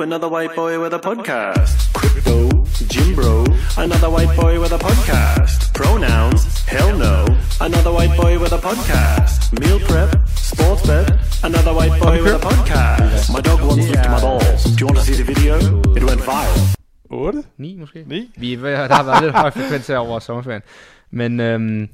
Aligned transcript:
Ooh, 0.00 0.02
another 0.02 0.28
white 0.28 0.54
boy 0.56 0.80
with 0.80 0.94
a 0.94 0.98
podcast. 0.98 1.92
Crypto, 1.92 2.64
Jim 2.88 3.14
Bro, 3.14 3.44
another 3.76 4.08
white 4.08 4.34
boy 4.34 4.58
with 4.60 4.72
a 4.72 4.78
podcast. 4.78 5.74
Pronouns, 5.74 6.44
hell 6.66 6.96
no, 6.96 7.26
another 7.60 7.92
white 7.92 8.16
boy 8.16 8.38
with 8.38 8.52
a 8.52 8.58
podcast. 8.58 9.52
Meal 9.60 9.78
prep, 9.80 10.28
sports 10.36 10.86
bet, 10.86 11.06
another 11.44 11.74
white 11.74 12.00
boy 12.00 12.22
with 12.22 12.34
a 12.34 12.38
podcast. 12.38 13.32
My 13.32 13.40
dog 13.40 13.60
once 13.60 13.88
licked 13.88 14.08
my 14.08 14.20
balls. 14.20 14.64
Do 14.64 14.80
you 14.80 14.86
want 14.86 14.98
to 14.98 15.04
see 15.04 15.16
the 15.22 15.24
video? 15.32 15.56
It 15.94 16.04
went 16.04 16.20
viral. 16.20 16.76
8? 17.10 17.44
9 17.58 17.76
måske? 17.78 18.04
9? 18.06 18.30
Vi, 18.36 18.52
er 18.54 18.88
der 18.88 18.94
har 18.94 19.02
været 19.04 19.22
lidt 19.22 19.34
høj 19.34 19.50
frekvens 19.50 19.86
her 19.86 19.98
over 19.98 20.18
sommerferien. 20.18 20.62
Men 21.10 21.40
øhm, 21.40 21.88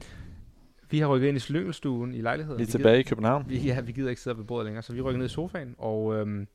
vi 0.90 0.98
har 0.98 1.06
rykket 1.06 1.28
ind 1.28 1.36
i 1.36 1.40
slyngelstuen 1.40 2.14
i 2.14 2.20
lejligheden. 2.20 2.58
Vi 2.58 2.62
er 2.62 2.66
Vi 2.66 2.72
tilbage 2.72 3.00
i 3.00 3.02
København. 3.02 3.44
Gider, 3.48 3.62
vi, 3.62 3.68
ja, 3.68 3.80
vi 3.80 3.92
gider 3.92 4.10
ikke 4.10 4.22
sidde 4.22 4.38
ved 4.38 4.44
bordet 4.44 4.64
længere, 4.64 4.82
så 4.82 4.92
vi 4.92 5.00
rykker 5.00 5.18
ned 5.18 5.26
i 5.26 5.32
sofaen, 5.32 5.74
og 5.78 6.14
øhm, 6.14 6.46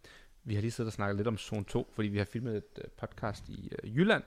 vi 0.44 0.54
har 0.55 0.62
lige 0.62 0.71
siddet 0.71 0.88
og 0.89 0.94
snakket 0.94 1.16
lidt 1.16 1.28
om 1.28 1.38
Zone 1.38 1.64
2, 1.64 1.88
fordi 1.94 2.07
vi 2.07 2.18
har 2.18 2.26
filmet 2.26 2.55
et 2.57 2.64
øh, 2.78 2.84
podcast 3.00 3.50
i 3.50 3.71
øh, 3.84 3.96
Jylland. 3.97 4.24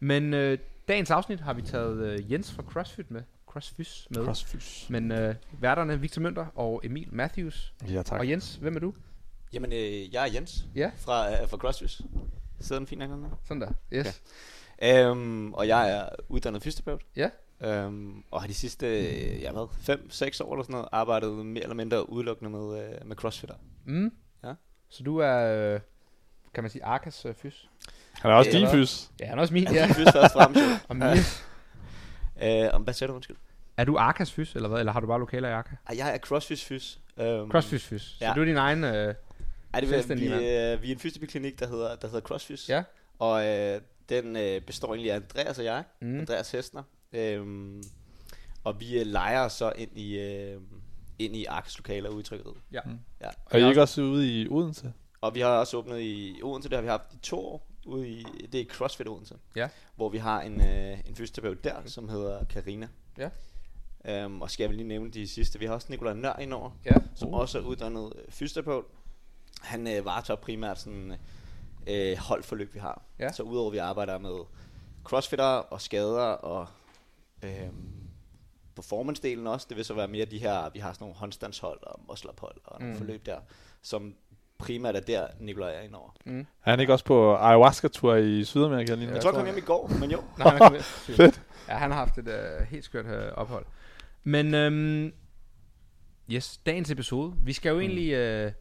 Men 0.00 0.34
øh, 0.34 0.58
dagens 0.88 1.10
afsnit 1.10 1.40
har 1.40 1.52
vi 1.54 1.62
taget 1.62 2.06
øh, 2.06 2.32
Jens 2.32 2.52
fra 2.52 2.62
CrossFit 2.62 3.10
med. 3.10 3.22
CrossFit 3.46 4.06
med. 4.10 4.24
Crossfys. 4.24 4.86
Men 4.90 5.12
øh, 5.12 5.34
værterne 5.60 6.00
Victor 6.00 6.22
Mønter 6.22 6.46
og 6.54 6.80
Emil 6.84 7.08
Matthews. 7.12 7.74
Ja, 7.90 8.02
tak. 8.02 8.20
Og 8.20 8.28
Jens, 8.28 8.54
hvem 8.54 8.76
er 8.76 8.80
du? 8.80 8.94
Jamen, 9.52 9.72
øh, 9.72 10.14
jeg 10.14 10.28
er 10.28 10.32
Jens 10.34 10.64
Ja. 10.74 10.90
fra, 10.96 11.32
øh, 11.42 11.48
fra 11.48 11.56
CrossFit. 11.56 12.00
Sidder 12.60 12.80
den 12.80 12.86
fint 12.86 12.98
nok 12.98 13.10
dernede? 13.10 13.30
Sådan 13.44 13.60
der. 13.60 13.70
Yes. 13.92 14.22
Okay. 14.78 15.06
Øhm, 15.10 15.52
og 15.54 15.68
jeg 15.68 15.90
er 15.96 16.08
uddannet 16.28 16.62
fysioterapeut. 16.62 17.02
Ja. 17.16 17.30
Øhm, 17.60 18.22
og 18.30 18.40
har 18.40 18.48
de 18.48 18.54
sidste, 18.54 18.86
jeg 19.42 19.54
ved, 19.54 19.66
5-6 19.68 20.40
år 20.44 20.52
eller 20.54 20.62
sådan 20.62 20.72
noget, 20.72 20.88
arbejdet 20.92 21.46
mere 21.46 21.62
eller 21.62 21.74
mindre 21.74 22.10
udelukkende 22.10 22.50
med, 22.50 22.84
øh, 22.84 23.06
med 23.08 23.16
crossfitter. 23.16 23.56
Mm. 23.84 24.12
Så 24.88 25.02
du 25.02 25.18
er, 25.18 25.36
øh, 25.74 25.80
kan 26.54 26.64
man 26.64 26.70
sige, 26.70 26.84
Arkas 26.84 27.24
øh, 27.24 27.34
fys? 27.34 27.68
Han 28.12 28.30
er 28.30 28.34
også 28.34 28.50
din 28.50 28.68
fys. 28.70 29.10
Ja, 29.20 29.26
han 29.26 29.38
er 29.38 29.42
også 29.42 29.54
min, 29.54 29.72
Ja. 29.72 29.86
Fys 29.86 29.94
først 29.96 30.16
og 30.16 30.30
fremmest. 30.30 30.60
jo. 30.70 30.76
Og 30.88 30.96
min. 30.96 31.06
øh, 32.42 32.68
om 32.72 32.82
hvad 32.82 32.94
sagde 32.94 33.10
du, 33.10 33.14
undskyld? 33.14 33.36
Er 33.76 33.84
du 33.84 33.96
Arkas 33.98 34.32
fys, 34.32 34.54
eller 34.54 34.68
hvad? 34.68 34.78
Eller 34.78 34.92
har 34.92 35.00
du 35.00 35.06
bare 35.06 35.18
lokaler 35.18 35.48
i 35.48 35.52
Arka? 35.52 35.70
Ej, 35.88 35.96
jeg 35.98 36.14
er 36.14 36.18
CrossFit 36.18 36.64
fys. 36.64 37.00
Øhm, 37.20 37.50
CrossFit 37.50 37.82
fys. 37.82 38.02
Så 38.02 38.24
ja. 38.24 38.32
du 38.34 38.40
er 38.40 38.44
din 38.44 38.56
egen... 38.56 38.84
Øh, 38.84 38.90
er 38.92 39.14
det, 39.80 39.82
vi, 39.82 39.86
selvstændig 39.86 40.30
mand. 40.30 40.42
øh, 40.42 40.82
vi 40.82 40.88
er 40.88 40.92
en 40.94 40.98
fysioterapiklinik, 40.98 41.60
der 41.60 41.66
hedder, 41.68 41.96
der 41.96 42.08
hedder 42.08 42.20
CrossFit. 42.20 42.68
ja. 42.68 42.82
Og 43.18 43.46
øh, 43.46 43.80
den 44.08 44.36
øh, 44.36 44.60
består 44.60 44.88
egentlig 44.88 45.12
af 45.12 45.16
Andreas 45.16 45.58
og 45.58 45.64
jeg. 45.64 45.84
Mm. 46.00 46.18
Andreas 46.18 46.50
Hestner. 46.50 46.82
Øhm, 47.12 47.82
og 48.64 48.80
vi 48.80 49.00
øh, 49.00 49.06
leger 49.06 49.48
så 49.48 49.72
ind 49.76 49.98
i, 49.98 50.18
øh, 50.18 50.60
ind 51.18 51.36
i 51.36 51.44
Arkes 51.44 51.78
lokaler 51.78 52.10
ude 52.10 52.20
i 52.20 52.24
trykkeriet. 52.24 52.56
Ja. 52.72 52.80
Mm. 52.84 52.98
Ja. 53.20 53.28
Og 53.44 53.60
I 53.60 53.62
er 53.62 53.68
ikke 53.68 53.82
også 53.82 54.02
ude 54.02 54.40
i 54.40 54.48
Odense? 54.48 54.92
Og 55.20 55.34
vi 55.34 55.40
har 55.40 55.48
også 55.48 55.76
åbnet 55.76 56.00
i 56.00 56.40
Odense, 56.42 56.68
det 56.68 56.76
har 56.76 56.82
vi 56.82 56.88
haft 56.88 57.14
i 57.14 57.18
to 57.22 57.38
år, 57.46 57.66
ude 57.86 58.08
i, 58.08 58.22
det 58.52 58.60
er 58.60 58.64
CrossFit 58.64 59.08
Odense. 59.08 59.34
Ja. 59.56 59.68
Hvor 59.96 60.08
vi 60.08 60.18
har 60.18 60.40
en, 60.40 60.60
øh, 60.60 60.98
en 61.08 61.16
fysioterapeut 61.16 61.64
der, 61.64 61.74
som 61.86 62.08
hedder 62.08 62.44
Karina. 62.44 62.88
Ja. 63.18 63.28
Øhm, 64.04 64.42
og 64.42 64.50
skal 64.50 64.64
jeg 64.64 64.74
lige 64.74 64.88
nævne 64.88 65.10
de 65.10 65.28
sidste. 65.28 65.58
Vi 65.58 65.66
har 65.66 65.74
også 65.74 65.86
Nikolaj 65.90 66.14
Nør 66.14 66.38
indover, 66.38 66.70
Ja. 66.84 66.94
som 67.14 67.34
også 67.34 67.58
er 67.58 67.62
uddannet 67.62 68.12
øh, 68.16 68.32
fysioterapeut. 68.32 68.84
Han 69.62 69.86
øh, 69.86 70.04
varetager 70.04 70.40
primært 70.40 70.80
sådan 70.80 71.12
øh, 71.86 72.16
holdforløb, 72.18 72.74
vi 72.74 72.78
har. 72.78 73.02
Ja. 73.18 73.32
Så 73.32 73.42
udover 73.42 73.68
at 73.68 73.72
vi 73.72 73.78
arbejder 73.78 74.18
med 74.18 74.38
crossfitter 75.04 75.44
og 75.44 75.80
skader 75.80 76.22
og 76.22 76.66
øh, 77.42 77.68
performance-delen 78.80 79.46
også, 79.48 79.66
det 79.68 79.76
vil 79.76 79.84
så 79.84 79.94
være 79.94 80.08
mere 80.08 80.24
de 80.24 80.38
her, 80.38 80.70
vi 80.72 80.78
har 80.78 80.92
sådan 80.92 81.04
nogle 81.04 81.16
håndstandshold 81.16 81.78
og 81.82 82.00
muscle-up-hold 82.08 82.56
og 82.64 82.80
nogle 82.80 82.92
Mm. 82.94 82.98
forløb 82.98 83.26
der, 83.26 83.38
som 83.82 84.14
primært 84.58 84.96
er 84.96 85.00
der, 85.00 85.26
Nikolaj 85.40 85.74
er 85.74 85.80
indover. 85.80 86.10
Mm. 86.26 86.40
Er 86.40 86.70
han 86.70 86.80
ikke 86.80 86.92
også 86.92 87.04
på 87.04 87.34
ayahuasca-tur 87.36 88.14
i 88.14 88.44
Sydamerika 88.44 88.94
lige 88.94 89.06
nu? 89.06 89.12
Jeg 89.12 89.22
tror, 89.22 89.30
jeg 89.30 89.36
kom 89.36 89.44
hjem 89.46 89.58
i 89.58 89.60
går, 89.60 89.90
men 90.00 90.10
jo. 90.10 90.22
Nej, 90.38 90.48
han 90.48 90.54
er 90.62 90.64
kommet. 90.64 90.82
Fedt. 91.16 91.42
Ja, 91.68 91.76
han 91.76 91.90
har 91.90 91.98
haft 91.98 92.18
et 92.18 92.28
øh, 92.28 92.66
helt 92.66 92.84
skørt 92.84 93.06
øh, 93.06 93.32
ophold. 93.32 93.66
Men, 94.24 94.54
øhm, 94.54 95.12
yes, 96.30 96.56
dagens 96.66 96.90
episode. 96.90 97.34
Vi 97.42 97.52
skal 97.52 97.70
jo 97.70 97.80
egentlig 97.80 98.12
øh, 98.12 98.52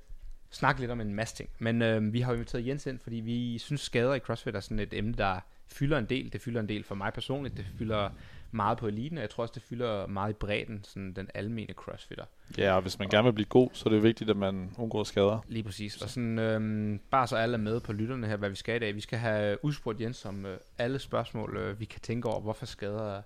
snakke 0.52 0.81
lidt 0.81 0.92
om 0.92 1.02
en 1.02 1.14
masse 1.14 1.36
ting. 1.36 1.50
Men 1.59 1.81
øh, 1.81 2.14
vi 2.14 2.22
har 2.22 2.31
jo 2.31 2.36
inviteret 2.36 2.68
Jens 2.68 2.86
ind, 2.86 3.00
fordi 3.00 3.16
vi 3.16 3.58
synes, 3.58 3.81
skader 3.81 4.14
i 4.14 4.20
CrossFit 4.20 4.56
er 4.56 4.59
sådan 4.59 4.80
et 4.80 4.94
emne, 4.94 5.14
der 5.14 5.40
fylder 5.68 5.98
en 5.98 6.06
del. 6.06 6.34
Det 6.34 6.42
fylder 6.42 6.59
en 6.59 6.70
del 6.70 6.84
for 6.84 6.96
mig 6.96 7.14
personligt. 7.14 7.58
Det 7.58 7.66
fylder 7.78 8.09
meget 8.56 8.78
på 8.78 8.88
eliten, 8.88 9.18
og 9.18 9.22
jeg 9.22 9.30
tror 9.30 9.42
også, 9.42 9.52
det 9.56 9.64
fylder 9.64 10.08
meget 10.08 10.30
i 10.30 10.34
bredden, 10.34 10.84
sådan 10.84 11.14
den 11.14 11.30
almene 11.34 11.74
crossfitter. 11.74 12.26
Ja, 12.58 12.76
og 12.76 12.82
hvis 12.82 13.00
man 13.00 13.10
gerne 13.10 13.24
vil 13.24 13.34
blive 13.34 13.46
god, 13.46 13.70
så 13.74 13.90
er 13.90 13.94
det 13.94 14.04
vigtigt, 14.04 14.30
at 14.30 14.38
man 14.38 14.72
undgår 14.78 15.04
skader. 15.04 15.40
Lige 15.48 15.64
præcis. 15.64 16.02
Og 16.02 16.10
sådan, 16.10 16.40
øhm, 16.40 17.00
bare 17.12 17.28
så 17.28 17.36
alle 17.36 17.54
er 17.54 17.62
med 17.62 17.80
på 17.80 17.94
lytterne 17.94 18.28
her, 18.28 18.36
hvad 18.36 18.50
vi 18.50 18.56
skal 18.56 18.76
i 18.76 18.80
dag. 18.80 18.96
Vi 18.96 19.02
skal 19.02 19.20
have 19.20 19.66
udspurgt 19.66 20.02
Jens 20.02 20.26
om 20.26 20.46
øh, 20.46 20.58
alle 20.78 21.00
spørgsmål, 21.00 21.58
øh, 21.58 21.80
vi 21.80 21.86
kan 21.86 22.02
tænke 22.02 22.30
over, 22.30 22.42
hvorfor 22.42 22.66
skader 22.66 23.22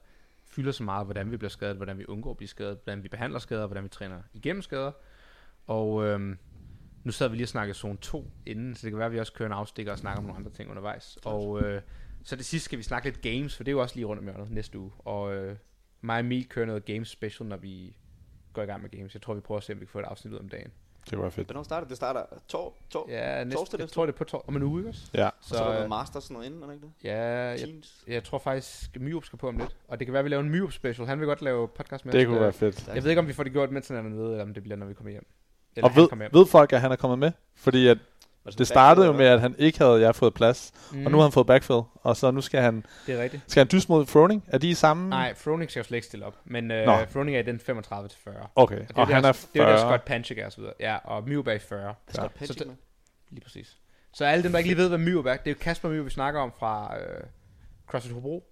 fylder 0.52 0.72
så 0.72 0.84
meget, 0.84 1.08
hvordan 1.08 1.32
vi 1.32 1.38
bliver 1.38 1.50
skadet, 1.50 1.76
hvordan 1.76 1.98
vi 1.98 2.06
undgår 2.08 2.32
at 2.32 2.38
blive 2.38 2.48
skadet, 2.48 2.78
hvordan 2.84 3.04
vi 3.04 3.08
behandler 3.08 3.40
skader, 3.40 3.66
hvordan 3.66 3.84
vi 3.84 3.90
træner 3.90 4.22
igennem 4.34 4.62
skader. 4.62 4.92
Og 5.68 6.06
øhm, 6.06 6.38
nu 7.04 7.12
sad 7.12 7.30
vi 7.30 7.36
lige 7.36 7.46
og 7.46 7.50
snakkede 7.50 7.78
zone 7.78 7.98
2 7.98 8.32
inden, 8.46 8.76
så 8.76 8.82
det 8.86 8.92
kan 8.92 8.98
være, 8.98 9.06
at 9.06 9.12
vi 9.12 9.20
også 9.20 9.34
kører 9.34 9.50
en 9.50 9.54
afstikker 9.54 9.92
og 9.92 10.00
snakker 10.00 10.20
om 10.20 10.24
nogle 10.26 10.40
andre 10.40 10.52
ting 10.52 10.70
undervejs. 10.70 11.18
Og 11.26 11.62
øh, 11.62 11.82
så 12.24 12.35
det 12.35 12.46
sidste 12.46 12.66
skal 12.66 12.78
vi 12.78 12.84
snakke 12.84 13.09
lidt 13.09 13.22
games, 13.22 13.56
for 13.56 13.63
det 13.63 13.72
er 13.72 13.74
jo 13.75 13.81
også 13.81 13.96
lige 13.96 14.06
rundt 14.06 14.19
om 14.19 14.24
hjørnet 14.25 14.52
næste 14.52 14.80
uge. 14.80 14.91
Og 15.00 15.34
øh, 15.35 15.56
mig 16.02 16.13
og 16.13 16.19
Emil 16.19 16.46
kører 16.50 16.66
noget 16.66 16.85
games 16.85 17.07
special, 17.09 17.50
når 17.50 17.57
vi 17.57 17.96
går 18.53 18.62
i 18.62 18.66
gang 18.66 18.81
med 18.81 18.90
games. 18.90 19.13
Jeg 19.13 19.22
tror, 19.22 19.34
vi 19.34 19.40
prøver 19.41 19.57
at 19.57 19.63
se, 19.63 19.74
om 19.74 19.80
vi 19.80 19.85
kan 19.85 19.91
få 19.91 20.00
et 20.00 20.06
afsnit 20.06 20.34
ud 20.34 20.40
om 20.40 20.50
dagen. 20.50 20.72
Det 21.09 21.19
være 21.19 21.31
fedt. 21.31 21.47
Hvornår 21.47 21.63
starter 21.63 21.88
det? 21.88 21.97
Starter 21.97 22.24
tor, 22.47 22.74
tor, 22.90 23.06
Ja, 23.09 23.44
næste, 23.44 23.57
Torsdag 23.57 23.80
jeg 23.80 23.90
tror, 23.90 24.06
det 24.06 24.13
er 24.13 24.18
på 24.18 24.24
tor- 24.24 24.44
om 24.47 24.56
en 24.56 24.63
uge, 24.63 24.80
ikke 24.80 24.90
også? 24.90 25.02
Ja. 25.13 25.25
og 25.28 25.34
så, 25.41 25.56
er 25.56 25.63
der 25.68 25.74
noget 25.74 25.90
master 25.90 26.19
sådan 26.19 26.34
noget 26.34 26.47
inden, 26.47 26.63
er 26.63 26.68
det 26.68 26.74
ikke 26.74 26.85
det? 26.85 26.94
Ja, 27.03 27.18
jeg, 27.25 27.59
Teams. 27.59 28.03
jeg 28.07 28.24
tror 28.24 28.38
faktisk, 28.38 29.00
Myup 29.00 29.25
skal 29.25 29.40
på 29.40 29.47
om 29.47 29.57
lidt. 29.57 29.75
Og 29.88 30.00
det 30.00 30.07
kan 30.07 30.13
være, 30.13 30.19
at 30.19 30.25
vi 30.25 30.30
laver 30.30 30.44
en 30.44 30.50
Myup 30.50 30.72
special. 30.72 31.07
Han 31.07 31.19
vil 31.19 31.28
godt 31.28 31.41
lave 31.41 31.68
podcast 31.68 32.06
med 32.06 32.13
Det 32.13 32.22
os. 32.22 32.25
kunne 32.25 32.38
Øh, 32.38 32.44
være 32.44 32.53
fedt. 32.53 32.88
Jeg 32.88 33.03
ved 33.03 33.09
ikke, 33.12 33.19
om 33.19 33.28
vi 33.28 33.34
får 33.34 33.44
det 33.44 33.51
gjort, 33.51 33.72
mens 33.72 33.88
han 33.88 33.97
er 33.97 34.01
dernede, 34.01 34.31
eller 34.31 34.44
om 34.44 34.53
det 34.53 34.63
bliver, 34.63 34.75
når 34.75 34.86
vi 34.86 34.94
kommer 34.94 35.12
hjem. 35.12 35.28
Eller 35.75 35.90
Og 35.90 35.96
ved, 35.96 36.07
kommer 36.07 36.25
hjem. 36.25 36.34
ved 36.34 36.46
folk, 36.46 36.74
at 36.74 36.81
han 36.81 36.91
er 36.91 36.96
kommet 36.96 37.19
med? 37.19 37.31
Fordi 37.56 37.88
at 37.88 37.97
Sådan 38.52 38.60
det 38.60 38.68
startede 38.68 39.06
jo 39.08 39.12
med, 39.14 39.26
at 39.26 39.42
han 39.42 39.56
ikke 39.58 39.80
havde 39.80 40.02
jeg 40.02 40.16
fået 40.16 40.34
plads. 40.34 40.72
Mm, 40.92 41.06
Og 41.06 41.12
nu 41.12 41.18
har 41.18 41.24
han 41.24 41.32
fået 41.32 41.48
backfill. 41.48 41.82
Og 41.96 42.18
så 42.18 42.32
nu 42.32 42.42
skal 42.42 42.62
han, 42.62 42.86
Det 43.08 43.20
er 43.20 43.24
rigtigt. 43.24 43.44
skal 43.48 43.62
han 43.62 43.68
dyst 43.72 43.90
mod 43.90 44.06
Froning. 44.06 44.44
Er 44.48 44.58
de 44.58 44.70
i 44.70 44.74
samme? 44.74 45.10
Nej, 45.10 45.34
Froning 45.36 45.72
skal 45.72 45.80
jo 45.80 45.84
slet 45.84 45.96
ikke 45.98 46.08
stille 46.08 46.26
op. 46.26 46.36
Men 46.46 46.72
øh, 46.72 46.86
Nå. 46.86 46.98
Froning 47.10 47.36
er 47.36 47.40
i 47.40 47.44
den 47.44 47.60
35 47.60 48.10
til 48.10 48.20
40. 48.24 48.36
Okay, 48.56 48.76
Og, 48.76 48.88
det 48.88 48.92
og 48.98 49.08
han 49.08 49.24
der, 49.24 49.30
er 49.30 49.34
Det 49.54 49.62
er 49.62 49.64
jo 49.66 49.70
der 49.72 49.78
40. 49.78 49.90
Scott 49.90 50.06
Panchik 50.06 50.38
er 50.38 50.46
og 50.46 50.52
så 50.52 50.58
videre. 50.62 50.74
Ja, 50.80 50.96
og 51.04 51.24
er 51.48 51.54
i 51.54 51.60
40. 51.60 51.90
Er 51.90 51.94
Scott 52.14 52.24
Ja. 52.24 52.38
Penchik 52.38 52.58
Så? 52.58 52.76
Lige 53.30 53.44
præcis. 53.44 53.78
Så 54.14 54.26
alle 54.26 54.44
dem, 54.44 54.52
der 54.52 54.58
ikke 54.60 54.70
lige 54.70 54.78
ved, 54.78 54.90
hvad 54.90 54.98
er, 55.26 55.38
det 55.44 55.48
er 55.48 55.52
jo 55.52 55.58
Kasper 55.62 55.90
Myup, 55.90 56.06
vi 56.06 56.10
snakker 56.10 56.42
om 56.42 56.52
fra 56.60 56.98
øh, 57.00 57.24
CrossFit 57.88 58.14
Hobro. 58.14 58.44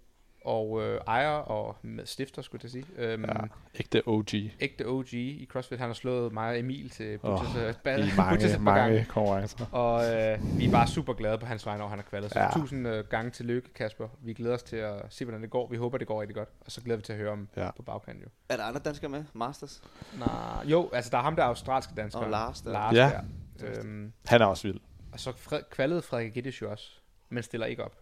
Og 0.48 0.84
øh, 0.84 1.02
ejer 1.08 1.30
og 1.30 1.76
med 1.82 2.06
stifter, 2.06 2.42
skulle 2.42 2.60
jeg 2.64 2.72
sige. 2.72 2.86
Øhm, 2.98 3.26
Ja, 3.26 3.34
ikke 3.76 4.02
OG. 4.08 4.26
ægte 4.60 4.88
OG 4.88 5.14
i 5.14 5.48
CrossFit. 5.52 5.80
Han 5.80 5.88
har 5.90 5.94
slået 5.94 6.34
mig 6.34 6.50
og 6.50 6.60
Emil 6.60 6.90
til 6.90 7.18
Butchers, 7.18 7.56
oh, 7.56 7.62
I 7.62 7.74
Butchers 7.84 8.18
mange, 8.18 8.46
et 8.46 8.58
par 8.66 8.76
gange. 8.76 8.92
mange 8.94 9.06
konkurrencer. 9.06 9.66
Og 9.72 10.04
øh, 10.16 10.60
vi 10.60 10.66
er 10.66 10.72
bare 10.72 10.88
super 10.88 11.14
glade 11.14 11.38
på 11.38 11.46
hans 11.46 11.66
vegne, 11.66 11.80
når 11.80 11.88
han 11.88 12.00
er 12.00 12.04
kvalet. 12.04 12.32
Så 12.32 12.40
Ja. 12.40 12.50
tusind 12.54 12.88
øh, 12.88 13.06
gange 13.06 13.32
til 13.32 13.46
lykke, 13.46 13.74
Kasper. 13.74 14.08
Vi 14.22 14.34
glæder 14.34 14.56
os 14.56 14.64
til 14.64 14.76
at 14.76 14.96
se, 15.10 15.26
hvordan 15.26 15.42
det 15.42 15.50
går. 15.50 15.68
Vi 15.70 15.78
håber, 15.78 15.98
det 15.98 16.08
går 16.08 16.22
rigtig 16.22 16.36
godt. 16.36 16.50
Og 16.66 16.72
så 16.72 16.82
glæder 16.82 16.98
vi 16.98 17.04
til 17.04 17.14
at 17.14 17.20
høre 17.20 17.32
om 17.32 17.48
Ja. 17.58 17.72
på 17.72 17.82
bagkanten 17.84 18.24
jo. 18.24 18.30
Er 18.50 18.58
der 18.58 18.64
andre 18.64 18.80
danskere 18.86 19.10
med? 19.10 19.24
Masters? 19.34 19.82
Nej, 20.20 20.28
jo, 20.66 20.90
altså 20.94 21.12
der 21.12 21.18
er 21.18 21.22
ham, 21.22 21.36
der 21.36 21.44
er 21.44 21.48
australske 21.48 21.94
dansker. 21.98 22.20
Og 22.22 22.30
Lars 22.30 22.62
der. 22.62 22.72
Lars 22.72 22.96
Ja. 22.96 23.12
der. 23.60 23.80
Øhm, 23.80 24.14
Han 24.26 24.42
er 24.42 24.46
også 24.46 24.68
vild. 24.68 24.80
og 25.14 25.20
så 25.20 25.32
fred, 25.38 25.60
kvalede 25.72 26.02
Frederik 26.02 26.34
Gittisch 26.34 26.62
jo 26.62 26.72
også, 26.72 26.92
men 27.30 27.44
stiller 27.44 27.68
ikke 27.68 27.84
op. 27.84 27.96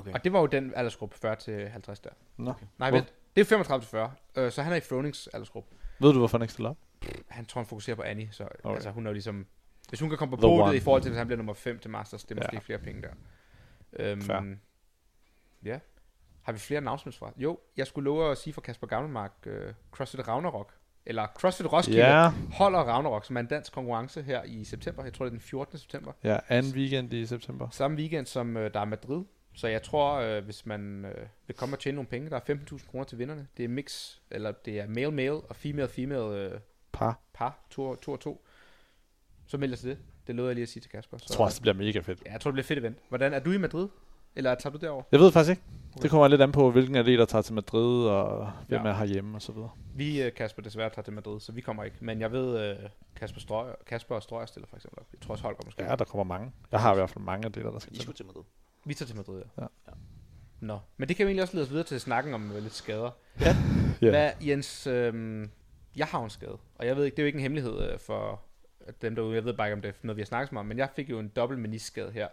Okay. 0.00 0.12
Og 0.12 0.24
det 0.24 0.32
var 0.32 0.40
jo 0.40 0.46
den 0.46 0.72
aldersgruppe 0.76 1.16
40 1.18 1.36
til 1.36 1.68
50 1.68 2.00
der. 2.00 2.10
Nå. 2.36 2.52
Nej, 2.78 2.90
Hvor- 2.90 2.98
vent. 2.98 3.14
Det 3.36 3.40
er 3.40 3.44
35 3.44 3.82
til 3.82 3.88
40. 3.90 4.12
Øh, 4.36 4.52
så 4.52 4.62
han 4.62 4.72
er 4.72 4.76
i 4.76 4.80
Fronings 4.80 5.26
aldersgruppe. 5.26 5.74
Ved 6.00 6.12
du, 6.12 6.18
hvorfor 6.18 6.38
han 6.38 6.42
ikke 6.42 6.52
stiller 6.52 6.70
op? 6.70 6.76
Han 7.28 7.46
tror, 7.46 7.60
han 7.60 7.66
fokuserer 7.66 7.96
på 7.96 8.02
Annie, 8.02 8.28
så 8.32 8.44
Okay. 8.44 8.54
okay. 8.64 8.74
altså, 8.74 8.90
hun 8.90 9.06
er 9.06 9.10
jo 9.10 9.12
ligesom... 9.12 9.46
Hvis 9.88 10.00
hun 10.00 10.08
kan 10.08 10.18
komme 10.18 10.36
på 10.36 10.46
one. 10.52 10.76
i 10.76 10.80
forhold 10.80 11.02
til, 11.02 11.10
hvis 11.10 11.18
han 11.18 11.26
bliver 11.26 11.36
nummer 11.36 11.54
5 11.54 11.78
til 11.78 11.90
Masters, 11.90 12.24
det 12.24 12.30
er 12.30 12.36
måske 12.36 12.50
Ja. 12.56 12.58
flere 12.58 12.78
penge 12.78 13.02
der. 13.02 13.08
Øhm, 13.92 14.22
Fair. 14.22 14.54
Ja. 15.64 15.78
Har 16.42 16.52
vi 16.52 16.58
flere 16.58 16.78
announcements 16.78 17.18
fra? 17.18 17.32
Jo, 17.36 17.58
jeg 17.76 17.86
skulle 17.86 18.04
love 18.04 18.30
at 18.30 18.38
sige 18.38 18.52
for 18.54 18.60
Kasper 18.60 18.86
Gammelmark, 18.86 19.32
uh, 19.46 19.52
CrossFit 19.90 20.28
Ragnarok, 20.28 20.72
eller 21.06 21.26
CrossFit 21.26 21.72
Roskilde, 21.72 21.98
Ja, 22.00 22.30
holder 22.52 22.78
Ragnarok, 22.78 23.24
som 23.24 23.36
er 23.36 23.40
en 23.40 23.46
dansk 23.46 23.72
konkurrence 23.72 24.22
her 24.22 24.42
i 24.44 24.64
september. 24.64 25.04
Jeg 25.04 25.12
tror, 25.14 25.24
det 25.24 25.30
er 25.30 25.34
den 25.34 25.40
14. 25.40 25.78
september. 25.78 26.12
ja, 26.24 26.38
anden 26.48 26.72
weekend 26.74 27.12
i 27.12 27.26
september. 27.26 27.68
Samme 27.70 27.96
weekend 27.96 28.26
som 28.26 28.56
uh, 28.56 28.62
der 28.62 28.80
er 28.80 28.84
Madrid. 28.84 29.24
Så 29.58 29.68
jeg 29.68 29.82
tror, 29.82 30.36
uh, 30.38 30.44
hvis 30.44 30.66
man 30.66 31.04
uh, 31.04 31.10
vil 31.46 31.56
komme 31.56 31.74
og 31.76 31.80
tjene 31.80 31.94
nogle 31.96 32.08
penge, 32.08 32.30
der 32.30 32.36
er 32.36 32.40
15.000 32.40 32.90
kroner 32.90 33.04
til 33.04 33.18
vinderne. 33.18 33.46
Det 33.56 33.64
er 33.64 33.68
mix, 33.68 34.16
eller 34.30 34.52
det 34.52 34.80
er 34.80 34.86
male-male 34.88 35.32
og 35.40 35.56
female-female 35.56 36.54
uh, 36.54 36.60
Par. 36.92 37.18
par, 37.34 37.58
to, 37.70 37.94
to 37.96 38.12
og 38.12 38.20
to. 38.20 38.44
Så 39.46 39.56
melder 39.58 39.76
til 39.76 39.88
det. 39.90 39.98
Det 40.26 40.34
lovede 40.34 40.48
jeg 40.50 40.54
lige 40.54 40.62
at 40.62 40.68
sige 40.68 40.80
til 40.80 40.90
Kasper. 40.90 41.18
Så, 41.18 41.24
Jeg 41.28 41.36
tror 41.36 41.44
også, 41.44 41.54
det 41.56 41.62
bliver 41.62 41.74
mega 41.74 42.00
fedt. 42.00 42.22
Ja, 42.26 42.32
jeg 42.32 42.40
tror, 42.40 42.50
det 42.50 42.54
bliver 42.54 42.64
fedt 42.64 42.78
event. 42.78 42.98
Hvordan 43.08 43.34
er 43.34 43.38
du 43.40 43.52
i 43.52 43.58
Madrid? 43.58 43.88
Eller 44.36 44.54
tager 44.54 44.72
du 44.72 44.78
derover? 44.78 45.02
Jeg 45.12 45.20
ved 45.20 45.32
faktisk 45.32 45.50
ikke. 45.50 45.62
Det 46.02 46.10
kommer 46.10 46.28
lidt 46.28 46.42
an 46.42 46.52
på, 46.52 46.70
hvilken 46.70 46.96
atlet 46.96 47.18
der 47.18 47.24
tager 47.24 47.42
til 47.42 47.54
Madrid, 47.54 48.06
og 48.08 48.52
hvem 48.68 48.82
Ja. 48.82 48.88
er 48.88 48.94
herhjemme 48.94 49.36
og 49.36 49.42
så 49.42 49.52
videre. 49.52 49.70
Vi, 49.94 50.22
øh, 50.22 50.34
Kasper, 50.34 50.62
desværre 50.62 50.90
tager 50.90 51.02
til 51.02 51.12
Madrid, 51.12 51.40
så 51.40 51.52
vi 51.52 51.60
kommer 51.60 51.84
ikke. 51.84 51.96
Men 52.00 52.20
jeg 52.20 52.32
ved, 52.32 52.70
øh, 52.70 52.76
Kasper, 53.16 53.40
Strøger, 53.40 53.74
Kasper 53.86 54.14
og 54.14 54.22
Strøger 54.22 54.46
stiller 54.46 54.66
for 54.66 54.76
eksempel 54.76 54.98
op. 55.00 55.06
Jeg 55.12 55.20
tror 55.20 55.32
også, 55.32 55.42
Holger 55.42 55.60
måske. 55.64 55.84
Ja, 55.84 55.96
der 55.96 56.04
kommer 56.04 56.24
mange. 56.24 56.52
Jeg 56.72 56.80
har 56.80 56.92
i 56.92 56.96
hvert 56.96 57.10
fald 57.10 57.24
mange 57.24 57.46
atleter, 57.46 57.70
der 57.70 57.78
skal 57.78 57.92
I 57.92 57.96
til. 57.96 58.02
skulle 58.02 58.16
til 58.16 58.26
Madrid. 58.26 58.42
Vi 58.88 58.94
tager 58.94 59.06
til 59.06 59.16
Madrid, 59.16 59.38
ja. 59.38 59.62
Ja. 59.62 59.66
Ja. 59.88 59.92
Nå, 60.60 60.78
men 60.96 61.08
det 61.08 61.16
kan 61.16 61.24
jo 61.24 61.28
egentlig 61.28 61.42
også 61.42 61.54
lede 61.54 61.64
os 61.64 61.70
videre 61.70 61.84
til 61.84 62.00
snakken 62.00 62.34
om 62.34 62.52
øh, 62.52 62.62
lidt 62.62 62.74
skader. 62.74 63.10
Ja. 63.40 63.56
Hvad, 64.00 64.30
Jens, 64.40 64.86
øh, 64.86 65.48
jeg 65.96 66.06
har 66.06 66.18
jo 66.18 66.24
en 66.24 66.30
skade, 66.30 66.58
og 66.74 66.86
jeg 66.86 66.96
ved 66.96 67.04
ikke, 67.04 67.16
det 67.16 67.22
er 67.22 67.24
jo 67.24 67.26
ikke 67.26 67.36
en 67.36 67.42
hemmelighed 67.42 67.92
øh, 67.92 67.98
for 67.98 68.42
dem 69.02 69.14
derude, 69.14 69.34
jeg 69.34 69.44
ved 69.44 69.54
bare 69.54 69.66
ikke, 69.66 69.74
om 69.74 69.82
det 69.82 69.88
er 69.88 69.92
noget, 70.02 70.16
vi 70.16 70.22
har 70.22 70.26
snakket 70.26 70.52
meget 70.52 70.60
om, 70.60 70.66
men 70.66 70.78
jeg 70.78 70.88
fik 70.96 71.10
jo 71.10 71.18
en 71.18 71.28
dobbelt 71.28 71.60
meniskskade 71.60 72.10
her 72.10 72.28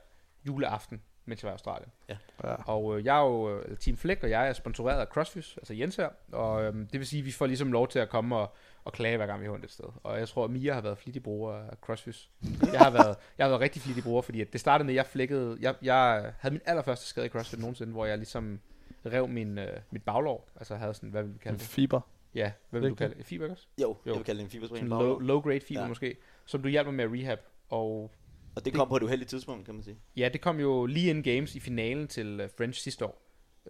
juleaften, 0.48 1.02
mens 1.26 1.44
jeg 1.44 1.48
var 1.48 1.52
i 1.52 1.54
Australien. 1.54 1.92
Ja. 2.10 2.18
Og 2.44 2.98
øh, 2.98 3.06
jeg 3.06 3.18
er 3.18 3.24
jo, 3.24 3.60
øh, 3.60 3.78
Team 3.78 3.98
Flick, 3.98 4.24
og 4.24 4.30
jeg 4.30 4.48
er 4.48 4.54
sponsoreret 4.54 5.00
af 5.00 5.08
CrossFit, 5.08 5.54
altså 5.58 5.74
Jens 5.74 5.96
her, 5.96 6.10
og 6.32 6.64
øh, 6.64 6.74
det 6.74 7.00
vil 7.00 7.08
sige, 7.08 7.20
at 7.20 7.26
vi 7.26 7.32
får 7.32 7.46
ligesom 7.46 7.72
lov 7.72 7.88
til 7.88 8.00
at 8.00 8.10
komme 8.10 8.36
og, 8.36 8.56
og 8.86 8.94
klage, 8.94 9.18
hver 9.18 9.26
gang 9.26 9.42
vi 9.42 9.46
har 9.46 9.54
ondt 9.54 9.66
et 9.66 9.72
sted. 9.72 9.86
Og 10.04 10.20
jeg 10.20 10.28
tror, 10.28 10.44
at 10.46 10.52
Mia 10.52 10.74
har 10.74 10.82
været 10.82 10.98
flittig 10.98 11.24
bruger 11.24 11.54
af 11.54 11.78
CrossFit. 11.82 12.30
Jeg 12.74 12.80
har 12.80 12.90
været, 12.92 13.16
jeg 13.38 13.46
har 13.46 13.50
været 13.50 13.62
rigtig 13.62 13.82
flittig 13.82 14.04
bruger, 14.04 14.22
fordi 14.22 14.42
at 14.42 14.54
det 14.54 14.62
startede 14.62 14.86
med, 14.86 14.94
at 14.94 14.96
jeg 14.96 15.06
flækkede, 15.06 15.58
jeg, 15.62 15.76
jeg 15.82 16.34
havde 16.40 16.54
min 16.54 16.62
allerførste 16.66 17.06
skade 17.06 17.26
i 17.26 17.30
CrossFit 17.30 17.60
nogensinde, 17.60 17.92
hvor 17.92 18.06
jeg 18.06 18.18
ligesom 18.18 18.60
rev 19.06 19.28
min, 19.28 19.58
øh, 19.58 19.80
mit 19.92 20.04
baglår, 20.04 20.50
altså 20.56 20.76
havde 20.76 20.94
sådan, 20.94 21.10
hvad 21.10 21.24
vil 21.24 21.34
vi 21.34 21.38
kalde 21.40 21.58
det? 21.58 21.68
fiber. 21.68 22.02
Ja, 22.36 22.52
hvad 22.70 22.82
vil 22.82 22.90
du 22.90 22.96
kalde 22.96 23.16
det? 23.16 23.26
Fiber, 23.26 23.46
ikke 23.46 23.54
også? 23.54 23.68
Jo, 23.82 23.88
Jo. 23.88 23.98
jeg 24.06 24.16
vil 24.16 24.24
kalde 24.24 24.40
det 24.40 24.46
en 24.46 24.52
fiberspring. 24.52 24.90
Sådan 24.90 25.06
low, 25.08 25.20
low 25.20 25.40
grade 25.42 25.60
fiber 25.60 25.82
ja. 25.82 25.88
Måske, 25.88 26.18
som 26.46 26.62
du 26.62 26.68
hjalp 26.68 26.86
mig 26.88 26.94
med 26.96 27.04
at 27.06 27.12
rehab, 27.12 27.40
og 27.70 28.12
Og 28.56 28.66
det 28.66 28.74
kom 28.74 28.88
på 28.88 28.96
et 28.98 29.04
uheldigt 29.04 29.30
tidspunkt, 29.30 29.66
kan 29.66 29.74
man 29.74 29.84
sige. 29.84 29.98
ja, 30.18 30.30
det 30.34 30.42
kom 30.42 30.60
jo 30.60 30.86
lige 30.86 31.10
inden 31.10 31.24
games 31.24 31.56
i 31.56 31.60
finalen 31.60 32.08
til 32.08 32.40
øh, 32.40 32.50
French 32.58 32.82
sidste 32.82 33.06
år. 33.06 33.22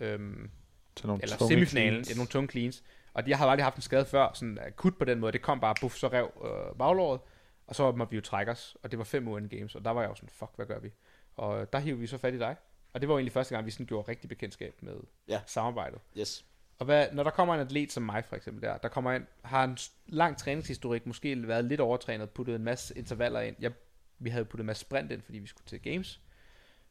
Øhm, 0.01 0.49
Til 0.95 1.07
nogle 1.07 1.23
eller 1.23 1.37
semifinalen, 1.47 2.03
ja, 2.09 2.15
nogle 2.15 2.27
tunge 2.27 2.49
cleans. 2.49 2.83
Og 3.15 3.29
jeg 3.29 3.37
har 3.37 3.47
aldrig 3.47 3.65
haft 3.65 3.75
en 3.75 3.81
skade 3.81 4.05
før, 4.05 4.31
sådan 4.33 4.57
akut 4.61 4.97
på 4.97 5.05
den 5.05 5.19
måde. 5.19 5.31
Det 5.31 5.41
kom 5.41 5.59
bare, 5.59 5.75
buff, 5.81 5.95
så 5.95 6.07
rev 6.07 6.31
øh, 6.45 6.77
baglåret, 6.77 7.19
og 7.67 7.75
så 7.75 7.91
måtte 7.91 8.11
vi 8.11 8.15
jo 8.15 8.21
trække 8.21 8.51
os. 8.51 8.77
Og 8.83 8.91
det 8.91 8.99
var 8.99 9.05
fem 9.05 9.27
uger 9.27 9.47
games, 9.47 9.75
og 9.75 9.85
der 9.85 9.91
var 9.91 10.01
jeg 10.01 10.09
jo 10.09 10.15
sådan, 10.15 10.29
fuck, 10.29 10.51
hvad 10.55 10.65
gør 10.65 10.79
vi? 10.79 10.91
Og 11.35 11.73
der 11.73 11.79
hiver 11.79 11.97
vi 11.97 12.07
så 12.07 12.17
fat 12.17 12.33
i 12.33 12.39
dig. 12.39 12.55
Og 12.93 13.01
det 13.01 13.09
var 13.09 13.13
jo 13.13 13.17
egentlig 13.17 13.33
første 13.33 13.55
gang, 13.55 13.65
vi 13.65 13.71
sådan 13.71 13.85
gjorde 13.85 14.09
rigtig 14.09 14.29
bekendtskab 14.29 14.75
med 14.81 14.95
Ja. 15.27 15.41
samarbejdet. 15.45 15.99
Yes. 16.17 16.45
Og 16.79 16.85
hvad, 16.85 17.07
når 17.11 17.23
der 17.23 17.31
kommer 17.31 17.53
en 17.53 17.59
atlet 17.59 17.91
som 17.91 18.03
mig 18.03 18.25
for 18.25 18.35
eksempel 18.35 18.61
der, 18.63 18.77
der 18.77 18.87
kommer 18.89 19.11
ind, 19.11 19.25
har 19.43 19.63
en 19.63 19.77
lang 20.07 20.37
træningshistorik, 20.37 21.05
måske 21.05 21.47
været 21.47 21.65
lidt 21.65 21.81
overtrænet, 21.81 22.29
puttet 22.29 22.55
en 22.55 22.63
masse 22.63 22.97
intervaller 22.97 23.41
ind. 23.41 23.55
Jeg, 23.59 23.71
vi 24.19 24.29
havde 24.29 24.45
puttet 24.45 24.63
en 24.63 24.67
masse 24.67 24.81
sprint 24.81 25.11
ind, 25.11 25.21
fordi 25.21 25.39
vi 25.39 25.47
skulle 25.47 25.67
til 25.67 25.81
games, 25.81 26.21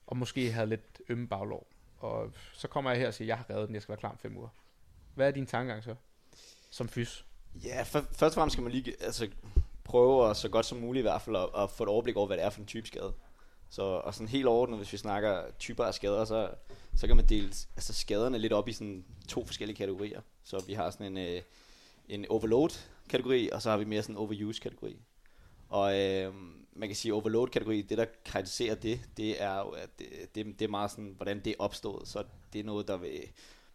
og 0.06 0.16
måske 0.16 0.52
havde 0.52 0.66
lidt 0.66 1.00
ømme 1.08 1.28
baglår. 1.28 1.66
Og 1.98 2.32
så 2.52 2.68
kommer 2.68 2.90
jeg 2.90 3.00
her 3.00 3.06
og 3.06 3.14
siger, 3.14 3.26
jeg 3.26 3.36
har 3.36 3.50
reddet 3.50 3.66
den, 3.68 3.74
jeg 3.74 3.82
skal 3.82 3.92
være 3.92 4.00
klar 4.00 4.10
om 4.10 4.18
fem 4.18 4.36
uger. 4.36 4.48
Hvad 5.14 5.26
er 5.26 5.30
din 5.30 5.46
tankegang 5.46 5.84
så? 5.84 5.94
Som 6.74 6.88
fys? 6.88 7.24
Ja, 7.64 7.82
for, 7.82 8.00
først 8.12 8.22
og 8.22 8.34
fremmest 8.34 8.52
skal 8.52 8.62
man 8.62 8.72
lige 8.72 8.94
altså, 9.00 9.28
prøve 9.84 10.30
at, 10.30 10.36
så 10.36 10.48
godt 10.48 10.66
som 10.66 10.78
muligt 10.78 11.00
i 11.00 11.08
hvert 11.08 11.22
fald 11.22 11.36
at, 11.36 11.48
at 11.58 11.70
få 11.70 11.82
et 11.82 11.88
overblik 11.88 12.16
over, 12.16 12.26
hvad 12.26 12.36
det 12.36 12.44
er 12.44 12.50
for 12.50 12.60
en 12.60 12.66
type 12.66 12.86
skade. 12.86 13.12
Så, 13.70 13.82
og 13.82 14.14
sådan 14.14 14.28
helt 14.28 14.46
overordnet, 14.46 14.78
hvis 14.78 14.92
vi 14.92 14.98
snakker 14.98 15.42
typer 15.58 15.84
af 15.84 15.94
skader, 15.94 16.24
så, 16.24 16.50
så 16.96 17.06
kan 17.06 17.16
man 17.16 17.28
dele 17.28 17.46
altså 17.76 17.92
skaderne 17.92 18.38
lidt 18.38 18.52
op 18.52 18.68
i 18.68 18.72
sådan 18.72 19.04
to 19.28 19.46
forskellige 19.46 19.76
kategorier. 19.76 20.20
Så 20.44 20.64
vi 20.66 20.72
har 20.72 20.90
sådan 20.90 21.16
en, 21.16 21.18
øh, 21.18 21.42
en 22.08 22.26
overload-kategori, 22.28 23.50
og 23.50 23.62
så 23.62 23.70
har 23.70 23.76
vi 23.76 23.84
mere 23.84 24.02
sådan 24.02 24.14
en 24.14 24.18
overuse-kategori. 24.18 24.96
Og 25.68 26.00
øh, 26.00 26.34
man 26.72 26.88
kan 26.88 26.96
sige, 26.96 27.14
overload-kategori, 27.14 27.82
det 27.82 27.98
der 27.98 28.06
karakteriserer 28.24 28.74
det, 28.74 29.00
det 29.16 29.42
er 29.42 29.58
jo, 29.58 29.68
at 29.68 29.98
det, 29.98 30.08
det, 30.34 30.58
det 30.58 30.64
er 30.64 30.70
meget 30.70 30.90
sådan, 30.90 31.14
hvordan 31.16 31.40
det 31.40 31.50
er 31.50 31.56
opstået. 31.58 32.08
Så 32.08 32.24
det 32.52 32.60
er 32.60 32.64
noget, 32.64 32.88
der 32.88 32.96
vil 32.96 33.20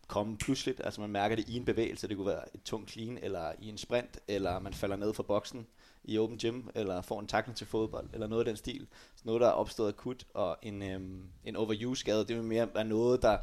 komme 0.09 0.37
pludseligt. 0.37 0.81
Altså 0.83 1.01
man 1.01 1.09
mærker 1.09 1.35
det 1.35 1.49
i 1.49 1.57
en 1.57 1.65
bevægelse. 1.65 2.07
Det 2.07 2.17
kunne 2.17 2.27
være 2.27 2.55
et 2.55 2.61
tungt 2.63 2.91
clean, 2.91 3.17
eller 3.21 3.51
i 3.59 3.69
en 3.69 3.77
sprint, 3.77 4.17
eller 4.27 4.59
man 4.59 4.73
falder 4.73 4.95
ned 4.95 5.13
fra 5.13 5.23
boksen 5.23 5.67
i 6.03 6.17
open 6.17 6.37
gym, 6.37 6.61
eller 6.75 7.01
får 7.01 7.19
en 7.19 7.27
tackling 7.27 7.57
til 7.57 7.67
fodbold, 7.67 8.09
eller 8.13 8.27
noget 8.27 8.41
af 8.41 8.45
den 8.45 8.57
stil. 8.57 8.87
Så 9.15 9.21
noget, 9.25 9.41
der 9.41 9.47
er 9.47 9.51
opstået 9.51 9.89
akut, 9.89 10.25
og 10.33 10.57
en, 10.61 10.81
øhm, 10.83 11.23
en 11.45 11.55
overuse-skade, 11.55 12.25
det 12.27 12.35
vil 12.35 12.43
mere 12.43 12.69
være 12.73 12.85
noget, 12.85 13.21
der 13.21 13.37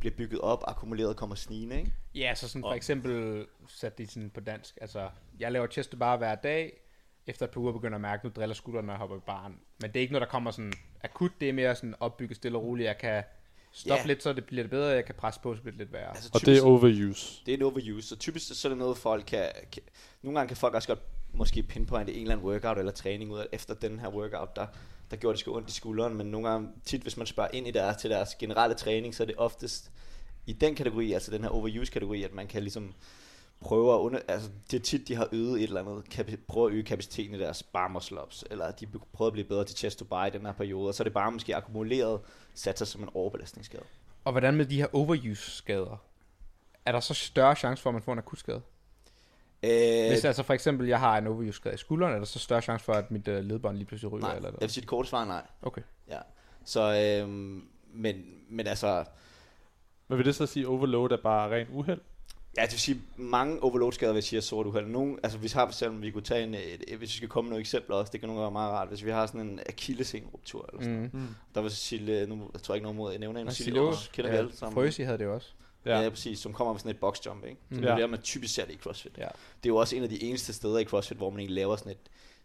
bliver 0.00 0.14
bygget 0.16 0.40
op, 0.40 0.64
akkumuleret 0.66 1.10
og 1.10 1.16
kommer 1.16 1.36
snigende, 1.36 1.76
ikke? 1.78 1.92
Ja, 2.14 2.34
så 2.34 2.48
sådan 2.48 2.62
for 2.62 2.68
Og- 2.68 2.76
eksempel, 2.76 3.46
sat 3.68 3.98
det 3.98 4.10
sådan 4.10 4.30
på 4.30 4.40
dansk, 4.40 4.78
altså, 4.80 5.08
jeg 5.38 5.52
laver 5.52 5.66
chest 5.66 5.90
to 5.90 5.96
bar 5.98 6.16
hver 6.16 6.34
dag, 6.34 6.78
efter 7.26 7.46
et 7.46 7.50
par 7.52 7.60
uger 7.60 7.72
begynder 7.72 7.94
at 7.94 8.00
mærke, 8.02 8.26
nu 8.26 8.32
driller 8.36 8.54
skulderen, 8.54 8.86
når 8.86 8.92
jeg 8.92 8.98
hopper 8.98 9.16
i 9.16 9.20
baren. 9.26 9.60
Men 9.80 9.90
det 9.92 9.96
er 9.96 10.00
ikke 10.00 10.12
noget, 10.12 10.26
der 10.26 10.30
kommer 10.30 10.50
sådan 10.50 10.72
akut, 11.04 11.30
det 11.40 11.48
er 11.48 11.52
mere 11.52 11.74
sådan 11.74 11.94
opbygget 12.00 12.36
stille 12.36 12.58
og 12.58 12.64
roligt. 12.64 12.86
Jeg 12.86 12.98
kan 12.98 13.22
stoppe 13.72 14.02
Ja. 14.02 14.06
lidt, 14.06 14.22
så 14.22 14.32
det 14.32 14.44
bliver 14.44 14.62
det 14.62 14.70
bedre, 14.70 14.88
jeg 14.88 15.04
kan 15.04 15.14
presse 15.14 15.40
på, 15.40 15.56
så 15.56 15.62
bliver 15.62 15.72
det 15.72 15.78
lidt 15.78 15.92
værre. 15.92 16.08
Altså, 16.08 16.30
Og 16.34 16.40
det 16.40 16.58
er 16.58 16.62
overuse. 16.62 17.42
Det 17.46 17.54
er 17.54 17.56
en 17.56 17.62
overuse, 17.62 18.08
så 18.08 18.16
typisk 18.16 18.60
så 18.60 18.68
er 18.68 18.70
det 18.70 18.78
noget, 18.78 18.98
folk 18.98 19.24
kan, 19.26 19.48
kan... 19.72 19.82
Nogle 20.22 20.38
gange 20.38 20.48
kan 20.48 20.56
folk 20.56 20.74
også 20.74 20.88
godt 20.88 21.02
måske 21.32 21.62
pinpointe 21.62 22.14
en 22.14 22.20
eller 22.20 22.32
anden 22.34 22.46
workout 22.46 22.78
eller 22.78 22.92
træning 22.92 23.32
ud 23.32 23.38
af, 23.38 23.46
efter 23.52 23.74
den 23.74 23.98
her 23.98 24.08
workout, 24.08 24.56
der, 24.56 24.66
der 25.10 25.16
gjorde 25.16 25.32
det 25.32 25.40
sgu 25.40 25.56
ondt 25.56 25.70
i 25.70 25.72
skulderen, 25.72 26.14
men 26.16 26.26
nogle 26.26 26.48
gange, 26.48 26.68
tit 26.84 27.02
hvis 27.02 27.16
man 27.16 27.26
spørger 27.26 27.50
ind 27.52 27.66
i 27.66 27.70
deres, 27.70 27.96
til 27.96 28.10
deres 28.10 28.34
generelle 28.34 28.74
træning, 28.74 29.14
så 29.14 29.22
er 29.22 29.26
det 29.26 29.36
oftest 29.38 29.90
i 30.46 30.52
den 30.52 30.74
kategori, 30.74 31.12
altså 31.12 31.30
den 31.30 31.42
her 31.42 31.50
overuse-kategori, 31.50 32.22
at 32.22 32.34
man 32.34 32.46
kan 32.46 32.62
ligesom 32.62 32.94
prøve 33.62 33.94
at 33.94 33.98
under, 33.98 34.20
altså 34.28 34.48
det 34.70 34.78
er 34.78 34.82
tit, 34.82 35.08
de 35.08 35.14
har 35.14 35.28
øget 35.32 35.52
et 35.56 35.62
eller 35.62 35.80
andet, 35.80 36.08
kapi, 36.10 36.36
prøve 36.36 36.66
at 36.66 36.72
øge 36.72 36.82
kapaciteten 36.82 37.34
i 37.34 37.38
deres 37.38 37.62
bar 37.62 37.88
muscle 37.88 38.22
ups, 38.22 38.44
eller 38.50 38.70
de 38.70 38.86
prøver 39.12 39.26
at 39.26 39.32
blive 39.32 39.48
bedre 39.48 39.64
til 39.64 39.76
chest 39.76 39.98
to 39.98 40.04
bar 40.04 40.26
i 40.26 40.30
den 40.30 40.46
her 40.46 40.52
periode, 40.52 40.88
og 40.88 40.94
så 40.94 41.02
er 41.02 41.04
det 41.04 41.12
bare 41.12 41.32
måske 41.32 41.56
akkumuleret 41.56 42.20
sat 42.54 42.78
sig 42.78 42.86
som 42.86 43.02
en 43.02 43.08
overbelastningsskade. 43.14 43.82
Og 44.24 44.32
hvordan 44.32 44.54
med 44.54 44.66
de 44.66 44.76
her 44.76 44.86
overuse-skader? 44.92 45.96
Er 46.84 46.92
der 46.92 47.00
så 47.00 47.14
større 47.14 47.56
chance 47.56 47.82
for, 47.82 47.90
at 47.90 47.94
man 47.94 48.02
får 48.02 48.12
en 48.12 48.18
akut 48.18 48.38
skade? 48.38 48.62
Øh, 49.62 50.08
Hvis 50.08 50.24
altså 50.24 50.42
for 50.42 50.54
eksempel, 50.54 50.88
jeg 50.88 51.00
har 51.00 51.18
en 51.18 51.26
overuse-skade 51.26 51.74
i 51.74 51.78
skulderen, 51.78 52.14
er 52.14 52.18
der 52.18 52.24
så 52.24 52.38
større 52.38 52.62
chance 52.62 52.84
for, 52.84 52.92
at 52.92 53.10
mit 53.10 53.28
uh, 53.28 53.34
ledbånd 53.34 53.76
lige 53.76 53.86
pludselig 53.86 54.12
ryger? 54.12 54.26
nej, 54.26 54.36
eller 54.36 54.48
jeg 54.48 54.52
hvad? 54.52 54.60
vil 54.60 54.70
sige 54.70 54.80
det 54.82 54.88
korte 54.88 55.08
svar 55.08 55.24
nej. 55.24 55.42
Okay. 55.62 55.82
Ja. 56.08 56.18
Så, 56.64 56.94
øhm, 57.22 57.64
men, 57.94 58.24
men 58.48 58.66
altså, 58.66 59.04
Men 60.08 60.18
vil 60.18 60.26
det 60.26 60.34
så 60.34 60.46
sige, 60.46 60.68
overload 60.68 61.10
er 61.10 61.16
bare 61.22 61.50
ren 61.50 61.66
uheld? 61.70 62.00
Ja, 62.56 62.62
det 62.62 62.72
vil 62.72 62.80
sige, 62.80 63.00
mange 63.16 63.62
overload-skader, 63.62 64.12
hvis 64.12 64.24
jeg 64.24 64.28
siger 64.28 64.40
sort 64.40 64.66
uheld. 64.66 64.86
Nogle, 64.86 65.16
altså, 65.22 65.38
hvis 65.38 65.52
har 65.52 65.64
for 65.66 65.70
eksempel, 65.70 66.02
vi 66.02 66.10
kunne 66.10 66.22
tage 66.22 66.44
en, 66.44 66.54
et, 66.54 66.84
hvis 66.98 67.00
vi 67.12 67.16
skal 67.16 67.28
komme 67.28 67.48
med 67.48 67.50
nogle 67.50 67.60
eksempler 67.60 67.96
også, 67.96 68.10
det 68.12 68.20
kan 68.20 68.28
nogle 68.28 68.42
gange 68.42 68.54
være 68.54 68.62
meget 68.62 68.72
rart. 68.72 68.88
Hvis 68.88 69.04
vi 69.04 69.10
har 69.10 69.26
sådan 69.26 69.40
en 69.40 69.60
akillessenruptur 69.68 70.68
eller 70.72 70.82
sådan 70.82 71.10
Mm. 71.12 71.20
Mm. 71.20 71.26
Der 71.54 71.60
var 71.60 71.68
Cecilie, 71.68 72.26
nu 72.26 72.50
jeg 72.54 72.62
tror 72.62 72.74
jeg 72.74 72.76
ikke 72.76 72.82
noget 72.84 72.96
mod, 72.96 73.10
jeg 73.10 73.20
nævner 73.20 73.40
en, 73.40 73.50
Cecilie 73.50 73.80
Aas, 73.80 74.08
kender 74.12 74.30
vi 74.30 74.36
alle 74.36 74.56
sammen. 74.56 74.74
Frøsi 74.74 75.02
havde 75.02 75.18
det 75.18 75.26
også. 75.26 75.48
Ja. 75.86 75.90
Ja. 75.96 76.00
ja, 76.02 76.08
præcis, 76.08 76.38
som 76.38 76.52
kommer 76.52 76.72
med 76.72 76.80
sådan 76.80 76.90
et 76.90 77.00
boxjump, 77.00 77.44
ikke? 77.44 77.56
Så 77.70 77.74
Mm. 77.74 77.80
det 77.80 77.90
er 77.90 77.94
Ja. 77.94 78.00
der, 78.00 78.06
man 78.06 78.20
typisk 78.22 78.54
ser 78.54 78.64
det 78.64 78.72
i 78.74 78.78
CrossFit. 78.78 79.12
Ja. 79.18 79.22
Det 79.22 79.30
er 79.64 79.68
jo 79.68 79.76
også 79.76 79.96
en 79.96 80.02
af 80.02 80.08
de 80.08 80.22
eneste 80.22 80.52
steder 80.52 80.78
i 80.78 80.84
CrossFit, 80.84 81.16
hvor 81.16 81.30
man 81.30 81.38
egentlig 81.40 81.54
laver 81.54 81.76
sådan 81.76 81.92
et, 81.92 81.98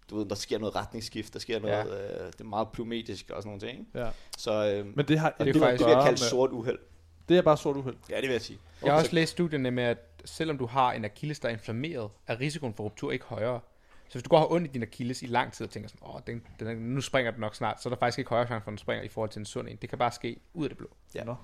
du 0.09 0.17
ved, 0.17 0.25
der 0.25 0.35
sker 0.35 0.57
noget 0.59 0.75
retningsskift, 0.75 1.33
der 1.33 1.39
sker 1.39 1.59
noget, 1.59 1.73
Ja. 1.75 1.83
øh, 1.85 2.31
det 2.31 2.39
er 2.41 2.43
meget 2.43 2.67
plyometrisk 2.73 3.29
og 3.29 3.41
sådan 3.43 3.47
nogle 3.47 3.61
ting, 3.67 3.79
ikke? 3.79 3.99
Ja. 3.99 4.09
Så 4.37 4.51
øh, 4.71 4.85
Men 4.95 5.07
det 5.07 5.19
har 5.19 5.29
det 5.29 5.39
er 5.39 5.39
faktisk- 5.39 5.39
at 5.39 5.45
det 5.45 5.55
vil 5.55 5.61
jeg 5.61 5.77
gøre 5.79 5.95
kalde 5.95 6.11
med- 6.11 6.29
sort 6.29 6.51
uheld. 6.51 6.79
Det 7.29 7.37
er 7.37 7.41
bare 7.41 7.57
sort 7.57 7.77
uheld. 7.77 7.95
Ja, 8.09 8.15
det 8.15 8.23
vil 8.23 8.31
jeg 8.31 8.41
sige. 8.41 8.59
Jeg 8.83 8.93
har 8.93 8.99
også 8.99 9.15
læst 9.15 9.31
studierne 9.31 9.71
med, 9.71 9.83
at 9.83 9.97
selvom 10.25 10.57
du 10.57 10.65
har 10.65 10.91
en 10.93 11.05
akilles, 11.05 11.39
der 11.39 11.47
er 11.49 11.53
inflammeret, 11.53 12.09
er 12.27 12.39
risikoen 12.39 12.73
for 12.73 12.83
ruptur 12.83 13.11
ikke 13.11 13.25
højere. 13.25 13.59
Så 14.07 14.13
hvis 14.13 14.23
du 14.23 14.29
går 14.29 14.37
og 14.37 14.41
har 14.43 14.51
ondt 14.55 14.67
i 14.67 14.71
din 14.73 14.81
akilles 14.83 15.21
i 15.21 15.25
lang 15.25 15.53
tid 15.53 15.65
og 15.65 15.69
tænker 15.71 15.89
sådan, 15.89 16.07
åh, 16.07 16.19
den, 16.27 16.43
den, 16.59 16.77
nu 16.77 17.01
springer 17.01 17.31
den 17.31 17.39
nok 17.41 17.55
snart, 17.55 17.81
så 17.83 17.89
er 17.89 17.93
der 17.93 17.99
faktisk 17.99 18.19
ikke 18.19 18.29
højere 18.29 18.47
chance 18.47 18.63
for, 18.63 18.69
at 18.69 18.71
den 18.71 18.77
springer 18.77 19.03
i 19.03 19.07
forhold 19.07 19.29
til 19.29 19.39
en 19.39 19.45
sund 19.45 19.67
en. 19.67 19.75
Det 19.81 19.89
kan 19.89 19.97
bare 19.97 20.11
ske 20.11 20.39
ud 20.53 20.63
af 20.65 20.69
det 20.69 20.77
blå. 20.77 20.87
Ja. 21.15 21.23
Nå. 21.23 21.35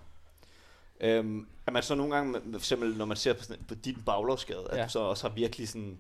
Øhm, 1.02 1.48
er 1.68 1.72
man 1.72 1.84
så 1.84 1.96
nogle 1.96 2.16
gange, 2.16 2.40
for 2.52 2.58
eksempel 2.58 2.98
når 2.98 3.06
man 3.06 3.18
ser 3.18 3.34
på, 3.34 3.44
sådan, 3.44 3.64
på 3.68 3.76
din 3.76 4.02
baglovsskade, 4.06 4.68
at 4.72 4.78
Ja. 4.78 4.84
du 4.84 4.90
så 4.90 5.00
også 5.00 5.28
har 5.28 5.36
virkelig 5.36 5.70
sådan, 5.70 6.00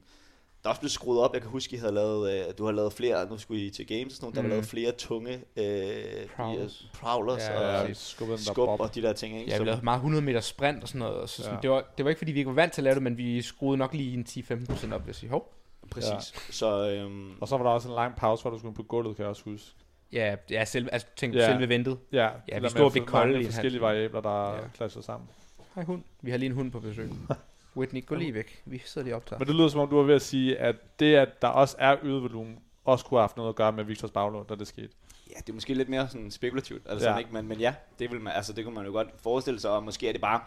der 0.63 0.69
er 0.69 0.71
også 0.71 0.81
blevet 0.81 0.91
skruet 0.91 1.19
op, 1.19 1.33
jeg 1.33 1.41
kan 1.41 1.51
huske, 1.51 1.75
I 1.75 1.79
havde 1.79 1.93
lavet, 1.93 2.33
øh, 2.33 2.43
du 2.57 2.65
har 2.65 2.71
lavet 2.71 2.93
flere, 2.93 3.29
nu 3.29 3.37
skulle 3.37 3.61
I 3.65 3.69
til 3.69 3.87
games 3.87 4.05
og 4.05 4.11
sådan 4.11 4.25
noget, 4.25 4.35
der 4.35 4.41
Mm. 4.41 4.47
var 4.47 4.53
lavet 4.53 4.65
flere 4.65 4.91
tunge 4.91 5.33
øh, 5.33 6.27
Prowlers. 6.35 6.81
øh, 6.81 6.99
prowlers 6.99 7.41
Ja, 7.41 7.81
og 7.81 7.87
Ja, 7.87 7.93
skubber 7.93 8.35
den 8.35 8.45
der 8.45 8.51
skub 8.51 8.65
bob. 8.67 8.79
og 8.79 8.95
de 8.95 9.01
der 9.01 9.13
ting, 9.13 9.39
ikke? 9.39 9.51
Ja, 9.51 9.57
vi 9.59 9.65
lavede 9.65 9.81
meget 9.83 9.97
100 9.97 10.23
meter 10.25 10.39
sprint 10.39 10.81
og 10.81 10.87
sådan 10.87 10.99
noget. 10.99 11.29
Så 11.29 11.35
sådan, 11.43 11.53
Ja. 11.55 11.61
det, 11.61 11.69
var, 11.69 11.85
det 11.97 12.05
var 12.05 12.09
ikke, 12.09 12.19
fordi 12.19 12.31
vi 12.31 12.39
ikke 12.39 12.47
var 12.49 12.53
vant 12.55 12.73
til 12.73 12.81
at 12.81 12.83
lave 12.83 12.93
det, 12.93 13.03
men 13.03 13.17
vi 13.17 13.41
skruede 13.41 13.77
nok 13.77 13.93
lige 13.93 14.13
en 14.13 14.25
10-15% 14.29 14.93
op, 14.93 15.01
vil 15.01 15.07
jeg 15.09 15.15
sige. 15.15 15.29
Hov. 15.29 15.53
Præcis. 15.91 16.09
Ja. 16.09 16.51
Så, 16.51 16.89
øhm, 16.89 17.31
Og 17.41 17.47
så 17.47 17.57
var 17.57 17.63
der 17.63 17.71
også 17.71 17.87
en 17.89 17.95
lang 17.95 18.15
pause, 18.15 18.41
hvor 18.43 18.51
du 18.51 18.59
skulle 18.59 18.75
på 18.75 18.83
gulvet, 18.83 19.15
kan 19.15 19.23
jeg 19.23 19.29
også 19.29 19.43
huske. 19.45 19.67
Ja, 20.11 20.35
ja 20.49 20.65
selve, 20.65 20.93
altså, 20.93 21.07
tænk, 21.15 21.35
Ja. 21.35 21.51
selve 21.51 21.69
ventet. 21.69 21.97
Ja, 22.11 22.29
Ja, 22.49 22.55
det 22.55 22.63
vi 22.63 22.69
stod 22.69 22.85
og 22.85 22.91
få 22.93 23.03
kolde 23.03 23.27
mange 23.33 23.41
i 23.41 23.45
forskellige 23.45 23.81
variabler, 23.81 24.21
der 24.21 24.49
Ja. 24.49 24.55
ja. 24.55 24.61
klasser 24.77 25.01
sammen. 25.01 25.29
Hej 25.75 25.83
hund. 25.83 26.03
Vi 26.21 26.31
har 26.31 26.37
lige 26.37 26.49
en 26.49 26.55
hund 26.55 26.71
på 26.71 26.79
besøg. 26.79 27.09
Whitney, 27.75 28.05
gå 28.05 28.15
lige 28.15 28.33
væk. 28.33 28.61
Vi 28.65 28.81
sidder 28.85 29.05
lige 29.05 29.13
og 29.15 29.17
optager. 29.17 29.39
Men 29.39 29.47
det 29.47 29.55
lyder 29.55 29.67
som 29.67 29.79
om, 29.79 29.89
du 29.89 29.95
var 29.95 30.03
ved 30.03 30.15
at 30.15 30.21
sige, 30.21 30.57
at 30.57 30.75
det, 30.99 31.15
at 31.15 31.41
der 31.41 31.47
også 31.47 31.75
er 31.79 31.97
øget 32.03 32.21
volumen, 32.23 32.59
også 32.85 33.05
kunne 33.05 33.17
have 33.17 33.23
haft 33.23 33.37
noget 33.37 33.49
at 33.49 33.55
gøre 33.55 33.71
med 33.71 33.83
Victors 33.83 34.11
baglån, 34.11 34.45
da 34.47 34.55
det 34.55 34.67
skete. 34.67 34.89
ja, 35.29 35.35
det 35.39 35.49
er 35.49 35.53
måske 35.53 35.73
lidt 35.73 35.89
mere 35.89 36.09
sådan 36.09 36.31
spekulativt, 36.31 36.81
altså, 36.89 37.07
Ja. 37.07 37.13
ja. 37.13 37.19
ikke? 37.19 37.33
Men, 37.33 37.47
men 37.47 37.59
ja, 37.59 37.73
det, 37.99 38.11
vil 38.11 38.21
man, 38.21 38.33
altså, 38.33 38.53
det 38.53 38.63
kunne 38.65 38.75
man 38.75 38.85
jo 38.85 38.91
godt 38.91 39.07
forestille 39.21 39.59
sig, 39.59 39.71
og 39.71 39.83
måske 39.83 40.07
er 40.07 40.11
det 40.11 40.21
bare 40.21 40.41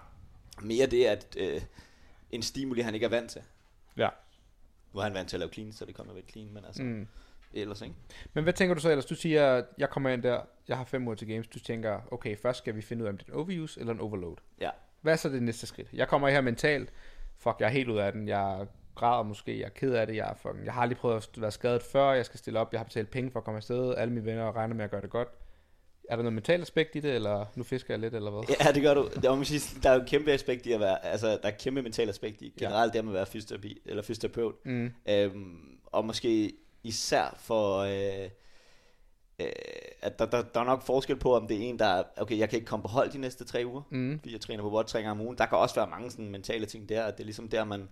mere 0.63 0.87
det, 0.87 1.05
at 1.05 1.37
øh, 1.41 1.61
en 2.31 2.43
stimuli, 2.43 2.81
han 2.81 2.95
ikke 2.95 3.07
er 3.07 3.11
vant 3.11 3.31
til. 3.31 3.43
Ja. 3.97 4.09
Nu 4.93 5.01
er 5.01 5.05
han 5.05 5.15
vant 5.15 5.29
til 5.29 5.37
at 5.37 5.41
lave 5.41 5.53
clean, 5.53 5.73
så 5.73 5.85
det 5.85 5.95
kommer 5.95 6.13
vel 6.13 6.23
clean, 6.31 6.49
men 6.53 6.65
altså, 6.65 6.83
mm. 6.83 6.89
Mm. 6.89 7.07
ellers, 7.55 7.83
ikke? 7.83 7.95
Men 8.35 8.45
hvad 8.45 8.53
tænker 8.53 8.75
du 8.75 8.81
så 8.81 8.91
ellers? 8.91 9.07
Du 9.07 9.15
siger, 9.15 9.63
jeg 9.79 9.91
kommer 9.91 10.11
ind 10.11 10.23
der, 10.23 10.41
jeg 10.69 10.77
har 10.77 10.85
fem 10.85 11.07
uger 11.07 11.15
til 11.15 11.29
games. 11.29 11.47
Du 11.47 11.59
tænker, 11.61 12.01
okay, 12.11 12.37
først 12.37 12.59
skal 12.59 12.77
vi 12.77 12.83
finde 12.83 13.03
ud 13.03 13.07
af, 13.07 13.13
om 13.13 13.19
det 13.19 13.29
er 13.29 13.33
en 13.33 13.39
overuse 13.39 13.81
eller 13.81 13.93
en 13.93 14.01
overload. 14.01 14.37
Ja. 14.61 14.71
Hvad 15.01 15.13
er 15.13 15.17
så 15.17 15.29
det 15.29 15.43
næste 15.43 15.67
skridt? 15.67 15.89
Jeg 15.93 16.09
kommer 16.09 16.29
her 16.29 16.41
mentalt, 16.41 16.93
fuck, 17.39 17.57
jeg 17.61 17.67
er 17.67 17.71
helt 17.71 17.89
ud 17.89 17.99
af 17.99 18.13
den, 18.13 18.29
jeg 18.29 18.67
græder 18.95 19.23
måske, 19.23 19.59
jeg 19.59 19.65
er 19.65 19.71
ked 19.71 19.93
af 19.93 20.07
det, 20.07 20.17
jeg, 20.17 20.29
er 20.31 20.35
fucking, 20.35 20.65
jeg 20.65 20.73
har 20.73 20.83
aldrig 20.83 20.99
prøvet 20.99 21.17
at 21.17 21.41
være 21.41 21.51
skadet 21.51 21.83
før, 21.83 22.13
jeg 22.13 22.27
skal 22.27 22.39
stille 22.39 22.59
op, 22.61 22.73
jeg 22.73 22.81
har 22.81 22.85
betalt 22.85 23.11
penge 23.11 23.31
for 23.31 23.39
at 23.39 23.45
komme 23.45 23.57
afsted, 23.57 23.95
alle 23.95 24.15
mine 24.15 24.27
venner 24.27 24.57
regner 24.57 24.75
med 24.75 24.85
at 24.85 24.91
gøre 24.91 25.01
det 25.01 25.11
godt. 25.11 25.29
Er 26.11 26.17
der 26.17 26.23
noget 26.23 26.33
mentalt 26.33 26.63
aspekt 26.63 26.97
i 26.97 27.01
det, 27.01 27.15
eller 27.15 27.45
nu 27.55 27.65
fisker 27.65 27.95
jeg 27.95 28.01
lidt, 28.01 28.15
eller 28.15 28.31
hvad? 28.31 28.57
Ja, 28.61 28.73
det 28.73 28.83
gør 28.83 28.95
du. 28.95 29.09
Må 29.25 29.35
man 29.35 29.45
sige, 29.45 29.81
der 29.83 29.91
er 29.91 29.95
jo 29.95 30.01
et 30.01 30.09
kæmpe 30.09 30.33
aspekt 30.33 30.67
i 30.67 30.73
at 30.73 30.81
være, 30.81 31.05
altså 31.07 31.27
der 31.27 31.39
er 31.43 31.49
et 31.49 31.59
kæmpe 31.59 31.83
mental 31.83 32.09
aspekt 32.09 32.43
i 32.43 32.53
generelt 32.59 32.93
det 32.95 33.05
med 33.05 33.13
at 33.13 33.17
være 33.17 33.27
fysioterapi, 33.27 33.79
eller 33.87 34.03
fysioterapeut. 34.03 34.55
Mm. 34.65 34.93
Øhm, 35.09 35.79
og 35.87 36.05
måske 36.05 36.53
især 36.83 37.37
for, 37.39 37.79
øh, 37.79 38.31
øh, 39.39 39.47
at 40.03 40.19
der, 40.19 40.27
der, 40.27 40.43
der 40.43 40.61
er 40.61 40.65
nok 40.65 40.83
forskel 40.83 41.17
på, 41.17 41.37
om 41.37 41.47
det 41.49 41.57
er 41.57 41.61
en, 41.61 41.79
der 41.79 41.87
er, 41.87 42.03
okay, 42.17 42.39
jeg 42.39 42.49
kan 42.51 42.57
ikke 42.57 42.67
komme 42.69 42.83
på 42.83 42.89
hold 42.89 43.11
de 43.11 43.19
næste 43.19 43.45
tre 43.45 43.63
uger, 43.67 43.83
Mm. 43.91 44.19
fordi 44.19 44.33
jeg 44.33 44.41
træner 44.41 44.63
på 44.63 44.71
bot 44.71 44.87
tre 44.87 44.99
gange 44.99 45.11
om 45.11 45.21
ugen. 45.21 45.39
Der 45.39 45.47
kan 45.47 45.59
også 45.59 45.75
være 45.75 45.87
mange 45.87 46.11
sådan 46.11 46.31
mentale 46.31 46.67
ting 46.67 46.89
der, 46.89 47.03
at 47.05 47.15
det 47.17 47.21
er 47.23 47.25
ligesom 47.25 47.49
der, 47.49 47.65
man, 47.65 47.89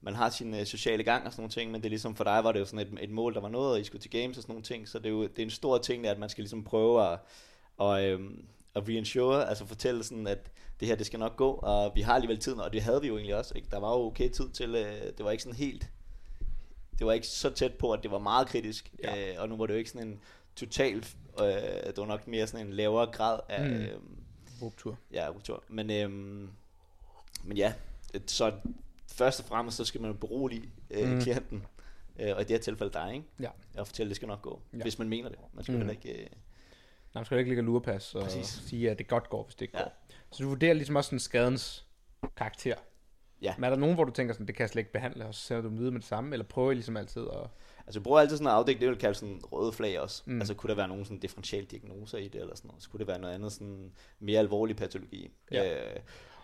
man 0.00 0.14
har 0.14 0.30
sin 0.30 0.54
øh, 0.54 0.66
sociale 0.66 1.02
gang 1.02 1.26
og 1.26 1.32
sådan 1.32 1.40
nogle 1.42 1.50
ting, 1.52 1.70
men 1.70 1.80
det 1.80 1.86
er 1.86 1.90
ligesom 1.90 2.14
for 2.16 2.24
dig 2.24 2.44
var 2.44 2.52
det 2.52 2.60
jo 2.60 2.64
sådan 2.64 2.86
et, 2.94 2.98
et 3.04 3.10
mål, 3.10 3.34
der 3.34 3.40
var 3.40 3.48
noget, 3.48 3.72
og 3.72 3.80
I 3.80 3.84
skulle 3.84 4.02
til 4.02 4.10
games 4.10 4.36
og 4.36 4.42
sådan 4.42 4.52
nogle 4.52 4.64
ting, 4.64 4.88
så 4.88 4.98
det 4.98 5.06
er 5.06 5.10
jo 5.10 5.22
det 5.22 5.38
er 5.38 5.42
en 5.42 5.50
stor 5.50 5.78
ting, 5.78 6.06
at 6.06 6.18
man 6.18 6.28
skal 6.28 6.42
ligesom 6.42 6.64
prøve 6.64 7.12
at, 7.12 7.18
og, 7.76 8.04
øhm, 8.04 8.44
at 8.74 8.88
reinsure, 8.88 9.48
altså 9.48 9.66
fortælle 9.66 10.04
sådan, 10.04 10.26
at 10.26 10.50
det 10.80 10.88
her, 10.88 10.94
det 10.96 11.06
skal 11.06 11.18
nok 11.18 11.36
gå, 11.36 11.50
og 11.52 11.92
vi 11.94 12.00
har 12.00 12.14
alligevel 12.14 12.38
tiden, 12.38 12.60
og 12.60 12.72
det 12.72 12.82
havde 12.82 13.00
vi 13.00 13.06
jo 13.08 13.16
egentlig 13.16 13.36
også, 13.36 13.52
ikke? 13.56 13.68
Der 13.70 13.78
var 13.80 13.90
jo 13.92 14.04
okay 14.06 14.28
tid 14.28 14.48
til, 14.50 14.74
øh, 14.74 15.02
det 15.18 15.24
var 15.24 15.30
ikke 15.30 15.42
sådan 15.42 15.56
helt, 15.58 15.90
det 16.98 17.06
var 17.06 17.12
ikke 17.12 17.26
så 17.26 17.50
tæt 17.50 17.74
på, 17.74 17.92
at 17.92 18.02
det 18.02 18.10
var 18.10 18.18
meget 18.18 18.46
kritisk, 18.48 18.92
Ja. 19.02 19.30
øh, 19.32 19.40
og 19.42 19.48
nu 19.48 19.56
var 19.56 19.66
det 19.66 19.74
jo 19.74 19.78
ikke 19.78 19.90
sådan 19.90 20.08
en 20.08 20.20
total, 20.56 20.96
øh, 21.40 21.46
det 21.86 21.96
var 21.96 22.06
nok 22.06 22.26
mere 22.28 22.46
sådan 22.46 22.66
en 22.66 22.72
lavere 22.72 23.06
grad 23.06 23.40
af, 23.48 23.64
Mm. 23.70 23.74
øh, 23.76 23.98
Ruptur. 24.62 24.98
ja, 25.12 25.28
ruptur. 25.28 25.64
Men, 25.68 25.90
øhm, 25.90 26.48
men 27.44 27.56
ja, 27.56 27.72
så 28.26 28.52
først 29.12 29.40
og 29.40 29.46
fremmest, 29.46 29.76
så 29.76 29.84
skal 29.84 30.00
man 30.00 30.10
jo 30.10 30.16
berolige 30.16 30.70
øh, 30.90 31.10
Mm. 31.12 31.20
klienten, 31.20 31.66
øh, 32.18 32.34
og 32.36 32.40
i 32.40 32.44
det 32.44 32.50
her 32.50 32.58
tilfælde 32.58 32.92
dig, 32.92 33.10
ikke? 33.14 33.26
Ja. 33.40 33.48
Og 33.78 33.86
fortælle, 33.86 34.08
at 34.08 34.10
det 34.10 34.16
skal 34.16 34.28
nok 34.28 34.42
gå, 34.42 34.60
Ja. 34.72 34.78
hvis 34.82 34.98
man 34.98 35.08
mener 35.08 35.28
det. 35.28 35.38
Man 35.52 35.64
skal 35.64 35.72
Mm. 35.72 35.78
heller 35.80 35.92
ikke... 35.92 36.12
Øh, 36.22 36.26
Nej, 37.14 37.20
man 37.20 37.24
skal 37.24 37.34
jo 37.34 37.38
ikke 37.38 37.50
ligge 37.50 37.60
og 37.60 37.64
lurepas 37.64 38.14
og 38.14 38.22
Præcis. 38.22 38.46
sige, 38.46 38.90
at 38.90 38.98
det 38.98 39.08
godt 39.08 39.30
går, 39.30 39.44
hvis 39.44 39.54
det 39.54 39.62
ikke 39.62 39.78
Ja. 39.78 39.82
går. 39.82 39.92
Så 40.30 40.42
du 40.42 40.48
vurderer 40.48 40.72
ligesom 40.74 40.96
også 40.96 41.08
sådan 41.08 41.18
skadens 41.20 41.86
karakter. 42.36 42.74
Ja. 43.42 43.54
Men 43.56 43.64
er 43.64 43.70
der 43.70 43.76
nogen, 43.76 43.94
hvor 43.94 44.04
du 44.04 44.10
tænker 44.12 44.34
sådan, 44.34 44.46
det 44.46 44.54
kan 44.54 44.62
jeg 44.62 44.70
slet 44.70 44.80
ikke 44.80 44.92
behandle, 44.92 45.26
og 45.26 45.34
så 45.34 45.40
sender 45.40 45.62
du 45.62 45.68
dem 45.68 45.78
videre 45.78 45.92
med 45.92 46.00
det 46.00 46.08
samme, 46.08 46.32
eller 46.32 46.44
prøver 46.44 46.70
I 46.70 46.74
ligesom 46.74 46.96
altid 46.96 47.22
at... 47.32 47.48
altså, 47.86 47.98
jeg 48.00 48.02
bruger 48.02 48.20
altid 48.20 48.36
sådan 48.36 48.46
en 48.46 48.52
afdæk, 48.56 48.80
det 48.80 48.88
vil 48.88 48.96
kalde 48.98 49.14
sådan 49.14 49.40
røde 49.52 49.72
flag 49.72 50.00
også. 50.00 50.22
Mm. 50.26 50.40
Altså, 50.40 50.54
kunne 50.54 50.68
der 50.68 50.74
være 50.76 50.88
nogle 50.88 51.04
sådan 51.04 51.18
differential 51.18 51.64
diagnoser 51.64 52.18
i 52.18 52.28
det, 52.28 52.40
eller 52.40 52.56
sådan 52.56 52.68
noget? 52.68 52.82
Så 52.82 52.90
kunne 52.90 52.98
det 52.98 53.06
være 53.06 53.18
noget 53.18 53.34
andet 53.34 53.52
sådan 53.52 53.92
mere 54.20 54.38
alvorlig 54.38 54.76
patologi. 54.76 55.30
Ja. 55.50 55.90
Øh, 55.94 55.96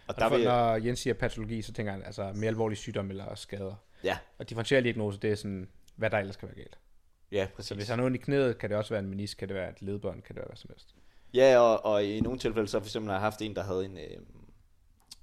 og 0.06 0.16
Der 0.16 0.28
der 0.28 0.36
vil, 0.36 0.44
Når 0.44 0.74
Jens 0.76 0.98
siger 1.00 1.14
patologi, 1.14 1.62
så 1.62 1.72
tænker 1.72 1.92
han 1.92 2.02
altså 2.02 2.32
mere 2.34 2.48
alvorlig 2.48 2.78
sygdom 2.78 3.10
eller 3.10 3.34
skader. 3.34 3.74
ja, 4.04 4.18
Og 4.38 4.48
differentiel 4.48 4.84
diagnose, 4.84 5.18
det 5.18 5.30
er 5.30 5.34
sådan, 5.34 5.68
hvad 5.96 6.10
der 6.10 6.18
ellers 6.18 6.36
kan 6.36 6.48
være 6.48 6.56
galt. 6.56 6.78
ja, 7.32 7.46
Så 7.46 7.54
præcis. 7.54 7.76
hvis 7.76 7.88
han 7.88 7.98
har 7.98 8.06
ondt 8.06 8.16
i 8.16 8.20
knæet, 8.20 8.58
kan 8.58 8.70
det 8.70 8.78
også 8.78 8.90
være 8.94 9.00
en 9.02 9.08
menisk, 9.08 9.38
kan 9.38 9.48
det 9.48 9.56
være 9.56 9.70
et 9.70 9.82
ledbånd, 9.82 10.22
kan 10.22 10.34
det 10.34 10.36
være 10.36 10.46
hvad 10.46 10.56
som 10.56 10.70
helst. 10.70 10.94
Ja, 11.34 11.58
og, 11.58 11.84
og 11.84 12.04
i 12.04 12.20
nogle 12.20 12.38
tilfælde, 12.38 12.68
så 12.68 12.78
for 12.80 12.86
eksempel 12.86 13.08
har 13.08 13.14
jeg 13.16 13.20
haft 13.22 13.42
en, 13.42 13.56
der 13.56 13.62
havde 13.62 13.84
en, 13.84 13.98
øh, 13.98 14.16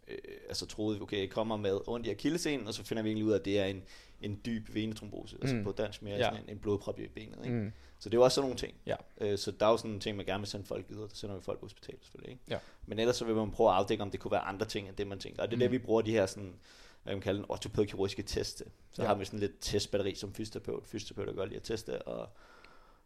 øh, 0.08 0.18
altså 0.48 0.66
troede, 0.66 1.02
okay, 1.02 1.20
jeg 1.20 1.30
kommer 1.30 1.58
med 1.58 1.80
ondt 1.88 2.08
i 2.08 2.10
akillescenen, 2.10 2.68
og 2.68 2.74
så 2.74 2.84
finder 2.86 3.04
vi 3.04 3.10
egentlig 3.10 3.26
ud 3.26 3.32
af, 3.32 3.40
at 3.40 3.46
det 3.46 3.60
er 3.60 3.66
en, 3.66 3.84
en 4.22 4.42
dyb 4.46 4.74
venetrombose, 4.76 5.36
mm. 5.36 5.42
altså 5.42 5.56
Mm. 5.56 5.64
på 5.64 5.72
dansk 5.72 6.02
mere 6.02 6.16
Ja. 6.18 6.24
sådan 6.24 6.44
en, 6.44 6.50
en 6.50 6.60
blodprop 6.60 7.00
i 7.00 7.08
benet. 7.08 7.38
Ikke? 7.46 7.58
Mm. 7.58 7.72
Så 8.00 8.10
det 8.10 8.16
er 8.16 8.18
jo 8.20 8.24
også 8.24 8.36
sådan 8.36 8.46
nogle 8.46 8.58
ting. 8.60 8.74
Ja. 8.86 8.96
Øh, 9.22 9.38
så 9.38 9.52
der 9.52 9.66
er 9.66 9.70
jo 9.72 9.78
sådan 9.78 9.90
nogle 9.90 10.00
ting, 10.02 10.18
man 10.18 10.26
gerne 10.26 10.42
vil 10.42 10.48
sende 10.48 10.66
folk 10.66 10.86
videre, 10.90 11.04
der 11.08 11.16
sender 11.16 11.36
vi 11.36 11.42
folk 11.42 11.60
på 11.60 11.66
hospitalet 11.66 12.04
selvfølgelig. 12.04 12.32
Ikke? 12.32 12.44
Ja. 12.50 12.58
Men 12.86 13.00
ellers 13.00 13.16
så 13.16 13.26
vil 13.26 13.36
man 13.36 13.52
prøve 13.52 13.70
at 13.70 13.76
afdække, 13.76 14.04
om 14.04 14.12
det 14.12 14.20
kunne 14.20 14.32
være 14.32 14.42
andre 14.42 14.66
ting, 14.66 14.88
end 14.88 14.96
det 14.96 15.08
man 15.08 15.20
tænker. 15.20 15.42
Og 15.42 15.48
det 15.48 15.54
er 15.54 15.58
mm. 15.58 15.60
det, 15.62 15.72
vi 15.72 15.78
bruger 15.78 16.02
de 16.02 16.12
her 16.12 16.26
sådan, 16.26 16.56
hvad 17.04 17.14
man 17.14 17.22
kalder 17.22 17.40
en 17.42 17.46
ortopædkirurgiske 17.50 18.24
test 18.24 18.58
til. 18.58 18.66
Så 18.92 19.02
Ja. 19.02 19.08
har 19.08 19.16
vi 19.16 19.26
sådan 19.26 19.40
lidt 19.40 19.52
testbatteri 19.62 20.16
som 20.16 20.34
fysioterapeut. 20.34 20.88
Fysioterapeuter 20.88 21.34
gør 21.34 21.46
lige 21.46 21.58
at 21.58 21.64
teste 21.64 22.02
og, 22.02 22.30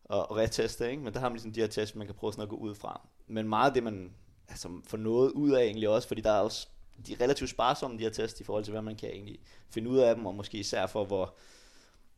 og, 0.03 0.31
og 0.31 0.37
reteste, 0.37 0.91
ikke? 0.91 1.03
men 1.03 1.13
der 1.13 1.19
har 1.19 1.29
man 1.29 1.35
ligesom 1.35 1.53
de 1.53 1.59
her 1.59 1.67
tests, 1.67 1.95
man 1.95 2.07
kan 2.07 2.15
prøve 2.15 2.33
sådan 2.33 2.43
at 2.43 2.49
gå 2.49 2.55
ud 2.55 2.75
fra. 2.75 3.07
Men 3.27 3.49
meget 3.49 3.67
af 3.69 3.73
det, 3.73 3.83
man 3.83 4.13
altså, 4.47 4.69
får 4.87 4.97
noget 4.97 5.31
ud 5.31 5.51
af 5.51 5.63
egentlig 5.63 5.89
også, 5.89 6.07
fordi 6.07 6.21
der 6.21 6.31
er 6.31 6.39
også 6.39 6.67
de 7.07 7.13
er 7.13 7.21
relativt 7.21 7.49
sparsomme, 7.49 7.97
de 7.97 8.03
her 8.03 8.09
tests, 8.09 8.41
i 8.41 8.43
forhold 8.43 8.63
til, 8.63 8.71
hvad 8.71 8.81
man 8.81 8.95
kan 8.95 9.09
egentlig 9.09 9.39
finde 9.69 9.89
ud 9.89 9.97
af 9.97 10.15
dem, 10.15 10.25
og 10.25 10.35
måske 10.35 10.57
især 10.57 10.87
for, 10.87 11.05
hvor 11.05 11.35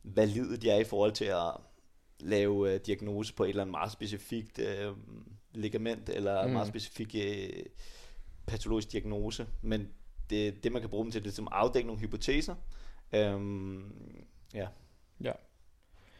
valide 0.02 0.56
de 0.56 0.70
er 0.70 0.78
i 0.78 0.84
forhold 0.84 1.12
til 1.12 1.24
at 1.24 1.52
lave 2.20 2.74
øh, 2.74 2.80
diagnose 2.86 3.34
på 3.34 3.44
et 3.44 3.48
eller 3.48 3.62
andet 3.62 3.70
meget 3.70 3.92
specifikt 3.92 4.58
øh, 4.58 4.92
ligament, 5.54 6.08
eller 6.08 6.46
Mm. 6.46 6.52
meget 6.52 6.68
specifik 6.68 7.14
øh, 7.14 7.62
patologisk 8.46 8.92
diagnose. 8.92 9.46
Men 9.62 9.88
det, 10.30 10.64
det, 10.64 10.72
man 10.72 10.82
kan 10.82 10.90
bruge 10.90 11.04
dem 11.04 11.12
til, 11.12 11.24
det 11.24 11.30
er 11.30 11.34
som 11.34 11.48
afdække 11.50 11.86
nogle 11.86 12.00
hypoteser. 12.00 12.54
Øhm, 13.12 13.92
ja. 14.54 14.68
Ja. 15.20 15.32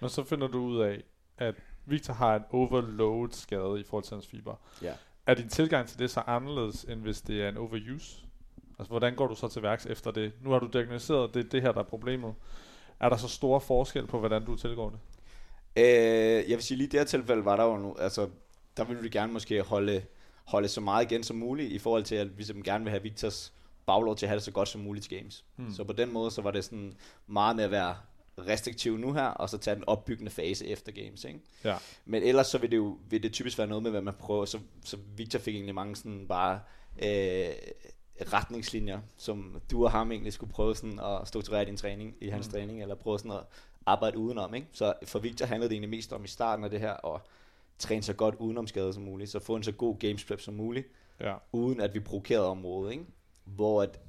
Men 0.00 0.10
så 0.10 0.24
finder 0.24 0.48
du 0.48 0.58
ud 0.58 0.80
af, 0.80 1.02
at 1.38 1.54
Victor 1.86 2.14
har 2.14 2.36
en 2.36 2.42
overload 2.50 3.28
skade 3.32 3.80
i 3.80 3.82
forhold 3.84 4.04
til 4.04 4.14
hans 4.14 4.26
fiber. 4.26 4.56
Ja. 4.82 4.94
Er 5.26 5.34
din 5.34 5.48
tilgang 5.48 5.88
til 5.88 5.98
det 5.98 6.10
så 6.10 6.20
anderledes, 6.20 6.84
end 6.84 7.00
hvis 7.00 7.20
det 7.20 7.42
er 7.42 7.48
en 7.48 7.56
overuse? 7.56 8.16
Altså, 8.78 8.88
hvordan 8.88 9.14
går 9.14 9.26
du 9.26 9.34
så 9.34 9.48
til 9.48 9.62
værks 9.62 9.86
efter 9.86 10.10
det? 10.10 10.32
Nu 10.42 10.50
har 10.50 10.58
du 10.58 10.66
diagnosticeret, 10.66 11.34
det 11.34 11.44
er 11.44 11.48
det 11.48 11.62
her, 11.62 11.72
der 11.72 11.80
er 11.80 11.84
problemet. 11.84 12.34
Er 13.00 13.08
der 13.08 13.16
så 13.16 13.28
store 13.28 13.60
forskel 13.60 14.06
på, 14.06 14.18
hvordan 14.18 14.44
du 14.44 14.56
tilgår 14.56 14.90
det? 14.90 14.98
Øh, 15.76 16.50
jeg 16.50 16.56
vil 16.56 16.62
sige, 16.62 16.78
lige 16.78 16.86
i 16.86 16.90
det 16.90 17.00
her 17.00 17.04
tilfælde 17.04 17.44
var 17.44 17.56
der 17.56 17.64
jo 17.64 17.76
nu, 17.76 17.96
altså, 17.98 18.28
der 18.76 18.84
ville 18.84 19.02
vi 19.02 19.08
gerne 19.08 19.32
måske 19.32 19.62
holde, 19.62 20.02
holde 20.44 20.68
så 20.68 20.80
meget 20.80 21.10
igen 21.10 21.22
som 21.22 21.36
muligt, 21.36 21.72
i 21.72 21.78
forhold 21.78 22.04
til, 22.04 22.14
at 22.14 22.38
vi 22.38 22.44
simpelthen 22.44 22.72
gerne 22.72 22.84
vil 22.84 22.90
have 22.90 23.02
Victors 23.02 23.52
baglov 23.86 24.16
til 24.16 24.26
at 24.26 24.28
have 24.28 24.36
det 24.36 24.44
så 24.44 24.50
godt 24.50 24.68
som 24.68 24.80
muligt 24.80 25.06
til 25.08 25.18
games. 25.18 25.44
Mm. 25.56 25.72
Så 25.72 25.84
på 25.84 25.92
den 25.92 26.12
måde, 26.12 26.30
så 26.30 26.42
var 26.42 26.50
det 26.50 26.64
sådan 26.64 26.96
meget 27.26 27.56
med 27.56 27.64
at 27.64 27.70
være 27.70 27.96
restriktiv 28.38 28.98
nu 28.98 29.12
her, 29.12 29.26
og 29.26 29.48
så 29.48 29.58
tage 29.58 29.74
den 29.74 29.84
opbyggende 29.86 30.30
fase 30.30 30.66
efter 30.66 30.92
games, 30.92 31.24
ikke? 31.24 31.40
Ja. 31.64 31.76
Men 32.04 32.22
ellers 32.22 32.46
så 32.46 32.58
vil 32.58 32.70
det 32.70 32.76
jo 32.76 32.98
vil 33.10 33.22
det 33.22 33.32
typisk 33.32 33.58
være 33.58 33.66
noget 33.66 33.82
med, 33.82 33.90
hvad 33.90 34.00
man 34.02 34.14
prøver. 34.14 34.44
Så, 34.44 34.58
så 34.84 34.96
Victor 35.16 35.38
fik 35.38 35.54
egentlig 35.54 35.74
mange 35.74 35.96
sådan 35.96 36.26
bare 36.28 36.60
øh, 37.02 37.54
retningslinjer, 38.32 39.00
som 39.16 39.60
du 39.70 39.84
og 39.84 39.90
ham 39.90 40.12
egentlig 40.12 40.32
skulle 40.32 40.52
prøve 40.52 40.76
sådan 40.76 40.98
at 40.98 41.28
strukturere 41.28 41.64
din 41.64 41.76
træning, 41.76 42.14
i 42.20 42.28
hans 42.28 42.46
Mm. 42.46 42.52
træning, 42.52 42.82
eller 42.82 42.94
prøve 42.94 43.18
sådan 43.18 43.30
at 43.32 43.44
arbejde 43.86 44.18
udenom. 44.18 44.54
Ikke? 44.54 44.66
Så 44.72 44.94
for 45.04 45.18
Victor 45.18 45.46
handlede 45.46 45.68
det 45.68 45.74
egentlig 45.74 45.90
mest 45.90 46.12
om 46.12 46.24
i 46.24 46.28
starten 46.28 46.64
af 46.64 46.70
det 46.70 46.80
her, 46.80 47.14
at 47.14 47.20
træne 47.78 48.02
så 48.02 48.12
godt 48.12 48.34
udenom 48.34 48.66
skade 48.66 48.92
som 48.92 49.02
muligt, 49.02 49.30
så 49.30 49.38
få 49.40 49.56
en 49.56 49.62
så 49.62 49.72
god 49.72 49.98
games 49.98 50.24
prep 50.24 50.40
som 50.40 50.54
muligt, 50.54 50.86
Ja. 51.20 51.34
uden 51.52 51.80
at 51.80 51.94
vi 51.94 52.00
provokerede 52.00 52.46
området. 52.46 52.92
Ikke? 52.92 53.04
Hvor 53.44 53.82
at, 53.82 54.00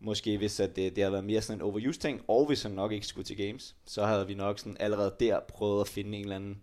måske 0.00 0.38
hvis 0.38 0.60
at 0.60 0.76
det, 0.76 0.96
det 0.96 1.02
havde 1.04 1.12
været 1.12 1.24
mere 1.24 1.42
sådan 1.42 1.58
en 1.58 1.62
overuse 1.62 2.00
ting, 2.00 2.22
og 2.28 2.46
hvis 2.46 2.62
han 2.62 2.72
nok 2.72 2.92
ikke 2.92 3.06
skulle 3.06 3.24
til 3.24 3.36
games, 3.36 3.76
så 3.84 4.04
havde 4.06 4.26
vi 4.26 4.34
nok 4.34 4.58
sådan 4.58 4.76
allerede 4.80 5.14
der 5.20 5.40
prøvet 5.40 5.80
at 5.80 5.88
finde 5.88 6.16
en 6.18 6.24
eller 6.24 6.36
anden 6.36 6.62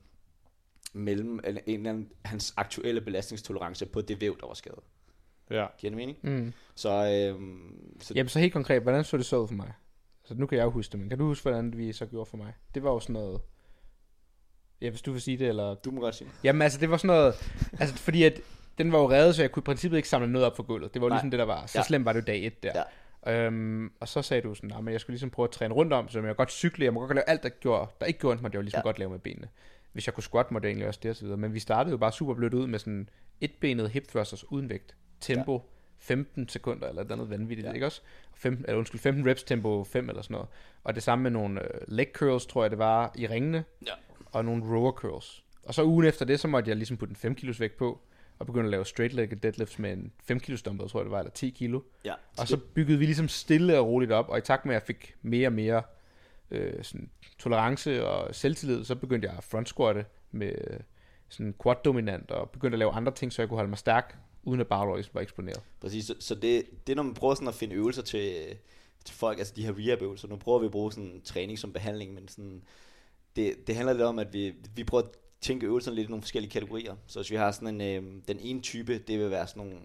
mellem 0.94 1.40
eller 1.44 1.62
en 1.66 1.76
eller 1.80 1.90
anden, 1.90 2.12
hans 2.26 2.54
aktuelle 2.58 3.02
belastningstolerance 3.02 3.86
på 3.86 4.02
det 4.02 4.22
væv, 4.22 4.38
der 4.40 4.48
var 4.48 4.54
skadet. 4.54 4.80
Ja. 5.54 5.66
Giver 5.78 5.92
det 5.92 5.98
mening? 5.98 6.18
Mm. 6.22 6.54
Så, 6.76 6.90
øhm, 6.90 7.98
så 8.02 8.14
Jamen 8.16 8.30
så 8.30 8.40
helt 8.40 8.54
konkret, 8.54 8.82
hvordan 8.82 9.04
så 9.04 9.18
det 9.18 9.26
så 9.26 9.38
ud 9.38 9.48
for 9.48 9.56
mig? 9.56 9.74
Så 10.26 10.36
nu 10.36 10.46
kan 10.46 10.58
jeg 10.58 10.64
jo 10.66 10.70
huske 10.70 10.92
det, 10.92 11.00
men 11.00 11.10
kan 11.10 11.18
du 11.18 11.26
huske, 11.26 11.44
hvordan 11.44 11.78
vi 11.78 11.94
så 11.94 12.06
gjorde 12.06 12.30
for 12.30 12.38
mig? 12.38 12.54
Det 12.76 12.84
var 12.84 12.92
jo 12.92 13.00
sådan 13.00 13.14
noget... 13.14 13.42
Ja, 14.82 14.90
hvis 14.90 15.02
du 15.02 15.12
vil 15.12 15.22
sige 15.22 15.38
det, 15.38 15.48
eller... 15.48 15.76
du 15.76 15.92
må 15.92 16.02
godt 16.02 16.16
sige. 16.16 16.30
Jamen 16.44 16.62
altså, 16.62 16.80
det 16.80 16.90
var 16.90 16.98
sådan 16.98 17.08
noget... 17.08 17.34
Altså, 17.80 17.96
fordi 17.96 18.24
at 18.24 18.42
den 18.78 18.92
var 18.92 19.00
jo 19.00 19.10
reddet, 19.12 19.36
så 19.36 19.42
jeg 19.44 19.52
kunne 19.52 19.62
i 19.62 19.64
princippet 19.64 19.98
ikke 19.98 20.10
samle 20.10 20.32
noget 20.32 20.48
op 20.48 20.56
for 20.56 20.64
gulvet. 20.64 20.94
Det 20.94 21.02
var 21.02 21.06
jo 21.06 21.10
Nej. 21.10 21.16
ligesom 21.18 21.32
det, 21.32 21.40
der 21.40 21.46
var. 21.46 21.66
Så 21.66 21.78
Ja. 21.78 21.84
slemt 21.84 22.06
var 22.06 22.14
det 22.14 22.20
jo 22.22 22.26
dag 22.26 22.46
et 22.46 22.64
der. 22.64 22.72
Ja. 22.76 22.84
Øhm, 23.46 23.92
og 24.00 24.08
så 24.08 24.22
sagde 24.22 24.42
du 24.42 24.56
sådan, 24.56 24.70
nah, 24.70 24.84
men 24.84 24.92
jeg 24.92 25.02
skulle 25.02 25.14
ligesom 25.14 25.30
prøve 25.30 25.44
at 25.44 25.52
træne 25.52 25.74
rundt 25.74 25.94
om, 25.94 26.10
så 26.10 26.20
jeg 26.20 26.28
må 26.28 26.34
godt 26.34 26.52
cykle, 26.52 26.86
jeg 26.86 26.94
må 26.94 27.00
godt 27.00 27.16
lave 27.16 27.30
alt, 27.30 27.44
der, 27.44 27.50
gjorde, 27.50 27.88
der 28.00 28.06
ikke 28.06 28.20
gjorde 28.20 28.32
ondt, 28.32 28.42
måtte 28.42 28.56
jeg 28.56 28.58
jo 28.60 28.62
ligesom 28.62 28.78
ja. 28.80 28.82
Godt 28.84 29.00
lave 29.00 29.12
med 29.12 29.20
benene. 29.20 29.48
Hvis 29.92 30.08
jeg 30.08 30.14
kunne 30.14 30.24
squat, 30.24 30.52
måtte 30.52 30.66
jeg 30.66 30.70
egentlig 30.70 30.88
også 30.88 31.00
det 31.04 31.10
og 31.10 31.16
så 31.16 31.24
videre. 31.24 31.38
Men 31.38 31.54
vi 31.54 31.60
startede 31.60 31.92
jo 31.92 31.98
bare 31.98 32.12
super 32.12 32.34
blødt 32.34 32.54
ud 32.54 32.68
med 32.68 32.80
sådan 32.80 33.10
etbenet 33.42 33.90
hip 33.90 34.08
thrusters 34.08 34.52
uden 34.52 34.70
vægt. 34.70 34.96
Tempo 35.20 35.54
ja. 35.54 35.60
15 35.98 36.50
sekunder, 36.50 36.88
eller 36.88 37.02
et 37.02 37.12
andet 37.12 37.30
vanvittigt, 37.30 37.66
ja. 37.66 37.70
Ja. 37.70 37.74
ikke 37.74 37.86
også? 37.86 38.02
15, 38.34 38.66
eller 38.66 38.78
undskyld, 38.78 39.02
15 39.02 39.28
reps 39.28 39.44
tempo 39.44 39.84
5 39.84 40.10
eller 40.10 40.22
sådan 40.22 40.34
noget. 40.34 40.48
Og 40.84 40.96
det 40.96 41.04
samme 41.04 41.24
med 41.24 41.32
nogle 41.32 41.62
øh, 41.62 41.82
leg 41.88 42.08
curls, 42.14 42.46
tror 42.46 42.64
jeg 42.64 42.72
det 42.72 42.80
var, 42.80 43.12
i 43.16 43.28
ringene. 43.28 43.64
Ja. 43.86 43.92
Og 44.32 44.46
nogle 44.46 44.64
rower 44.64 44.92
curls. 44.92 45.44
Og 45.64 45.74
så 45.74 45.84
ugen 45.84 46.06
efter 46.06 46.26
det, 46.26 46.40
så 46.40 46.48
måtte 46.48 46.70
jeg 46.70 46.78
ligesom 46.78 46.98
putte 46.98 47.12
en 47.12 47.16
5 47.16 47.36
kilos 47.36 47.60
vægt 47.60 47.78
på, 47.78 48.02
og 48.40 48.46
begynde 48.46 48.66
at 48.66 48.72
lave 48.72 48.86
straight 48.86 49.14
leg 49.14 49.44
deadlifts 49.44 49.80
med 49.80 49.94
en 49.94 50.12
5 50.24 50.40
kilo 50.40 50.58
dumbbell, 50.66 50.90
tror 50.90 51.00
jeg 51.00 51.06
det 51.06 51.12
var, 51.12 51.20
eller 51.20 51.32
10 51.32 51.50
kilo. 51.50 51.82
Ja. 52.06 52.14
Og 52.38 52.48
så 52.48 52.58
byggede 52.58 53.00
vi 53.00 53.06
ligesom 53.06 53.28
stille 53.28 53.80
og 53.80 53.88
roligt 53.88 54.12
op, 54.12 54.30
og 54.30 54.38
i 54.38 54.42
takt 54.42 54.66
med, 54.66 54.76
at 54.76 54.82
jeg 54.82 54.88
fik 54.88 55.16
mere 55.22 55.48
og 55.48 55.54
mere 55.54 55.84
øh, 56.52 56.84
sådan, 56.84 57.10
tolerance 57.40 58.08
og 58.08 58.36
selvtillid, 58.36 58.86
så 58.86 58.96
begyndte 58.96 59.28
jeg 59.28 59.38
at 59.38 59.44
front 59.44 59.70
squatte 59.70 60.06
med 60.32 60.54
øh, 60.68 60.80
sådan 61.30 61.56
quad 61.64 61.76
dominant, 61.86 62.32
og 62.32 62.50
begyndte 62.50 62.76
at 62.76 62.80
lave 62.80 62.92
andre 62.92 63.12
ting, 63.12 63.34
så 63.34 63.42
jeg 63.42 63.50
kunne 63.50 63.58
holde 63.58 63.70
mig 63.70 63.78
stærk, 63.78 64.18
uden 64.44 64.62
at 64.62 64.68
ligesom 64.96 65.14
var 65.14 65.22
eksponeret. 65.22 65.62
Præcis, 65.82 66.06
så, 66.06 66.16
så 66.20 66.36
det, 66.36 66.66
det 66.88 66.94
er, 66.94 66.96
når 66.96 67.04
man 67.04 67.14
prøver 67.14 67.36
sådan 67.36 67.48
at 67.48 67.56
finde 67.56 67.76
øvelser 67.76 68.02
til, 68.02 68.58
til 69.06 69.16
folk, 69.16 69.38
altså 69.38 69.54
de 69.56 69.66
her 69.66 69.74
rehab-øvelser, 69.78 70.28
nu 70.28 70.36
prøver 70.36 70.60
vi 70.60 70.66
at 70.66 70.72
bruge 70.72 70.92
sådan 70.92 71.22
træning 71.26 71.60
som 71.60 71.74
behandling, 71.74 72.14
men 72.14 72.28
sådan, 72.28 72.64
det, 73.36 73.68
det 73.68 73.76
handler 73.76 73.94
lidt 73.94 74.04
om, 74.04 74.20
at 74.20 74.34
vi, 74.34 74.54
vi 74.76 74.84
prøver 74.84 75.04
at 75.04 75.10
tænke 75.42 75.66
øvelserne 75.66 75.96
lidt 75.96 76.08
i 76.08 76.10
nogle 76.10 76.22
forskellige 76.22 76.52
kategorier. 76.52 76.96
Så 77.08 77.20
hvis 77.20 77.32
vi 77.32 77.36
har 77.36 77.52
sådan 77.52 77.82
en, 77.82 78.04
øh, 78.06 78.22
den 78.28 78.40
ene 78.40 78.62
type, 78.62 78.98
det 78.98 79.20
vil 79.20 79.32
være 79.32 79.48
sådan 79.48 79.64
nogle 79.64 79.80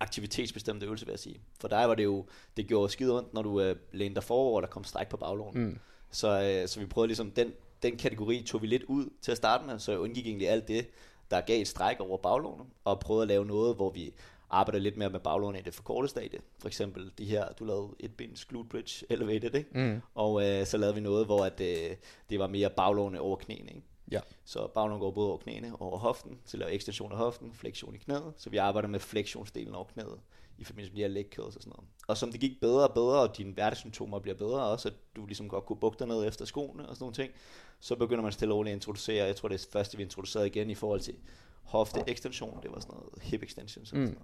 aktivitetsbestemte 0.00 0.86
øvelser, 0.86 1.06
vil 1.06 1.12
jeg 1.12 1.18
sige. 1.18 1.40
For 1.60 1.68
dig 1.68 1.88
var 1.88 1.94
det 1.94 2.04
jo, 2.04 2.26
det 2.56 2.66
gjorde 2.66 2.92
skide 2.92 3.18
ondt, 3.18 3.34
når 3.34 3.42
du 3.42 3.60
øh, 3.60 3.76
lænede 3.92 4.14
dig 4.14 4.24
forover, 4.24 4.56
og 4.56 4.62
der 4.62 4.68
kom 4.68 4.84
stræk 4.84 5.08
på 5.08 5.16
baglånen. 5.16 5.64
Mm. 5.64 5.78
Så, 6.10 6.42
øh, 6.42 6.68
så 6.68 6.80
vi 6.80 6.86
prøvede 6.86 7.08
ligesom, 7.08 7.30
den, 7.30 7.52
den 7.82 7.96
kategori 7.96 8.42
tog 8.42 8.62
vi 8.62 8.66
lidt 8.66 8.82
ud 8.82 9.08
til 9.22 9.30
at 9.30 9.36
starte 9.36 9.66
med, 9.66 9.78
så 9.78 9.92
jeg 9.92 10.00
undgik 10.00 10.26
egentlig 10.26 10.48
alt 10.48 10.68
det, 10.68 10.86
der 11.30 11.40
gav 11.40 11.60
et 11.60 11.68
stræk 11.68 12.00
over 12.00 12.16
baglånet, 12.16 12.66
og 12.84 13.00
prøvede 13.00 13.22
at 13.22 13.28
lave 13.28 13.44
noget, 13.44 13.76
hvor 13.76 13.90
vi 13.90 14.14
arbejder 14.50 14.78
lidt 14.78 14.96
mere 14.96 15.10
med 15.10 15.20
baglånet 15.20 15.60
i 15.60 15.62
det 15.62 15.74
forkorte 15.74 16.08
stadie. 16.08 16.40
For 16.58 16.68
eksempel 16.68 17.12
de 17.18 17.24
her, 17.24 17.52
du 17.52 17.64
lavede 17.64 17.88
et 18.00 18.16
bens 18.16 18.44
glute 18.44 18.68
bridge 18.68 19.06
elevated, 19.12 19.54
ikke? 19.54 19.70
Mm. 19.74 20.00
Og 20.14 20.48
øh, 20.48 20.66
så 20.66 20.76
lavede 20.76 20.94
vi 20.94 21.00
noget, 21.00 21.26
hvor 21.26 21.44
at, 21.44 21.60
øh, 21.60 21.96
det 22.30 22.38
var 22.38 22.46
mere 22.46 22.70
baglånet 22.70 23.20
over 23.20 23.36
knæene, 23.36 23.68
ikke? 23.68 23.82
Ja. 24.10 24.20
Så 24.44 24.66
baglånet 24.66 25.00
går 25.00 25.10
både 25.10 25.28
over 25.28 25.38
knæene 25.38 25.72
og 25.72 25.82
over 25.82 25.98
hoften, 25.98 26.38
så 26.44 26.56
laver 26.56 26.72
ekstension 26.72 27.12
af 27.12 27.18
hoften, 27.18 27.52
flexion 27.54 27.94
i 27.94 27.98
knæet, 27.98 28.32
så 28.36 28.50
vi 28.50 28.56
arbejder 28.56 28.88
med 28.88 29.00
flexionsdelen 29.00 29.74
over 29.74 29.84
knæet 29.84 30.20
i 30.58 30.64
forbindelse 30.64 30.92
med 30.92 30.96
de 30.96 31.02
her 31.02 31.08
leg 31.08 31.26
curls 31.34 31.56
og 31.56 31.62
sådan 31.62 31.72
noget. 31.76 31.88
Og 32.08 32.16
som 32.16 32.30
det 32.32 32.40
gik 32.40 32.60
bedre 32.60 32.88
og 32.88 32.94
bedre, 32.94 33.20
og 33.20 33.36
dine 33.36 33.52
hverdagssymptomer 33.52 34.18
bliver 34.18 34.36
bedre 34.36 34.64
også, 34.64 34.88
at 34.88 34.94
du 35.16 35.26
ligesom 35.26 35.48
godt 35.48 35.66
kunne 35.66 35.80
bukke 35.80 35.98
dig 35.98 36.06
ned 36.06 36.26
efter 36.26 36.44
skoene 36.44 36.88
og 36.88 36.96
sådan 36.96 37.02
nogle 37.02 37.14
ting, 37.14 37.32
så 37.80 37.96
begynder 37.96 38.22
man 38.22 38.32
stille 38.32 38.54
og 38.54 38.58
roligt 38.58 38.72
at 38.72 38.76
introducere, 38.76 39.26
jeg 39.26 39.36
tror 39.36 39.48
det 39.48 39.62
er 39.62 39.66
første 39.72 39.96
vi 39.96 40.02
introducerede 40.02 40.46
igen 40.46 40.70
i 40.70 40.74
forhold 40.74 41.00
til 41.00 41.14
hofte 41.62 42.00
ekstension, 42.06 42.58
det 42.62 42.70
var 42.72 42.80
sådan 42.80 42.94
noget 42.94 43.22
hip 43.22 43.42
extension. 43.42 43.86
Sådan 43.86 44.00
Mm. 44.00 44.06
noget. 44.10 44.22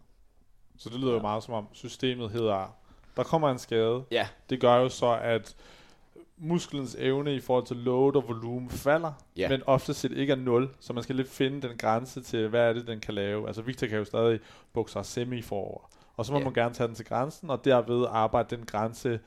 Så 0.78 0.88
det 0.90 1.00
lyder 1.00 1.12
jo 1.12 1.20
meget 1.20 1.42
som 1.42 1.54
om 1.54 1.66
systemet 1.72 2.30
hedder, 2.30 2.76
der 3.16 3.22
kommer 3.22 3.50
en 3.50 3.58
skade. 3.58 4.04
Ja, 4.10 4.28
Det 4.50 4.60
gør 4.60 4.76
jo 4.76 4.88
så, 4.88 5.18
at 5.22 5.56
musklens 6.36 6.96
evne 6.98 7.34
i 7.34 7.40
forhold 7.40 7.66
til 7.66 7.76
load 7.76 8.16
og 8.16 8.28
volumen 8.28 8.70
falder, 8.70 9.12
Ja. 9.36 9.48
men 9.48 9.62
ofte 9.66 9.94
set 9.94 10.12
ikke 10.12 10.32
er 10.32 10.36
0, 10.36 10.68
så 10.80 10.92
man 10.92 11.02
skal 11.02 11.16
lidt 11.16 11.28
finde 11.28 11.68
den 11.68 11.76
grænse 11.76 12.22
til, 12.22 12.48
hvad 12.48 12.68
er 12.68 12.72
det, 12.72 12.86
den 12.86 13.00
kan 13.00 13.14
lave. 13.14 13.46
Altså 13.46 13.62
Victor 13.62 13.86
kan 13.86 13.98
jo 13.98 14.04
stadig 14.04 14.40
bukse 14.72 14.92
sig 14.92 15.06
semi 15.06 15.42
forover, 15.42 15.90
og 16.16 16.26
så 16.26 16.32
må 16.32 16.38
Ja. 16.38 16.44
man 16.44 16.54
gerne 16.54 16.74
tage 16.74 16.86
den 16.86 16.96
til 16.96 17.04
grænsen, 17.04 17.50
og 17.50 17.64
derved 17.64 18.06
arbejde 18.10 18.56
den 18.56 18.66
grænse 18.66 19.20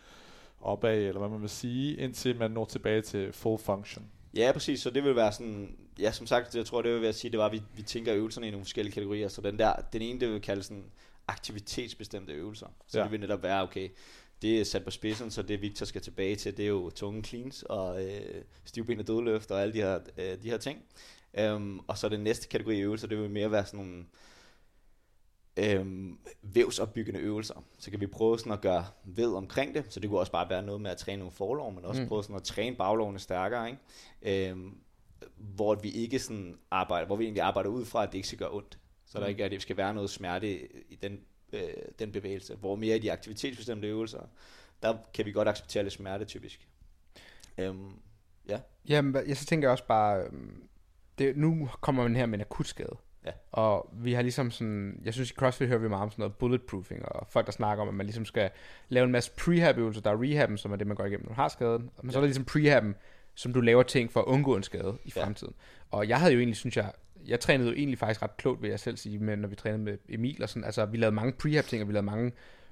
opad, 0.62 0.98
eller 0.98 1.20
hvad 1.20 1.30
man 1.30 1.42
vil 1.42 1.50
sige, 1.50 1.96
indtil 1.98 2.38
man 2.40 2.52
når 2.52 2.66
tilbage 2.66 3.02
til 3.02 3.34
full 3.34 3.58
function. 3.58 4.12
Ja, 4.36 4.52
præcis. 4.52 4.82
Så 4.82 4.90
det 4.90 5.04
vil 5.04 5.16
være 5.16 5.32
sådan, 5.32 5.76
ja, 6.00 6.12
som 6.12 6.28
sagt, 6.28 6.56
jeg 6.56 6.66
tror, 6.66 6.82
det 6.82 6.92
vil 6.94 7.02
være 7.02 7.10
at 7.10 7.16
sige, 7.16 7.32
det 7.32 7.40
var, 7.40 7.46
at 7.46 7.52
vi, 7.52 7.62
vi 7.76 7.82
tænker 7.82 8.16
øvelserne 8.16 8.48
i 8.48 8.52
nogle 8.52 8.66
forskellige 8.66 8.94
kategorier. 8.94 9.28
Så 9.28 9.42
den 9.42 9.60
der, 9.60 9.74
den 9.94 10.02
ene, 10.02 10.20
det 10.20 10.30
vil 10.30 10.42
kalde 10.42 10.64
sådan 10.64 10.86
aktivitetsbestemte 11.28 12.34
øvelser. 12.34 12.68
Så 12.88 12.98
Ja. 12.98 13.04
det 13.04 13.12
vil 13.12 13.20
netop 13.20 13.44
være, 13.44 13.64
okay, 13.64 13.90
det 14.42 14.60
er 14.60 14.64
sat 14.66 14.84
på 14.84 14.92
spidsen, 14.92 15.32
så 15.32 15.42
det 15.42 15.62
Victor 15.62 15.86
skal 15.86 16.02
tilbage 16.02 16.36
til, 16.36 16.58
det 16.58 16.66
er 16.66 16.70
jo 16.70 16.90
tunge 16.90 17.24
cleans 17.24 17.64
og 17.64 18.06
øh, 18.06 18.42
stivben 18.66 19.06
dødløft 19.06 19.52
og 19.52 19.62
alle 19.62 19.74
de 19.74 19.78
her, 19.82 20.00
øh, 20.18 20.44
de 20.44 20.50
her 20.50 20.58
ting. 20.58 20.80
Um, 21.52 21.82
og 21.88 21.98
så 21.98 22.10
den 22.10 22.20
næste 22.20 22.48
kategori 22.48 22.80
øvelser, 22.80 23.08
det 23.08 23.18
vil 23.18 23.30
mere 23.30 23.52
være 23.52 23.66
sådan 23.66 23.80
nogle 23.86 24.06
øhm, 25.58 26.18
vævsopbyggende 26.42 27.20
øvelser. 27.20 27.64
Så 27.80 27.92
kan 27.92 28.00
vi 28.00 28.08
prøve 28.08 28.40
sådan 28.40 28.52
at 28.52 28.62
gøre 28.62 28.86
ved 29.04 29.34
omkring 29.34 29.74
det. 29.76 29.86
Så 29.94 30.00
det 30.00 30.10
kunne 30.10 30.20
også 30.20 30.32
bare 30.32 30.50
være 30.50 30.64
noget 30.64 30.82
med 30.82 30.92
at 30.92 30.98
træne 30.98 31.18
nogle 31.20 31.32
forlov, 31.32 31.74
men 31.74 31.86
også 31.86 32.02
Mm. 32.02 32.08
prøve 32.08 32.24
sådan 32.24 32.36
at 32.36 32.44
træne 32.44 32.76
baglovene 32.76 33.20
stærkere. 33.20 33.70
Ikke? 33.70 34.50
Øhm, 34.50 34.78
hvor 35.38 35.76
vi 35.76 35.90
ikke 35.90 36.20
sådan 36.20 36.58
arbejder, 36.72 37.08
hvor 37.08 37.16
vi 37.16 37.24
egentlig 37.24 37.42
arbejder 37.44 37.70
ud 37.70 37.86
fra, 37.86 38.04
at 38.04 38.10
det 38.12 38.16
ikke 38.18 38.28
skal 38.28 38.40
gøre 38.40 38.52
ondt. 38.54 38.80
Så 39.06 39.20
der 39.20 39.26
Mm. 39.26 39.30
ikke 39.30 39.42
er, 39.42 39.46
at 39.46 39.52
det 39.52 39.62
skal 39.62 39.78
være 39.78 39.94
noget 39.94 40.10
smerte 40.10 40.60
i, 40.92 40.96
den, 40.96 41.20
øh, 41.54 41.62
den 42.00 42.12
bevægelse. 42.12 42.56
Hvor 42.56 42.76
mere 42.76 42.96
i 42.96 43.00
de 43.00 43.12
aktivitetsbestemte 43.12 43.88
øvelser, 43.88 44.22
der 44.84 44.98
kan 45.14 45.26
vi 45.26 45.32
godt 45.32 45.48
acceptere 45.48 45.84
lidt 45.84 45.94
smerte 45.94 46.26
typisk. 46.26 46.68
Øhm, 47.58 47.92
ja. 48.50 48.60
Jamen, 48.90 49.28
jeg 49.28 49.38
så 49.38 49.46
tænker 49.46 49.68
jeg 49.68 49.72
også 49.72 49.86
bare, 49.88 50.24
øhm, 50.24 50.68
det, 51.18 51.38
nu 51.38 51.70
kommer 51.82 52.04
man 52.04 52.16
her 52.16 52.26
med 52.26 52.38
en 52.38 52.42
akut 52.42 52.68
skade. 52.68 52.96
Ja. 53.26 53.32
Og 53.52 53.90
vi 53.94 54.14
har 54.14 54.22
ligesom 54.22 54.52
sådan, 54.52 55.02
jeg 55.06 55.14
synes 55.14 55.32
i 55.32 55.34
CrossFit 55.34 55.68
hører 55.68 55.80
vi 55.80 55.88
meget 55.90 56.04
om 56.04 56.10
sådan 56.12 56.22
noget 56.22 56.36
bulletproofing, 56.36 57.06
og 57.06 57.28
folk 57.30 57.46
der 57.46 57.52
snakker 57.52 57.82
om, 57.82 57.88
at 57.88 57.94
man 57.94 58.06
ligesom 58.06 58.26
skal 58.26 58.50
lave 58.90 59.06
en 59.06 59.12
masse 59.12 59.32
prehab 59.38 59.78
øvelser, 59.78 60.02
der 60.02 60.12
er 60.12 60.22
rehaben, 60.22 60.58
som 60.58 60.72
er 60.72 60.76
det 60.76 60.88
man 60.88 60.96
går 60.98 61.06
igennem, 61.06 61.26
når 61.26 61.30
du 61.36 61.42
har 61.42 61.48
skaden, 61.48 61.90
men 62.02 62.12
så 62.12 62.18
er 62.18 62.22
der 62.22 62.28
ligesom 62.28 62.46
prehaben, 62.46 62.96
som 63.36 63.54
du 63.54 63.62
laver 63.62 63.84
ting 63.84 64.12
for 64.12 64.20
at 64.20 64.26
undgå 64.26 64.56
en 64.56 64.64
skade 64.64 64.98
i 65.06 65.14
Ja. 65.16 65.24
fremtiden. 65.24 65.54
Og 65.92 66.10
jeg 66.10 66.20
havde 66.20 66.34
jo 66.34 66.40
egentlig, 66.40 66.56
synes 66.58 66.78
jeg, 66.78 66.92
jeg 67.28 67.40
trænede 67.40 67.70
jo 67.70 67.76
egentlig 67.76 68.00
faktisk 68.00 68.22
ret 68.22 68.38
klogt, 68.38 68.62
vil 68.62 68.70
jeg 68.70 68.80
selv 68.80 68.98
sige, 68.98 69.20
men 69.20 69.40
når 69.40 69.48
vi 69.48 69.56
trænede 69.56 69.84
med 69.84 69.98
Emil 70.10 70.44
og 70.44 70.50
sådan, 70.50 70.64
altså 70.64 70.86
vi 70.86 70.98
lavede 70.98 71.16
mange 71.16 71.34
prehab 71.34 71.64
ting, 71.64 71.82
og 71.82 71.88
vi 71.88 71.94
lavede 71.94 72.06
mange 72.06 72.32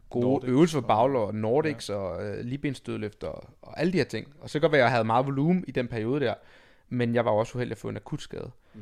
gode 0.10 0.26
Nordics 0.26 0.50
øvelser 0.50 0.82
for 0.82 0.88
baglår, 0.88 1.26
og 1.26 1.36
Nordics 1.36 1.90
ja. 1.90 1.96
og 1.96 2.26
øh, 2.26 2.46
ligebensdødløft 2.46 3.24
og, 3.24 3.44
og 3.62 3.80
alle 3.80 3.94
de 3.94 3.98
her 3.98 4.06
ting. 4.06 4.28
Og 4.42 4.50
så 4.50 4.54
kan 4.54 4.62
godt 4.62 4.72
være, 4.72 4.82
at 4.82 4.84
jeg 4.84 4.92
havde 4.92 5.04
meget 5.04 5.26
volumen 5.26 5.64
i 5.68 5.72
den 5.72 5.88
periode 5.88 6.26
der, 6.26 6.34
men 6.90 7.16
jeg 7.16 7.26
var 7.26 7.32
også 7.32 7.58
uheldig 7.58 7.72
at 7.72 7.78
få 7.78 7.90
en 7.90 7.96
akut 7.96 8.22
skade. 8.22 8.52
Mm. 8.74 8.82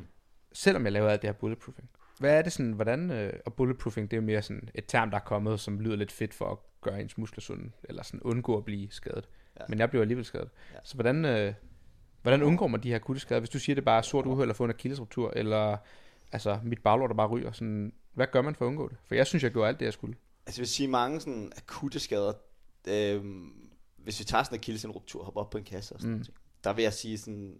Selvom 0.53 0.83
jeg 0.83 0.91
lavede 0.91 1.11
alt 1.11 1.21
det 1.21 1.27
her 1.27 1.33
bulletproofing. 1.33 1.89
Hvad 2.19 2.37
er 2.37 2.41
det 2.41 2.51
sådan, 2.51 2.71
hvordan, 2.71 3.11
øh, 3.11 3.33
og 3.45 3.53
bulletproofing, 3.53 4.11
det 4.11 4.17
er 4.17 4.21
jo 4.21 4.25
mere 4.25 4.41
sådan 4.41 4.69
et 4.75 4.83
term, 4.87 5.09
der 5.09 5.17
er 5.17 5.21
kommet, 5.21 5.59
som 5.59 5.79
lyder 5.79 5.95
lidt 5.95 6.11
fedt 6.11 6.33
for 6.33 6.51
at 6.51 6.57
gøre 6.81 7.01
ens 7.01 7.17
muskler 7.17 7.41
sunde, 7.41 7.71
eller 7.83 8.03
sådan 8.03 8.21
undgå 8.21 8.57
at 8.57 8.65
blive 8.65 8.87
skadet. 8.91 9.29
Ja. 9.59 9.65
Men 9.69 9.79
jeg 9.79 9.89
blev 9.89 10.01
alligevel 10.01 10.25
skadet. 10.25 10.49
Ja. 10.73 10.79
Så 10.83 10.95
hvordan, 10.95 11.25
øh, 11.25 11.53
hvordan 12.21 12.43
undgår 12.43 12.67
man 12.67 12.83
de 12.83 12.89
her 12.89 12.95
akutte 12.95 13.19
skader? 13.19 13.39
Hvis 13.39 13.49
du 13.49 13.59
siger, 13.59 13.75
det 13.75 13.81
er 13.81 13.85
bare 13.85 14.03
sort 14.03 14.25
uheld 14.25 14.49
at 14.49 14.55
få 14.55 14.63
en 14.63 14.69
akillesruptur, 14.69 15.33
eller 15.35 15.77
altså 16.31 16.59
mit 16.63 16.79
baglår, 16.83 17.07
der 17.07 17.13
bare 17.13 17.27
ryger, 17.27 17.51
sådan, 17.51 17.93
hvad 18.13 18.27
gør 18.31 18.41
man 18.41 18.55
for 18.55 18.65
at 18.65 18.67
undgå 18.67 18.89
det? 18.89 18.97
For 19.05 19.15
jeg 19.15 19.27
synes, 19.27 19.43
jeg 19.43 19.51
gjorde 19.51 19.67
alt 19.67 19.79
det, 19.79 19.85
jeg 19.85 19.93
skulle. 19.93 20.15
Altså 20.45 20.59
jeg 20.59 20.63
vil 20.63 20.69
sige, 20.69 20.87
mange 20.87 21.19
sådan 21.19 21.51
akutte 21.57 21.99
skader, 21.99 22.33
øhm, 22.87 23.53
hvis 23.97 24.19
vi 24.19 24.23
tager 24.25 24.43
sådan 24.43 24.55
en 24.55 24.59
akillesruptur, 24.59 25.23
hopper 25.23 25.41
op 25.41 25.49
på 25.49 25.57
en 25.57 25.63
kasse 25.63 25.95
og 25.95 26.01
sådan 26.01 26.15
Mm. 26.15 26.23
ting, 26.23 26.37
der 26.63 26.73
vil 26.73 26.83
jeg 26.83 26.93
sige 26.93 27.17
sådan, 27.17 27.59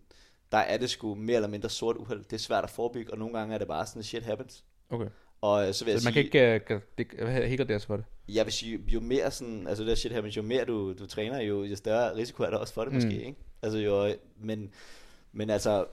der 0.52 0.58
er 0.58 0.78
det 0.78 0.90
sgu 0.90 1.16
mere 1.16 1.36
eller 1.36 1.50
mindre 1.50 1.70
sort 1.70 1.96
uheld. 1.98 2.24
Det 2.24 2.34
er 2.34 2.38
svært 2.38 2.64
at 2.64 2.70
forebygge, 2.70 3.12
og 3.12 3.18
nogle 3.18 3.38
gange 3.38 3.54
er 3.54 3.58
det 3.58 3.68
bare 3.68 3.86
sådan, 3.86 4.04
shit 4.04 4.24
happens. 4.24 4.64
Okay. 4.90 5.08
Og 5.42 5.68
øh, 5.68 5.74
så 5.74 5.86
vil 5.86 5.92
jeg 5.92 6.02
Så 6.02 6.08
man 6.08 6.14
sige, 6.14 6.30
kan 6.30 6.54
ikke 6.54 6.76
uh, 6.76 6.82
det, 6.98 7.08
hvad 7.20 7.48
helt 7.48 7.68
det 7.68 7.82
for 7.82 7.96
det. 7.96 8.06
jeg 8.30 8.46
vil 8.46 8.54
sige, 8.54 8.80
jo 8.88 9.00
mere 9.00 9.32
sådan, 9.32 9.68
altså 9.68 9.84
det 9.84 9.90
der 9.90 9.96
shit 9.96 10.12
happens, 10.12 10.38
jo 10.38 10.42
mere 10.42 10.66
du, 10.66 10.94
du 10.94 11.08
træner, 11.08 11.42
jo, 11.42 11.64
jo 11.64 11.76
større 11.76 12.16
risiko 12.16 12.44
er 12.44 12.50
der 12.50 12.58
også 12.58 12.74
for 12.74 12.84
det 12.84 12.94
mm. 12.94 12.96
måske, 12.96 13.26
ikke? 13.26 13.40
Altså 13.62 13.80
jo, 13.80 14.16
men, 14.38 14.74
men 15.32 15.50
altså, 15.50 15.86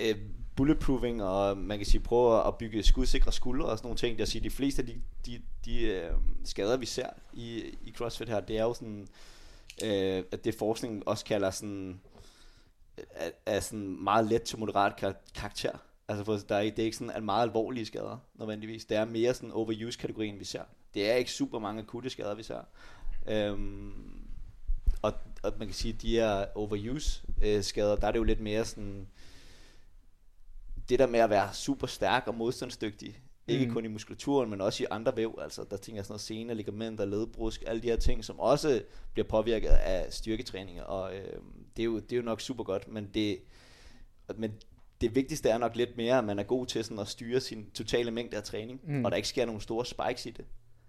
øh, 0.00 0.16
bulletproofing, 0.56 1.22
og 1.22 1.58
man 1.58 1.78
kan 1.78 1.86
sige, 1.86 2.00
prøve 2.00 2.46
at 2.46 2.58
bygge 2.58 2.82
skudsikre 2.82 3.32
skuldre 3.32 3.66
og 3.66 3.78
sådan 3.78 3.86
nogle 3.86 3.98
ting. 3.98 4.18
Jeg 4.18 4.28
siger, 4.28 4.42
de 4.42 4.50
fleste 4.50 4.82
af 4.82 4.86
de, 4.86 5.00
de, 5.26 5.42
de 5.64 5.80
øh, 5.80 6.10
skader, 6.44 6.76
vi 6.76 6.86
ser 6.86 7.08
i, 7.32 7.58
i 7.84 7.92
CrossFit 7.96 8.28
her, 8.28 8.40
det 8.40 8.58
er 8.58 8.62
jo 8.62 8.74
sådan, 8.74 9.08
øh, 9.84 10.24
at 10.32 10.44
det 10.44 10.54
forskning 10.54 11.08
også 11.08 11.24
kalder 11.24 11.50
sådan, 11.50 12.00
er, 13.10 13.30
er 13.46 13.60
sådan 13.60 14.02
meget 14.04 14.26
let 14.26 14.42
til 14.42 14.58
moderat 14.58 14.96
kar- 14.96 15.20
karakter. 15.34 15.72
Altså 16.08 16.24
for 16.24 16.36
der 16.48 16.56
er, 16.56 16.60
ikke- 16.60 16.76
det 16.76 16.82
er 16.82 16.86
ikke 16.86 16.96
sådan 16.96 17.24
meget 17.24 17.42
alvorlige 17.42 17.86
skader 17.86 18.16
nødvendigvis. 18.34 18.84
Det 18.84 18.96
er 18.96 19.04
mere 19.04 19.34
sådan 19.34 19.52
overuse-kategorien, 19.52 20.38
vi 20.38 20.44
ser. 20.44 20.62
Det 20.94 21.10
er 21.10 21.14
ikke 21.14 21.30
super 21.32 21.58
mange 21.58 21.82
akutte 21.82 22.10
skader, 22.10 22.34
vi 22.34 22.42
ser. 22.42 22.60
Øhm, 23.26 24.20
og, 25.02 25.12
og 25.42 25.52
man 25.58 25.68
kan 25.68 25.74
sige, 25.74 25.94
at 25.94 26.02
de 26.02 26.10
her 26.10 26.46
overuse-skader, 26.54 27.94
øh, 27.94 28.00
der 28.00 28.06
er 28.06 28.10
det 28.12 28.18
jo 28.18 28.24
lidt 28.24 28.40
mere 28.40 28.64
sådan, 28.64 29.08
det 30.88 30.98
der 30.98 31.06
med 31.06 31.20
at 31.20 31.30
være 31.30 31.54
super 31.54 31.86
stærk 31.86 32.24
og 32.26 32.34
modstandsdygtig, 32.34 33.20
ikke 33.48 33.66
Mm. 33.66 33.72
kun 33.72 33.84
i 33.84 33.88
muskulaturen, 33.88 34.50
men 34.50 34.60
også 34.60 34.82
i 34.82 34.86
andre 34.90 35.16
væv, 35.16 35.38
altså 35.42 35.64
der 35.70 35.76
tænker 35.76 35.98
jeg 35.98 36.04
sådan 36.04 36.12
noget 36.12 36.20
sene, 36.20 36.54
ligamenter, 36.54 37.04
ledbrusk, 37.04 37.62
alle 37.66 37.82
de 37.82 37.86
her 37.88 37.96
ting, 37.96 38.24
som 38.24 38.40
også 38.40 38.82
bliver 39.12 39.26
påvirket 39.28 39.68
af 39.68 40.12
styrketræning, 40.12 40.82
og 40.82 41.16
øh, 41.16 41.32
det, 41.76 41.82
er 41.82 41.84
jo, 41.84 41.98
det 41.98 42.12
er 42.12 42.16
jo 42.16 42.22
nok 42.22 42.40
super 42.40 42.64
godt, 42.64 42.88
men 42.88 43.10
det, 43.14 43.38
men 44.36 44.52
det 45.00 45.14
vigtigste 45.14 45.48
er 45.48 45.58
nok 45.58 45.76
lidt 45.76 45.96
mere, 45.96 46.18
at 46.18 46.24
man 46.24 46.38
er 46.38 46.42
god 46.42 46.66
til 46.66 46.84
sådan 46.84 46.98
at 46.98 47.08
styre 47.08 47.40
sin 47.40 47.70
totale 47.74 48.10
mængde 48.10 48.36
af 48.36 48.42
træning, 48.42 48.80
Mm. 48.84 49.04
og 49.04 49.10
der 49.10 49.16
ikke 49.16 49.28
sker 49.28 49.46
nogen 49.46 49.60
store 49.60 49.86
spikes 49.86 50.26
i 50.26 50.30
det. 50.30 50.44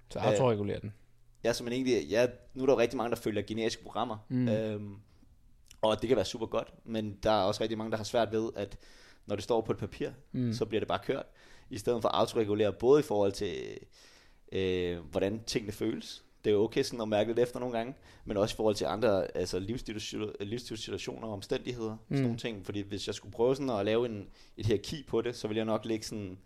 Så 0.09 0.19
autoregulere 0.19 0.79
den. 0.79 0.93
Ja, 1.43 1.53
så 1.53 1.63
man 1.63 1.73
egentlig, 1.73 2.07
ja, 2.09 2.27
nu 2.53 2.61
er 2.63 2.65
der 2.65 2.73
jo 2.73 2.79
rigtig 2.79 2.97
mange, 2.97 3.09
der 3.09 3.15
følger 3.21 3.41
generiske 3.41 3.83
programmer, 3.83 4.17
Mm. 4.29 4.47
øhm, 4.47 4.95
og 5.81 6.01
det 6.01 6.07
kan 6.07 6.15
være 6.15 6.25
super 6.25 6.45
godt, 6.45 6.73
men 6.85 7.17
der 7.23 7.31
er 7.31 7.43
også 7.43 7.61
rigtig 7.61 7.77
mange, 7.77 7.91
der 7.91 7.97
har 7.97 8.03
svært 8.03 8.31
ved, 8.31 8.49
at 8.55 8.77
når 9.25 9.35
det 9.35 9.43
står 9.43 9.61
på 9.61 9.71
et 9.71 9.77
papir, 9.77 10.09
mm. 10.31 10.53
så 10.53 10.65
bliver 10.65 10.79
det 10.81 10.87
bare 10.87 10.99
kørt, 11.05 11.25
i 11.69 11.77
stedet 11.77 12.01
for 12.01 12.09
at 12.09 12.19
autoregulere, 12.19 12.73
både 12.73 12.99
i 12.99 13.03
forhold 13.03 13.31
til, 13.31 13.77
øh, 14.51 14.99
hvordan 14.99 15.43
tingene 15.43 15.71
føles, 15.71 16.23
det 16.43 16.49
er 16.49 16.53
jo 16.53 16.63
okay 16.63 16.83
sådan 16.83 17.01
at 17.01 17.07
mærke 17.07 17.29
lidt 17.29 17.39
efter 17.39 17.59
nogle 17.59 17.77
gange, 17.77 17.93
men 18.25 18.37
også 18.37 18.53
i 18.53 18.57
forhold 18.57 18.75
til 18.75 18.85
andre 18.85 19.37
altså 19.37 19.59
livsstilssituationer 20.39 21.27
og 21.27 21.33
omstændigheder, 21.33 21.91
mm. 21.91 21.97
Mm. 22.07 22.15
sådan 22.15 22.23
nogle 22.23 22.37
ting, 22.37 22.65
fordi 22.65 22.81
hvis 22.81 23.07
jeg 23.07 23.15
skulle 23.15 23.33
prøve 23.33 23.55
sådan 23.55 23.69
at 23.69 23.85
lave 23.85 24.05
en, 24.05 24.27
et 24.57 24.65
hierarki 24.65 25.03
på 25.03 25.21
det, 25.21 25.35
så 25.35 25.47
ville 25.47 25.57
jeg 25.57 25.65
nok 25.65 25.85
lægge 25.85 26.05
sådan 26.05 26.37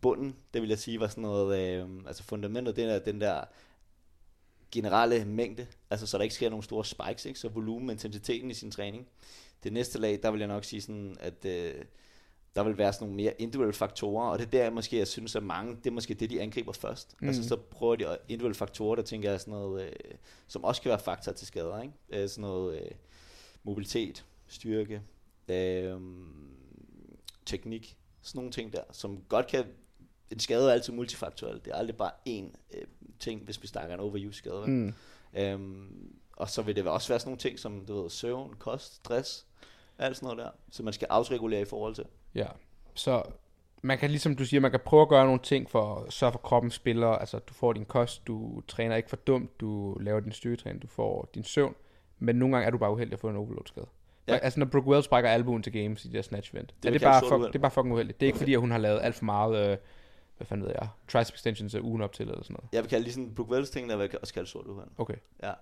bunden, 0.00 0.36
det 0.54 0.62
vil 0.62 0.68
jeg 0.68 0.78
sige 0.78 1.00
var 1.00 1.08
sådan 1.08 1.22
noget, 1.22 1.58
øh, 1.58 1.88
altså 2.06 2.22
fundamentet, 2.22 2.76
det 2.76 2.84
er 2.84 2.98
den 2.98 3.20
der 3.20 3.44
generelle 4.70 5.24
mængde, 5.24 5.66
altså 5.90 6.06
så 6.06 6.16
der 6.18 6.22
ikke 6.22 6.34
sker 6.34 6.50
nogle 6.50 6.64
store 6.64 6.84
spikes, 6.84 7.26
ikke? 7.26 7.38
så 7.38 7.48
volumen, 7.48 7.90
intensiteten 7.90 8.50
i 8.50 8.54
sin 8.54 8.70
træning. 8.70 9.06
Det 9.62 9.72
næste 9.72 9.98
lag, 9.98 10.20
der 10.22 10.30
vil 10.30 10.38
jeg 10.38 10.48
nok 10.48 10.64
sige 10.64 10.82
sådan, 10.82 11.16
at 11.20 11.44
øh, 11.44 11.74
der 12.56 12.62
vil 12.62 12.78
være 12.78 12.92
sådan 12.92 13.04
nogle 13.06 13.16
mere 13.16 13.32
individuelle 13.40 13.72
faktorer, 13.72 14.30
og 14.30 14.38
det 14.38 14.46
er 14.46 14.50
der 14.50 14.62
jeg 14.62 14.72
måske, 14.72 14.98
jeg 14.98 15.06
synes, 15.08 15.36
at 15.36 15.42
mange, 15.42 15.76
det 15.76 15.86
er 15.86 15.90
måske 15.90 16.14
det, 16.14 16.30
de 16.30 16.40
angriber 16.40 16.72
først. 16.72 17.16
Mm. 17.20 17.28
Altså 17.28 17.48
så 17.48 17.56
prøver 17.56 17.96
de 17.96 18.06
at- 18.08 18.18
individuelle 18.28 18.54
faktorer, 18.54 18.94
der 18.96 19.02
tænker 19.02 19.30
jeg 19.30 19.40
sådan 19.40 19.52
noget, 19.52 19.84
øh, 19.86 19.92
som 20.46 20.64
også 20.64 20.82
kan 20.82 20.88
være 20.88 20.98
faktor 20.98 21.32
til 21.32 21.46
skader, 21.46 21.82
ikke? 21.82 21.94
Øh, 22.10 22.28
sådan 22.28 22.42
noget 22.42 22.80
øh, 22.82 22.90
mobilitet, 23.62 24.24
styrke, 24.46 25.02
øh, 25.48 26.00
teknik, 27.46 27.96
sådan 28.22 28.38
nogle 28.38 28.52
ting 28.52 28.72
der, 28.72 28.82
som 28.92 29.22
godt 29.28 29.46
kan, 29.46 29.64
en 30.30 30.38
skade 30.40 30.68
er 30.68 30.72
altid 30.72 30.92
multifaktuel, 30.92 31.60
det 31.64 31.66
er 31.66 31.74
aldrig 31.74 31.96
bare 31.96 32.10
én 32.28 32.56
øh, 32.74 32.84
ting, 33.20 33.42
hvis 33.44 33.62
vi 33.62 33.66
snakker 33.66 33.94
en 33.94 34.00
overuse 34.00 34.38
skade. 34.38 34.66
Mm. 34.66 34.94
Øhm, 35.34 36.12
og 36.32 36.50
så 36.50 36.62
vil 36.62 36.76
det 36.76 36.86
også 36.86 37.08
være 37.08 37.20
sådan 37.20 37.28
nogle 37.28 37.38
ting, 37.38 37.58
som 37.58 37.86
du 37.86 38.02
ved, 38.02 38.10
søvn, 38.10 38.54
kost, 38.58 38.94
stress, 38.94 39.46
alt 39.98 40.16
sådan 40.16 40.26
noget 40.26 40.38
der, 40.38 40.50
så 40.70 40.82
man 40.82 40.92
skal 40.92 41.06
afregulere 41.10 41.60
i 41.60 41.64
forhold 41.64 41.94
til. 41.94 42.04
Ja, 42.34 42.46
så 42.94 43.22
man 43.82 43.98
kan 43.98 44.10
ligesom 44.10 44.36
du 44.36 44.44
siger, 44.44 44.60
man 44.60 44.70
kan 44.70 44.80
prøve 44.84 45.02
at 45.02 45.08
gøre 45.08 45.24
nogle 45.24 45.40
ting 45.42 45.70
for 45.70 45.94
at 45.94 46.12
sørge 46.12 46.32
for 46.32 46.38
at 46.38 46.42
kroppen 46.42 46.70
spiller, 46.70 47.08
altså 47.08 47.38
du 47.38 47.54
får 47.54 47.72
din 47.72 47.84
kost, 47.84 48.26
du 48.26 48.62
træner 48.68 48.96
ikke 48.96 49.08
for 49.08 49.16
dumt, 49.16 49.60
du 49.60 49.98
laver 50.00 50.20
din 50.20 50.32
styrketræning, 50.32 50.82
du 50.82 50.86
får 50.86 51.28
din 51.34 51.44
søvn, 51.44 51.74
men 52.18 52.36
nogle 52.36 52.56
gange 52.56 52.66
er 52.66 52.70
du 52.70 52.78
bare 52.78 52.92
uheldig 52.92 53.12
at 53.12 53.20
få 53.20 53.28
en 53.28 53.36
overload 53.36 53.66
skade. 53.66 53.86
Ja. 54.28 54.36
Altså 54.36 54.60
når 54.60 54.66
Brooke 54.66 54.88
Wells 54.88 55.08
brækker 55.08 55.30
albuen 55.30 55.62
til 55.62 55.72
games 55.72 56.04
i 56.04 56.08
det 56.08 56.14
der 56.14 56.22
snatch 56.22 56.54
event, 56.54 56.74
vil 56.82 56.88
er 56.88 56.92
det, 56.92 57.02
bare 57.02 57.20
fuck, 57.20 57.32
uheld. 57.32 57.46
det 57.46 57.54
er 57.54 57.58
bare 57.58 57.70
fucking 57.70 57.92
uheldigt. 57.92 58.20
Det 58.20 58.26
er 58.26 58.28
ikke 58.28 58.38
fordi, 58.38 58.54
at 58.54 58.60
hun 58.60 58.70
har 58.70 58.78
lavet 58.78 59.00
alt 59.02 59.14
for 59.14 59.24
meget, 59.24 59.70
øh, 59.70 59.76
hvad 60.36 60.46
fanden 60.46 60.66
ved 60.66 60.74
jeg, 60.80 60.88
tricep 61.08 61.34
extensions 61.34 61.74
øh, 61.74 61.84
ugen 61.84 62.02
op 62.02 62.12
til 62.12 62.28
eller 62.28 62.42
sådan 62.42 62.54
noget. 62.54 62.68
Jeg 62.72 62.82
vil 62.82 62.90
kalde 62.90 63.02
lige 63.02 63.12
sådan 63.12 63.34
Brooke 63.34 63.52
Wells 63.52 63.70
ting, 63.70 63.88
der 63.88 63.96
vil 63.96 64.08
jeg 64.12 64.20
også 64.20 64.34
kalde 64.34 64.48
sort 64.48 64.66
uheld. 64.66 64.88
Okay. 64.98 65.16
Ja. 65.42 65.52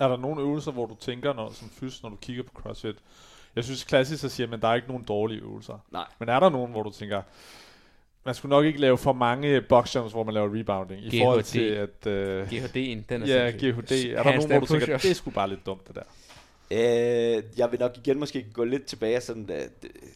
Er 0.00 0.08
der 0.08 0.16
nogle 0.16 0.40
øvelser, 0.40 0.72
hvor 0.72 0.86
du 0.86 0.94
tænker, 0.94 1.32
når, 1.32 1.50
som 1.50 1.68
fys, 1.68 2.02
når 2.02 2.10
du 2.10 2.16
kigger 2.16 2.42
på 2.42 2.50
CrossFit? 2.54 2.96
Jeg 3.56 3.64
synes 3.64 3.84
klassisk, 3.84 4.20
så 4.20 4.28
siger 4.28 4.46
man, 4.46 4.54
at 4.54 4.62
der 4.62 4.68
er 4.68 4.74
ikke 4.74 4.88
nogen 4.88 5.04
dårlige 5.04 5.40
øvelser. 5.40 5.84
Nej. 5.92 6.04
Men 6.18 6.28
er 6.28 6.40
der 6.40 6.48
nogen, 6.48 6.70
hvor 6.70 6.82
du 6.82 6.90
tænker, 6.90 7.22
man 8.24 8.34
skulle 8.34 8.50
nok 8.50 8.64
ikke 8.64 8.80
lave 8.80 8.98
for 8.98 9.12
mange 9.12 9.60
box 9.60 9.94
jumps, 9.94 10.12
hvor 10.12 10.24
man 10.24 10.34
laver 10.34 10.58
rebounding, 10.58 11.04
i 11.04 11.08
GHD. 11.08 11.18
forhold 11.20 11.42
til 11.42 11.60
at... 11.60 12.06
Øh, 12.06 12.46
GHD'en, 12.46 13.02
den 13.08 13.22
er 13.22 13.26
ja. 13.26 13.50
GHD. 13.50 13.92
Er 13.92 14.22
der 14.22 14.36
nogen, 14.36 14.50
hvor 14.50 14.60
du 14.60 14.66
tænker, 14.66 14.96
det 14.98 15.10
er 15.10 15.14
sgu 15.14 15.30
bare 15.30 15.48
lidt 15.48 15.66
dumt, 15.66 15.88
det 15.88 15.94
der? 15.94 16.02
Øh, 16.72 17.42
jeg 17.56 17.70
vil 17.70 17.80
nok 17.80 17.96
igen 17.96 18.18
måske 18.18 18.46
gå 18.52 18.64
lidt 18.64 18.84
tilbage 18.86 19.20
sådan, 19.20 19.46
uh, 19.50 19.56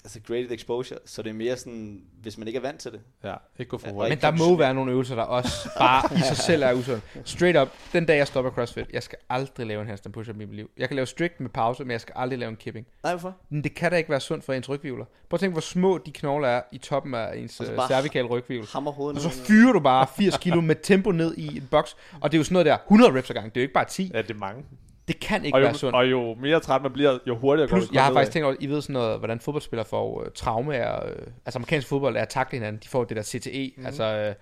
altså 0.05 0.21
graded 0.27 0.51
exposure, 0.51 0.99
så 1.07 1.23
det 1.23 1.31
er 1.31 1.35
mere 1.35 1.57
sådan, 1.57 2.03
hvis 2.23 2.39
man 2.39 2.47
ikke 2.47 2.57
er 2.57 2.61
vant 2.61 2.81
til 2.81 2.93
det. 2.93 3.01
Ja, 3.25 3.35
ikke 3.59 3.71
gå 3.71 3.79
for 3.79 3.91
hurtigt. 3.91 4.23
Men 4.23 4.39
der 4.39 4.49
må 4.49 4.57
være 4.57 4.75
nogle 4.75 4.93
øvelser, 4.93 5.15
der 5.15 5.23
også 5.23 5.69
bare 5.79 6.19
i 6.19 6.21
sig 6.21 6.37
selv 6.37 6.63
er 6.63 6.73
usunde. 6.73 7.01
Straight 7.25 7.59
up, 7.59 7.69
den 7.93 8.07
dag 8.07 8.17
jeg 8.17 8.27
stopper 8.27 8.51
CrossFit, 8.51 8.87
jeg 8.93 9.03
skal 9.03 9.19
aldrig 9.31 9.67
lave 9.67 9.81
en 9.83 9.87
handstand 9.87 10.13
push-up 10.13 10.37
i 10.37 10.39
mit 10.39 10.55
liv. 10.55 10.71
Jeg 10.77 10.89
kan 10.89 10.97
lave 10.97 11.07
strict 11.07 11.41
med 11.41 11.51
pause, 11.51 11.85
men 11.85 11.91
jeg 11.91 12.01
skal 12.01 12.13
aldrig 12.17 12.39
lave 12.39 12.51
en 12.51 12.57
kipping. 12.57 12.87
Nej, 13.03 13.13
hvorfor? 13.13 13.37
Men 13.51 13.65
det 13.65 13.75
kan 13.75 13.91
da 13.91 13.97
ikke 13.97 14.11
være 14.11 14.21
sundt 14.21 14.45
for 14.45 14.53
ens 14.53 14.69
rygvivler. 14.69 15.05
Prøv 15.05 15.37
at 15.37 15.41
tænke, 15.41 15.53
hvor 15.53 15.61
små 15.61 15.99
de 15.99 16.13
knogler 16.13 16.49
er 16.49 16.63
i 16.73 16.79
toppen 16.79 17.15
af 17.15 17.37
ens 17.37 17.61
Og 17.61 17.67
så 17.67 17.73
uh, 17.73 17.77
bare 17.77 17.89
cervical 17.89 18.27
rygvivl. 18.27 18.67
Hammer 18.73 18.93
hovedet 18.93 19.25
Og 19.25 19.33
så 19.33 19.45
fyrer 19.45 19.73
du 19.73 19.81
bare 19.81 20.07
80 20.17 20.39
kilo 20.39 20.61
med 20.61 20.77
tempo 20.83 21.11
ned 21.11 21.35
i 21.37 21.57
en 21.57 21.69
boks. 21.71 21.97
Og 22.21 22.33
det 22.33 22.37
er 22.37 22.41
jo 22.41 22.45
sådan 22.45 22.55
noget 22.55 22.67
der, 22.67 22.77
100 22.77 23.19
reps 23.19 23.31
ad 23.31 23.35
gang. 23.35 23.55
Det 23.55 23.57
er 23.57 23.61
jo 23.61 23.65
ikke 23.65 23.75
bare 23.75 23.85
10. 23.85 24.11
Ja, 24.15 24.23
det 24.23 24.31
er 24.31 24.35
mange. 24.35 24.65
Det 25.09 25.21
kan 25.21 25.45
ikke 25.45 25.57
Og 25.57 25.61
være 25.61 25.71
jo, 25.71 25.77
sundt. 25.77 25.97
og 25.97 26.11
jo 26.11 26.35
mere 26.35 26.61
træt 26.61 26.83
man 26.83 26.93
bliver, 26.93 27.19
jo 27.27 27.37
hurtigere 27.37 27.69
går 27.69 27.77
Plus, 27.77 27.89
det 27.89 27.95
jeg 27.95 28.05
har 28.05 28.13
faktisk 28.13 28.33
tænkt 28.33 28.47
over, 28.47 28.57
I 28.61 28.67
ved 28.67 28.81
sådan 28.83 28.93
noget, 28.93 29.19
hvordan 29.19 29.41
fodboldspillere 29.41 29.87
får 29.87 30.23
øh, 30.23 30.31
traumer. 30.35 30.75
Øh, 31.05 31.13
altså 31.47 31.59
amerikansk 31.59 31.89
fodbold 31.89 32.17
er 32.17 32.23
at 32.23 32.29
takle 32.29 32.59
hinanden. 32.59 32.83
De 32.83 32.89
får 32.89 33.05
det 33.05 33.17
der 33.17 33.23
CTE, 33.23 33.73
mm. 33.77 33.87
altså 33.87 34.05
øh, 34.05 34.35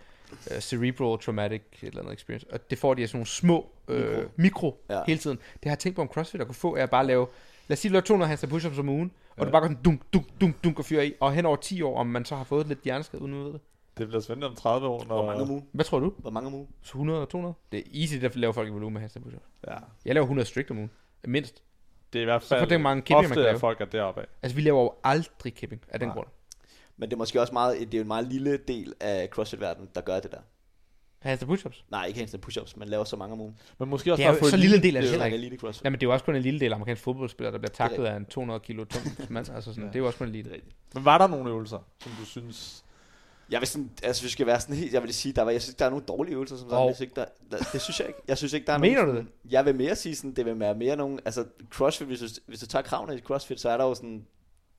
øh, 0.54 0.60
Cerebral 0.60 1.18
Traumatic 1.18 1.62
et 1.82 1.88
eller 1.88 2.00
andet 2.00 2.14
experience. 2.14 2.46
Og 2.52 2.70
det 2.70 2.78
får 2.78 2.94
de 2.94 3.02
af 3.02 3.08
sådan 3.08 3.16
nogle 3.18 3.26
små 3.26 3.70
øh, 3.88 4.16
mikro, 4.16 4.28
mikro 4.36 4.78
Ja. 4.90 4.94
ja. 4.94 5.02
hele 5.06 5.18
tiden. 5.18 5.36
Det 5.36 5.64
har 5.64 5.70
jeg 5.70 5.78
tænkt 5.78 5.96
på, 5.96 6.02
om 6.02 6.08
CrossFit 6.08 6.40
at 6.40 6.46
kunne 6.46 6.54
få, 6.54 6.76
er 6.76 6.82
at 6.82 6.90
bare 6.90 7.06
lave, 7.06 7.26
lad 7.68 7.74
os 7.74 7.78
sige, 7.78 7.90
du 7.90 7.92
laver 7.92 8.04
200 8.04 8.28
handstand 8.28 8.52
push-ups 8.52 8.80
om 8.80 8.88
ugen, 8.88 9.12
og 9.30 9.38
ja. 9.38 9.44
du 9.44 9.50
bare 9.50 9.60
går 9.60 9.68
sådan 9.68 9.82
dunk, 9.84 10.02
dunk, 10.12 10.26
dunk, 10.40 10.64
dunk 10.64 10.78
og 10.78 10.84
fyrer 10.84 11.02
i, 11.02 11.14
og 11.20 11.32
hen 11.32 11.46
over 11.46 11.56
10 11.56 11.82
år, 11.82 11.98
om 11.98 12.06
man 12.06 12.24
så 12.24 12.36
har 12.36 12.44
fået 12.44 12.66
lidt 12.68 12.78
hjerneskade, 12.84 13.22
uden 13.22 13.34
at 13.34 13.40
vide 13.40 13.52
det. 13.52 13.60
Det 13.98 14.08
bliver 14.08 14.20
spændende 14.20 14.46
om 14.46 14.54
30 14.54 14.86
år, 14.88 15.04
når... 15.04 15.14
Hvor 15.14 15.26
mange 15.26 15.42
om 15.42 15.50
ugen? 15.50 15.66
Hvad 15.72 15.84
tror 15.84 15.98
du? 16.00 16.12
Hvor 16.18 16.30
mange 16.30 16.46
om 16.46 16.54
ugen? 16.54 16.68
100 16.82 17.20
og 17.20 17.28
200? 17.28 17.54
Det 17.72 17.78
er 17.78 18.00
easy, 18.00 18.14
der 18.14 18.28
laver 18.34 18.52
folk 18.52 18.68
i 18.68 18.70
volumen 18.72 18.92
med 18.92 19.00
handstand 19.00 19.24
push-ups. 19.24 19.48
Ja, 19.68 19.76
Jeg 20.04 20.14
laver 20.14 20.24
100 20.24 20.48
strict 20.48 20.70
om 20.70 20.78
ugen. 20.78 20.90
Mindst. 21.24 21.62
det 22.12 22.18
er 22.18 22.22
i 22.22 22.24
hvert 22.24 22.42
fald 22.42 22.68
det 22.70 22.80
mange 22.80 23.02
kipping, 23.02 23.16
man 23.18 23.24
ofte, 23.24 23.34
kan 23.34 23.40
at 23.42 23.44
lave. 23.44 23.58
folk 23.58 23.80
er 23.80 23.84
deroppe 23.84 24.20
af. 24.20 24.26
Altså, 24.42 24.56
vi 24.56 24.62
laver 24.62 24.82
jo 24.82 24.92
aldrig 25.04 25.54
kipping 25.54 25.82
af 25.88 25.98
den 25.98 26.08
Nej. 26.08 26.14
grund. 26.14 26.26
Men 26.96 27.08
det 27.10 27.14
er 27.16 27.18
måske 27.18 27.40
også 27.40 27.52
meget, 27.52 27.78
det 27.78 27.94
er 27.94 27.98
jo 27.98 28.02
en 28.02 28.08
meget 28.08 28.26
lille 28.26 28.56
del 28.68 28.94
af 29.00 29.28
CrossFit-verdenen, 29.28 29.88
der 29.94 30.00
gør 30.00 30.20
det 30.20 30.32
der. 30.32 30.38
Handstand 31.18 31.50
push-ups? 31.52 31.84
Nej, 31.90 32.04
ikke 32.06 32.18
handstand 32.18 32.42
push-ups, 32.46 32.72
men 32.76 32.88
laver 32.88 33.04
så 33.04 33.16
mange 33.16 33.32
om 33.32 33.40
ugen. 33.40 33.58
Men 33.78 33.88
måske 33.88 34.12
også 34.12 34.20
Det 34.22 34.26
er 34.28 34.32
bare 34.32 34.38
jo 34.44 34.50
så 34.50 34.56
lille 34.56 34.76
en 34.76 34.82
del 34.82 34.96
af 34.96 35.02
det 35.02 35.10
det 35.12 35.20
er 35.20 35.24
heller 35.28 35.44
ikke. 35.44 35.56
CrossFit. 35.58 35.84
Jamen, 35.84 36.00
det 36.00 36.06
er 36.06 36.08
jo 36.08 36.12
også 36.12 36.24
kun 36.24 36.36
en 36.36 36.42
lille 36.42 36.60
del 36.60 36.72
af 36.72 36.76
amerikansk 36.76 37.02
fodboldspillere, 37.02 37.52
der 37.52 37.58
bliver 37.58 37.70
taklet 37.72 38.06
af 38.06 38.16
en 38.16 38.24
200 38.26 38.60
kilo 38.60 38.84
tung 38.84 39.04
mand. 39.32 39.50
Altså 39.50 39.70
sådan, 39.72 39.82
Ja. 39.84 39.88
det 39.88 39.94
er 39.96 39.98
jo 40.00 40.06
også 40.06 40.18
kun 40.18 40.26
en 40.26 40.32
lille. 40.32 40.50
er 40.50 40.54
rigtigt. 40.54 40.76
Men 40.94 41.04
var 41.04 41.18
der 41.18 41.26
nogle 41.26 41.50
øvelser, 41.50 41.78
som 42.02 42.12
du 42.20 42.24
synes... 42.24 42.84
Jeg 43.50 43.60
vil 43.60 43.68
sådan, 43.68 43.90
altså, 44.02 44.22
hvis 44.22 44.28
vi 44.28 44.32
skal 44.32 44.46
være 44.46 44.60
sådan 44.60 44.76
helt, 44.76 44.92
jeg 44.92 45.02
vil 45.02 45.14
sige, 45.14 45.32
der, 45.32 45.42
var, 45.42 45.50
jeg 45.50 45.62
synes, 45.62 45.74
der 45.74 45.84
er 45.84 45.90
nogle 45.90 46.04
dårlige 46.04 46.34
øvelser, 46.34 46.56
som 46.56 46.70
sådan, 46.70 46.86
hvis 46.86 47.00
ikke 47.00 47.12
der, 47.16 47.24
der, 47.50 47.58
det 47.72 47.80
synes 47.80 48.00
jeg 48.00 48.08
ikke. 48.08 48.20
Jeg 48.28 48.38
synes 48.38 48.52
ikke, 48.52 48.66
der 48.66 48.72
er 48.72 48.78
Mener 48.78 48.96
nogen, 48.96 49.10
du 49.10 49.16
sådan, 49.16 49.32
Jeg 49.50 49.64
vil 49.64 49.74
mere 49.74 49.96
sige 49.96 50.16
sådan, 50.16 50.32
det 50.32 50.46
vil 50.46 50.60
være 50.60 50.74
mere 50.74 50.96
nogle, 50.96 51.18
altså 51.24 51.44
CrossFit, 51.70 52.06
hvis 52.06 52.20
du, 52.20 52.26
hvis 52.46 52.60
du 52.60 52.66
tager 52.66 52.82
kravene 52.82 53.16
i 53.16 53.20
CrossFit, 53.20 53.60
så 53.60 53.68
er 53.68 53.76
der 53.76 53.84
jo 53.84 53.94
sådan, 53.94 54.26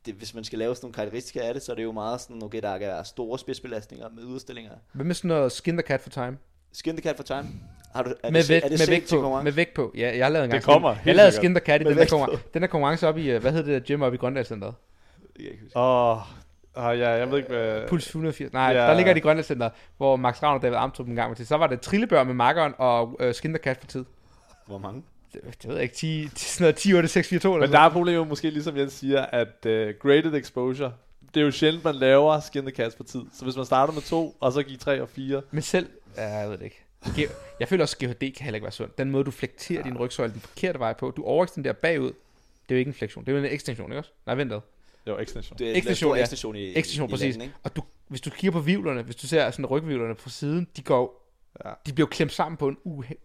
det, 0.05 0.13
hvis 0.13 0.33
man 0.33 0.43
skal 0.43 0.59
lave 0.59 0.75
sådan 0.75 0.85
nogle 0.85 0.93
karakteristika 0.93 1.39
af 1.39 1.53
det, 1.53 1.63
så 1.63 1.71
er 1.71 1.75
det 1.75 1.83
jo 1.83 1.91
meget 1.91 2.21
sådan, 2.21 2.43
okay, 2.43 2.61
der 2.61 2.77
kan 2.77 2.87
være 2.87 3.05
store 3.05 3.39
spidsbelastninger 3.39 4.09
med 4.09 4.23
udstillinger. 4.23 4.71
Hvad 4.93 5.05
med 5.05 5.15
sådan 5.15 5.27
noget 5.27 5.51
skin 5.51 5.77
the 5.77 5.87
cat 5.87 6.01
for 6.01 6.09
time? 6.09 6.37
Skin 6.71 6.97
the 6.97 7.03
cat 7.03 7.15
for 7.15 7.23
time. 7.23 7.47
Har 7.95 8.03
du, 8.03 8.13
er 8.23 8.31
med, 8.31 8.41
det, 8.41 8.49
vægt, 8.49 8.65
er 8.65 8.69
det 8.69 8.79
med 8.79 8.87
vægt 8.87 9.09
på. 9.09 9.41
Med 9.41 9.51
vægt 9.51 9.73
på. 9.73 9.91
Ja, 9.97 10.17
jeg 10.17 10.25
har 10.25 10.29
lavet 10.29 10.43
en 10.43 10.49
gang. 10.49 10.61
Det 10.61 10.65
kommer, 10.65 10.95
Jeg 11.05 11.15
lavede 11.15 11.31
skin 11.31 11.55
the 11.55 11.65
cat 11.65 11.81
i 11.81 11.83
den 11.83 11.97
der, 11.97 12.05
konkurrence, 12.05 12.43
den 12.53 12.61
der 12.61 12.67
konkurrence 12.67 13.07
op 13.07 13.17
i, 13.17 13.29
hvad 13.29 13.51
hedder 13.51 13.73
det, 13.73 13.83
gym 13.85 14.01
op 14.01 14.13
i 14.13 14.17
Grønlandscenteret? 14.17 14.73
Jeg 15.35 15.43
kan 15.43 15.51
ikke 15.51 15.63
huske. 15.63 15.79
Åh, 15.79 16.17
oh, 16.17 16.21
ja, 16.77 17.09
jeg 17.09 17.31
ved 17.31 17.37
ikke, 17.37 17.49
hvad... 17.49 17.87
Puls 17.87 18.05
180. 18.07 18.53
Nej, 18.53 18.71
Ja. 18.71 18.73
der 18.87 18.93
ligger 18.93 19.13
det 19.13 19.19
i 19.19 19.23
Grønlandscenteret, 19.23 19.71
hvor 19.97 20.15
Max 20.15 20.43
Ravn 20.43 20.55
og 20.55 20.61
David 20.61 20.75
Amtrup 20.77 21.07
en 21.07 21.15
gang 21.15 21.29
var 21.29 21.35
til. 21.35 21.47
Så 21.47 21.57
var 21.57 21.67
det 21.67 21.81
trillebør 21.81 22.23
med 22.23 22.33
makkeren 22.33 22.73
og 22.77 23.17
øh, 23.19 23.33
skin 23.33 23.53
the 23.53 23.63
cat 23.63 23.77
for 23.79 23.87
tid. 23.87 24.05
Hvor 24.67 24.77
mange? 24.77 25.03
Det, 25.33 25.41
det 25.61 25.67
ved 25.67 25.75
jeg 25.75 25.83
ikke, 25.83 25.95
10, 25.95 26.29
sådan 26.35 26.63
noget 26.63 26.75
10, 26.75 26.93
8, 26.93 27.07
6, 27.07 27.27
4, 27.27 27.39
2 27.39 27.53
eller 27.55 27.67
Men 27.67 27.73
der 27.73 27.79
er 27.79 27.89
problemet 27.89 28.27
måske, 28.27 28.49
ligesom 28.49 28.77
Jens 28.77 28.93
siger, 28.93 29.21
at 29.25 29.65
uh, 29.65 29.71
graded 30.01 30.33
exposure, 30.33 30.93
det 31.33 31.41
er 31.41 31.45
jo 31.45 31.51
sjældent, 31.51 31.83
man 31.83 31.95
laver 31.95 32.39
skin 32.39 32.61
the 32.61 32.71
cats 32.75 32.95
på 32.95 33.03
tid. 33.03 33.21
Så 33.33 33.43
hvis 33.43 33.55
man 33.55 33.65
starter 33.65 33.93
med 33.93 34.01
to, 34.01 34.35
og 34.39 34.51
så 34.51 34.63
giver 34.63 34.79
tre 34.79 35.01
og 35.01 35.09
fire, 35.09 35.41
Men 35.51 35.61
selv, 35.61 35.89
ja, 36.17 36.27
jeg 36.27 36.49
ved 36.49 36.57
det 36.57 36.65
ikke. 36.65 36.83
Jeg 37.59 37.67
føler 37.67 37.83
også, 37.83 37.97
at 38.01 38.07
GHD 38.09 38.19
kan 38.19 38.43
heller 38.43 38.55
ikke 38.55 38.63
være 38.63 38.71
sundt. 38.71 38.97
Den 38.97 39.11
måde, 39.11 39.23
du 39.23 39.31
flekterer 39.31 39.83
din 39.83 39.97
rygsøjle 39.97 40.33
den 40.33 40.41
forkerte 40.41 40.79
vej 40.79 40.93
på. 40.93 41.11
Du 41.11 41.23
overekstenderer 41.23 41.73
bagud. 41.73 42.07
Det 42.07 42.13
er 42.69 42.75
jo 42.75 42.77
ikke 42.77 42.89
en 42.89 42.93
flektion. 42.93 43.25
Det 43.25 43.31
er 43.31 43.37
jo 43.37 43.43
en 43.45 43.51
ekstension, 43.51 43.91
ikke 43.91 43.99
også? 43.99 44.11
Nej, 44.25 44.35
vent 44.35 44.51
ad. 44.53 44.59
Jo, 45.07 45.17
extension. 45.19 45.57
Det 45.59 45.71
er 45.71 45.75
Ekstension, 45.75 46.15
ja. 46.15 46.21
ekstension 46.21 46.55
i, 46.55 46.73
Ekstension, 46.75 47.09
i, 47.09 47.11
præcis. 47.11 47.35
I 47.35 47.41
ikke? 47.41 47.53
Og 47.63 47.75
du, 47.75 47.81
hvis 48.07 48.21
du 48.21 48.29
kigger 48.29 48.51
på 48.51 48.59
vivlerne, 48.59 49.01
hvis 49.01 49.15
du 49.15 49.27
ser 49.27 49.51
sådan 49.51 49.65
rygvivlerne 49.65 50.15
på 50.15 50.29
siden, 50.29 50.67
de 50.77 50.81
går, 50.81 51.19
Ja. 51.65 51.71
de 51.85 51.93
bliver 51.93 52.07
klemt 52.07 52.31
sammen 52.31 52.57
på 52.57 52.67
en 52.67 52.77
uhe. 52.83 53.15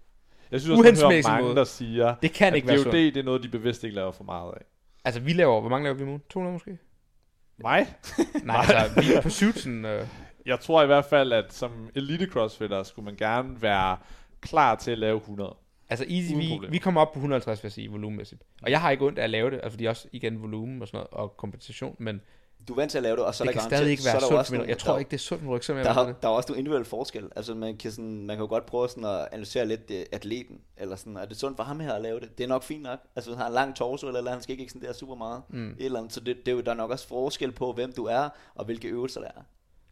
Jeg 0.50 0.60
synes 0.60 0.78
også, 0.78 0.82
man 0.82 0.96
hører 1.12 1.28
mange, 1.28 1.44
måde. 1.44 1.56
der 1.56 1.64
siger, 1.64 2.14
Det 2.14 2.32
kan 2.32 2.48
at 2.48 2.54
ikke 2.56 2.68
være 2.68 2.78
sundt. 2.78 2.92
det 2.92 3.16
er 3.16 3.22
noget, 3.22 3.42
de 3.42 3.48
bevidst 3.48 3.84
ikke 3.84 3.96
laver 3.96 4.12
for 4.12 4.24
meget 4.24 4.52
af. 4.56 4.62
Altså, 5.04 5.20
vi 5.20 5.32
laver, 5.32 5.60
hvor 5.60 5.70
mange 5.70 5.84
laver 5.84 5.96
vi 5.96 6.02
om 6.02 6.08
ugen? 6.08 6.22
200 6.30 6.52
måske? 6.52 6.78
Mig? 7.58 7.86
Nej, 8.44 8.56
altså, 8.68 9.00
vi 9.00 9.12
er 9.12 9.20
på 9.20 9.30
syv 9.30 9.52
sådan, 9.52 9.84
øh, 9.84 10.06
Jeg 10.46 10.60
tror 10.60 10.82
i 10.82 10.86
hvert 10.86 11.04
fald, 11.04 11.32
at 11.32 11.52
som 11.54 11.90
elite 11.94 12.26
crossfitter 12.26 12.82
skulle 12.82 13.04
man 13.04 13.16
gerne 13.16 13.62
være 13.62 13.96
klar 14.40 14.74
til 14.74 14.90
at 14.90 14.98
lave 14.98 15.16
100. 15.16 15.56
Altså 15.90 16.06
easy, 16.08 16.30
Uden 16.32 16.38
vi, 16.42 16.48
problem. 16.52 16.72
vi 16.72 16.78
kommer 16.78 17.00
op 17.00 17.12
på 17.12 17.18
150, 17.18 17.62
vil 17.62 17.68
jeg 17.68 17.72
sige, 17.72 17.90
volumenmæssigt. 17.90 18.42
Og 18.62 18.70
jeg 18.70 18.80
har 18.80 18.90
ikke 18.90 19.06
ondt 19.06 19.18
af 19.18 19.24
at 19.24 19.30
lave 19.30 19.50
det, 19.50 19.56
altså 19.56 19.70
fordi 19.70 19.84
også 19.84 20.08
igen 20.12 20.42
volumen 20.42 20.82
og 20.82 20.88
sådan 20.88 20.96
noget, 20.98 21.08
og 21.12 21.36
kompensation, 21.36 21.96
men 21.98 22.20
Du 22.68 22.72
er 22.72 22.76
vant 22.76 22.90
til 22.90 22.98
at 22.98 23.02
lave 23.02 23.16
det, 23.16 23.24
og 23.24 23.34
så 23.34 23.44
er 23.44 23.46
det 23.46 23.54
der 23.54 23.60
kan 23.60 23.70
stadig 23.70 23.90
ikke 23.90 24.02
være 24.04 24.14
der 24.14 24.20
sundt 24.20 24.52
nogle- 24.52 24.68
Jeg 24.68 24.78
tror 24.78 24.92
der- 24.92 24.98
ikke, 24.98 25.08
det 25.08 25.16
er 25.16 25.18
sundt 25.18 25.42
min 25.42 25.52
ryg, 25.52 25.64
som 25.64 25.76
jeg 25.76 25.84
Der, 25.84 26.06
det. 26.06 26.22
der 26.22 26.28
er 26.28 26.32
også 26.32 26.48
nogle 26.48 26.58
individuelle 26.58 26.84
forskel. 26.84 27.28
Altså 27.36 27.54
man 27.54 27.76
kan, 27.76 27.90
sådan, 27.90 28.26
man 28.26 28.36
kan 28.36 28.42
jo 28.42 28.48
godt 28.48 28.66
prøve 28.66 28.88
sådan 28.88 29.04
at 29.04 29.28
analysere 29.32 29.66
lidt 29.66 29.90
uh, 29.90 29.96
atleten, 30.12 30.60
eller 30.76 30.96
sådan, 30.96 31.16
er 31.16 31.24
det 31.26 31.36
sundt 31.36 31.56
for 31.56 31.64
ham 31.64 31.80
her 31.80 31.92
at 31.92 32.02
lave 32.02 32.20
det? 32.20 32.38
Det 32.38 32.44
er 32.44 32.48
nok 32.48 32.62
fint 32.62 32.82
nok. 32.82 32.98
Altså 33.16 33.30
han 33.30 33.38
har 33.38 33.46
en 33.46 33.52
lang 33.54 33.76
torso, 33.76 34.06
eller, 34.06 34.18
eller 34.18 34.32
han 34.32 34.42
skal 34.42 34.52
ikke 34.52 34.64
ekstendere 34.64 34.94
super 34.94 35.14
meget. 35.14 35.42
Mm. 35.48 35.70
Et 35.70 35.84
eller 35.84 35.98
andet. 35.98 36.12
Så 36.12 36.20
det, 36.20 36.36
det, 36.46 36.48
er 36.48 36.56
jo, 36.56 36.60
der 36.60 36.70
er 36.70 36.74
nok 36.76 36.90
også 36.90 37.08
forskel 37.08 37.52
på, 37.52 37.72
hvem 37.72 37.92
du 37.92 38.04
er, 38.04 38.28
og 38.54 38.64
hvilke 38.64 38.88
øvelser 38.88 39.20
der 39.20 39.28
er. 39.28 39.40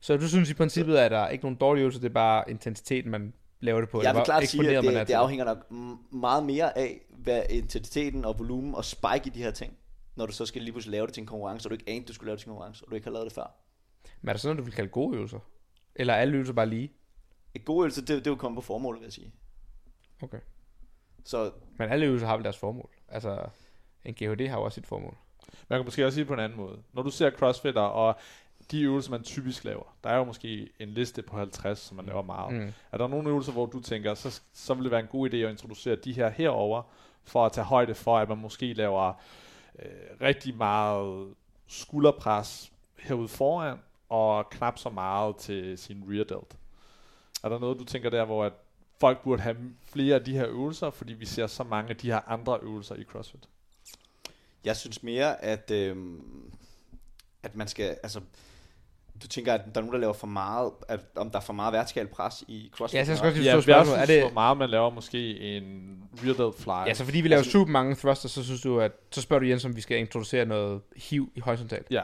Så 0.00 0.16
du 0.16 0.28
synes 0.28 0.50
i 0.50 0.54
princippet, 0.54 0.96
at 0.96 1.10
der 1.10 1.18
er 1.18 1.28
ikke 1.28 1.44
nogen 1.44 1.56
dårlige 1.56 1.80
øvelser, 1.82 2.00
det 2.00 2.08
er 2.08 2.12
bare 2.14 2.50
intensiteten, 2.50 3.10
man 3.10 3.32
laver 3.60 3.80
det 3.80 3.90
på? 3.90 4.02
Jeg 4.02 4.14
vil 4.14 4.22
klart 4.24 4.48
sige, 4.48 4.76
at 4.76 4.84
det, 4.84 4.92
til 4.92 5.06
det 5.06 5.14
afhænger 5.14 5.44
nok 5.44 5.70
meget 6.12 6.44
mere 6.44 6.78
af, 6.78 7.00
hvad 7.10 7.42
intensiteten 7.50 8.24
og 8.24 8.38
volumen 8.38 8.74
og 8.74 8.84
spike 8.84 9.22
i 9.26 9.28
de 9.28 9.42
her 9.42 9.50
ting, 9.50 9.76
når 10.16 10.26
du 10.26 10.32
så 10.32 10.46
skal 10.46 10.62
lige 10.62 10.72
pludselig 10.72 10.92
lave 10.92 11.06
det 11.06 11.14
til 11.14 11.20
en 11.20 11.26
konkurrence, 11.26 11.66
og 11.66 11.70
du 11.70 11.74
ikke 11.74 11.90
anede, 11.90 12.06
du 12.06 12.12
skulle 12.12 12.26
lave 12.26 12.36
det 12.36 12.40
til 12.42 12.48
en 12.48 12.52
konkurrence, 12.52 12.84
og 12.84 12.90
du 12.90 12.94
ikke 12.94 13.06
har 13.06 13.12
lavet 13.12 13.24
det 13.24 13.32
før. 13.32 13.54
Men 14.20 14.28
er 14.28 14.32
der 14.32 14.38
sådan 14.38 14.56
noget, 14.56 14.58
du 14.58 14.64
vil 14.64 14.74
kalde 14.74 14.90
gode 14.90 15.16
øvelser? 15.16 15.38
Eller 15.94 16.14
er 16.14 16.18
alle 16.18 16.34
øvelser 16.34 16.52
bare 16.52 16.66
lige? 16.66 16.92
Et 17.54 17.64
god 17.64 17.82
øvelse, 17.82 18.00
det, 18.00 18.08
det 18.08 18.26
er 18.26 18.30
jo 18.30 18.36
kommet 18.36 18.56
på 18.56 18.60
formålet, 18.60 19.00
vil 19.00 19.06
jeg 19.06 19.12
sige. 19.12 19.32
Okay. 20.22 20.40
Så 21.24 21.50
Men 21.78 21.90
alle 21.90 22.06
øvelser 22.06 22.26
har 22.26 22.36
vel 22.36 22.44
deres 22.44 22.58
formål. 22.58 22.90
Altså, 23.08 23.48
en 24.04 24.14
GHD 24.14 24.48
har 24.48 24.58
jo 24.58 24.64
også 24.64 24.74
sit 24.74 24.86
formål. 24.86 25.16
Man 25.68 25.78
kan 25.78 25.84
måske 25.84 26.06
også 26.06 26.14
sige 26.14 26.22
det 26.22 26.28
på 26.28 26.34
en 26.34 26.40
anden 26.40 26.58
måde. 26.58 26.82
Når 26.92 27.02
du 27.02 27.10
ser 27.10 27.30
crossfitter 27.30 27.80
og 27.80 28.16
de 28.70 28.82
øvelser, 28.82 29.10
man 29.10 29.22
typisk 29.22 29.64
laver, 29.64 29.96
der 30.04 30.10
er 30.10 30.16
jo 30.16 30.24
måske 30.24 30.68
en 30.78 30.88
liste 30.88 31.22
på 31.22 31.36
50, 31.36 31.78
som 31.78 31.96
man 31.96 32.06
laver 32.06 32.22
meget. 32.22 32.54
Mm. 32.54 32.72
Er 32.92 32.98
der 32.98 33.08
nogle 33.08 33.28
øvelser, 33.28 33.52
hvor 33.52 33.66
du 33.66 33.80
tænker, 33.80 34.14
så, 34.14 34.40
så 34.52 34.74
vil 34.74 34.84
det 34.84 34.90
være 34.90 35.00
en 35.00 35.06
god 35.06 35.30
idé 35.30 35.36
at 35.36 35.50
introducere 35.50 35.96
de 35.96 36.12
her 36.12 36.28
herover 36.28 36.82
for 37.24 37.46
at 37.46 37.52
tage 37.52 37.64
højde 37.64 37.94
for, 37.94 38.18
at 38.18 38.28
man 38.28 38.38
måske 38.38 38.72
laver 38.72 39.12
øh, 39.78 39.90
rigtig 40.20 40.56
meget 40.56 41.34
skulderpres 41.66 42.72
herude 42.98 43.28
foran, 43.28 43.78
og 44.08 44.50
knap 44.50 44.78
så 44.78 44.90
meget 44.90 45.36
til 45.36 45.78
sin 45.78 46.04
rear 46.08 46.24
delt. 46.24 46.56
Er 47.44 47.48
der 47.48 47.58
noget, 47.58 47.78
du 47.78 47.84
tænker 47.84 48.10
der, 48.10 48.24
hvor 48.24 48.44
at 48.44 48.52
folk 49.00 49.22
burde 49.22 49.42
have 49.42 49.56
flere 49.84 50.14
af 50.14 50.24
de 50.24 50.32
her 50.32 50.46
øvelser, 50.46 50.90
fordi 50.90 51.12
vi 51.12 51.26
ser 51.26 51.46
så 51.46 51.64
mange 51.64 51.90
af 51.90 51.96
de 51.96 52.10
her 52.10 52.20
andre 52.28 52.58
øvelser 52.62 52.94
i 52.94 53.04
CrossFit? 53.04 53.48
Jeg 54.64 54.76
synes 54.76 55.02
mere, 55.02 55.44
at, 55.44 55.70
øh, 55.70 55.96
at 57.42 57.56
man 57.56 57.68
skal, 57.68 57.98
altså, 58.02 58.20
du 59.22 59.28
tænker, 59.28 59.54
at 59.54 59.60
der 59.64 59.70
er 59.74 59.80
nogen, 59.80 59.92
der 59.92 59.98
laver 60.00 60.12
for 60.12 60.26
meget, 60.26 60.70
at, 60.88 61.00
om 61.16 61.30
der 61.30 61.36
er 61.38 61.42
for 61.42 61.52
meget 61.52 61.72
vertikal 61.72 62.06
pres 62.06 62.44
i 62.48 62.70
CrossFit. 62.74 62.98
Ja, 62.98 63.04
så 63.04 63.10
jeg 63.10 63.18
skal 63.18 63.28
også 63.28 63.38
lige 63.40 63.50
Ja, 63.50 63.56
forstå 63.56 63.72
spørgsmålet. 63.72 64.02
Er 64.02 64.06
det, 64.06 64.20
hvor 64.22 64.30
meget 64.32 64.56
man 64.58 64.70
laver 64.70 64.90
måske 64.90 65.38
en 65.56 65.98
real 66.24 66.36
dead 66.38 66.52
fly. 66.58 66.70
ja, 66.88 66.94
så 66.94 67.04
fordi 67.04 67.20
vi 67.20 67.28
laver 67.28 67.38
Altså- 67.38 67.50
super 67.52 67.72
mange 67.72 67.94
thrusters, 67.94 68.30
så 68.30 68.44
synes 68.44 68.60
du, 68.60 68.80
at 68.80 68.92
så 69.10 69.20
spørger 69.20 69.40
du 69.40 69.46
Jens, 69.46 69.64
om 69.64 69.76
vi 69.76 69.80
skal 69.80 69.98
introducere 69.98 70.44
noget 70.46 70.80
hiv 70.96 71.32
i 71.34 71.40
horisontalt. 71.40 71.86
ja. 71.90 72.02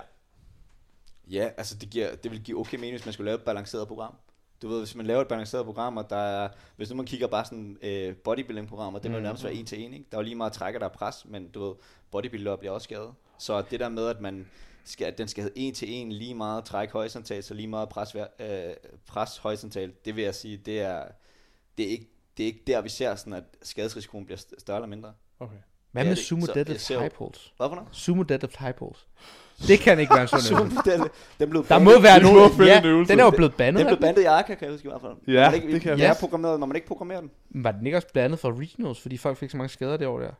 Ja, 1.31 1.49
altså 1.57 1.77
det, 1.77 1.91
giver, 1.91 2.15
det 2.17 2.31
vil 2.31 2.41
give 2.43 2.59
okay 2.61 2.77
mening, 2.77 2.93
hvis 2.93 3.05
man 3.07 3.13
skulle 3.13 3.25
lave 3.25 3.37
et 3.39 3.43
balanceret 3.45 3.89
program. 3.89 4.15
Du 4.63 4.69
ved, 4.69 4.79
hvis 4.79 4.95
man 4.95 5.07
laver 5.07 5.21
et 5.21 5.29
balanceret 5.29 5.65
program, 5.65 5.97
og 5.97 6.11
der 6.11 6.17
er, 6.17 6.49
hvis 6.77 6.91
nu 6.91 6.97
man 6.97 7.07
kigger 7.07 7.27
bare 7.27 7.45
sådan 7.45 7.79
øh, 7.83 8.15
bodybuilding-programmer, 8.17 8.99
det 8.99 9.11
vil 9.11 9.19
Mm. 9.19 9.23
jo 9.23 9.23
nærmest 9.23 9.45
være 9.45 9.55
en 9.55 9.67
til 9.67 9.81
en, 9.85 9.93
ikke? 9.95 10.07
Der 10.13 10.17
er 10.17 10.21
jo 10.21 10.25
lige 10.25 10.35
meget 10.35 10.53
trækker, 10.53 10.79
der 10.81 10.87
er 10.87 10.91
pres, 10.93 11.25
men 11.29 11.49
du 11.49 11.65
ved, 11.67 11.75
bodybuilder 12.11 12.57
bliver 12.57 12.73
også 12.73 12.85
skadet. 12.85 13.11
Så 13.39 13.63
det 13.71 13.81
der 13.81 13.89
med, 13.89 14.07
at 14.09 14.21
man 14.21 14.47
skal, 14.85 15.05
at 15.05 15.19
den 15.19 15.29
skal 15.29 15.43
have 15.43 15.53
en 15.57 15.75
til 15.75 15.93
en 15.93 16.13
lige 16.13 16.35
meget 16.35 16.65
træk 16.65 16.91
horisontalt, 16.91 17.45
så 17.45 17.55
lige 17.55 17.69
meget 17.69 17.89
pres, 17.89 18.15
øh, 18.15 18.47
pres 19.07 19.37
horisontalt, 19.39 20.05
det 20.05 20.17
vil 20.17 20.25
jeg 20.25 20.35
sige, 20.35 20.57
det 20.57 20.81
er, 20.81 21.03
det 21.79 21.87
er 21.87 21.91
ikke, 21.91 22.09
det 22.37 22.43
er 22.43 22.47
ikke 22.47 22.63
der, 22.67 22.81
vi 22.81 22.89
ser 22.89 23.15
sådan, 23.15 23.33
at 23.33 23.45
skadesrisikoen 23.63 24.25
bliver 24.25 24.39
st- 24.39 24.55
større 24.59 24.77
eller 24.79 24.89
mindre. 24.89 25.13
Okay. 25.41 25.57
Hvad 25.93 26.05
med 26.05 26.11
det- 26.17 26.25
sumo 26.25 26.47
deadlift 26.47 26.89
high 26.89 27.11
pulse? 27.11 27.41
Hvad 27.57 27.69
for 27.69 27.75
noget? 27.75 27.89
Sumo 27.93 28.23
deadlift 28.23 28.57
high 28.57 28.75
pulse. 28.75 29.01
Det 29.69 29.79
kan 29.81 29.99
ikke 29.99 30.15
være 30.15 30.29
sådan 30.29 30.59
øvelse. 30.61 30.91
den, 30.91 31.09
den 31.39 31.51
blev 31.51 31.67
Der 31.69 31.79
må 31.79 32.01
være 32.01 32.23
nogen... 32.33 32.67
Ja, 32.67 32.81
den 33.09 33.21
er 33.21 33.25
jo 33.25 33.31
blevet 33.31 33.55
bandet. 33.55 33.79
Den 33.81 33.87
er 33.87 33.97
blev 33.97 34.01
bandet 34.01 34.23
i 34.23 34.25
Arca, 34.25 34.55
kan 34.55 34.65
jeg 34.67 34.73
huske 34.75 34.87
i 34.87 34.91
hvert 34.91 35.01
fald. 35.01 35.13
Ja, 35.35 35.51
man 35.51 35.55
ikke, 35.55 35.73
det 35.73 35.81
kan 35.83 35.91
jeg 35.91 35.99
ja, 35.99 36.15
programmeret, 36.21 36.61
må 36.61 36.67
man 36.67 36.77
ikke 36.77 36.89
programmere 36.89 37.21
den? 37.21 37.31
Var 37.51 37.73
den 37.73 37.87
ikke 37.87 37.99
også 37.99 38.09
blandet 38.13 38.39
for 38.39 38.61
regionals, 38.61 39.01
fordi 39.01 39.17
folk 39.17 39.39
fik 39.39 39.51
så 39.51 39.57
mange 39.57 39.69
skader 39.69 39.97
det 39.97 40.07
år 40.07 40.19
der? 40.19 40.33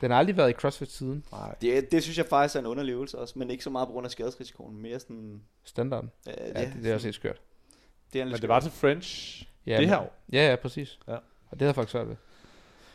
Den 0.00 0.10
har 0.10 0.18
aldrig 0.18 0.36
været 0.36 0.50
i 0.50 0.52
CrossFit 0.52 0.90
siden. 0.92 1.24
Nej. 1.32 1.54
Det, 1.60 1.92
det 1.92 2.02
synes 2.02 2.18
jeg 2.18 2.26
faktisk 2.26 2.54
er 2.56 2.60
en 2.60 2.66
underlig 2.66 2.92
øvelse 2.92 3.18
også, 3.18 3.38
men 3.38 3.50
ikke 3.50 3.64
så 3.64 3.70
meget 3.70 3.88
på 3.88 3.92
grund 3.92 4.04
af 4.06 4.10
skadesrisikoen. 4.10 4.76
Mere 4.82 5.00
sådan... 5.00 5.42
Standarden. 5.64 6.10
Øh, 6.28 6.34
Ja, 6.54 6.64
det, 6.64 6.72
det 6.82 6.90
er 6.90 6.94
også 6.94 7.06
helt 7.06 7.14
skørt. 7.14 7.40
det 8.12 8.18
er 8.18 8.22
en 8.22 8.26
Men 8.28 8.32
lidt 8.32 8.42
det 8.42 8.48
var 8.48 8.60
til 8.60 8.70
French 8.70 9.42
Ja, 9.66 9.72
det 9.72 9.80
men- 9.80 9.88
her 9.88 9.98
år. 9.98 10.14
Ja, 10.32 10.50
ja, 10.50 10.56
præcis. 10.56 10.98
Ja. 11.08 11.12
Og 11.14 11.20
det 11.50 11.58
havde 11.60 11.68
jeg 11.68 11.74
faktisk 11.74 11.92
svært 11.92 12.08
ved. 12.08 12.16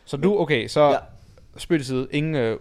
Så 0.06 0.18
du, 0.18 0.40
okay, 0.40 0.68
så 0.68 0.82
Ja. 0.82 0.90
ja. 0.92 0.98
spil 1.58 1.80
til 1.80 1.86
side. 1.86 2.08
Ingen 2.12 2.36
øh, 2.36 2.60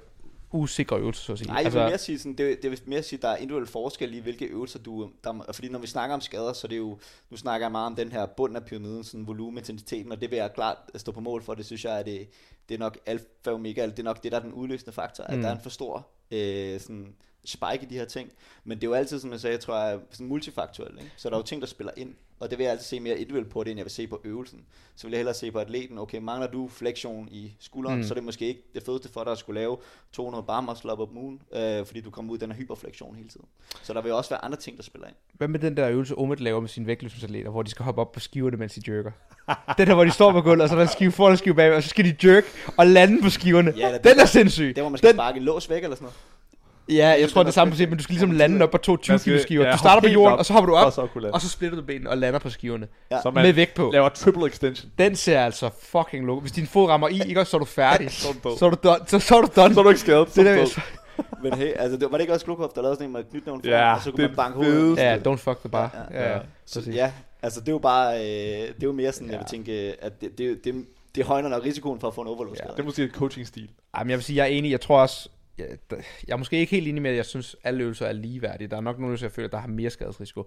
usikre 0.52 0.98
øvelser, 0.98 1.22
så 1.22 1.32
at 1.32 1.38
sige. 1.38 1.48
Nej, 1.48 1.60
jeg 1.64 1.72
vil 1.72 1.80
mere 1.80 1.98
sige, 1.98 2.18
sådan, 2.18 2.34
det, 2.38 2.52
er- 2.52 2.56
det 2.62 2.70
vil 2.70 2.80
mere 2.86 3.02
sige, 3.02 3.16
at 3.18 3.22
der 3.22 3.28
er 3.28 3.36
individuel 3.36 3.66
forskel 3.66 4.14
i, 4.14 4.18
hvilke 4.18 4.44
øvelser 4.44 4.78
du... 4.78 5.10
Der, 5.24 5.52
fordi 5.52 5.68
når 5.68 5.78
vi 5.78 5.86
snakker 5.86 6.14
om 6.14 6.20
skader, 6.20 6.52
så 6.52 6.66
er 6.66 6.68
det 6.68 6.76
jo... 6.78 6.98
Nu 7.30 7.36
snakker 7.36 7.66
jeg 7.66 7.72
meget 7.72 7.86
om 7.86 7.96
den 7.96 8.12
her 8.12 8.26
bund 8.26 8.56
af 8.56 8.64
pyramiden, 8.64 9.04
sådan 9.04 9.26
volumen, 9.26 9.58
intensiteten, 9.58 10.12
og 10.12 10.20
det 10.20 10.30
vil 10.30 10.36
jeg 10.36 10.52
klart 10.54 10.76
stå 10.96 11.12
på 11.12 11.20
mål 11.20 11.42
for. 11.42 11.54
Det 11.54 11.66
synes 11.66 11.84
jeg, 11.84 11.98
at 11.98 12.06
det, 12.06 12.28
det 12.68 12.74
er 12.74 12.78
nok 12.78 12.98
alfa 13.06 13.24
og 13.46 13.52
omega, 13.54 13.86
det 13.86 13.98
er 13.98 14.02
nok 14.02 14.22
det, 14.22 14.32
der 14.32 14.38
er 14.38 14.42
den 14.42 14.52
udløsende 14.52 14.92
faktor, 14.92 15.24
at 15.24 15.36
Mm. 15.36 15.42
der 15.42 15.48
er 15.48 15.54
en 15.54 15.60
for 15.62 15.70
stor 15.70 16.06
øh, 16.30 16.80
sådan, 16.80 17.14
spike 17.44 17.78
i 17.82 17.86
de 17.86 17.94
her 17.94 18.04
ting. 18.04 18.32
Men 18.64 18.78
det 18.78 18.84
er 18.84 18.88
jo 18.88 18.94
altid, 18.94 19.20
som 19.20 19.30
jeg 19.32 19.40
sagde, 19.40 19.54
jeg 19.54 19.60
tror 19.60 19.78
jeg, 19.84 19.98
sådan 20.10 20.26
multifaktuelt. 20.26 20.98
Ikke? 20.98 21.12
Så 21.16 21.28
der 21.28 21.34
er 21.34 21.38
jo 21.38 21.44
ting, 21.44 21.60
der 21.62 21.66
spiller 21.68 21.92
ind. 21.96 22.14
Og 22.42 22.50
det 22.50 22.58
vil 22.58 22.64
jeg 22.64 22.70
altid 22.72 22.84
se 22.84 23.00
mere 23.00 23.14
individuelt 23.18 23.50
på 23.50 23.64
det, 23.64 23.70
end 23.70 23.78
jeg 23.78 23.84
vil 23.84 23.90
se 23.90 24.06
på 24.06 24.20
øvelsen. 24.24 24.60
Så 24.96 25.06
vil 25.06 25.12
jeg 25.12 25.18
hellere 25.18 25.34
se 25.34 25.50
på 25.50 25.58
atleten, 25.58 25.98
okay, 25.98 26.18
mangler 26.18 26.46
du 26.50 26.68
flexion 26.68 27.28
i 27.30 27.52
skulderen, 27.60 27.96
Mm. 27.96 28.02
så 28.04 28.12
er 28.12 28.14
det 28.14 28.24
måske 28.24 28.46
ikke 28.46 28.62
det 28.74 28.82
fedeste 28.82 29.08
for 29.12 29.24
dig 29.24 29.32
at 29.32 29.38
skulle 29.38 29.60
lave 29.60 29.76
200 30.12 30.44
bar 30.46 30.60
muscle 30.60 30.92
up 30.92 30.98
op 30.98 31.12
moon, 31.12 31.42
øh, 31.54 31.86
fordi 31.86 32.00
du 32.00 32.10
kommer 32.10 32.32
ud 32.32 32.38
i 32.38 32.40
den 32.40 32.50
her 32.52 32.58
hyperflexion 32.58 33.16
hele 33.16 33.28
tiden. 33.28 33.46
Så 33.82 33.92
der 33.92 34.02
vil 34.02 34.12
også 34.12 34.30
være 34.30 34.44
andre 34.44 34.56
ting, 34.58 34.76
der 34.76 34.82
spiller 34.82 35.06
ind. 35.08 35.16
Hvad 35.32 35.48
med 35.48 35.58
den 35.60 35.76
der 35.76 35.88
øvelse, 35.88 36.14
Omid 36.18 36.36
laver 36.36 36.60
med 36.60 36.68
sine 36.68 36.86
vægtløftningsatleter, 36.86 37.50
hvor 37.50 37.62
de 37.62 37.70
skal 37.70 37.84
hoppe 37.84 38.00
op 38.00 38.12
på 38.12 38.20
skiverne, 38.20 38.56
mens 38.56 38.74
de 38.74 38.92
jerker? 38.92 39.10
den 39.78 39.86
der, 39.88 39.94
hvor 39.94 40.04
de 40.04 40.10
står 40.10 40.32
på 40.32 40.40
gulvet, 40.40 40.62
og 40.62 40.68
så 40.68 40.74
er 40.74 40.78
der 40.78 40.86
skive 40.86 41.12
foran 41.12 41.32
og 41.32 41.38
skive 41.38 41.54
bagved, 41.54 41.76
og 41.76 41.82
så 41.82 41.88
skal 41.88 42.04
de 42.04 42.28
jerk 42.28 42.44
og 42.78 42.86
lande 42.86 43.22
på 43.22 43.30
skiverne. 43.30 43.74
Ja, 43.76 43.92
den 43.92 44.02
det- 44.04 44.20
er 44.22 44.26
sindssyg. 44.26 44.72
Det 44.76 44.82
hvor 44.82 44.88
man 44.88 44.98
skal 44.98 45.08
Den- 45.08 45.16
sparke 45.16 45.40
lås 45.40 45.70
væk 45.70 45.82
eller 45.84 45.96
sådan 45.96 46.04
noget. 46.04 46.16
Ja, 46.88 47.08
jeg 47.20 47.28
tror 47.30 47.42
det 47.42 47.48
er 47.48 47.52
samme 47.52 47.70
princip, 47.72 47.88
men 47.88 47.98
du 47.98 48.02
skal 48.04 48.12
ligesom 48.12 48.30
lande 48.30 48.62
op 48.62 48.70
på 48.70 48.78
to 48.78 48.96
20 48.96 49.12
Man 49.12 49.18
skal- 49.18 49.32
kilo 49.32 49.42
skiver. 49.42 49.66
ja, 49.66 49.72
Du 49.72 49.78
starter 49.78 50.00
på 50.08 50.08
jorden, 50.12 50.38
og 50.38 50.44
så 50.46 50.52
hopper 50.52 50.70
du 50.70 50.76
op, 50.76 50.92
og 51.34 51.40
så 51.40 51.48
splitter 51.48 51.76
du 51.80 51.84
benene 51.86 52.10
og 52.10 52.18
lander 52.18 52.38
på 52.38 52.50
skiverne. 52.50 52.86
Ja. 53.10 53.22
Så 53.22 53.30
man 53.30 53.44
Med 53.44 53.52
vægt 53.52 53.74
på. 53.74 53.90
laver 53.92 54.08
triple 54.08 54.46
extension. 54.46 54.90
Den 54.98 55.16
ser 55.16 55.40
altså 55.40 55.70
fucking 55.82 56.26
lukket. 56.26 56.42
Hvis 56.42 56.52
din 56.52 56.66
fod 56.66 56.88
rammer 56.88 57.08
i, 57.08 57.20
ikke 57.28 57.40
også, 57.40 57.50
så 57.50 57.56
er 57.56 57.58
du 57.58 57.64
færdig. 57.64 58.10
Så 58.20 58.28
er 58.28 58.32
du 58.32 58.48
død. 58.48 58.56
så 58.58 58.66
er 58.66 58.70
du 58.70 58.76
done. 58.84 58.98
Så, 59.06 59.18
så 59.18 59.36
er 59.36 59.40
du 59.40 59.48
done. 59.56 59.74
Så 59.74 59.80
er 59.80 59.84
du 59.84 59.88
ikke 59.88 60.00
skadet. 60.00 60.30
Så 60.30 60.42
det 60.42 60.50
er. 60.60 60.80
Men 61.42 61.54
hey, 61.54 61.72
altså, 61.76 61.98
det, 61.98 62.10
var 62.10 62.16
det 62.18 62.20
ikke 62.20 62.32
også 62.34 62.44
Klukhoff, 62.46 62.72
der 62.74 62.82
lavede 62.82 62.96
sådan 62.96 63.06
en 63.08 63.12
med 63.12 63.24
knytnævn 63.30 63.62
foran, 63.62 63.78
Ja, 63.78 63.94
og 63.94 64.02
så 64.02 64.10
kunne 64.10 64.26
man 64.26 64.36
banke 64.36 64.58
er 64.60 64.64
hovedet? 64.64 64.96
ja, 64.98 65.16
don't 65.16 65.36
fuck 65.36 65.58
the 65.60 65.68
bar. 65.68 66.06
Ja, 66.12 66.22
Ja, 66.22 66.32
ja. 66.32 66.38
Så, 66.66 66.80
ja, 66.92 67.12
altså 67.42 67.60
det 67.60 67.68
er 67.68 67.72
jo 67.72 67.78
bare, 67.78 68.14
øh, 68.14 68.22
det 68.22 68.68
er 68.68 68.72
jo 68.82 68.92
mere 68.92 69.12
sådan, 69.12 69.26
ja. 69.28 69.32
jeg 69.32 69.44
Ja. 69.52 69.56
vil 69.58 69.64
tænke, 69.64 69.94
at 70.04 70.20
det, 70.20 70.38
det, 70.38 70.64
det, 70.64 70.74
det 71.14 71.24
højner 71.24 71.48
nok 71.48 71.64
risikoen 71.64 72.00
for 72.00 72.08
at 72.08 72.14
få 72.14 72.20
en 72.20 72.28
overload 72.28 72.56
skade. 72.56 72.72
Det 72.72 72.80
er 72.80 72.84
måske 72.84 73.02
et 73.04 73.10
coaching-stil. 73.12 73.68
Jamen, 73.98 74.10
jeg 74.10 74.18
vil 74.18 74.24
sige, 74.24 74.36
jeg 74.36 74.42
er 74.42 74.46
enig. 74.46 74.70
Jeg 74.70 74.80
tror 74.80 75.00
også, 75.00 75.28
jeg, 75.58 75.66
der- 75.90 75.96
jeg 76.26 76.32
er 76.32 76.36
måske 76.36 76.56
ikke 76.58 76.70
helt 76.70 76.88
enig 76.88 77.02
med, 77.02 77.10
at 77.10 77.16
jeg 77.16 77.24
synes, 77.26 77.54
at 77.54 77.60
alle 77.68 77.82
øvelser 77.82 78.06
er 78.06 78.12
ligeværdige. 78.12 78.68
Der 78.68 78.76
er 78.76 78.80
nok 78.80 78.96
nogle 78.98 79.06
øvelser, 79.10 79.26
jeg 79.26 79.32
føler, 79.32 79.48
der 79.48 79.58
har 79.58 79.68
mere 79.68 79.90
skadesrisiko. 79.90 80.46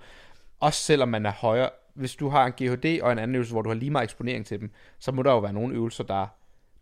Også 0.60 0.82
selvom 0.82 1.10
man 1.10 1.26
er 1.26 1.32
højere. 1.32 1.70
Hvis 1.94 2.16
du 2.16 2.30
har 2.30 2.46
en 2.46 2.52
GHD 2.52 3.02
og 3.02 3.12
en 3.12 3.20
anden 3.20 3.36
øvelse, 3.36 3.54
hvor 3.54 3.62
du 3.62 3.70
har 3.70 3.76
lige 3.76 3.92
meget 3.92 4.04
eksponering 4.04 4.46
til 4.46 4.60
dem, 4.60 4.72
så 5.00 5.12
må 5.12 5.24
der 5.24 5.32
jo 5.32 5.40
være 5.40 5.54
nogle 5.54 5.76
øvelser, 5.76 6.04
der 6.04 6.28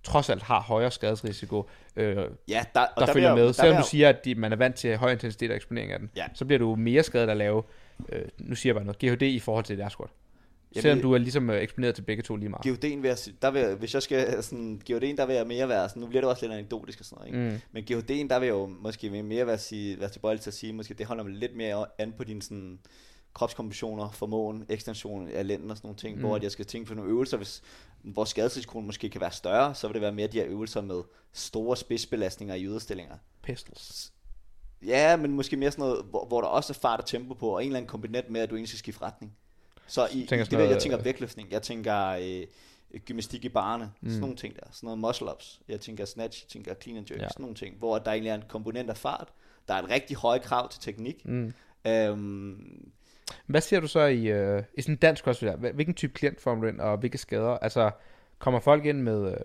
trods 0.03 0.29
alt 0.29 0.43
har 0.43 0.61
højere 0.61 0.91
skadesrisiko, 0.91 1.69
øh, 1.95 2.15
der, 2.15 2.27
Ja, 2.47 2.63
der, 2.73 2.85
der 2.97 3.05
vil 3.05 3.13
følger 3.13 3.29
jeg- 3.29 3.37
med. 3.37 3.45
der 3.45 3.51
Selvom 3.51 3.69
vil 3.69 3.73
du 3.73 3.77
jeg- 3.77 3.85
siger, 3.85 4.09
at 4.09 4.25
de, 4.25 4.35
man 4.35 4.51
er 4.51 4.55
vant 4.55 4.75
til 4.75 4.97
høj 4.97 5.11
intensitet 5.11 5.49
og 5.49 5.55
eksponering 5.55 5.91
af 5.91 5.99
den, 5.99 6.09
Ja. 6.15 6.25
så 6.33 6.45
bliver 6.45 6.59
du 6.59 6.75
mere 6.75 7.03
skadet 7.03 7.29
at 7.29 7.37
lave, 7.37 7.63
øh, 8.09 8.21
nu 8.37 8.55
siger 8.55 8.71
jeg 8.73 8.75
bare 8.75 8.85
noget, 8.85 8.99
GHD 9.19 9.21
i 9.21 9.39
forhold 9.39 9.65
til 9.65 9.79
et 9.81 9.91
squat. 9.91 10.09
Jamen, 10.75 10.81
Selvom 10.81 11.01
du 11.01 11.13
er 11.13 11.17
ligesom 11.17 11.49
øh, 11.49 11.61
eksponeret 11.61 11.95
til 11.95 12.01
begge 12.01 12.23
to 12.23 12.35
lige 12.35 12.49
meget. 12.49 12.65
GOD'en 12.65 12.95
vil 13.01 13.07
jeg, 13.07 13.17
der 13.41 13.51
vil 13.51 13.61
jeg, 13.61 13.75
hvis 13.75 13.93
jeg 13.93 14.01
skal 14.01 14.43
sådan, 14.43 14.81
GOD'en, 14.89 15.15
der 15.15 15.25
vil 15.25 15.35
jeg 15.35 15.47
mere 15.47 15.69
være 15.69 15.89
sådan, 15.89 16.01
nu 16.01 16.07
bliver 16.07 16.21
det 16.21 16.29
også 16.29 16.45
lidt 16.45 16.53
anekdotisk 16.53 16.99
og 16.99 17.05
sådan 17.05 17.31
noget, 17.31 17.43
ikke? 17.43 17.55
Mm. 17.55 17.61
Men 17.71 17.83
GOD'en, 17.83 18.27
der 18.29 18.39
vil 18.39 18.45
jeg 18.45 18.53
jo 18.53 18.65
måske 18.65 19.23
mere 19.23 19.47
være, 19.47 19.57
sige, 19.57 19.99
være 19.99 20.09
tilbøjelig 20.09 20.41
til 20.41 20.49
at 20.49 20.53
sige, 20.53 20.73
måske 20.73 20.93
det 20.93 21.05
holder 21.05 21.27
lidt 21.27 21.55
mere 21.55 21.85
an 21.97 22.13
på 22.17 22.23
dine 22.23 22.41
sådan, 22.41 22.79
kropskompositioner, 23.33 24.09
formåen, 24.11 24.65
ekstension 24.69 25.27
af 25.27 25.47
lænden 25.47 25.71
og 25.71 25.77
sådan 25.77 25.87
nogle 25.87 25.97
ting, 25.97 26.15
Mm. 26.15 26.21
hvor 26.21 26.35
at 26.35 26.43
jeg 26.43 26.51
skal 26.51 26.65
tænke 26.65 26.87
på 26.87 26.93
nogle 26.93 27.11
øvelser, 27.11 27.37
hvis, 27.37 27.61
hvor 28.01 28.25
skadesrisikoen 28.25 28.85
måske 28.85 29.09
kan 29.09 29.21
være 29.21 29.31
større, 29.31 29.75
så 29.75 29.87
vil 29.87 29.93
det 29.93 30.01
være 30.01 30.11
mere 30.11 30.27
de 30.27 30.37
her 30.37 30.47
øvelser 30.47 30.81
med 30.81 31.01
store 31.33 31.77
spidsbelastninger 31.77 32.55
i 32.55 32.63
yderstillinger. 32.65 33.15
Pistols. 33.43 34.13
Ja, 34.85 35.15
men 35.17 35.31
måske 35.31 35.57
mere 35.57 35.71
sådan 35.71 35.81
noget, 35.85 36.05
hvor, 36.09 36.25
hvor 36.27 36.41
der 36.41 36.47
også 36.47 36.73
er 36.73 36.77
fart 36.81 36.99
og 36.99 37.05
tempo 37.05 37.33
på, 37.33 37.49
og 37.49 37.63
en 37.63 37.67
eller 37.67 37.77
anden 37.77 37.89
kombinat 37.89 38.29
med, 38.29 38.41
at 38.41 38.49
du 38.49 38.55
egentlig 38.55 38.69
skal 38.69 38.79
skifte 38.79 39.01
retning. 39.01 39.35
Så 39.87 40.07
i, 40.11 40.25
tænker 40.25 40.35
i 40.35 40.39
det, 40.39 40.51
der, 40.51 40.65
jeg 40.65 40.79
tænker 40.79 40.99
øh, 40.99 41.05
vægtløftning, 41.05 41.51
jeg 41.51 41.61
tænker 41.61 42.07
øh, 42.09 42.99
gymnastik 43.05 43.45
i 43.45 43.49
barne, 43.49 43.91
mm. 44.01 44.09
Sådan 44.09 44.21
nogle 44.21 44.35
ting 44.35 44.55
der, 44.55 44.61
sådan 44.71 44.97
noget 44.97 45.15
muscle-ups, 45.15 45.61
jeg 45.67 45.79
tænker 45.81 46.05
snatch, 46.05 46.43
jeg 46.43 46.49
tænker 46.49 46.73
clean 46.81 46.97
and 46.97 47.11
jerk, 47.11 47.21
Ja. 47.21 47.27
sådan 47.27 47.43
nogle 47.43 47.55
ting, 47.55 47.75
hvor 47.77 47.97
der 47.97 48.11
egentlig 48.11 48.29
er 48.29 48.35
en 48.35 48.43
komponent 48.47 48.89
af 48.89 48.97
fart, 48.97 49.27
der 49.67 49.73
er 49.73 49.81
et 49.81 49.89
rigtig 49.89 50.17
højt 50.17 50.41
krav 50.41 50.69
til 50.69 50.81
teknik. 50.81 51.25
Mm. 51.25 51.53
Øhm, 51.87 52.91
Hvad 53.45 53.61
ser 53.61 53.79
du 53.79 53.87
så 53.87 53.99
i, 54.05 54.27
øh, 54.27 54.63
i 54.77 54.81
sådan 54.81 54.93
en 54.93 54.97
dansk 54.97 55.23
crossfit 55.23 55.49
Hvilken 55.49 55.93
type 55.93 56.13
klient 56.13 56.41
får 56.41 56.55
du 56.55 56.67
ind, 56.67 56.79
og 56.79 56.97
hvilke 56.97 57.17
skader? 57.17 57.57
Altså, 57.57 57.91
kommer 58.39 58.59
folk 58.59 58.85
ind 58.85 59.01
med 59.01 59.31
øh, 59.31 59.37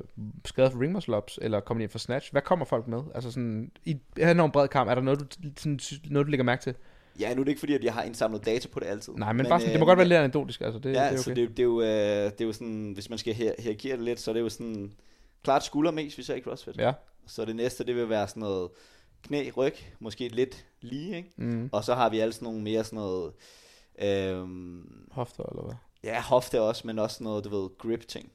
skader 0.45 0.71
for 0.71 0.81
ring 0.81 0.93
muscle 0.93 1.17
ups, 1.17 1.39
eller 1.43 1.61
kommer 1.61 1.81
de 1.81 1.83
ind 1.83 1.91
for 1.91 1.99
snatch? 1.99 2.33
Hvad 2.33 2.43
kommer 2.43 2.65
folk 2.65 2.89
med? 2.89 3.03
Altså 3.15 3.31
sådan, 3.31 3.71
i 3.85 3.97
her 4.17 4.31
enormt 4.31 4.53
bred 4.53 4.69
kamp, 4.69 4.91
er 4.91 4.95
der 4.95 5.03
noget, 5.03 5.21
du, 5.21 5.27
sådan, 5.57 5.81
noget, 6.11 6.27
du 6.27 6.31
lægger 6.31 6.45
mærke 6.45 6.63
til? 6.63 6.75
Ja, 7.21 7.35
nu 7.35 7.41
er 7.41 7.45
det 7.45 7.49
ikke 7.49 7.59
fordi, 7.61 7.75
at 7.75 7.85
jeg 7.85 7.93
har 7.95 8.03
indsamlet 8.03 8.47
data 8.47 8.69
på 8.69 8.81
det 8.81 8.87
altid. 8.87 9.13
Nej, 9.13 9.33
men, 9.33 9.37
men 9.37 9.47
bare 9.47 9.61
sådan, 9.61 9.73
det 9.73 9.81
må 9.81 9.87
godt 9.87 9.99
være 9.99 10.09
lidt 10.09 10.19
anekdotisk, 10.19 10.61
altså 10.61 10.79
det, 10.79 10.95
Ja, 10.95 11.05
det 11.05 11.13
er 11.13 11.17
så 11.17 11.31
okay. 11.31 11.41
det, 11.41 11.51
det, 11.51 11.59
er 11.59 11.65
jo, 11.65 11.81
øh, 11.81 11.87
det 12.33 12.41
er 12.41 12.45
jo 12.45 12.53
sådan, 12.53 12.91
hvis 12.95 13.11
man 13.11 13.19
skal 13.19 13.35
her, 13.35 13.53
hierarkere 13.59 13.97
det 13.97 14.05
lidt, 14.05 14.21
så 14.21 14.31
er 14.31 14.33
det 14.33 14.41
jo 14.41 14.49
sådan, 14.49 14.93
klart 15.45 15.65
skulder 15.65 15.91
mest, 15.91 16.17
hvis 16.17 16.29
jeg 16.29 16.37
ikke 16.37 16.49
CrossFit. 16.51 16.77
Ja. 16.77 16.93
Så 17.27 17.45
det 17.45 17.57
næste, 17.57 17.85
det 17.85 17.97
vil 17.97 18.09
være 18.09 18.29
sådan 18.29 18.41
noget 18.41 18.69
knæ, 19.23 19.51
ryg, 19.57 19.75
måske 20.01 20.29
lidt 20.29 20.65
lige, 20.81 21.17
ikke? 21.17 21.31
Mm. 21.37 21.69
Og 21.73 21.85
så 21.85 21.95
har 21.95 22.09
vi 22.09 22.19
alle 22.19 22.33
sådan 22.33 22.47
nogle 22.47 22.61
mere 22.63 22.85
sådan 22.85 22.97
noget, 22.99 23.33
øhm, 24.03 25.09
Hofter, 25.11 25.45
eller 25.45 25.63
hvad? 25.63 25.75
ja, 26.05 26.21
hofte 26.23 26.61
også, 26.61 26.87
men 26.87 26.99
også 26.99 27.25
noget, 27.25 27.45
du 27.45 27.61
ved, 27.63 27.69
grip 27.79 28.09
ting. 28.09 28.33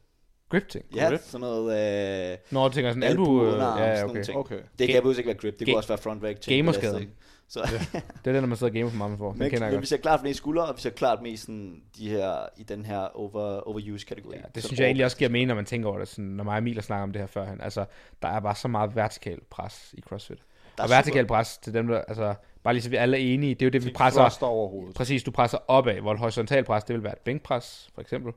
Grip 0.49 0.67
ting. 0.69 0.85
Ja, 0.95 1.09
Grip? 1.09 1.19
sådan 1.23 1.41
noget, 1.41 2.31
øh, 2.31 2.37
Når 2.51 2.67
du 2.67 2.73
tænker 2.73 2.91
sådan 2.91 3.03
Albu, 3.03 3.23
albu, 3.23 3.45
øh, 3.45 3.59
ja, 3.59 3.95
sådan 3.95 4.09
okay. 4.09 4.23
ting. 4.23 4.37
Okay. 4.37 4.55
det 4.79 4.87
kan 4.87 4.95
jeg 4.95 5.17
ikke 5.17 5.25
være 5.27 5.35
grip, 5.35 5.59
det 5.59 5.65
ga- 5.67 5.71
kunne 5.71 5.77
også 5.77 5.87
være 5.89 5.97
front 5.97 6.23
rack 6.23 6.41
ting. 6.41 6.57
gamerskade. 6.57 7.07
Så, 7.53 7.61
Det 7.93 8.27
er 8.27 8.31
det, 8.31 8.41
når 8.41 8.47
man 8.47 8.57
sidder 8.57 8.71
og 8.71 8.75
gamer 8.75 8.89
for 8.89 8.97
meget 8.97 9.17
for. 9.17 9.29
Den 9.31 9.39
men, 9.39 9.49
kender 9.49 9.65
jeg 9.65 9.71
men 9.71 9.75
godt. 9.75 9.81
vi 9.81 9.87
ser 9.87 9.97
klart 9.97 10.23
mest 10.23 10.37
skuldre, 10.37 10.65
og 10.65 10.75
vi 10.75 10.81
ser 10.81 10.89
klart 10.89 11.21
mest 11.21 11.43
sådan, 11.43 11.81
de 11.97 12.09
her, 12.09 12.45
i 12.57 12.63
den 12.63 12.85
her 12.85 12.99
over, 12.99 13.59
overuse 13.59 14.05
kategori. 14.05 14.35
Ja, 14.35 14.41
det 14.55 14.63
synes 14.63 14.79
jeg 14.79 14.85
egentlig 14.85 15.05
også 15.05 15.17
giver 15.17 15.29
mening, 15.29 15.47
når 15.47 15.55
man 15.55 15.65
tænker 15.65 15.89
over 15.89 15.99
det. 15.99 16.07
Sådan, 16.07 16.25
når 16.25 16.43
mig 16.43 16.51
og 16.51 16.57
Emil 16.57 16.73
har 16.73 16.81
snakket 16.81 17.03
om 17.03 17.11
det 17.11 17.19
her 17.21 17.27
førhen. 17.27 17.61
Altså, 17.61 17.85
der 18.21 18.27
er 18.27 18.39
bare 18.39 18.55
så 18.55 18.67
meget 18.67 18.95
vertikal 18.95 19.39
pres 19.49 19.93
i 19.97 20.01
CrossFit. 20.01 20.37
Der 20.77 20.83
er 20.83 20.87
Og 20.87 20.89
vertikal 20.89 21.25
pres 21.27 21.57
til 21.57 21.73
dem, 21.73 21.87
der, 21.87 22.01
altså, 22.01 22.33
bare 22.63 22.73
lige 22.73 22.83
så 22.83 22.89
vi 22.89 22.95
alle 22.95 23.17
er 23.17 23.33
enige, 23.33 23.55
det 23.55 23.61
er 23.61 23.65
jo 23.65 23.69
det, 23.69 23.85
vi 23.85 23.91
presser. 23.91 24.37
over 24.41 24.69
hovedet. 24.69 24.95
Præcis, 24.95 25.23
du 25.23 25.31
presser 25.31 25.57
opad, 25.67 25.99
hvor 26.01 26.13
et 26.13 26.19
horisontal 26.19 26.63
pres, 26.63 26.83
det 26.83 26.93
vil 26.93 27.03
være 27.03 27.13
et 27.13 27.19
bænkpres, 27.19 27.89
for 27.95 28.01
eksempel. 28.01 28.33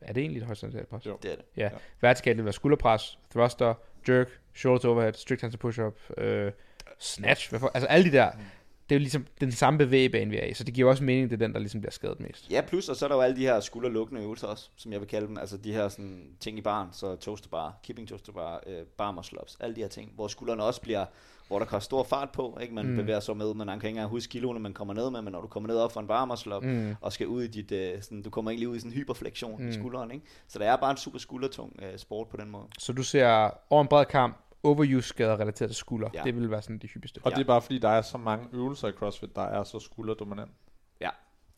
Er 0.00 0.12
det 0.12 0.20
egentlig 0.20 0.40
et 0.40 0.46
horisontalt 0.46 0.88
pres? 0.88 1.06
Jo. 1.06 1.18
Det 1.22 1.32
er 1.32 1.36
det. 1.36 1.44
Ja. 1.56 1.62
Ja. 1.62 1.70
Vertikalt 2.00 2.36
vil 2.36 2.44
være 2.44 2.52
skulderpres, 2.52 3.18
thruster, 3.30 3.74
jerk, 4.08 4.28
shoulder 4.54 4.78
to 4.82 4.90
overhead, 4.92 5.12
strict 5.12 5.40
hands 5.40 5.56
push-up, 5.56 5.98
øh, 6.18 6.52
snatch, 6.98 7.50
hvad 7.50 7.60
for, 7.60 7.70
altså 7.74 7.86
alle 7.86 8.10
de 8.10 8.16
der, 8.16 8.30
det 8.90 8.94
er 8.96 8.98
jo 8.98 9.02
ligesom 9.02 9.26
den 9.40 9.52
samme 9.52 9.78
bevægebane, 9.78 10.30
vi 10.30 10.38
er 10.38 10.44
i, 10.46 10.54
så 10.54 10.64
det 10.64 10.74
giver 10.74 10.90
også 10.90 11.04
mening, 11.04 11.30
det 11.30 11.42
er 11.42 11.46
den, 11.46 11.52
der 11.52 11.58
ligesom 11.58 11.80
bliver 11.80 11.92
skadet 11.92 12.20
mest. 12.20 12.50
Ja, 12.50 12.60
plus, 12.60 12.88
og 12.88 12.96
så 12.96 13.04
er 13.04 13.08
der 13.08 13.16
jo 13.16 13.22
alle 13.22 13.36
de 13.36 13.40
her 13.40 13.60
skulderlukkende 13.60 14.22
øvelser 14.22 14.46
også, 14.46 14.68
som 14.76 14.92
jeg 14.92 15.00
vil 15.00 15.08
kalde 15.08 15.26
dem. 15.26 15.38
Altså 15.38 15.56
de 15.56 15.72
her 15.72 15.88
sådan, 15.88 16.22
ting 16.40 16.58
i 16.58 16.60
baren, 16.60 16.88
så 16.92 17.16
toaster 17.16 17.48
bar, 17.48 17.78
keeping 17.82 18.08
toaster 18.08 18.32
bar, 18.32 18.62
øh, 18.66 18.82
bar 18.98 19.10
muscle 19.10 19.38
ups, 19.42 19.56
alle 19.60 19.76
de 19.76 19.80
her 19.80 19.88
ting, 19.88 20.12
hvor 20.14 20.28
skuldrene 20.28 20.62
også 20.64 20.80
bliver, 20.80 21.04
hvor 21.48 21.58
der 21.58 21.66
kommer 21.66 21.80
stor 21.80 22.02
fart 22.02 22.30
på, 22.32 22.58
ikke? 22.62 22.74
Man 22.74 22.86
Mm. 22.90 22.96
bevæger 22.96 23.20
sig 23.20 23.36
med, 23.36 23.54
man 23.54 23.66
kan 23.66 23.74
ikke 23.76 23.88
engang 23.88 24.08
huske 24.10 24.30
kiloene, 24.30 24.60
man 24.60 24.72
kommer 24.72 24.94
ned 24.94 25.10
med, 25.10 25.22
men 25.22 25.32
når 25.32 25.40
du 25.40 25.46
kommer 25.46 25.66
ned 25.66 25.76
op 25.76 25.92
for 25.92 26.00
en 26.00 26.06
bar 26.06 26.24
muscle 26.24 26.56
up, 26.56 26.62
Mm. 26.64 26.94
og 27.00 27.12
skal 27.12 27.26
ud 27.26 27.42
i 27.42 27.46
dit, 27.46 27.72
øh, 27.72 28.02
sådan, 28.02 28.22
du 28.22 28.30
kommer 28.30 28.50
egentlig 28.50 28.68
ud 28.68 28.76
i 28.76 28.78
sådan 28.78 28.92
en 28.92 28.96
hyperflektion 28.98 29.62
mm. 29.62 29.68
I 29.68 29.72
skulderen, 29.72 30.10
ikke? 30.10 30.26
Så 30.48 30.58
det 30.58 30.66
er 30.66 30.76
bare 30.76 30.90
en 30.90 30.96
super 30.96 31.18
skuldertung 31.18 31.76
øh, 31.82 31.98
sport 31.98 32.28
på 32.28 32.36
den 32.36 32.50
måde. 32.50 32.64
Så 32.78 32.92
du 32.92 33.02
ser 33.02 33.50
over 33.70 33.82
en 33.82 33.88
bred 33.88 34.04
kamp, 34.04 34.36
overuse 34.62 35.08
skader 35.08 35.40
relateret 35.40 35.70
til 35.70 35.76
skulder. 35.76 36.08
Ja. 36.14 36.22
Det 36.24 36.36
vil 36.36 36.50
være 36.50 36.62
sådan 36.62 36.78
de 36.78 36.86
hyppigste. 36.86 37.20
Og 37.24 37.30
Ja. 37.30 37.36
det 37.36 37.42
er 37.42 37.46
bare 37.46 37.62
fordi, 37.62 37.78
der 37.78 37.88
er 37.88 38.02
så 38.02 38.18
mange 38.18 38.46
øvelser 38.52 38.88
i 38.88 38.92
CrossFit, 38.92 39.36
der 39.36 39.42
er 39.42 39.64
så 39.64 39.78
skulderdominant. 39.80 40.50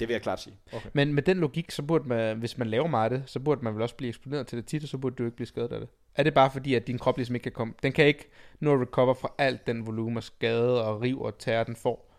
Det 0.03 0.09
vil 0.09 0.15
jeg 0.15 0.23
klart 0.23 0.41
sige. 0.41 0.57
Men 0.93 1.15
med 1.15 1.23
den 1.23 1.39
logik, 1.39 1.71
så 1.71 1.83
burde 1.83 2.09
man, 2.09 2.39
hvis 2.39 2.59
man 2.59 2.69
laver 2.69 2.87
meget 2.87 3.13
af 3.13 3.19
det, 3.19 3.31
så 3.31 3.41
burde 3.41 3.65
man 3.65 3.75
vel 3.75 3.83
også 3.83 3.95
blive 3.95 4.09
eksponeret 4.09 4.47
til 4.47 4.59
det 4.59 4.67
tit, 4.67 4.83
og 4.83 4.89
så 4.89 4.99
burde 4.99 5.17
du 5.17 5.25
ikke 5.25 5.37
blive 5.37 5.47
skadet 5.47 5.73
af 5.73 5.81
det. 5.81 5.89
Er 6.15 6.23
det 6.23 6.35
bare 6.35 6.51
fordi, 6.51 6.75
at 6.75 6.87
din 6.87 6.99
krop 6.99 7.17
ligesom 7.17 7.35
ikke 7.35 7.43
kan 7.43 7.53
komme... 7.53 7.75
Den 7.83 7.93
kan 7.93 8.07
ikke 8.07 8.31
nå 8.61 8.75
at 8.75 8.81
recover 8.81 9.15
fra 9.15 9.33
alt 9.39 9.67
den 9.67 9.87
volumen 9.87 10.17
og 10.17 10.23
skade 10.23 10.85
og 10.85 11.01
riv 11.01 11.21
og 11.21 11.39
tære, 11.39 11.65
den 11.65 11.77
får. 11.77 12.15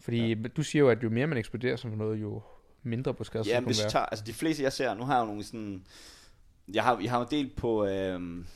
Fordi 0.00 0.32
ja. 0.32 0.48
du 0.56 0.62
siger 0.62 0.82
jo, 0.82 0.88
at 0.88 1.02
jo 1.02 1.10
mere 1.10 1.26
man 1.26 1.38
eksploderer 1.38 1.76
som 1.76 1.90
noget, 1.90 2.22
jo 2.22 2.42
mindre 2.82 3.14
på 3.14 3.24
skade 3.24 3.44
Ja, 3.46 3.60
men 3.60 3.66
hvis 3.66 3.84
vi 3.84 3.90
tager, 3.90 4.06
altså 4.06 4.24
de 4.24 4.32
fleste 4.32 4.62
jeg 4.62 4.72
ser, 4.72 4.94
nu 4.94 5.04
har 5.04 5.14
jeg 5.14 5.20
jo 5.20 5.26
nogle 5.26 5.44
sådan, 5.44 5.84
jeg 6.74 6.82
har, 6.82 6.98
jeg 7.02 7.10
har 7.10 7.18
jo 7.18 7.24
en 7.24 7.30
del 7.30 7.50
på, 7.56 7.86
øhm, 7.86 8.46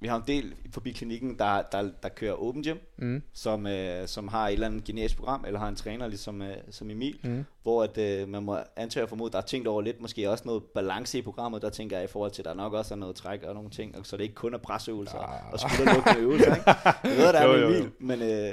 vi 0.00 0.08
har 0.08 0.16
en 0.16 0.22
del 0.26 0.54
forbi 0.72 0.92
klinikken, 0.92 1.38
der, 1.38 1.62
der, 1.72 1.90
der 2.02 2.08
kører 2.08 2.32
open 2.32 2.62
gym, 2.62 2.76
Mm. 2.98 3.22
som, 3.32 3.66
øh, 3.66 4.08
som 4.08 4.28
har 4.28 4.48
et 4.48 4.52
eller 4.52 4.66
andet 4.66 4.84
genetisk 4.84 5.16
program, 5.16 5.44
eller 5.46 5.60
har 5.60 5.68
en 5.68 5.76
træner 5.76 6.06
ligesom 6.08 6.42
øh, 6.42 6.56
som 6.70 6.90
Emil, 6.90 7.18
Mm. 7.24 7.44
hvor 7.62 7.82
at, 7.82 7.98
øh, 7.98 8.28
man 8.28 8.42
må 8.42 8.58
antage 8.76 9.02
og 9.04 9.08
formode, 9.08 9.32
der 9.32 9.38
er 9.38 9.42
tænkt 9.42 9.68
over 9.68 9.82
lidt, 9.82 10.00
måske 10.00 10.30
også 10.30 10.42
noget 10.46 10.62
balance 10.62 11.18
i 11.18 11.22
programmet, 11.22 11.62
der 11.62 11.70
tænker 11.70 11.96
jeg 11.96 12.04
i 12.04 12.08
forhold 12.12 12.30
til, 12.30 12.42
at 12.42 12.46
der 12.46 12.54
nok 12.54 12.72
også 12.72 12.94
er 12.94 12.98
noget 12.98 13.16
træk 13.16 13.42
og 13.42 13.54
nogle 13.54 13.70
ting, 13.70 13.98
og 13.98 14.06
så 14.06 14.16
det 14.16 14.22
ikke 14.22 14.34
kun 14.34 14.54
er 14.54 14.58
presøvelser 14.58 15.18
Ah. 15.18 15.52
og 15.52 15.60
skulderlukkende 15.60 16.20
øvelser, 16.20 16.54
ikke? 16.54 16.70
Jeg 16.86 17.16
ved, 17.16 17.32
der 17.32 17.38
er 17.38 17.46
Jo, 17.48 17.52
jo, 17.52 17.68
jo. 17.68 17.68
Emil, 17.68 17.90
men, 17.98 18.22
øh, 18.22 18.52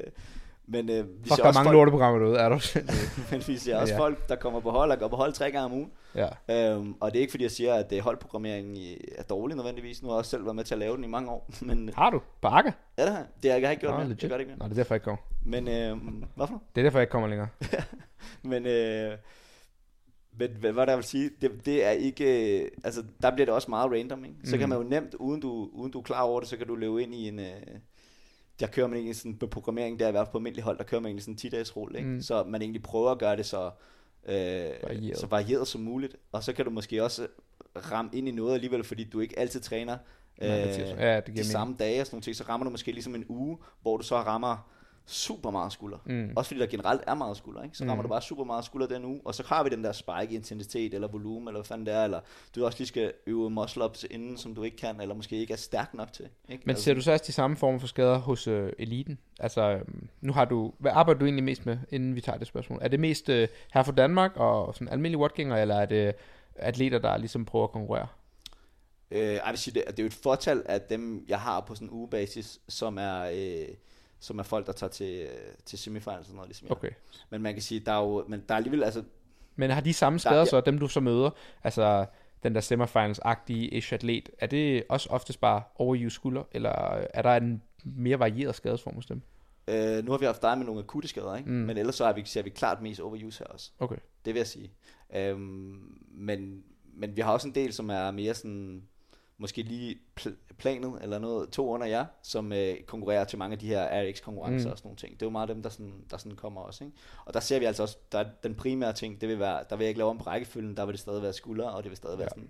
men 0.68 0.90
øh, 0.90 0.96
vi 0.96 1.02
Fuck, 1.18 1.28
ser 1.28 1.36
der 1.36 1.44
er 1.44 1.48
også 1.48 1.58
mange 1.60 1.68
folk, 1.68 1.76
lorteprogrammer 1.76 2.20
derude, 2.20 2.38
er 2.40 2.50
du? 2.50 2.60
men 3.32 3.44
vi 3.48 3.58
ser 3.58 3.78
også 3.78 3.94
Ja. 3.94 4.00
folk, 4.00 4.30
der 4.30 4.36
kommer 4.36 4.60
på 4.60 4.72
hold 4.72 4.92
og 4.92 5.00
går 5.00 5.08
på 5.08 5.16
hold 5.16 5.34
tre 5.34 5.52
gange 5.52 5.66
om 5.66 5.72
ugen, 5.74 5.92
ja. 6.16 6.28
Øhm, 6.74 6.96
og 7.00 7.12
det 7.12 7.18
er 7.18 7.22
ikke 7.22 7.32
fordi 7.32 7.44
jeg 7.44 7.52
siger, 7.52 7.74
at 7.74 7.94
øh, 7.94 8.00
holdprogrammeringen 8.00 8.78
er 9.18 9.24
dårlig 9.24 9.56
nødvendigvis. 9.58 10.02
Nu 10.02 10.08
har 10.08 10.16
jeg 10.16 10.20
også 10.20 10.32
selv 10.32 10.44
været 10.46 10.56
med 10.56 10.64
til 10.64 10.76
at 10.76 10.80
lave 10.80 10.96
den 10.96 11.04
i 11.04 11.08
mange 11.08 11.30
år. 11.32 11.50
Men 11.62 11.90
øh, 11.90 11.96
Har 11.96 12.10
du? 12.10 12.22
På 12.42 12.48
ja, 12.48 12.58
det 12.58 12.74
har 12.98 13.06
jeg. 13.18 13.26
Det 13.44 13.52
har 13.52 13.60
jeg 13.60 13.72
ikke 13.72 13.82
gjort 13.82 13.94
Nå, 13.94 14.00
mere. 14.04 14.10
Det 14.10 14.20
gør 14.22 14.28
det 14.30 14.40
ikke 14.40 14.50
mere. 14.50 14.60
Nå, 14.60 14.66
det 14.66 14.72
er 14.72 14.76
derfor, 14.76 14.94
jeg 14.94 14.98
ikke 14.98 15.04
kommer. 15.04 15.22
Men, 15.46 15.68
øh, 15.68 15.98
hvorfor? 16.36 16.62
Det 16.76 16.82
er 16.82 16.86
derfor, 16.86 17.00
jeg 17.00 17.04
ikke 17.04 17.12
kommer 17.12 17.28
længere. 17.28 17.48
Men, 18.44 18.66
øh, 18.66 19.12
men 20.40 20.50
hvad, 20.60 20.72
hvad 20.72 20.88
der 20.88 20.96
vil 20.96 21.04
sige, 21.04 21.30
det, 21.42 21.66
det 21.66 21.86
er 21.86 21.90
ikke, 21.90 22.62
øh, 22.64 22.68
altså 22.84 23.04
der 23.22 23.32
bliver 23.32 23.46
det 23.46 23.56
også 23.56 23.70
meget 23.70 23.92
random, 23.92 24.26
ikke? 24.26 24.36
Så 24.44 24.52
Mhm. 24.56 24.60
kan 24.60 24.70
man 24.70 24.78
jo 24.78 24.84
nemt, 24.84 25.14
uden 25.14 25.42
du, 25.42 25.70
uden 25.74 25.92
du 25.92 26.00
er 26.00 26.04
klar 26.04 26.22
over 26.22 26.40
det, 26.40 26.50
så 26.50 26.58
kan 26.58 26.68
du 26.68 26.76
løbe 26.76 27.04
ind 27.04 27.16
i 27.16 27.28
en, 27.28 27.40
øh, 27.40 27.46
der 28.62 28.68
kører 28.68 28.88
man 28.88 28.98
egentlig 28.98 29.16
sådan 29.16 29.38
på 29.38 29.48
programmering, 29.48 30.00
der 30.00 30.06
er 30.06 30.10
i 30.10 30.12
hvert 30.12 30.28
fald 30.28 30.32
på 30.32 30.38
almindelig 30.38 30.64
hold, 30.64 30.78
der 30.78 30.84
kører 30.84 31.02
man 31.02 31.10
egentlig 31.10 31.24
sådan 31.24 31.38
en 31.44 31.48
10-dages 31.48 31.78
rulle, 31.78 31.98
ikke? 31.98 32.10
Mm. 32.10 32.22
Så 32.22 32.44
man 32.44 32.62
egentlig 32.62 32.84
prøver 32.84 33.12
at 33.12 33.20
gøre 33.20 33.36
det 33.38 33.46
så, 33.46 33.66
øh, 34.26 34.34
Varieret. 34.34 35.18
så 35.18 35.28
varieret 35.28 35.68
som 35.68 35.82
muligt, 35.82 36.16
og 36.32 36.44
så 36.44 36.54
kan 36.54 36.66
du 36.66 36.72
måske 36.72 37.04
også 37.04 37.28
ramme 37.92 38.12
ind 38.14 38.28
i 38.28 38.32
noget 38.32 38.54
alligevel, 38.54 38.84
fordi 38.84 39.04
du 39.04 39.20
ikke 39.20 39.40
altid 39.40 39.60
træner 39.60 39.98
øh, 40.42 40.50
Ja, 40.50 41.16
det 41.16 41.28
de 41.28 41.32
mening. 41.32 41.46
samme 41.46 41.76
dage 41.80 42.02
og 42.02 42.06
sådan 42.06 42.16
nogle 42.16 42.24
ting, 42.24 42.36
så 42.36 42.44
rammer 42.50 42.64
du 42.66 42.70
måske 42.72 42.92
ligesom 42.92 43.16
en 43.16 43.26
uge, 43.30 43.58
hvor 43.82 43.98
du 43.98 44.04
så 44.04 44.16
rammer 44.16 44.72
super 45.12 45.50
meget 45.52 45.74
skulder. 45.74 45.98
Mm. 46.06 46.30
Også 46.36 46.48
fordi 46.50 46.60
der 46.60 46.68
generelt 46.68 47.02
er 47.08 47.14
meget 47.14 47.38
skulder, 47.38 47.64
ikke? 47.64 47.78
så 47.78 47.84
rammer 47.84 47.96
Mm. 47.96 48.02
du 48.02 48.08
bare 48.08 48.22
super 48.22 48.44
meget 48.44 48.66
skulder 48.66 48.88
den 48.88 49.06
uge, 49.06 49.22
og 49.26 49.36
så 49.36 49.44
har 49.48 49.64
vi 49.64 49.70
den 49.70 49.84
der 49.84 49.92
spike 49.92 50.28
i 50.30 50.36
intensitet 50.36 50.94
eller 50.94 51.08
volumen, 51.08 51.48
eller 51.48 51.60
hvad 51.60 51.66
fanden 51.68 51.86
det 51.86 51.94
er, 51.94 52.04
eller 52.04 52.20
du 52.56 52.66
også 52.66 52.78
lige 52.78 52.88
skal 52.88 53.14
øve 53.28 53.50
muscle 53.50 53.86
ups 53.86 54.06
inden, 54.12 54.38
som 54.38 54.56
du 54.56 54.64
ikke 54.64 54.78
kan, 54.78 55.02
eller 55.02 55.16
måske 55.16 55.36
ikke 55.38 55.54
er 55.54 55.58
stærk 55.58 55.94
nok 55.94 56.14
til. 56.14 56.28
Ikke? 56.50 56.64
Men 56.66 56.76
ser 56.76 56.94
du 56.94 57.02
så 57.02 57.12
også 57.12 57.24
de 57.28 57.32
samme 57.32 57.58
former 57.58 57.80
for 57.80 57.88
skader 57.88 58.18
hos 58.18 58.48
øh, 58.48 58.74
eliten? 58.80 59.18
Altså, 59.40 59.62
øhm, 59.62 60.08
nu 60.22 60.34
har 60.34 60.46
du... 60.46 60.74
Hvad 60.80 60.92
arbejder 60.96 61.20
du 61.20 61.26
egentlig 61.26 61.44
mest 61.44 61.66
med, 61.66 61.78
inden 61.90 62.16
vi 62.16 62.22
tager 62.22 62.38
det 62.38 62.48
spørgsmål? 62.48 62.80
Er 62.82 62.88
det 62.88 63.00
mest 63.00 63.30
øh, 63.30 63.48
her 63.74 63.84
for 63.84 63.92
Danmark 63.92 64.32
og 64.36 64.74
sådan 64.74 64.88
almindelige 64.90 65.20
watgænger, 65.22 65.58
eller 65.58 65.76
er 65.76 65.86
det 65.86 66.14
atleter, 66.56 67.00
der 67.00 67.18
ligesom 67.18 67.46
prøver 67.46 67.64
at 67.66 67.72
konkurrere? 67.72 68.08
Øh, 69.12 69.20
jeg 69.34 69.42
vil 69.50 69.58
sige, 69.58 69.74
det, 69.74 69.84
det 69.88 70.00
er 70.00 70.04
jo 70.04 70.08
et 70.08 70.14
fortal 70.14 70.64
af 70.66 70.82
dem, 70.82 71.26
jeg 71.28 71.40
har 71.40 71.60
på 71.60 71.76
sådan 71.76 71.88
en 71.88 71.94
ugebasis, 71.94 72.60
som 72.70 72.98
er, 72.98 73.22
øh, 73.22 73.68
som 74.22 74.40
er 74.40 74.44
folk, 74.44 74.66
der 74.68 74.72
tager 74.74 74.92
til, 74.92 75.20
øh, 75.22 75.28
til 75.66 75.80
semifinals 75.80 76.20
og 76.20 76.26
sådan 76.26 76.36
noget, 76.36 76.50
ligesom 76.50 76.66
jeg. 76.68 76.72
Okay. 76.78 76.90
Men 77.30 77.42
man 77.42 77.54
kan 77.54 77.62
sige, 77.62 77.80
der 77.80 77.92
er 77.92 78.00
jo, 78.02 78.26
men 78.28 78.44
der 78.48 78.54
er 78.56 78.58
alligevel, 78.58 78.84
altså, 78.84 79.04
Men 79.56 79.70
har 79.70 79.82
de 79.82 79.94
samme 79.94 80.18
Der- 80.18 80.22
skader 80.22 80.40
ja. 80.40 80.46
så, 80.46 80.62
dem 80.62 80.78
du 80.78 80.88
så 80.88 81.00
møder? 81.00 81.30
Altså, 81.64 82.06
den 82.44 82.56
der 82.56 82.62
semifinals-agtige 82.62 83.68
ish 83.78 83.94
atlet, 83.94 84.30
er 84.40 84.48
det 84.48 84.84
også 84.90 85.10
oftest 85.10 85.42
bare 85.42 85.64
overuse 85.76 86.16
skulder, 86.16 86.44
eller 86.52 86.70
er 87.14 87.22
der 87.22 87.36
en 87.36 87.62
mere 87.84 88.20
varieret 88.20 88.56
skadesform 88.56 88.96
hos 88.96 89.06
dem? 89.06 89.22
øh, 89.68 90.06
nu 90.06 90.12
har 90.12 90.18
vi 90.18 90.26
haft 90.26 90.42
dig 90.42 90.58
med 90.58 90.66
nogle 90.66 90.82
akutte 90.82 91.08
skader, 91.08 91.36
ikke? 91.36 91.50
Mm. 91.50 91.56
Men 91.56 91.78
ellers 91.78 91.96
så 91.96 92.06
har 92.06 92.14
vi, 92.14 92.22
ser 92.26 92.42
vi 92.42 92.50
klart 92.50 92.82
mest 92.82 93.00
overuse 93.02 93.40
her 93.40 93.46
også. 93.46 93.72
Okay. 93.80 93.96
Det 94.26 94.34
vil 94.34 94.40
jeg 94.40 94.48
sige. 94.48 94.72
Øhm, 95.16 95.98
men, 96.12 96.64
men 96.94 97.16
vi 97.16 97.22
har 97.22 97.34
også 97.34 97.48
en 97.48 97.56
del, 97.56 97.74
som 97.74 97.90
er 97.90 98.12
mere 98.12 98.34
sådan, 98.34 98.84
måske 99.42 99.62
lige 99.62 99.96
pl- 100.20 100.56
planet, 100.58 100.94
eller 101.02 101.20
noget, 101.20 101.50
to 101.50 101.70
under 101.70 101.88
jer, 101.88 102.06
som 102.24 102.54
øh, 102.54 102.76
konkurrerer 102.88 103.24
til 103.24 103.40
mange 103.40 103.54
af 103.54 103.60
de 103.60 103.68
her 103.68 103.88
RX-konkurrencer 104.04 104.68
Mm. 104.68 104.72
og 104.72 104.78
sådan 104.78 104.88
nogle 104.88 104.98
ting. 104.98 105.14
Det 105.14 105.22
er 105.22 105.26
jo 105.26 105.30
meget 105.32 105.50
dem, 105.50 105.64
der 105.64 105.70
sådan, 105.70 105.94
der 106.12 106.18
sådan 106.18 106.36
kommer 106.36 106.62
også. 106.62 106.84
Ikke? 106.84 106.98
Og 107.26 107.34
der 107.34 107.40
ser 107.40 107.60
vi 107.60 107.66
altså 107.66 107.84
også, 107.84 107.98
der 108.12 108.20
er 108.20 108.26
den 108.44 108.56
primære 108.56 108.94
ting, 108.94 109.22
det 109.22 109.30
vil 109.30 109.40
være, 109.40 109.64
der 109.70 109.76
vil 109.76 109.84
jeg 109.84 109.90
ikke 109.90 109.98
lave 110.00 110.10
om 110.10 110.18
på 110.18 110.24
rækkefølgen, 110.24 110.78
der 110.78 110.86
vil 110.86 110.94
det 110.94 111.00
stadig 111.00 111.22
være 111.24 111.34
skuldre, 111.34 111.72
og 111.72 111.84
det 111.84 111.90
vil 111.90 111.98
stadig 111.98 112.18
være 112.18 112.28
Ja. 112.36 112.42
sådan 112.42 112.50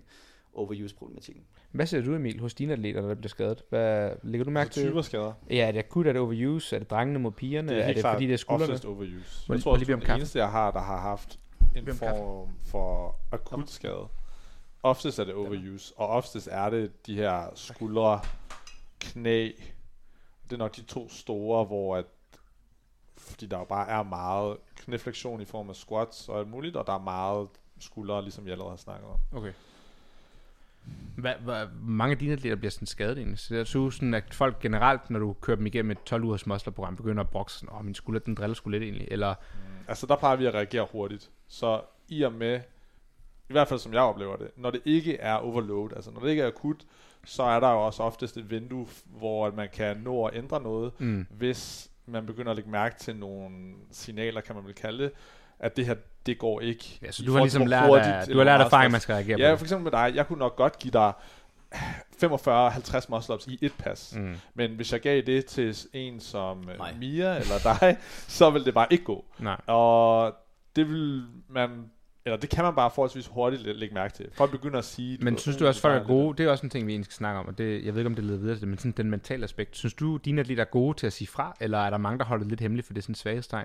overuse-problematikken. 0.54 1.44
Hvad 1.70 1.86
ser 1.86 2.00
du, 2.00 2.14
Emil, 2.14 2.40
hos 2.40 2.54
dine 2.54 2.72
atleter, 2.72 3.00
der 3.02 3.14
bliver 3.14 3.28
skadet? 3.28 3.62
Hvad, 3.68 4.10
lægger 4.22 4.44
du 4.44 4.50
mærke 4.50 4.66
Altså 4.66 4.80
til? 4.80 4.88
typer 4.90 5.02
skader. 5.02 5.32
Ja, 5.50 5.66
er 5.68 5.72
det 5.72 5.78
akut, 5.78 6.06
er 6.06 6.12
det 6.12 6.20
overuse? 6.20 6.76
Er 6.76 6.80
det 6.80 6.90
drengene 6.90 7.18
mod 7.18 7.30
pigerne? 7.32 7.68
Det 7.68 7.76
er, 7.76 7.80
er 7.80 7.86
helt 7.86 7.96
det 7.96 8.02
klart 8.02 8.14
fordi, 8.14 8.26
det 8.26 8.32
er 8.32 8.36
skuldrene? 8.36 8.72
oftest 8.72 8.84
overuse. 8.84 9.44
Må 9.48 9.54
Jeg 9.54 9.62
tror 9.62 9.76
bede 9.78 9.90
er 9.90 9.94
om 9.94 10.00
den 10.00 10.06
kaffe? 10.06 10.16
eneste, 10.20 10.38
jeg 10.38 10.50
har, 10.50 10.70
der 10.70 10.80
har 10.80 11.00
haft 11.00 11.38
en 11.76 11.94
form 11.94 12.48
for 12.64 13.16
akut 13.32 13.70
skade. 13.70 14.08
Oftest 14.82 15.18
er 15.18 15.24
det 15.24 15.34
overuse, 15.34 15.94
og 15.96 16.08
oftest 16.08 16.48
er 16.50 16.70
det 16.70 17.06
de 17.06 17.16
her 17.16 17.46
skuldre, 17.54 18.20
knæ. 19.00 19.50
Det 20.44 20.52
er 20.52 20.56
nok 20.56 20.76
de 20.76 20.82
to 20.82 21.08
store, 21.08 21.64
hvor 21.64 21.96
at, 21.96 22.04
fordi 23.18 23.46
der 23.46 23.58
jo 23.58 23.64
bare 23.64 23.88
er 23.88 24.02
meget 24.02 24.56
knæflektion 24.76 25.40
i 25.40 25.44
form 25.44 25.70
af 25.70 25.76
squats 25.76 26.28
og 26.28 26.38
alt 26.38 26.48
muligt, 26.48 26.76
og 26.76 26.86
der 26.86 26.92
er 26.92 26.98
meget 26.98 27.48
skuldre, 27.80 28.22
ligesom 28.22 28.44
jeg 28.44 28.52
allerede 28.52 28.72
har 28.72 28.76
snakket 28.76 29.08
om. 29.08 29.38
Okay. 29.38 29.52
Hvad, 31.16 31.34
hvad, 31.34 31.66
mange 31.82 32.12
af 32.12 32.18
dine 32.18 32.32
atleter 32.32 32.56
bliver 32.56 32.70
sådan 32.70 32.86
skadet 32.86 33.18
egentlig. 33.18 33.38
Så 33.38 33.54
jeg 33.54 33.66
synes 33.66 33.94
sådan, 33.94 34.14
at 34.14 34.34
folk 34.34 34.60
generelt, 34.60 35.10
når 35.10 35.18
du 35.18 35.32
kører 35.32 35.56
dem 35.56 35.66
igennem 35.66 35.90
et 35.90 36.02
12 36.04 36.24
ugers 36.24 36.46
muskelprogram, 36.46 36.96
begynder 36.96 37.22
at 37.22 37.30
brokse 37.30 37.58
sådan, 37.58 37.74
åh, 37.74 37.84
min 37.84 37.94
skulder, 37.94 38.20
den 38.20 38.34
driller 38.34 38.54
sgu 38.54 38.70
lidt 38.70 38.82
egentlig. 38.82 39.08
Eller, 39.10 39.34
Altså 39.88 40.06
der 40.06 40.16
plejer 40.16 40.36
vi 40.36 40.46
at 40.46 40.54
reagere 40.54 40.86
hurtigt. 40.92 41.30
Så 41.48 41.80
i 42.08 42.22
og 42.22 42.32
med, 42.32 42.60
i 43.52 43.58
hvert 43.58 43.68
fald 43.68 43.80
som 43.80 43.92
jeg 43.92 44.02
oplever 44.02 44.36
det, 44.36 44.48
når 44.56 44.70
det 44.70 44.80
ikke 44.84 45.16
er 45.18 45.34
overload, 45.34 45.90
altså 45.96 46.10
når 46.10 46.20
det 46.20 46.30
ikke 46.30 46.42
er 46.42 46.46
akut, 46.46 46.76
så 47.24 47.42
er 47.42 47.60
der 47.60 47.70
jo 47.70 47.86
også 47.86 48.02
oftest 48.02 48.36
et 48.36 48.50
vindue, 48.50 48.86
hvor 49.04 49.50
man 49.50 49.68
kan 49.72 49.96
nå 49.96 50.24
at 50.24 50.36
ændre 50.36 50.62
noget, 50.62 50.92
mm, 50.98 51.26
hvis 51.30 51.90
man 52.06 52.26
begynder 52.26 52.50
at 52.50 52.56
lægge 52.56 52.70
mærke 52.70 52.98
til 52.98 53.16
nogle 53.16 53.50
signaler, 53.90 54.40
kan 54.40 54.54
man 54.54 54.64
vel 54.64 54.74
kalde 54.74 55.02
det, 55.04 55.12
at 55.58 55.76
det 55.76 55.86
her, 55.86 55.94
det 56.26 56.38
går 56.38 56.60
ikke. 56.60 56.98
ja, 57.02 57.10
så 57.12 57.22
du 57.24 57.32
har 57.32 57.40
ligesom 57.40 57.66
lært, 57.66 57.86
hurtigt 57.86 58.32
du 58.32 58.36
har 58.38 58.44
lært 58.44 58.60
erfaring, 58.60 58.92
man 58.92 59.00
skal 59.00 59.12
reagere 59.14 59.40
Ja, 59.40 59.50
på. 59.54 59.56
for 59.58 59.64
eksempel 59.64 59.82
med 59.92 59.92
dig, 59.92 60.16
jeg 60.16 60.26
kunne 60.26 60.38
nok 60.38 60.56
godt 60.56 60.78
give 60.78 60.92
dig 60.92 61.12
45-50 61.74 63.08
muscle-ups 63.08 63.46
i 63.48 63.58
et 63.62 63.72
pas. 63.78 64.14
Mm. 64.16 64.34
Men 64.54 64.70
hvis 64.70 64.92
jeg 64.92 65.00
gav 65.00 65.20
det 65.20 65.46
til 65.46 65.76
en 65.92 66.20
som 66.20 66.68
øh, 66.70 66.78
Nej. 66.78 66.94
Mia 66.98 67.36
eller 67.38 67.58
dig, 67.80 67.96
så 68.38 68.50
ville 68.50 68.64
det 68.64 68.74
bare 68.74 68.86
ikke 68.90 69.04
gå. 69.04 69.24
Nej. 69.38 69.60
Og 69.66 70.34
det 70.76 70.88
vil 70.88 71.24
man, 71.48 71.90
eller 72.24 72.36
det 72.36 72.50
kan 72.50 72.64
man 72.64 72.74
bare 72.74 72.90
forholdsvis 72.90 73.26
hurtigt 73.26 73.62
læ- 73.62 73.72
lægge 73.72 73.94
mærke 73.94 74.14
til. 74.14 74.26
Folk 74.32 74.50
begynder 74.50 74.78
at 74.78 74.84
sige... 74.84 75.18
Men 75.20 75.38
synes 75.38 75.56
"Uh, 75.56 75.60
du 75.60 75.66
også, 75.66 75.80
folk 75.80 76.02
er 76.02 76.06
gode? 76.06 76.38
Det 76.38 76.46
er 76.46 76.50
også 76.50 76.66
en 76.66 76.70
ting, 76.70 76.86
vi 76.86 76.92
egentlig 76.92 77.04
skal 77.04 77.14
snakke 77.14 77.40
om, 77.40 77.46
og 77.46 77.58
det, 77.58 77.84
jeg 77.84 77.94
ved 77.94 78.00
ikke, 78.00 78.06
om 78.08 78.14
det 78.14 78.24
leder 78.24 78.38
videre 78.38 78.54
til 78.54 78.60
det, 78.60 78.68
men 78.68 78.78
sådan 78.78 78.92
den 78.96 79.10
mentale 79.10 79.44
aspekt. 79.44 79.76
Synes 79.76 79.94
du, 79.94 80.16
dine 80.16 80.40
atleter 80.40 80.60
er 80.62 80.66
gode 80.70 80.98
til 80.98 81.06
at 81.06 81.12
sige 81.12 81.28
fra, 81.28 81.56
eller 81.60 81.78
er 81.78 81.90
der 81.90 81.98
mange, 81.98 82.18
der 82.18 82.24
holder 82.24 82.42
det 82.44 82.50
lidt 82.50 82.60
hemmeligt, 82.60 82.86
for 82.86 82.92
det 82.94 83.00
er 83.00 83.02
sådan 83.02 83.10
en 83.10 83.14
svaghedstegn? 83.16 83.64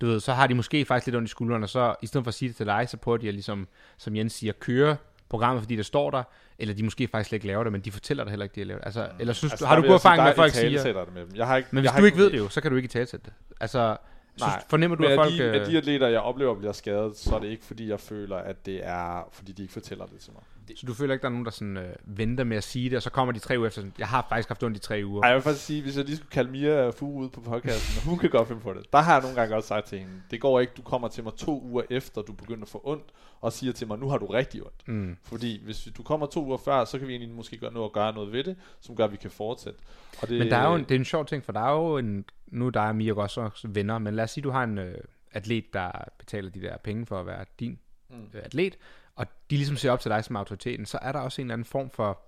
Du 0.00 0.06
ved, 0.06 0.20
så 0.20 0.32
har 0.32 0.46
de 0.46 0.54
måske 0.54 0.84
faktisk 0.84 1.06
lidt 1.06 1.16
ondt 1.16 1.28
i 1.28 1.30
skuldrene, 1.30 1.64
og 1.64 1.68
så 1.68 1.94
i 2.02 2.06
stedet 2.06 2.24
for 2.24 2.28
at 2.28 2.34
sige 2.34 2.48
det 2.48 2.56
til 2.56 2.66
dig, 2.66 2.88
så 2.88 2.96
prøver 2.96 3.18
de 3.18 3.28
at 3.28 3.34
ligesom, 3.34 3.68
som 3.98 4.16
Jens 4.16 4.32
siger, 4.32 4.52
køre 4.52 4.96
programmet, 5.28 5.62
fordi 5.62 5.76
det 5.76 5.86
står 5.86 6.10
der, 6.10 6.22
eller 6.58 6.74
de 6.74 6.82
måske 6.82 7.08
faktisk 7.08 7.28
slet 7.28 7.36
ikke 7.36 7.46
laver 7.46 7.62
det, 7.64 7.72
men 7.72 7.80
de 7.80 7.92
fortæller 7.92 8.24
det 8.24 8.30
heller 8.30 8.44
ikke, 8.44 8.54
de 8.54 8.60
har 8.60 8.66
lavet 8.66 8.80
det. 8.80 8.86
Altså, 8.86 9.08
eller 9.20 9.32
synes 9.32 9.52
Altså, 9.52 9.64
du, 9.64 9.68
har 9.68 9.76
du 9.76 9.82
god 9.82 9.94
erfaring 9.94 10.22
med, 10.22 10.30
at 10.30 10.36
folk 10.36 10.52
siger... 10.52 10.82
det 11.04 11.14
med 11.14 11.22
dem. 11.22 11.30
Jeg 11.34 11.46
har 11.46 11.56
ikke, 11.56 11.68
Men 11.72 11.80
hvis 11.80 11.84
jeg 11.84 11.92
har 11.92 12.00
du 12.00 12.06
ikke 12.06 12.18
ved 12.18 12.30
det 12.30 12.38
jo, 12.38 12.48
så 12.48 12.60
kan 12.60 12.70
du 12.70 12.76
ikke 12.76 13.00
i 13.00 13.06
det. 13.06 13.32
Altså, 13.60 13.96
synes, 14.36 14.52
Nej, 14.52 14.62
fornemmer 14.68 14.96
du, 14.96 15.02
Men 15.02 15.12
at 15.12 15.16
folk... 15.16 15.32
de, 15.32 15.42
øh, 15.42 15.66
de 15.66 15.78
atleter, 15.78 16.08
jeg 16.08 16.20
oplever 16.20 16.54
bliver 16.54 16.72
skadet, 16.72 17.16
så 17.16 17.34
er 17.34 17.40
det 17.40 17.48
ikke 17.48 17.64
fordi, 17.64 17.88
jeg 17.88 18.00
føler, 18.00 18.36
at 18.36 18.66
det 18.66 18.86
er, 18.86 19.28
fordi 19.32 19.52
de 19.52 19.62
ikke 19.62 19.72
fortæller 19.72 20.06
det 20.06 20.20
til 20.20 20.32
mig. 20.32 20.42
Så 20.76 20.86
du 20.86 20.94
føler 20.94 21.14
ikke, 21.14 21.22
der 21.22 21.28
er 21.28 21.32
nogen, 21.32 21.44
der 21.44 21.50
sådan, 21.50 21.76
øh, 21.76 21.94
venter 22.04 22.44
med 22.44 22.56
at 22.56 22.64
sige 22.64 22.90
det, 22.90 22.96
og 22.96 23.02
så 23.02 23.10
kommer 23.10 23.32
de 23.32 23.38
tre 23.38 23.58
uger 23.58 23.66
efter 23.66 23.80
sådan, 23.80 23.94
jeg 23.98 24.08
har 24.08 24.26
faktisk 24.28 24.48
haft 24.48 24.62
ondt 24.62 24.76
i 24.76 24.80
tre 24.80 25.02
uger. 25.04 25.22
Ej, 25.22 25.28
jeg 25.28 25.34
vil 25.34 25.42
faktisk 25.42 25.64
sige, 25.64 25.82
hvis 25.82 25.96
jeg 25.96 26.04
lige 26.04 26.16
skulle 26.16 26.30
kalde 26.30 26.50
Mia 26.50 26.90
Fu 26.90 27.12
ud 27.12 27.28
på 27.28 27.40
podcasten, 27.40 28.02
hun 28.10 28.18
kan 28.18 28.30
godt 28.30 28.48
finde 28.48 28.60
på 28.60 28.72
det. 28.72 28.92
Der 28.92 28.98
har 28.98 29.12
jeg 29.12 29.22
nogle 29.22 29.40
gange 29.40 29.56
også 29.56 29.68
sagt 29.68 29.86
til 29.86 29.98
hende, 29.98 30.12
det 30.30 30.40
går 30.40 30.60
ikke, 30.60 30.72
du 30.76 30.82
kommer 30.82 31.08
til 31.08 31.24
mig 31.24 31.34
to 31.34 31.62
uger 31.62 31.82
efter, 31.90 32.22
du 32.22 32.32
begynder 32.32 32.62
at 32.62 32.68
få 32.68 32.80
ondt, 32.84 33.04
og 33.40 33.52
siger 33.52 33.72
til 33.72 33.86
mig, 33.86 33.98
nu 33.98 34.08
har 34.08 34.18
du 34.18 34.26
rigtig 34.26 34.62
ondt. 34.62 34.88
Mm. 34.88 35.16
Fordi 35.22 35.60
hvis 35.64 35.88
du 35.96 36.02
kommer 36.02 36.26
to 36.26 36.44
uger 36.44 36.56
før, 36.56 36.84
så 36.84 36.98
kan 36.98 37.08
vi 37.08 37.12
egentlig 37.12 37.36
måske 37.36 37.58
gøre 37.58 37.72
noget, 37.72 37.92
gøre 37.92 38.12
noget 38.12 38.32
ved 38.32 38.44
det, 38.44 38.56
som 38.80 38.96
gør, 38.96 39.04
at 39.04 39.12
vi 39.12 39.16
kan 39.16 39.30
fortsætte. 39.30 39.78
Og 40.22 40.28
det, 40.28 40.38
Men 40.38 40.50
der 40.50 40.56
er 40.56 40.68
jo 40.68 40.74
en, 40.74 40.84
det 40.84 40.90
er 40.90 40.98
en 40.98 41.04
sjov 41.04 41.26
ting, 41.26 41.44
for 41.44 41.52
der 41.52 41.60
er 41.60 41.72
jo 41.72 41.98
en, 41.98 42.24
nu 42.46 42.66
er 42.66 42.70
dig 42.70 42.88
og 42.88 42.96
Mia 42.96 43.14
også 43.14 43.40
også 43.40 43.68
venner, 43.68 43.98
men 43.98 44.14
lad 44.14 44.24
os 44.24 44.30
sige, 44.30 44.44
du 44.44 44.50
har 44.50 44.64
en 44.64 44.78
øh, 44.78 44.94
atlet, 45.32 45.64
der 45.72 45.90
betaler 46.18 46.50
de 46.50 46.62
der 46.62 46.76
penge 46.76 47.06
for 47.06 47.20
at 47.20 47.26
være 47.26 47.44
din 47.60 47.78
mm. 48.10 48.16
øh, 48.34 48.40
atlet, 48.44 48.78
og 49.16 49.26
de 49.50 49.56
ligesom 49.56 49.76
ser 49.76 49.90
op 49.90 50.00
til 50.00 50.10
dig 50.10 50.24
som 50.24 50.36
autoriteten, 50.36 50.86
så 50.86 50.98
er 51.02 51.12
der 51.12 51.18
også 51.18 51.40
en 51.40 51.46
eller 51.46 51.52
anden 51.54 51.64
form 51.64 51.90
for, 51.90 52.20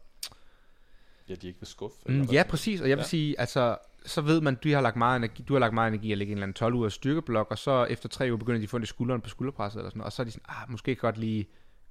Ja, 1.28 1.34
de 1.34 1.46
ikke 1.46 1.60
vil 1.60 1.66
skuffe. 1.66 1.96
mm, 2.06 2.22
ja 2.22 2.42
præcis, 2.48 2.80
og 2.80 2.88
jeg 2.88 2.96
vil 2.96 3.02
Ja. 3.02 3.08
sige, 3.08 3.40
altså, 3.40 3.78
så 4.06 4.20
ved 4.20 4.40
man, 4.40 4.54
du 4.54 4.68
har 4.68 4.80
lagt 4.80 4.96
meget 4.96 5.16
energi, 5.16 5.42
du 5.42 5.52
har 5.54 5.60
lagt 5.60 5.74
meget 5.74 5.88
energi 5.88 6.12
at 6.12 6.18
lægge 6.18 6.30
en 6.30 6.36
eller 6.38 6.42
anden 6.46 6.54
12 6.54 6.74
uger 6.74 6.88
styrkeblok, 6.88 7.50
og 7.50 7.58
så 7.58 7.84
efter 7.84 8.08
tre 8.08 8.26
uger 8.28 8.36
begynder 8.36 8.58
de 8.58 8.62
at 8.64 8.68
få 8.70 8.78
det 8.78 8.88
skulderen 8.88 9.20
på 9.20 9.28
skulderpresset, 9.28 9.78
eller 9.78 9.90
sådan, 9.90 10.02
og 10.02 10.12
så 10.12 10.22
er 10.22 10.24
de 10.24 10.30
sådan, 10.30 10.44
ah, 10.48 10.70
måske 10.70 10.94
godt 10.96 11.18
lige 11.18 11.46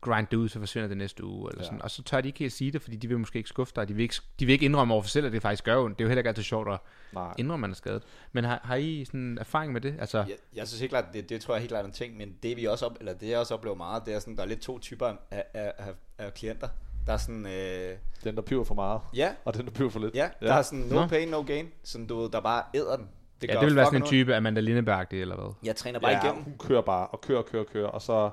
grind 0.05 0.27
det 0.31 0.37
ud, 0.37 0.49
så 0.49 0.59
forsvinder 0.59 0.87
det 0.87 0.97
næste 0.97 1.23
uge, 1.23 1.49
eller 1.51 1.61
Ja. 1.61 1.63
ja. 1.63 1.65
sådan. 1.67 1.81
Og 1.81 1.91
så 1.91 2.03
tør 2.03 2.21
de 2.21 2.27
ikke 2.27 2.39
helt 2.39 2.53
sige 2.53 2.71
det, 2.71 2.81
fordi 2.81 2.95
de 2.97 3.07
vil 3.07 3.19
måske 3.19 3.37
ikke 3.37 3.49
skuffe 3.49 3.73
dig, 3.75 3.87
de 3.87 3.93
vil 3.93 4.03
ikke, 4.03 4.15
de 4.39 4.45
vil 4.45 4.53
ikke 4.53 4.65
indrømme 4.65 4.93
over 4.93 5.03
for 5.03 5.09
selv, 5.09 5.25
at 5.25 5.31
det 5.31 5.41
faktisk 5.41 5.63
gør 5.63 5.77
ondt. 5.77 5.97
Det 5.99 6.03
er 6.03 6.05
jo 6.05 6.09
heller 6.09 6.19
ikke 6.19 6.27
altid 6.27 6.43
sjovt 6.43 6.69
at 6.71 6.79
Nej. 7.13 7.33
indrømme, 7.37 7.61
man 7.61 7.71
er 7.71 7.75
skadet. 7.75 8.03
Men 8.31 8.43
har, 8.43 8.59
har 8.63 8.75
I 8.75 9.05
sådan 9.05 9.37
erfaring 9.41 9.73
med 9.73 9.81
det? 9.81 9.95
Altså, 9.99 10.17
Jeg, 10.17 10.35
jeg 10.55 10.67
synes 10.67 10.79
helt 10.79 10.89
klart, 10.91 11.05
det, 11.13 11.29
det 11.29 11.41
tror 11.41 11.53
jeg 11.53 11.61
helt 11.61 11.69
klart 11.71 11.81
er 11.83 11.87
en 11.87 11.93
ting, 11.93 12.17
men 12.17 12.35
det 12.43 12.57
vi 12.57 12.65
også 12.65 12.85
op, 12.85 12.97
eller 12.99 13.13
det 13.13 13.29
jeg 13.29 13.39
også 13.39 13.53
oplever 13.53 13.75
meget, 13.75 14.05
det 14.05 14.13
er 14.13 14.19
sådan, 14.19 14.35
der 14.35 14.43
er 14.43 14.47
lidt 14.47 14.59
to 14.61 14.79
typer 14.79 15.05
af, 15.07 15.43
af, 15.53 15.73
af, 15.77 15.93
af 16.17 16.33
klienter. 16.33 16.67
Der 17.07 17.13
er 17.13 17.17
sådan, 17.17 17.45
øh, 17.45 17.97
Den, 18.23 18.35
der 18.35 18.41
piver 18.41 18.63
for 18.63 18.75
meget, 18.75 19.01
ja, 19.15 19.29
og 19.45 19.53
den, 19.53 19.65
der 19.65 19.71
piver 19.71 19.89
for 19.89 19.99
lidt. 19.99 20.15
ja, 20.15 20.29
der 20.41 20.53
er 20.53 20.61
sådan 20.61 20.79
no 20.85 20.95
Nå. 21.01 21.07
pain, 21.07 21.27
no 21.27 21.41
gain, 21.41 21.67
sådan 21.83 22.07
du 22.07 22.21
ved, 22.21 22.29
der 22.29 22.39
bare 22.41 22.63
æder 22.73 22.95
den. 22.95 23.07
ja, 23.41 23.47
gør 23.53 23.59
det 23.59 23.67
vil 23.67 23.75
være 23.75 23.85
sådan 23.85 24.01
en 24.01 24.07
type 24.07 24.35
Amanda 24.35 24.61
Lindeberg, 24.61 25.11
det 25.11 25.21
eller 25.21 25.35
hvad? 25.35 25.53
Jeg 25.63 25.75
træner 25.75 25.99
bare 25.99 26.11
ja, 26.11 26.23
igennem. 26.23 26.43
hun 26.43 26.53
kører 26.59 26.81
bare, 26.81 27.07
og 27.07 27.21
kører, 27.21 27.41
kører, 27.41 27.63
kører, 27.63 27.87
og 27.87 28.01
så, 28.01 28.29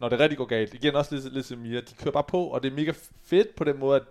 når 0.00 0.08
det 0.08 0.18
rigtig 0.20 0.38
går 0.38 0.44
galt, 0.44 0.74
igen 0.74 0.94
også 0.94 1.14
lidt, 1.14 1.34
lidt 1.34 1.46
som 1.46 1.58
Mia, 1.58 1.76
de 1.80 1.94
kører 2.02 2.12
bare 2.12 2.24
på, 2.28 2.44
og 2.44 2.62
det 2.62 2.70
er 2.72 2.76
mega 2.76 2.92
fedt 3.24 3.54
på 3.56 3.64
den 3.64 3.78
måde, 3.78 3.96
at 3.96 4.02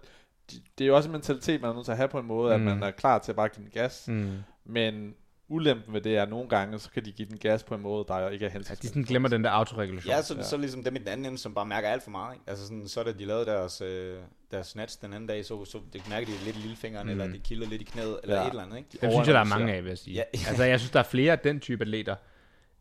de, 0.52 0.56
det 0.78 0.84
er 0.84 0.88
jo 0.88 0.96
også 0.96 1.10
en 1.10 1.12
mentalitet, 1.14 1.62
man 1.62 1.70
er 1.70 1.74
nødt 1.74 1.86
til 1.86 1.92
at 1.92 1.98
have 1.98 2.08
på 2.10 2.20
en 2.20 2.26
måde, 2.26 2.58
mm. 2.58 2.68
At 2.68 2.78
man 2.78 2.84
er 2.88 2.92
klar 2.92 3.20
til 3.20 3.32
at 3.32 3.36
bare 3.36 3.48
give 3.50 3.64
den 3.64 3.72
gas, 3.74 4.08
mm. 4.08 4.38
Men 4.66 5.16
ulempen 5.52 5.94
ved 5.94 6.02
det 6.02 6.18
er, 6.18 6.24
at 6.24 6.30
nogle 6.30 6.50
gange, 6.50 6.80
så 6.80 6.90
kan 6.92 7.06
de 7.06 7.12
give 7.12 7.28
den 7.28 7.38
gas 7.38 7.64
på 7.64 7.76
en 7.76 7.82
måde, 7.82 8.06
der 8.08 8.30
ikke 8.30 8.46
er 8.46 8.50
Ja, 8.50 8.54
hensigtsmæssig. 8.54 8.84
de 8.84 8.88
sådan 8.88 9.04
glemmer 9.04 9.30
den 9.30 9.44
der 9.44 9.50
autoregulation. 9.50 10.12
Ja, 10.12 10.22
så, 10.22 10.34
Ja. 10.34 10.40
ja. 10.40 10.46
så 10.46 10.58
ligesom 10.58 10.84
dem 10.84 10.96
i 10.96 11.00
den 11.00 11.08
anden 11.08 11.26
ende, 11.26 11.38
som 11.38 11.54
bare 11.54 11.66
mærker 11.66 11.90
alt 11.90 12.04
for 12.04 12.12
meget. 12.12 12.34
Ikke? 12.36 12.44
Altså 12.48 12.64
sådan, 12.68 12.88
så 12.88 13.04
da 13.04 13.12
de 13.12 13.26
lavede 13.26 13.46
deres, 13.46 13.82
øh, 13.82 14.18
deres 14.52 14.68
snatch 14.68 15.02
den 15.02 15.14
anden 15.14 15.28
dag, 15.28 15.46
så, 15.46 15.66
så 15.66 15.80
det 15.94 16.10
mærker 16.10 16.28
de 16.28 16.34
lidt 16.46 16.56
i 16.56 16.60
lillefingeren, 16.60 17.06
mm. 17.08 17.12
eller 17.12 17.28
de 17.28 17.40
kildede 17.40 17.70
lidt 17.70 17.82
i 17.82 17.86
knæet, 17.86 18.20
eller 18.24 18.36
Ja. 18.36 18.42
ja. 18.42 18.48
et 18.48 18.52
eller 18.52 18.64
andet. 18.64 18.78
Ikke? 18.78 18.90
Dem 19.02 19.12
synes 19.12 19.28
jeg, 19.28 19.34
der 19.34 19.40
er 19.40 19.44
mange 19.44 19.74
af, 19.74 19.84
vil 19.84 19.90
jeg 19.90 19.98
sige. 19.98 20.14
Ja. 20.16 20.24
altså, 20.50 20.64
jeg 20.64 20.80
synes, 20.80 20.92
der 20.92 21.00
er 21.00 21.04
flere 21.04 21.32
af 21.32 21.40
den 21.40 21.60
type 21.60 21.84
atleter, 21.84 22.16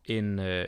end 0.05 0.41
øh, 0.41 0.65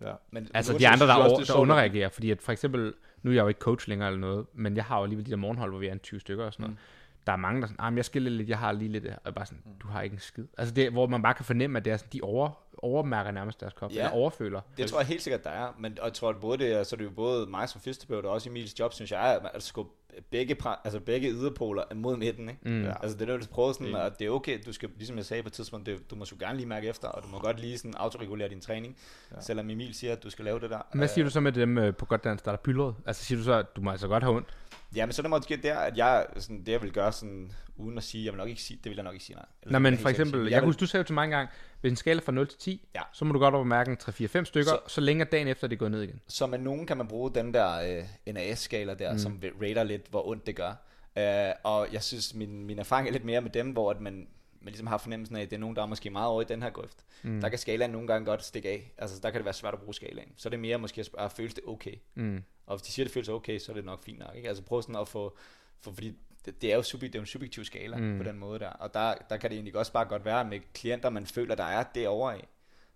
Ja. 0.00 0.12
Men, 0.30 0.48
altså 0.54 0.72
men 0.72 0.80
de 0.80 0.88
andre, 0.88 1.06
der, 1.06 1.14
over, 1.14 1.40
er 1.40 1.44
der 1.44 1.54
underreagerer. 1.54 2.08
Fordi 2.08 2.30
at 2.30 2.42
for 2.42 2.52
eksempel, 2.52 2.94
nu 3.22 3.30
er 3.30 3.34
jeg 3.34 3.42
jo 3.42 3.48
ikke 3.48 3.60
coach 3.60 3.88
længere 3.88 4.08
eller 4.08 4.20
noget, 4.20 4.46
men 4.54 4.76
jeg 4.76 4.84
har 4.84 4.96
jo 4.96 5.02
alligevel 5.02 5.26
de 5.26 5.30
der 5.30 5.36
morgenhold, 5.36 5.70
hvor 5.70 5.78
vi 5.78 5.86
er 5.86 5.92
en 5.92 5.98
20 5.98 6.20
stykker 6.20 6.44
og 6.44 6.52
sådan 6.52 6.64
noget. 6.64 6.78
Der 7.26 7.32
er 7.32 7.36
mange, 7.36 7.60
der 7.60 7.66
er 7.66 7.68
sådan, 7.68 7.84
ah, 7.84 7.92
men 7.92 7.96
jeg 7.96 8.04
skiller 8.04 8.30
lidt, 8.30 8.48
jeg 8.48 8.58
har 8.58 8.72
lige 8.72 8.92
lidt, 8.92 9.06
og 9.24 9.34
bare 9.34 9.46
sådan, 9.46 9.62
du 9.82 9.88
har 9.88 10.02
ikke 10.02 10.14
en 10.14 10.20
skid. 10.20 10.44
Altså 10.58 10.74
det, 10.74 10.92
hvor 10.92 11.06
man 11.06 11.22
bare 11.22 11.34
kan 11.34 11.44
fornemme, 11.44 11.78
at 11.78 11.84
det 11.84 11.92
er 11.92 11.96
sådan, 11.96 12.12
de 12.12 12.20
over, 12.22 12.50
overmærker 12.78 13.30
nærmest 13.30 13.60
deres 13.60 13.72
krop, 13.72 13.90
Ja. 13.92 13.96
eller 13.96 14.10
overføler. 14.10 14.60
Det 14.78 14.90
tror 14.90 14.98
jeg 14.98 15.06
helt 15.06 15.22
sikkert, 15.22 15.44
der 15.44 15.50
er. 15.50 15.74
Men 15.78 15.98
og 16.00 16.04
jeg 16.06 16.12
tror, 16.14 16.28
at 16.28 16.36
både 16.40 16.58
det, 16.58 16.72
er- 16.72 16.82
så 16.82 16.96
er 16.96 16.98
det 16.98 17.04
jo 17.04 17.10
både 17.10 17.46
mig 17.46 17.68
som 17.68 17.80
fysioterapeut 17.80 18.24
og 18.24 18.32
også 18.32 18.48
Emils 18.50 18.80
job, 18.80 18.92
synes 18.92 19.12
jeg, 19.12 19.34
er 19.34 19.38
at 19.54 19.62
skubbe 19.62 19.90
begge, 20.30 20.56
altså 20.84 21.00
begge 21.00 21.30
yderpoler 21.30 21.82
mod 21.94 22.16
midten. 22.16 22.48
Ikke? 22.48 22.60
Mm. 22.68 22.84
Ja. 22.84 22.92
Altså 23.02 23.18
det 23.18 23.28
er 23.30 23.36
du 23.36 23.46
prøver 23.50 23.72
sådan, 23.72 23.86
Enig. 23.86 24.02
at 24.02 24.18
det 24.18 24.26
er 24.26 24.30
okay, 24.30 24.58
du 24.66 24.72
skal, 24.72 24.88
ligesom 24.96 25.16
jeg 25.16 25.24
sagde 25.24 25.42
på 25.42 25.46
et 25.46 25.52
tidspunkt, 25.52 25.86
det, 25.86 26.10
du 26.10 26.16
må 26.16 26.24
sgu 26.24 26.36
gerne 26.40 26.56
lige 26.56 26.66
mærke 26.68 26.88
efter, 26.88 27.08
og 27.08 27.22
du 27.22 27.28
må 27.28 27.38
godt 27.38 27.60
lige 27.60 27.78
sådan 27.78 27.94
autoregulere 27.96 28.48
din 28.48 28.60
træning, 28.60 28.96
Ja. 29.36 29.40
selvom 29.40 29.70
Emil 29.70 29.94
siger, 29.94 30.12
at 30.12 30.22
du 30.22 30.30
skal 30.30 30.44
lave 30.44 30.60
det 30.60 30.70
der. 30.70 30.78
Hvad 30.94 31.08
siger 31.08 31.24
du 31.24 31.30
så 31.30 31.40
med 31.40 31.52
dem 31.52 31.78
øh, 31.78 31.94
på 31.96 32.06
godt 32.06 32.24
dansk, 32.24 32.44
der 32.44 32.52
er 32.52 32.56
pyldret? 32.56 32.94
Altså 33.06 33.24
siger 33.24 33.38
du 33.38 33.44
så, 33.44 33.52
at 33.52 33.76
du 33.76 33.80
må 33.80 33.90
altså 33.90 34.08
godt 34.08 34.22
have 34.22 34.36
ondt? 34.36 34.48
Ja, 34.96 35.06
men 35.06 35.12
så 35.12 35.20
er 35.20 35.22
det 35.22 35.30
måske 35.30 35.56
der, 35.56 35.76
at 35.78 35.96
jeg, 35.96 36.26
sådan, 36.36 36.58
det 36.64 36.72
jeg 36.72 36.82
vil 36.82 36.92
gøre 36.92 37.12
sådan, 37.12 37.52
uden 37.76 37.98
at 37.98 38.04
sige, 38.04 38.24
jeg 38.24 38.32
vil 38.32 38.38
nok 38.38 38.48
ikke 38.48 38.62
sige, 38.62 38.76
det 38.84 38.90
vil 38.90 38.96
jeg 38.96 39.04
nok 39.04 39.12
ikke 39.14 39.24
sige 39.24 39.36
nej. 39.36 39.44
Eller 39.62 39.72
Nej, 39.78 39.90
men 39.90 39.98
for 39.98 40.08
eksempel, 40.08 40.40
jeg, 40.42 40.50
jeg 40.50 40.60
vil- 40.62 40.66
husker, 40.66 40.80
du 40.80 40.86
sagde 40.86 41.02
jo 41.02 41.06
til 41.06 41.14
mig 41.14 41.24
engang, 41.24 41.48
hvis 41.84 41.92
en 41.92 41.96
skala 41.96 42.20
fra 42.20 42.32
0 42.32 42.48
til 42.48 42.58
10, 42.58 42.88
Ja. 42.94 43.00
så 43.12 43.24
må 43.24 43.32
du 43.32 43.38
godt 43.38 43.54
overmærke 43.54 43.90
en 43.90 43.96
3-4-5 44.02 44.44
stykker, 44.44 44.70
så, 44.70 44.80
Så- 44.86 44.94
så 44.94 45.00
længe 45.00 45.24
dagen 45.24 45.48
efter 45.48 45.66
det 45.66 45.78
går 45.78 45.88
ned 45.88 46.02
igen. 46.02 46.20
Så 46.28 46.46
med 46.46 46.58
nogen 46.58 46.86
kan 46.86 46.96
man 46.96 47.08
bruge 47.08 47.30
den 47.34 47.54
der 47.54 47.98
øh, 48.26 48.34
NAS-skala 48.34 48.94
der, 48.94 49.12
mm. 49.12 49.18
som 49.18 49.42
rater 49.62 49.82
lidt, 49.82 50.06
hvor 50.10 50.28
ondt 50.28 50.46
det 50.46 50.56
gør. 50.56 50.72
Øh, 51.18 51.52
og 51.64 51.88
jeg 51.92 52.02
synes, 52.02 52.34
min, 52.34 52.64
min 52.66 52.78
erfaring 52.78 53.08
er 53.08 53.12
lidt 53.12 53.24
mere 53.24 53.40
med 53.40 53.50
dem, 53.50 53.70
hvor 53.70 53.90
at 53.90 54.00
man, 54.00 54.14
man 54.60 54.66
ligesom 54.66 54.86
har 54.86 54.98
fornemmelsen 54.98 55.36
af, 55.36 55.42
at 55.42 55.50
det 55.50 55.56
er 55.56 55.60
nogen, 55.60 55.76
der 55.76 55.82
er 55.82 55.86
måske 55.86 56.10
meget 56.10 56.28
over 56.28 56.42
i 56.42 56.44
den 56.44 56.62
her 56.62 56.70
grøft. 56.70 57.04
Mm. 57.22 57.40
Der 57.40 57.48
kan 57.48 57.58
skalaen 57.58 57.90
nogle 57.90 58.06
gange 58.06 58.26
godt 58.26 58.44
stikke 58.44 58.68
af. 58.68 58.92
Altså, 58.98 59.20
der 59.22 59.30
kan 59.30 59.38
det 59.38 59.44
være 59.44 59.54
svært 59.54 59.74
at 59.74 59.80
bruge 59.80 59.94
skalaen. 59.94 60.28
Så 60.36 60.48
er 60.48 60.50
det 60.50 60.60
mere 60.60 60.78
måske 60.78 61.00
at 61.00 61.06
spørge, 61.06 61.30
føles 61.30 61.54
det 61.54 61.64
okay? 61.66 61.94
Mm. 62.14 62.42
Og 62.66 62.76
hvis 62.76 62.82
de 62.86 62.92
siger, 62.92 63.04
at 63.04 63.06
det 63.08 63.14
føles 63.14 63.28
okay, 63.28 63.58
så 63.58 63.72
er 63.72 63.76
det 63.76 63.84
nok 63.84 64.04
fint 64.04 64.18
nok. 64.18 64.30
Ikke? 64.36 64.48
Altså 64.48 64.62
prøv 64.64 64.82
sådan 64.82 64.96
at 64.96 65.08
få, 65.08 65.36
for, 65.80 65.92
fordi 65.92 66.14
det, 66.44 66.62
det 66.62 66.72
er 66.72 66.76
jo 66.76 66.82
subjek, 66.82 67.12
det 67.12 67.18
er 67.18 67.20
jo 67.20 67.22
en 67.22 67.26
subjektiv 67.26 67.64
skala 67.64 67.96
Mm. 67.96 68.18
på 68.18 68.24
den 68.24 68.38
måde 68.38 68.58
der. 68.58 68.68
Og 68.68 68.94
der, 68.94 69.14
der 69.30 69.36
kan 69.36 69.50
det 69.50 69.56
egentlig 69.56 69.76
også 69.76 69.92
bare 69.92 70.04
godt 70.04 70.24
være 70.24 70.44
med 70.44 70.60
klienter, 70.74 71.10
man 71.10 71.26
føler, 71.26 71.54
der 71.54 71.64
er 71.64 71.82
derovre 71.94 72.34
af. 72.34 72.48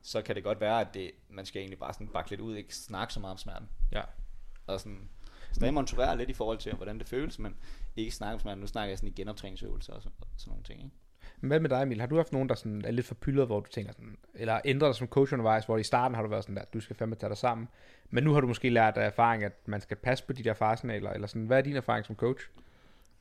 Så 0.02 0.22
kan 0.22 0.34
det 0.34 0.44
godt 0.44 0.60
være, 0.60 0.80
at 0.80 0.94
det, 0.94 1.10
man 1.30 1.46
skal 1.46 1.60
egentlig 1.60 1.78
bare 1.78 1.92
sådan 1.92 2.08
bakke 2.08 2.30
lidt 2.30 2.40
ud, 2.40 2.56
ikke 2.56 2.74
snakke 2.74 3.14
så 3.14 3.20
meget 3.20 3.32
om 3.32 3.38
smerten. 3.38 3.68
Ja. 3.92 4.02
Og 4.66 4.80
sådan 4.80 5.08
stadig 5.52 5.74
monitorere 5.74 6.16
lidt 6.18 6.30
i 6.30 6.32
forhold 6.32 6.58
til, 6.58 6.74
hvordan 6.74 6.98
det 6.98 7.08
føles, 7.08 7.38
men 7.38 7.56
ikke 7.96 8.12
snakke 8.12 8.34
om 8.34 8.40
smerten. 8.40 8.60
Nu 8.60 8.66
snakker 8.66 8.88
jeg 8.90 8.98
sådan 8.98 9.08
i 9.08 9.12
genoptræningsøvelser 9.12 9.92
og 9.92 10.02
sådan, 10.02 10.16
sådan 10.36 10.50
nogle 10.50 10.64
ting. 10.64 10.78
Ikke? 10.84 10.96
Men 11.40 11.48
Hvad 11.48 11.60
med 11.60 11.70
dig, 11.70 11.82
Emil? 11.82 12.00
Har 12.00 12.06
du 12.06 12.16
haft 12.16 12.32
nogen, 12.32 12.48
der 12.48 12.54
sådan 12.54 12.84
er 12.84 12.90
lidt 12.90 13.06
for 13.06 13.14
pyldet, 13.14 13.46
hvor 13.46 13.60
du 13.60 13.70
tænker 13.70 13.92
sådan, 13.92 14.18
eller 14.34 14.60
ændret 14.64 14.88
dig 14.88 14.94
som 14.94 15.06
coach 15.08 15.32
undervejs, 15.32 15.64
hvor 15.64 15.78
i 15.78 15.82
starten 15.82 16.14
har 16.14 16.22
du 16.22 16.28
været 16.28 16.44
sådan 16.44 16.56
der, 16.56 16.64
du 16.64 16.80
skal 16.80 16.96
fandme 16.96 17.16
tage 17.16 17.28
dig 17.30 17.36
sammen, 17.36 17.68
men 18.10 18.24
nu 18.24 18.32
har 18.32 18.40
du 18.40 18.46
måske 18.46 18.70
lært 18.70 18.96
af 18.96 19.06
erfaring, 19.06 19.44
at 19.44 19.52
man 19.68 19.80
skal 19.80 19.96
passe 19.96 20.24
på 20.24 20.32
de 20.32 20.42
der 20.44 20.54
faresignaler, 20.54 21.10
eller 21.10 21.26
sådan, 21.26 21.46
hvad 21.46 21.58
er 21.58 21.62
din 21.62 21.76
erfaring 21.76 22.06
som 22.06 22.16
coach? 22.16 22.48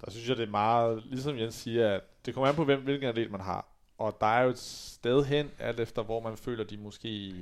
Der 0.06 0.12
synes 0.12 0.30
jeg, 0.30 0.38
det 0.38 0.43
er 0.43 0.52
meget, 0.52 1.04
ligesom 1.06 1.38
Jens 1.38 1.56
siger, 1.56 1.95
at 1.95 2.02
det 2.26 2.34
kommer 2.34 2.48
an 2.48 2.56
på, 2.56 2.66
hvem, 2.66 2.84
hvilken 2.84 3.10
atlet 3.10 3.32
man 3.32 3.41
har. 3.41 3.68
Og 3.98 4.18
der 4.22 4.28
er 4.28 4.43
jo 4.43 4.50
et 4.50 4.58
sted 4.60 5.24
hen, 5.24 5.52
alt 5.60 5.80
efter 5.80 6.04
hvor 6.04 6.20
man 6.20 6.38
føler, 6.38 6.64
de 6.64 6.78
måske 6.78 7.34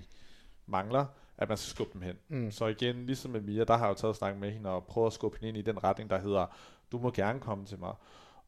mangler, 0.65 1.05
at 1.37 1.49
man 1.49 1.57
skal 1.57 1.69
skubbe 1.69 1.93
dem 1.93 2.01
hen. 2.01 2.15
Mm. 2.27 2.51
Så 2.51 2.65
igen, 2.65 3.05
ligesom 3.05 3.31
med 3.31 3.41
Mia, 3.41 3.63
der 3.63 3.77
har 3.77 3.85
jeg 3.85 3.89
jo 3.89 3.97
taget 3.97 4.15
snak 4.15 4.37
med 4.37 4.51
hende 4.51 4.69
og 4.69 4.85
prøvet 4.85 5.07
at 5.07 5.13
skubbe 5.13 5.37
hende 5.37 5.49
ind 5.49 5.57
i 5.57 5.61
den 5.71 5.83
retning, 5.83 6.09
der 6.09 6.17
hedder, 6.17 6.45
du 6.91 6.97
må 6.97 7.11
gerne 7.11 7.39
komme 7.39 7.65
til 7.65 7.79
mig. 7.79 7.93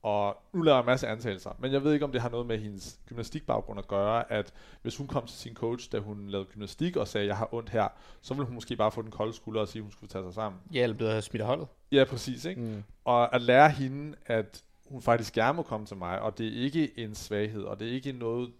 Og 0.04 0.38
nu 0.54 0.62
laver 0.62 0.76
jeg 0.76 0.82
en 0.82 0.86
masse 0.86 1.08
antagelser, 1.08 1.52
men 1.60 1.72
jeg 1.72 1.84
ved 1.84 1.94
ikke, 1.94 2.06
om 2.06 2.12
det 2.12 2.22
har 2.22 2.30
noget 2.30 2.46
med 2.46 2.60
hendes 2.60 3.00
gymnastikbaggrund 3.06 3.80
at 3.80 3.88
gøre, 3.88 4.32
at 4.32 4.54
hvis 4.82 4.98
hun 4.98 5.08
kom 5.08 5.26
til 5.26 5.38
sin 5.38 5.56
coach, 5.56 5.92
da 5.92 6.00
hun 6.00 6.28
lavede 6.30 6.48
gymnastik 6.54 6.96
og 6.96 7.08
sagde, 7.08 7.28
jeg 7.28 7.38
har 7.38 7.54
ondt 7.54 7.70
her, 7.70 7.88
så 8.22 8.34
ville 8.34 8.46
hun 8.46 8.56
måske 8.56 8.76
bare 8.76 8.92
få 8.92 9.02
den 9.02 9.12
kolde 9.12 9.34
skulder 9.34 9.62
og 9.62 9.68
sige, 9.68 9.80
at 9.80 9.84
hun 9.84 9.92
skulle 9.92 10.10
tage 10.10 10.24
sig 10.24 10.34
sammen. 10.34 10.62
Ja, 10.74 10.84
eller 10.84 10.96
blevet 10.96 11.24
smidt 11.24 11.42
af 11.42 11.48
holdet. 11.48 11.68
Ja, 11.92 12.04
præcis, 12.04 12.46
ikke? 12.46 12.62
Mm. 12.62 12.84
Og 13.06 13.36
at 13.36 13.42
lære 13.42 13.70
hende, 13.70 14.16
at 14.26 14.64
hun 14.90 15.02
faktisk 15.02 15.34
gerne 15.34 15.56
må 15.56 15.64
komme 15.64 15.86
til 15.86 15.98
mig, 15.98 16.22
og 16.22 16.38
det 16.38 16.48
er 16.48 16.64
ikke 16.64 17.00
en 17.00 17.16
svaghed, 17.16 17.64
og 17.64 17.80
det 17.80 17.88
er 17.88 17.92
ikke 17.92 18.12
noget, 18.12 18.52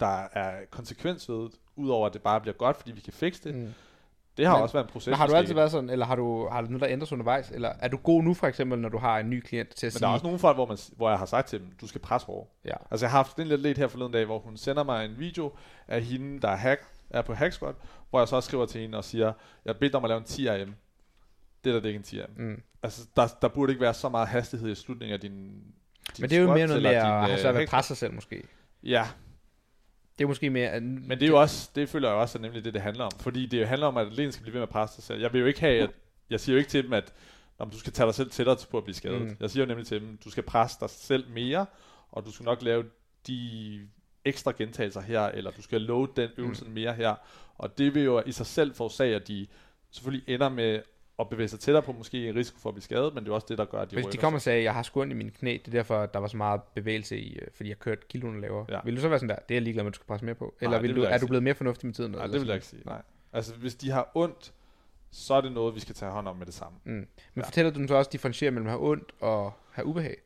der 0.00 0.28
er 0.32 0.64
konsekvens 0.70 1.28
ved, 1.28 1.48
udover 1.76 2.06
at 2.06 2.12
det 2.12 2.22
bare 2.22 2.40
bliver 2.40 2.54
godt, 2.54 2.76
fordi 2.76 2.92
vi 2.92 3.00
kan 3.00 3.12
fikse 3.12 3.44
det. 3.44 3.54
Mm. 3.54 3.72
Det 4.40 4.48
har 4.48 4.56
Men- 4.56 4.62
også 4.62 4.72
været 4.72 4.84
en 4.84 4.90
proces. 4.92 5.06
Men 5.06 5.16
har 5.16 5.26
du 5.26 5.34
altid 5.34 5.54
været 5.54 5.70
sådan, 5.70 5.90
eller 5.90 6.06
har 6.06 6.16
du, 6.16 6.48
har 6.48 6.60
du 6.60 6.66
noget, 6.66 6.80
der 6.80 6.88
ændrer 6.88 7.06
sig 7.06 7.12
undervejs, 7.14 7.50
eller 7.50 7.72
er 7.80 7.88
du 7.88 7.96
god 7.96 8.22
nu 8.22 8.34
for 8.34 8.46
eksempel, 8.46 8.78
når 8.78 8.88
du 8.88 8.98
har 8.98 9.18
en 9.18 9.30
ny 9.30 9.40
klient 9.40 9.68
til 9.68 9.86
at 9.86 9.88
Men 9.88 9.90
sige, 9.92 10.00
der 10.00 10.08
er 10.08 10.12
også 10.12 10.24
nogle 10.26 10.38
folk, 10.38 10.56
hvor, 10.56 10.66
man, 10.66 10.78
hvor 10.96 11.08
jeg 11.10 11.18
har 11.18 11.26
sagt 11.26 11.48
til 11.48 11.60
dem, 11.60 11.68
du 11.80 11.86
skal 11.86 12.00
presse 12.00 12.26
hårdere. 12.26 12.46
ja, 12.64 12.74
Altså 12.90 13.06
jeg 13.06 13.10
har 13.10 13.18
haft 13.18 13.38
en 13.38 13.46
lidt 13.46 13.60
lidt 13.62 13.78
her 13.78 13.88
forleden 13.88 14.12
dag, 14.12 14.24
hvor 14.24 14.38
hun 14.38 14.56
sender 14.56 14.82
mig 14.84 15.04
en 15.04 15.14
video 15.18 15.52
af 15.88 16.02
hende, 16.02 16.40
der 16.40 16.48
er, 16.48 16.56
hack, 16.56 16.80
er 17.10 17.22
på 17.22 17.34
hack 17.34 17.54
hvor 18.10 18.18
jeg 18.20 18.28
så 18.28 18.40
skriver 18.40 18.66
til 18.66 18.80
hende 18.80 18.98
og 18.98 19.04
siger, 19.04 19.32
jeg 19.64 19.76
beder 19.76 19.90
dig 19.90 19.96
om 19.98 20.04
at 20.04 20.08
lave 20.08 20.18
en 20.18 20.24
10 20.24 20.48
RM. 20.50 20.56
Det 20.58 20.74
der, 21.64 21.72
det 21.72 21.84
er 21.84 21.88
ikke 21.88 21.96
en 21.96 22.02
10 22.02 22.20
RM. 22.22 22.26
mm. 22.36 22.62
Altså 22.82 23.06
der, 23.16 23.26
der 23.42 23.48
burde 23.48 23.72
ikke 23.72 23.82
være 23.82 23.94
så 23.94 24.08
meget 24.08 24.28
hastighed 24.28 24.70
i 24.70 24.74
slutningen 24.74 25.14
af 25.14 25.20
din, 25.20 25.30
din 25.32 25.42
men 26.18 26.30
det 26.30 26.36
er 26.36 26.42
jo 26.42 26.54
mere 26.54 26.66
noget 26.66 26.82
med 26.82 26.90
at 26.90 27.02
have 27.02 27.32
øh, 27.32 27.38
svært 27.38 27.54
ved 27.54 27.62
at 27.62 27.68
presse 27.68 27.88
sig 27.88 27.96
selv 27.96 28.14
måske. 28.14 28.42
Ja, 28.82 29.06
Det 30.20 30.24
er 30.24 30.28
måske 30.28 30.50
mere... 30.50 30.68
at- 30.70 30.82
Men 30.82 31.10
det 31.10 31.22
er 31.22 31.26
jo 31.26 31.40
også, 31.40 31.70
det 31.74 31.88
føler 31.88 32.08
jeg 32.08 32.16
også 32.18 32.38
er 32.38 32.42
nemlig 32.42 32.64
det, 32.64 32.74
det 32.74 32.82
handler 32.82 33.04
om. 33.04 33.10
Fordi 33.20 33.46
det 33.46 33.68
handler 33.68 33.86
om, 33.86 33.96
at 33.96 34.06
atleten 34.06 34.32
skal 34.32 34.42
blive 34.42 34.52
ved 34.54 34.60
med 34.60 34.62
at 34.68 34.68
presse 34.72 34.94
sig 34.94 35.04
selv. 35.04 35.20
Jeg 35.20 35.32
vil 35.32 35.40
jo 35.40 35.46
ikke 35.46 35.60
have, 35.60 35.82
at, 35.82 35.90
jeg 36.30 36.40
siger 36.40 36.54
jo 36.54 36.58
ikke 36.58 36.70
til 36.70 36.84
dem, 36.84 36.92
at 36.92 37.12
om 37.58 37.70
du 37.70 37.78
skal 37.78 37.92
tage 37.92 38.06
dig 38.06 38.14
selv 38.14 38.30
tættere 38.30 38.56
på 38.70 38.78
at 38.78 38.84
blive 38.84 38.94
skadet. 38.94 39.20
Mm. 39.22 39.36
Jeg 39.40 39.50
siger 39.50 39.64
jo 39.64 39.68
nemlig 39.68 39.86
til 39.86 40.00
dem, 40.00 40.18
du 40.24 40.30
skal 40.30 40.42
presse 40.42 40.76
dig 40.80 40.90
selv 40.90 41.24
mere, 41.30 41.66
og 42.12 42.24
du 42.26 42.32
skal 42.32 42.44
nok 42.44 42.62
lave 42.62 42.84
de 43.26 43.80
ekstra 44.24 44.52
gentagelser 44.58 45.00
her, 45.00 45.20
eller 45.22 45.50
du 45.50 45.62
skal 45.62 45.80
load 45.80 46.08
den 46.16 46.30
øvelse 46.36 46.64
mm. 46.64 46.70
mere 46.70 46.92
her. 46.94 47.14
Og 47.58 47.78
det 47.78 47.94
vil 47.94 48.02
jo 48.02 48.22
i 48.26 48.32
sig 48.32 48.46
selv 48.46 48.74
forårsage, 48.74 49.16
at 49.16 49.28
de 49.28 49.46
selvfølgelig 49.90 50.34
ender 50.34 50.48
med 50.48 50.80
at 51.20 51.28
bevæge 51.28 51.48
sig 51.48 51.60
tættere 51.60 51.82
på 51.82 51.92
måske 51.92 52.28
en 52.28 52.34
risiko 52.36 52.58
for 52.58 52.68
at 52.68 52.74
blive 52.74 52.82
skadet, 52.82 53.14
men 53.14 53.24
det 53.24 53.30
er 53.30 53.34
også 53.34 53.46
det, 53.50 53.58
der 53.58 53.64
gør, 53.64 53.78
at 53.78 53.90
de 53.90 53.96
Hvis 53.96 54.06
de 54.06 54.18
kommer 54.18 54.38
og 54.38 54.42
sagde, 54.42 54.62
jeg 54.62 54.74
har 54.74 54.90
ondt 54.94 55.12
i 55.12 55.16
mine 55.16 55.30
knæ, 55.30 55.52
det 55.52 55.68
er 55.68 55.72
derfor, 55.78 56.06
der 56.06 56.18
var 56.18 56.28
så 56.28 56.36
meget 56.36 56.60
bevægelse 56.74 57.18
i, 57.18 57.38
øh, 57.38 57.46
fordi 57.54 57.68
jeg 57.68 57.78
kørte 57.78 58.02
kiloene 58.08 58.40
lavere. 58.40 58.66
Ja. 58.68 58.80
Vil 58.84 58.96
du 58.96 59.00
så 59.00 59.08
være 59.08 59.18
sådan 59.18 59.28
der, 59.28 59.34
det 59.34 59.54
er 59.54 59.54
jeg 59.54 59.62
ligeglad 59.62 59.84
med, 59.84 59.92
du 59.92 59.96
skal 59.96 60.06
presse 60.06 60.26
mere 60.26 60.34
på? 60.34 60.54
Eller 60.60 60.76
det 60.76 60.82
vil 60.82 60.96
du, 60.96 61.02
er 61.02 61.18
du 61.18 61.26
blevet 61.26 61.42
mere 61.42 61.54
fornuftig 61.54 61.86
med 61.86 61.94
tiden? 61.94 62.12
Nej, 62.12 62.26
det 62.26 62.40
vil 62.40 62.46
jeg 62.46 62.54
ikke 62.54 62.66
sige. 62.66 62.82
Nej. 62.86 63.02
Altså, 63.32 63.54
hvis 63.54 63.74
de 63.74 63.90
har 63.90 64.10
ondt, 64.14 64.52
så 65.10 65.34
er 65.34 65.40
det 65.40 65.52
noget, 65.52 65.74
vi 65.74 65.80
skal 65.80 65.94
tage 65.94 66.10
hånd 66.12 66.28
om 66.28 66.36
med 66.36 66.46
det 66.46 66.54
samme. 66.54 66.78
Mm. 66.84 66.92
Men 66.92 67.08
Ja. 67.36 67.42
fortæller 67.42 67.70
du 67.70 67.86
så 67.88 67.94
også 67.94 68.10
differentiere 68.12 68.50
mellem 68.50 68.66
at 68.66 68.72
have 68.72 68.90
ondt 68.90 69.12
og 69.20 69.52
have 69.70 69.86
ubehag? 69.86 70.16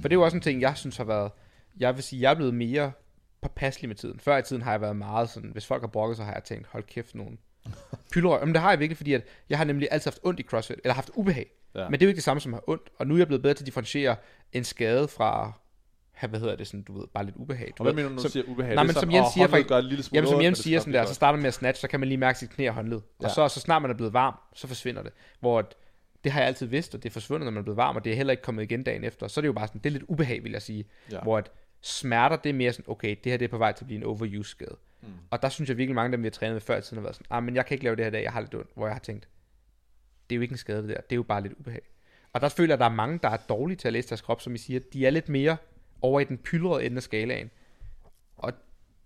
For 0.00 0.08
det 0.08 0.12
er 0.12 0.14
jo 0.14 0.24
også 0.24 0.36
en 0.36 0.40
ting, 0.40 0.60
jeg 0.60 0.76
synes 0.76 0.96
har 0.96 1.04
været... 1.04 1.30
Jeg 1.78 1.94
vil 1.94 2.02
sige, 2.02 2.22
jeg 2.22 2.30
er 2.30 2.34
blevet 2.34 2.54
mere 2.54 2.92
påpasselig 3.40 3.88
med 3.88 3.96
tiden. 3.96 4.20
Før 4.20 4.36
i 4.36 4.42
tiden 4.42 4.62
har 4.62 4.70
jeg 4.70 4.80
været 4.80 4.96
meget 4.96 5.30
sådan, 5.30 5.50
hvis 5.50 5.66
folk 5.66 5.82
har 5.82 5.88
brokket, 5.88 6.16
så 6.16 6.22
har 6.24 6.32
jeg 6.32 6.44
tænkt, 6.44 6.66
hold 6.66 6.84
kæft 6.84 7.14
nogen. 7.14 7.38
Pylderøg. 8.12 8.46
Men 8.46 8.54
det 8.54 8.62
har 8.62 8.70
jeg 8.70 8.78
virkelig, 8.78 8.96
fordi 8.96 9.12
at 9.12 9.24
jeg 9.48 9.58
har 9.58 9.64
nemlig 9.64 9.88
altid 9.90 10.10
haft 10.10 10.18
ondt 10.22 10.40
i 10.40 10.42
CrossFit, 10.42 10.80
eller 10.84 10.94
haft 10.94 11.10
ubehag. 11.14 11.46
Ja. 11.74 11.88
Men 11.88 11.92
det 11.92 12.02
er 12.02 12.06
jo 12.06 12.08
ikke 12.08 12.16
det 12.16 12.24
samme 12.24 12.40
som 12.40 12.54
at 12.54 12.56
have 12.56 12.68
ondt. 12.72 12.88
Og 12.98 13.06
nu 13.06 13.14
er 13.14 13.18
jeg 13.18 13.26
blevet 13.26 13.42
bedre 13.42 13.54
til 13.54 13.62
at 13.62 13.66
differentiere 13.66 14.16
en 14.52 14.64
skade 14.64 15.08
fra, 15.08 15.52
hvad 16.28 16.40
hedder 16.40 16.56
det, 16.56 16.66
sådan, 16.66 16.82
du 16.82 16.98
ved, 16.98 17.06
bare 17.14 17.24
lidt 17.24 17.36
ubehag. 17.36 17.66
Du 17.78 17.82
Og 17.82 17.84
hvad 17.84 17.92
mener 17.92 18.08
du, 18.08 18.14
når 18.14 18.22
du 18.22 18.28
siger 18.28 18.44
ubehag? 18.48 18.74
Nej, 18.74 18.84
men 18.84 18.94
som 18.94 19.12
Jens 19.12 19.32
siger, 19.34 19.46
for- 19.46 19.68
gør 19.68 19.78
en 19.78 19.84
lille 19.84 20.04
smule 20.04 20.16
Jamen 20.18 20.30
som 20.30 20.42
Jens 20.42 20.58
siger 20.58 20.80
sådan 20.80 20.94
der, 20.94 21.04
så 21.04 21.14
starter 21.14 21.36
man 21.36 21.42
med 21.42 21.48
at 21.48 21.54
snatch, 21.54 21.80
så 21.80 21.88
kan 21.88 22.00
man 22.00 22.08
lige 22.08 22.18
mærke 22.18 22.38
sit 22.38 22.50
knæ 22.50 22.68
og 22.68 22.74
håndled. 22.74 23.00
Ja. 23.22 23.26
Og 23.26 23.30
så, 23.30 23.48
så 23.48 23.60
snart 23.60 23.82
man 23.82 23.90
er 23.90 23.94
blevet 23.94 24.12
varm, 24.12 24.34
så 24.54 24.66
forsvinder 24.66 25.02
det. 25.02 25.12
Hvor 25.40 25.70
det 26.24 26.32
har 26.32 26.40
jeg 26.40 26.48
altid 26.48 26.66
vidst, 26.66 26.94
og 26.94 27.02
det 27.02 27.08
er 27.08 27.12
forsvundet, 27.12 27.44
når 27.44 27.50
man 27.50 27.58
er 27.58 27.62
blevet 27.62 27.76
varm, 27.76 27.96
og 27.96 28.04
det 28.04 28.12
er 28.12 28.16
heller 28.16 28.30
ikke 28.30 28.42
kommet 28.42 28.62
igen 28.62 28.82
dagen 28.82 29.04
efter. 29.04 29.28
Så 29.28 29.40
er 29.40 29.42
det 29.42 29.46
jo 29.46 29.52
bare 29.52 29.66
sådan, 29.66 29.80
det 29.84 29.90
er 29.90 29.92
lidt 29.92 30.04
ubehag, 30.08 30.42
vil 30.44 30.52
jeg 30.52 30.62
sige. 30.62 30.84
Ja. 31.12 31.20
Hvor 31.20 31.38
at 31.38 31.50
smerter, 31.82 32.36
det 32.36 32.50
er 32.50 32.54
mere 32.54 32.72
sådan, 32.72 32.84
okay, 32.88 33.16
det 33.24 33.32
her 33.32 33.36
det 33.36 33.44
er 33.44 33.48
på 33.48 33.58
vej 33.58 33.72
til 33.72 33.84
at 33.84 33.86
blive 33.86 33.96
en 33.98 34.04
overuse 34.04 34.50
skade. 34.50 34.76
Mm. 35.02 35.08
Og 35.30 35.42
der 35.42 35.48
synes 35.48 35.68
jeg 35.68 35.76
virkelig, 35.76 35.94
mange 35.94 36.06
af 36.06 36.10
dem, 36.10 36.22
vi 36.22 36.26
har 36.26 36.30
trænet 36.30 36.54
med 36.54 36.60
før 36.60 36.76
i 36.76 36.82
tiden, 36.82 36.96
har 36.96 37.02
været 37.02 37.16
sådan, 37.16 37.26
ah, 37.30 37.42
men 37.42 37.54
jeg 37.54 37.66
kan 37.66 37.74
ikke 37.74 37.84
lave 37.84 37.96
det 37.96 38.04
her 38.04 38.10
dag, 38.10 38.22
jeg 38.22 38.32
har 38.32 38.40
lidt 38.40 38.54
ondt. 38.54 38.70
Hvor 38.74 38.86
jeg 38.86 38.94
har 38.94 39.00
tænkt, 39.00 39.28
det 40.30 40.34
er 40.34 40.36
jo 40.36 40.42
ikke 40.42 40.52
en 40.52 40.58
skade 40.58 40.82
det 40.82 40.88
der, 40.88 41.00
det 41.00 41.12
er 41.12 41.16
jo 41.16 41.22
bare 41.22 41.42
lidt 41.42 41.52
ubehag. 41.52 41.82
Og 42.32 42.40
der 42.40 42.48
føler 42.48 42.68
jeg, 42.68 42.74
at 42.74 42.78
der 42.78 42.84
er 42.84 42.94
mange, 42.94 43.18
der 43.22 43.28
er 43.28 43.36
dårlige 43.36 43.76
til 43.76 43.88
at 43.88 43.92
læse 43.92 44.08
deres 44.08 44.20
krop, 44.20 44.40
som 44.40 44.54
I 44.54 44.58
siger, 44.58 44.80
de 44.92 45.06
er 45.06 45.10
lidt 45.10 45.28
mere 45.28 45.56
over 46.02 46.20
i 46.20 46.24
den 46.24 46.38
pylrede 46.38 46.84
ende 46.84 46.96
af 46.96 47.02
skalaen. 47.02 47.50
Og 48.36 48.52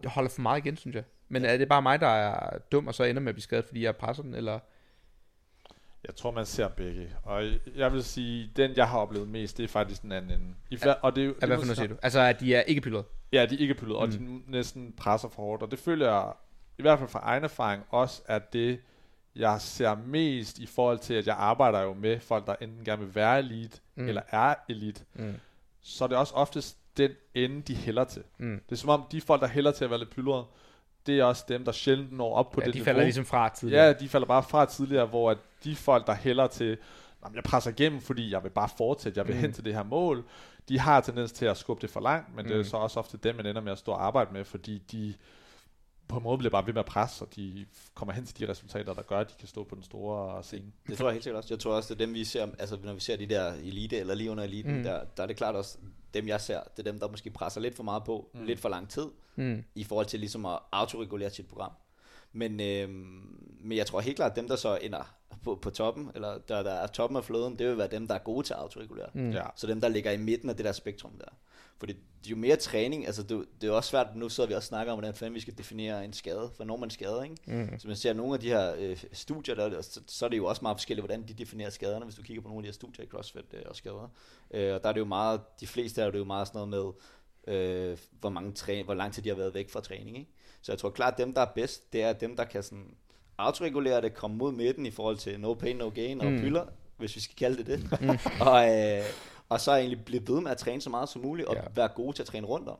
det 0.02 0.10
holder 0.10 0.30
for 0.30 0.42
meget 0.42 0.64
igen, 0.64 0.76
synes 0.76 0.94
jeg. 0.94 1.04
Men 1.28 1.44
er 1.44 1.56
det 1.56 1.68
bare 1.68 1.82
mig, 1.82 2.00
der 2.00 2.06
er 2.06 2.58
dum, 2.58 2.86
og 2.86 2.94
så 2.94 3.04
ender 3.04 3.22
med 3.22 3.28
at 3.28 3.34
blive 3.34 3.42
skadet, 3.42 3.64
fordi 3.64 3.84
jeg 3.84 3.96
presser 3.96 4.22
den, 4.22 4.34
eller... 4.34 4.58
Jeg 6.06 6.14
tror, 6.16 6.30
man 6.30 6.46
ser 6.46 6.68
begge. 6.68 7.08
Og 7.22 7.44
jeg 7.76 7.92
vil 7.92 8.04
sige, 8.04 8.50
den 8.56 8.76
jeg 8.76 8.88
har 8.88 8.98
oplevet 8.98 9.28
mest, 9.28 9.56
det 9.58 9.64
er 9.64 9.68
faktisk 9.68 10.02
den 10.02 10.12
anden 10.12 10.30
ende. 10.30 10.54
I 10.70 10.76
hver, 10.76 10.92
og 10.94 11.16
det, 11.16 11.24
er 11.26 11.32
det 11.32 11.48
hvad 11.48 11.58
for 11.58 11.64
noget 11.64 11.76
siger 11.76 11.88
du? 11.88 11.96
Altså, 12.02 12.20
at 12.20 12.40
de 12.40 12.54
er 12.54 12.60
ikke 12.62 12.80
pylrede. 12.80 13.04
Ja, 13.32 13.46
de 13.46 13.54
er 13.54 13.58
ikke 13.58 13.76
og 13.96 14.08
Mm. 14.08 14.12
de 14.12 14.50
næsten 14.50 14.92
presser 14.96 15.28
for 15.28 15.42
hårdt. 15.42 15.62
Og 15.62 15.70
det 15.70 15.78
føler 15.78 16.10
jeg, 16.12 16.32
i 16.78 16.82
hvert 16.82 16.98
fald 16.98 17.08
fra 17.10 17.20
egen 17.22 17.44
erfaring, 17.44 17.82
også 17.90 18.22
er 18.26 18.38
det, 18.38 18.80
jeg 19.36 19.60
ser 19.60 19.94
mest 20.06 20.58
i 20.58 20.66
forhold 20.66 20.98
til, 20.98 21.14
at 21.14 21.26
jeg 21.26 21.36
arbejder 21.38 21.80
jo 21.80 21.92
med 21.94 22.20
folk, 22.20 22.46
der 22.46 22.54
enten 22.60 22.84
gerne 22.84 23.04
vil 23.04 23.14
være 23.14 23.38
elite, 23.38 23.78
Mm. 23.94 24.02
mm. 24.02 24.08
eller 24.08 24.22
er 24.28 24.54
elite. 24.68 25.04
Mm. 25.14 25.34
Så 25.82 26.04
er 26.04 26.08
det 26.08 26.16
også 26.18 26.34
oftest 26.34 26.78
den 26.96 27.10
ende, 27.34 27.62
de 27.62 27.74
hælder 27.74 28.04
til. 28.04 28.22
Mm. 28.38 28.60
Det 28.66 28.72
er 28.72 28.76
som 28.76 28.90
om, 28.90 29.04
de 29.12 29.20
folk, 29.20 29.40
der 29.40 29.48
hælder 29.48 29.70
til 29.72 29.84
at 29.84 29.90
være 29.90 29.98
lidt 29.98 30.10
pylrede, 30.10 30.44
det 31.06 31.18
er 31.18 31.24
også 31.24 31.44
dem, 31.48 31.64
der 31.64 31.72
sjældent 31.72 32.12
når 32.12 32.34
op 32.34 32.50
på 32.50 32.60
Ja, 32.60 32.66
det 32.66 32.74
de 32.74 32.78
niveau. 32.78 32.84
falder 32.84 33.02
ligesom 33.02 33.24
fra 33.24 33.48
tidligere. 33.48 33.84
Ja, 33.84 33.92
de 33.92 34.08
falder 34.08 34.26
bare 34.26 34.42
fra 34.42 34.64
tidligere, 34.66 35.06
hvor 35.06 35.30
at 35.30 35.38
de 35.64 35.76
folk, 35.76 36.06
der 36.06 36.14
hælder 36.14 36.46
til, 36.46 36.78
"Jamen, 37.24 37.34
jeg 37.36 37.44
presser 37.44 37.70
igennem, 37.70 38.00
fordi 38.00 38.30
jeg 38.32 38.42
vil 38.44 38.50
bare 38.50 38.68
fortsætte, 38.76 39.18
jeg 39.18 39.26
vil 39.28 39.34
Mm. 39.34 39.40
hen 39.40 39.52
til 39.52 39.64
det 39.64 39.74
her 39.74 39.82
mål, 39.82 40.24
de 40.68 40.78
har 40.78 41.00
tendens 41.00 41.32
til 41.32 41.46
at 41.46 41.56
skubbe 41.56 41.82
det 41.82 41.90
for 41.90 42.00
langt, 42.00 42.36
men 42.36 42.42
mm. 42.42 42.48
det 42.48 42.54
er 42.54 42.58
Mm. 42.58 42.64
så 42.64 42.76
også 42.76 42.98
ofte 43.00 43.16
dem, 43.16 43.36
man 43.36 43.46
ender 43.46 43.60
med 43.62 43.72
at 43.72 43.78
stå 43.78 43.92
og 43.92 44.04
arbejde 44.06 44.32
med, 44.32 44.44
fordi 44.44 44.78
de 44.92 45.14
på 46.12 46.18
en 46.18 46.22
måde 46.22 46.38
bliver 46.38 46.50
bare 46.50 46.66
ved 46.66 46.72
med 46.72 46.80
at 46.80 46.86
presse, 46.86 47.24
og 47.24 47.36
de 47.36 47.66
kommer 47.94 48.12
hen 48.12 48.26
til 48.26 48.38
de 48.46 48.50
resultater, 48.50 48.94
der 48.94 49.02
gør, 49.02 49.18
at 49.18 49.28
de 49.30 49.34
kan 49.38 49.48
stå 49.48 49.64
på 49.64 49.74
den 49.74 49.82
store 49.84 50.42
scene. 50.42 50.72
Det 50.88 50.98
tror 50.98 51.06
jeg 51.06 51.12
helt 51.12 51.24
sikkert 51.24 51.38
også. 51.38 51.54
Jeg 51.54 51.58
tror 51.60 51.74
også, 51.74 51.94
det 51.94 52.00
er 52.00 52.06
dem, 52.06 52.14
vi 52.14 52.24
ser, 52.24 52.48
altså 52.58 52.78
når 52.84 52.92
vi 52.92 53.00
ser 53.00 53.16
de 53.16 53.26
der 53.26 53.52
elite, 53.52 53.96
eller 53.98 54.14
lige 54.14 54.30
under 54.30 54.44
eliten, 54.44 54.76
Mm. 54.76 54.82
der, 54.82 55.04
der 55.16 55.22
er 55.22 55.26
det 55.26 55.36
klart 55.36 55.54
også, 55.54 55.78
dem 56.14 56.28
jeg 56.28 56.40
ser, 56.40 56.60
det 56.76 56.86
er 56.86 56.90
dem, 56.92 57.00
der 57.00 57.08
måske 57.08 57.30
presser 57.30 57.60
lidt 57.60 57.76
for 57.76 57.82
meget 57.82 58.04
på, 58.04 58.30
Mm. 58.34 58.44
lidt 58.44 58.60
for 58.60 58.68
lang 58.68 58.88
tid, 58.88 59.06
Mm. 59.36 59.64
i 59.74 59.84
forhold 59.84 60.06
til 60.06 60.20
ligesom 60.20 60.46
at 60.46 60.58
autoregulere 60.72 61.30
sit 61.30 61.46
program. 61.48 61.72
Men, 62.32 62.60
øhm, 62.60 63.36
men 63.60 63.78
jeg 63.78 63.86
tror 63.86 64.00
helt 64.00 64.16
klart, 64.16 64.30
at 64.30 64.36
dem, 64.36 64.48
der 64.48 64.56
så 64.56 64.78
ender 64.82 65.14
på, 65.44 65.54
på 65.62 65.70
toppen, 65.70 66.10
eller 66.14 66.38
der, 66.48 66.62
der 66.62 66.72
er 66.72 66.86
toppen 66.86 67.16
af 67.16 67.24
fløden, 67.24 67.58
det 67.58 67.68
vil 67.68 67.78
være 67.78 67.88
dem, 67.90 68.08
der 68.08 68.14
er 68.14 68.18
gode 68.18 68.46
til 68.46 68.54
at 68.54 68.60
autoregulere. 68.60 69.06
Mm. 69.14 69.30
Ja. 69.30 69.42
Så 69.56 69.66
dem, 69.66 69.80
der 69.80 69.88
ligger 69.88 70.10
i 70.10 70.16
midten 70.16 70.50
af 70.50 70.56
det 70.56 70.64
der 70.64 70.72
spektrum 70.72 71.12
der. 71.18 71.24
Fordi 71.82 71.96
jo 72.26 72.36
mere 72.36 72.56
træning, 72.56 73.06
altså 73.06 73.22
det, 73.22 73.44
det 73.60 73.68
er 73.68 73.72
også 73.72 73.90
svært, 73.90 74.16
nu 74.16 74.28
sidder 74.28 74.48
vi 74.48 74.54
og 74.54 74.62
snakker 74.62 74.92
om, 74.92 74.98
hvordan 74.98 75.14
fanden 75.14 75.34
vi 75.34 75.40
skal 75.40 75.58
definere 75.58 76.04
en 76.04 76.12
skade, 76.12 76.50
for 76.56 76.64
når 76.64 76.76
man 76.76 76.90
skader, 76.90 77.22
ikke? 77.22 77.36
Mm. 77.46 77.78
Så 77.78 77.88
man 77.88 77.96
ser 77.96 78.12
nogle 78.12 78.34
af 78.34 78.40
de 78.40 78.48
her 78.48 78.74
øh, 78.78 79.04
studier, 79.12 79.54
der, 79.54 79.82
så, 79.82 80.00
så 80.06 80.24
er 80.24 80.28
det 80.28 80.36
jo 80.36 80.46
også 80.46 80.62
meget 80.62 80.76
forskelligt, 80.76 81.02
hvordan 81.02 81.28
de 81.28 81.34
definerer 81.34 81.70
skaderne, 81.70 82.04
hvis 82.04 82.14
du 82.14 82.22
kigger 82.22 82.42
på 82.42 82.48
nogle 82.48 82.58
af 82.58 82.62
de 82.62 82.66
her 82.66 82.72
studier 82.72 83.04
i 83.04 83.08
CrossFit 83.08 83.44
øh, 83.52 83.62
og 83.66 83.76
skader. 83.76 84.08
Øh, 84.50 84.74
og 84.74 84.82
der 84.82 84.88
er 84.88 84.92
det 84.92 85.00
jo 85.00 85.04
meget, 85.04 85.40
de 85.60 85.66
fleste 85.66 86.02
er 86.02 86.10
det 86.10 86.18
jo 86.18 86.24
meget 86.24 86.48
sådan 86.48 86.68
noget 86.68 86.94
med, 87.46 87.54
øh, 87.54 87.98
hvor, 88.20 88.30
mange 88.30 88.52
træ, 88.52 88.82
hvor 88.82 88.94
lang 88.94 89.12
tid 89.12 89.22
de 89.22 89.28
har 89.28 89.36
været 89.36 89.54
væk 89.54 89.70
fra 89.70 89.80
træning. 89.80 90.18
Ikke? 90.18 90.30
Så 90.62 90.72
jeg 90.72 90.78
tror 90.78 90.90
klart, 90.90 91.12
at 91.12 91.18
dem, 91.18 91.34
der 91.34 91.40
er 91.40 91.52
bedst, 91.54 91.92
det 91.92 92.02
er 92.02 92.12
dem, 92.12 92.36
der 92.36 92.44
kan 92.44 92.62
sådan 92.62 92.94
autoregulere 93.38 94.00
det, 94.00 94.14
komme 94.14 94.36
mod 94.36 94.52
midten 94.52 94.86
i 94.86 94.90
forhold 94.90 95.16
til 95.16 95.40
no 95.40 95.54
pain, 95.54 95.76
no 95.76 95.88
gain 95.88 96.20
og 96.20 96.26
Mm. 96.26 96.32
mm. 96.32 96.40
pylder, 96.40 96.66
hvis 96.96 97.16
vi 97.16 97.20
skal 97.20 97.36
kalde 97.36 97.64
det 97.64 97.66
det. 97.66 97.90
og, 98.48 98.78
øh, 98.78 99.04
og 99.52 99.60
så 99.60 99.72
egentlig 99.76 100.04
blive 100.04 100.28
ved 100.28 100.40
med 100.40 100.50
at 100.50 100.56
træne 100.56 100.80
så 100.80 100.90
meget 100.90 101.08
som 101.08 101.22
muligt, 101.22 101.48
og 101.48 101.54
Ja. 101.54 101.60
være 101.74 101.88
gode 101.88 102.16
til 102.16 102.22
at 102.22 102.26
træne 102.26 102.46
rundt 102.46 102.68
om. 102.68 102.78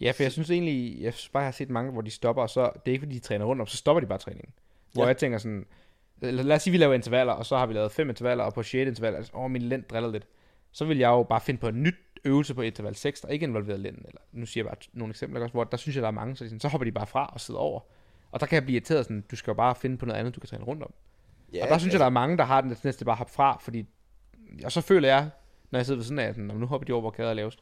Ja, 0.00 0.10
for 0.10 0.22
jeg 0.22 0.32
synes 0.32 0.50
egentlig, 0.50 1.02
jeg 1.02 1.14
synes 1.14 1.28
bare, 1.28 1.40
jeg 1.40 1.46
har 1.46 1.52
set 1.52 1.70
mange, 1.70 1.92
hvor 1.92 2.00
de 2.00 2.10
stopper, 2.10 2.42
og 2.42 2.50
så, 2.50 2.60
det 2.62 2.90
er 2.90 2.92
ikke 2.92 3.02
fordi, 3.02 3.14
de 3.14 3.20
træner 3.20 3.44
rundt 3.44 3.60
om, 3.62 3.66
så 3.66 3.76
stopper 3.76 4.00
de 4.00 4.06
bare 4.06 4.18
træningen. 4.18 4.52
Hvor 4.92 5.02
Ja. 5.02 5.06
jeg 5.06 5.16
tænker 5.16 5.38
sådan, 5.38 5.66
lad 6.20 6.56
os 6.56 6.62
sige, 6.62 6.72
vi 6.72 6.78
laver 6.78 6.94
intervaller, 6.94 7.32
og 7.32 7.46
så 7.46 7.56
har 7.56 7.66
vi 7.66 7.74
lavet 7.74 7.92
fem 7.92 8.08
intervaller, 8.08 8.44
og 8.44 8.54
på 8.54 8.62
6. 8.62 8.74
interval, 8.88 9.14
altså, 9.14 9.32
åh, 9.34 9.50
min 9.50 9.62
lænd 9.62 9.82
driller 9.84 10.10
lidt. 10.10 10.26
Så 10.72 10.84
vil 10.84 10.98
jeg 10.98 11.08
jo 11.08 11.22
bare 11.22 11.40
finde 11.40 11.60
på 11.60 11.68
en 11.68 11.82
nyt 11.82 11.94
øvelse 12.24 12.54
på 12.54 12.62
interval 12.62 12.96
6, 12.96 13.20
der 13.20 13.28
ikke 13.28 13.44
involverer 13.44 13.78
lænden, 13.78 14.04
eller 14.08 14.20
nu 14.32 14.46
siger 14.46 14.64
jeg 14.64 14.68
bare 14.70 14.76
nogle 14.92 15.10
eksempler, 15.12 15.40
også, 15.42 15.52
hvor 15.52 15.64
der 15.64 15.76
synes 15.76 15.96
jeg, 15.96 16.02
der 16.02 16.08
er 16.08 16.12
mange, 16.12 16.36
så, 16.36 16.44
sådan, 16.44 16.60
så 16.60 16.68
hopper 16.68 16.84
de 16.84 16.92
bare 16.92 17.06
fra 17.06 17.30
og 17.32 17.40
sidder 17.40 17.60
over. 17.60 17.80
Og 18.32 18.40
der 18.40 18.46
kan 18.46 18.54
jeg 18.54 18.62
blive 18.64 18.74
irriteret 18.74 19.04
sådan, 19.04 19.24
du 19.30 19.36
skal 19.36 19.50
jo 19.50 19.54
bare 19.54 19.74
finde 19.74 19.96
på 19.98 20.06
noget 20.06 20.20
andet, 20.20 20.34
du 20.34 20.40
kan 20.40 20.48
træne 20.48 20.64
rundt 20.64 20.82
om. 20.82 20.92
Ja, 21.52 21.62
og 21.64 21.68
der 21.68 21.78
synes 21.78 21.92
jeg, 21.92 22.00
der 22.00 22.06
er 22.06 22.10
mange, 22.10 22.36
der 22.36 22.44
har 22.44 22.60
den 22.60 22.76
til 22.92 23.04
bare 23.04 23.16
hoppe 23.16 23.32
fra, 23.32 23.58
fordi, 23.60 23.86
og 24.64 24.72
så 24.72 24.80
føler 24.80 25.08
jeg, 25.08 25.30
når 25.70 25.78
jeg 25.78 25.86
sidder 25.86 25.98
ved 25.98 26.04
sådan 26.04 26.18
af, 26.18 26.34
sådan, 26.34 26.44
"Nå, 26.44 26.54
nu 26.54 26.66
hopper 26.66 26.86
de 26.86 26.92
over, 26.92 27.00
hvor 27.00 27.10
kæder 27.10 27.30
er 27.30 27.34
lavest. 27.34 27.58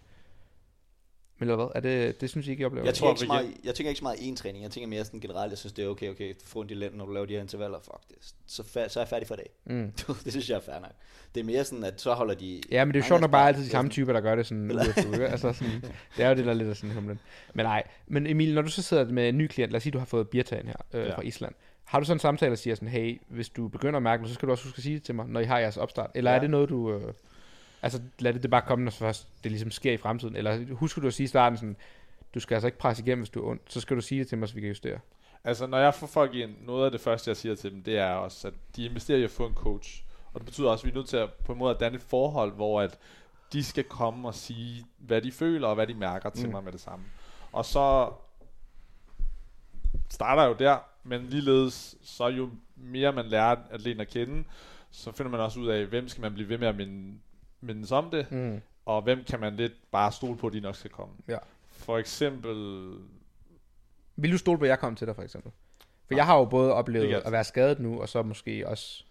Men 1.38 1.48
eller 1.48 1.56
hvad? 1.56 1.66
Er 1.74 1.80
det, 1.80 2.20
det 2.20 2.30
synes 2.30 2.46
jeg 2.46 2.50
ikke, 2.50 2.60
jeg 2.60 2.66
oplever. 2.66 2.84
Jeg, 2.86 2.94
tror, 2.94 3.06
tror, 3.06 3.12
ikke 3.12 3.18
så 3.20 3.24
vi 3.24 3.28
meget, 3.28 3.54
jeg 3.64 3.74
tænker 3.74 3.88
ikke 3.88 3.98
så 3.98 4.04
meget 4.04 4.18
en 4.20 4.36
træning. 4.36 4.62
Jeg 4.62 4.70
tænker 4.70 4.88
mere 4.88 5.04
sådan 5.04 5.20
generelt, 5.20 5.50
jeg 5.50 5.58
synes, 5.58 5.72
det 5.72 5.84
er 5.84 5.88
okay, 5.88 6.10
okay, 6.10 6.28
du 6.28 6.46
får 6.46 6.62
en 6.62 6.68
del 6.68 6.90
når 6.94 7.06
du 7.06 7.12
laver 7.12 7.26
de 7.26 7.32
her 7.34 7.40
intervaller. 7.40 7.78
Fuck 7.80 8.08
det. 8.08 8.16
Så, 8.46 8.62
fa- 8.62 8.88
så 8.88 9.00
er 9.00 9.02
jeg 9.02 9.08
færdig 9.08 9.28
for 9.28 9.34
i 9.34 9.38
dag. 9.38 9.50
Mm. 9.64 9.92
det 10.24 10.32
synes 10.32 10.50
jeg 10.50 10.56
er 10.56 10.60
fair 10.60 10.74
nok. 10.80 10.92
Det 11.34 11.40
er 11.40 11.44
mere 11.44 11.64
sådan, 11.64 11.84
at 11.84 12.00
så 12.00 12.14
holder 12.14 12.34
de... 12.34 12.60
Ja, 12.70 12.84
men 12.84 12.94
det 12.94 13.00
er 13.00 13.04
jo 13.04 13.08
sjovt 13.08 13.24
os 13.24 13.30
bare 13.30 13.48
altid 13.48 13.64
de 13.64 13.68
samme 13.70 13.90
typer, 13.90 14.12
der 14.12 14.20
gør 14.20 14.34
det 14.36 14.46
sådan 14.46 14.70
uge 14.70 14.88
efter 14.88 15.06
uge. 15.08 15.26
Altså 15.28 15.52
sådan, 15.52 15.80
det 16.16 16.24
er 16.24 16.28
jo 16.28 16.34
det, 16.34 16.44
der 16.44 16.50
er 16.50 16.54
lidt 16.54 16.68
af 16.68 16.76
sådan 16.76 16.94
humlen. 16.94 17.20
Men 17.54 17.64
nej, 17.66 17.82
men 18.06 18.26
Emil, 18.26 18.54
når 18.54 18.62
du 18.62 18.68
så 18.70 18.82
sidder 18.82 19.04
med 19.04 19.28
en 19.28 19.38
ny 19.38 19.46
klient, 19.46 19.72
lad 19.72 19.76
os 19.76 19.82
sige, 19.82 19.92
du 19.92 19.98
har 19.98 20.06
fået 20.06 20.28
birtagen 20.28 20.66
her 20.66 20.76
øh, 20.92 21.06
Ja. 21.06 21.14
fra 21.16 21.22
Island. 21.22 21.54
Har 21.84 21.98
du 22.00 22.04
sådan 22.06 22.16
en 22.16 22.20
samtale, 22.20 22.50
der 22.50 22.56
siger 22.56 22.74
sådan, 22.74 22.88
hey, 22.88 23.20
hvis 23.28 23.48
du 23.48 23.68
begynder 23.68 23.96
at 23.96 24.02
mærke 24.02 24.22
noget, 24.22 24.30
så 24.30 24.34
skal 24.34 24.46
du 24.46 24.52
også 24.52 24.64
huske 24.64 24.76
at 24.78 24.82
sige 24.82 24.94
det 24.94 25.02
til 25.02 25.14
mig, 25.14 25.26
når 25.28 25.40
I 25.40 25.44
har 25.44 25.58
jeres 25.58 25.76
opstart? 25.76 26.10
Eller 26.14 26.30
ja. 26.30 26.36
er 26.36 26.40
det 26.40 26.50
noget, 26.50 26.68
du... 26.68 26.92
Øh, 26.92 27.12
altså, 27.82 28.00
lad 28.18 28.32
det, 28.32 28.42
det 28.42 28.50
bare 28.50 28.62
komme, 28.62 28.84
når 28.84 28.90
først 28.90 29.28
det 29.44 29.52
ligesom 29.52 29.70
sker 29.70 29.92
i 29.92 29.96
fremtiden? 29.96 30.36
Eller 30.36 30.74
husker 30.74 31.00
du 31.00 31.06
at 31.06 31.14
sige 31.14 31.24
i 31.24 31.28
starten 31.28 31.56
sådan, 31.56 31.76
du 32.34 32.40
skal 32.40 32.54
altså 32.54 32.66
ikke 32.66 32.78
presse 32.78 33.02
igennem, 33.02 33.22
hvis 33.22 33.30
du 33.30 33.42
er 33.46 33.50
ondt, 33.50 33.62
så 33.72 33.80
skal 33.80 33.96
du 33.96 34.00
sige 34.02 34.18
det 34.18 34.28
til 34.28 34.38
mig, 34.38 34.48
så 34.48 34.54
vi 34.54 34.60
kan 34.60 34.68
justere. 34.68 34.98
Altså, 35.44 35.66
når 35.66 35.78
jeg 35.78 35.94
får 35.94 36.06
folk 36.06 36.34
ind, 36.34 36.54
noget 36.64 36.84
af 36.84 36.90
det 36.90 37.00
første, 37.00 37.28
jeg 37.28 37.36
siger 37.36 37.54
til 37.54 37.70
dem, 37.72 37.82
det 37.82 37.98
er 37.98 38.10
også, 38.10 38.48
at 38.48 38.54
de 38.76 38.84
investerer 38.84 39.18
i 39.18 39.24
at 39.24 39.30
få 39.30 39.46
en 39.46 39.54
coach. 39.54 40.02
Og 40.32 40.40
det 40.40 40.46
betyder 40.46 40.70
også, 40.70 40.82
at 40.82 40.84
vi 40.86 40.90
er 40.90 40.94
nødt 40.94 41.08
til 41.08 41.16
at 41.16 41.32
på 41.32 41.52
en 41.52 41.58
måde 41.58 41.74
at 41.74 41.80
danne 41.80 41.96
et 41.96 42.02
forhold, 42.02 42.52
hvor 42.52 42.80
at 42.80 42.98
de 43.52 43.64
skal 43.64 43.84
komme 43.84 44.28
og 44.28 44.34
sige, 44.34 44.84
hvad 44.98 45.22
de 45.22 45.32
føler 45.32 45.68
og 45.68 45.74
hvad 45.74 45.86
de 45.86 45.94
mærker 45.94 46.30
til 46.30 46.46
Mm. 46.46 46.52
mig 46.52 46.64
med 46.64 46.72
det 46.72 46.80
samme. 46.80 47.04
Og 47.52 47.64
så 47.64 48.10
starter 50.10 50.42
jeg 50.42 50.48
jo 50.50 50.56
der, 50.58 50.78
men 51.04 51.26
ligeledes, 51.26 51.96
så 52.02 52.28
jo 52.28 52.50
mere 52.76 53.12
man 53.12 53.26
lærer 53.26 53.56
atleten 53.70 54.00
at 54.00 54.08
kende, 54.08 54.44
så 54.90 55.12
finder 55.12 55.30
man 55.30 55.40
også 55.40 55.60
ud 55.60 55.66
af, 55.66 55.86
hvem 55.86 56.08
skal 56.08 56.22
man 56.22 56.34
blive 56.34 56.48
ved 56.48 56.58
med 56.58 56.68
at 56.68 56.76
minde, 56.76 57.18
mindes 57.66 57.92
om 57.92 58.10
det, 58.10 58.26
Mm. 58.32 58.60
og 58.86 59.02
hvem 59.02 59.24
kan 59.24 59.40
man 59.40 59.56
lidt 59.56 59.72
bare 59.90 60.12
stole 60.12 60.36
på, 60.36 60.46
at 60.46 60.52
de 60.52 60.60
nok 60.60 60.76
skal 60.76 60.90
komme. 60.90 61.14
Ja. 61.28 61.38
For 61.70 61.98
eksempel, 61.98 62.86
Vil 64.16 64.32
du 64.32 64.38
stole 64.38 64.58
på, 64.58 64.64
at 64.64 64.68
jeg 64.68 64.78
kom 64.78 64.96
til 64.96 65.06
dig, 65.06 65.14
for 65.16 65.22
eksempel? 65.22 65.52
For 66.06 66.14
jeg 66.14 66.26
har 66.26 66.38
jo 66.38 66.44
både 66.44 66.72
oplevet 66.72 67.14
at 67.14 67.32
være 67.32 67.44
skadet 67.44 67.78
nu, 67.80 68.00
og 68.00 68.08
så 68.08 68.22
måske 68.22 68.68
også 68.68 69.04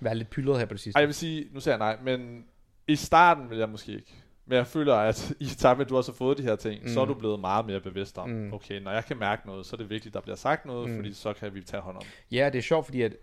være 0.00 0.14
lidt 0.14 0.30
pyldret 0.30 0.58
her 0.58 0.66
på 0.66 0.74
det 0.74 0.80
sidste. 0.80 0.96
Ej, 0.96 1.00
jeg 1.00 1.08
vil 1.08 1.14
sige, 1.14 1.46
nu 1.52 1.60
siger 1.60 1.72
jeg 1.74 1.78
nej, 1.78 1.98
men 2.02 2.44
i 2.88 2.96
starten 2.96 3.50
vil 3.50 3.58
jeg 3.58 3.68
måske 3.68 3.92
ikke. 3.92 4.14
Men 4.46 4.56
jeg 4.56 4.66
føler, 4.66 4.94
at 4.94 5.30
i 5.40 5.44
takt 5.46 5.78
med, 5.78 5.86
at 5.86 5.90
du 5.90 5.96
også 5.96 6.12
har 6.12 6.16
fået 6.16 6.38
de 6.38 6.42
her 6.42 6.56
ting, 6.56 6.82
mm. 6.82 6.88
så 6.88 7.00
er 7.00 7.04
Mm. 7.04 7.12
du 7.12 7.18
blevet 7.18 7.40
meget 7.40 7.66
mere 7.66 7.80
bevidst 7.80 8.18
om, 8.18 8.28
Mm. 8.30 8.52
okay, 8.52 8.80
når 8.80 8.90
jeg 8.92 9.04
kan 9.04 9.16
mærke 9.18 9.46
noget, 9.46 9.66
så 9.66 9.76
er 9.76 9.78
det 9.78 9.90
vigtigt, 9.90 10.10
at 10.10 10.14
der 10.14 10.20
bliver 10.20 10.36
sagt 10.36 10.66
noget, 10.66 10.90
Mm. 10.90 10.96
fordi 10.96 11.12
så 11.12 11.32
kan 11.32 11.54
vi 11.54 11.60
tage 11.62 11.80
hånd 11.80 11.96
om. 11.96 12.02
Ja, 12.30 12.50
det 12.52 12.58
er 12.58 12.62
sjovt, 12.62 12.84
fordi 12.86 13.02
at, 13.02 13.16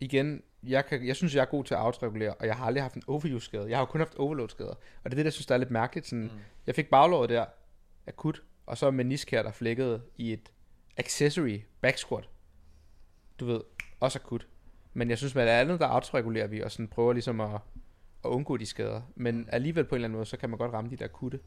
igen, 0.00 0.42
jeg, 0.62 0.86
kan, 0.86 1.06
jeg 1.06 1.16
synes, 1.16 1.34
jeg 1.34 1.40
er 1.40 1.46
god 1.46 1.64
til 1.64 1.74
at 1.74 1.80
autoregulere, 1.80 2.34
og 2.34 2.46
jeg 2.46 2.56
har 2.56 2.66
aldrig 2.66 2.84
haft 2.84 2.94
en 2.94 3.02
overuse-skade. 3.06 3.68
Jeg 3.68 3.76
har 3.76 3.82
jo 3.82 3.86
kun 3.86 4.00
haft 4.00 4.14
overload-skader. 4.14 4.70
Og 4.70 4.78
det 5.04 5.04
er 5.04 5.08
det, 5.10 5.16
der 5.16 5.24
jeg 5.24 5.32
synes, 5.32 5.46
der 5.46 5.54
er 5.54 5.58
lidt 5.58 5.70
mærkeligt. 5.70 6.06
Sådan, 6.06 6.24
mm. 6.24 6.30
Jeg 6.66 6.74
fik 6.74 6.90
baglåret 6.90 7.30
der, 7.30 7.44
akut, 8.06 8.42
og 8.66 8.78
så 8.78 8.90
menisk 8.90 9.30
her, 9.30 9.42
der 9.42 9.50
flækkede 9.52 10.02
i 10.16 10.32
et 10.32 10.52
accessory 10.96 11.60
back 11.80 11.96
squat. 11.96 12.28
Du 13.40 13.46
ved, 13.46 13.60
også 14.00 14.18
akut. 14.18 14.46
Men 14.92 15.10
jeg 15.10 15.18
synes, 15.18 15.34
med 15.34 15.42
det 15.42 15.50
andet, 15.50 15.80
der 15.80 15.86
autoregulerer 15.86 16.46
vi, 16.46 16.60
og 16.60 16.70
sådan 16.70 16.88
prøver 16.88 17.12
ligesom 17.12 17.40
at, 17.40 17.60
at 18.24 18.28
undgå 18.28 18.56
de 18.56 18.66
skader. 18.66 19.02
Men 19.14 19.48
alligevel 19.52 19.84
på 19.84 19.94
en 19.94 19.96
eller 19.96 20.08
anden 20.08 20.16
måde, 20.16 20.26
så 20.26 20.36
kan 20.36 20.50
man 20.50 20.58
godt 20.58 20.72
ramme 20.72 20.90
de 20.90 20.96
der 20.96 21.04
akutte. 21.04 21.40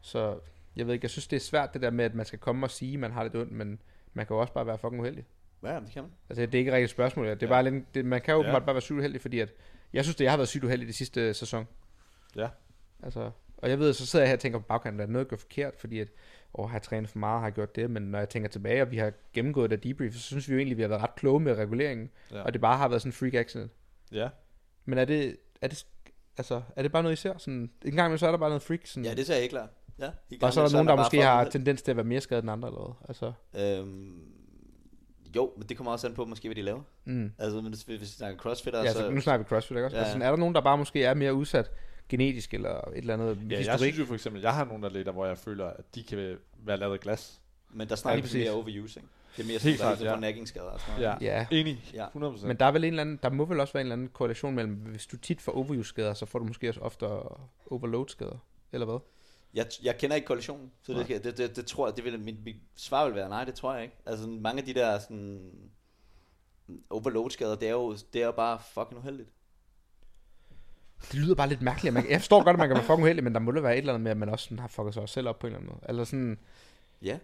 Så 0.00 0.38
jeg 0.76 0.86
ved 0.86 0.94
ikke, 0.94 1.04
jeg 1.04 1.10
synes, 1.10 1.28
det 1.28 1.36
er 1.36 1.40
svært 1.40 1.74
det 1.74 1.82
der 1.82 1.90
med, 1.90 2.04
at 2.04 2.14
man 2.14 2.26
skal 2.26 2.38
komme 2.38 2.66
og 2.66 2.70
sige, 2.70 2.94
at 2.94 3.00
man 3.00 3.12
har 3.12 3.22
lidt 3.22 3.36
ondt, 3.36 3.52
men 3.52 3.80
man 4.12 4.26
kan 4.26 4.34
jo 4.34 4.40
også 4.40 4.52
bare 4.52 4.66
være 4.66 4.78
fucking 4.78 5.00
uheldig. 5.00 5.26
Ja, 5.62 5.74
det 5.80 5.90
kan 5.92 6.02
man. 6.02 6.12
Altså, 6.30 6.46
det 6.46 6.54
er 6.54 6.58
ikke 6.58 6.68
et 6.68 6.74
rigtigt 6.74 6.90
spørgsmål. 6.90 7.26
Det 7.26 7.32
er 7.42 7.46
Ja. 7.46 7.46
bare 7.46 7.62
lidt, 7.70 7.94
det, 7.94 8.04
man 8.04 8.20
kan 8.20 8.34
jo 8.34 8.42
Ja. 8.42 8.58
bare 8.58 8.74
være 8.74 8.80
sygt 8.80 8.98
uheldig, 8.98 9.20
fordi 9.20 9.40
at, 9.40 9.52
jeg 9.92 10.04
synes, 10.04 10.16
det 10.16 10.24
jeg 10.24 10.32
har 10.32 10.36
været 10.36 10.48
sygt 10.48 10.64
uheldig 10.64 10.86
det 10.88 10.94
sidste 10.94 11.34
sæson. 11.34 11.66
Ja. 12.36 12.48
Altså, 13.02 13.30
og 13.56 13.70
jeg 13.70 13.78
ved, 13.78 13.92
så 13.92 14.06
sidder 14.06 14.22
jeg 14.24 14.28
her 14.30 14.36
og 14.36 14.40
tænker 14.40 14.58
på 14.58 14.64
bagkanten, 14.68 15.00
at 15.00 15.10
noget 15.10 15.28
går 15.28 15.36
forkert, 15.36 15.74
fordi 15.78 15.98
at, 16.00 16.08
åh, 16.54 16.68
har 16.70 16.74
jeg 16.76 16.82
trænet 16.82 17.10
for 17.10 17.18
meget, 17.18 17.40
har 17.40 17.46
jeg 17.46 17.54
gjort 17.54 17.76
det, 17.76 17.90
men 17.90 18.02
når 18.02 18.18
jeg 18.18 18.28
tænker 18.28 18.48
tilbage, 18.48 18.82
og 18.82 18.90
vi 18.90 18.96
har 18.96 19.12
gennemgået 19.32 19.70
det 19.70 19.84
debrief, 19.84 20.12
så 20.14 20.20
synes 20.20 20.48
vi 20.48 20.52
jo 20.54 20.58
egentlig, 20.58 20.76
vi 20.76 20.82
har 20.82 20.88
været 20.88 21.02
ret 21.02 21.14
kloge 21.14 21.40
med 21.40 21.54
reguleringen, 21.54 22.10
Ja. 22.32 22.42
og 22.42 22.52
det 22.52 22.60
bare 22.60 22.76
har 22.78 22.88
været 22.88 23.02
sådan 23.02 23.08
en 23.08 23.12
freak 23.12 23.34
accident. 23.34 23.72
Ja. 24.12 24.28
Men 24.84 24.98
er 24.98 25.04
det, 25.04 25.36
er 25.60 25.68
det, 25.68 25.86
altså, 26.38 26.62
er 26.76 26.82
det 26.82 26.92
bare 26.92 27.02
noget, 27.02 27.16
I 27.16 27.20
ser? 27.20 27.38
Sådan, 27.38 27.60
en 27.60 27.70
gang 27.82 27.98
imellem, 27.98 28.18
så 28.18 28.26
er 28.26 28.30
der 28.30 28.38
bare 28.38 28.50
noget 28.50 28.62
freak, 28.62 28.80
sådan, 28.86 29.04
Ja, 29.04 29.14
det 29.14 29.26
ser 29.26 29.34
jeg 29.34 29.40
helt 29.40 29.50
klart. 29.52 29.68
Ja, 29.98 30.10
og 30.42 30.52
så 30.52 30.60
er 30.60 30.64
der 30.66 30.72
nogen, 30.72 30.88
der 30.88 30.96
måske 30.96 31.22
har 31.22 31.44
tendens 31.44 31.82
til 31.82 31.90
at 31.90 31.96
være 31.96 32.06
mere 32.06 32.20
skadet 32.20 32.42
end 32.42 32.50
andre, 32.50 32.68
eller 32.68 32.80
hvad? 32.80 33.06
Altså, 33.08 33.32
Øhm, 33.80 34.22
jo, 35.36 35.52
men 35.56 35.68
det 35.68 35.76
kommer 35.76 35.92
også 35.92 36.06
an 36.06 36.14
på, 36.14 36.24
måske 36.24 36.48
hvad 36.48 36.54
de 36.56 36.62
laver. 36.62 36.82
mm. 37.04 37.32
Altså, 37.38 37.60
hvis, 37.60 37.82
hvis 37.82 38.00
vi 38.00 38.06
snakker 38.06 38.38
crossfitter, 38.38 38.82
Ja, 38.82 38.92
så 38.92 39.10
nu 39.10 39.20
snakker 39.20 39.44
vi 39.44 39.48
CrossFit, 39.48 39.76
ikke 39.76 39.86
også? 39.86 39.96
Ja, 39.96 40.00
altså, 40.02 40.12
sådan, 40.12 40.26
er 40.26 40.30
der 40.30 40.36
nogen, 40.36 40.54
der 40.54 40.60
bare 40.60 40.78
måske 40.78 41.04
er 41.04 41.14
mere 41.14 41.34
udsat 41.34 41.70
genetisk, 42.08 42.54
eller 42.54 42.70
et 42.70 42.82
eller 42.96 43.14
andet 43.14 43.38
Ja, 43.50 43.50
jeg 43.50 43.58
historik? 43.58 43.78
synes 43.80 43.98
jo 43.98 44.04
for 44.04 44.14
eksempel, 44.14 44.42
jeg 44.42 44.54
har 44.54 44.64
nogle 44.64 44.86
atleter, 44.86 45.12
hvor 45.12 45.26
jeg 45.26 45.38
føler, 45.38 45.66
at 45.66 45.94
de 45.94 46.02
kan 46.02 46.36
være 46.64 46.76
lavet 46.76 46.92
af 46.92 47.00
glas. 47.00 47.40
men 47.70 47.88
der 47.88 47.96
snakker 47.96 48.24
Ja, 48.32 48.38
vi 48.38 48.44
mere 48.44 48.52
overusing. 48.52 49.08
Det 49.36 49.42
er 49.42 49.46
mere 49.46 49.58
Helt 49.58 49.62
sådan, 49.62 49.76
klart, 49.78 49.98
der 49.98 50.04
ja. 50.04 50.10
ja. 50.14 50.20
naggingskader 50.20 50.66
og 50.66 50.80
sådan 50.80 51.00
noget. 51.00 51.20
Ja. 51.20 51.36
Ja, 51.38 51.46
Enig. 51.60 51.90
Ja. 51.94 52.06
100%. 52.06 52.46
men 52.46 52.56
der 52.56 52.66
er 52.66 52.70
vel 52.72 52.84
en 52.84 52.88
eller 52.90 53.00
anden, 53.00 53.18
der 53.22 53.30
må 53.30 53.44
vel 53.44 53.60
også 53.60 53.72
være 53.72 53.80
en 53.80 53.86
eller 53.86 53.92
anden 53.92 54.08
korrelation 54.08 54.54
mellem, 54.54 54.74
hvis 54.74 55.06
du 55.06 55.16
tit 55.16 55.40
får 55.40 55.52
overuse-skader, 55.52 56.14
så 56.14 56.26
får 56.26 56.38
du 56.38 56.44
måske 56.44 56.68
også 56.68 56.80
ofte 56.80 57.06
overload-skader, 57.70 58.38
eller 58.72 58.86
hvad? 58.86 58.98
Jeg, 59.54 59.66
jeg 59.82 59.98
kender 59.98 60.16
ikke 60.16 60.26
koalitionen, 60.26 60.70
så 60.82 60.92
det, 60.92 61.24
det, 61.24 61.36
det, 61.38 61.56
det, 61.56 61.66
tror 61.66 61.86
jeg, 61.88 61.96
det 61.96 62.04
vil, 62.04 62.20
mit, 62.20 62.44
mit 62.44 62.56
svar 62.76 63.04
vil 63.06 63.14
være, 63.14 63.28
nej, 63.28 63.44
det 63.44 63.54
tror 63.54 63.74
jeg 63.74 63.82
ikke. 63.82 63.96
Altså 64.06 64.26
mange 64.26 64.60
af 64.60 64.66
de 64.66 64.74
der 64.74 64.98
sådan, 64.98 65.50
overload 66.90 67.30
skader, 67.30 67.56
det 67.56 67.68
er 67.68 67.72
jo, 67.72 67.96
det 68.12 68.22
er 68.22 68.26
jo 68.26 68.32
bare 68.32 68.58
fucking 68.74 68.98
uheldigt. 68.98 69.28
Det 71.12 71.14
lyder 71.14 71.34
bare 71.34 71.48
lidt 71.48 71.62
mærkeligt. 71.62 71.94
Man, 71.94 72.10
jeg 72.10 72.20
forstår 72.20 72.44
godt, 72.44 72.54
at 72.54 72.58
man 72.58 72.68
kan 72.68 72.76
være 72.76 72.84
fucking 72.84 73.02
uheldig, 73.02 73.24
men 73.24 73.32
der 73.34 73.40
må 73.40 73.50
da 73.52 73.60
være 73.60 73.72
et 73.72 73.78
eller 73.78 73.92
andet 73.92 74.02
med, 74.04 74.10
at 74.10 74.16
man 74.16 74.28
også 74.28 74.44
sådan 74.44 74.58
har 74.58 74.68
fucket 74.68 74.94
sig 74.94 75.08
selv 75.08 75.28
op 75.28 75.38
på 75.38 75.46
en 75.46 75.52
eller 75.52 75.58
anden 75.58 75.72
måde. 75.72 75.88
Eller 75.88 76.04
sådan, 76.04 76.38
Ja, 77.02 77.18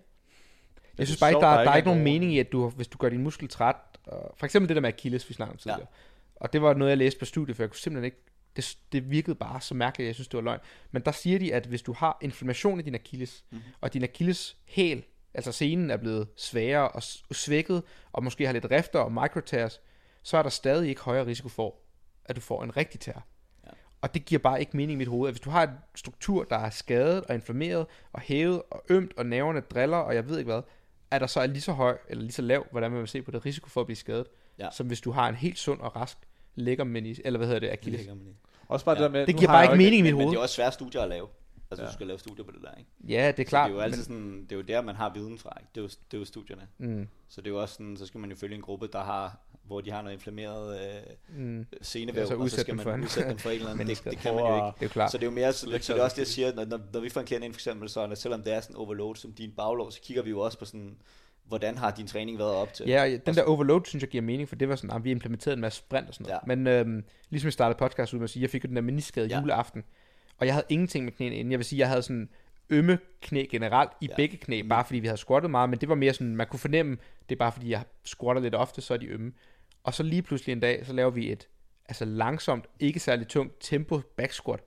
jeg 0.99 1.07
synes 1.07 1.21
er 1.21 1.23
bare 1.23 1.31
ikke, 1.31 1.41
der, 1.41 1.47
der 1.51 1.57
der, 1.57 1.65
er 1.69 1.73
er 1.73 1.77
ikke 1.77 1.89
nogen 1.89 2.05
mening 2.05 2.33
i, 2.35 2.39
at 2.39 2.53
du, 2.53 2.69
hvis 2.69 2.89
du 2.89 2.99
gør 2.99 3.09
din 3.09 3.23
muskel 3.23 3.49
træt, 3.49 3.77
og 4.07 4.35
for 4.37 4.47
eksempel 4.47 4.69
det 4.69 4.75
der 4.75 4.81
med 4.81 4.89
Achilles, 4.89 5.29
vi 5.29 5.35
snakkede 5.35 5.53
om 5.53 5.57
Ja. 5.57 5.73
tidligere. 5.73 5.89
Og 6.37 6.53
det 6.53 6.63
var 6.63 6.75
noget, 6.75 6.91
jeg 6.91 6.99
læste 6.99 7.19
på 7.19 7.25
studiet, 7.25 7.57
for 7.57 7.63
jeg 7.63 7.71
kunne 7.71 7.79
simpelthen 7.79 8.05
ikke, 8.05 8.23
det, 8.57 8.79
det 8.93 9.11
virkede 9.11 9.35
bare 9.35 9.61
så 9.61 9.75
mærkeligt, 9.75 10.07
jeg 10.07 10.15
synes, 10.15 10.29
det 10.29 10.37
var 10.37 10.43
løgn. 10.43 10.61
Men 10.91 11.03
der 11.03 11.13
siger 11.13 11.39
de, 11.39 11.55
at 11.55 11.67
hvis 11.67 11.83
du 11.83 11.93
har 11.93 12.19
inflammation 12.23 12.79
i 12.81 12.83
din 12.83 12.95
Achilles, 12.95 13.45
Mhm. 13.51 13.57
mm-hmm. 13.59 13.73
og 13.81 13.93
din 13.95 14.03
Achilles 14.03 14.57
hæl, 14.65 15.05
altså 15.35 15.53
senen 15.53 15.91
er 15.91 15.97
blevet 15.97 16.29
svagere 16.37 16.89
og 16.89 17.03
svækket, 17.33 17.83
og 18.13 18.25
måske 18.25 18.47
har 18.47 18.53
lidt 18.53 18.67
rifter 18.71 18.99
og 18.99 19.13
microtears, 19.13 19.81
så 20.23 20.37
er 20.37 20.43
der 20.43 20.51
stadig 20.51 20.89
ikke 20.89 21.01
højere 21.01 21.27
risiko 21.27 21.49
for, 21.49 21.75
at 22.25 22.37
du 22.37 22.41
får 22.41 22.63
en 22.65 22.77
rigtig 22.77 23.01
tær. 23.01 23.27
Ja. 23.67 23.71
Og 24.01 24.15
det 24.15 24.25
giver 24.25 24.39
bare 24.39 24.61
ikke 24.61 24.77
mening 24.77 24.93
i 24.93 24.99
mit 24.99 25.09
hoved. 25.09 25.29
At 25.29 25.35
hvis 25.35 25.41
du 25.41 25.51
har 25.51 25.63
en 25.63 25.71
struktur, 25.95 26.45
der 26.45 26.57
er 26.57 26.71
skadet 26.71 27.25
og 27.25 27.35
inflammeret 27.35 27.87
og 28.13 28.21
hævet 28.21 28.63
og 28.71 28.85
ømt, 28.89 29.13
og 29.17 29.27
nerverne 29.27 29.61
driller, 29.61 29.97
og 29.97 30.15
jeg 30.15 30.29
ved 30.29 30.39
ikke 30.39 30.53
hvad, 30.53 30.63
er 31.11 31.19
der 31.19 31.27
så 31.27 31.41
er 31.41 31.47
lige 31.47 31.61
så 31.61 31.73
høj 31.73 31.99
eller 32.09 32.23
lige 32.23 32.33
så 32.33 32.43
lav, 32.43 32.67
hvordan 32.71 32.91
man 32.91 33.01
vil 33.01 33.09
se 33.09 33.23
på 33.23 33.31
det 33.31 33.47
risiko 33.47 33.69
for 33.69 33.81
at 33.81 33.87
blive 33.87 33.97
skadet, 33.97 34.27
Ja. 34.59 34.69
som 34.73 34.87
hvis 34.87 35.01
du 35.01 35.11
har 35.11 35.29
en 35.29 35.35
helt 35.35 35.59
sund 35.59 35.81
og 35.81 35.97
rask 35.97 36.19
lækker 36.55 36.85
menis, 36.85 37.21
eller 37.25 37.39
hvad 37.39 37.47
hedder 37.47 37.61
det, 37.61 37.71
det 37.85 38.07
Også 38.69 38.85
bare 38.85 38.97
Ja. 38.99 39.03
det 39.05 39.13
der 39.13 39.19
med, 39.19 39.27
Det 39.27 39.37
giver 39.37 39.49
bare 39.51 39.65
ikke 39.65 39.77
mening 39.77 39.95
i 39.99 40.03
mit 40.03 40.05
Men, 40.05 40.15
men 40.19 40.23
hoved. 40.25 40.31
det 40.35 40.39
er 40.39 40.43
også 40.43 40.55
svære 40.55 40.73
studier 40.73 41.03
at 41.03 41.09
lave. 41.09 41.27
Altså, 41.71 41.83
Ja. 41.83 41.89
du 41.89 41.93
skal 41.95 42.07
lave 42.07 42.19
studier 42.19 42.45
på 42.45 42.51
det 42.51 42.61
der, 42.63 42.75
ikke? 42.79 42.91
Ja, 43.09 43.27
det 43.37 43.39
er 43.39 43.45
Så 43.45 43.49
klart. 43.49 43.69
det 43.71 43.73
er 43.73 43.77
jo 43.79 43.83
altid 43.83 43.97
men, 43.99 44.05
sådan, 44.05 44.43
det 44.43 44.53
er 44.53 44.57
jo 44.57 44.63
der, 44.63 44.81
man 44.83 44.95
har 44.95 45.13
viden 45.15 45.39
fra, 45.39 45.51
ikke? 45.61 45.69
Det 45.75 45.81
er 45.81 45.83
jo, 45.83 45.89
det 45.89 46.17
er 46.17 46.19
jo 46.19 46.25
studierne. 46.25 46.63
mm, 46.79 47.09
Så 47.29 47.41
det 47.41 47.47
er 47.47 47.51
jo 47.51 47.61
også 47.61 47.75
sådan, 47.75 47.97
så 47.97 48.07
skal 48.07 48.21
man 48.21 48.31
jo 48.31 48.37
følge 48.37 48.55
en 48.57 48.63
gruppe, 48.63 48.87
der 48.93 49.01
har, 49.05 49.39
hvor 49.65 49.81
de 49.81 49.91
har 49.91 50.03
noget 50.03 50.15
inflammeret 50.15 50.81
øh, 50.81 51.39
mm, 51.39 51.67
senevæv, 51.83 52.27
så 52.27 52.35
og 52.37 52.51
så 52.51 52.61
skal 52.61 52.75
man 52.77 53.03
udsætte 53.03 53.31
dem 53.31 53.39
for 53.39 53.51
en 53.51 53.57
eller 53.57 53.71
anden. 53.71 53.87
det, 53.87 54.05
det 54.05 54.19
kan 54.19 54.35
man 54.35 54.45
jo 54.45 54.55
ikke. 54.57 54.79
Det 54.81 54.85
er 54.85 54.89
klart. 54.89 55.11
Så 55.13 55.19
det 55.19 55.23
er 55.23 55.27
jo 55.27 55.35
mere, 55.35 55.53
så, 55.53 55.69
Læg 55.71 55.85
så 55.85 55.93
det 55.93 56.01
er 56.01 56.05
også 56.05 56.15
det, 56.15 56.19
jeg 56.19 56.27
sig 56.27 56.35
siger, 56.35 56.55
når, 56.55 56.65
når, 56.65 56.81
når 56.93 57.01
vi 57.01 57.09
får 57.09 57.21
en 57.21 57.27
klient 57.27 57.45
ind 57.45 57.53
for 57.55 57.59
eksempel, 57.59 57.89
så 57.89 58.07
når- 58.07 58.15
selvom 58.15 58.43
det 58.43 58.53
er 58.55 58.61
sådan 58.61 58.77
overload 58.77 59.17
som 59.17 59.33
din 59.33 59.53
baglov, 59.57 59.91
så 59.91 60.01
kigger 60.03 60.23
vi 60.23 60.31
jo 60.31 60.41
også 60.41 60.59
på 60.59 60.65
sådan, 60.65 60.97
hvordan 61.49 61.79
har 61.79 61.91
din 61.91 62.07
træning 62.07 62.39
været 62.39 62.51
op 62.55 62.73
til? 62.75 62.87
Ja, 62.87 63.17
den 63.27 63.35
der 63.35 63.43
overload, 63.45 63.81
synes 63.85 64.03
jeg 64.03 64.11
giver 64.11 64.23
mening, 64.23 64.49
for 64.49 64.57
det 64.57 64.69
var 64.69 64.77
sådan, 64.77 64.97
at 64.97 65.05
vi 65.05 65.11
implementerede 65.11 65.55
en 65.55 65.61
masse 65.61 65.79
sprint 65.79 66.09
og 66.09 66.15
sådan 66.15 66.27
noget. 66.27 66.41
Ja. 66.49 66.55
Men 66.55 66.67
øhm, 66.67 67.05
ligesom 67.31 67.47
jeg 67.47 67.53
startede 67.53 67.79
podcast 67.79 68.15
ud 68.15 68.19
med 68.19 68.25
at 68.25 68.31
sige, 68.31 68.43
jeg 68.43 68.51
fik 68.51 68.65
jo 68.65 68.67
den 68.67 68.77
der 68.77 68.83
meniskade 68.83 69.27
Ja. 69.29 69.41
juleaften, 69.41 69.85
og 70.39 70.47
jeg 70.47 70.55
havde 70.55 70.67
ingenting 70.69 71.05
med 71.05 71.13
knæene 71.13 71.37
inden. 71.37 71.51
Jeg 71.53 71.59
vil 71.59 71.65
sige, 71.67 71.79
jeg 71.79 71.89
havde 71.89 72.03
sådan 72.03 72.29
ømme 72.71 72.99
knæ 73.23 73.45
generelt 73.51 73.91
i 74.01 74.05
Ja. 74.07 74.11
ja. 74.11 74.17
begge 74.17 74.37
knæ, 74.37 74.63
bare 74.69 74.85
fordi 74.85 74.99
vi 74.99 75.07
havde 75.07 75.19
squattet 75.19 75.51
meget, 75.51 75.71
men 75.71 75.79
det 75.81 75.89
var 75.89 75.95
mere 75.95 76.13
sådan, 76.13 76.37
man 76.37 76.47
kunne 76.47 76.61
fornemme, 76.61 76.97
det 77.29 77.35
er 77.35 77.39
bare 77.39 77.53
fordi, 77.53 77.71
jeg 77.71 77.83
squatter 78.05 78.43
lidt 78.43 78.55
ofte, 78.55 78.81
så 78.81 78.95
er 78.95 78.99
de 78.99 79.07
ømme. 79.07 79.33
Og 79.85 79.95
så 79.95 80.03
lige 80.03 80.23
pludselig 80.23 80.53
en 80.53 80.61
dag, 80.61 80.87
så 80.87 80.93
laver 80.93 81.11
vi 81.11 81.33
et 81.33 81.49
altså 81.89 82.05
langsomt, 82.05 82.65
ikke 82.81 83.01
særlig 83.01 83.29
tungt 83.29 83.55
tempo 83.61 84.01
back 84.17 84.33
squat, 84.33 84.61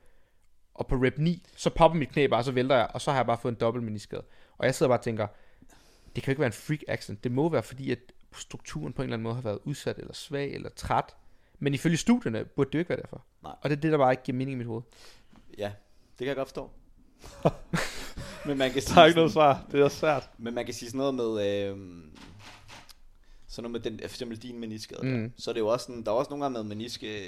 og 0.74 0.88
på 0.88 0.96
rep 0.96 1.18
9, 1.18 1.44
så 1.56 1.70
popper 1.70 2.00
mit 2.00 2.10
knæ 2.10 2.28
bare, 2.28 2.44
så 2.44 2.52
vælter 2.52 2.76
jeg, 2.76 2.88
og 2.94 3.02
så 3.02 3.12
har 3.12 3.18
jeg 3.18 3.26
bare 3.26 3.38
fået 3.38 3.52
en 3.52 3.58
dobbelt 3.60 3.86
meniskade. 3.86 4.24
Og 4.58 4.66
jeg 4.66 4.76
sidder 4.76 4.90
bare 4.90 5.00
og 5.00 5.04
tænker, 5.04 5.28
det 6.16 6.24
kan 6.24 6.32
jo 6.32 6.32
ikke 6.32 6.40
være 6.40 6.48
en 6.48 6.54
freak 6.54 6.80
accident. 6.88 7.24
Det 7.24 7.32
må 7.32 7.50
være 7.50 7.64
fordi, 7.64 7.92
at 7.92 8.00
strukturen 8.34 8.94
på 8.94 9.02
en 9.02 9.04
eller 9.04 9.14
anden 9.14 9.24
måde 9.24 9.36
har 9.36 9.42
været 9.42 9.60
udsat, 9.64 9.98
eller 9.98 10.14
svag, 10.14 10.54
eller 10.54 10.70
træt. 10.70 11.16
Men 11.60 11.74
ifølge 11.74 11.98
studierne 11.98 12.46
burde 12.46 12.68
det 12.68 12.74
jo 12.76 12.80
ikke 12.80 12.90
være 12.90 13.02
derfor. 13.02 13.24
Nej. 13.44 13.56
Og 13.62 13.70
det 13.70 13.78
er 13.78 13.82
det, 13.82 13.92
der 13.92 13.98
bare 13.98 14.12
ikke 14.14 14.24
giver 14.24 14.38
mening 14.38 14.56
i 14.56 14.58
mit 14.58 14.68
hoved. 14.68 14.82
ja 15.58 15.72
det 16.12 16.18
kan 16.26 16.28
jeg 16.28 16.36
godt 16.36 16.48
forstå. 16.48 16.70
men 18.48 18.58
man 18.58 18.72
kan 18.72 18.82
sige, 18.82 18.96
Der 18.96 19.02
er 19.02 19.06
ikke 19.06 19.16
noget 19.18 19.32
svar. 19.32 19.66
Det 19.72 19.80
er 19.80 19.88
svært. 19.90 20.30
men 20.38 20.54
man 20.54 20.66
kan 20.66 20.74
sige 20.74 20.90
sådan 20.90 20.98
noget 20.98 21.14
med, 21.16 21.66
øh, 21.70 21.78
sådan 23.48 23.72
noget 23.72 23.72
med 23.72 23.92
den, 23.92 24.00
for 24.00 24.06
eksempel 24.06 24.38
din 24.38 24.60
meniskade. 24.60 25.02
Mm. 25.08 25.10
Mm. 25.14 25.32
Så 25.38 25.52
er 25.52 25.54
det 25.54 25.60
jo 25.60 25.68
også 25.68 25.86
sådan, 25.86 26.04
der 26.04 26.12
er 26.12 26.16
også 26.16 26.30
nogle 26.30 26.46
gange 26.46 26.54
med 26.60 26.64
meniske, 26.64 27.28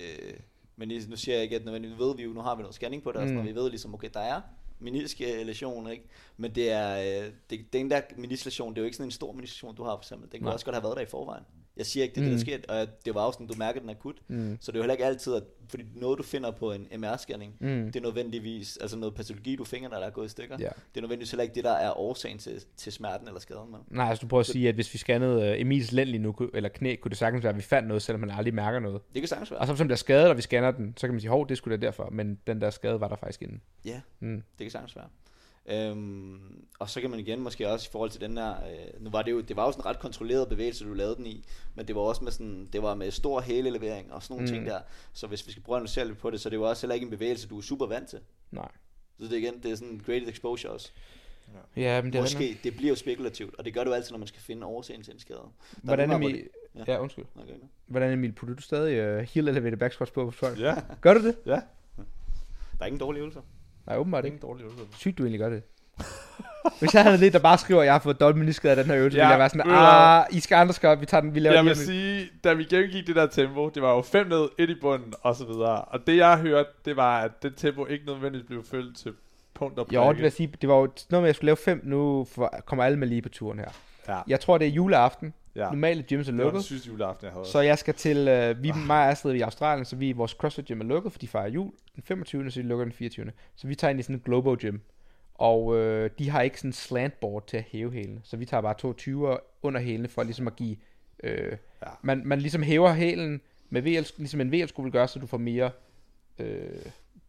menis, 0.76 1.08
nu 1.08 1.16
siger 1.16 1.36
jeg 1.36 1.44
ikke, 1.44 1.56
at 1.56 1.66
nødvendigvis 1.66 2.00
ved 2.00 2.16
vi 2.16 2.24
jo, 2.24 2.30
nu 2.30 2.42
har 2.42 2.56
vi 2.56 2.62
noget 2.62 2.76
scanning 2.76 3.04
på 3.04 3.12
det, 3.12 3.18
og 3.18 3.22
sådan, 3.28 3.34
Mm. 3.34 3.40
og 3.40 3.46
vi 3.46 3.56
ved 3.56 3.70
ligesom, 3.70 3.94
okay, 3.94 4.10
der 4.14 4.20
er 4.20 4.42
meniske 4.82 5.44
lesion, 5.44 5.90
ikke? 5.90 6.04
Men 6.38 6.56
det 6.56 6.72
er, 6.72 7.24
øh, 7.26 7.32
det, 7.50 7.74
den 7.74 7.92
der 7.92 8.02
menislation, 8.18 8.70
det 8.74 8.78
er 8.78 8.82
jo 8.82 8.86
ikke 8.86 8.98
sådan 8.98 9.08
en 9.08 9.12
stor 9.12 9.32
menislation, 9.32 9.76
du 9.76 9.84
har 9.84 9.96
for 9.96 10.02
eksempel. 10.02 10.32
Den 10.32 10.40
kunne 10.40 10.46
Nej. 10.46 10.54
også 10.54 10.66
godt 10.66 10.76
have 10.76 10.84
været 10.84 10.96
der 10.98 11.04
i 11.04 11.06
forvejen. 11.06 11.44
Jeg 11.78 11.86
siger 11.86 12.03
ikke, 12.03 12.15
det 12.15 12.22
er 12.22 12.26
det, 12.26 12.32
Mm. 12.32 12.38
der 12.38 12.59
sker, 12.67 12.82
og 12.82 12.88
det 13.05 13.15
var 13.15 13.22
også 13.22 13.38
sådan, 13.38 13.47
du 13.47 13.53
mærker 13.57 13.80
den 13.80 13.89
akut. 13.89 14.15
Mm. 14.28 14.57
Så 14.61 14.72
det 14.72 14.78
er 14.78 14.80
jo 14.80 14.84
heller 14.84 14.93
ikke 14.93 15.05
altid, 15.05 15.36
at, 15.36 15.43
fordi 15.69 15.84
noget 15.95 16.17
du 16.17 16.24
finder 16.24 16.51
på 16.51 16.72
en 16.72 16.88
MR-scanning, 16.91 17.51
Mm. 17.59 17.86
det 17.86 17.95
er 17.95 18.01
nødvendigvis, 18.01 18.78
altså 18.78 18.97
noget 18.97 19.15
patologi, 19.15 19.55
du 19.55 19.63
finder, 19.63 19.89
der 19.89 19.97
er 19.97 20.09
gået 20.09 20.26
i 20.26 20.30
stykker. 20.30 20.57
Ja. 20.59 20.65
Det 20.65 20.97
er 20.97 21.01
nødvendigvis 21.01 21.32
heller 21.32 21.43
ikke 21.43 21.55
det, 21.55 21.63
der 21.63 21.72
er 21.72 21.97
årsagen 21.99 22.38
til, 22.38 22.63
til 22.78 22.91
smerten 22.91 23.28
eller 23.28 23.39
skaden. 23.39 23.72
Men. 23.72 23.80
Nej, 23.88 24.09
altså 24.09 24.22
du 24.22 24.28
prøver 24.28 24.39
at 24.39 24.45
sige, 24.45 24.69
at 24.69 24.76
hvis 24.76 24.93
vi 24.93 24.97
scannede 24.97 25.51
uh, 25.53 25.61
Emils 25.61 25.91
lænd 25.91 26.09
lige 26.09 26.22
nu, 26.22 26.36
eller 26.53 26.69
knæ, 26.69 26.95
kunne 26.95 27.09
det 27.09 27.17
sagtens 27.17 27.43
være, 27.43 27.49
at 27.53 27.57
vi 27.57 27.61
fandt 27.61 27.88
noget, 27.88 28.01
selvom 28.01 28.19
man 28.19 28.30
aldrig 28.32 28.53
mærker 28.53 28.80
noget. 28.80 29.01
Det 29.13 29.22
kan 29.22 29.28
sagtens 29.28 29.51
være. 29.51 29.59
Og 29.59 29.67
så 29.67 29.76
som 29.76 29.88
der 29.88 29.95
er 29.95 29.97
skadet, 29.97 30.30
og 30.30 30.38
vi 30.38 30.41
scanner 30.41 30.72
den, 30.72 30.93
så 30.97 31.07
kan 31.07 31.13
man 31.13 31.22
sige, 31.22 31.30
hov, 31.32 31.49
det 31.49 31.57
skulle 31.57 31.78
da 31.78 31.86
derfor, 31.86 32.09
men 32.11 32.39
den 32.47 32.61
der 32.61 32.69
skade 32.69 32.99
var 33.01 33.07
der 33.07 33.15
faktisk 33.15 33.41
inden. 33.41 33.61
Ja, 33.86 34.01
Mm. 34.19 34.36
det 34.36 34.43
kan 34.65 34.72
sagtens 34.72 34.95
være. 34.95 35.05
Øhm, 35.66 36.66
og 36.80 36.89
så 36.89 37.01
kan 37.01 37.09
man 37.09 37.20
igen 37.20 37.39
måske 37.39 37.70
også 37.70 37.88
i 37.89 37.91
forhold 37.91 38.09
til 38.09 38.22
den 38.22 38.38
der, 38.38 38.51
øh, 38.51 39.03
nu 39.03 39.09
var 39.09 39.22
det 39.22 39.32
jo, 39.32 39.41
det 39.41 39.55
var 39.55 39.66
jo 39.66 39.72
sådan 39.72 39.82
en 39.82 39.86
ret 39.86 39.99
kontrolleret 39.99 40.49
bevægelse, 40.49 40.86
du 40.86 40.93
lavede 40.93 41.16
den 41.16 41.26
i, 41.26 41.45
men 41.76 41.88
det 41.88 41.95
var 41.95 42.01
også 42.01 42.24
med 42.24 42.32
sådan, 42.32 42.70
det 42.74 42.82
var 42.82 42.95
med 42.95 43.12
stor 43.12 43.41
hælelevering 43.41 44.14
og 44.14 44.24
sådan 44.24 44.34
nogle 44.34 44.51
mm. 44.51 44.53
ting 44.53 44.66
der. 44.66 44.82
Så 45.14 45.28
hvis 45.28 45.47
vi 45.47 45.51
skal 45.51 45.64
prøve 45.64 45.76
at 45.76 45.80
analysere 45.80 46.07
lidt 46.07 46.18
på 46.18 46.30
det, 46.30 46.41
så 46.41 46.49
det 46.49 46.55
er 46.55 46.59
jo 46.59 46.70
også 46.70 46.82
heller 46.86 46.93
ikke 46.93 47.05
en 47.05 47.09
bevægelse, 47.12 47.47
du 47.47 47.57
er 47.57 47.62
super 47.62 47.86
vant 47.86 48.09
til. 48.09 48.20
Nej. 48.51 48.72
Så 49.20 49.26
det 49.26 49.34
er 49.34 49.38
igen, 49.38 49.64
det 49.64 49.72
er 49.72 49.76
sådan 49.76 50.01
graded 50.05 50.28
exposure 50.28 50.72
også. 50.72 50.91
Ja, 51.76 52.01
men 52.01 52.14
det 52.14 52.20
er. 52.20 52.24
Måske, 52.24 52.57
det 52.64 52.76
bliver 52.76 52.89
jo 52.89 52.95
spekulativt, 52.95 53.55
og 53.55 53.66
det 53.66 53.74
gør 53.74 53.84
du 53.84 53.93
altid, 53.93 54.12
når 54.12 54.18
man 54.18 54.28
skal 54.28 54.41
finde 54.41 54.66
årsagen 54.66 55.03
til 55.03 55.14
en 55.14 55.20
skade. 55.20 55.39
Der 55.39 55.45
er 55.45 55.49
Hvordan 55.84 56.09
gange, 56.09 56.30
hvor 56.30 56.39
Ja. 56.76 56.84
ja, 56.93 57.01
undskyld. 57.01 57.26
Okay. 57.36 57.53
Hvordan 57.88 58.12
Emil, 58.12 58.32
putter 58.32 58.55
du 58.55 58.62
stadig 58.62 59.18
uh, 59.18 59.22
heel 59.22 59.47
elevated 59.47 59.78
back 59.78 59.93
squats 59.93 60.12
på 60.12 60.26
på 60.26 60.32
folk? 60.32 60.59
Ja. 60.59 60.76
Gør 61.01 61.14
du 61.14 61.28
det? 61.28 61.36
Ja. 61.45 61.51
Der 61.51 61.62
er 62.80 62.86
ingen 62.86 62.99
dårlige 62.99 63.20
øvelser. 63.20 63.41
Nej, 63.92 64.00
åbenbart 64.00 64.24
Det 64.24 64.30
er 64.30 64.34
ikke. 64.34 64.36
ingen 64.46 64.48
dårlig 64.50 64.64
øvelse. 64.64 64.98
Sygt, 64.98 65.18
du 65.18 65.24
egentlig 65.24 65.39
gør 65.39 65.50
det. 65.50 65.64
Hvis 66.80 66.94
jeg 66.94 67.04
havde 67.04 67.18
lidt, 67.18 67.34
der 67.34 67.39
bare 67.39 67.58
skriver, 67.58 67.82
at 67.82 67.86
jeg 67.86 67.94
har 67.94 68.00
fået 68.00 68.20
dobbelt 68.20 68.39
meniskade 68.39 68.72
af 68.72 68.84
den 68.84 68.86
her 68.86 69.00
øvelse, 69.00 69.18
Ja, 69.18 69.24
ville 69.24 69.30
jeg 69.32 69.39
være 69.39 69.50
sådan, 69.50 69.72
ah, 69.72 70.26
I 70.32 70.39
skal 70.39 70.56
andre 70.56 70.74
skal 70.74 71.00
vi 71.02 71.06
tager 71.06 71.22
den, 71.22 71.36
vi 71.36 71.39
laver 71.39 71.56
Jeg 71.56 71.66
vil 71.66 71.76
sige, 71.76 72.30
da 72.44 72.54
vi 72.54 72.64
gennemgik 72.64 73.08
det 73.08 73.16
der 73.16 73.28
tempo, 73.28 73.70
det 73.70 73.82
var 73.84 73.96
jo 73.96 74.02
fem 74.02 74.28
ned, 74.28 74.50
et 74.58 74.70
i 74.70 74.76
bunden, 74.82 75.14
og 75.22 75.36
så 75.36 75.46
videre. 75.46 75.82
Og 75.82 76.08
det 76.08 76.18
jeg 76.18 76.38
hørte, 76.38 76.70
det 76.86 76.96
var, 76.96 77.20
at 77.22 77.32
det 77.44 77.54
tempo 77.58 77.86
ikke 77.86 78.06
nødvendigvis 78.06 78.48
blev 78.48 78.64
følt 78.64 78.98
til 78.98 79.14
punkt 79.54 79.80
og 79.80 79.88
Jo, 79.94 80.08
det 80.10 80.16
vil 80.18 80.24
jeg 80.24 80.32
sige, 80.34 80.54
det 80.62 80.70
var 80.70 80.76
jo 80.76 80.82
noget 80.82 80.94
med, 81.10 81.18
at 81.22 81.28
jeg 81.28 81.36
skulle 81.36 81.48
lave 81.48 81.58
fem, 81.58 81.82
nu 81.84 82.28
for, 82.32 82.54
kommer 82.66 82.86
alle 82.86 82.98
med 83.00 83.08
lige 83.08 83.22
på 83.22 83.30
turen 83.30 83.60
her. 83.60 83.70
Ja, 84.08 84.20
Jeg 84.28 84.39
tror, 84.39 84.58
det 84.58 84.68
er 84.68 84.72
juleaften. 84.72 85.34
Ja. 85.56 85.70
Normale 85.70 86.04
gyms 86.04 86.28
er 86.28 86.32
Det 86.32 86.39
lukket. 86.39 86.64
sidste 86.64 86.88
juleaften, 86.88 87.26
jeg 87.26 87.34
havde. 87.34 87.45
Så 87.45 87.60
jeg 87.62 87.78
skal 87.78 87.93
til, 87.93 88.28
øh, 88.28 88.64
vi, 88.64 88.72
mig 88.88 88.97
og 89.06 89.10
Astrid 89.12 89.32
er 89.32 89.36
i 89.36 89.41
Australien, 89.41 89.86
så 89.86 89.95
vi, 89.95 90.12
vores 90.12 90.32
CrossFit 90.32 90.66
gym 90.66 90.82
er 90.82 90.86
lukket, 90.86 91.12
for 91.12 91.20
de 91.20 91.28
fejrer 91.28 91.47
jul 91.49 91.72
den 91.95 92.04
25. 92.04 92.52
så 92.52 92.62
de 92.62 92.66
lukker 92.68 92.86
den 92.86 92.93
24. 92.93 93.32
Så 93.56 93.68
vi 93.68 93.76
tager 93.76 93.91
ind 93.91 93.99
i 93.99 94.04
sådan 94.04 94.16
et 94.16 94.24
Globo 94.24 94.56
gym. 94.60 94.78
Og 95.34 95.78
øh, 95.78 96.10
de 96.20 96.30
har 96.30 96.41
ikke 96.41 96.58
sådan 96.58 96.70
en 96.70 96.74
slantboard 96.74 97.47
til 97.47 97.58
at 97.58 97.64
hæve 97.72 97.91
hælene. 97.91 98.20
Så 98.24 98.38
vi 98.38 98.45
tager 98.45 98.62
bare 98.62 98.74
to 98.78 98.91
20'er 99.02 99.38
under 99.62 99.80
hælene, 99.80 100.08
for 100.08 100.24
ligesom 100.24 100.47
at 100.47 100.56
give... 100.56 100.76
Øh, 101.24 101.58
Ja. 101.86 101.91
man, 102.02 102.22
man 102.26 102.39
ligesom 102.39 102.64
hæver 102.64 102.93
hælen 102.93 103.41
med 103.70 103.82
VL, 103.82 104.06
ligesom 104.18 104.41
en 104.41 104.52
VL-sko 104.52 104.82
vil 104.82 104.91
gøre, 104.91 105.08
så 105.08 105.20
du 105.20 105.28
får 105.28 105.38
mere 105.38 105.72
øh, 106.39 106.70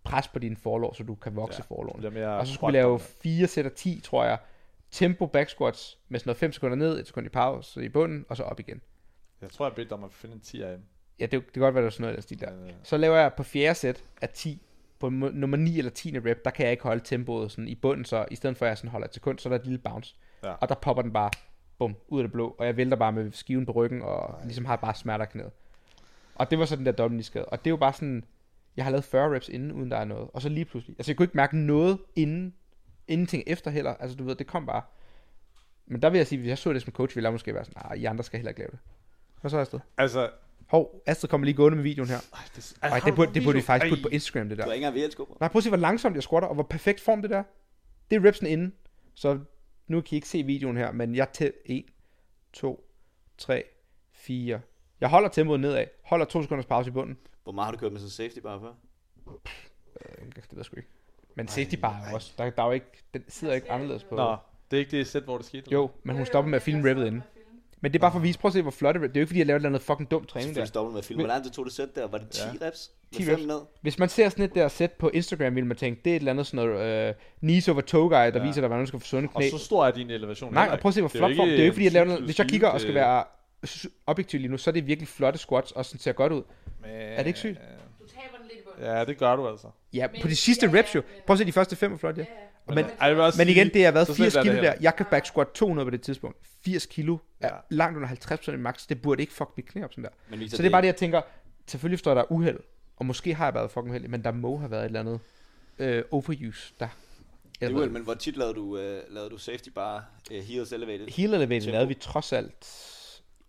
pres 0.05 0.29
på 0.29 0.39
dine 0.39 0.57
forlår, 0.57 0.93
så 0.93 1.03
du 1.03 1.15
kan 1.15 1.37
vokse 1.37 1.59
Ja. 1.59 1.63
Det 2.03 2.13
mere 2.13 2.27
Og 2.29 2.47
så 2.47 2.55
skulle 2.55 2.73
vi 2.73 2.79
lave. 2.79 2.99
4 2.99 3.47
sæt 3.47 3.67
af 3.67 3.73
10, 3.73 4.01
tror 4.05 4.25
jeg. 4.25 4.39
Tempo 4.93 5.27
back 5.27 5.49
squats 5.49 5.99
med 6.09 6.19
sådan 6.21 6.29
noget 6.29 6.39
5 6.39 6.53
sekunder 6.53 6.77
ned, 6.77 7.01
1 7.01 7.07
sekund 7.07 7.27
i 7.27 7.29
pause 7.29 7.85
i 7.85 7.89
bunden, 7.89 8.25
og 8.29 8.37
så 8.37 8.43
op 8.43 8.61
igen. 8.61 8.81
Jeg 9.43 9.51
tror, 9.51 9.67
jeg 9.67 9.75
bedte 9.75 9.93
om 9.93 10.05
at 10.05 10.13
finde 10.13 10.35
en 10.35 10.41
10 10.41 10.63
af 10.63 10.77
dem. 10.77 10.85
Ja, 11.19 11.25
det, 11.27 11.33
det 11.33 11.53
kan 11.53 11.61
godt 11.61 11.75
være, 11.75 11.83
der 11.83 11.87
er 11.87 11.91
sådan 11.91 12.03
noget 12.03 12.13
af 12.13 12.17
den 12.17 12.23
stil 12.23 12.41
der. 12.41 12.55
Men, 12.57 12.67
øh, 12.67 12.73
Så 12.83 12.97
laver 12.97 13.17
jeg 13.17 13.33
på 13.37 13.43
fjerde 13.43 13.75
sæt 13.75 14.05
af 14.23 14.29
10, 14.29 14.63
på 14.99 15.09
nummer 15.09 15.57
9 15.57 15.79
eller 15.79 15.91
10. 15.91 16.19
rep, 16.19 16.45
der 16.45 16.51
kan 16.51 16.65
jeg 16.65 16.73
ikke 16.73 16.83
holde 16.83 17.05
tempoet 17.05 17.51
sådan 17.51 17.69
i 17.69 17.75
bunden, 17.75 18.05
så 18.05 18.27
i 18.31 18.37
stedet 18.37 18.57
for 18.57 18.67
at 18.67 18.69
jeg 18.69 18.79
sådan 18.79 18.91
holder 18.91 19.07
et 19.07 19.15
sekund, 19.15 19.39
så 19.39 19.49
er 19.49 19.51
der 19.51 19.59
et 19.59 19.65
lille 19.67 19.79
bounce. 19.79 20.17
Ja. 20.45 20.53
Og 20.53 20.69
der 20.69 20.75
popper 20.75 21.03
den 21.03 21.13
bare, 21.13 21.31
bum, 21.79 21.97
ud 22.09 22.21
af 22.21 22.25
det 22.25 22.33
blå, 22.33 22.57
og 22.59 22.67
jeg 22.67 22.77
vælter 22.77 22.97
bare 22.97 23.13
med 23.13 23.33
skiven 23.33 23.67
på 23.67 23.73
ryggen, 23.73 24.03
og 24.03 24.41
ligesom 24.45 24.65
har 24.65 24.77
bare 24.77 24.95
smerter 24.95 25.25
knæet. 25.25 25.51
Og 26.35 26.51
det 26.51 26.59
var 26.59 26.65
så 26.65 26.77
den 26.77 26.87
der 26.87 26.93
dobbelt 26.93 27.25
skade. 27.25 27.45
Og 27.45 27.59
det 27.59 27.67
er 27.67 27.71
jo 27.71 27.77
bare 27.77 27.93
sådan, 27.93 28.25
jeg 28.77 28.85
har 28.85 28.91
lavet 28.91 29.05
40 29.05 29.35
reps 29.35 29.49
inden, 29.49 29.73
uden 29.73 29.91
der 29.91 29.97
er 29.97 30.05
noget. 30.05 30.29
Og 30.33 30.43
så 30.43 30.49
lige 30.49 30.65
pludselig, 30.65 30.97
altså 30.99 31.13
jeg 31.13 31.17
kunne 31.17 31.25
ikke 31.25 31.37
mærke 31.37 31.57
noget 31.59 31.99
inden, 32.17 32.55
ingenting 33.09 33.43
efter 33.47 33.71
heller. 33.71 33.95
Altså 33.95 34.17
du 34.17 34.25
ved, 34.25 34.35
det 34.35 34.47
kom 34.47 34.67
bare. 34.67 34.83
Men 35.87 36.03
der 36.03 36.11
vil 36.11 36.19
jeg 36.19 36.27
sige, 36.27 36.39
hvis 36.39 36.49
jeg 36.49 36.59
så 36.59 36.73
det 36.73 36.83
som 36.83 36.93
coach, 36.93 37.17
ville 37.17 37.25
jeg 37.27 37.33
måske 37.33 37.55
være 37.55 37.65
sådan, 37.65 37.83
nej, 37.85 37.93
I 37.95 38.05
andre 38.05 38.25
skal 38.25 38.39
heller 38.39 38.51
ikke 38.51 38.61
lave 38.61 38.71
det. 38.71 38.79
Hvad 39.41 39.51
så 39.51 39.59
Astrid? 39.59 39.81
altså, 39.97 40.31
Hov, 40.67 41.03
Astrid 41.07 41.29
kommer 41.29 41.45
lige 41.45 41.55
gående 41.57 41.77
med 41.77 41.83
videoen 41.83 42.09
her. 42.09 42.17
ej, 42.33 42.39
det, 42.57 42.75
Ej, 42.83 43.01
det 43.05 43.15
burde, 43.15 43.35
det 43.35 43.43
burde 43.45 43.57
vi 43.57 43.63
faktisk 43.63 43.91
putte 43.93 44.03
på 44.03 44.09
Instagram, 44.09 44.49
det 44.49 44.59
der. 44.59 44.65
Du 44.65 44.71
har 44.71 44.75
ikke 44.75 44.87
engang 44.87 45.13
på. 45.17 45.37
Nej, 45.41 45.49
prøv 45.49 45.59
at 45.59 45.63
se, 45.63 45.71
hvor 45.71 45.77
langsomt 45.77 46.15
jeg 46.15 46.23
squatter, 46.23 46.49
og 46.49 46.55
hvor 46.55 46.63
perfekt 46.63 47.01
form 47.01 47.23
det 47.23 47.31
der. 47.31 47.43
Det 48.11 48.17
er 48.17 48.29
repsen 48.29 48.47
inden. 48.47 48.73
Så 49.15 49.39
nu 49.87 50.01
kan 50.01 50.09
I 50.11 50.15
ikke 50.15 50.29
se 50.29 50.43
videoen 50.43 50.77
her, 50.77 50.93
men 50.93 51.15
jeg 51.15 51.29
tæller 51.33 51.55
1, 51.67 51.85
2, 52.53 52.89
3, 53.39 53.65
4. 54.13 54.61
Jeg 55.01 55.09
holder 55.09 55.29
tempoet 55.29 55.61
nedad. 55.61 55.87
Holder 56.05 56.27
to 56.27 56.43
sekunders 56.43 56.67
pause 56.67 56.91
i 56.91 56.93
bunden. 56.93 57.19
Hvor 57.43 57.53
meget 57.53 57.67
har 57.67 57.73
du 57.73 57.79
kørt 57.79 57.93
med 57.93 58.01
sådan 58.01 58.11
safety 58.11 58.39
bare 58.39 58.61
før? 58.61 58.73
Øh, 60.01 60.27
Det 60.27 60.37
ved 60.37 60.57
jeg 60.57 60.65
sgu 60.65 60.77
ikke. 60.77 60.89
Men 61.35 61.49
safety 61.49 61.75
bar 61.77 62.01
er 62.07 62.11
jo 62.11 62.15
også. 62.15 62.33
Der, 62.39 62.51
der 62.51 62.63
er 62.63 62.67
jo 62.67 62.73
ikke, 62.73 62.87
den 63.15 63.23
sidder 63.29 63.55
ikke 63.55 63.73
anderledes 63.73 64.05
på. 64.05 64.15
Nå, 64.15 64.37
det 64.71 64.77
er 64.77 64.81
ikke 64.81 64.91
det 64.99 65.07
sæt, 65.07 65.23
hvor 65.23 65.37
det 65.37 65.47
skete? 65.47 65.73
Jo, 65.73 65.91
men 66.03 66.17
hun 66.17 66.27
stopper 66.27 66.49
med 66.51 66.57
at 66.57 66.63
filme 66.63 66.89
rippet 66.89 67.07
inden. 67.07 67.23
Men 67.81 67.93
det 67.93 67.99
er 67.99 68.01
bare 68.01 68.11
for 68.13 68.19
at 68.19 68.23
vise, 68.23 68.39
prøv 68.39 68.49
at 68.49 68.53
se, 68.53 68.63
hvor 68.63 68.71
flot 68.71 68.95
det 68.95 69.03
er. 69.03 69.07
Det 69.07 69.17
er 69.17 69.21
jo 69.21 69.23
ikke, 69.23 69.29
fordi 69.29 69.39
jeg 69.39 69.47
laver 69.47 69.57
et 69.57 69.61
eller 69.61 69.69
andet 69.69 69.83
fucking 69.83 70.11
dumt 70.11 70.29
træning 70.29 70.55
der. 70.57 70.65
Selvfølgelig 70.65 70.93
med 70.93 70.99
at 70.99 71.05
filme. 71.05 71.19
Men- 71.19 71.27
Hvor 71.27 71.35
langt 71.35 71.45
det 71.45 71.53
tog 71.53 71.65
det 71.65 71.73
sæt 71.73 71.89
der? 71.95 72.07
Var 72.07 72.19
det 72.19 72.29
10 72.29 72.41
Ja. 72.61 72.67
reps? 72.67 72.91
10 73.13 73.25
10 73.25 73.31
reps 73.33 73.47
ned? 73.47 73.59
Hvis 73.81 73.99
man 73.99 74.09
ser 74.09 74.29
sådan 74.29 74.45
et 74.45 74.55
der 74.55 74.69
sæt 74.69 74.93
på 74.93 75.09
Instagram, 75.15 75.55
vil 75.55 75.67
man 75.67 75.77
tænke, 75.77 76.01
det 76.05 76.11
er 76.13 76.17
et 76.17 76.21
eller 76.21 76.33
andet 76.33 76.47
sådan 76.47 76.67
noget 76.69 77.09
uh, 77.11 77.15
knees 77.41 77.69
over 77.69 77.81
toe 77.81 78.09
guy, 78.09 78.11
der 78.11 78.39
Ja. 78.41 78.43
viser 78.47 78.61
dig, 78.61 78.69
hvordan 78.69 78.83
du 78.85 78.87
skal 78.87 79.01
få 79.01 79.07
sunde 79.07 79.29
Og 79.35 79.41
knæ. 79.41 79.51
så 79.51 79.59
stor 79.59 79.87
er 79.87 79.91
din 79.91 80.11
elevation. 80.11 80.53
Nej, 80.55 80.69
og 80.73 80.79
prøv 80.79 80.89
at 80.89 80.95
se, 80.95 81.01
hvor 81.01 81.09
Det 81.09 81.15
er 81.15 81.19
flot 81.19 81.37
form. 81.37 81.47
Det 81.49 81.55
er 81.55 81.59
jo 81.59 81.65
ikke, 81.65 81.75
fordi 81.75 81.85
jeg 81.85 81.93
laver 81.93 82.07
noget. 82.07 82.23
Hvis 82.23 82.39
jeg 82.39 82.47
20 82.47 82.51
kigger 82.55 82.69
og 82.69 82.81
skal 82.81 82.89
til- 82.89 82.95
være 82.95 83.25
objektiv 84.07 84.41
lige 84.41 84.51
nu, 84.51 84.57
så 84.59 84.71
er 84.71 84.73
det 84.73 84.87
virkelig 84.87 85.09
flotte 85.09 85.39
squats, 85.39 85.73
og 85.73 85.85
sådan 85.85 86.01
ser 86.01 86.13
godt 86.13 86.33
ud. 86.33 86.43
Men, 86.83 86.91
Er 86.91 87.17
det 87.19 87.27
ikke 87.27 87.39
sygt? 87.39 87.59
Ja, 88.83 89.05
det 89.05 89.19
gør 89.19 89.37
du 89.37 89.49
altså. 89.49 89.67
Ja, 89.93 90.09
Men- 90.13 90.23
på 90.23 90.29
de 90.29 90.37
sidste 90.37 90.67
ja, 90.67 90.79
reps 90.79 90.95
jo. 90.95 91.03
Prøv 91.27 91.35
at 91.35 91.39
se 91.39 91.45
de 91.45 91.53
første 91.53 91.77
fem, 91.77 91.99
flot. 91.99 92.19
Ja, 92.19 92.23
ja. 92.23 92.75
Men, 92.75 92.87
Men, 93.01 93.21
også 93.21 93.39
men 93.39 93.49
igen, 93.49 93.69
det 93.75 93.85
har 93.85 93.93
været 93.93 94.07
så 94.07 94.15
80 94.15 94.33
slemt 94.33 94.49
er 94.49 94.53
det 94.53 94.61
kilo 94.61 94.73
der. 94.73 94.75
Jeg 94.81 94.97
kan 94.97 95.07
back 95.11 95.27
squat 95.27 95.47
200 95.55 95.87
på 95.87 95.91
det 95.91 96.03
tidspunkt. 96.03 96.39
80 96.65 96.87
kilo 96.87 97.19
er 97.41 97.49
Ja. 97.55 97.59
langt 97.71 97.97
under 97.97 98.09
50% 98.09 98.53
i 98.53 98.57
max. 98.57 98.87
Det 98.89 99.03
burde 99.03 99.23
ikke 99.23 99.33
fuck 99.33 99.51
mit 99.57 99.67
knæ 99.67 99.85
op 99.85 99.93
sådan 99.93 100.05
der. 100.05 100.11
Men 100.37 100.49
Så 100.51 100.57
det 100.57 100.67
er 100.67 100.71
bare 100.71 100.81
det, 100.83 100.87
jeg 100.87 100.97
tænker. 100.97 101.21
Selvfølgelig 101.67 101.99
står 101.99 102.15
der 102.15 102.33
uheld, 102.33 102.59
og 102.97 103.07
måske 103.07 103.35
har 103.35 103.45
jeg 103.47 103.55
været 103.55 103.71
fucking 103.71 103.91
uheldig, 103.91 104.11
men 104.11 104.25
der 104.25 104.33
må 104.33 104.57
have 104.59 104.71
været 104.71 104.81
et 104.83 104.87
eller 104.87 105.01
andet 105.01 105.21
øh, 105.79 106.05
overuse 106.11 106.75
der. 106.81 106.89
Det 107.61 107.71
er 107.71 107.79
vel, 107.79 107.91
men 107.91 108.03
hvor 108.03 108.15
tit 108.15 108.37
lavede 108.37 108.55
du, 108.55 108.63
uh, 108.63 108.79
lavede 109.15 109.31
du 109.31 109.39
safety 109.39 109.69
bar, 109.75 110.11
uh, 110.31 110.37
heels 110.37 110.73
elevated? 110.73 111.09
Heel 111.09 111.35
elevated 111.35 111.61
Tempo. 111.61 111.73
lavede 111.73 111.89
vi 111.89 111.95
trods 111.95 112.33
alt 112.33 112.67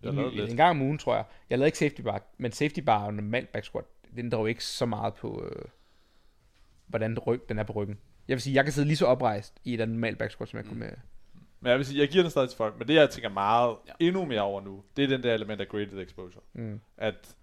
en, 0.03 0.19
en 0.19 0.57
gang 0.57 0.69
om 0.69 0.81
ugen, 0.81 0.97
tror 0.97 1.15
jeg. 1.15 1.23
Jeg 1.49 1.57
lavede 1.57 1.67
ikke 1.67 1.77
safety 1.77 2.01
bar, 2.01 2.21
men 2.37 2.51
safety 2.51 2.79
bar 2.79 3.07
er 3.07 3.11
normalt 3.11 3.51
back 3.51 3.65
squat. 3.65 3.83
Den 4.15 4.31
jo 4.31 4.45
ikke 4.45 4.63
så 4.63 4.85
meget 4.85 5.13
på, 5.13 5.43
øh, 5.45 5.65
hvordan 6.87 7.19
ryg, 7.19 7.41
den 7.49 7.59
er 7.59 7.63
på 7.63 7.73
ryggen. 7.73 7.99
Jeg 8.27 8.35
vil 8.35 8.41
sige, 8.41 8.55
jeg 8.55 8.63
kan 8.63 8.73
sidde 8.73 8.87
lige 8.87 8.97
så 8.97 9.05
oprejst 9.05 9.53
i 9.63 9.73
et 9.73 9.89
normalt 9.89 10.17
back 10.17 10.31
squat, 10.31 10.49
som 10.49 10.57
jeg 10.57 10.65
kunne 10.65 10.79
med. 10.79 10.91
Men 11.59 11.69
jeg 11.69 11.77
vil 11.77 11.85
sige, 11.85 11.99
jeg 11.99 12.09
giver 12.09 12.23
den 12.23 12.31
stadig 12.31 12.49
til 12.49 12.57
folk. 12.57 12.79
Men 12.79 12.87
det, 12.87 12.93
jeg 12.93 13.09
tænker 13.09 13.29
meget 13.29 13.75
ja. 13.87 13.91
endnu 13.99 14.25
mere 14.25 14.41
over 14.41 14.61
nu, 14.61 14.83
det 14.97 15.03
er 15.03 15.07
den 15.07 15.23
der 15.23 15.33
element 15.33 15.61
af 15.61 15.67
graded 15.67 16.01
exposure. 16.01 16.43
Mm. 16.53 16.79
At 16.97 17.35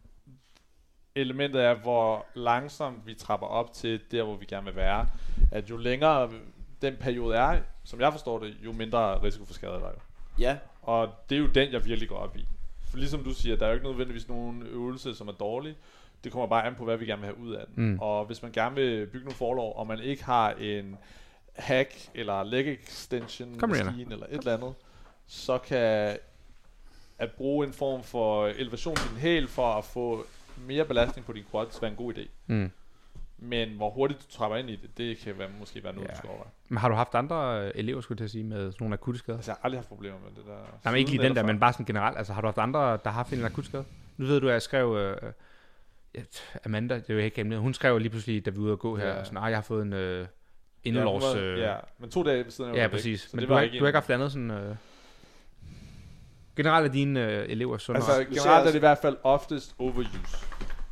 elementet 1.15 1.65
er, 1.65 1.75
hvor 1.75 2.27
langsomt 2.35 3.07
vi 3.07 3.15
trapper 3.15 3.47
op 3.47 3.73
til 3.73 4.01
der, 4.11 4.23
hvor 4.23 4.37
vi 4.37 4.45
gerne 4.45 4.65
vil 4.65 4.77
være. 4.77 5.09
At 5.53 5.71
jo 5.71 5.77
længere 5.77 6.31
den 6.83 6.97
periode 6.97 7.37
er, 7.37 7.61
som 7.85 8.01
jeg 8.01 8.13
forstår 8.13 8.39
det, 8.39 8.57
jo 8.65 8.73
mindre 8.73 9.23
risiko 9.23 9.45
for 9.45 9.55
skade 9.55 9.73
er 9.73 9.79
der 9.79 9.89
jo. 9.89 10.01
Ja, 10.39 10.59
Og 10.83 11.09
det 11.29 11.37
er 11.37 11.41
jo 11.41 11.47
den, 11.47 11.73
jeg 11.73 11.85
virkelig 11.85 12.09
går 12.09 12.17
op 12.17 12.37
i. 12.37 12.47
For 12.91 12.97
ligesom 12.97 13.25
du 13.25 13.35
siger, 13.35 13.57
der 13.57 13.65
er 13.65 13.71
jo 13.71 13.75
ikke 13.75 13.87
nødvendigvis 13.87 14.29
nogen 14.29 14.63
øvelse, 14.63 15.15
som 15.15 15.29
er 15.29 15.33
dårlig. 15.33 15.77
Det 16.25 16.33
kommer 16.33 16.47
bare 16.47 16.65
an 16.67 16.75
på, 16.75 16.85
hvad 16.85 16.97
vi 16.97 17.07
gerne 17.07 17.21
vil 17.23 17.27
have 17.27 17.39
ud 17.39 17.53
af 17.55 17.65
den. 17.67 17.85
Mm. 17.93 17.99
Og 17.99 18.25
hvis 18.25 18.43
man 18.43 18.53
gerne 18.53 18.75
vil 18.75 19.07
bygge 19.07 19.25
nogle 19.25 19.37
forlov, 19.37 19.73
og 19.77 19.87
man 19.87 19.99
ikke 19.99 20.25
har 20.25 20.51
en 20.51 20.97
hack 21.55 21.95
eller 22.15 22.43
leg 22.43 22.73
extension 22.73 23.59
Kom, 23.59 23.69
maskine 23.69 24.13
eller 24.13 24.27
et 24.27 24.39
eller 24.39 24.55
andet, 24.55 24.75
så 25.27 25.59
kan 25.59 26.17
at 27.19 27.31
bruge 27.37 27.67
en 27.67 27.73
form 27.73 28.03
for 28.03 28.47
elevation 28.47 28.95
i 28.97 29.09
din 29.11 29.19
hæl 29.21 29.49
for 29.49 29.67
at 29.75 29.85
få 29.85 30.25
mere 30.67 30.85
belastning 30.85 31.27
på 31.27 31.33
din 31.33 31.45
quads 31.51 31.83
være 31.83 31.91
en 31.91 31.97
god 31.97 32.15
idé. 32.15 32.29
Mm. 32.47 32.71
Men 33.39 33.69
hvor 33.77 33.91
hurtigt 33.91 34.21
du 34.21 34.37
trapper 34.37 34.57
ind 34.59 34.71
i 34.71 34.77
det, 34.77 34.91
det 34.99 35.19
kan 35.19 35.39
være, 35.39 35.49
måske 35.59 35.85
være 35.85 35.93
noget, 35.93 36.09
Ja. 36.09 36.13
du 36.13 36.19
skal 36.19 36.29
overveje. 36.29 36.51
Men 36.69 36.79
har 36.79 36.89
du 36.89 36.95
haft 36.95 37.15
andre 37.15 37.65
øh, 37.65 37.73
elever, 37.75 38.01
skulle 38.01 38.17
jeg 38.17 38.19
til 38.19 38.25
at 38.25 38.31
sige, 38.31 38.45
med 38.45 38.59
sådan 38.73 38.77
nogle 38.81 38.95
akutte 38.95 39.19
skader? 39.19 39.39
Altså, 39.39 39.51
jeg 39.51 39.57
har 39.61 39.65
aldrig 39.65 39.79
haft 39.79 39.89
problemer 39.89 40.19
med 40.19 40.31
det 40.37 40.47
der. 40.47 40.57
Nej, 40.85 40.93
men 40.93 40.99
ikke 40.99 41.11
lige 41.11 41.23
den 41.23 41.37
der, 41.37 41.43
men 41.43 41.61
bare 41.61 41.73
sådan 41.73 41.87
generelt. 41.87 42.19
Altså, 42.19 42.33
har 42.33 42.41
du 42.41 42.47
haft 42.47 42.59
andre, 42.59 42.81
der 42.81 42.99
har 43.05 43.11
haft 43.11 43.33
en 43.33 43.45
akut 43.45 43.65
skade? 43.67 43.85
Nu 44.17 44.27
ved 44.27 44.41
du, 44.41 44.49
at 44.49 44.53
jeg 44.53 44.63
skrev... 44.63 44.97
Øh, 44.97 45.17
ja, 45.23 45.29
Amanda, 46.65 46.95
det 46.95 47.11
er 47.11 47.15
jo 47.15 47.21
ikke 47.21 47.37
hemmeligt. 47.37 47.61
Hun 47.63 47.75
skrev 47.75 47.99
lige 47.99 48.11
pludselig, 48.11 48.45
da 48.47 48.51
vi 48.51 48.57
var 48.57 48.63
ude 48.63 48.73
at 48.73 48.79
gå 48.79 48.97
her, 48.97 49.09
Ja. 49.09 49.25
sådan, 49.25 49.49
jeg 49.49 49.57
har 49.57 49.63
fået 49.63 49.83
en 49.83 49.93
øh, 49.93 50.27
Ja, 50.85 50.91
hun 51.05 51.05
var- 51.23 51.35
Øh, 51.37 51.59
ja, 51.59 51.75
men 51.99 52.11
to 52.11 52.23
dage 52.23 52.45
ved 52.45 52.51
siden 52.51 52.71
af 52.71 52.77
ja, 52.77 52.89
præcis. 52.89 53.29
Men 53.35 53.47
du 53.47 53.53
har, 53.55 53.61
ikke 53.61 53.79
du 53.79 53.85
har 53.85 53.89
ikke 53.89 53.97
haft 53.97 54.11
andet 54.11 54.33
sådan... 54.33 54.51
Øh, 54.51 54.77
generelt 56.57 56.87
er 56.89 56.93
dine 56.93 57.27
øh, 57.33 57.49
elever 57.49 57.79
sunde. 57.79 57.97
Altså, 57.99 58.13
Altså, 58.13 58.35
generelt 58.35 58.63
er 58.67 58.71
det 58.71 58.77
i 58.77 58.79
hvert 58.79 58.99
fald 58.99 59.17
oftest 59.23 59.75
overuse. 59.79 60.11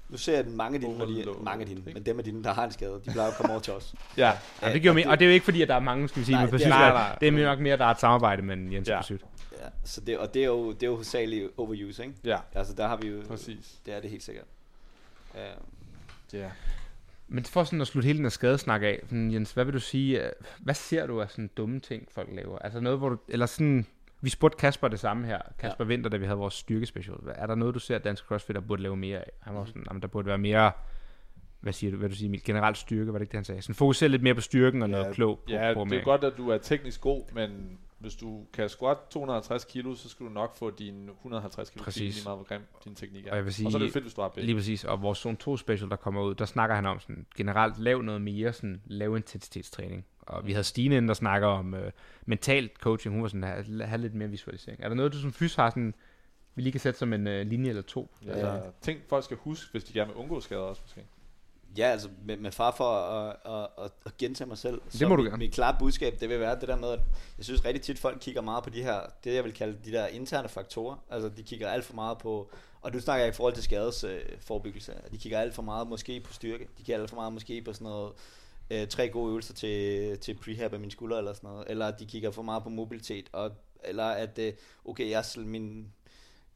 nu 0.09 0.17
ser 0.17 0.33
jeg, 0.33 0.41
at 0.41 0.47
mange 0.53 0.75
af 0.75 0.81
dine, 0.81 0.95
de, 1.25 1.25
mange 1.43 1.61
af 1.61 1.67
dine, 1.67 1.83
men 1.95 2.03
dem 2.07 2.19
af 2.19 2.25
dine, 2.25 2.45
der 2.45 2.53
har 2.55 2.65
en 2.65 2.71
skade, 2.73 3.01
de 3.07 3.11
plejer 3.13 3.29
at 3.31 3.37
komme 3.37 3.53
over 3.53 3.61
til 3.61 3.73
os. 3.73 3.95
Ja, 4.17 4.33
ja, 4.63 4.73
det 4.73 4.83
giver 4.83 4.95
mening. 4.95 5.11
Og 5.11 5.19
det 5.19 5.25
er 5.25 5.29
jo 5.29 5.33
ikke 5.35 5.45
fordi, 5.45 5.63
at 5.63 5.69
der 5.69 5.75
er 5.75 5.81
mange, 5.81 6.09
skal 6.09 6.21
vi 6.21 6.25
sige, 6.25 6.35
Nej, 6.35 6.43
med 6.45 6.53
det 6.53 6.55
er- 6.55 6.59
præcis, 6.59 6.69
nej, 6.69 6.85
det, 6.87 6.95
nej. 6.95 7.19
det 7.21 7.29
er 7.43 7.47
nok 7.47 7.59
mere, 7.61 7.77
der 7.77 7.85
er 7.85 7.91
et 7.91 8.01
samarbejde 8.01 8.43
med 8.43 8.57
Jens 8.57 8.89
Ja. 8.89 8.97
og 8.97 9.01
Pursuit. 9.03 9.21
Ja, 9.61 9.67
så 9.85 10.01
det, 10.01 10.19
og 10.19 10.35
det 10.35 10.43
er 10.43 10.47
jo, 10.47 10.73
det 10.73 10.83
er 10.83 10.87
jo 10.87 10.93
hovedsageligt 10.93 11.49
overuse, 11.57 12.03
ikke? 12.03 12.15
ja, 12.25 12.37
Altså, 12.55 12.75
der 12.75 12.89
har 12.89 12.97
vi 12.97 13.09
jo, 13.09 13.23
præcis. 13.29 13.75
det 13.87 13.97
er 13.97 14.01
det 14.01 14.11
helt 14.11 14.23
sikkert. 14.23 14.45
Uh, 15.35 15.41
Ja. 16.33 16.51
Men 17.29 17.45
for 17.45 17.65
sådan 17.65 17.81
at 17.81 17.87
slutte 17.87 18.07
hele 18.07 18.17
den 18.17 18.25
her 18.25 18.31
skadesnak 18.31 18.83
af, 18.83 19.01
sådan, 19.05 19.33
Jens, 19.33 19.53
hvad 19.53 19.65
vil 19.65 19.75
du 19.75 19.81
sige, 19.81 20.25
øh, 20.27 20.33
hvad 20.59 20.75
ser 20.75 21.07
du 21.07 21.21
af 21.21 21.31
sådan 21.31 21.51
dumme 21.57 21.81
ting, 21.81 22.09
folk 22.11 22.29
laver? 22.33 22.59
Altså 22.59 22.81
noget, 22.81 22.99
hvor 22.99 23.09
du, 23.09 23.19
eller 23.29 23.47
sådan, 23.47 23.87
vi 24.21 24.31
spurgte 24.31 24.57
Kasper 24.59 24.89
det 24.89 25.01
samme 25.01 25.27
her, 25.27 25.39
Kasper 25.59 25.85
ja. 25.85 25.89
Vinter, 25.89 26.11
da 26.11 26.17
vi 26.17 26.25
havde 26.25 26.39
vores 26.39 26.55
styrkespecial. 26.55 27.17
Er 27.27 27.47
der 27.47 27.55
noget, 27.55 27.75
du 27.75 27.79
ser, 27.79 27.97
at 27.97 28.05
dansk 28.05 28.25
crossfitter 28.25 28.61
burde 28.61 28.83
lave 28.83 28.97
mere 28.97 29.19
af? 29.19 29.31
Han 29.41 29.55
var 29.55 29.65
sådan, 29.65 29.85
jamen, 29.89 30.03
der 30.03 30.09
burde 30.09 30.27
være 30.27 30.39
mere, 30.39 30.73
hvad 31.61 31.73
siger 31.73 31.91
du, 31.91 31.97
hvad 31.97 32.09
du 32.09 32.15
siger, 32.15 32.29
Emil, 32.29 32.45
generelt 32.45 32.79
styrke, 32.79 33.13
var 33.13 33.19
det 33.19 33.23
ikke 33.23 33.33
det, 33.33 33.37
han 33.39 33.45
sagde? 33.45 33.63
Sådan 33.63 33.75
fokusere 33.75 34.09
lidt 34.09 34.23
mere 34.23 34.35
på 34.35 34.41
styrken 34.41 34.83
og 34.83 34.91
noget 34.91 35.07
Ja, 35.07 35.13
klog 35.13 35.39
på 35.39 35.45
Ja, 35.49 35.75
det 35.75 35.93
er 35.93 36.05
godt, 36.05 36.25
at 36.25 36.33
du 36.37 36.51
er 36.51 36.59
teknisk 36.59 37.01
god, 37.01 37.23
men 37.33 37.79
hvis 37.99 38.15
du 38.15 38.47
kan 38.53 38.69
squat 38.69 38.97
250 39.11 39.65
kilo, 39.65 39.95
så 39.95 40.09
skal 40.09 40.27
du 40.27 40.31
nok 40.31 40.57
få 40.57 40.71
dine 40.71 41.13
150 41.13 41.71
kilo 41.71 41.85
Præcis. 41.85 42.15
Lige 42.15 42.25
meget, 42.25 42.39
hvor 42.39 42.45
grim 42.47 42.63
din 42.85 42.95
teknik 42.95 43.27
er. 43.27 43.31
Og 43.31 43.37
jeg 43.37 43.45
vil 43.45 43.55
sige- 43.55 43.67
og 43.67 43.73
så 43.73 43.79
er 43.79 43.83
det 43.83 43.93
fedt, 43.93 44.05
hvis 44.05 44.15
du 44.15 44.21
har 44.21 44.29
begge. 44.29 44.47
Lige 44.47 44.57
præcis, 44.57 44.85
og 44.85 45.03
vores 45.03 45.19
Zone 45.19 45.37
2 45.37 45.57
special, 45.57 45.91
der 45.91 45.97
kommer 45.97 46.23
ud, 46.23 46.35
der 46.35 46.45
snakker 46.45 46.77
han 46.77 46.87
om 46.87 47.01
sådan, 47.01 47.27
generelt 47.37 47.79
lav 47.79 48.03
noget 48.03 48.23
mere 48.23 48.53
sådan 48.53 48.83
lav 48.87 49.17
intensitetstræning. 49.17 50.07
Og 50.21 50.47
vi 50.47 50.53
havde 50.53 50.65
Stine 50.65 50.97
inde, 50.97 51.09
der 51.09 51.15
snakker 51.15 51.49
om 51.49 51.75
øh, 51.75 51.93
mentalt 52.27 52.73
coaching. 52.79 53.15
Hun 53.15 53.23
var 53.23 53.29
sådan, 53.29 53.43
have, 53.43 53.87
have 53.87 54.01
lidt 54.01 54.15
mere 54.15 54.29
visualisering. 54.29 54.81
Er 54.83 54.89
der 54.89 54.97
noget, 54.97 55.13
du 55.13 55.19
som 55.19 55.33
fys 55.33 55.55
har 55.55 55.71
sådan, 55.71 55.95
vi 56.55 56.63
lige 56.63 56.73
kan 56.73 56.81
sætte 56.81 56.99
som 56.99 57.13
en 57.13 57.27
øh, 57.27 57.47
linje 57.47 57.69
eller 57.69 57.83
to? 57.83 58.11
Ja, 58.25 58.31
altså, 58.31 58.71
ting 58.81 59.01
folk 59.09 59.25
skal 59.25 59.37
huske, 59.37 59.71
hvis 59.71 59.85
de 59.85 59.93
gerne 59.93 60.09
vil 60.09 60.17
undgå 60.17 60.41
skader 60.41 60.61
også 60.61 60.83
måske. 60.85 61.01
Ja, 61.77 61.85
altså 61.85 62.09
med, 62.25 62.37
med 62.37 62.53
far 62.53 62.71
for 62.71 62.85
at, 62.85 63.37
at, 63.45 63.85
at, 63.85 63.91
at 64.07 64.17
gentage 64.17 64.49
mig 64.49 64.59
selv. 64.59 64.81
Det 64.93 65.09
må 65.09 65.17
du 65.17 65.23
gerne. 65.23 65.37
Mit 65.37 65.53
klare 65.53 65.77
budskab, 65.79 66.21
det 66.21 66.29
vil 66.29 66.41
være 66.41 66.61
det 66.61 66.69
der 66.69 66.77
med, 66.77 66.89
at 66.89 67.01
jeg 67.39 67.45
synes 67.45 67.65
rigtig 67.65 67.83
tit, 67.83 67.99
folk 67.99 68.19
kigger 68.21 68.41
meget 68.41 68.65
på 68.65 68.71
de 68.71 68.83
her, 68.83 69.01
det 69.25 69.35
jeg 69.35 69.45
vil 69.45 69.53
kalde 69.53 69.79
de 69.85 69.93
der 69.93 70.07
interne 70.07 70.49
faktorer. 70.49 70.97
Altså 71.11 71.29
de 71.29 71.43
kigger 71.43 71.69
alt 71.69 71.85
for 71.85 71.95
meget 71.95 72.19
på, 72.19 72.51
og 72.81 72.93
nu 72.93 73.01
snakker 73.01 73.25
jeg 73.25 73.35
i 73.35 73.37
forhold 73.37 73.55
til 73.55 73.63
skadesforebyggelse, 73.63 74.93
øh, 74.93 75.11
de 75.11 75.19
kigger 75.19 75.39
alt 75.39 75.55
for 75.55 75.63
meget 75.63 75.89
måske 75.89 76.21
på 76.21 76.33
styrke, 76.33 76.65
de 76.79 76.83
kigger 76.83 77.01
alt 77.01 77.11
for 77.11 77.17
meget 77.17 77.33
måske 77.33 77.63
på 77.63 77.73
sådan 77.73 77.85
noget, 77.85 78.13
øh, 78.71 78.89
tre 78.89 79.09
gode 79.09 79.31
øvelser 79.31 79.55
til, 79.55 80.19
til 80.19 80.35
prehab 80.35 80.73
af 80.75 80.81
mine 80.81 80.93
skuldre 80.93 81.19
eller 81.19 81.33
sådan 81.33 81.51
noget, 81.51 81.65
eller 81.71 81.91
de 81.91 82.07
kigger 82.07 82.31
for 82.31 82.43
meget 82.43 82.63
på 82.63 82.69
mobilitet, 82.69 83.29
og, 83.33 83.51
eller 83.85 84.05
at, 84.05 84.39
øh, 84.39 84.53
okay, 84.85 85.11
jeg, 85.11 85.25
min, 85.37 85.93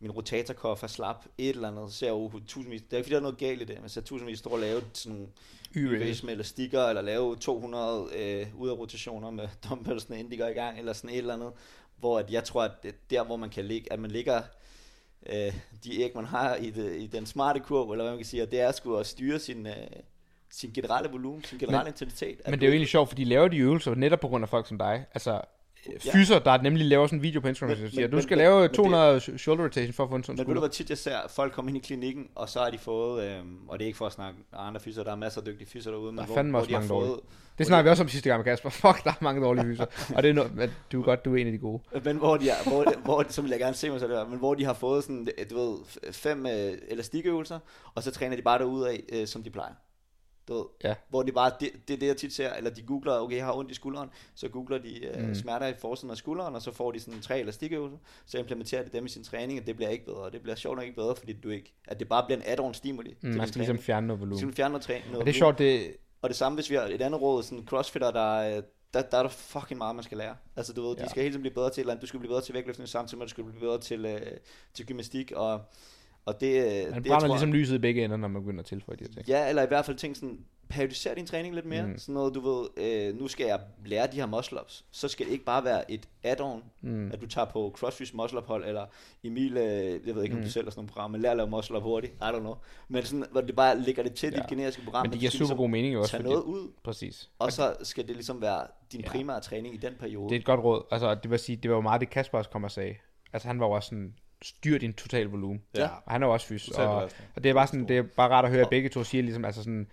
min 0.03 0.11
rotatorkoff 0.11 0.83
er 0.83 0.87
slap, 0.87 1.25
et 1.39 1.49
eller 1.49 1.69
andet, 1.69 1.93
så 1.93 2.07
jeg 2.07 2.13
jo 2.13 2.31
tusindvis, 2.47 2.83
det 2.83 2.93
er 2.93 2.97
ikke 2.97 3.05
fordi, 3.05 3.11
der 3.13 3.17
er 3.17 3.23
noget 3.23 3.39
galt 3.39 3.63
i 3.63 3.65
det, 3.65 3.81
men 3.81 3.89
så 3.89 4.01
tusindvis 4.01 4.39
står 4.39 4.51
og 4.51 4.59
lave 4.59 4.83
sådan 4.93 5.19
nogle 5.19 5.99
med 6.23 6.33
elastikker, 6.33 6.85
eller 6.85 7.03
lave 7.03 7.37
200 7.37 8.09
øh, 8.17 8.47
ud 8.61 8.69
af 8.69 8.73
rotationer 8.79 9.31
med 9.31 9.49
dumbbellsene, 9.69 10.19
inden 10.19 10.33
de 10.33 10.37
går 10.37 10.47
i 10.47 10.53
gang, 10.53 10.79
eller 10.79 10.93
sådan 10.93 11.11
et 11.11 11.19
eller 11.19 11.35
andet, 11.35 11.53
hvor 12.01 12.19
at 12.19 12.31
jeg 12.31 12.45
tror, 12.45 12.63
at 12.63 12.83
det, 12.83 13.11
der, 13.11 13.25
hvor 13.25 13.37
man 13.37 13.51
kan 13.51 13.65
ligge, 13.65 13.93
at 13.93 13.99
man 13.99 14.11
ligger 14.11 14.43
øh, 15.27 15.55
de 15.85 16.01
æg, 16.03 16.13
man 16.15 16.25
har 16.25 16.55
i, 16.55 16.71
det, 16.71 16.97
i 16.97 17.07
den 17.07 17.27
smarte 17.27 17.61
kurv, 17.61 17.91
eller 17.91 18.05
hvad 18.05 18.13
man 18.13 18.19
kan 18.19 18.27
sige, 18.27 18.43
og 18.43 18.51
det 18.51 18.61
er 18.61 18.73
sgu 18.73 18.97
at 18.97 19.07
styre 19.07 19.39
sin, 19.39 19.67
øh, 19.67 19.75
sin 20.51 20.71
generelle 20.75 21.11
volumen, 21.11 21.45
sin 21.45 21.59
generelle 21.59 21.85
Men- 21.85 21.93
intensitet. 21.93 22.41
At 22.45 22.51
Men 22.51 22.61
det 22.61 22.67
er 22.67 22.69
jo 22.69 22.73
egentlig 22.73 22.89
sjovt, 22.89 23.09
for 23.09 23.17
de 23.17 23.25
laver 23.25 23.49
de 23.49 23.57
øvelser 23.57 23.95
netop 23.95 24.21
på 24.21 24.29
grund 24.29 24.45
af 24.45 24.49
folk 24.49 24.69
som 24.69 24.79
dig. 24.79 25.05
Altså, 25.15 25.41
fyser, 26.13 26.39
der 26.39 26.63
nemlig 26.63 26.87
laver 26.87 27.07
sådan 27.07 27.19
en 27.19 27.23
video 27.23 27.41
på 27.41 27.49
Instagram, 27.49 27.69
Men- 27.71 27.77
der 27.77 27.83
men- 27.85 27.93
siger, 27.93 28.09
du 28.09 28.21
skal 28.23 28.35
men- 28.37 28.39
lave 28.45 28.55
men 28.61 28.69
det- 28.69 28.77
200 28.77 29.21
shoulder 29.39 29.65
rotation 29.65 29.93
for 29.93 30.05
at 30.05 30.11
få 30.11 30.17
en 30.17 30.25
sådan 30.25 30.37
Men 30.39 30.47
ved 30.47 30.55
du, 30.55 30.61
hvor 30.61 30.69
tit 30.69 30.91
jeg 30.91 30.99
ser 30.99 31.17
folk 31.31 31.53
komme 31.53 31.71
ind 31.71 31.77
i 31.79 31.81
klinikken, 31.81 32.27
og 32.35 32.49
så 32.49 32.59
har 32.61 32.71
de 32.71 32.79
fået, 32.79 33.25
øhm, 33.25 33.57
og 33.69 33.79
det 33.79 33.85
er 33.85 33.87
ikke 33.87 33.97
for 33.99 34.07
at 34.07 34.13
snakke 34.13 34.39
andre 34.53 34.81
fyser, 34.81 35.05
der 35.05 35.13
er 35.13 35.17
masser 35.17 35.41
af 35.41 35.45
dygtige 35.47 35.69
fyser 35.69 35.91
derude, 35.91 36.13
men 36.13 36.17
Der 36.19 36.23
er 36.23 36.27
hvor, 36.27 36.43
hvor 36.43 36.59
også 36.59 36.69
de 36.69 36.75
har 36.75 36.83
fået, 36.83 37.09
dårlige. 37.09 37.25
Det 37.59 37.67
snakker 37.67 37.83
vi 37.83 37.91
også 37.91 38.03
om 38.03 38.09
sidste 38.09 38.29
gang 38.29 38.39
med 38.39 38.45
Kasper. 38.45 38.71
Fuck, 38.83 39.05
der 39.05 39.11
er 39.11 39.15
mange 39.21 39.43
dårlige 39.43 39.65
fyser. 39.65 39.87
og 40.17 40.23
det 40.23 40.29
er 40.29 40.33
noget, 40.35 40.55
men 40.55 40.71
du 40.93 41.01
er 41.01 41.05
godt, 41.05 41.25
du 41.25 41.35
er 41.35 41.41
en 41.41 41.47
af 41.47 41.53
de 41.53 41.59
gode. 41.59 41.83
Men 42.05 42.17
hvor 42.17 42.37
de 42.37 42.49
er, 42.51 42.55
hvor, 42.69 42.95
hvor, 43.05 43.41
vil 43.43 43.51
jeg 43.51 43.59
gerne 43.61 43.75
se 43.77 43.91
mig 43.91 44.01
så 44.01 44.27
men 44.31 44.39
hvor 44.39 44.55
de 44.55 44.65
har 44.65 44.73
fået 44.75 45.05
sådan, 45.05 45.29
du 45.51 45.59
ved, 45.59 45.79
fem 46.13 46.47
øh, 46.47 46.73
elastikøvelser, 46.89 47.59
og 47.95 48.03
så 48.03 48.11
træner 48.11 48.37
de 48.37 48.43
bare 48.43 48.59
derud 48.59 48.85
af, 48.85 49.03
øh, 49.13 49.27
som 49.27 49.43
de 49.43 49.51
plejer. 49.51 49.73
Du 50.49 50.55
ved, 50.55 50.65
Ja. 50.85 50.95
Hvor 51.09 51.23
de 51.23 51.33
bare, 51.33 51.53
det, 51.61 51.71
det 51.89 51.95
er 51.95 51.99
det, 51.99 52.07
jeg 52.07 52.17
tit 52.17 52.33
ser, 52.33 52.53
eller 52.53 52.71
de 52.71 52.83
googler, 52.83 53.13
okay, 53.19 53.37
jeg 53.37 53.45
har 53.45 53.53
ondt 53.57 53.71
i 53.71 53.75
skulderen, 53.75 54.09
så 54.35 54.49
googler 54.49 54.79
de 54.79 55.05
øh, 55.07 55.29
Mm. 55.29 55.35
smerter 55.35 55.67
i 55.67 55.75
forsiden 55.81 56.11
af 56.11 56.17
skulderen, 56.17 56.55
og 56.55 56.63
så 56.63 56.71
får 56.73 56.93
de 56.93 57.01
sådan 57.01 57.21
tre 57.21 57.41
elastikøvelser, 57.41 57.99
så 58.27 58.39
implementerer 58.39 58.83
de 58.83 58.89
dem 58.93 59.05
i 59.05 59.09
sin 59.09 59.25
træning, 59.25 59.61
og 59.61 59.67
det 59.67 59.77
bliver 59.77 59.89
ikke 59.91 60.05
bedre, 60.05 60.19
og 60.19 60.33
det 60.33 60.43
bliver 60.43 60.57
sjovt 60.57 60.77
nok 60.77 60.85
ikke 60.85 60.97
bedre, 60.97 61.17
fordi 61.17 61.33
du 61.33 61.51
ikke, 61.51 61.75
at 61.89 61.99
det 62.01 62.09
bare 62.09 62.25
bliver 62.27 62.39
en 62.39 62.45
add-on 62.59 62.73
stimuli. 62.73 63.17
Mm, 63.21 63.29
man 63.29 63.49
skal 63.49 63.59
ligesom 63.59 63.79
fjerne 63.79 64.07
noget 64.07 64.21
volumen. 64.21 64.39
skal 64.39 64.51
du 64.51 64.55
fjerne 64.55 64.73
noget 64.73 64.85
træning. 64.85 65.17
Og 65.17 65.25
det 65.27 65.31
er 65.33 65.39
sjovt, 65.39 65.59
det, 65.59 65.97
Og 66.23 66.29
det 66.29 66.37
samme, 66.37 66.57
hvis 66.57 66.71
vi 66.71 66.75
har 66.75 66.83
et 66.83 67.03
andet 67.03 67.23
råd, 67.23 67.43
sådan 67.43 67.65
crossfitter, 67.67 68.11
der, 68.11 68.41
er- 68.41 68.63
der, 68.95 69.03
der 69.03 69.19
er 69.19 69.23
der 69.23 69.31
fucking 69.31 69.79
meget, 69.79 69.95
man 69.97 70.05
skal 70.05 70.19
lære. 70.19 70.37
Altså, 70.57 70.73
du 70.73 70.83
ved, 70.89 70.97
Ja. 70.99 71.05
de 71.05 71.11
skal 71.11 71.23
hele 71.23 71.33
tiden 71.33 71.43
blive 71.43 71.55
bedre 71.55 71.71
til 71.71 71.81
et 71.81 71.83
eller 71.83 71.93
andet. 71.93 72.03
Du 72.03 72.07
skal 72.07 72.21
blive 72.21 72.31
bedre 72.31 72.41
til 72.43 72.55
vægtløftning, 72.55 72.89
samtidig 72.89 73.19
med, 73.19 73.25
at 73.25 73.29
du 73.29 73.31
skal 73.31 73.45
blive 73.45 73.61
bedre 73.61 73.79
til, 73.81 74.05
øh, 74.05 74.21
til 74.75 74.87
gymnastik. 74.87 75.33
Og, 75.33 75.61
og 76.25 76.41
det, 76.41 76.47
øh, 76.47 76.63
man 76.65 76.75
det, 76.75 76.85
jeg 76.85 76.93
brænder 76.93 77.19
tror, 77.19 77.27
ligesom 77.29 77.53
lyset 77.53 77.75
i 77.75 77.79
begge 77.79 78.05
ender, 78.05 78.17
når 78.17 78.29
man 78.29 78.43
begynder 78.43 78.61
at 78.61 78.67
tilføje 78.67 78.97
de 78.97 79.05
her 79.05 79.13
ting. 79.13 79.29
Ja, 79.29 79.49
eller 79.49 79.63
i 79.63 79.67
hvert 79.67 79.85
fald 79.85 79.97
ting 79.97 80.17
sådan, 80.17 80.39
periodiser 80.69 81.15
din 81.15 81.27
træning 81.27 81.55
lidt 81.55 81.67
mere. 81.67 81.87
Mm. 81.87 81.99
Sådan 81.99 82.15
noget, 82.15 82.35
du 82.35 82.41
ved, 82.41 82.67
øh, 82.77 83.19
nu 83.21 83.29
skal 83.29 83.47
jeg 83.47 83.61
lære 83.87 84.07
de 84.07 84.17
her 84.17 84.27
muscle-ups. 84.27 84.85
Så 84.91 85.09
skal 85.09 85.27
det 85.27 85.33
ikke 85.33 85.45
bare 85.45 85.65
være 85.65 85.91
et 85.91 86.09
add-on, 86.27 86.63
Mm. 86.83 87.11
at 87.13 87.21
du 87.21 87.27
tager 87.27 87.45
på 87.45 87.73
CrossFit 87.79 88.15
muscle-up 88.15 88.47
hold, 88.47 88.65
eller 88.65 88.87
Emil, 89.25 89.57
øh, 89.57 90.07
jeg 90.07 90.15
ved 90.15 90.23
ikke, 90.23 90.35
om 90.35 90.39
Mm. 90.39 90.45
du 90.45 90.51
selv 90.51 90.67
har 90.67 90.71
sådan 90.71 90.79
nogle 90.79 90.89
programmer, 90.89 91.13
men 91.19 91.23
lær 91.23 91.31
at 91.31 91.37
lave 91.37 91.51
muscle-up 91.51 91.83
hurtigt, 91.83 92.13
I 92.13 92.25
don't 92.25 92.39
know. 92.41 92.55
Men 92.89 93.03
sådan, 93.03 93.25
hvor 93.33 93.41
det 93.41 93.57
bare 93.57 93.81
ligger 93.81 94.03
det 94.03 94.15
til 94.15 94.33
Ja. 94.33 94.39
dit 94.41 94.47
generiske 94.49 94.83
program. 94.85 95.07
Men 95.07 95.13
det 95.13 95.21
giver 95.21 95.31
super 95.31 95.43
ligesom 95.43 95.57
god 95.57 95.69
mening 95.69 95.99
også, 95.99 96.11
fordi, 96.17 96.25
noget 96.29 96.43
ud, 96.43 96.71
præcis. 96.85 97.31
og 97.39 97.53
så 97.53 97.75
skal 97.83 98.07
det 98.09 98.17
ligesom 98.17 98.41
være 98.43 98.67
din 98.93 99.01
ja. 99.01 99.09
primære 99.09 99.41
træning 99.41 99.75
i 99.75 99.79
den 99.79 99.93
periode. 100.01 100.29
Det 100.29 100.37
er 100.37 100.41
et 100.41 100.45
godt 100.47 100.61
råd. 100.61 100.83
Altså, 100.91 101.15
det 101.15 101.31
vil 101.31 101.39
sige, 101.39 101.57
det 101.57 101.71
var 101.71 101.77
jo 101.77 101.81
meget 101.81 102.01
det, 102.01 102.11
Kasper 102.11 102.39
også 102.39 102.51
kom 102.51 102.65
og 102.65 102.71
sagde. 102.71 102.95
Altså, 103.33 103.49
han 103.49 103.61
var 103.61 103.67
jo 103.67 103.73
også 103.73 103.87
sådan, 103.89 104.15
styr 104.43 104.79
din 104.79 104.93
total 104.93 105.27
volumen. 105.27 105.63
Ja. 105.77 105.89
Og 106.05 106.13
han 106.13 106.23
er 106.23 106.27
jo 106.27 106.33
også 106.33 106.47
fys. 106.47 106.69
Og, 106.69 107.11
og 107.37 107.45
det 107.45 107.51
er 107.51 107.55
bare 107.55 107.67
sådan, 107.67 107.89
det 107.89 107.99
er 107.99 108.03
bare 108.03 108.31
rart 108.31 108.45
at 108.45 108.51
høre, 108.51 108.61
at 108.63 108.71
begge 108.71 108.89
to 108.89 109.05
siger 109.05 109.23
ligesom, 109.23 109.45
altså 109.45 109.63
sådan, 109.63 109.87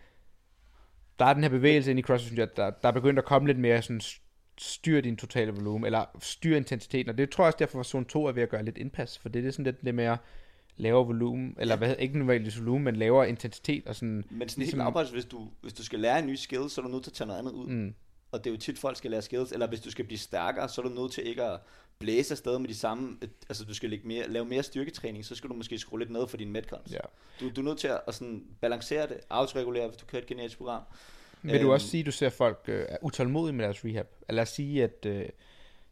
der 1.19 1.25
er 1.25 1.33
den 1.33 1.43
her 1.43 1.49
bevægelse 1.49 1.89
ind 1.91 1.99
i 1.99 2.01
CrossFit, 2.03 2.27
synes 2.27 2.39
jeg, 2.39 2.57
der, 2.57 2.69
der 2.69 2.87
er 2.87 2.91
begyndt 2.91 3.19
at 3.19 3.25
komme 3.25 3.47
lidt 3.47 3.59
mere 3.59 3.81
sådan, 3.81 4.01
styr 4.57 5.01
din 5.01 5.17
totale 5.17 5.51
volumen, 5.51 5.85
eller 5.85 6.05
styr 6.19 6.57
intensiteten, 6.57 7.09
og 7.09 7.17
det 7.17 7.29
tror 7.29 7.43
jeg 7.43 7.47
også 7.47 7.57
derfor, 7.59 7.79
at 7.79 7.85
zone 7.85 8.05
2 8.05 8.25
er 8.25 8.31
ved 8.31 8.43
at 8.43 8.49
gøre 8.49 8.63
lidt 8.65 8.77
indpas, 8.77 9.17
for 9.17 9.29
det 9.29 9.45
er 9.45 9.51
sådan 9.51 9.65
lidt, 9.65 9.83
lidt 9.83 9.95
mere 9.95 10.17
lavere 10.77 11.05
volumen, 11.05 11.55
eller 11.59 11.75
hvad, 11.75 11.95
ikke 11.99 12.17
nødvendigvis 12.17 12.59
volumen, 12.59 12.83
men 12.83 12.95
lavere 12.95 13.29
intensitet, 13.29 13.87
og 13.87 13.95
sådan, 13.95 14.09
Men 14.15 14.25
sådan 14.25 14.41
ligesom- 14.61 14.61
helt 14.63 14.77
lavpraktisk, 14.77 15.13
hvis 15.13 15.25
du, 15.25 15.47
hvis 15.61 15.73
du 15.73 15.83
skal 15.83 15.99
lære 15.99 16.19
en 16.19 16.27
ny 16.27 16.35
skill, 16.35 16.69
så 16.69 16.81
er 16.81 16.85
du 16.85 16.91
nødt 16.91 17.03
til 17.03 17.11
at 17.11 17.15
tage 17.15 17.27
noget 17.27 17.39
andet 17.39 17.51
ud. 17.51 17.67
mm, 17.67 17.93
Og 18.31 18.43
det 18.43 18.49
er 18.49 18.51
jo 18.51 18.57
tit, 18.59 18.79
folk 18.79 18.97
skal 18.97 19.11
lære 19.11 19.21
skills, 19.21 19.51
eller 19.51 19.67
hvis 19.67 19.79
du 19.81 19.91
skal 19.91 20.05
blive 20.05 20.17
stærkere, 20.17 20.69
så 20.69 20.81
er 20.81 20.85
du 20.87 20.93
nødt 21.01 21.11
til 21.11 21.27
ikke 21.27 21.43
at 21.43 21.59
blæse 21.99 22.31
afsted 22.33 22.59
med 22.59 22.67
de 22.67 22.75
samme, 22.75 23.17
altså 23.49 23.63
du 23.65 23.73
skal 23.73 23.89
lægge 23.89 24.07
mere, 24.07 24.27
lave 24.27 24.45
mere 24.45 24.63
styrketræning, 24.63 25.25
så 25.25 25.35
skal 25.35 25.49
du 25.49 25.55
måske 25.55 25.77
skrue 25.77 25.99
lidt 25.99 26.09
ned 26.11 26.27
for 26.27 26.37
din 26.37 26.51
metcons. 26.51 26.91
ja. 26.91 26.97
Du, 27.39 27.49
du 27.55 27.61
er 27.61 27.65
nødt 27.65 27.77
til 27.77 27.87
at, 27.87 28.01
at 28.07 28.15
sådan 28.15 28.43
balancere 28.61 29.07
det, 29.07 29.17
autoregulere, 29.29 29.87
hvis 29.87 29.97
du 29.97 30.05
kører 30.05 30.21
et 30.21 30.27
genetisk 30.27 30.57
program. 30.57 30.81
Vil 31.41 31.53
du 31.55 31.59
Øhm, 31.59 31.69
også 31.69 31.87
sige, 31.87 31.99
at 32.01 32.05
du 32.05 32.11
ser 32.11 32.29
folk 32.29 32.59
øh, 32.67 32.85
er 32.89 32.97
utålmodige 33.01 33.55
med 33.55 33.65
deres 33.65 33.85
rehab? 33.85 34.07
Lad 34.29 34.41
os 34.43 34.49
sige, 34.49 34.83
at 34.83 35.05
øh, 35.05 35.25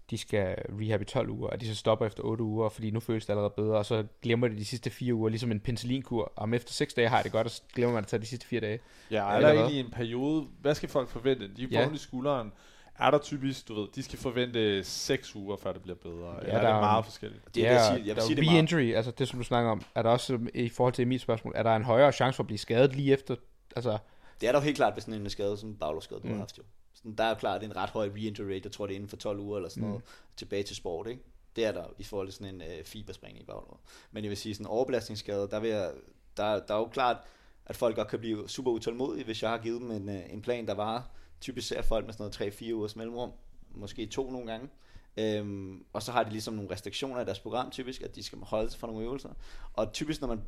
de 0.10 0.18
skal 0.18 0.56
rehab 0.80 1.02
i 1.02 1.06
12 1.06 1.30
uger, 1.30 1.50
og 1.50 1.62
de 1.62 1.68
så 1.68 1.76
stopper 1.76 2.06
efter 2.06 2.24
8 2.24 2.44
uger, 2.44 2.70
fordi 2.70 2.92
nu 2.92 3.00
føles 3.00 3.26
det 3.26 3.30
allerede 3.30 3.54
bedre, 3.58 3.78
og 3.78 3.86
så 3.86 4.06
glemmer 4.22 4.48
de 4.48 4.56
de 4.56 4.66
sidste 4.66 4.90
4 4.90 5.14
uger, 5.14 5.30
ligesom 5.30 5.52
en 5.52 5.60
penicillinkur, 5.60 6.24
og 6.24 6.32
om 6.36 6.54
efter 6.54 6.74
6 6.74 6.94
dage 6.94 7.10
har 7.10 7.18
jeg 7.18 7.24
det 7.24 7.32
godt, 7.32 7.46
og 7.48 7.52
så 7.52 7.62
glemmer 7.76 7.94
man 7.94 8.04
at 8.04 8.08
tage 8.08 8.22
de 8.22 8.26
sidste 8.26 8.46
4 8.48 8.60
dage. 8.62 8.80
Ja, 9.12 9.18
er 9.32 9.36
Eller 9.36 9.50
hvad? 9.54 9.62
egentlig 9.62 9.80
en 9.80 9.92
periode, 9.92 10.48
hvad 10.62 10.76
skal 10.76 10.90
folk 10.90 11.10
forvente? 11.10 11.48
De 11.58 11.68
får 11.68 11.72
Ja. 11.76 11.82
ja. 11.88 11.94
i 11.94 11.98
skulderen. 11.98 12.52
Er 13.00 13.12
der 13.12 13.18
typisk, 13.18 13.68
du 13.68 13.74
ved, 13.82 13.88
de 13.96 14.04
skal 14.04 14.20
forvente 14.20 14.84
6 14.84 15.36
uger, 15.36 15.58
før 15.58 15.74
det 15.74 15.82
bliver 15.82 15.96
bedre? 15.96 16.36
Ja, 16.42 16.48
der 16.48 16.54
er 16.54 16.58
er- 16.68 16.74
det 16.74 16.82
meget 16.82 17.06
forskelligt? 17.06 17.56
Det 17.56 17.68
er 17.68 17.72
ja, 17.72 17.74
det, 17.74 17.76
jeg 17.80 17.86
siger. 17.86 17.98
Jeg 17.98 18.06
vil 18.06 18.16
der 18.16 18.22
sige 18.22 18.32
er 18.32 18.36
det 18.36 18.48
jo 18.48 18.52
meget. 18.52 18.72
re-injury, 18.72 18.96
altså 18.96 19.12
det, 19.12 19.28
som 19.28 19.40
du 19.40 19.44
snakker 19.46 19.72
om, 19.72 19.82
er 19.96 20.02
der 20.02 20.10
også, 20.10 20.34
øh, 20.34 20.48
i 20.54 20.70
forhold 20.70 20.94
til 20.94 21.02
Emils 21.04 21.22
spørgsmål, 21.22 21.54
er 21.56 21.64
der 21.64 21.76
en 21.76 21.84
højere 21.84 22.12
chance 22.12 22.36
for 22.36 22.44
at 22.44 22.48
blive 22.48 22.58
skadet 22.58 22.96
lige 22.96 23.14
efter, 23.14 23.36
altså, 23.76 23.98
Det 24.42 24.50
er 24.50 24.52
dog 24.54 24.62
helt 24.62 24.76
klart, 24.76 24.94
hvis 24.94 25.04
sådan 25.04 25.22
en 25.22 25.30
skade, 25.30 25.58
sådan 25.58 25.70
en 25.70 25.76
baglåsskade, 25.76 26.20
du 26.20 26.28
Mm. 26.28 26.34
har 26.34 26.40
haft 26.40 26.58
jo. 26.58 26.64
Sådan, 26.94 27.16
der 27.16 27.24
er 27.24 27.30
jo 27.30 27.36
klart, 27.36 27.62
det 27.62 27.68
er 27.68 27.72
en 27.72 27.78
ret 27.78 27.90
høj 27.90 28.08
re-injury 28.10 28.44
rate, 28.54 28.62
jeg 28.64 28.72
tror 28.72 28.86
det 28.86 28.94
er 28.94 28.96
inden 28.96 29.10
for 29.10 29.18
12 29.18 29.40
uger 29.40 29.58
eller 29.58 29.70
sådan 29.70 29.84
Mm. 29.84 29.90
noget, 29.90 30.04
tilbage 30.38 30.64
til 30.64 30.76
sport, 30.76 31.08
ikke? 31.08 31.22
Det 31.56 31.66
er 31.66 31.72
der 31.72 31.84
i 31.98 32.04
forhold 32.04 32.28
til 32.28 32.34
sådan 32.36 32.56
en 32.56 32.62
øh, 32.62 32.84
fiberspring 32.86 33.40
i 33.42 33.44
baglåret. 33.44 33.80
Men 34.12 34.24
jeg 34.24 34.30
vil 34.30 34.38
sige, 34.38 34.56
sådan 34.56 34.66
en 34.66 34.70
overbelastningsskade, 34.72 35.48
der, 35.52 35.60
vil 35.60 35.70
jeg, 35.70 35.92
der, 36.38 36.60
der 36.60 36.74
er 36.74 36.78
jo 36.80 36.86
klart, 36.88 37.18
at 37.66 37.76
folk 37.76 37.96
godt 37.96 38.08
kan 38.08 38.20
blive 38.20 38.50
super 38.50 38.72
utålmodige, 38.72 39.26
hvis 39.26 39.42
jeg 39.44 39.50
har 39.52 39.58
givet 39.58 39.82
dem 39.82 39.92
en, 39.92 40.10
øh, 40.10 40.22
en 40.34 40.42
plan, 40.42 40.68
der 40.68 40.74
var 40.74 41.10
typisk 41.42 41.68
ser 41.68 41.82
folk 41.82 42.06
med 42.06 42.14
sådan 42.14 42.32
noget 42.40 42.54
3-4 42.54 42.72
ugers 42.74 42.96
mellemrum, 42.96 43.32
måske 43.72 44.06
to 44.06 44.32
nogle 44.32 44.52
gange. 44.52 44.70
Øhm, 45.18 45.86
og 45.94 46.04
så 46.04 46.12
har 46.12 46.24
de 46.24 46.30
ligesom 46.30 46.54
nogle 46.54 46.72
restriktioner 46.72 47.22
i 47.22 47.26
deres 47.26 47.40
program, 47.40 47.72
typisk, 47.72 48.02
at 48.02 48.16
de 48.16 48.24
skal 48.24 48.40
holde 48.40 48.70
sig 48.70 48.80
fra 48.80 48.88
nogle 48.88 49.04
øvelser. 49.04 49.30
Og 49.74 49.94
typisk, 49.94 50.22
når 50.22 50.28
man 50.28 50.42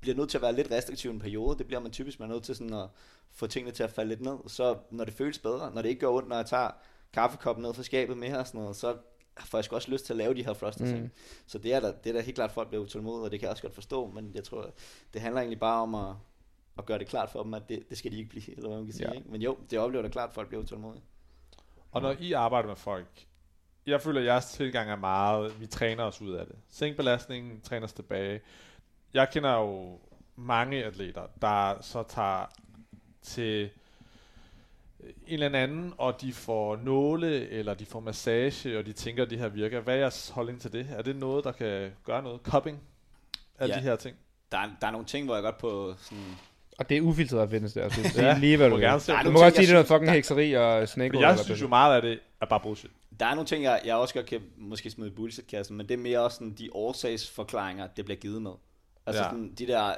bliver 0.00 0.16
nødt 0.16 0.30
til 0.30 0.38
at 0.38 0.42
være 0.42 0.52
lidt 0.52 0.70
restriktiv 0.70 1.10
i 1.10 1.14
en 1.14 1.20
periode, 1.20 1.58
det 1.58 1.66
bliver 1.66 1.80
man 1.80 1.92
typisk, 1.92 2.20
man 2.20 2.30
er 2.30 2.34
nødt 2.34 2.44
til 2.44 2.56
sådan 2.56 2.74
at 2.74 2.88
få 3.30 3.46
tingene 3.46 3.74
til 3.74 3.82
at 3.82 3.90
falde 3.90 4.08
lidt 4.08 4.20
ned. 4.20 4.36
Så 4.46 4.76
når 4.90 5.04
det 5.04 5.14
føles 5.14 5.38
bedre, 5.38 5.74
når 5.74 5.82
det 5.82 5.88
ikke 5.88 6.00
gør 6.00 6.08
ondt, 6.08 6.28
når 6.28 6.36
jeg 6.36 6.46
tager 6.46 6.70
kaffekoppen 7.12 7.62
ned 7.62 7.74
fra 7.74 7.82
skabet 7.82 8.18
med 8.18 8.28
her 8.28 8.38
og 8.38 8.46
sådan 8.46 8.60
noget, 8.60 8.76
så 8.76 8.96
får 9.38 9.58
jeg 9.58 9.64
sgu 9.64 9.74
også 9.74 9.90
lyst 9.90 10.06
til 10.06 10.12
at 10.12 10.16
lave 10.16 10.34
de 10.34 10.44
her 10.44 10.70
ting. 10.70 11.00
Mm. 11.00 11.10
Så 11.46 11.58
det 11.58 11.74
er, 11.74 11.80
der, 11.80 11.92
det 11.92 12.10
er 12.10 12.12
der 12.12 12.20
helt 12.20 12.34
klart, 12.34 12.52
folk 12.52 12.68
bliver 12.68 12.84
utålmodige, 12.84 13.24
og 13.24 13.30
det 13.30 13.40
kan 13.40 13.46
jeg 13.46 13.50
også 13.50 13.62
godt 13.62 13.74
forstå, 13.74 14.06
men 14.06 14.30
jeg 14.34 14.44
tror, 14.44 14.70
det 15.14 15.20
handler 15.20 15.40
egentlig 15.40 15.60
bare 15.60 15.82
om 15.82 15.94
at, 15.94 16.14
at 16.78 16.86
gøre 16.86 16.98
det 16.98 17.06
klart 17.06 17.30
for 17.30 17.42
dem, 17.42 17.54
at 17.54 17.68
det, 17.68 17.88
det 17.90 17.98
skal 17.98 18.12
de 18.12 18.16
ikke 18.18 18.30
blive, 18.30 18.56
eller 18.56 18.68
hvad 18.68 18.78
man 18.78 18.86
kan 18.86 18.94
sige. 18.94 19.08
Ja. 19.08 19.14
Ikke? 19.14 19.30
Men 19.30 19.42
jo, 19.42 19.58
det 19.70 19.78
oplever 19.78 20.02
da 20.02 20.08
klart, 20.08 20.28
at 20.28 20.34
folk 20.34 20.48
bliver 20.48 20.62
utålmodige. 20.62 21.02
Og 21.92 22.02
når 22.02 22.14
I 22.20 22.32
arbejder 22.32 22.68
med 22.68 22.76
folk, 22.76 23.26
jeg 23.86 24.00
føler, 24.02 24.20
at 24.20 24.26
jeres 24.26 24.46
tilgang 24.46 24.90
er 24.90 24.96
meget, 24.96 25.60
vi 25.60 25.66
træner 25.66 26.04
os 26.04 26.20
ud 26.20 26.32
af 26.32 26.46
det. 26.46 26.56
Sænk 26.68 26.96
belastningen, 26.96 27.60
træner 27.60 27.86
os 27.86 27.92
tilbage. 27.92 28.40
Jeg 29.14 29.30
kender 29.30 29.52
jo 29.54 29.98
mange 30.36 30.84
atleter, 30.84 31.26
der 31.42 31.82
så 31.82 32.02
tager 32.02 32.46
til 33.22 33.70
en 35.26 35.42
eller 35.42 35.58
anden, 35.58 35.94
og 35.98 36.20
de 36.20 36.32
får 36.32 36.76
nåle, 36.76 37.48
eller 37.48 37.74
de 37.74 37.86
får 37.86 38.00
massage, 38.00 38.78
og 38.78 38.86
de 38.86 38.92
tænker, 38.92 39.22
at 39.22 39.30
det 39.30 39.38
her 39.38 39.48
virker. 39.48 39.80
Hvad 39.80 39.94
er 39.94 39.98
jeres 39.98 40.28
holdning 40.28 40.60
til 40.60 40.72
det? 40.72 40.86
Er 40.90 41.02
det 41.02 41.16
noget, 41.16 41.44
der 41.44 41.52
kan 41.52 41.92
gøre 42.04 42.22
noget? 42.22 42.40
Cupping? 42.42 42.82
Alle 43.58 43.74
Ja. 43.74 43.80
de 43.80 43.84
her 43.84 43.96
ting? 43.96 44.16
Der 44.52 44.58
er, 44.58 44.70
der 44.80 44.86
er 44.86 44.90
nogle 44.90 45.06
ting, 45.06 45.24
hvor 45.24 45.34
jeg 45.34 45.42
godt 45.42 45.58
på 45.58 45.94
sådan... 45.98 46.36
og 46.78 46.88
det 46.88 46.96
er 46.96 47.00
ufiltreret 47.00 47.50
fitness 47.50 47.74
der, 47.74 47.88
så 47.88 48.00
Ja, 48.04 48.08
siger 48.08 48.38
lige, 48.38 48.56
hvad 48.56 48.66
du 48.66 48.70
du 48.70 48.76
må 48.76 48.80
vil. 48.80 48.86
gerne 48.88 49.00
se 49.00 49.12
Der 49.12 49.18
er 49.18 49.22
Du 49.22 49.26
det. 49.26 49.32
må 49.32 49.40
godt 49.40 49.54
sige, 49.54 49.62
det 49.66 49.70
er 49.70 49.74
noget 49.74 49.86
fucking 49.86 50.10
hekseri 50.12 50.52
og 50.52 50.88
snake 50.88 51.20
jeg 51.20 51.38
synes 51.38 51.62
jo 51.62 51.68
meget 51.68 51.96
af 51.96 52.02
det 52.02 52.18
er 52.40 52.46
bare 52.46 52.60
bullshit. 52.60 52.90
Der 53.20 53.26
er 53.26 53.34
nogle 53.34 53.46
ting, 53.46 53.62
jeg, 53.64 53.80
jeg 53.84 53.94
også 53.96 54.14
godt 54.14 54.26
kan 54.26 54.40
måske 54.58 54.90
smide 54.90 55.08
i 55.10 55.12
bullshit-kassen, 55.12 55.76
men 55.76 55.88
det 55.88 55.94
er 55.94 55.98
mere 55.98 56.20
også 56.20 56.34
sådan 56.36 56.52
de 56.58 56.68
årsagsforklaringer, 56.72 57.86
det 57.96 58.04
bliver 58.04 58.18
givet 58.18 58.42
med. 58.42 58.50
Altså 59.06 59.22
Ja. 59.22 59.28
sådan 59.28 59.52
de 59.58 59.66
der 59.66 59.86
øh, 59.88 59.94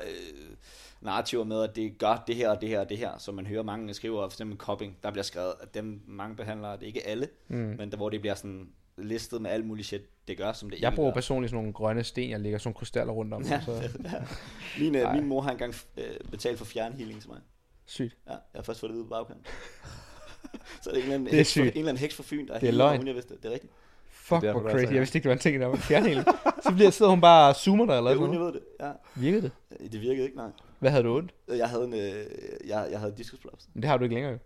narrativer 1.00 1.44
med, 1.44 1.62
at 1.62 1.76
det 1.76 1.98
gør 1.98 2.24
det 2.26 2.36
her 2.36 2.50
og 2.50 2.60
det 2.60 2.68
her 2.68 2.80
og 2.80 2.88
det 2.88 2.98
her, 2.98 3.10
som 3.18 3.34
man 3.34 3.46
hører 3.46 3.62
mange 3.62 3.94
skriver, 3.94 4.28
for 4.28 4.34
eksempel 4.34 4.58
coping, 4.58 4.96
der 5.02 5.10
bliver 5.10 5.22
skrevet, 5.24 5.52
at 5.62 5.74
dem 5.74 6.00
mange 6.06 6.36
behandlere, 6.36 6.72
det 6.72 6.82
er 6.82 6.86
ikke 6.86 7.06
alle, 7.06 7.28
Mm. 7.48 7.56
men 7.56 7.90
der, 7.90 7.96
hvor 7.96 8.08
det 8.08 8.20
bliver 8.20 8.34
sådan 8.34 8.68
listet 8.98 9.42
med 9.42 9.50
alt 9.50 9.66
muligt 9.66 9.86
shit, 9.88 10.02
det 10.28 10.36
gør, 10.38 10.52
som 10.52 10.70
det 10.70 10.80
Jeg 10.80 10.94
bruger 10.94 11.10
gør. 11.10 11.14
personligt 11.14 11.50
sådan 11.50 11.56
nogle 11.62 11.72
grønne 11.72 12.04
sten, 12.04 12.30
jeg 12.30 12.40
lægger 12.40 12.58
sådan 12.58 12.68
nogle 12.68 12.74
krystaller 12.78 13.12
rundt 13.12 13.34
om. 13.34 13.42
Ja. 13.42 13.60
Så 13.64 13.88
Min, 14.80 14.94
øh, 14.94 15.14
min 15.14 15.26
mor 15.26 15.40
har 15.40 15.50
engang 15.50 15.74
øh, 15.96 16.04
betalt 16.30 16.58
for 16.58 16.64
fjernhealing 16.64 17.20
til 17.20 17.30
mig. 17.30 17.38
sygt. 17.86 18.16
Ja, 18.26 18.30
jeg 18.32 18.38
har 18.54 18.62
først 18.62 18.80
fået 18.80 18.90
det 18.92 18.96
ud 18.98 19.04
på 19.04 19.08
bagkant. 19.08 19.46
så 20.82 20.90
er 20.90 20.94
det 20.94 20.96
en 20.96 21.02
eller 21.02 21.14
anden, 21.14 21.26
Det 21.26 21.32
er 21.32 21.36
heks, 21.36 21.54
fra, 21.54 21.60
en 21.60 21.66
sygt. 21.66 21.76
eller 21.76 21.88
anden 21.88 22.00
heks 22.00 22.14
fra 22.14 22.22
Fyn, 22.26 22.46
der 22.48 22.58
Det 22.58 22.68
er 22.68 22.72
løgn. 22.72 22.96
uden 22.96 23.06
jeg 23.06 23.14
vidste 23.14 23.34
det. 23.34 23.42
Det 23.42 23.48
er 23.48 23.52
rigtigt. 23.52 23.72
Fuck, 24.10 24.40
hvor 24.42 24.60
crazy. 24.70 24.84
her. 24.84 24.90
Jeg 24.92 25.00
vidste 25.00 25.18
ikke, 25.18 25.24
det 25.24 25.28
var 25.28 25.34
en 25.34 25.40
ting, 25.40 25.60
der 25.60 25.66
var 25.66 25.76
fjernhæling. 25.76 26.24
Så 26.62 26.72
bliver, 26.74 26.90
sidder 26.90 27.10
hun 27.10 27.20
bare 27.20 27.48
og 27.48 27.56
zoomer 27.56 27.86
dig, 27.86 27.96
eller 27.96 28.10
Ja, 28.10 28.16
jeg 28.20 28.26
noget. 28.28 28.40
ved 28.40 28.52
det. 28.52 28.62
Ja. 28.80 28.90
Virkede 29.16 29.42
det? 29.42 29.92
Det 29.92 30.00
virkede 30.00 30.24
ikke, 30.24 30.36
nej. 30.36 30.50
Hvad 30.78 30.90
havde 30.90 31.04
du 31.04 31.16
ondt? 31.16 31.34
Jeg 31.48 31.68
havde 31.68 31.84
en, 31.84 31.94
øh, 31.94 32.26
jeg, 32.68 32.88
jeg 32.90 32.98
havde 33.00 33.14
diskusprolaps. 33.18 33.68
Men 33.74 33.82
det 33.82 33.90
har 33.90 33.96
du 33.96 34.04
ikke 34.04 34.14
længere 34.14 34.32
jo. 34.32 34.38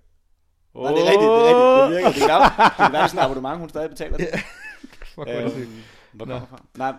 Nej, 0.75 0.91
det 0.93 1.01
er 1.01 1.11
rigtigt, 1.11 1.21
det 1.21 1.51
er 1.51 1.89
rigtigt. 1.89 1.89
Det 1.89 1.97
virker. 1.97 2.09
Det 2.09 2.17
kan 2.21 2.29
være, 2.29 2.67
det 2.69 2.77
kan 2.77 2.93
være 2.93 3.09
sådan 3.09 3.25
abonnement, 3.25 3.59
hun 3.59 3.69
stadig 3.69 3.91
betaler 3.91 4.17
det. 4.17 4.29
Fuck, 4.33 5.15
hvor 5.15 5.25
er 5.25 5.43
det 5.43 5.53
sygt. 5.53 5.63
Øhm, 5.63 5.83
hvor 6.13 6.27
Nå. 6.27 6.33
kommer 6.33 6.47
fra? 6.49 6.63
Nej, 6.79 6.93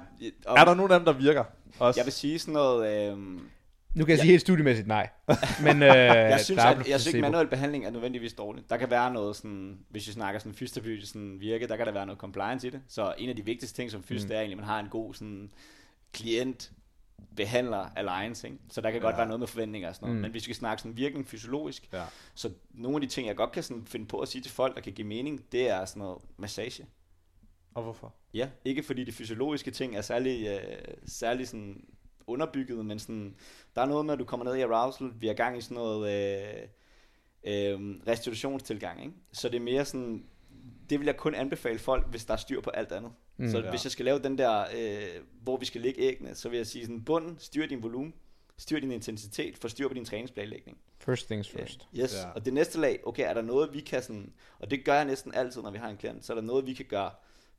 og 0.45 0.57
Er 0.59 0.65
der 0.65 0.73
nogen 0.73 0.91
af 0.91 0.99
dem, 0.99 1.05
der 1.05 1.13
virker? 1.13 1.43
Også? 1.79 1.99
jeg 1.99 2.05
vil 2.05 2.13
sige 2.13 2.39
sådan 2.39 2.53
noget... 2.53 3.09
Øhm, 3.11 3.49
Nu 3.95 4.05
kan 4.05 4.09
jeg 4.09 4.17
sige 4.19 4.27
Ja. 4.27 4.31
helt 4.31 4.41
studiemæssigt 4.41 4.87
nej. 4.87 5.09
Men 5.63 5.83
øh, 5.83 5.87
jeg 6.33 6.39
synes, 6.39 6.63
er 6.63 6.65
at, 6.67 6.77
jeg 6.89 6.99
synes 6.99 7.13
ikke, 7.13 7.21
manuel 7.21 7.47
behandling 7.47 7.85
er 7.85 7.89
nødvendigvis 7.89 8.33
dårligt. 8.33 8.69
Der 8.69 8.77
kan 8.77 8.89
være 8.89 9.13
noget 9.13 9.35
sådan, 9.35 9.77
hvis 9.89 10.07
vi 10.07 10.11
snakker 10.11 10.39
sådan 10.39 10.53
fysioterapi, 10.53 11.05
sådan 11.05 11.37
virke, 11.39 11.67
der 11.67 11.75
kan 11.77 11.85
der 11.85 11.91
være 11.91 12.05
noget 12.05 12.19
compliance 12.19 12.67
i 12.67 12.69
det. 12.69 12.81
Så 12.89 13.13
en 13.17 13.29
af 13.29 13.35
de 13.35 13.45
vigtigste 13.45 13.75
ting 13.81 13.91
som 13.91 14.03
fys, 14.03 14.23
Mm. 14.25 14.31
er 14.31 14.35
egentlig, 14.35 14.53
at 14.53 14.57
man 14.57 14.65
har 14.67 14.79
en 14.79 14.87
god 14.89 15.13
sådan 15.13 15.49
klient 16.13 16.71
behandler 17.35 17.89
alliance, 17.95 18.47
ikke? 18.47 18.59
Så 18.69 18.81
der 18.81 18.91
kan 18.91 19.01
ja. 19.01 19.05
godt 19.05 19.17
være 19.17 19.25
noget 19.25 19.39
med 19.39 19.47
forventninger 19.47 19.89
og 19.89 19.95
sådan 19.95 20.05
noget. 20.05 20.15
Mm. 20.17 20.21
Men 20.21 20.31
hvis 20.31 20.41
vi 20.41 20.43
skal 20.43 20.55
snakke 20.55 20.81
sådan 20.81 20.97
virkning 20.97 21.27
fysiologisk, 21.27 21.89
Ja. 21.93 22.03
så 22.35 22.51
nogle 22.71 22.95
af 22.97 23.01
de 23.01 23.07
ting, 23.07 23.27
jeg 23.27 23.35
godt 23.35 23.51
kan 23.51 23.63
sådan 23.63 23.85
finde 23.85 24.05
på 24.05 24.19
at 24.19 24.27
sige 24.27 24.41
til 24.41 24.51
folk, 24.51 24.75
der 24.75 24.81
kan 24.81 24.93
give 24.93 25.07
mening, 25.07 25.51
det 25.51 25.69
er 25.69 25.85
sådan 25.85 25.99
noget 25.99 26.21
massage. 26.37 26.85
Og 27.73 27.83
hvorfor? 27.83 28.13
Ja, 28.33 28.49
ikke 28.65 28.83
fordi 28.83 29.03
de 29.03 29.11
fysiologiske 29.11 29.71
ting 29.71 29.95
er 29.95 30.01
særlig, 30.01 30.47
øh, 30.47 30.93
særlig 31.05 31.47
sådan 31.47 31.83
underbygget, 32.27 32.85
men 32.85 32.99
sådan, 32.99 33.35
der 33.75 33.81
er 33.81 33.85
noget 33.85 34.05
med, 34.05 34.13
at 34.13 34.19
du 34.19 34.25
kommer 34.25 34.45
ned 34.45 34.55
i 34.55 34.61
arousal, 34.61 35.11
vi 35.15 35.27
er 35.27 35.33
gang 35.33 35.57
i 35.57 35.61
sådan 35.61 35.75
noget 35.75 36.09
øh, 36.11 36.67
øh, 37.43 37.79
restitutionstilgang, 38.07 39.01
ikke? 39.01 39.13
Så 39.31 39.49
det 39.49 39.55
er 39.55 39.61
mere 39.61 39.85
sådan, 39.85 40.25
det 40.89 40.99
vil 40.99 41.05
jeg 41.05 41.17
kun 41.17 41.35
anbefale 41.35 41.79
folk, 41.79 42.07
hvis 42.07 42.25
der 42.25 42.33
er 42.33 42.37
styr 42.37 42.61
på 42.61 42.69
alt 42.69 42.91
andet. 42.91 43.11
Mm, 43.37 43.51
så 43.51 43.59
ja. 43.59 43.69
hvis 43.69 43.83
jeg 43.83 43.91
skal 43.91 44.05
lave 44.05 44.19
den 44.19 44.37
der, 44.37 44.65
øh, 44.75 45.21
hvor 45.43 45.57
vi 45.57 45.65
skal 45.65 45.81
lægge 45.81 46.01
æggene, 46.01 46.35
så 46.35 46.49
vil 46.49 46.57
jeg 46.57 46.67
sige 46.67 46.85
sådan, 46.85 47.03
bunden, 47.03 47.35
styr 47.39 47.65
din 47.67 47.83
volumen, 47.83 48.13
styr 48.57 48.79
din 48.79 48.91
intensitet, 48.91 49.57
få 49.57 49.67
styr 49.67 49.87
på 49.87 49.93
din 49.93 50.05
træningsplanlægning. 50.05 50.77
First 50.99 51.25
things 51.27 51.49
first. 51.49 51.87
Yes, 51.99 52.13
Ja. 52.13 52.27
ja. 52.27 52.33
og 52.33 52.45
det 52.45 52.53
næste 52.53 52.79
lag, 52.79 52.99
okay, 53.07 53.29
er 53.29 53.33
der 53.33 53.41
noget, 53.41 53.73
vi 53.73 53.79
kan 53.79 54.03
sådan, 54.03 54.33
og 54.59 54.71
det 54.71 54.85
gør 54.85 54.93
jeg 54.93 55.05
næsten 55.05 55.33
altid, 55.33 55.61
når 55.61 55.71
vi 55.71 55.77
har 55.77 55.89
en 55.89 55.97
klient, 55.97 56.25
så 56.25 56.33
er 56.33 56.35
der 56.35 56.41
noget, 56.41 56.65
vi 56.65 56.73
kan 56.73 56.85
gøre 56.85 57.11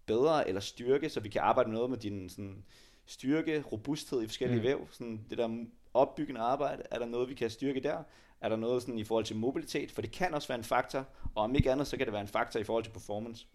bedre 0.07 0.49
eller 0.49 0.61
styrke, 0.61 1.09
så 1.09 1.21
vi 1.21 1.29
kan 1.29 1.43
arbejde 1.43 1.73
noget 1.73 1.91
med 1.91 1.99
din 1.99 2.29
sådan, 2.29 2.65
styrke, 3.07 3.65
robusthed 3.73 4.23
i 4.23 4.27
forskellige 4.27 4.59
mm. 4.59 4.65
væv, 4.65 4.89
sådan 4.91 5.21
det 5.31 5.39
der 5.39 5.65
opbyggende 5.95 6.41
arbejde, 6.41 6.83
er 6.91 6.99
der 6.99 7.07
noget, 7.07 7.29
vi 7.29 7.35
kan 7.35 7.51
styrke 7.51 7.81
der? 7.81 8.03
Er 8.41 8.49
der 8.49 8.57
noget 8.57 8.83
sådan 8.83 8.99
i 8.99 9.05
forhold 9.05 9.25
til 9.25 9.37
mobilitet? 9.37 9.91
For 9.91 10.03
det 10.03 10.11
kan 10.11 10.35
også 10.35 10.49
være 10.49 10.59
en 10.59 10.65
faktor, 10.65 11.07
og 11.35 11.43
om 11.45 11.55
ikke 11.55 11.73
andet, 11.73 11.87
så 11.87 11.97
kan 11.97 12.07
det 12.07 12.13
være 12.13 12.23
en 12.23 12.29
faktor 12.29 12.61
i 12.61 12.65
forhold 12.65 12.85
til 12.85 12.91
performance. 12.91 13.47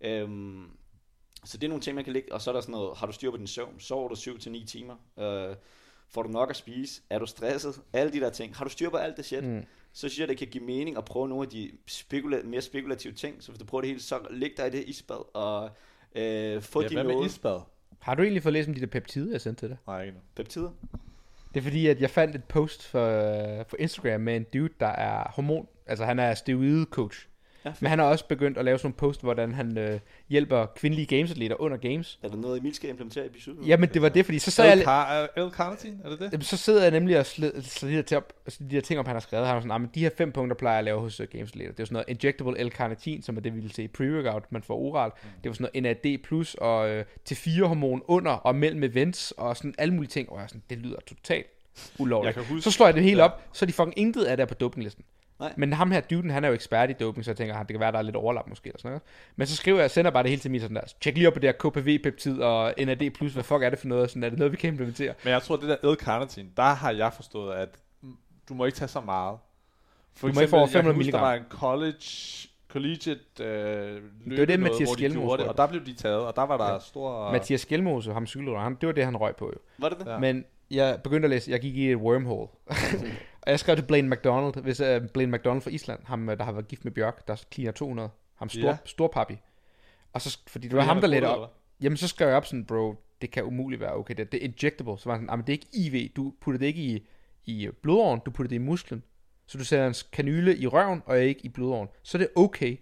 Øhm, 0.00 0.70
så 1.44 1.56
det 1.56 1.64
er 1.64 1.68
nogle 1.68 1.82
ting, 1.82 1.94
man 1.94 2.04
kan 2.04 2.12
lægge, 2.12 2.32
og 2.32 2.40
så 2.40 2.50
er 2.50 2.52
der 2.54 2.60
sådan 2.60 2.72
noget, 2.72 2.96
har 2.98 3.06
du 3.06 3.12
styr 3.12 3.30
på 3.30 3.36
din 3.36 3.46
søvn? 3.46 3.74
Sover 3.80 4.08
du 4.08 4.14
7-9 4.14 4.66
timer? 4.66 4.94
Øh, 5.18 5.56
får 6.10 6.22
du 6.22 6.28
nok 6.28 6.50
at 6.50 6.56
spise? 6.56 7.02
Er 7.10 7.18
du 7.18 7.26
stresset? 7.26 7.74
Alle 7.92 8.12
de 8.12 8.20
der 8.20 8.30
ting. 8.30 8.56
Har 8.56 8.64
du 8.64 8.70
styr 8.70 8.90
på 8.90 8.96
alt 8.96 9.16
det 9.16 9.24
shit? 9.24 9.44
Mm. 9.44 9.62
så 9.92 9.98
synes 10.08 10.18
jeg, 10.18 10.28
det 10.28 10.38
kan 10.38 10.46
give 10.48 10.64
mening 10.64 10.96
at 10.96 11.04
prøve 11.04 11.28
nogle 11.28 11.44
af 11.44 11.50
de 11.50 11.70
spekula- 11.90 12.42
mere 12.46 12.60
spekulative 12.62 13.12
ting. 13.12 13.42
Så 13.42 13.50
hvis 13.50 13.58
du 13.58 13.64
prøver 13.64 13.82
det 13.82 13.88
hele, 13.88 14.02
så 14.02 14.18
læg 14.30 14.50
dig 14.56 14.66
i 14.66 14.70
det 14.70 14.84
isbad 14.88 15.36
og 15.36 15.70
øh, 16.14 16.62
få 16.62 16.82
ja, 16.82 16.88
ja, 16.88 17.02
hvad 17.02 17.14
med 17.14 17.24
isbad? 17.26 17.60
Har 17.98 18.14
du 18.14 18.22
egentlig 18.22 18.42
fået 18.42 18.52
læst 18.52 18.68
om 18.68 18.74
de 18.74 18.80
der 18.80 18.86
peptider, 18.86 19.30
jeg 19.30 19.40
sendte 19.40 19.62
til 19.62 19.68
dig? 19.68 19.76
Nej, 19.86 20.02
ikke. 20.02 20.18
Peptider. 20.34 20.70
Det 21.54 21.60
er 21.60 21.64
fordi, 21.64 21.86
at 21.86 22.00
jeg 22.00 22.10
fandt 22.10 22.34
et 22.36 22.44
post 22.44 22.82
for, 22.86 23.08
for 23.68 23.76
Instagram 23.78 24.20
med 24.20 24.36
en 24.36 24.44
dude, 24.52 24.68
der 24.80 24.86
er 24.86 25.30
hormon, 25.34 25.68
altså 25.86 26.04
han 26.04 26.18
er 26.18 26.34
steroid 26.34 26.84
coach. 26.86 27.26
Ja, 27.64 27.72
Men 27.80 27.90
han 27.90 27.98
har 27.98 28.06
også 28.06 28.26
begyndt 28.28 28.58
at 28.58 28.64
lave 28.64 28.78
sådan 28.78 28.86
nogle 28.86 28.94
post, 28.96 29.22
hvordan 29.22 29.54
han 29.54 29.78
øh, 29.78 30.00
hjælper 30.28 30.66
kvindelige 30.76 31.06
gamesatleter 31.06 31.60
under 31.60 31.76
games. 31.76 32.18
Er 32.22 32.28
der 32.28 32.36
noget, 32.36 32.58
Emil 32.58 32.74
skal 32.74 32.90
implementere 32.90 33.24
i 33.24 33.26
episoden? 33.26 33.64
Jamen, 33.64 33.88
det 33.94 34.02
var 34.02 34.08
det, 34.08 34.24
fordi 34.24 34.38
så 34.38 34.50
sad 34.50 34.64
jeg, 34.64 34.76
L-car- 34.78 35.40
L-carnitin, 35.40 36.00
er 36.04 36.08
det 36.10 36.18
det? 36.18 36.32
Jamen, 36.32 36.42
så 36.42 36.56
sidder 36.56 36.82
jeg 36.82 36.90
nemlig 36.90 37.18
og 37.18 37.26
slid 37.26 37.52
de, 37.90 37.96
der 37.96 38.02
til 38.02 38.16
op, 38.16 38.32
altså, 38.46 38.64
de 38.64 38.74
der 38.74 38.80
ting 38.80 39.00
op, 39.00 39.06
han 39.06 39.14
har 39.14 39.20
skrevet. 39.20 39.46
Han 39.46 39.54
var 39.54 39.60
sådan, 39.60 39.70
"Ah, 39.72 39.80
men 39.80 39.90
de 39.94 40.00
her 40.00 40.10
fem 40.16 40.32
punkter 40.32 40.56
plejer 40.56 40.74
jeg 40.74 40.78
at 40.78 40.84
lave 40.84 41.00
hos 41.00 41.20
uh, 41.20 41.26
Games 41.32 41.54
Later. 41.56 41.70
Det 41.72 41.80
er 41.80 41.84
sådan 41.84 41.92
noget 41.94 42.08
injectable 42.08 42.64
L-carnitin, 42.64 43.22
som 43.22 43.36
er 43.36 43.40
det, 43.40 43.54
vi 43.54 43.60
vil 43.60 43.72
se 43.72 43.82
i 43.84 43.88
pre-workout, 43.98 44.46
man 44.50 44.62
får 44.62 44.74
oral. 44.78 45.10
Mm. 45.22 45.28
Det 45.42 45.48
var 45.48 45.54
sådan 45.54 45.68
noget 45.84 45.98
NAD+, 46.04 46.18
plus 46.18 46.54
og 46.54 46.90
uh, 46.96 47.02
T4-hormon 47.30 48.02
under 48.08 48.32
og 48.32 48.54
mellem 48.54 48.82
events, 48.82 49.30
og 49.30 49.56
sådan 49.56 49.74
alle 49.78 49.94
mulige 49.94 50.10
ting. 50.10 50.30
Og 50.30 50.40
jeg 50.40 50.48
sådan, 50.48 50.62
det 50.70 50.78
lyder 50.78 50.96
totalt 51.06 51.46
ulovligt. 51.98 52.38
Så 52.60 52.70
slår 52.70 52.86
jeg 52.86 52.94
det 52.94 53.02
hele 53.02 53.18
Ja. 53.18 53.24
op, 53.24 53.42
så 53.52 53.64
er 53.64 53.66
de 53.66 53.72
fucking 53.72 53.98
intet 53.98 54.24
af 54.24 54.36
det 54.36 54.42
er 54.42 54.46
på 54.46 54.54
dopinglisten. 54.54 55.04
Nej. 55.40 55.52
Men 55.56 55.72
ham 55.72 55.90
her 55.90 56.00
duden, 56.00 56.30
han 56.30 56.44
er 56.44 56.48
jo 56.48 56.54
ekspert 56.54 56.90
i 56.90 56.92
doping, 56.92 57.24
så 57.24 57.30
jeg 57.30 57.36
tænker, 57.36 57.54
at 57.54 57.68
det 57.68 57.74
kan 57.74 57.80
være, 57.80 57.92
der 57.92 57.98
er 57.98 58.02
lidt 58.02 58.16
overlap 58.16 58.48
måske. 58.48 58.66
Eller 58.68 58.78
sådan 58.78 58.90
noget. 58.90 59.02
Men 59.36 59.46
så 59.46 59.56
skriver 59.56 59.80
jeg, 59.80 59.90
sender 59.90 60.10
bare 60.10 60.22
det 60.22 60.30
hele 60.30 60.40
til 60.42 60.50
mig 60.50 60.60
sådan 60.60 60.76
der, 60.76 60.82
tjek 61.00 61.14
lige 61.14 61.26
op 61.28 61.32
på 61.34 61.38
det 61.40 61.48
her 61.48 61.70
KPV-peptid 61.70 62.40
og 62.40 62.74
NAD+, 62.78 63.10
hvad 63.32 63.42
fuck 63.42 63.62
er 63.62 63.70
det 63.70 63.78
for 63.78 63.86
noget? 63.88 64.10
Sådan, 64.10 64.24
er 64.24 64.28
det 64.28 64.38
noget, 64.38 64.52
vi 64.52 64.56
kan 64.56 64.70
implementere? 64.70 65.14
Men 65.24 65.32
jeg 65.32 65.42
tror, 65.42 65.56
det 65.56 65.68
der 65.68 65.94
L-carnitin, 65.94 66.46
der 66.56 66.62
har 66.62 66.90
jeg 66.90 67.12
forstået, 67.12 67.54
at 67.54 67.68
du 68.48 68.54
må 68.54 68.64
ikke 68.64 68.76
tage 68.78 68.88
så 68.88 69.00
meget. 69.00 69.38
For 70.16 70.28
Du 70.28 70.34
må 70.34 70.40
ikke 70.40 70.50
få 70.50 70.56
over 70.56 70.66
jeg 70.66 70.72
kan 70.72 70.78
500 70.78 70.96
huske, 70.96 71.12
der 71.12 71.20
var 71.20 71.34
en 71.34 71.44
college, 71.48 72.48
collegiate 72.68 73.20
øh, 73.44 74.02
løbe 74.26 74.46
det, 74.46 74.48
noget, 74.48 74.60
Mathias 74.60 74.88
hvor 74.88 74.94
de 74.94 74.98
Skjelmose 74.98 75.20
gjorde 75.26 75.42
det, 75.42 75.48
og 75.50 75.56
der 75.56 75.66
blev 75.66 75.86
de 75.86 75.94
taget, 75.94 76.20
og 76.20 76.36
der 76.36 76.42
var 76.42 76.56
der 76.56 76.72
Ja. 76.72 76.78
stor... 76.78 77.32
Mathias 77.32 77.66
Gjelmose, 77.66 78.12
ham 78.12 78.26
cykelrytter, 78.26 78.60
han, 78.60 78.74
det 78.80 78.86
var 78.86 78.92
det, 78.92 79.04
han 79.04 79.16
røg 79.16 79.36
på 79.36 79.46
jo. 79.54 79.58
Var 79.78 79.88
det 79.88 79.98
det? 79.98 80.06
Ja. 80.06 80.18
Men 80.18 80.44
jeg 80.70 80.98
begyndte 81.04 81.26
at 81.26 81.30
læse, 81.30 81.50
jeg 81.50 81.60
gik 81.60 81.76
i 81.76 81.90
et 81.90 81.96
wormhole. 81.96 82.48
og 83.46 83.50
jeg 83.50 83.60
skrev 83.60 83.76
til 83.76 83.82
Blaine 83.82 84.10
McDonald, 84.10 84.62
hvis 84.62 84.80
uh, 84.80 85.08
Blaine 85.14 85.32
McDonald 85.36 85.62
fra 85.62 85.70
Island, 85.70 86.00
ham 86.04 86.28
øh, 86.28 86.38
der 86.38 86.44
har 86.44 86.52
været 86.52 86.68
gift 86.68 86.84
med 86.84 86.92
Bjørk, 86.92 87.28
der 87.28 87.36
cleaner 87.52 87.72
200, 87.72 88.10
ham 88.36 88.48
stor, 88.48 88.68
ja. 88.68 88.76
stor 88.84 89.08
papi. 89.08 89.36
Og 90.12 90.20
så, 90.20 90.38
fordi 90.46 90.68
det 90.68 90.76
var 90.76 90.82
ham, 90.82 91.00
der 91.00 91.08
er 91.08 91.20
god, 91.20 91.28
op. 91.28 91.54
Jamen, 91.80 91.96
så 91.96 92.08
skrev 92.08 92.28
jeg 92.28 92.36
op 92.36 92.46
sådan, 92.46 92.64
bro, 92.64 92.94
det 93.20 93.30
kan 93.30 93.44
umuligt 93.44 93.80
være 93.80 93.94
okay. 93.94 94.14
Det, 94.14 94.32
det 94.32 94.40
er 94.40 94.44
injectable. 94.44 94.98
Så 94.98 95.04
var 95.04 95.12
han 95.12 95.20
sådan, 95.20 95.30
"Ah, 95.30 95.38
men 95.38 95.46
det 95.46 95.52
er 95.52 95.58
ikke 95.80 96.00
IV. 96.04 96.08
Du 96.16 96.34
putter 96.40 96.58
det 96.58 96.66
ikke 96.66 96.82
i, 96.82 97.06
i 97.44 97.68
blodåren, 97.82 98.20
du 98.26 98.30
putter 98.30 98.48
det 98.48 98.56
i 98.56 98.58
musklen. 98.58 99.02
Så 99.46 99.58
du 99.58 99.64
sætter 99.64 99.86
en 99.86 99.94
kanyle 100.12 100.56
i 100.56 100.66
røven, 100.66 101.02
og 101.06 101.20
ikke 101.20 101.40
i 101.44 101.48
blodåren. 101.48 101.88
Så 102.02 102.18
er 102.18 102.20
det 102.20 102.28
okay. 102.36 102.76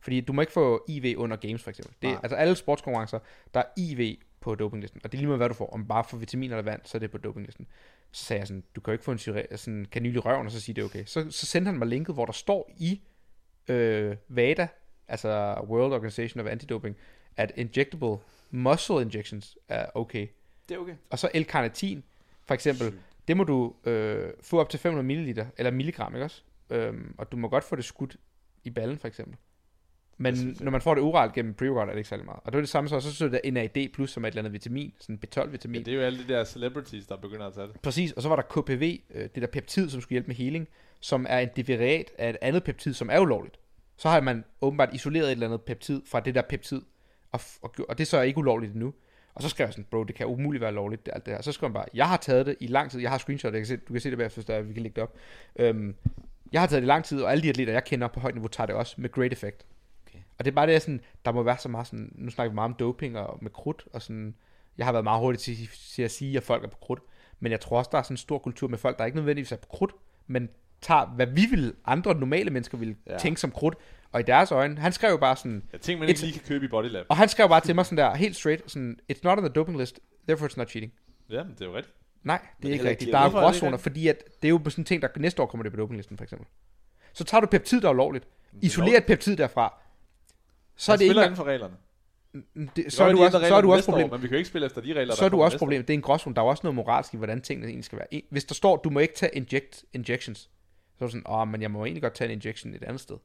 Fordi 0.00 0.20
du 0.20 0.32
må 0.32 0.40
ikke 0.40 0.52
få 0.52 0.84
IV 0.88 1.18
under 1.18 1.36
games, 1.36 1.62
for 1.62 1.70
eksempel. 1.70 1.94
Det, 2.02 2.10
Nej. 2.10 2.20
altså 2.22 2.36
alle 2.36 2.56
sportskonkurrencer, 2.56 3.18
der 3.54 3.60
er 3.60 3.64
IV 3.76 4.16
på 4.40 4.54
dopinglisten. 4.54 5.00
Og 5.04 5.12
det 5.12 5.18
er 5.18 5.20
lige 5.20 5.26
meget, 5.26 5.38
hvad 5.38 5.48
du 5.48 5.54
får. 5.54 5.70
Om 5.72 5.88
bare 5.88 6.04
for 6.04 6.16
vitaminer 6.16 6.56
eller 6.56 6.70
vand, 6.70 6.80
så 6.84 6.98
er 6.98 7.00
det 7.00 7.10
på 7.10 7.18
dopinglisten. 7.18 7.66
Så 8.12 8.24
sagde 8.24 8.40
jeg 8.40 8.48
sådan, 8.48 8.64
du 8.76 8.80
kan 8.80 8.90
jo 8.90 8.92
ikke 8.92 9.04
få 9.04 9.12
en 9.12 9.18
syre, 9.18 9.44
sådan 9.56 9.74
en 9.74 9.84
kanyle 9.84 10.14
i 10.14 10.18
røven, 10.18 10.46
og 10.46 10.52
så 10.52 10.60
sige 10.60 10.74
det 10.74 10.82
er 10.82 10.86
okay. 10.86 11.04
Så, 11.04 11.26
så 11.30 11.46
sendte 11.46 11.68
han 11.68 11.78
mig 11.78 11.88
linket, 11.88 12.14
hvor 12.14 12.24
der 12.24 12.32
står 12.32 12.70
i 12.78 13.00
øh, 13.68 14.16
VADA, 14.28 14.68
altså 15.08 15.54
World 15.68 15.92
Organization 15.92 16.46
of 16.46 16.52
Anti-Doping, 16.52 16.92
at 17.36 17.52
injectable 17.56 18.16
muscle 18.50 19.02
injections 19.02 19.58
er 19.68 19.86
okay. 19.94 20.26
Det 20.68 20.74
er 20.74 20.78
okay. 20.78 20.94
Og 21.10 21.18
så 21.18 21.30
L-carnitin, 21.34 22.04
for 22.44 22.54
eksempel, 22.54 22.94
det 23.28 23.36
må 23.36 23.44
du 23.44 23.74
øh, 23.84 24.32
få 24.40 24.60
op 24.60 24.70
til 24.70 24.80
500 24.80 25.06
ml, 25.06 25.40
eller 25.58 25.70
milligram, 25.70 26.14
ikke 26.14 26.24
også? 26.24 26.42
Øhm, 26.70 27.14
og 27.18 27.32
du 27.32 27.36
må 27.36 27.48
godt 27.48 27.64
få 27.64 27.76
det 27.76 27.84
skudt 27.84 28.16
i 28.64 28.70
ballen, 28.70 28.98
for 28.98 29.08
eksempel. 29.08 29.36
Men 30.18 30.36
synes 30.36 30.60
når 30.60 30.70
man 30.70 30.80
får 30.80 30.94
det 30.94 31.02
oralt 31.02 31.32
gennem 31.32 31.54
pre-workout, 31.62 31.80
er 31.80 31.86
det 31.86 31.96
ikke 31.96 32.08
særlig 32.08 32.26
meget. 32.26 32.40
Og 32.44 32.52
det 32.52 32.58
er 32.58 32.62
det 32.62 32.68
samme 32.68 32.88
så, 32.88 33.00
så 33.00 33.24
jeg, 33.24 33.40
der 33.44 33.50
NAD+, 33.50 33.88
plus, 33.92 34.10
som 34.10 34.24
er 34.24 34.28
et 34.28 34.32
eller 34.32 34.42
andet 34.42 34.52
vitamin, 34.52 34.94
sådan 35.00 35.20
B12-vitamin. 35.26 35.80
Ja, 35.80 35.84
det 35.84 35.92
er 35.92 35.96
jo 35.96 36.02
alle 36.02 36.18
de 36.18 36.32
der 36.32 36.44
celebrities, 36.44 37.06
der 37.06 37.16
begynder 37.16 37.46
at 37.46 37.54
tage 37.54 37.66
det. 37.66 37.80
Præcis, 37.80 38.12
og 38.12 38.22
så 38.22 38.28
var 38.28 38.36
der 38.36 38.42
KPV, 38.42 39.00
øh, 39.14 39.22
det 39.34 39.42
der 39.42 39.46
peptid, 39.46 39.90
som 39.90 40.00
skulle 40.00 40.14
hjælpe 40.14 40.26
med 40.26 40.36
healing, 40.36 40.68
som 41.00 41.26
er 41.28 41.38
en 41.38 41.48
derivat 41.56 42.10
af 42.18 42.30
et 42.30 42.36
andet 42.42 42.64
peptid, 42.64 42.94
som 42.94 43.10
er 43.12 43.18
ulovligt. 43.18 43.58
Så 43.96 44.08
har 44.08 44.20
man 44.20 44.44
åbenbart 44.60 44.94
isoleret 44.94 45.26
et 45.26 45.32
eller 45.32 45.46
andet 45.46 45.62
peptid 45.62 46.02
fra 46.06 46.20
det 46.20 46.34
der 46.34 46.42
peptid, 46.42 46.82
og, 47.32 47.40
og, 47.62 47.74
og 47.88 47.98
det 47.98 48.04
er 48.04 48.08
så 48.08 48.20
ikke 48.20 48.38
ulovligt 48.38 48.72
endnu. 48.72 48.94
Og 49.34 49.42
så 49.42 49.48
skrev 49.48 49.66
jeg 49.66 49.72
sådan, 49.72 49.86
bro, 49.90 50.04
det 50.04 50.14
kan 50.14 50.26
umuligt 50.26 50.60
være 50.60 50.72
lovligt, 50.72 51.06
det, 51.06 51.12
alt 51.14 51.26
det 51.26 51.34
her. 51.34 51.42
Så 51.42 51.52
skrev 51.52 51.68
han 51.68 51.74
bare, 51.74 51.84
jeg 51.94 52.08
har 52.08 52.16
taget 52.16 52.46
det 52.46 52.56
i 52.60 52.66
lang 52.66 52.90
tid, 52.90 53.00
jeg 53.00 53.10
har 53.10 53.18
screenshot, 53.18 53.52
jeg 53.52 53.60
kan 53.60 53.66
se, 53.66 53.76
du 53.76 53.92
kan 53.92 54.00
se 54.00 54.10
det 54.10 54.18
bagefter, 54.18 54.42
der, 54.42 54.54
er, 54.54 54.62
vi 54.62 54.72
kan 54.72 54.82
lægge 54.82 54.94
det 54.94 55.02
op. 55.02 55.16
Øhm, 55.56 55.94
jeg 56.52 56.60
har 56.60 56.66
taget 56.66 56.82
det 56.82 56.86
i 56.86 56.90
lang 56.90 57.04
tid, 57.04 57.22
og 57.22 57.32
alle 57.32 57.42
de 57.42 57.48
atleter, 57.48 57.72
jeg 57.72 57.84
kender 57.84 58.08
på 58.08 58.20
højt 58.20 58.34
niveau, 58.34 58.48
tager 58.48 58.66
det 58.66 58.74
også 58.74 58.94
med 58.98 59.12
great 59.12 59.32
effect. 59.32 59.66
Og 60.38 60.44
det 60.44 60.50
er 60.50 60.54
bare 60.54 60.66
det, 60.66 60.72
jeg 60.72 60.82
sådan, 60.82 61.00
der 61.24 61.32
må 61.32 61.42
være 61.42 61.58
så 61.58 61.68
meget 61.68 61.86
sådan, 61.86 62.12
nu 62.14 62.30
snakker 62.30 62.50
vi 62.50 62.54
meget 62.54 62.68
om 62.70 62.74
doping 62.78 63.18
og 63.18 63.38
med 63.42 63.50
krudt, 63.50 63.84
og 63.92 64.02
sådan, 64.02 64.34
jeg 64.78 64.86
har 64.86 64.92
været 64.92 65.04
meget 65.04 65.20
hurtig 65.20 65.40
til, 65.40 65.56
til 65.94 66.02
at 66.02 66.10
sige, 66.10 66.36
at 66.36 66.42
folk 66.42 66.64
er 66.64 66.68
på 66.68 66.78
krudt, 66.80 67.00
men 67.40 67.52
jeg 67.52 67.60
tror 67.60 67.78
også, 67.78 67.88
der 67.92 67.98
er 67.98 68.02
sådan 68.02 68.12
en 68.14 68.18
stor 68.18 68.38
kultur 68.38 68.68
med 68.68 68.78
folk, 68.78 68.98
der 68.98 69.04
ikke 69.04 69.16
nødvendigvis 69.16 69.52
er 69.52 69.56
på 69.56 69.66
krudt, 69.70 69.92
men 70.26 70.48
tager, 70.80 71.06
hvad 71.06 71.26
vi 71.26 71.46
vil, 71.50 71.74
andre 71.84 72.14
normale 72.14 72.50
mennesker 72.50 72.78
vil 72.78 72.96
Ja. 73.06 73.12
ja. 73.12 73.18
tænke 73.18 73.40
som 73.40 73.50
krudt, 73.50 73.74
og 74.12 74.20
i 74.20 74.22
deres 74.22 74.52
øjne, 74.52 74.78
han 74.78 74.92
skrev 74.92 75.10
jo 75.10 75.16
bare 75.16 75.36
sådan, 75.36 75.62
Jeg 75.72 75.80
tænker, 75.80 76.00
man 76.00 76.08
ikke 76.08 76.20
lige 76.20 76.32
kan 76.32 76.42
købe 76.48 76.64
i 76.64 76.68
Bodylab. 76.68 77.06
og 77.08 77.16
han 77.16 77.28
skrev 77.28 77.48
bare 77.48 77.60
til 77.60 77.74
mig 77.74 77.86
sådan 77.86 77.98
der, 77.98 78.14
helt 78.14 78.36
straight, 78.36 78.70
sådan, 78.70 78.98
it's 79.12 79.20
not 79.24 79.38
on 79.38 79.44
the 79.44 79.52
doping 79.52 79.78
list, 79.78 80.00
therefore 80.28 80.48
it's 80.50 80.54
not 80.56 80.68
cheating. 80.70 80.92
Jamen, 81.30 81.52
det 81.52 81.60
er 81.60 81.66
jo 81.66 81.76
rigtigt. 81.76 81.96
Nej, 82.22 82.38
det 82.38 82.62
det 82.62 82.68
er 82.68 82.72
ikke 82.72 82.84
rigtigt. 82.88 83.12
Der 83.12 83.18
er 83.18 83.22
er 83.24 83.30
gråzoner, 83.30 83.76
fordi 83.76 84.08
at 84.08 84.24
det 84.42 84.48
er 84.48 84.52
jo 84.52 84.60
sådan 84.64 84.82
en 84.82 84.84
ting, 84.84 85.02
der 85.02 85.08
næste 85.16 85.42
år 85.42 85.46
kommer 85.46 85.62
det 85.62 85.72
på 85.72 85.76
dopinglisten, 85.76 86.16
for 86.16 86.24
eksempel. 86.24 86.46
Så 87.12 87.24
tager 87.24 87.40
du 87.40 87.46
peptid, 87.46 87.80
der 87.80 87.88
er 87.88 87.92
ulovligt. 87.92 88.24
Men 88.52 88.60
det 88.60 88.66
er 88.66 88.66
Isoler 88.66 88.86
lovligt. 88.86 89.00
et 89.02 89.06
peptid 89.06 89.36
derfra. 89.36 89.80
Så 90.78 90.92
er 90.92 90.96
det 90.96 91.04
ikke 91.04 91.22
inden 91.22 91.36
for 91.36 91.44
reglerne. 91.44 91.74
det, 92.76 92.92
så 92.92 93.04
er 93.04 93.12
du 93.12 93.22
også, 93.24 93.44
så 93.48 93.54
er 93.54 93.60
du 93.60 93.72
også 93.72 93.90
problem. 93.90 94.10
Men 94.10 94.22
vi 94.22 94.26
kan 94.26 94.34
jo 94.34 94.38
ikke 94.38 94.48
spille 94.48 94.66
efter 94.66 94.80
de 94.80 94.92
regler, 94.94 95.14
Så 95.14 95.24
er 95.24 95.28
du 95.28 95.42
også 95.42 95.58
problem. 95.58 95.82
Det 95.82 95.90
er 95.90 95.94
en 95.94 96.02
gråzone. 96.02 96.36
Der 96.36 96.42
er 96.42 96.46
også 96.46 96.60
noget 96.64 96.74
moralsk 96.74 97.14
i, 97.14 97.16
hvordan 97.16 97.40
tingene 97.40 97.66
egentlig 97.66 97.84
skal 97.84 97.98
være. 97.98 98.22
Hvis 98.30 98.44
der 98.44 98.54
står, 98.54 98.76
du 98.76 98.90
må 98.90 98.98
ikke 99.00 99.14
tage 99.14 99.34
inject, 99.34 99.84
injections, 99.92 100.38
så 100.98 101.04
er 101.04 101.06
du 101.06 101.12
sådan, 101.12 101.30
åh, 101.30 101.48
men 101.48 101.62
jeg 101.62 101.70
må 101.70 101.84
egentlig 101.84 102.02
godt 102.02 102.14
tage 102.14 102.32
en 102.32 102.38
injection 102.38 102.74
et 102.74 102.82
andet 102.82 103.00
sted. 103.00 103.16
år. 103.16 103.22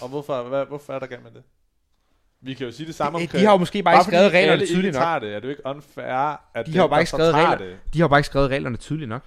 Og 0.00 0.08
hvorfor, 0.08 0.42
hvad, 0.42 0.66
hvorfor 0.66 0.92
er 0.92 0.98
der 0.98 1.06
galt 1.06 1.22
med 1.22 1.30
det? 1.30 1.42
Vi 2.40 2.54
kan 2.54 2.66
jo 2.66 2.72
sige 2.72 2.86
det 2.86 2.94
samme 2.94 3.16
om 3.18 3.26
De, 3.26 3.38
de 3.38 3.44
har 3.44 3.52
jo 3.52 3.58
måske 3.58 3.82
bare 3.82 3.94
ikke 3.94 4.04
fordi 4.04 4.16
skrevet 4.16 4.32
reglerne 4.32 4.62
ikke 4.62 4.74
tydeligt 4.74 4.94
nok. 4.94 5.22
det, 5.22 5.34
er 5.34 5.40
det 5.40 5.44
jo 5.44 5.50
ikke 5.50 5.66
unfair, 5.66 6.40
at 6.54 6.66
De 6.66 6.72
har 6.76 6.82
jo 6.82 6.88
bare 6.88 7.00
ikke 7.00 7.10
skrevet 7.10 7.34
tager 7.34 7.52
regler. 7.52 7.66
Det, 7.66 7.78
De 7.94 7.98
har 7.98 8.04
jo 8.04 8.08
bare 8.08 8.18
ikke 8.18 8.26
skrevet 8.26 8.50
reglerne 8.50 8.76
tydeligt 8.76 9.08
nok. 9.08 9.22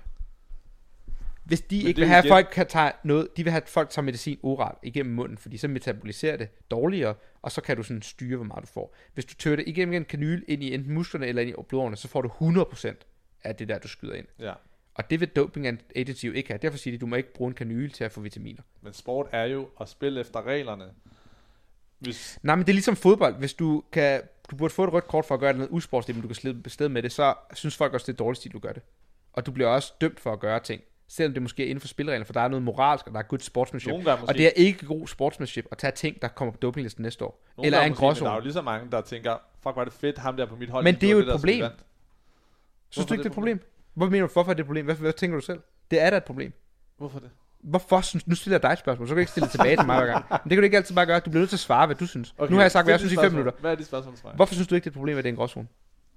Hvis 1.45 1.61
de 1.61 1.77
Men 1.77 1.87
ikke 1.87 1.99
vil 1.99 2.07
have, 2.07 2.17
at 2.17 2.27
folk 2.27 2.47
kan 2.51 2.67
tage 2.67 2.91
noget, 3.03 3.37
de 3.37 3.43
vil 3.43 3.51
have, 3.51 3.61
at 3.61 3.69
folk 3.69 3.89
tager 3.89 4.03
medicin 4.03 4.39
oralt 4.43 4.77
igennem 4.83 5.15
munden, 5.15 5.37
fordi 5.37 5.57
så 5.57 5.67
metaboliserer 5.67 6.37
det 6.37 6.49
dårligere, 6.71 7.15
og 7.41 7.51
så 7.51 7.61
kan 7.61 7.77
du 7.77 7.83
sådan 7.83 8.01
styre, 8.01 8.35
hvor 8.35 8.45
meget 8.45 8.61
du 8.61 8.67
får. 8.67 8.95
Hvis 9.13 9.25
du 9.25 9.35
tør 9.35 9.55
det 9.55 9.67
igennem 9.67 9.93
en 9.93 10.05
kanyle 10.05 10.43
ind 10.47 10.63
i 10.63 10.73
enten 10.73 10.93
musklerne 10.93 11.27
eller 11.27 11.41
ind 11.41 11.51
i 11.51 11.53
blodårene, 11.69 11.95
så 11.95 12.07
får 12.07 12.21
du 12.21 12.27
100% 12.27 12.95
af 13.43 13.55
det 13.55 13.67
der, 13.67 13.79
du 13.79 13.87
skyder 13.87 14.13
ind. 14.13 14.25
ja. 14.39 14.53
Og 14.97 15.09
det 15.09 15.19
vil 15.19 15.27
doping 15.27 15.79
agency 15.95 16.25
jo 16.25 16.31
ikke 16.31 16.49
have. 16.49 16.59
Derfor 16.61 16.77
siger 16.77 16.91
de, 16.91 16.95
at 16.95 17.01
du 17.01 17.05
må 17.05 17.15
ikke 17.15 17.33
bruge 17.33 17.47
en 17.47 17.53
kanyle 17.53 17.89
til 17.89 18.03
at 18.03 18.11
få 18.11 18.21
vitaminer. 18.21 18.61
Men 18.81 18.93
sport 18.93 19.27
er 19.31 19.43
jo 19.43 19.69
at 19.81 19.89
spille 19.89 20.19
efter 20.19 20.45
reglerne. 20.45 20.85
Hvis, 21.99 22.39
Nej, 22.43 22.55
men 22.55 22.65
det 22.65 22.71
er 22.71 22.73
ligesom 22.73 22.95
fodbold. 22.95 23.35
Hvis 23.35 23.53
du 23.53 23.83
kan, 23.91 24.21
du 24.51 24.55
burde 24.55 24.73
få 24.73 24.83
et 24.83 24.93
rødt 24.93 25.07
kort 25.07 25.25
for 25.25 25.35
at 25.35 25.39
gøre 25.39 25.53
noget 25.53 25.69
usportsligt, 25.71 26.17
men 26.17 26.21
du 26.21 26.27
kan 26.27 26.35
slippe 26.35 26.61
bested 26.61 26.89
med 26.89 27.03
det, 27.03 27.11
så 27.11 27.33
synes 27.53 27.77
folk 27.77 27.93
også, 27.93 28.05
det 28.05 28.13
er 28.13 28.17
dårligt 28.17 28.39
stil, 28.39 28.51
du 28.51 28.59
gør 28.59 28.71
det. 28.71 28.81
Og 29.33 29.45
du 29.45 29.51
bliver 29.51 29.69
også 29.69 29.93
dømt 30.01 30.19
for 30.19 30.33
at 30.33 30.39
gøre 30.39 30.59
ting, 30.59 30.81
selvom 31.07 31.33
det 31.33 31.41
måske 31.41 31.63
er 31.63 31.67
inden 31.67 31.79
for 31.81 31.87
spillereglerne, 31.87 32.25
for 32.25 32.33
der 32.33 32.41
er 32.41 32.47
noget 32.47 32.63
moralsk, 32.63 33.07
og 33.07 33.13
der 33.13 33.19
er 33.19 33.23
good 33.23 33.39
sportsmanship. 33.39 33.93
Måske. 33.93 34.11
Og 34.27 34.33
det 34.33 34.45
er 34.45 34.49
ikke 34.55 34.85
god 34.85 35.07
sportsmanship 35.07 35.65
at 35.71 35.77
tage 35.77 35.91
ting, 35.91 36.21
der 36.21 36.27
kommer 36.27 36.51
på 36.51 36.57
dopinglisten 36.61 37.01
næste 37.03 37.25
år. 37.25 37.43
Nogle 37.57 37.65
eller 37.67 37.79
er 37.79 37.83
en 37.83 37.89
men 37.91 37.95
Der 37.97 38.03
er 38.03 38.07
gråzone. 38.09 38.31
jo 38.33 38.39
lige 38.39 38.53
så 38.53 38.61
mange, 38.61 38.91
der 38.91 39.01
tænker, 39.01 39.37
fuck, 39.63 39.75
var 39.75 39.83
det 39.83 39.93
fedt, 39.93 40.17
ham 40.17 40.37
der 40.37 40.45
på 40.45 40.55
mit 40.55 40.69
hold. 40.69 40.83
Men 40.83 40.95
de 40.95 40.99
det 40.99 41.07
er 41.07 41.11
jo 41.11 41.19
et 41.19 41.25
så 41.25 41.31
problem. 41.31 41.61
vandt. 41.61 41.79
Synes 42.89 43.05
du 43.07 43.13
ikke, 43.13 43.23
det 43.23 43.27
er 43.27 43.31
et 43.31 43.35
problem? 43.35 43.59
Hvor 43.93 44.09
mener 44.09 44.27
du, 44.27 44.33
hvorfor 44.33 44.51
er 44.51 44.53
det 44.55 44.59
et 44.61 44.65
problem? 44.65 44.85
Hvad, 44.85 44.95
hvad 44.95 45.13
tænker 45.13 45.37
du 45.37 45.45
selv? 45.45 45.59
Det 45.91 46.01
er 46.01 46.09
da 46.09 46.17
et 46.17 46.23
problem. 46.23 46.53
Hvorfor 46.97 47.19
det? 47.19 47.29
Hvorfor 47.63 48.01
synes 48.01 48.27
Nu 48.27 48.35
stiller 48.35 48.55
jeg 48.55 48.63
dig 48.63 48.69
et 48.69 48.79
spørgsmål, 48.79 49.07
så 49.07 49.11
kan 49.11 49.15
du 49.15 49.19
ikke 49.19 49.31
stille 49.31 49.45
det 49.45 49.51
tilbage 49.51 49.77
til 49.77 49.85
mig 49.85 49.97
hver 49.97 50.05
gang. 50.11 50.25
Men 50.29 50.37
det 50.43 50.49
kan 50.49 50.57
du 50.57 50.63
ikke 50.63 50.77
altid 50.77 50.95
bare 50.95 51.05
gøre. 51.05 51.19
Du 51.19 51.29
bliver 51.29 51.39
nødt 51.41 51.49
til 51.49 51.55
at 51.55 51.59
svare, 51.59 51.85
hvad 51.85 51.95
du 51.95 52.05
synes. 52.07 52.33
Okay, 52.37 52.51
nu 52.51 52.55
har 52.57 52.63
jeg 52.63 52.71
sagt, 52.71 52.85
hvad 52.85 52.93
jeg 52.93 52.99
synes 52.99 53.11
i 53.11 53.15
dit 53.15 53.19
5 53.19 53.23
spørgsmål. 53.23 53.39
minutter. 53.39 53.61
Hvad 53.61 53.71
er 53.71 53.75
dit 53.75 53.85
spørgsmål? 53.87 54.15
Hvorfor 54.35 54.53
synes 54.53 54.67
du 54.67 54.75
ikke, 54.75 54.83
det 54.83 54.89
er 54.89 54.91
et 54.91 54.95
problem, 54.97 55.17
at 55.17 55.23
det 55.23 55.29
er 55.29 55.33
en 55.33 55.37
gråzone? 55.37 55.67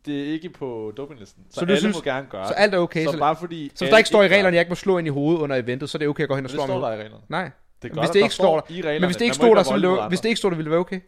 Det 0.06 0.20
er 0.28 0.32
ikke 0.32 0.48
på 0.50 0.92
dopinglisten. 0.96 1.42
Så, 1.50 1.60
Så 1.60 1.64
du 1.66 1.70
alle 1.72 1.80
synes- 1.80 1.96
må 1.96 2.02
gerne 2.02 2.26
gøre 2.30 2.46
Så 2.46 2.54
det. 2.56 2.62
alt 2.62 2.74
er 2.74 2.78
okay. 2.78 3.04
så 3.04 3.12
Så, 3.12 3.18
bare 3.18 3.36
fordi... 3.36 3.72
så 3.74 3.84
hvis 3.84 3.90
der 3.90 3.96
ikke 3.98 4.08
står 4.08 4.22
i 4.22 4.26
reglerne, 4.28 4.48
at 4.48 4.54
jeg 4.54 4.60
ikke 4.60 4.70
må 4.70 4.74
slå 4.74 4.98
ind 4.98 5.06
i 5.06 5.10
hovedet 5.10 5.40
under 5.40 5.56
eventet, 5.56 5.90
så 5.90 5.96
er 5.96 6.00
det 6.00 6.08
okay 6.08 6.22
at 6.22 6.28
gå 6.28 6.34
hen 6.34 6.44
og 6.44 6.48
Det 6.48 6.54
slå 6.54 6.62
i 6.64 6.66
står 6.66 6.80
der 6.80 6.88
i 6.92 6.96
reglerne. 6.96 7.22
Nej. 7.28 7.50
Det 7.82 7.92
gør 7.92 8.00
hvis 8.00 8.08
det 8.10 8.14
Der 8.14 8.22
ikke 8.22 8.34
står 8.34 8.60
der- 8.60 8.74
i 8.74 8.80
reglerne, 8.80 9.00
Men 9.00 9.06
hvis 9.08 9.16
det 9.16 9.24
ikke 9.24 9.34
stod 9.36 9.56
der, 9.56 9.62
så 9.62 9.72
ville 9.72 9.88
det, 9.88 10.08
hvis 10.08 10.20
det 10.20 10.28
ikke 10.28 10.38
stod 10.38 10.50
der, 10.50 10.56
ville 10.56 10.64
det 10.66 10.70
være 10.70 10.80
okay. 10.80 11.00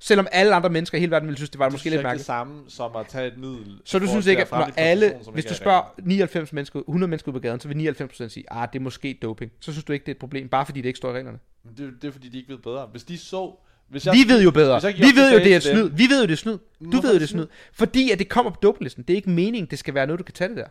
Selvom 0.00 0.26
alle 0.32 0.54
andre 0.54 0.70
mennesker 0.70 0.98
i 0.98 1.00
hele 1.00 1.10
verden 1.10 1.26
ville 1.28 1.36
synes, 1.36 1.50
det 1.50 1.58
var 1.58 1.64
Det 1.64 1.72
måske 1.72 1.84
lidt 1.84 1.92
ikke 1.92 1.98
det 1.98 2.04
mærkeligt. 2.04 2.26
samme 2.26 2.62
som 2.68 2.96
at 2.96 3.06
tage 3.06 3.26
et 3.26 3.38
middel. 3.38 3.80
Så 3.84 3.98
du 3.98 4.06
synes 4.06 4.26
ikke, 4.26 4.42
at 4.42 4.50
når 4.50 4.70
alle, 4.76 5.14
hvis 5.32 5.44
du 5.44 5.50
er 5.50 5.54
spørger 5.54 5.80
reglerne? 5.80 6.08
99 6.08 6.52
mennesker, 6.52 6.80
100 6.88 7.10
mennesker 7.10 7.32
på 7.32 7.38
gaden, 7.38 7.60
så 7.60 7.68
vil 7.68 7.76
99% 7.76 8.28
sige, 8.28 8.44
ah, 8.52 8.68
det 8.72 8.78
er 8.78 8.82
måske 8.82 9.18
doping. 9.22 9.52
Så 9.60 9.72
synes 9.72 9.84
du 9.84 9.92
ikke, 9.92 10.02
det 10.04 10.08
er 10.12 10.14
et 10.14 10.18
problem, 10.18 10.48
bare 10.48 10.66
fordi 10.66 10.80
det 10.80 10.88
ikke 10.88 10.96
står 10.96 11.10
i 11.10 11.12
reglerne. 11.12 11.38
Men 11.64 11.74
det, 11.76 12.02
det 12.02 12.08
er 12.08 12.12
fordi, 12.12 12.28
de 12.28 12.38
ikke 12.38 12.48
ved 12.52 12.58
bedre. 12.58 12.86
Hvis 12.90 13.04
de 13.04 13.18
så... 13.18 13.54
Hvis 13.88 14.06
Vi 14.06 14.24
ved 14.28 14.42
jo 14.42 14.50
bedre. 14.50 14.80
jeg 14.82 14.94
Vi 14.98 15.02
ved 15.14 15.32
jo, 15.32 15.38
det 15.38 15.54
er 15.54 15.60
snyd. 15.60 15.88
Vi 15.90 16.06
ved 16.08 16.20
jo, 16.20 16.26
det 16.26 16.32
er 16.32 16.36
snyd. 16.36 16.52
Du 16.52 16.60
Hvorfor 16.78 17.02
ved 17.02 17.08
jo, 17.10 17.14
det 17.14 17.20
det 17.20 17.26
er 17.26 17.28
snyd. 17.28 17.46
Fordi 17.72 18.10
at 18.10 18.18
det 18.18 18.28
kommer 18.28 18.50
på 18.52 18.58
dopinglisten. 18.62 19.04
Det 19.04 19.12
er 19.12 19.16
ikke 19.16 19.30
meningen, 19.30 19.70
det 19.70 19.78
skal 19.78 19.94
være 19.94 20.06
noget, 20.06 20.18
du 20.18 20.24
kan 20.24 20.34
tage 20.34 20.48
det 20.48 20.56
der. 20.56 20.66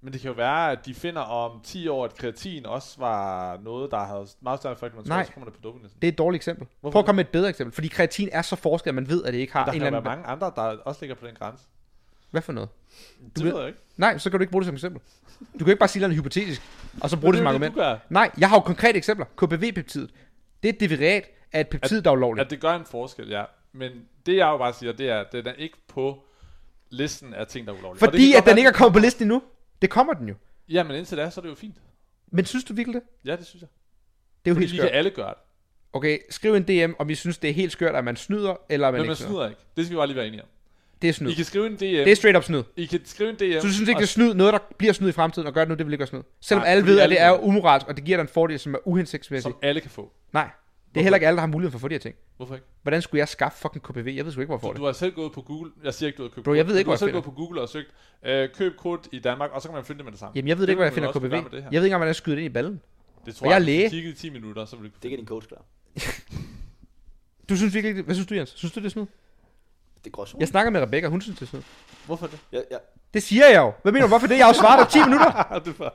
Men 0.00 0.12
det 0.12 0.20
kan 0.20 0.28
jo 0.28 0.34
være, 0.34 0.70
at 0.72 0.86
de 0.86 0.94
finder 0.94 1.20
om 1.20 1.60
10 1.64 1.88
år, 1.88 2.04
at 2.04 2.14
kreatin 2.16 2.66
også 2.66 2.94
var 2.98 3.58
noget, 3.64 3.90
der 3.90 4.04
havde 4.04 4.26
meget 4.42 4.60
større 4.60 4.72
effekt, 4.72 4.94
men 4.96 5.04
Nej. 5.06 5.24
så 5.24 5.32
kommer 5.32 5.50
det 5.50 5.54
på 5.54 5.60
dopinglisten. 5.64 6.00
Det 6.02 6.08
er 6.08 6.12
et 6.12 6.18
dårligt 6.18 6.38
eksempel. 6.40 6.66
Hvorfor 6.80 6.92
Prøv 6.92 6.98
at 7.00 7.02
det? 7.02 7.06
komme 7.06 7.16
med 7.16 7.24
et 7.24 7.30
bedre 7.30 7.48
eksempel. 7.48 7.74
Fordi 7.74 7.88
kreatin 7.88 8.28
er 8.32 8.42
så 8.42 8.56
forskel, 8.56 8.88
at 8.88 8.94
man 8.94 9.08
ved, 9.08 9.24
at 9.24 9.32
det 9.32 9.38
ikke 9.40 9.52
har 9.52 9.64
Der 9.64 9.72
en 9.72 9.78
kan 9.80 9.86
eller 9.86 9.98
jo 9.98 10.02
være 10.02 10.12
anden... 10.12 10.26
mange 10.26 10.44
andre, 10.44 10.52
der 10.56 10.76
også 10.84 10.98
ligger 11.02 11.14
på 11.16 11.26
den 11.26 11.34
grænse. 11.38 11.64
Hvad 12.30 12.42
for 12.42 12.52
noget? 12.52 12.68
Det 13.36 13.44
ved- 13.44 13.50
ved 13.52 13.58
jeg 13.60 13.68
ikke. 13.68 13.80
Nej, 13.96 14.18
så 14.18 14.30
kan 14.30 14.38
du 14.38 14.42
ikke 14.42 14.50
bruge 14.50 14.62
det 14.62 14.66
som 14.66 14.74
eksempel. 14.74 15.00
Du 15.40 15.58
kan 15.58 15.68
ikke 15.68 15.78
bare 15.78 15.88
sige 15.88 16.00
noget 16.00 16.16
hypotetisk, 16.16 16.62
og 17.00 17.10
så 17.10 17.16
bruge 17.16 17.32
det 17.32 17.38
som 17.38 17.46
er 17.46 17.50
jo 17.50 17.54
argument. 17.54 17.74
du. 17.74 17.96
Nej, 18.14 18.30
jeg 18.38 18.48
har 18.48 18.56
jo 18.56 18.60
konkrete 18.60 18.96
eksempler. 18.96 19.26
KBV-peptidet. 19.36 20.10
Det 20.66 20.82
er 20.82 20.86
et 20.86 20.90
derivat 20.90 21.24
af 21.52 21.60
et 21.60 21.68
peptid, 21.68 22.02
der 22.02 22.10
er 22.10 22.14
ulovligt. 22.14 22.44
At 22.44 22.50
det 22.50 22.60
gør 22.60 22.74
en 22.74 22.84
forskel, 22.84 23.28
ja. 23.28 23.44
Men 23.72 23.90
det 24.26 24.36
jeg 24.36 24.46
jo 24.46 24.56
bare 24.58 24.72
siger, 24.72 24.92
det 24.92 25.08
er, 25.08 25.20
at 25.20 25.32
den 25.32 25.46
er 25.46 25.52
ikke 25.52 25.76
på 25.88 26.22
listen 26.90 27.34
af 27.34 27.46
ting, 27.46 27.66
der 27.66 27.72
er 27.72 27.78
ulovlige. 27.78 27.98
Fordi 27.98 28.34
at 28.34 28.44
den 28.44 28.58
ikke 28.58 28.68
er 28.68 28.72
være- 28.72 28.78
kommet 28.78 28.92
på 28.92 28.98
listen 28.98 29.22
endnu. 29.22 29.42
Det 29.82 29.90
kommer 29.90 30.12
den 30.14 30.28
jo. 30.28 30.34
Ja, 30.68 30.82
men 30.82 30.96
indtil 30.96 31.18
da, 31.18 31.30
så 31.30 31.40
er 31.40 31.42
det 31.42 31.48
jo 31.50 31.54
fint. 31.54 31.76
Men 32.32 32.44
synes 32.44 32.64
du 32.64 32.74
virkelig 32.74 33.00
det? 33.00 33.28
Ja, 33.30 33.36
det 33.36 33.46
synes 33.46 33.60
jeg. 33.62 33.68
Det 34.44 34.50
er 34.50 34.54
jo 34.54 34.54
Fordi 34.54 34.66
helt 34.66 34.78
skørt. 34.78 34.90
kan 34.90 34.98
alle 34.98 35.10
gøre 35.10 35.28
det. 35.28 35.38
Okay, 35.92 36.18
skriv 36.30 36.54
en 36.54 36.62
DM, 36.62 36.92
om 36.98 37.10
I 37.10 37.14
synes, 37.14 37.38
det 37.38 37.50
er 37.50 37.54
helt 37.54 37.72
skørt, 37.72 37.94
at 37.94 38.04
man 38.04 38.16
snyder, 38.16 38.56
eller 38.68 38.88
at 38.88 38.94
man 38.94 38.98
Men 39.00 39.04
ikke 39.04 39.08
man 39.10 39.16
snyder. 39.16 39.30
snyder 39.30 39.48
ikke. 39.48 39.60
Det 39.76 39.84
skal 39.86 39.94
vi 39.94 39.96
bare 39.98 40.06
lige 40.06 40.16
være 40.16 40.26
enige 40.26 40.42
om. 40.42 40.48
Det 41.02 41.08
er 41.08 41.10
I 41.10 41.12
snyd. 41.12 41.34
kan 41.34 41.44
skrive 41.44 41.66
en 41.66 41.72
DM. 41.72 41.78
Det 41.80 42.08
er 42.08 42.14
straight 42.14 42.36
up 42.36 42.44
snyd. 42.44 42.62
I 42.76 42.86
kan 42.86 43.00
skrive 43.04 43.30
en 43.30 43.36
DM. 43.36 43.60
Så 43.60 43.66
du 43.66 43.72
synes 43.72 43.88
ikke, 43.88 43.98
det 43.98 44.02
er 44.04 44.06
snyd, 44.08 44.34
noget 44.34 44.52
der 44.52 44.58
bliver 44.78 44.92
snyd 44.92 45.08
i 45.08 45.12
fremtiden, 45.12 45.46
og 45.48 45.54
gør 45.54 45.60
det 45.60 45.68
nu, 45.68 45.74
det 45.74 45.86
vil 45.86 45.92
ikke 45.92 46.00
være 46.00 46.06
snyd? 46.06 46.20
Selvom 46.40 46.62
Nej, 46.62 46.70
alle 46.72 46.86
ved, 46.86 47.00
at 47.00 47.10
det 47.10 47.20
er 47.20 47.44
umoralsk, 47.44 47.88
og 47.88 47.96
det 47.96 48.04
giver 48.04 48.16
dig 48.18 48.22
en 48.22 48.28
fordel, 48.28 48.58
som 48.58 48.74
er 48.74 48.78
uhensigtsmæssig. 48.88 49.42
som 49.52 49.56
alle 49.62 49.80
kan 49.80 49.90
få. 49.90 50.12
Nej, 50.32 50.48
det 50.94 51.00
er 51.00 51.02
heller 51.02 51.16
ikke 51.16 51.26
alle, 51.26 51.36
der 51.36 51.40
har 51.40 51.46
mulighed 51.48 51.70
for 51.70 51.76
at 51.76 51.80
få 51.80 51.88
de 51.88 51.94
her 51.94 51.98
ting. 51.98 52.14
Hvorfor 52.36 52.54
ikke? 52.54 52.66
Hvordan 52.82 53.02
skulle 53.02 53.18
jeg 53.18 53.28
skaffe 53.28 53.58
fucking 53.58 53.82
KPV? 53.84 54.12
Jeg 54.16 54.24
ved 54.24 54.32
sgu 54.32 54.40
ikke, 54.40 54.46
hvor 54.48 54.54
jeg 54.56 54.60
får 54.60 54.68
Du, 54.68 54.72
det. 54.72 54.80
du 54.80 54.84
har 54.84 54.92
selv 54.92 55.12
gået 55.14 55.32
på 55.32 55.42
Google. 55.42 55.70
Jeg 55.84 55.94
siger 55.94 56.06
ikke, 56.06 56.16
du 56.16 56.22
har 56.22 56.28
købt 56.30 56.44
Bro, 56.44 56.54
jeg 56.54 56.68
ved 56.68 56.76
ikke, 56.78 56.86
du 56.86 56.90
har 56.90 56.96
hvor 56.98 57.06
jeg 57.06 57.12
selv 57.12 57.12
gået 57.12 57.24
på 57.24 57.30
Google 57.30 57.60
og 57.60 57.68
søgt, 57.68 57.86
øh, 58.26 58.48
køb 58.54 58.76
krudt 58.76 59.08
i 59.12 59.18
Danmark, 59.18 59.50
og 59.52 59.62
så 59.62 59.68
kan 59.68 59.74
man 59.74 59.84
finde 59.84 59.98
det 59.98 60.04
med 60.04 60.12
det 60.12 60.20
samme. 60.20 60.32
Jamen, 60.36 60.48
jeg 60.48 60.58
ved 60.58 60.62
Det 60.66 60.72
ikke, 60.72 60.76
hvor 60.78 60.84
jeg 60.84 60.92
finder 60.92 61.12
KPV. 61.12 61.20
gøre 61.20 61.42
med 61.42 61.50
det 61.50 61.62
her. 61.62 61.68
Jeg 61.72 61.80
ved 61.80 61.84
ikke 61.84 61.86
engang, 61.86 61.98
hvordan 61.98 62.08
jeg 62.08 62.16
skyder 62.16 62.36
det 62.36 62.42
ind 62.42 62.50
i 62.50 62.54
ballen. 62.54 62.80
Det 63.26 63.34
tror 63.36 63.44
Og 63.46 63.50
jeg 63.50 63.54
er 63.56 63.58
læge. 63.60 64.08
i 64.08 64.12
10 64.12 64.30
minutter, 64.30 64.64
så 64.64 64.76
vil 64.76 64.90
du 64.90 64.94
Det 65.02 65.10
kan 65.10 65.18
din 65.18 65.26
coach 65.28 65.48
klare. 65.48 65.62
Du 67.48 67.56
synes 67.56 67.74
virkelig 67.74 67.96
det? 67.96 68.04
Hvad 68.04 68.14
synes 68.14 68.26
du, 68.28 68.34
Jens? 68.34 68.52
Synes 68.56 68.72
du, 68.72 68.80
det 68.80 68.86
er 68.86 68.90
snyd? 68.90 69.06
Det 70.06 70.12
er 70.12 70.16
gråzone. 70.16 70.40
Jeg 70.40 70.48
snakker 70.48 70.70
med 70.70 70.80
Rebecca, 70.82 71.08
hun 71.08 71.20
synes, 71.20 71.38
det 71.38 71.46
er 71.46 71.50
snyd. 71.50 71.62
Hvorfor 72.06 72.26
det? 72.26 72.38
Ja, 72.52 72.60
ja. 72.70 72.76
Det 73.14 73.22
siger 73.22 73.46
jeg 73.46 73.56
jo. 73.56 73.72
Hvad 73.82 73.92
mener 73.92 74.06
du, 74.06 74.08
hvorfor 74.08 74.26
det? 74.26 74.38
Jeg 74.38 74.46
har 74.46 74.52
jo 74.54 74.58
svaret 74.58 74.92
dig 74.92 75.02
10 75.02 75.08
minutter. 75.08 75.42
det 75.64 75.70
er 75.70 75.74
for... 75.74 75.94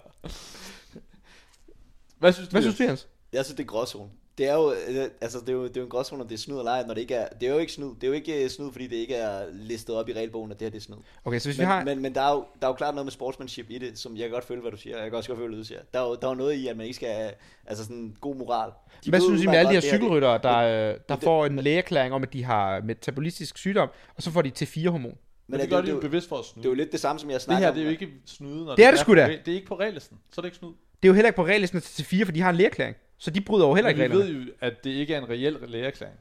Hvad 2.19 2.33
synes 2.33 2.47
du? 2.49 2.51
Hvad 2.51 2.61
synes 2.61 2.77
du, 2.77 2.83
Jens? 2.83 3.07
Jeg 3.33 3.45
synes, 3.45 3.55
det 3.55 3.63
er 3.63 3.67
gråzone. 3.67 4.09
Det 4.37 4.49
er 4.49 4.53
jo, 4.55 4.71
øh, 4.71 5.05
altså, 5.21 5.39
det 5.39 5.49
er 5.49 5.53
jo, 5.53 5.63
det 5.63 5.77
er 5.77 5.81
jo 5.81 5.85
en 5.85 5.89
gråzone, 5.89 6.21
om 6.21 6.27
det 6.27 6.35
er 6.35 6.39
snyd 6.39 6.57
eller 6.57 6.71
ej, 6.71 6.83
når 6.87 6.93
det 6.93 7.01
ikke 7.01 7.15
er, 7.15 7.27
det 7.41 7.47
er 7.49 7.53
jo 7.53 7.57
ikke 7.59 7.71
snyd. 7.73 7.87
Det 7.87 8.03
er 8.03 8.07
jo 8.07 8.13
ikke 8.13 8.43
øh, 8.43 8.49
snyd, 8.49 8.71
fordi 8.71 8.87
det 8.87 8.95
ikke 8.95 9.15
er 9.15 9.45
listet 9.53 9.95
op 9.95 10.09
i 10.09 10.13
regelbogen, 10.13 10.51
at 10.51 10.59
det 10.59 10.65
her 10.65 10.69
det 10.69 10.77
er 10.77 10.81
snyd. 10.81 10.95
Okay, 11.25 11.39
så 11.39 11.47
hvis 11.47 11.57
vi 11.57 11.61
Men, 11.61 11.67
har... 11.67 11.83
men, 11.83 12.01
men 12.01 12.15
der, 12.15 12.21
er 12.21 12.31
jo, 12.33 12.45
der 12.61 12.67
er 12.67 12.71
jo 12.71 12.73
klart 12.75 12.95
noget 12.95 13.05
med 13.05 13.11
sportsmanship 13.11 13.65
i 13.69 13.77
det, 13.77 13.99
som 13.99 14.15
jeg 14.17 14.23
kan 14.23 14.31
godt 14.31 14.45
føle, 14.45 14.61
hvad 14.61 14.71
du 14.71 14.77
siger. 14.77 14.97
Jeg 15.01 15.09
kan 15.09 15.17
også 15.17 15.29
godt 15.29 15.39
føle, 15.39 15.49
hvad 15.49 15.57
du 15.59 15.63
siger. 15.67 15.79
Der 15.93 15.99
er 15.99 16.03
jo, 16.07 16.15
der 16.21 16.27
er 16.27 16.31
jo 16.31 16.35
noget 16.37 16.53
i, 16.53 16.67
at 16.67 16.77
man 16.77 16.85
ikke 16.85 16.95
skal 16.95 17.09
have 17.13 17.31
altså 17.65 17.83
sådan 17.83 18.15
god 18.21 18.35
moral. 18.35 18.71
De 19.05 19.09
Hvad 19.09 19.21
synes 19.21 19.43
I 19.43 19.45
med 19.45 19.55
alle 19.55 19.69
de 19.69 19.73
her 19.73 19.81
det 19.81 19.89
her, 19.89 19.97
det- 19.97 20.01
cykelryttere, 20.01 20.39
der, 20.43 20.57
øh, 20.57 20.99
der 21.09 21.15
det- 21.15 21.23
får 21.23 21.45
en 21.45 21.55
lægeerklæring 21.55 22.13
om, 22.13 22.23
at 22.23 22.33
de 22.33 22.43
har 22.43 22.81
metabolistisk 22.81 23.57
sygdom, 23.57 23.89
og 24.15 24.23
så 24.23 24.31
får 24.31 24.41
de 24.41 24.51
T4-hormon? 24.65 25.01
Men 25.01 25.17
Men 25.47 25.59
det 25.59 25.65
er 25.65 25.69
gør 25.69 25.77
det, 25.77 25.85
de 25.85 25.89
jo 25.89 25.95
det, 25.95 26.03
det, 26.03 26.09
bevidst 26.09 26.29
for 26.29 26.37
at 26.37 26.45
snyde. 26.45 26.63
det 26.63 26.69
er 26.69 26.71
jo 26.71 26.75
lidt 26.75 26.91
det 26.91 26.99
samme, 26.99 27.19
som 27.19 27.29
jeg 27.29 27.33
det 27.35 27.41
snakker 27.41 27.61
her, 27.65 27.69
om. 27.69 27.75
det 27.75 27.81
er 27.81 27.85
jo 27.85 27.91
ikke 27.91 28.09
snyde, 28.25 28.65
når 28.65 28.75
Det 28.75 28.85
er 28.85 28.91
det 28.91 28.99
sgu 28.99 29.11
på 29.11 29.15
da. 29.15 29.27
Det 29.45 29.51
er 29.51 29.55
ikke 29.55 29.67
på 29.67 29.75
reglisten, 29.79 30.17
så 30.33 30.41
er 30.41 30.41
det 30.41 30.47
ikke 30.47 30.57
snyd. 30.57 30.69
Det 30.69 30.75
er 31.03 31.07
jo 31.07 31.13
heller 31.13 31.27
ikke 31.29 31.35
på 31.35 31.45
reglisten 31.45 31.81
til 31.81 32.03
T4, 32.03 32.25
for 32.25 32.31
de 32.31 32.41
har 32.41 32.49
en 32.49 32.55
lægeerklæring. 32.55 32.95
Så 33.23 33.31
de 33.31 33.41
bryder 33.41 33.67
jo 33.67 33.73
heller 33.73 33.91
Men 33.91 34.01
ikke 34.01 34.15
vi 34.15 34.21
reglerne. 34.21 34.39
ved 34.39 34.45
jo, 34.45 34.51
at 34.61 34.83
det 34.83 34.89
ikke 34.89 35.13
er 35.13 35.17
en 35.21 35.29
reel 35.29 35.57
lægeerklæring. 35.67 36.15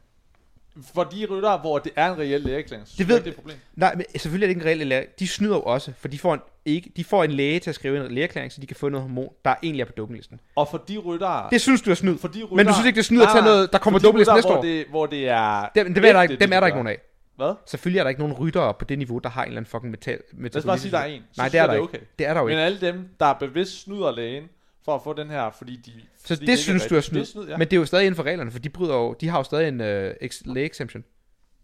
For 0.94 1.04
de 1.04 1.26
ryttere, 1.30 1.58
hvor 1.58 1.78
det 1.78 1.92
er 1.96 2.12
en 2.12 2.18
reel 2.18 2.40
lægeerklæring, 2.40 2.88
så 2.88 2.94
Det 2.98 3.08
ved- 3.08 3.16
ikke, 3.16 3.24
det 3.24 3.30
er 3.30 3.32
et 3.32 3.36
problem. 3.36 3.56
Nej, 3.76 3.94
men 3.94 4.04
selvfølgelig 4.16 4.44
er 4.44 4.48
det 4.48 4.50
ikke 4.66 4.70
en 4.70 4.78
reel 4.78 4.86
læge. 4.86 5.06
De 5.18 5.28
snyder 5.28 5.54
jo 5.56 5.60
også, 5.62 5.92
for 5.98 6.08
de 6.08 6.18
får, 6.18 6.34
en, 6.34 6.40
ikke, 6.64 6.92
de 6.96 7.04
får 7.04 7.24
en 7.24 7.30
læge 7.30 7.58
til 7.58 7.70
at 7.70 7.74
skrive 7.74 8.06
en 8.06 8.12
lægeerklæring, 8.12 8.52
så 8.52 8.60
de 8.60 8.66
kan 8.66 8.76
få 8.76 8.88
noget 8.88 9.02
hormon, 9.02 9.28
der 9.44 9.54
egentlig 9.62 9.80
er 9.80 9.86
på 9.86 9.92
dopinglisten. 9.96 10.40
Og 10.56 10.68
for 10.70 10.78
de 10.88 10.98
ryttere... 10.98 11.48
Det 11.50 11.60
synes 11.60 11.82
du 11.82 11.90
er 11.90 11.94
snyd. 11.94 12.18
for 12.18 12.28
de 12.28 12.38
ryttere 12.42 12.56
Men 12.56 12.66
du 12.66 12.72
synes 12.72 12.86
ikke, 12.86 12.96
det 12.96 13.02
er 13.02 13.04
snyd 13.04 13.22
at 13.22 13.28
tage 13.32 13.44
noget, 13.44 13.72
der 13.72 13.78
kommer 13.78 14.00
på 14.00 14.04
dopinglisten 14.06 14.34
næste 14.36 14.48
hvor 14.48 14.56
år? 14.58 14.62
det, 14.62 14.86
hvor 14.90 15.06
det 15.06 15.28
er... 15.28 15.68
Dem, 15.74 15.94
dem, 15.94 16.04
er 16.04 16.12
der, 16.12 16.22
ikke, 16.22 16.32
dem 16.36 16.38
det, 16.38 16.56
er 16.56 16.60
der 16.60 16.60
de 16.60 16.66
ikke 16.66 16.76
nogen 16.76 16.86
af. 16.88 16.98
Hvad? 17.36 17.54
Selvfølgelig 17.66 17.98
er 17.98 18.04
der 18.04 18.08
ikke 18.08 18.20
nogen 18.20 18.34
ryttere 18.34 18.74
på 18.74 18.84
det 18.84 18.98
niveau, 18.98 19.18
der 19.18 19.28
har 19.28 19.42
en 19.42 19.48
eller 19.48 19.60
anden 19.60 19.70
fucking 19.70 19.90
metal. 19.90 20.18
Lad 20.38 20.56
os 20.56 20.64
bare 20.64 20.78
sige, 20.78 20.90
der 20.92 20.98
er 20.98 21.04
en. 21.04 21.22
Så 21.32 21.40
Nej, 21.42 21.48
det 21.48 21.60
er 21.60 21.66
der 21.66 21.72
det 21.72 21.78
ikke. 21.80 21.84
okay. 21.84 21.98
Det 22.18 22.26
er 22.26 22.34
der 22.34 22.40
jo 22.40 22.46
Men 22.46 22.52
ikke. 22.52 22.62
alle 22.62 22.80
dem, 22.80 23.08
der 23.20 23.32
bevidst 23.32 23.82
snyder 23.82 24.10
lægen 24.16 24.44
for 24.84 24.94
at 24.94 25.00
få 25.04 25.12
den 25.12 25.30
her, 25.30 25.50
fordi 25.50 25.76
de... 25.76 25.92
Så 26.18 26.34
fordi 26.34 26.46
det 26.46 26.58
synes 26.58 26.86
du 26.86 26.96
er 26.96 27.00
snyd. 27.00 27.24
Ja. 27.48 27.56
Men 27.56 27.68
det 27.68 27.72
er 27.72 27.76
jo 27.76 27.86
stadig 27.86 28.06
inden 28.06 28.16
for 28.16 28.22
reglerne, 28.22 28.50
for 28.50 28.58
de, 28.58 28.68
bryder 28.68 28.94
jo, 28.94 29.16
de 29.20 29.28
har 29.28 29.38
jo 29.38 29.42
stadig 29.42 29.68
en 29.68 29.80
uh, 29.80 30.54
læge 30.54 30.66
exemption. 30.66 31.04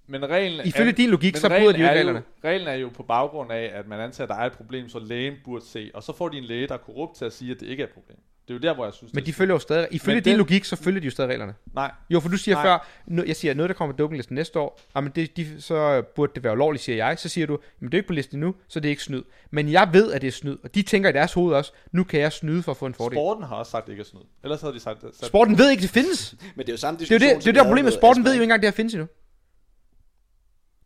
Men 0.09 0.28
reglen 0.28 0.66
Ifølge 0.66 0.90
er, 0.90 0.94
din 0.94 1.11
logik, 1.11 1.34
men 1.34 1.40
så 1.40 1.48
bryder 1.48 1.61
de 1.72 1.78
jo 1.78 1.84
er 1.86 1.90
ikke 1.90 1.98
reglerne. 2.00 2.22
reglen 2.44 2.68
er 2.68 2.74
jo 2.74 2.88
på 2.96 3.02
baggrund 3.02 3.52
af, 3.52 3.70
at 3.74 3.88
man 3.88 4.00
antager, 4.00 4.22
at 4.26 4.28
der 4.28 4.42
er 4.42 4.46
et 4.46 4.52
problem, 4.52 4.88
så 4.88 4.98
lægen 4.98 5.34
burde 5.44 5.64
se. 5.64 5.90
Og 5.94 6.02
så 6.02 6.12
får 6.16 6.28
de 6.28 6.38
en 6.38 6.44
læge, 6.44 6.66
der 6.66 6.74
er 6.74 6.78
korrupt 6.78 7.16
til 7.16 7.24
at 7.24 7.32
sige, 7.32 7.50
at 7.52 7.61
det 7.61 7.66
ikke 7.66 7.82
er 7.82 7.86
et 7.86 7.92
problem. 7.92 8.18
Det 8.48 8.54
er 8.54 8.59
jo 8.59 8.61
der, 8.61 8.74
hvor 8.74 8.84
jeg 8.84 8.94
synes, 8.94 9.14
Men 9.14 9.24
de 9.24 9.30
er 9.30 9.34
følger 9.34 9.54
jo 9.54 9.59
stadig, 9.59 9.88
ifølge 9.90 10.14
Men 10.16 10.24
din 10.24 10.30
den- 10.30 10.38
logik, 10.38 10.64
så 10.64 10.76
følger 10.76 11.00
de 11.00 11.04
jo 11.04 11.11
stadig 11.11 11.30
reglerne. 11.30 11.54
Nej, 11.74 11.90
Jo, 12.11 12.20
for 12.20 12.28
du 12.28 12.36
siger 12.36 12.54
Nej. 12.54 12.64
før, 12.64 12.86
nu, 13.07 13.22
jeg 13.26 13.36
siger, 13.36 13.54
noget 13.54 13.68
der 13.68 13.74
kommer 13.74 13.92
på 13.94 13.96
dopinglisten 13.96 14.34
næste 14.34 14.59
år, 14.59 14.80
jamen 14.96 15.12
det, 15.14 15.36
de, 15.36 15.61
så 15.62 16.02
burde 16.14 16.32
det 16.34 16.44
være 16.44 16.52
ulovligt, 16.52 16.84
siger 16.84 16.96
jeg. 17.07 17.18
Så 17.18 17.28
siger 17.28 17.46
du, 17.46 17.59
men 17.80 17.86
det 17.90 17.94
er 17.94 17.98
ikke 17.98 18.07
på 18.07 18.12
listen 18.12 18.40
nu, 18.40 18.54
så 18.68 18.80
det 18.80 18.88
er 18.88 18.90
ikke 18.90 19.02
snyd. 19.02 19.22
Men 19.50 19.72
jeg 19.72 19.88
ved, 19.92 20.12
at 20.12 20.20
det 20.22 20.28
er 20.28 20.32
snyd, 20.32 20.57
og 20.64 20.74
de 20.74 20.82
tænker 20.82 21.11
i 21.11 21.12
deres 21.12 21.32
hoved 21.32 21.54
også, 21.54 21.72
nu 21.92 22.04
kan 22.04 22.20
jeg 22.20 22.32
snyde 22.32 22.62
for 22.62 22.70
at 22.72 22.76
få 22.78 22.86
en 22.86 22.94
fordel. 22.94 23.16
sporten 23.16 23.44
har 23.44 23.57
også 23.57 23.70
sagt, 23.70 23.82
at 23.82 23.86
det 23.86 23.92
ikke 23.92 24.00
er 24.00 24.04
snyd. 24.04 24.20
Ellers 24.44 24.61
havde 24.61 24.74
de 24.74 24.80
sagt... 24.80 25.00
sat- 25.00 25.26
Sporten 25.26 25.59
ved 25.59 25.70
ikke, 25.70 25.80
det 25.82 25.90
findes. 25.90 26.34
Men 26.54 26.66
det 26.66 26.68
er 26.68 26.72
jo 26.72 26.76
samme 26.78 27.00
Det 27.00 27.11
er 27.11 27.14
jo 27.14 27.18
diskussion, 27.18 27.36
det, 27.38 27.44
det, 27.44 27.50
er 27.50 27.62
der 27.62 27.68
problemet. 27.68 27.84
med 27.84 27.92
Sporten 27.92 28.24
ved 28.24 28.30
jo 28.30 28.34
ikke 28.34 28.42
engang, 28.42 28.62
det 28.62 28.68
her 28.70 28.74
findes 28.76 28.94
endnu. 28.94 29.07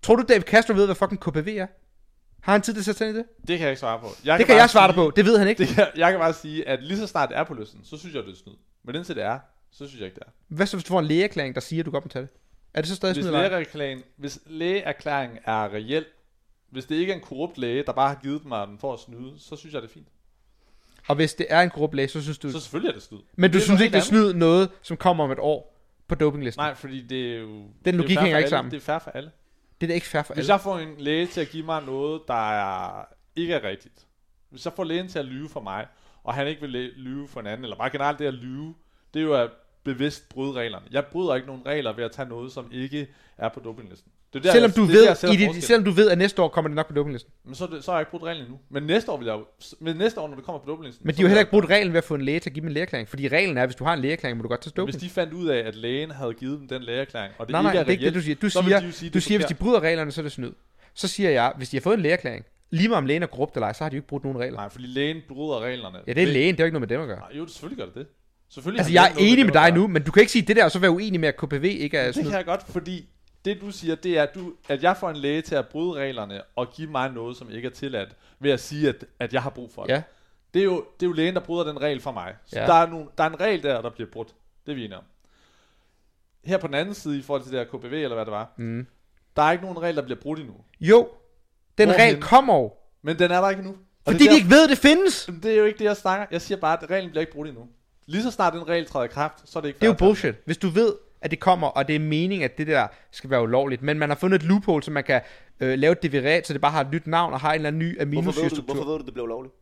Tror 0.02 0.16
du, 0.16 0.24
David 0.28 0.42
Castro 0.42 0.74
ved, 0.74 0.84
hvad 0.84 0.94
fucking 0.94 1.20
KPV 1.20 1.48
er? 1.48 1.66
Har 2.40 2.52
han 2.52 2.62
tid 2.62 2.72
til 2.72 2.80
at 2.80 2.84
sætte 2.84 2.98
sig 2.98 3.08
ind 3.08 3.16
i 3.16 3.18
det? 3.18 3.26
Det 3.38 3.58
kan 3.58 3.60
jeg 3.60 3.70
ikke 3.70 3.80
svare 3.80 4.00
på. 4.00 4.06
Jeg 4.24 4.38
Det 4.38 4.46
kan 4.46 4.54
bare 4.54 4.60
jeg 4.60 4.70
svare 4.70 4.86
dig 4.88 4.94
på. 4.94 5.12
Det 5.16 5.24
ved 5.24 5.38
han 5.38 5.48
ikke. 5.48 5.66
Det 5.66 5.74
kan, 5.74 5.86
jeg 5.96 6.10
kan 6.10 6.20
bare 6.20 6.32
sige, 6.32 6.68
at 6.68 6.82
lige 6.82 6.98
så 6.98 7.06
snart 7.06 7.28
det 7.28 7.38
er 7.38 7.44
på 7.44 7.54
listen, 7.54 7.80
så 7.84 7.96
synes 7.96 8.14
jeg, 8.14 8.22
det 8.22 8.32
er 8.32 8.36
snyd. 8.36 8.52
Men 8.84 8.94
indtil 8.94 9.16
det 9.16 9.24
er, 9.24 9.38
så 9.70 9.86
synes 9.86 10.00
jeg 10.00 10.06
ikke, 10.06 10.14
det 10.14 10.22
er. 10.26 10.30
Hvad 10.48 10.66
så, 10.66 10.76
hvis 10.76 10.84
du 10.84 10.88
får 10.88 10.98
en 10.98 11.06
lægeerklæring, 11.06 11.54
der 11.54 11.60
siger, 11.60 11.82
at 11.82 11.86
du 11.86 11.90
godt 11.90 12.04
må 12.04 12.08
tage 12.08 12.22
det? 12.22 12.30
Er 12.74 12.80
det 12.80 12.88
så 12.88 12.94
stadig 12.94 13.14
Hvis, 13.14 13.24
snyd 13.24 13.32
lægeerklæring, 13.32 14.02
hvis 14.16 14.38
lægeerklæringen 14.46 15.38
er 15.44 15.74
reel, 15.74 16.04
hvis 16.70 16.84
det 16.84 16.94
ikke 16.94 17.12
er 17.12 17.16
en 17.16 17.22
korrupt 17.22 17.58
læge, 17.58 17.82
der 17.86 17.92
bare 17.92 18.08
har 18.08 18.20
givet 18.22 18.44
mig 18.44 18.66
den 18.66 18.78
for 18.78 18.92
at 18.92 19.00
snyde, 19.00 19.32
så 19.38 19.56
synes 19.56 19.74
jeg, 19.74 19.82
det 19.82 19.88
er 19.88 19.92
fint. 19.92 20.08
Og 21.08 21.16
hvis 21.16 21.34
det 21.34 21.46
er 21.50 21.60
en 21.60 21.70
korrupt 21.70 21.94
læge, 21.94 22.08
så 22.08 22.22
synes 22.22 22.38
du... 22.38 22.50
Så 22.52 22.60
selvfølgelig 22.60 22.88
er 22.88 22.92
det 22.92 23.02
snyd. 23.02 23.18
Men 23.36 23.52
du 23.52 23.60
synes 23.60 23.80
ikke, 23.80 23.92
det 23.92 23.98
er 23.98 24.04
snyd 24.04 24.32
noget, 24.32 24.70
som 24.82 24.96
kommer 24.96 25.24
om 25.24 25.30
et 25.30 25.38
år 25.38 25.76
på 26.08 26.14
dopinglisten? 26.14 26.60
Nej, 26.60 26.74
fordi 26.74 27.02
det 27.02 27.34
er 27.34 27.38
jo... 27.38 27.48
Den 27.48 27.72
Den 27.84 27.96
logik 27.96 28.18
hænger 28.18 28.38
ikke 28.38 28.50
sammen. 28.50 28.70
Det 28.70 28.76
er 28.76 28.80
fair 28.80 28.98
for 28.98 29.10
alle. 29.10 29.30
Det 29.80 29.86
er 29.86 29.88
da 29.88 29.94
ikke 29.94 30.06
fair 30.06 30.22
for 30.22 30.34
Hvis 30.34 30.44
alle. 30.44 30.52
jeg 30.52 30.60
får 30.60 30.78
en 30.78 30.94
læge 30.98 31.26
til 31.26 31.40
at 31.40 31.48
give 31.48 31.66
mig 31.66 31.82
noget, 31.82 32.22
der 32.28 32.50
er, 32.50 33.04
ikke 33.36 33.54
er 33.54 33.64
rigtigt. 33.64 34.06
Hvis 34.50 34.64
jeg 34.64 34.72
får 34.72 34.84
lægen 34.84 35.08
til 35.08 35.18
at 35.18 35.24
lyve 35.24 35.48
for 35.48 35.60
mig, 35.60 35.86
og 36.24 36.34
han 36.34 36.46
ikke 36.46 36.60
vil 36.60 36.70
lyve 36.96 37.28
for 37.28 37.40
en 37.40 37.46
anden, 37.46 37.64
eller 37.64 37.76
bare 37.76 37.90
generelt 37.90 38.18
det 38.18 38.26
at 38.26 38.34
lyve, 38.34 38.74
det 39.14 39.20
er 39.20 39.24
jo 39.24 39.34
at 39.34 39.50
bevidst 39.84 40.28
bryde 40.28 40.52
reglerne. 40.52 40.86
Jeg 40.90 41.06
bryder 41.06 41.34
ikke 41.34 41.46
nogen 41.46 41.66
regler 41.66 41.92
ved 41.92 42.04
at 42.04 42.12
tage 42.12 42.28
noget, 42.28 42.52
som 42.52 42.72
ikke 42.72 43.08
er 43.36 43.48
på 43.48 43.60
dopinglisten. 43.60 44.12
Det 44.32 44.38
er 44.38 44.42
der, 44.42 44.52
Selvom 44.52 44.70
du, 44.70 44.86
det 44.86 44.94
er 44.94 45.00
der, 45.00 45.08
ved, 45.08 45.16
sætter 45.16 45.50
i 45.50 45.54
det, 45.54 45.64
selvom 45.64 45.84
du 45.84 45.90
ved, 45.90 46.10
at 46.10 46.18
næste 46.18 46.42
år 46.42 46.48
kommer 46.48 46.68
det 46.68 46.76
nok 46.76 46.88
på 46.88 46.94
dopinglisten. 46.94 47.32
Men 47.44 47.54
så, 47.54 47.64
er 47.64 47.80
så 47.80 47.90
har 47.90 47.98
jeg 47.98 48.02
ikke 48.02 48.10
brudt 48.10 48.22
reglen 48.22 48.42
endnu. 48.42 48.58
Men 48.70 48.82
næste 48.82 49.10
år 49.10 49.16
vil 49.16 49.26
jeg. 49.26 49.38
Men 49.80 49.96
næste 49.96 50.20
år, 50.20 50.28
når 50.28 50.34
det 50.34 50.44
kommer 50.44 50.58
på 50.58 50.70
dopinglisten... 50.70 51.06
Men 51.06 51.14
de 51.14 51.16
har 51.16 51.22
jo 51.22 51.28
heller 51.28 51.40
ikke 51.40 51.50
brugt 51.50 51.70
reglen 51.70 51.92
ved 51.92 51.98
at 51.98 52.04
få 52.04 52.14
en 52.14 52.22
læge 52.22 52.40
til 52.40 52.50
at 52.50 52.54
give 52.54 52.60
dem 52.60 52.68
en 52.68 52.72
lægeerklæring. 52.72 53.08
Fordi 53.08 53.28
reglen 53.28 53.58
er, 53.58 53.62
at 53.62 53.68
hvis 53.68 53.76
du 53.76 53.84
har 53.84 53.94
en 53.94 54.00
lægeerklæring, 54.00 54.36
må 54.36 54.42
du 54.42 54.48
godt 54.48 54.60
tage 54.60 54.72
doping. 54.76 54.98
Hvis 54.98 55.02
de 55.02 55.14
fandt 55.14 55.32
ud 55.32 55.48
af, 55.48 55.58
at 55.58 55.74
lægen 55.74 56.10
havde 56.10 56.34
givet 56.34 56.58
dem 56.60 56.68
den 56.68 56.82
lægeerklæring, 56.82 57.34
og 57.38 57.46
det 57.46 57.52
nej, 57.52 57.60
ikke 57.60 57.64
nej, 57.64 57.80
er 57.80 57.84
det 57.84 57.88
er 57.88 57.92
ikke 57.92 58.04
det, 58.04 58.14
du 58.14 58.20
siger. 58.20 58.34
Du 58.34 58.50
siger, 58.50 58.80
de 58.80 58.92
sige, 58.92 59.10
du 59.10 59.18
er 59.18 59.20
siger 59.20 59.38
hvis 59.38 59.46
de 59.46 59.54
bryder 59.54 59.80
reglerne, 59.80 60.12
så 60.12 60.20
er 60.20 60.22
det 60.22 60.32
snyd. 60.32 60.52
Så 60.94 61.08
siger 61.08 61.30
jeg, 61.30 61.52
hvis 61.56 61.68
de 61.68 61.76
har 61.76 61.82
fået 61.82 61.94
en 61.94 62.00
lægeerklæring, 62.00 62.44
lige 62.70 62.88
meget 62.88 62.98
om 62.98 63.06
lægen 63.06 63.22
er 63.22 63.26
korrupt 63.26 63.56
eller 63.56 63.66
ej, 63.66 63.72
så 63.72 63.84
har 63.84 63.88
de 63.88 63.96
jo 63.96 63.98
ikke 63.98 64.08
brudt 64.08 64.24
nogen 64.24 64.38
regler. 64.38 64.58
Nej, 64.58 64.68
fordi 64.68 64.86
lægen 64.86 65.16
bryder 65.28 65.60
reglerne. 65.60 65.98
Ja, 66.06 66.12
det 66.12 66.22
er 66.22 66.26
lægen, 66.26 66.54
det 66.54 66.60
har 66.60 66.64
jo 66.64 66.66
ikke 66.66 66.78
noget 66.80 66.88
med 66.88 66.96
dem 66.96 67.00
at 67.00 67.08
gøre. 67.08 67.18
Nej, 67.18 67.38
jo, 67.38 67.46
selvfølgelig 67.46 67.78
gør 67.78 67.84
det 67.84 67.94
det. 67.94 68.06
Selvfølgelig 68.50 68.80
Altså, 68.80 68.92
jeg 68.92 69.04
er 69.04 69.14
enig 69.18 69.44
med 69.46 69.52
dig 69.52 69.72
nu, 69.72 69.86
men 69.86 70.02
du 70.02 70.12
kan 70.12 70.20
ikke 70.20 70.32
sige 70.32 70.42
det 70.42 70.56
der, 70.56 70.64
og 70.64 70.70
så 70.70 70.78
være 70.78 70.90
uenig 70.90 71.20
med, 71.20 71.28
at 71.28 71.36
KPV 71.36 71.64
ikke 71.64 71.98
er 71.98 72.12
Det 72.12 72.24
kan 72.24 72.32
jeg 72.32 72.44
godt, 72.44 72.62
fordi 72.68 73.08
det 73.44 73.60
du 73.60 73.70
siger, 73.70 73.94
det 73.94 74.18
er, 74.18 74.22
at, 74.22 74.34
du, 74.34 74.52
at 74.68 74.82
jeg 74.82 74.96
får 74.96 75.10
en 75.10 75.16
læge 75.16 75.42
til 75.42 75.54
at 75.54 75.68
bryde 75.68 75.92
reglerne 76.00 76.42
og 76.56 76.72
give 76.72 76.90
mig 76.90 77.10
noget, 77.12 77.36
som 77.36 77.50
ikke 77.50 77.66
er 77.68 77.72
tilladt, 77.72 78.16
ved 78.38 78.50
at 78.50 78.60
sige, 78.60 78.88
at, 78.88 79.04
at 79.18 79.32
jeg 79.32 79.42
har 79.42 79.50
brug 79.50 79.70
for 79.74 79.82
det. 79.84 79.92
Ja. 79.92 80.02
Det 80.54 80.60
er, 80.60 80.64
jo, 80.64 80.84
det 81.00 81.06
er 81.06 81.10
jo 81.10 81.12
lægen, 81.12 81.34
der 81.34 81.40
bryder 81.40 81.64
den 81.64 81.80
regel 81.80 82.00
for 82.00 82.12
mig. 82.12 82.34
Så 82.46 82.60
Ja. 82.60 82.66
der, 82.66 82.74
er 82.74 82.86
nogle, 82.86 83.06
der 83.18 83.24
er 83.24 83.28
en 83.28 83.40
regel 83.40 83.62
der, 83.62 83.82
der 83.82 83.90
bliver 83.90 84.10
brudt. 84.12 84.28
Det 84.66 84.72
er 84.72 84.76
vi 84.76 84.84
enige 84.84 84.96
om. 84.98 85.04
Her 86.44 86.58
på 86.58 86.66
den 86.66 86.74
anden 86.74 86.94
side, 86.94 87.18
i 87.18 87.22
forhold 87.22 87.42
til 87.42 87.52
det 87.52 87.58
her 87.60 87.78
KBV, 87.78 87.92
eller 87.92 88.14
hvad 88.14 88.24
det 88.24 88.32
var, 88.32 88.52
Mm. 88.56 88.86
der 89.36 89.42
er 89.42 89.52
ikke 89.52 89.64
nogen 89.64 89.82
regel, 89.82 89.96
der 89.96 90.02
bliver 90.02 90.20
brudt 90.20 90.38
endnu. 90.38 90.54
Jo, 90.80 91.08
den 91.78 91.88
Hvorhen? 91.88 92.02
regel 92.08 92.22
kommer 92.22 92.54
jo, 92.58 92.72
Men 93.02 93.18
den 93.18 93.30
er 93.30 93.40
der 93.40 93.50
ikke 93.50 93.60
endnu. 93.60 93.76
Og 94.04 94.12
fordi 94.12 94.24
det, 94.24 94.30
de 94.30 94.36
ikke 94.36 94.50
ved, 94.50 94.64
at 94.64 94.70
det 94.70 94.78
findes. 94.78 95.30
det 95.42 95.52
er 95.52 95.56
jo 95.56 95.64
ikke 95.64 95.78
det, 95.78 95.84
jeg 95.84 95.96
snakker. 95.96 96.26
Jeg 96.30 96.40
siger 96.42 96.58
bare, 96.58 96.82
at 96.82 96.90
reglen 96.90 97.10
bliver 97.10 97.20
ikke 97.20 97.32
brudt 97.32 97.48
endnu. 97.48 97.68
Lige 98.06 98.22
så 98.22 98.30
snart 98.30 98.52
den 98.52 98.68
regel 98.68 98.86
træder 98.86 99.04
i 99.04 99.08
kraft, 99.08 99.48
så 99.50 99.58
er 99.58 99.60
det 99.60 99.68
ikke 99.68 99.78
Det 99.80 99.86
er 99.86 99.90
jo 99.90 99.94
bullshit. 99.98 100.34
Hvis 100.44 100.58
du 100.58 100.68
ved, 100.68 100.92
at 101.22 101.30
det 101.30 101.40
kommer, 101.40 101.66
og 101.68 101.88
det 101.88 101.94
er 101.96 102.00
meningen, 102.00 102.44
at 102.44 102.58
det 102.58 102.66
der 102.66 102.86
skal 103.10 103.30
være 103.30 103.42
ulovligt, 103.42 103.82
men 103.82 103.98
man 103.98 104.08
har 104.08 104.16
fundet 104.16 104.42
et 104.42 104.48
loophole, 104.48 104.82
så 104.82 104.90
man 104.90 105.04
kan 105.04 105.20
øh, 105.60 105.78
lave 105.78 105.92
et 105.92 106.02
derivat, 106.02 106.46
så 106.46 106.52
det 106.52 106.60
bare 106.60 106.72
har 106.72 106.80
et 106.80 106.90
nyt 106.92 107.06
navn 107.06 107.32
og 107.32 107.40
har 107.40 107.50
en 107.50 107.54
eller 107.54 107.68
anden 107.68 107.78
ny 107.78 107.94
Hvorfor 107.94 108.04
ved, 108.06 108.12
du, 108.14 108.18
aminosyrestruktur. 108.18 108.74
hvorfor 108.74 108.90
ved 108.90 108.98
du, 108.98 109.04
det 109.06 109.14
blev 109.14 109.26
lovligt? 109.26 109.54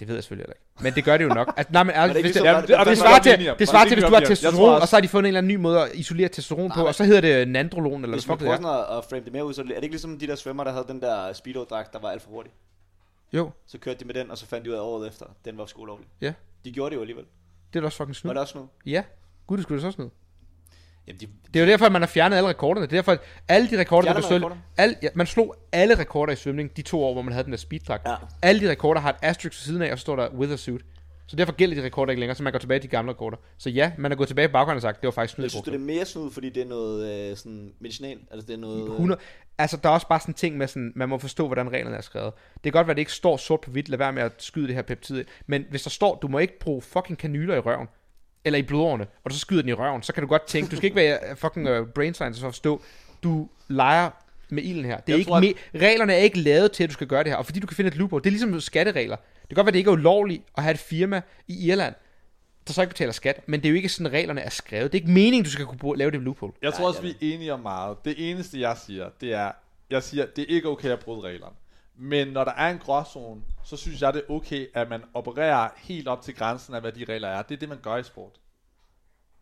Det 0.00 0.08
ved 0.08 0.14
jeg 0.14 0.24
selvfølgelig 0.24 0.42
heller 0.44 0.54
ikke. 0.54 0.82
Men 0.82 0.92
det 0.94 1.04
gør 1.04 1.16
det 1.16 1.24
jo 1.24 1.28
nok. 1.34 1.54
Altså, 1.56 1.72
nej, 1.72 1.82
men 1.82 1.94
altså, 1.94 2.20
hvis 2.22 2.32
det, 2.32 2.42
ligesom- 2.42 2.60
det, 2.62 2.68
det 2.78 2.86
det, 2.86 2.98
svarer 2.98 3.14
er 3.18 3.22
til, 3.22 3.54
det 3.58 3.68
svarer 3.68 3.84
er 3.84 3.88
til, 3.88 3.94
hvis 3.94 4.04
vi 4.04 4.08
du 4.08 4.14
har 4.14 4.20
testosteron, 4.20 4.82
og 4.82 4.88
så 4.88 4.96
har 4.96 5.00
de 5.00 5.08
fundet 5.08 5.28
en 5.28 5.28
eller 5.28 5.38
anden 5.38 5.52
ny 5.52 5.56
måde 5.62 5.82
at 5.82 5.90
isolere 5.94 6.28
testosteron 6.28 6.70
på, 6.70 6.86
og 6.86 6.94
så 6.94 7.04
hedder 7.04 7.20
det 7.20 7.48
nandrolon, 7.48 8.02
eller 8.04 8.16
Hvis 8.16 8.24
hvad 8.24 8.36
man 8.36 8.58
det 8.60 8.64
er. 8.66 8.68
at, 8.92 8.98
at 8.98 9.04
frame 9.10 9.24
det 9.24 9.32
mere 9.32 9.44
ud, 9.44 9.54
så 9.54 9.60
er 9.62 9.64
det 9.66 9.74
ikke 9.74 9.88
ligesom 9.88 10.18
de 10.18 10.26
der 10.26 10.34
svømmer, 10.34 10.64
der 10.64 10.72
havde 10.72 10.84
den 10.88 11.00
der 11.00 11.32
speedo-dragt, 11.32 11.92
der 11.92 11.98
var 11.98 12.08
alt 12.10 12.22
for 12.22 12.30
hurtig. 12.30 12.52
Jo, 13.32 13.50
Så 13.66 13.78
kørte 13.78 14.00
de 14.00 14.04
med 14.04 14.14
den, 14.14 14.30
og 14.30 14.38
så 14.38 14.46
fandt 14.46 14.64
de 14.64 14.70
ud 14.70 14.74
af 14.74 14.80
året 14.80 15.08
efter, 15.08 15.26
den 15.44 15.58
var 15.58 15.66
sgu 15.66 15.82
ulovlig. 15.82 16.06
Ja. 16.20 16.32
De 16.64 16.72
gjorde 16.72 16.90
det 16.90 16.96
jo 16.96 17.00
alligevel. 17.00 17.24
det 17.72 17.78
er 17.78 17.80
da 17.80 17.86
også 17.86 17.96
fucking 17.96 18.08
Var 18.08 18.14
snyd. 18.14 18.30
det 18.30 18.38
også 18.38 18.58
nu? 18.58 18.68
Ja, 18.86 19.02
gud, 19.46 19.56
det 19.56 19.62
skulle 19.62 19.82
det 19.82 19.92
så 19.92 19.96
snyd. 19.96 20.08
Jamen, 21.06 21.20
de, 21.20 21.26
Det 21.54 21.60
er 21.60 21.64
jo 21.64 21.70
derfor, 21.70 21.86
at 21.86 21.92
man 21.92 22.02
har 22.02 22.06
fjernet 22.06 22.36
alle 22.36 22.48
rekorderne. 22.48 22.86
Det 22.86 22.92
er 22.92 22.96
derfor, 22.96 23.12
at 23.12 23.20
alle 23.48 23.70
de 23.70 23.78
rekorder, 23.78 24.12
der 24.12 24.38
blev? 24.38 24.50
Alle, 24.76 24.96
ja, 25.02 25.08
man 25.14 25.26
slog 25.26 25.56
alle 25.72 25.98
rekorder 25.98 26.32
i 26.32 26.36
svømning 26.36 26.76
de 26.76 26.82
to 26.82 27.04
år, 27.04 27.12
hvor 27.12 27.22
man 27.22 27.32
havde 27.32 27.44
den 27.44 27.52
der 27.52 27.58
speeddragt. 27.58 28.08
Ja. 28.08 28.14
Alle 28.42 28.60
de 28.60 28.70
rekorder 28.70 29.00
har 29.00 29.10
et 29.10 29.16
asterisk 29.22 29.56
ved 29.56 29.64
siden 29.64 29.82
af, 29.82 29.92
og 29.92 29.98
så 29.98 30.02
står 30.02 30.16
der 30.16 30.28
with 30.34 30.52
a 30.52 30.56
suit. 30.56 30.82
Så 31.26 31.36
derfor 31.36 31.52
gælder 31.52 31.76
de 31.80 31.86
rekorder 31.86 32.10
ikke 32.10 32.20
længere, 32.20 32.36
så 32.36 32.42
man 32.42 32.52
går 32.52 32.58
tilbage 32.58 32.80
til 32.80 32.90
de 32.90 32.96
gamle 32.96 33.12
rekorder. 33.12 33.36
Så 33.58 33.70
ja, 33.70 33.92
man 33.98 34.12
er 34.12 34.16
gået 34.16 34.28
tilbage 34.28 34.48
i 34.48 34.52
baggrunden 34.52 34.76
og 34.76 34.82
sagt, 34.82 35.00
det 35.00 35.06
var 35.06 35.10
faktisk 35.10 35.34
snyd. 35.34 35.44
jeg 35.44 35.50
synes, 35.50 35.64
det 35.64 35.74
er 35.74 35.78
mere 35.78 36.04
snyd, 36.04 36.30
fordi 36.30 36.50
det 36.50 36.62
er 36.62 36.66
noget 36.66 37.30
øh, 37.30 37.36
sådan 37.36 37.72
medicinal. 37.80 38.18
Altså, 38.30 38.46
det 38.46 38.54
er 38.54 38.58
noget... 38.58 38.84
øh, 38.84 38.90
100. 38.90 39.20
Altså, 39.58 39.76
der 39.76 39.88
er 39.88 39.92
også 39.92 40.08
bare 40.08 40.20
sådan 40.20 40.30
en 40.30 40.34
ting 40.34 40.56
med 40.56 40.66
sådan, 40.68 40.92
man 40.94 41.08
må 41.08 41.18
forstå, 41.18 41.46
hvordan 41.46 41.72
reglerne 41.72 41.96
er 41.96 42.00
skrevet. 42.00 42.32
Det 42.54 42.62
kan 42.62 42.72
godt 42.72 42.86
være, 42.86 42.92
at 42.92 42.96
det 42.96 43.02
ikke 43.02 43.12
står 43.12 43.36
sort 43.36 43.60
på 43.60 43.70
hvidt, 43.70 43.88
lad 43.88 43.98
være 43.98 44.12
med 44.12 44.22
at 44.22 44.32
skyde 44.38 44.66
det 44.66 44.74
her 44.74 44.82
peptid. 44.82 45.24
Men 45.46 45.64
hvis 45.70 45.82
der 45.82 45.90
står, 45.90 46.14
du 46.22 46.28
må 46.28 46.38
ikke 46.38 46.58
bruge 46.58 46.82
fucking 46.82 47.18
kanyler 47.18 47.54
i 47.54 47.58
røven, 47.58 47.88
eller 48.44 48.58
i 48.58 48.62
blodårene, 48.62 49.06
og 49.24 49.30
du 49.30 49.34
så 49.34 49.40
skyder 49.40 49.62
den 49.62 49.68
i 49.68 49.72
røven, 49.72 50.02
så 50.02 50.12
kan 50.12 50.20
du 50.22 50.26
godt 50.28 50.46
tænke, 50.46 50.70
du 50.70 50.76
skal 50.76 50.84
ikke 50.84 50.96
være 50.96 51.36
fucking 51.36 51.70
uh, 51.70 51.86
brain 51.88 52.14
scientist 52.14 52.40
for 52.40 52.48
at 52.48 52.54
forstå, 52.54 52.82
du 53.22 53.48
leger 53.68 54.10
med 54.48 54.62
ilden 54.62 54.84
her. 54.84 54.96
Det 54.96 55.08
er 55.08 55.12
Jeg 55.12 55.18
ikke 55.18 55.28
tror, 55.28 55.36
at- 55.36 55.44
me- 55.44 55.78
reglerne 55.78 56.12
er 56.12 56.16
ikke 56.16 56.38
lavet 56.40 56.72
til, 56.72 56.84
at 56.84 56.88
du 56.90 56.92
skal 56.94 57.06
gøre 57.06 57.24
det 57.24 57.30
her, 57.32 57.36
og 57.36 57.46
fordi 57.46 57.60
du 57.60 57.66
kan 57.66 57.76
finde 57.76 57.88
et 57.88 57.96
loophole, 57.96 58.22
det 58.22 58.28
er 58.28 58.30
ligesom 58.30 58.60
skatteregler. 58.60 59.16
Det 59.16 59.48
kan 59.48 59.54
godt 59.56 59.66
være, 59.66 59.72
det 59.72 59.78
ikke 59.78 59.88
er 59.88 59.92
ulovligt 59.92 60.42
at 60.56 60.62
have 60.62 60.72
et 60.74 60.78
firma 60.80 61.22
i 61.48 61.66
Irland, 61.70 61.94
der 62.66 62.72
så 62.72 62.80
ikke 62.82 62.90
betaler 62.90 63.12
skat, 63.12 63.48
men 63.48 63.60
det 63.60 63.66
er 63.66 63.70
jo 63.70 63.76
ikke 63.76 63.88
sådan, 63.88 64.12
reglerne 64.12 64.40
er 64.40 64.50
skrevet. 64.50 64.92
Det 64.92 64.98
er 64.98 65.02
ikke 65.02 65.12
meningen, 65.12 65.44
du 65.44 65.50
skal 65.50 65.66
kunne 65.66 65.96
lave 65.98 66.10
det 66.10 66.20
loophole. 66.20 66.52
Jeg 66.62 66.72
tror 66.74 66.88
også, 66.88 67.02
vi 67.02 67.08
er 67.10 67.14
enige 67.20 67.52
om 67.52 67.60
meget. 67.60 67.96
Det 68.04 68.30
eneste, 68.30 68.60
jeg 68.60 68.76
siger, 68.86 69.08
det 69.20 69.32
er, 69.34 69.50
jeg 69.90 70.02
siger, 70.02 70.26
det 70.36 70.42
er 70.42 70.54
ikke 70.54 70.68
okay 70.68 70.88
at 70.88 70.98
bryde 70.98 71.20
reglerne. 71.20 71.54
Men 71.98 72.28
når 72.28 72.44
der 72.44 72.52
er 72.52 72.70
en 72.70 72.78
gråzone, 72.78 73.40
så 73.64 73.76
synes 73.76 74.02
jeg, 74.02 74.14
det 74.14 74.22
er 74.28 74.32
okay, 74.32 74.66
at 74.74 74.88
man 74.88 75.02
opererer 75.14 75.68
helt 75.76 76.08
op 76.08 76.22
til 76.22 76.34
grænsen 76.34 76.74
af, 76.74 76.80
hvad 76.80 76.92
de 76.92 77.04
regler 77.08 77.28
er. 77.28 77.42
Det 77.42 77.54
er 77.54 77.58
det, 77.58 77.68
man 77.68 77.78
gør 77.82 77.96
i 77.96 78.02
sport. 78.02 78.32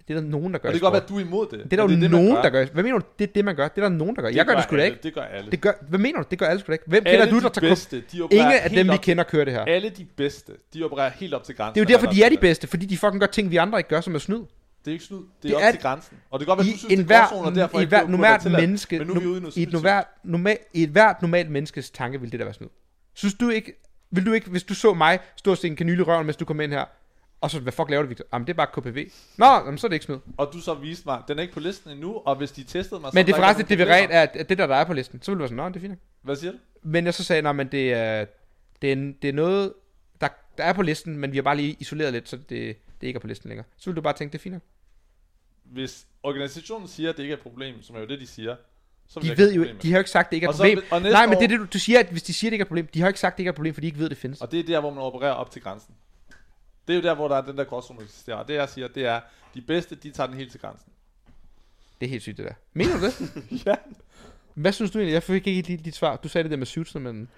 Det 0.09 0.17
er 0.17 0.21
der 0.21 0.29
nogen, 0.29 0.53
der 0.53 0.59
gør 0.59 0.69
Og 0.69 0.73
det 0.73 0.81
kan 0.81 0.87
godt 0.87 0.93
være, 0.93 1.03
at 1.03 1.09
du 1.09 1.17
er 1.17 1.21
imod 1.21 1.47
det. 1.47 1.53
Det 1.53 1.73
er 1.73 1.77
der 1.77 1.83
jo 1.83 1.89
det, 1.89 1.99
man 1.99 2.11
nogen, 2.11 2.37
der 2.37 2.51
gør. 2.51 2.65
Hvad 2.65 2.83
mener 2.83 2.99
du? 2.99 3.05
Det 3.19 3.29
er 3.29 3.33
det, 3.33 3.45
man 3.45 3.57
gør. 3.57 3.69
Det 3.69 3.79
er 3.85 3.89
der 3.89 3.97
nogen, 3.97 4.17
der 4.17 4.23
gør. 4.23 4.29
Det 4.29 4.37
Jeg 4.37 4.47
gør 4.47 4.55
det 4.55 4.65
sgu 4.65 4.77
da 4.77 4.85
ikke. 4.85 4.99
Det 5.03 5.15
gør 5.15 5.23
alle. 5.23 5.51
Det 5.51 5.61
gør, 5.61 5.73
hvad 5.89 5.99
mener 5.99 6.19
du? 6.19 6.25
Det 6.31 6.39
gør 6.39 6.47
alle 6.47 6.61
sgu 6.61 6.67
da 6.67 6.73
ikke. 6.73 6.85
Hvem 6.87 7.03
alle 7.07 7.19
kender 7.19 7.31
du, 7.31 7.39
de 7.39 7.43
der 7.43 7.49
tager 7.49 7.71
bedste, 7.71 8.03
de 8.13 8.19
Ingen 8.31 8.53
af 8.53 8.71
dem, 8.71 8.91
vi 8.91 8.97
kender, 8.97 9.25
kører 9.25 9.45
det 9.45 9.55
her. 9.55 9.65
Alle 9.65 9.91
de 9.91 10.05
bedste, 10.05 10.53
de 10.75 10.85
opererer 10.85 11.11
helt 11.11 11.35
op 11.35 11.45
til 11.45 11.55
grænsen. 11.55 11.75
Det 11.75 11.91
er 11.91 11.95
jo 11.95 11.99
derfor, 11.99 12.13
de 12.13 12.25
er 12.25 12.29
de 12.29 12.37
bedste, 12.37 12.67
fordi 12.67 12.87
de 12.87 12.99
fucking 12.99 13.21
gør 13.21 13.27
ting, 13.27 13.51
vi 13.51 13.57
andre 13.57 13.79
ikke 13.79 13.91
gør, 13.91 14.01
som 14.01 14.15
er 14.15 14.19
snyd. 14.19 14.43
Det 14.85 14.91
er 14.91 14.93
ikke 14.93 15.05
snyd. 15.05 15.17
Det 15.19 15.25
er, 15.25 15.41
Det 15.43 15.55
op 15.55 15.63
er- 15.63 15.71
til 15.71 15.81
grænsen. 15.81 16.17
Og 16.31 16.41
det 16.41 16.47
kan 16.47 16.57
godt 16.57 16.67
være, 16.67 16.67
I 16.69 16.73
du 16.73 16.79
synes, 16.79 16.91
det 16.91 16.97
er 16.99 17.01
enhver, 17.01 17.29
gråzone, 17.29 17.49
og 17.49 17.55
derfor 17.55 17.81
i 17.81 17.91
være 17.91 18.11
normalt 18.11 18.45
menneske, 18.53 18.99
Men 18.99 19.07
nu 19.07 19.15
er 19.15 19.21
vi 19.21 19.27
ude 19.27 19.37
i 19.37 19.41
noget 19.41 19.57
i 19.57 19.63
et, 19.63 19.73
normalt, 19.73 20.07
normal, 20.25 20.59
i 20.73 20.83
et 20.83 20.89
hvert 20.91 21.23
normalt 21.23 21.51
menneskes 21.51 21.91
tanke 21.91 22.21
vil 22.21 22.33
det 22.33 22.41
der 22.41 22.45
være 22.47 22.55
snyd. 22.55 22.69
Synes 23.15 23.35
du 23.35 23.49
ikke, 23.49 23.73
vil 24.11 24.27
du 24.27 24.33
ikke, 24.33 24.51
hvis 24.51 24.63
du 24.63 24.75
så 24.75 24.95
mig 24.95 25.19
stå 25.37 25.51
og 25.51 25.59
en 25.65 25.77
kanyle 25.77 25.99
i 25.99 26.03
røven, 26.03 26.27
mens 26.27 26.37
du 26.37 26.45
kom 26.45 26.61
ind 26.61 26.73
her, 26.73 26.85
og 27.41 27.51
så, 27.51 27.61
hvad 27.61 27.73
fuck 27.73 27.91
laver 27.91 28.03
du, 28.03 28.09
Victor? 28.09 28.25
Jamen, 28.33 28.47
det 28.47 28.53
er 28.53 28.57
bare 28.57 28.67
KPV. 28.81 29.11
Nå, 29.37 29.47
jamen, 29.47 29.79
så 29.79 29.87
er 29.87 29.89
det 29.89 29.95
ikke 29.95 30.05
snyd. 30.05 30.17
Og 30.37 30.51
du 30.53 30.61
så 30.61 30.75
viste 30.75 31.03
mig, 31.07 31.21
den 31.29 31.39
er 31.39 31.43
ikke 31.43 31.55
på 31.55 31.61
listen 31.61 31.91
endnu, 31.91 32.13
og 32.25 32.37
hvis 32.37 32.51
de 32.53 32.63
testede 32.65 33.01
mig, 33.01 33.11
så 33.13 33.15
Men 33.15 33.27
det 33.27 33.33
er 33.33 33.37
forresten, 33.37 33.67
det 33.69 33.79
vil 33.79 33.87
ret, 33.87 34.01
problemer. 34.03 34.21
at 34.23 34.37
at 34.37 34.49
det 34.49 34.59
der, 34.59 34.67
der 34.67 34.75
er 34.77 34.85
på 34.85 34.93
listen, 34.93 35.23
så 35.23 35.31
vil 35.31 35.37
du 35.37 35.39
være 35.39 35.49
sådan, 35.49 35.57
nå, 35.65 35.69
det 35.69 35.77
er 35.77 35.81
fint. 35.81 35.91
nok." 35.91 35.99
Hvad 36.23 36.37
siger 36.37 36.53
du? 36.53 36.59
Men 36.83 37.05
jeg 37.05 37.15
så 37.15 37.25
sagde, 37.25 37.43
nej, 37.43 37.53
men 37.53 37.67
det 37.67 37.93
er, 37.93 38.25
det 38.83 38.89
er, 38.89 38.93
en- 38.93 39.17
det 39.23 39.29
er 39.29 39.33
noget, 39.33 39.73
der, 40.21 40.29
der 40.59 40.65
er 40.65 40.73
på 40.73 40.83
listen, 40.83 41.17
men 41.19 41.33
vi 41.33 41.37
har 41.37 41.43
bare 41.43 41.57
lige 41.57 41.77
isoleret 41.81 42.13
lidt, 42.13 42.29
så 42.29 42.37
det, 42.49 42.77
det 43.03 43.09
ikke 43.09 43.17
er 43.19 43.21
på 43.21 43.27
listen 43.27 43.49
længere. 43.49 43.67
Så 43.77 43.91
vil 43.91 43.97
du 43.97 44.01
bare 44.01 44.13
tænke, 44.13 44.33
det 44.33 44.39
er 44.39 44.43
fint. 44.43 44.53
nok. 44.53 44.63
Hvis 45.65 46.07
organisationen 46.23 46.89
siger, 46.89 47.11
at 47.11 47.17
det 47.17 47.23
ikke 47.23 47.33
er 47.33 47.37
et 47.37 47.43
problem, 47.43 47.83
som 47.83 47.97
er 47.97 48.01
jo 48.01 48.07
det, 48.07 48.21
de 48.21 48.27
siger, 48.27 48.57
så 49.09 49.21
De 49.21 49.37
ved 49.39 49.53
jo, 49.55 49.67
de 49.83 49.89
har 49.91 49.97
jo 49.97 50.01
ikke 50.01 50.11
sagt, 50.11 50.31
det 50.31 50.37
ikke 50.37 50.45
er 50.45 50.51
et 50.51 50.57
problem. 50.57 50.83
vil- 51.03 51.13
Nej, 51.13 51.27
men 51.27 51.37
det 51.37 51.45
er 51.45 51.49
det, 51.49 51.59
du, 51.61 51.67
du 51.73 51.79
siger, 51.79 51.99
at 52.01 52.07
hvis 52.11 52.23
de 52.23 52.33
siger, 52.35 52.51
det 52.51 52.55
ikke 52.55 52.63
er 52.63 52.65
et 52.65 52.69
problem, 52.69 52.87
de 52.87 52.99
har 53.01 53.07
jo 53.07 53.09
ikke 53.11 53.21
sagt, 53.21 53.37
det 53.37 53.41
ikke 53.41 53.49
er 53.49 53.53
et 53.53 53.57
problem, 53.57 53.75
fordi 53.75 53.85
de 53.85 53.89
ikke 53.89 53.99
ved, 53.99 54.09
det 54.11 54.19
findes. 54.19 54.41
Og 54.41 54.53
det 54.53 54.61
er 54.61 54.65
der, 54.65 54.81
hvor 54.81 54.91
man 54.91 54.99
opererer 55.03 55.33
op 55.33 55.51
til 55.51 55.63
grænsen. 55.63 55.95
Det 56.89 56.93
er 56.93 56.97
jo 56.97 57.03
der, 57.03 57.15
hvor 57.15 57.29
der 57.29 57.37
er 57.37 57.41
den 57.41 57.57
der 57.59 57.65
gråzone, 57.65 57.99
der 57.99 58.05
eksisterer. 58.05 58.37
Og 58.37 58.49
det 58.49 58.55
jeg 58.55 58.69
siger, 58.69 58.89
det 58.89 59.05
er, 59.07 59.21
de 59.55 59.61
bedste, 59.61 59.95
de 59.95 60.11
tager 60.11 60.27
den 60.27 60.37
helt 60.37 60.51
til 60.51 60.61
grænsen. 60.61 60.93
Det 62.01 62.07
er 62.07 62.11
helt 62.11 62.23
sygt, 62.23 62.37
det 62.37 62.45
der. 62.47 62.55
Mener 62.73 62.99
du 62.99 63.05
det? 63.07 63.33
ja. 63.67 63.75
Hvad 64.55 64.73
synes 64.73 64.91
du 64.91 64.99
egentlig? 64.99 65.13
Jeg 65.15 65.23
fik 65.23 65.47
ikke 65.47 65.69
lige 65.69 65.77
dit 65.85 65.95
svar. 65.95 66.17
Du 66.17 66.29
sagde 66.29 66.43
det 66.43 66.51
der 66.51 66.57
med 66.57 66.67
suits, 66.67 66.95
men 66.95 67.29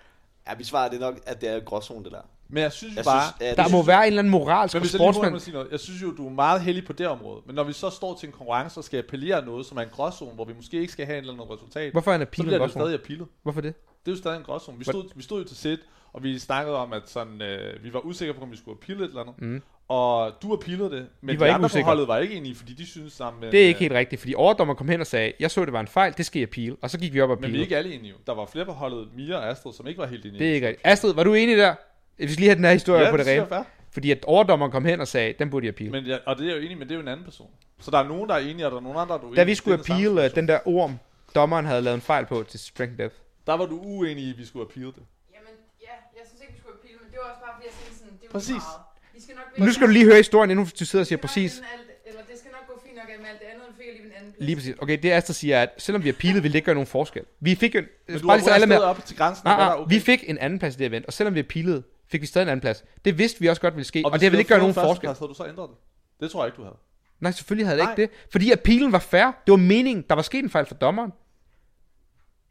Ja, 0.48 0.54
mit 0.56 0.66
svar 0.66 0.84
er 0.84 0.90
det 0.90 1.00
nok, 1.00 1.20
at 1.26 1.40
det 1.40 1.48
er 1.48 1.60
gråzone, 1.60 2.04
det 2.04 2.12
der. 2.12 2.22
Men 2.55 2.62
jeg 2.62 2.72
synes 2.72 2.94
jo 2.94 2.98
Jeg 2.98 3.05
bare... 3.05 3.22
synes, 3.39 3.51
ja, 3.51 3.62
der 3.62 3.62
må 3.62 3.68
synes, 3.68 3.86
være 3.86 4.01
en 4.02 4.06
eller 4.06 4.18
anden 4.18 4.31
moralsk 4.31 4.74
Men 4.74 4.82
hvis 4.82 4.93
jeg 4.93 4.98
sportsmand. 4.98 5.40
sige 5.40 5.55
noget, 5.55 5.68
jeg 5.70 5.81
synes 5.81 6.02
jo, 6.02 6.10
du 6.16 6.26
er 6.26 6.31
meget 6.31 6.60
heldig 6.60 6.85
på 6.85 6.93
det 6.93 7.06
område. 7.09 7.40
Men 7.47 7.55
når 7.55 7.64
vi 7.64 7.72
så 7.72 7.90
står 7.90 8.16
til 8.20 8.26
en 8.26 8.32
konkurrence 8.32 8.81
og 8.81 8.85
skal 8.85 8.98
appellere 8.98 9.44
noget, 9.44 9.66
som 9.66 9.78
er 9.78 9.82
en 9.82 9.89
gråzone, 9.93 10.32
hvor 10.35 10.44
vi 10.44 10.52
måske 10.56 10.76
ikke 10.81 10.93
skal 10.93 11.06
have 11.06 11.18
en 11.18 11.24
eller 11.24 11.35
anden 11.35 11.51
resultat, 11.55 11.93
Hvorfor 11.93 12.10
er 12.10 12.14
en 12.14 12.20
så 12.20 12.22
appeal 12.22 12.47
bliver 12.47 12.56
en 12.59 12.62
det 12.62 12.72
gråzone? 12.72 12.85
stadig 12.85 13.01
appellet. 13.01 13.26
Hvorfor 13.43 13.60
det? 13.60 13.74
Det 14.05 14.10
er 14.10 14.16
jo 14.16 14.18
stadig 14.18 14.36
en 14.36 14.43
gråzone. 14.44 14.78
Vi 14.78 14.85
stod, 14.85 15.05
vi 15.16 15.22
stod 15.22 15.43
jo 15.43 15.48
til 15.48 15.56
sæt, 15.56 15.78
og 16.12 16.22
vi 16.22 16.39
snakkede 16.39 16.76
om, 16.76 16.93
at 16.93 17.02
sådan, 17.06 17.43
øh, 17.43 17.85
vi 17.85 17.93
var 17.93 18.01
usikre 18.01 18.35
på, 18.35 18.40
om 18.43 18.51
vi 18.51 18.56
skulle 18.56 18.76
appelle 18.82 19.05
et 19.05 19.09
eller 19.09 19.20
andet. 19.20 19.35
Mm. 19.39 19.62
Og 19.89 20.32
du 20.43 20.52
appellede 20.52 20.90
det, 20.90 21.06
men 21.20 21.32
Vi 21.35 21.40
var 21.40 21.47
de 21.47 21.48
ikke 21.51 21.55
andre 21.55 21.66
usikre. 21.66 21.82
på 21.82 21.86
holdet 21.86 22.09
var 22.09 22.18
ikke 22.18 22.35
enige, 22.35 22.55
fordi 22.55 22.72
de 22.72 22.86
synes 22.86 23.12
sammen. 23.12 23.52
Det 23.52 23.62
er 23.62 23.66
ikke 23.66 23.81
helt 23.81 23.93
rigtigt, 23.93 24.20
fordi 24.20 24.35
overdommer 24.35 24.74
kom 24.74 24.89
hen 24.89 25.01
og 25.01 25.06
sagde, 25.06 25.32
jeg 25.40 25.51
så, 25.51 25.64
det 25.64 25.72
var 25.72 25.81
en 25.81 25.86
fejl, 25.89 26.14
det 26.16 26.26
skal 26.26 26.40
jeg 26.40 26.48
appeal. 26.48 26.76
Og 26.82 26.90
så 26.90 26.98
gik 26.98 27.14
vi 27.14 27.20
op 27.20 27.31
og 27.31 27.39
Men 27.40 27.52
vi 27.52 27.56
er 27.59 27.62
ikke 27.62 27.76
alle 27.76 27.94
enige. 27.94 28.14
Der 28.26 28.35
var 28.35 28.47
flere 28.47 28.64
på 28.64 28.72
holdet, 28.72 29.09
Mia 29.16 29.36
og 29.36 29.48
Astrid, 29.51 29.72
som 29.72 29.86
ikke 29.86 29.98
var 30.01 30.06
helt 30.06 30.24
enige. 30.26 30.39
Det 30.39 30.51
er 30.51 30.55
ikke 30.55 30.68
rigtigt. 30.68 30.86
Astrid, 30.86 31.14
var 31.14 31.24
du 31.24 31.35
enig 31.35 31.56
der? 31.59 31.74
Vi 32.18 32.32
skal 32.32 32.36
lige 32.40 32.48
have 32.48 32.56
den 32.56 32.64
her 32.64 32.72
historie 32.72 33.04
ja, 33.04 33.10
på 33.10 33.16
det 33.16 33.26
jeg 33.26 33.42
rene. 33.42 33.56
er. 33.56 33.64
Fordi 33.90 34.10
at 34.10 34.24
overdommeren 34.24 34.72
kom 34.72 34.84
hen 34.84 35.00
og 35.00 35.08
sagde, 35.08 35.34
den 35.38 35.50
burde 35.50 35.66
jeg 35.66 35.74
appeal. 35.74 35.90
Men 35.90 36.04
ja, 36.04 36.16
og 36.26 36.36
det 36.36 36.44
er 36.44 36.48
jeg 36.48 36.56
jo 36.56 36.62
enig, 36.66 36.78
men 36.78 36.88
det 36.88 36.94
er 36.94 36.98
jo 36.98 37.02
en 37.02 37.08
anden 37.08 37.24
person. 37.24 37.50
Så 37.80 37.90
der 37.90 37.98
er 37.98 38.08
nogen, 38.08 38.28
der 38.28 38.34
er 38.34 38.38
enige, 38.38 38.66
og 38.66 38.70
der 38.70 38.76
er 38.76 38.82
nogen 38.82 38.98
andre, 38.98 39.14
der 39.14 39.20
er 39.20 39.24
uenige. 39.24 39.36
Da 39.40 39.44
vi 39.44 39.54
skulle 39.54 39.78
Det 39.78 39.90
er 39.90 39.94
den 39.96 40.06
appeal 40.18 40.34
den 40.34 40.48
der 40.48 40.58
orm, 40.64 40.98
dommeren 41.34 41.66
havde 41.66 41.82
lavet 41.82 41.94
en 41.94 42.00
fejl 42.00 42.26
på 42.26 42.42
til 42.48 42.60
Spring 42.60 42.98
Death. 42.98 43.14
Der 43.46 43.54
var 43.54 43.66
du 43.66 43.78
uenig 43.82 44.24
i, 44.24 44.30
at 44.30 44.38
vi 44.38 44.44
skulle 44.44 44.64
appeal 44.68 44.86
det. 44.86 44.94
Jamen, 45.34 45.54
ja, 45.82 45.94
jeg 46.18 46.22
synes 46.28 46.40
ikke, 46.42 46.52
vi 46.52 46.58
skulle 46.58 46.74
appeal, 46.78 46.94
men 47.02 47.10
det 47.12 47.18
var 47.22 47.30
også 47.30 47.40
bare, 47.44 47.52
fordi 47.56 47.66
jeg 47.68 47.74
tænkte 47.80 47.98
sådan, 47.98 48.12
det 48.12 48.22
er 48.22 48.28
jo 48.28 48.32
Præcis. 48.38 48.50
meget. 48.50 49.14
Vi 49.14 49.20
skal 49.20 49.34
nok 49.34 49.66
Nu 49.66 49.72
skal 49.72 49.86
du 49.86 49.92
lige 49.92 50.04
høre 50.04 50.16
historien, 50.16 50.50
inden 50.50 50.66
du 50.80 50.84
sidder 50.84 51.02
og 51.02 51.06
siger 51.06 51.18
præcis. 51.26 51.52
alt, 51.58 51.88
eller 52.06 52.20
det 52.30 52.38
skal 52.38 52.50
nok 52.56 52.64
gå 52.70 52.74
fint 52.86 52.96
nok 52.96 53.08
med 53.22 53.28
alt 53.32 53.40
det 53.40 53.48
andet, 53.52 53.64
end 53.68 53.74
fik 53.78 53.86
jeg 53.86 53.94
lige 53.94 54.06
en 54.06 54.12
anden 54.18 54.32
plads. 54.32 54.46
Lige 54.46 54.56
præcis. 54.56 54.74
Okay, 54.82 54.96
det 55.02 55.10
Astrid 55.18 55.34
siger, 55.34 55.56
er, 55.58 55.62
at 55.62 55.70
selvom 55.78 56.00
vi 56.04 56.08
har 56.08 56.18
pilet, 56.24 56.42
vil 56.42 56.50
det 56.52 56.58
ikke 56.58 56.66
gøre 56.66 56.78
nogen 56.80 56.92
forskel. 56.98 57.22
Vi 57.40 57.54
fik 57.54 57.74
jo... 57.74 57.80
Men 58.08 58.20
du 58.20 58.26
bare 58.26 58.36
lige 58.36 58.44
så 58.44 58.50
har 58.50 58.54
alle 58.54 58.66
med, 58.66 58.78
op 58.78 59.04
til 59.04 59.16
grænsen, 59.16 59.46
af, 59.46 59.50
nej, 59.50 59.58
der 59.58 59.64
nej, 59.64 59.74
er 59.74 59.80
okay. 59.80 59.94
vi 59.94 60.00
fik 60.00 60.20
en 60.32 60.38
anden 60.38 60.58
plads 60.58 60.74
i 60.74 60.78
det 60.78 60.86
event, 60.86 61.06
og 61.06 61.12
selvom 61.12 61.34
vi 61.34 61.38
har 61.44 61.48
pilet, 61.56 61.84
fik 62.09 62.20
vi 62.20 62.26
stadig 62.26 62.44
en 62.44 62.48
anden 62.48 62.60
plads. 62.60 62.85
Det 63.05 63.18
vidste 63.18 63.40
vi 63.40 63.47
også 63.47 63.62
godt 63.62 63.74
ville 63.76 63.86
ske, 63.86 64.02
og, 64.05 64.12
og 64.12 64.20
det 64.20 64.26
vi 64.26 64.31
vil 64.31 64.39
ikke 64.39 64.48
gøre 64.48 64.59
nogen 64.59 64.74
forskel. 64.74 64.89
førsteplads, 64.89 65.18
Havde 65.18 65.28
du 65.28 65.35
så 65.35 65.47
ændret 65.48 65.70
det? 65.70 65.76
Det 66.20 66.31
tror 66.31 66.43
jeg 66.44 66.48
ikke, 66.48 66.56
du 66.56 66.62
havde. 66.62 66.76
Nej, 67.20 67.32
selvfølgelig 67.32 67.66
havde 67.66 67.78
det 67.78 67.85
Nej. 67.85 67.93
ikke 67.93 68.02
det. 68.02 68.10
Fordi 68.32 68.52
appealen 68.52 68.93
var 68.93 68.98
fair. 68.98 69.24
Det 69.24 69.51
var 69.51 69.56
meningen. 69.56 70.05
Der 70.09 70.14
var 70.14 70.22
sket 70.22 70.44
en 70.44 70.51
fejl 70.51 70.66
for 70.66 70.74
dommeren. 70.74 71.12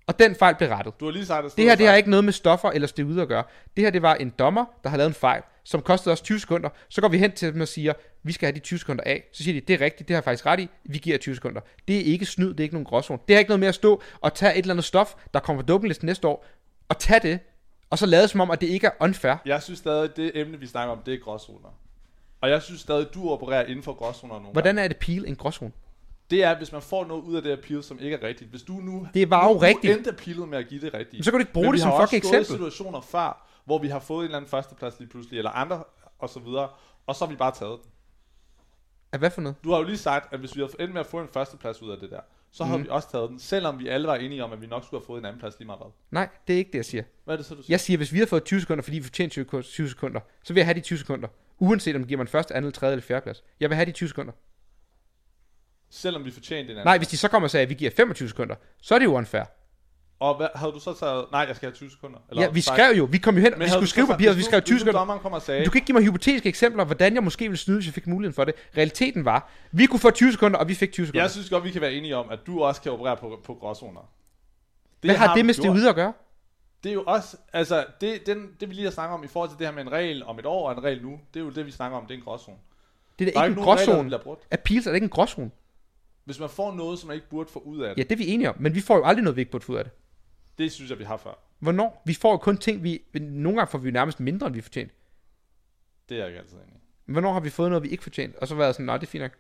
Og 0.08 0.20
den 0.20 0.36
fejl 0.36 0.56
blev 0.56 0.70
rettet. 0.70 1.00
Du 1.00 1.06
har 1.06 1.12
lige 1.12 1.26
sagt, 1.26 1.46
at 1.46 1.52
Det 1.56 1.64
her, 1.64 1.76
det 1.76 1.88
har 1.88 1.96
ikke 1.96 2.10
noget 2.10 2.26
med 2.26 2.34
stoffer 2.34 2.70
eller 2.70 2.88
steroider 2.88 3.22
at 3.22 3.28
gøre. 3.28 3.44
Det 3.78 3.84
her, 3.84 3.92
det 3.92 4.02
var 4.02 4.16
en 4.16 4.30
dommer, 4.30 4.66
der 4.84 4.90
har 4.90 4.98
lavet 4.98 5.08
en 5.08 5.14
fejl, 5.14 5.42
som 5.64 5.82
kostede 5.82 6.14
os 6.14 6.22
20 6.22 6.40
sekunder. 6.40 6.70
Så 6.90 7.02
går 7.02 7.08
vi 7.08 7.18
hen 7.18 7.32
til 7.32 7.54
dem 7.54 7.62
og 7.62 7.68
siger, 7.68 7.94
vi 8.24 8.32
skal 8.32 8.46
have 8.48 8.56
de 8.56 8.60
20 8.60 8.80
sekunder 8.80 9.04
af. 9.04 9.24
Så 9.34 9.44
siger 9.44 9.62
de, 9.62 9.66
det 9.68 9.82
er 9.82 9.86
rigtigt, 9.86 10.08
det 10.08 10.14
har 10.14 10.18
jeg 10.18 10.24
faktisk 10.24 10.46
ret 10.46 10.60
i. 10.60 10.70
Vi 10.86 10.98
giver 10.98 11.14
jer 11.14 11.20
20 11.20 11.36
sekunder. 11.36 11.62
Det 11.88 11.98
er 11.98 12.02
ikke 12.02 12.26
snyd, 12.26 12.50
det 12.50 12.60
er 12.60 12.64
ikke 12.64 12.76
nogen 12.76 12.86
gråzone. 12.86 13.20
Det 13.28 13.36
har 13.36 13.40
ikke 13.40 13.50
noget 13.50 13.60
med 13.60 13.68
at 13.68 13.76
stå 13.76 14.02
og 14.22 14.34
tage 14.34 14.54
et 14.54 14.58
eller 14.58 14.74
andet 14.74 14.86
stof, 14.86 15.14
der 15.34 15.40
kommer 15.40 15.62
på 15.64 15.66
dopinglisten 15.66 16.06
næste 16.06 16.28
år, 16.28 16.46
og 16.90 17.00
tage 17.00 17.20
det, 17.20 17.40
og 17.94 18.00
så 18.00 18.06
lade 18.06 18.28
som 18.28 18.42
om, 18.42 18.52
at 18.52 18.62
det 18.62 18.68
ikke 18.68 18.88
er 18.88 18.92
unfair. 19.00 19.36
Jeg 19.46 19.62
synes 19.64 19.80
stadig, 19.80 20.04
at 20.04 20.18
det 20.18 20.32
emne, 20.36 20.60
vi 20.60 20.68
snakker 20.68 20.92
om, 20.96 21.02
det 21.06 21.14
er 21.14 21.18
gråzoner. 21.18 21.70
Og 22.42 22.50
jeg 22.50 22.62
synes 22.62 22.82
stadig, 22.82 23.08
at 23.08 23.14
du 23.14 23.30
opererer 23.30 23.66
inden 23.66 23.84
for 23.84 23.94
gråzoner 23.94 24.34
nogle 24.34 24.52
Hvordan 24.52 24.78
er 24.78 24.88
det 24.88 24.98
pil 24.98 25.26
en 25.28 25.36
gråzone? 25.36 25.72
det 26.30 26.44
er, 26.44 26.58
hvis 26.58 26.72
man 26.72 26.82
får 26.82 27.06
noget 27.06 27.22
ud 27.22 27.36
af 27.36 27.42
det 27.42 27.52
appeal, 27.52 27.84
som 27.84 28.00
ikke 28.00 28.18
er 28.18 28.28
rigtigt. 28.28 28.50
Hvis 28.50 28.62
du 28.62 28.74
nu... 28.74 29.08
Det 29.14 29.30
var 29.30 29.48
jo 29.48 29.54
nu, 29.54 29.60
rigtigt. 29.60 29.98
Endte 29.98 30.10
appealet 30.10 30.50
med 30.50 30.58
at 30.58 30.68
give 30.68 30.82
det 30.82 30.94
rigtigt. 30.94 31.14
Men 31.14 31.24
så 31.24 31.32
kan 31.32 31.40
du 31.40 31.42
ikke 31.42 31.54
bruge 31.54 31.66
Men 31.66 31.72
det 31.72 31.78
vi 31.78 31.80
som 31.80 31.92
har 31.92 31.98
også 31.98 32.08
fucking 32.08 32.24
stået 32.24 32.38
i 32.38 32.42
eksempel. 32.42 32.58
situationer 32.58 33.02
før, 33.02 33.48
hvor 33.66 33.80
vi 33.80 33.88
har 33.88 34.00
fået 34.00 34.20
en 34.20 34.26
eller 34.26 34.38
anden 34.38 34.50
førsteplads 34.50 35.00
lige 35.00 35.10
pludselig, 35.10 35.38
eller 35.38 35.52
andre, 35.52 35.84
og 36.20 36.30
så 36.30 36.40
videre, 36.40 36.70
og 37.08 37.16
så 37.16 37.26
har 37.26 37.30
vi 37.32 37.36
bare 37.38 37.52
taget 37.52 37.80
den. 37.84 37.92
At 39.12 39.20
hvad 39.20 39.32
for 39.32 39.42
noget? 39.42 39.56
Du 39.64 39.72
har 39.72 39.78
jo 39.78 39.84
lige 39.84 39.98
sagt, 39.98 40.34
at 40.34 40.40
hvis 40.40 40.56
vi 40.56 40.62
havde 40.62 40.74
endt 40.80 40.94
med 40.94 41.02
at 41.02 41.08
få 41.08 41.20
en 41.20 41.28
førsteplads 41.34 41.82
ud 41.82 41.92
af 41.92 41.98
det 41.98 42.12
der, 42.12 42.22
så 42.54 42.64
havde 42.64 42.78
Mhm. 42.78 42.86
vi 42.86 42.90
også 42.90 43.12
taget 43.12 43.30
den, 43.30 43.40
selvom 43.40 43.80
vi 43.80 43.88
alle 43.88 44.08
var 44.08 44.16
enige 44.16 44.44
om, 44.44 44.52
at 44.54 44.62
vi 44.62 44.68
nok 44.68 44.84
skulle 44.84 45.02
have 45.02 45.06
fået 45.06 45.20
en 45.20 45.26
anden 45.26 45.40
plads 45.40 45.60
lige 45.60 45.66
meget 45.66 45.80
hvad. 45.80 45.92
Nej, 46.12 46.30
det 46.48 46.54
er 46.54 46.58
ikke 46.58 46.72
det, 46.72 46.78
jeg 46.78 46.86
siger. 46.86 47.04
Hvad 47.24 47.36
er 47.36 47.38
det 47.38 47.46
så, 47.46 47.56
du 47.56 47.62
siger? 47.64 47.74
Jeg 47.74 47.80
siger, 47.80 47.98
hvis 47.98 48.14
vi 48.14 48.20
har 48.20 48.26
fået 48.26 48.44
20 48.44 48.62
sekunder, 48.62 48.84
fordi 48.84 48.98
vi 48.98 49.04
fortjener 49.04 49.30
20 49.30 49.46
sek- 49.54 49.62
20 49.62 49.90
sekunder, 49.90 50.20
så 50.44 50.54
vil 50.54 50.60
jeg 50.60 50.68
have 50.68 50.74
de 50.76 50.82
20 50.82 51.00
sekunder. 51.00 51.28
Uanset 51.60 51.96
om 51.96 52.02
det 52.02 52.08
giver 52.08 52.18
mig 52.18 52.24
en 52.24 52.28
første, 52.28 52.56
anden, 52.56 52.72
tredje 52.72 52.94
eller 52.94 53.04
fjerde 53.04 53.22
plads. 53.24 53.44
Jeg 53.60 53.70
vil 53.70 53.76
have 53.76 53.86
de 53.86 53.92
20 53.92 54.10
sekunder. 54.10 54.34
Selvom 55.90 56.26
vi 56.26 56.32
fortjente 56.32 56.72
en 56.72 56.78
anden 56.78 56.86
Nej, 56.86 56.98
hvis 56.98 57.08
de 57.08 57.18
så 57.18 57.28
kommer 57.28 57.48
og 57.48 57.52
siger, 57.52 57.62
at 57.62 57.70
vi 57.70 57.74
giver 57.74 57.92
25 57.92 58.30
sekunder, 58.30 58.56
så 58.82 58.96
er 58.96 59.00
det 59.00 59.06
jo 59.06 59.14
unfair. 59.16 59.44
Og 60.24 60.38
hvad, 60.38 60.48
havde 60.56 60.72
du 60.72 60.80
så 60.80 60.94
taget, 60.94 61.26
nej, 61.32 61.46
jeg 61.48 61.56
skal 61.56 61.68
have 61.68 61.76
20 61.76 61.92
sekunder? 61.92 62.20
Ja, 62.36 62.50
vi 62.50 62.62
skrev 62.62 62.96
jo, 62.98 63.08
vi 63.12 63.18
kom 63.18 63.36
jo 63.36 63.42
hen, 63.42 63.54
vi 63.54 63.58
havde 63.58 63.72
skulle 63.72 63.90
skrive 63.90 64.08
papiret, 64.08 64.36
hvis 64.36 64.46
vi 64.46 64.50
skrev 64.50 64.62
20 64.62 64.76
hvis 64.76 64.82
nu 64.82 64.86
sekunder. 64.86 65.00
dommeren 65.00 65.20
kommer 65.20 65.36
og 65.36 65.42
sagde, 65.42 65.66
Du 65.66 65.72
kan 65.72 65.78
ikke 65.78 65.86
give 65.86 65.94
mig 65.94 66.04
hypotetiske 66.04 66.50
eksempler, 66.50 66.86
hvordan 66.86 67.14
jeg 67.16 67.24
måske 67.24 67.46
ville 67.46 67.58
snyde, 67.58 67.78
hvis 67.78 67.88
jeg 67.88 67.94
fik 67.94 68.08
muligheden 68.08 68.36
for 68.36 68.44
det. 68.44 68.54
Realiteten 68.78 69.26
var, 69.26 69.52
vi 69.72 69.86
kunne 69.86 70.00
få 70.00 70.12
20 70.12 70.32
sekunder, 70.32 70.60
og 70.60 70.68
vi 70.68 70.76
fik 70.76 70.92
20 70.92 71.06
sekunder. 71.06 71.24
jeg 71.24 71.32
synes 71.32 71.50
godt, 71.50 71.64
vi 71.64 71.72
kan 71.72 71.82
være 71.82 71.94
enige 71.94 72.16
om, 72.16 72.30
at 72.30 72.40
du 72.48 72.64
også 72.64 72.82
kan 72.82 72.92
operere 72.92 73.18
på, 73.18 73.40
på 73.44 73.54
gråzoner. 73.54 74.12
Hvad 75.02 75.16
har 75.16 75.28
det 75.28 75.42
vi 75.44 75.46
med 75.46 75.54
steroider 75.54 75.90
at 75.90 75.96
gøre? 75.96 76.14
Det 76.84 76.90
er 76.90 76.94
jo 76.94 77.04
også, 77.08 77.38
altså, 77.54 77.86
det, 78.02 78.26
den, 78.26 78.48
det 78.60 78.70
vi 78.70 78.74
lige 78.74 78.84
har 78.86 78.92
snakket 78.92 79.14
om 79.14 79.24
i 79.24 79.28
forhold 79.28 79.50
til 79.50 79.60
det 79.60 79.68
her 79.68 79.74
med 79.74 79.82
en 79.82 79.92
regel 79.92 80.24
om 80.24 80.40
et 80.40 80.46
år 80.46 80.70
og 80.70 80.78
en 80.78 80.84
regel 80.84 81.02
nu, 81.02 81.20
det 81.34 81.40
er 81.40 81.44
jo 81.44 81.50
det, 81.50 81.66
vi 81.66 81.72
snakker 81.72 81.98
om, 81.98 82.06
det 82.06 82.14
er 82.14 82.18
en 82.18 82.24
gråzone. 82.24 82.58
Det 83.20 83.28
er 83.28 83.32
Der 83.32 83.40
er 83.40 83.46
ikke 83.46 83.60
en 83.60 83.64
gråzone. 83.64 84.20
Appeals 84.52 84.88
er 84.88 84.92
da 84.92 84.96
ikke 84.96 85.06
en 85.06 85.10
gråzone. 85.10 85.52
Hvis 86.26 86.40
man 86.40 86.50
får 86.50 86.74
noget, 86.74 87.00
som 87.00 87.08
man 87.08 87.16
ikke 87.16 87.30
burde 87.30 87.52
få 87.52 87.60
ud 87.60 87.80
af 87.82 87.96
det, 87.96 87.98
Ja, 87.98 88.04
det 88.04 88.12
er 88.12 88.26
vi 88.26 88.28
enige 88.28 88.50
om, 88.50 88.56
men 88.60 88.76
vi 88.76 88.82
får 88.82 88.96
jo 88.96 89.06
aldrig 89.06 89.24
noget, 89.24 89.36
vi 89.36 89.42
ikke 89.42 89.52
burde 89.52 89.66
få 89.66 89.72
ud 89.72 89.78
af 89.78 89.84
det. 89.84 89.94
Det 90.58 90.72
synes 90.72 90.90
jeg, 90.90 91.00
vi 91.00 91.04
har 91.04 91.18
før. 91.18 91.34
Hvornår? 91.60 92.02
Vi 92.06 92.14
får 92.14 92.38
kun 92.38 92.58
ting, 92.58 92.84
vi... 92.84 93.02
Nogle 93.14 93.58
gange 93.58 93.72
får 93.72 93.78
vi 93.78 93.92
nærmest 93.92 94.20
mindre, 94.20 94.48
end 94.48 94.56
vi 94.56 94.62
fortjent. 94.62 94.92
Det 96.10 96.16
er 96.16 96.20
jeg 96.20 96.28
ikke 96.28 96.40
altid 96.40 96.58
enig 96.58 96.76
i. 96.76 97.12
Hvornår 97.12 97.34
har 97.34 97.40
vi 97.40 97.50
fået 97.50 97.70
noget, 97.70 97.84
vi 97.84 97.90
ikke 97.90 98.04
fortjent? 98.04 98.36
Og 98.36 98.48
så 98.48 98.56
været 98.56 98.76
sådan, 98.76 98.86
nej, 98.86 98.98
det 98.98 99.08
er 99.08 99.12
fint 99.12 99.22
nok. 99.22 99.32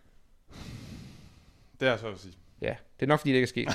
Det 1.80 1.86
er 1.86 1.90
jeg 1.90 2.00
så 2.00 2.08
at 2.08 2.20
sige. 2.20 2.34
Ja, 2.62 2.76
det 3.00 3.06
er 3.06 3.08
nok, 3.08 3.20
fordi 3.20 3.34
det 3.34 3.36
ikke 3.36 3.46
er 3.46 3.48
sket. 3.48 3.70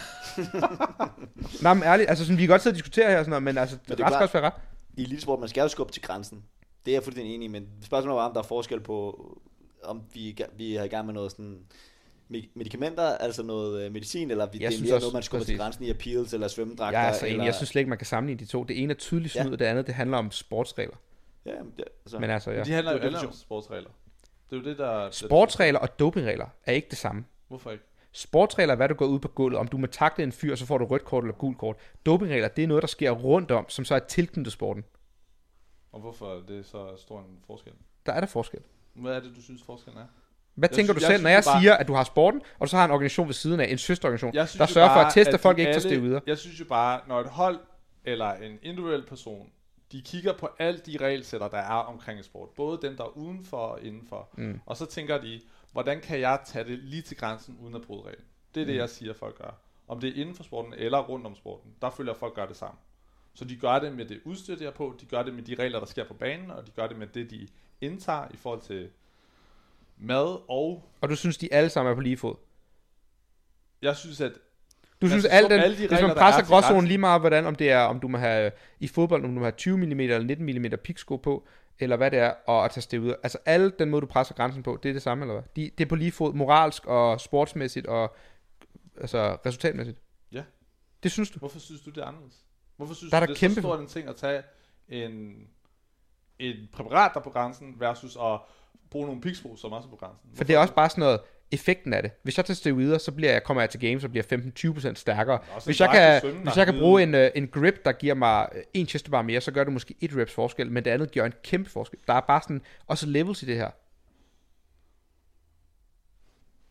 Nej, 1.62 1.74
men 1.74 1.82
ærligt, 1.82 2.08
altså 2.08 2.24
sådan, 2.24 2.38
vi 2.38 2.42
kan 2.42 2.48
godt 2.48 2.62
sidde 2.62 2.74
og 2.74 2.76
diskutere 2.76 3.10
her, 3.10 3.18
og 3.18 3.24
sådan 3.24 3.30
noget, 3.30 3.42
men 3.42 3.58
altså, 3.58 3.76
Men 3.76 3.92
ret 3.92 3.98
det 3.98 4.04
er 4.04 4.08
skal 4.08 4.22
også 4.22 4.32
være 4.32 4.42
ret. 4.46 4.52
I 4.96 5.02
elitesport, 5.02 5.40
man 5.40 5.48
skal 5.48 5.60
jo 5.60 5.68
skubbe 5.68 5.92
til 5.92 6.02
grænsen. 6.02 6.44
Det 6.84 6.90
er 6.90 6.94
jeg 6.94 7.02
fuldstændig 7.02 7.34
enig 7.34 7.44
i, 7.44 7.48
men 7.48 7.68
spørgsmålet 7.82 8.16
var, 8.16 8.26
om 8.26 8.32
der 8.32 8.40
er 8.40 8.44
forskel 8.44 8.80
på, 8.80 9.40
om 9.82 10.02
vi, 10.14 10.38
vi 10.56 10.76
er 10.76 10.82
i 10.82 10.88
gang 10.88 11.06
med 11.06 11.14
noget 11.14 11.30
sådan 11.30 11.60
medicamenter, 12.54 13.02
altså 13.02 13.42
noget 13.42 13.82
øh, 13.86 13.92
medicin, 13.92 14.30
eller 14.30 14.46
vi, 14.46 14.58
Jeg 14.60 14.70
det 14.70 14.78
er 14.78 14.82
mere 14.84 14.94
også, 14.94 15.04
noget, 15.04 15.14
man 15.14 15.22
skubber 15.22 15.44
til 15.44 15.58
grænsen 15.58 15.84
i 15.84 15.90
appeals, 15.90 16.34
eller 16.34 16.48
svømmedragter. 16.48 16.98
Jeg 16.98 17.04
er 17.04 17.08
altså 17.10 17.26
enig. 17.26 17.32
eller, 17.32 17.44
Jeg 17.44 17.54
synes 17.54 17.68
slet 17.68 17.80
ikke, 17.80 17.88
man 17.88 17.98
kan 17.98 18.06
sammenligne 18.06 18.40
de 18.40 18.44
to. 18.46 18.64
Det 18.64 18.82
ene 18.82 18.92
er 18.92 18.96
tydeligt 18.96 19.36
Ja. 19.36 19.42
snyd, 19.42 19.52
og 19.52 19.58
det 19.58 19.64
andet, 19.64 19.86
det 19.86 19.94
handler 19.94 20.18
om 20.18 20.30
sportsregler. 20.30 20.96
Ja, 21.46 21.50
det, 21.50 21.84
altså, 22.04 22.18
Men 22.18 22.30
altså, 22.30 22.50
Ja. 22.50 22.56
ja. 22.58 22.64
De 22.64 22.72
handler 22.72 22.92
jo 22.92 22.98
Det 22.98 23.04
alle 23.04 23.18
om 23.18 23.32
sportsregler. 23.32 23.90
Det 24.50 24.56
er 24.56 24.60
jo 24.60 24.64
det, 24.68 24.78
der... 24.78 25.10
Sportsregler 25.10 25.80
og 25.80 25.98
dopingregler 25.98 26.46
er 26.66 26.72
ikke 26.72 26.86
det 26.90 26.98
samme. 26.98 27.24
Hvorfor 27.48 27.70
ikke? 27.70 27.84
Sportsregler 28.12 28.72
er, 28.72 28.76
hvad 28.76 28.88
du 28.88 28.94
går 28.94 29.06
ud 29.06 29.18
på 29.18 29.28
gulvet. 29.28 29.58
Om 29.58 29.68
du 29.68 29.76
må 29.78 29.86
takle 29.86 30.24
en 30.24 30.32
fyr, 30.32 30.54
så 30.54 30.66
får 30.66 30.78
du 30.78 30.84
rødt 30.84 31.04
kort 31.04 31.24
eller 31.24 31.34
gult 31.34 31.58
kort. 31.58 31.76
Dopingregler, 32.06 32.48
det 32.48 32.64
er 32.64 32.68
noget, 32.68 32.82
der 32.82 32.86
sker 32.88 33.10
rundt 33.10 33.50
om, 33.50 33.68
som 33.68 33.84
så 33.84 33.94
er 33.94 33.98
tilknyttet 33.98 34.52
sporten. 34.52 34.84
Og 35.92 36.00
hvorfor 36.00 36.34
er 36.36 36.40
det 36.46 36.66
så 36.66 36.96
stor 36.96 37.20
en 37.20 37.38
forskel? 37.46 37.72
Der 38.06 38.12
er 38.12 38.20
der 38.20 38.26
forskel. 38.26 38.60
Hvad 38.94 39.12
er 39.16 39.20
det, 39.20 39.36
du 39.36 39.42
synes, 39.42 39.62
forskellen 39.62 40.00
er? 40.02 40.06
Hvad 40.58 40.68
Jeg 40.68 40.76
tænker 40.76 40.92
synes- 40.92 41.04
du 41.04 41.10
selv, 41.12 41.22
når 41.22 41.30
jeg 41.30 41.42
bare- 41.46 41.60
siger, 41.60 41.74
at 41.74 41.88
du 41.88 41.92
har 41.94 42.04
sporten, 42.04 42.40
og 42.58 42.66
du 42.66 42.70
så 42.70 42.76
har 42.76 42.84
en 42.84 42.90
organisation 42.90 43.26
ved 43.26 43.34
siden 43.34 43.60
af, 43.60 43.66
en 43.70 43.78
søsterorganisation, 43.78 44.34
der 44.34 44.66
sørger 44.66 44.88
for 44.88 44.94
bare, 44.94 45.06
at 45.06 45.12
teste, 45.12 45.34
at 45.34 45.40
folk 45.40 45.58
ikke 45.58 45.68
tager 45.68 45.74
alle- 45.74 45.88
steroider? 45.88 46.20
Jeg 46.26 46.38
synes 46.38 46.60
jo 46.60 46.64
bare, 46.64 47.00
når 47.08 47.20
et 47.20 47.26
hold 47.28 47.58
eller 48.04 48.32
en 48.32 48.58
individuel 48.62 49.06
person, 49.06 49.50
de 49.92 50.02
kigger 50.02 50.32
på 50.32 50.48
alle 50.58 50.80
de 50.86 50.96
regelsætter, 51.00 51.48
der 51.48 51.58
er 51.58 51.72
omkring 51.92 52.24
sport. 52.24 52.48
Både 52.56 52.78
dem, 52.82 52.96
der 52.96 53.04
er 53.04 53.16
udenfor 53.16 53.56
og 53.56 53.82
indenfor. 53.82 54.28
Mm. 54.36 54.60
Og 54.66 54.76
så 54.76 54.86
tænker 54.86 55.18
de, 55.20 55.40
hvordan 55.72 56.00
kan 56.00 56.20
jeg 56.20 56.40
tage 56.46 56.64
det 56.64 56.78
lige 56.78 57.02
til 57.02 57.16
grænsen 57.16 57.56
uden 57.62 57.74
at 57.74 57.82
bryde 57.82 58.00
reglen? 58.02 58.24
Det 58.54 58.60
er 58.60 58.64
det, 58.64 58.74
Mm. 58.74 58.78
jeg 58.80 58.88
siger, 58.88 59.12
folk 59.12 59.38
gør. 59.38 59.60
Om 59.88 60.00
det 60.00 60.08
er 60.10 60.20
inden 60.20 60.34
for 60.34 60.42
sporten 60.42 60.74
eller 60.76 60.98
rundt 60.98 61.26
om 61.26 61.34
sporten, 61.36 61.70
der 61.82 61.90
føler 61.90 62.10
jeg, 62.10 62.14
at 62.16 62.20
folk 62.20 62.34
gør 62.34 62.46
det 62.46 62.56
sammen. 62.56 62.78
Så 63.34 63.44
de 63.44 63.56
gør 63.56 63.78
det 63.78 63.92
med 63.92 64.04
det 64.04 64.20
udstyr, 64.24 64.56
de 64.56 64.64
har 64.64 64.70
på, 64.70 64.94
de 65.00 65.06
gør 65.06 65.22
det 65.22 65.34
med 65.34 65.42
de 65.42 65.54
regler, 65.54 65.78
der 65.78 65.86
sker 65.86 66.04
på 66.04 66.14
banen, 66.14 66.50
og 66.50 66.66
de 66.66 66.70
gør 66.70 66.86
det 66.86 66.98
med 66.98 67.06
det, 67.06 67.30
de 67.30 67.48
indtager 67.80 68.24
i 68.30 68.36
forhold 68.36 68.60
til 68.60 68.88
mad, 70.00 70.40
og 70.48 70.90
Og 71.00 71.08
du 71.08 71.16
synes, 71.16 71.38
de 71.38 71.52
alle 71.52 71.70
sammen 71.70 71.90
er 71.90 71.94
på 71.94 72.00
lige 72.00 72.16
fod? 72.16 72.34
jeg 73.82 73.96
synes, 73.96 74.20
at 74.20 74.32
Du 75.00 75.06
Men 75.06 75.10
synes, 75.10 75.22
så 75.24 75.28
alt 75.28 75.50
den, 75.50 75.60
alle 75.60 75.76
de 75.76 75.80
hvis 75.80 75.92
regler, 75.92 76.06
man 76.08 76.16
presser 76.16 76.42
er 76.42 76.46
gråzonen 76.46 76.86
lige 76.86 76.98
meget, 76.98 77.20
hvordan, 77.20 77.46
om 77.46 77.54
det 77.54 77.70
er, 77.70 77.78
om 77.80 78.00
du 78.00 78.08
må 78.08 78.18
have 78.18 78.50
i 78.80 78.88
fodbold, 78.88 79.24
om 79.24 79.30
du 79.30 79.34
må 79.38 79.44
have 79.44 79.52
20 79.52 79.76
mm 79.76 80.00
eller 80.00 80.18
19 80.18 80.46
mm 80.72 80.78
piksko 80.84 81.16
på, 81.16 81.46
eller 81.78 81.96
hvad 81.96 82.10
det 82.10 82.18
er, 82.18 82.34
og 82.46 82.64
at 82.64 82.70
tage 82.70 82.82
steroider. 82.82 83.14
Altså 83.22 83.38
alle 83.44 83.72
den 83.78 83.90
måde, 83.90 84.00
du 84.00 84.06
presser 84.06 84.34
grænsen 84.34 84.62
på, 84.62 84.78
det 84.82 84.88
er 84.88 84.92
det 84.92 85.02
samme, 85.02 85.24
eller 85.24 85.34
hvad? 85.34 85.42
De, 85.56 85.70
det 85.78 85.84
er 85.84 85.88
på 85.88 85.94
lige 85.94 86.12
fod, 86.12 86.32
moralsk 86.34 86.86
og 86.86 87.20
sportsmæssigt 87.20 87.86
og 87.86 88.16
altså 89.00 89.36
resultatmæssigt. 89.46 89.98
Ja. 90.32 90.42
Det 91.02 91.12
synes 91.12 91.30
du? 91.30 91.38
Hvorfor 91.38 91.58
synes 91.58 91.80
du, 91.80 91.90
det 91.90 91.98
er 91.98 92.04
anderledes? 92.06 92.36
Hvorfor 92.76 92.94
synes 92.94 93.10
Der 93.10 93.16
er 93.16 93.20
du, 93.20 93.26
der 93.26 93.34
det 93.34 93.42
er 93.42 93.48
kæmpe- 93.48 93.54
så 93.54 93.60
stor 93.60 93.78
en 93.78 93.86
ting 93.86 94.08
at 94.08 94.16
tage 94.16 94.42
en, 94.88 95.46
en 96.38 96.56
præparat, 96.72 97.10
der 97.14 97.20
er 97.20 97.24
på 97.24 97.30
grænsen, 97.30 97.74
versus 97.80 98.16
at 98.16 98.40
bruge 98.90 99.06
nogle 99.06 99.20
pikspo, 99.20 99.56
som 99.56 99.72
også 99.72 99.86
er 99.86 99.90
på 99.90 99.96
grænsen? 99.96 100.30
For 100.34 100.44
det 100.44 100.54
er 100.54 100.58
også 100.58 100.74
bare 100.74 100.90
sådan 100.90 101.02
noget, 101.02 101.20
effekten 101.52 101.92
af 101.92 102.02
det. 102.02 102.10
Hvis 102.22 102.36
jeg 102.36 102.44
tager 102.44 102.54
steroider, 102.54 102.98
så 102.98 103.12
bliver 103.12 103.32
jeg, 103.32 103.42
kommer 103.44 103.60
jeg 103.62 103.70
til 103.70 103.80
games 103.80 104.04
og 104.04 104.10
bliver 104.10 104.24
15-20% 104.90 104.94
stærkere. 104.94 105.38
Hvis 105.64 105.80
jeg, 105.80 105.88
kan, 106.22 106.32
hvis 106.42 106.56
jeg 106.56 106.66
kan 106.66 106.78
bruge 106.78 107.02
en, 107.02 107.14
øh, 107.14 107.30
en 107.34 107.48
grip, 107.48 107.84
der 107.84 107.92
giver 107.92 108.14
mig 108.14 108.48
øh, 108.54 108.62
en 108.74 108.86
chest 108.86 109.10
bar 109.10 109.22
mere, 109.22 109.40
så 109.40 109.52
gør 109.52 109.64
det 109.64 109.72
måske 109.72 109.94
et 110.00 110.10
reps 110.16 110.32
forskel, 110.32 110.70
men 110.70 110.84
det 110.84 110.90
andet 110.90 111.12
gør 111.12 111.24
en 111.26 111.32
kæmpe 111.42 111.70
forskel. 111.70 111.98
Der 112.06 112.14
er 112.14 112.20
bare 112.20 112.40
sådan 112.42 112.62
også 112.86 113.06
levels 113.06 113.42
i 113.42 113.46
det 113.46 113.56
her. 113.56 113.70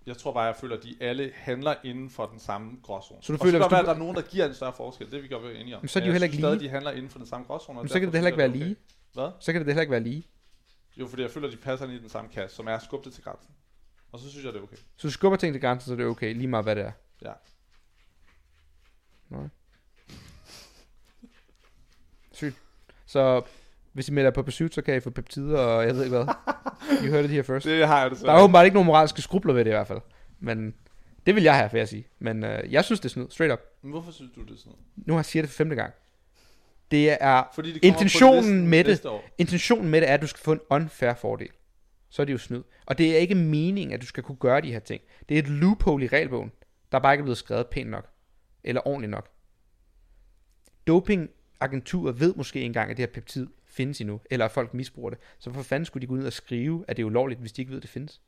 Jeg 0.05 0.17
tror 0.17 0.33
bare, 0.33 0.43
jeg 0.43 0.55
føler, 0.55 0.77
at 0.77 0.83
de 0.83 0.95
alle 1.01 1.31
handler 1.35 1.73
inden 1.83 2.09
for 2.09 2.25
den 2.25 2.39
samme 2.39 2.71
gråzone. 2.83 3.19
Så 3.23 3.33
du 3.33 3.37
og 3.39 3.45
føler, 3.45 3.59
så 3.61 3.69
kan 3.69 3.75
du- 3.75 3.79
at 3.81 3.85
der 3.85 3.93
er 3.93 3.97
nogen, 3.97 4.15
der 4.15 4.21
giver 4.21 4.45
en 4.47 4.53
større 4.53 4.73
forskel. 4.77 5.11
Det 5.11 5.23
vi 5.23 5.27
godt 5.27 5.43
være 5.43 5.53
enige 5.55 5.75
om. 5.75 5.81
Men 5.81 5.87
så 5.87 5.99
er 5.99 6.01
de 6.01 6.07
jo 6.07 6.11
heller 6.11 6.25
ikke 6.25 6.33
synes 6.33 6.41
stadig, 6.43 6.57
lige. 6.57 6.67
de 6.67 6.71
handler 6.71 6.91
inden 6.91 7.09
for 7.09 7.19
den 7.19 7.27
samme 7.27 7.45
gråzone. 7.47 7.79
og 7.79 7.83
Men 7.83 7.89
så 7.89 7.99
kan 7.99 8.07
det 8.07 8.13
heller 8.15 8.27
ikke 8.27 8.37
være 8.37 8.49
jeg, 8.49 8.57
lige. 8.57 8.75
Hvad? 9.13 9.29
Så 9.39 9.51
kan 9.51 9.61
det 9.61 9.67
heller 9.67 9.81
ikke 9.81 9.91
være 9.91 9.99
lige. 10.03 10.23
Jo, 10.99 11.07
fordi 11.07 11.21
jeg 11.21 11.31
føler, 11.31 11.47
at 11.47 11.53
de 11.53 11.57
passer 11.57 11.85
ind 11.85 11.95
i 11.95 11.99
den 11.99 12.09
samme 12.09 12.29
kasse, 12.33 12.55
som 12.55 12.67
er 12.67 12.75
at 12.75 12.83
skubbe 12.83 13.05
det 13.05 13.13
til 13.13 13.23
grænsen. 13.23 13.49
Og 14.11 14.19
så 14.19 14.29
synes 14.29 14.45
jeg, 14.45 14.53
det 14.53 14.59
er 14.59 14.63
okay. 14.63 14.77
Så 14.97 15.07
du 15.07 15.11
skubber 15.11 15.37
ting 15.37 15.53
til 15.53 15.61
grænsen, 15.61 15.89
så 15.89 15.95
det 15.95 16.03
er 16.03 16.07
okay, 16.09 16.33
lige 16.33 16.47
meget 16.47 16.65
hvad 16.65 16.75
det 16.75 16.83
er. 16.83 16.91
Ja. 17.21 17.33
Nej. 19.29 19.47
Sygt. 22.31 22.55
Så 23.05 23.41
hvis 23.93 24.09
I 24.09 24.11
melder 24.11 24.31
på 24.31 24.43
pursuit, 24.43 24.73
så 24.73 24.81
kan 24.81 24.95
I 24.95 24.99
få 24.99 25.09
peptider 25.09 25.59
og 25.59 25.85
jeg 25.85 25.95
ved 25.95 26.03
ikke 26.03 26.17
hvad. 26.17 26.27
You 27.03 27.11
heard 27.11 27.25
it 27.25 27.31
here 27.31 27.43
first. 27.43 27.65
Det 27.65 27.87
har 27.87 28.01
jeg 28.01 28.09
det 28.09 28.19
så. 28.19 28.25
Der 28.25 28.33
er 28.33 28.43
åbenbart 28.43 28.65
ikke 28.65 28.75
nogen 28.75 28.87
moralske 28.87 29.21
skrubler 29.21 29.53
ved 29.53 29.65
det 29.65 29.71
i 29.71 29.73
hvert 29.73 29.87
fald. 29.87 29.99
Men 30.39 30.75
det 31.25 31.35
vil 31.35 31.43
jeg 31.43 31.57
have, 31.57 31.71
vil 31.71 31.79
jeg 31.79 31.87
sige. 31.87 32.07
Men 32.19 32.43
øh, 32.43 32.73
jeg 32.73 32.85
synes, 32.85 32.99
det 32.99 33.05
er 33.05 33.13
snyd. 33.13 33.29
Straight 33.29 33.53
up. 33.53 33.59
Men 33.81 33.91
hvorfor 33.91 34.11
synes 34.11 34.31
du, 34.35 34.41
det 34.41 34.51
er 34.51 34.57
sådan 34.57 34.69
noget? 34.69 35.07
Nu 35.07 35.13
har 35.13 35.19
jeg 35.19 35.25
siger 35.25 35.43
det 35.43 35.49
for 35.49 35.55
femte 35.55 35.75
gang. 35.75 35.93
Det 36.91 37.23
er 37.23 37.43
Fordi 37.55 37.73
det 37.73 37.83
Intentionen 37.83 38.67
med 38.67 38.77
det- 38.77 38.87
næste 38.87 39.09
år. 39.09 39.23
Intentionen 39.37 39.89
med 39.91 40.01
det 40.01 40.09
er, 40.09 40.13
at 40.13 40.21
du 40.21 40.27
skal 40.27 40.39
få 40.43 40.51
en 40.51 40.59
unfair 40.69 41.13
fordel. 41.13 41.49
Så 42.09 42.21
er 42.21 42.25
det 42.25 42.33
jo 42.33 42.37
snyd. 42.37 42.63
Og 42.85 42.97
det 42.97 43.13
er 43.15 43.17
ikke 43.17 43.35
meningen, 43.35 43.93
at 43.93 44.01
du 44.01 44.05
skal 44.05 44.23
kunne 44.23 44.37
gøre 44.37 44.61
de 44.61 44.71
her 44.71 44.79
ting. 44.79 45.01
Det 45.29 45.35
er 45.35 45.39
et 45.39 45.47
loophole 45.47 46.05
i 46.05 46.07
regelbogen, 46.07 46.51
der 46.91 46.99
bare 46.99 47.13
ikke 47.13 47.21
er 47.21 47.25
blevet 47.25 47.37
skrevet 47.37 47.67
pænt 47.67 47.89
nok. 47.89 48.09
Eller 48.63 48.87
ordentligt 48.87 49.11
nok. 49.11 49.29
Dopingagenturer 50.87 52.11
ved 52.11 52.33
måske 52.35 52.61
engang, 52.61 52.91
at 52.91 52.97
det 52.97 53.05
her 53.05 53.13
peptid 53.13 53.47
findes 53.65 54.01
endnu, 54.01 54.21
eller 54.31 54.45
at 54.45 54.51
folk 54.51 54.73
misbruger 54.73 55.09
det. 55.09 55.19
Så 55.39 55.49
hvorfor 55.49 55.67
fanden 55.67 55.85
skulle 55.85 56.01
de 56.01 56.07
gå 56.07 56.13
ud 56.13 56.23
og 56.23 56.33
skrive, 56.33 56.85
at 56.87 56.97
det 56.97 57.03
er 57.03 57.07
ulovligt, 57.07 57.39
hvis 57.39 57.51
de 57.51 57.61
ikke 57.61 57.69
ved, 57.69 57.77
at 57.77 57.81
det 57.83 57.89
findes? 57.89 58.21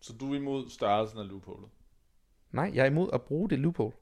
Så 0.00 0.12
du 0.12 0.32
er 0.32 0.36
imod 0.36 0.70
størrelsen 0.70 1.18
af 1.18 1.28
loopholet. 1.28 1.68
Nej, 2.52 2.70
jeg 2.74 2.82
er 2.82 2.86
imod 2.86 3.10
at 3.12 3.22
bruge 3.22 3.50
det 3.50 3.58
loophole. 3.58 3.92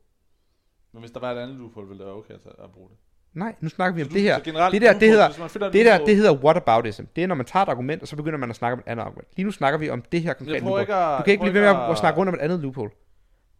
Men 0.92 1.00
hvis 1.00 1.10
der 1.10 1.20
var 1.20 1.32
et 1.32 1.38
andet 1.38 1.56
loophole, 1.56 1.88
ville 1.88 1.98
det 1.98 2.06
være 2.06 2.16
okay 2.16 2.34
at 2.64 2.70
bruge 2.72 2.88
det. 2.88 2.96
Nej, 3.34 3.54
nu 3.60 3.68
snakker 3.68 3.94
vi 3.96 4.02
om 4.02 4.08
Så 4.08 4.14
det 4.14 4.20
du- 4.20 4.22
her. 4.22 4.36
så 4.38 4.44
generelt 4.44 4.72
Det 4.72 4.82
der, 4.82 4.98
det 4.98 5.08
hedder, 5.08 5.28
det 5.72 5.86
der, 5.86 6.04
det 6.04 6.16
hedder 6.16 6.32
whataboutism. 6.34 7.04
Det 7.16 7.22
er, 7.24 7.26
når 7.28 7.34
man 7.34 7.46
tager 7.46 7.62
et 7.64 7.68
argument, 7.68 8.02
og 8.02 8.08
så 8.08 8.16
begynder 8.16 8.38
man 8.38 8.50
at 8.50 8.56
snakke 8.56 8.72
om 8.72 8.78
et 8.78 8.90
andet 8.90 9.04
argument. 9.04 9.28
Lige 9.36 9.44
nu 9.46 9.52
snakker 9.52 9.78
vi 9.78 9.90
om 9.90 10.02
det 10.02 10.22
her 10.22 10.32
konkrete 10.32 10.54
Jeg 10.54 10.62
loophole. 10.62 10.82
ikke 10.82 10.94
at... 10.94 11.18
Du 11.18 11.22
kan 11.24 11.32
ikke 11.32 11.44
jeg 11.44 11.52
blive 11.52 11.64
ved 11.66 11.72
med 11.74 11.82
at 11.90 11.98
snakke 11.98 12.18
rundt 12.20 12.28
om 12.28 12.34
et 12.34 12.40
andet 12.40 12.60
loophole. 12.60 12.90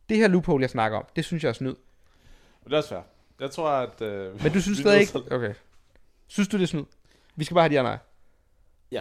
Det 0.08 0.16
her 0.16 0.28
loophole, 0.28 0.62
jeg 0.62 0.70
snakker 0.70 0.98
om, 0.98 1.04
det 1.16 1.24
synes 1.24 1.42
jeg 1.42 1.48
er 1.48 1.52
snyd. 1.52 1.74
Men 1.74 2.64
det 2.64 2.72
er 2.72 2.76
også 2.76 2.88
fair. 2.88 3.00
Jeg 3.40 3.50
tror, 3.50 3.68
at... 3.70 4.02
Øh, 4.02 4.42
Men 4.42 4.52
du 4.52 4.60
synes 4.62 4.78
stadig 4.78 5.00
ikke... 5.00 5.18
Okay. 5.30 5.54
Synes 6.26 6.48
du, 6.48 6.56
det 6.56 6.62
er 6.62 6.66
snyd? 6.66 6.84
Vi 7.36 7.44
skal 7.44 7.54
bare 7.54 7.62
have 7.62 7.72
de 7.74 7.78
andre. 7.80 7.98
Ja. 8.92 9.00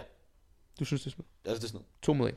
Du 0.79 0.85
synes, 0.85 1.01
det 1.01 1.07
er 1.11 1.15
snyd? 1.15 1.25
Altså, 1.45 1.61
det 1.67 1.69
er 1.69 1.73
noget. 1.73 1.85
To 2.01 2.13
mod 2.13 2.29
en. 2.29 2.35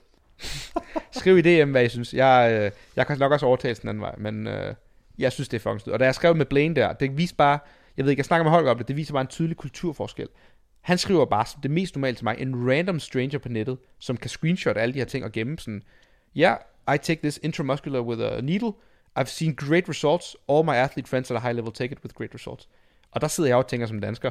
Skriv 1.13 1.39
i 1.39 1.41
DM, 1.65 1.71
hvad 1.71 1.85
I 1.85 1.89
synes. 1.89 2.15
Jeg, 2.15 2.61
øh, 2.61 2.71
jeg 2.97 3.07
kan 3.07 3.19
nok 3.19 3.33
også 3.33 3.47
overtale 3.47 3.75
den 3.75 3.89
anden 3.89 4.03
vej, 4.03 4.15
men 4.19 4.47
øh, 4.47 4.75
jeg 5.19 5.33
synes, 5.33 5.49
det 5.49 5.57
er 5.57 5.61
fucking 5.61 5.81
snyd. 5.81 5.93
Og 5.93 5.99
da 6.01 6.05
jeg 6.05 6.15
skrev 6.15 6.37
med 6.37 6.47
Blaine 6.47 6.75
der, 6.75 6.93
det 6.93 7.17
viser 7.17 7.35
bare... 7.39 7.59
Jeg 7.97 8.05
ved 8.05 8.11
ikke, 8.11 8.21
jeg 8.21 8.25
snakker 8.25 8.45
med 8.45 8.51
Holger 8.51 8.71
om 8.71 8.79
det, 8.79 8.89
det 8.89 8.97
viser 8.97 9.13
bare 9.13 9.21
en 9.21 9.27
tydelig 9.27 9.57
kulturforskel. 9.57 10.29
Han 10.81 10.99
skriver 10.99 11.25
bare 11.25 11.47
som 11.47 11.61
det 11.61 11.71
mest 11.71 11.95
normale 11.95 12.17
til 12.17 12.25
mig, 12.25 12.37
en 12.39 12.71
random 12.71 13.01
stranger 13.01 13.39
på 13.39 13.49
nettet, 13.49 13.79
som 13.99 14.17
kan 14.17 14.31
screenshot 14.31 14.77
alle 14.77 14.95
de 14.95 14.99
her 14.99 15.07
ting 15.07 15.25
og 15.25 15.33
gemme 15.33 15.59
sådan, 15.59 15.83
ja, 16.35 16.55
I 16.95 16.99
take 16.99 17.23
this 17.23 17.41
intramuscular 17.43 18.01
with 18.01 18.23
a 18.23 18.41
needle. 18.41 18.73
I've 19.19 19.25
seen 19.25 19.55
great 19.55 19.89
results. 19.89 20.37
All 20.49 20.65
my 20.65 20.75
athlete 20.75 21.09
friends 21.09 21.31
at 21.31 21.37
a 21.37 21.41
high 21.41 21.55
level 21.57 21.73
take 21.73 21.93
it 21.93 21.99
with 22.03 22.15
great 22.15 22.35
results. 22.35 22.69
Og 23.11 23.21
der 23.21 23.29
sidder 23.29 23.51
jeg 23.51 23.57
og 23.57 23.67
tænker 23.67 23.87
som 23.87 24.01
dansker, 24.01 24.31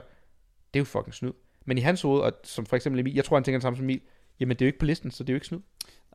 det 0.73 0.79
er 0.79 0.79
jo 0.79 0.85
fucking 0.85 1.13
snyd. 1.13 1.31
Men 1.65 1.77
i 1.77 1.81
hans 1.81 2.01
hoved, 2.01 2.21
og 2.21 2.33
som 2.43 2.65
for 2.65 2.75
eksempel 2.75 2.99
Emil, 2.99 3.13
jeg 3.13 3.25
tror 3.25 3.35
han 3.37 3.43
tænker 3.43 3.57
det 3.57 3.63
samme 3.63 3.77
som 3.77 3.85
Emil, 3.85 4.01
jamen 4.39 4.55
det 4.55 4.61
er 4.61 4.65
jo 4.65 4.69
ikke 4.69 4.79
på 4.79 4.85
listen, 4.85 5.11
så 5.11 5.23
det 5.23 5.29
er 5.29 5.33
jo 5.33 5.37
ikke 5.37 5.47
snyd. 5.47 5.59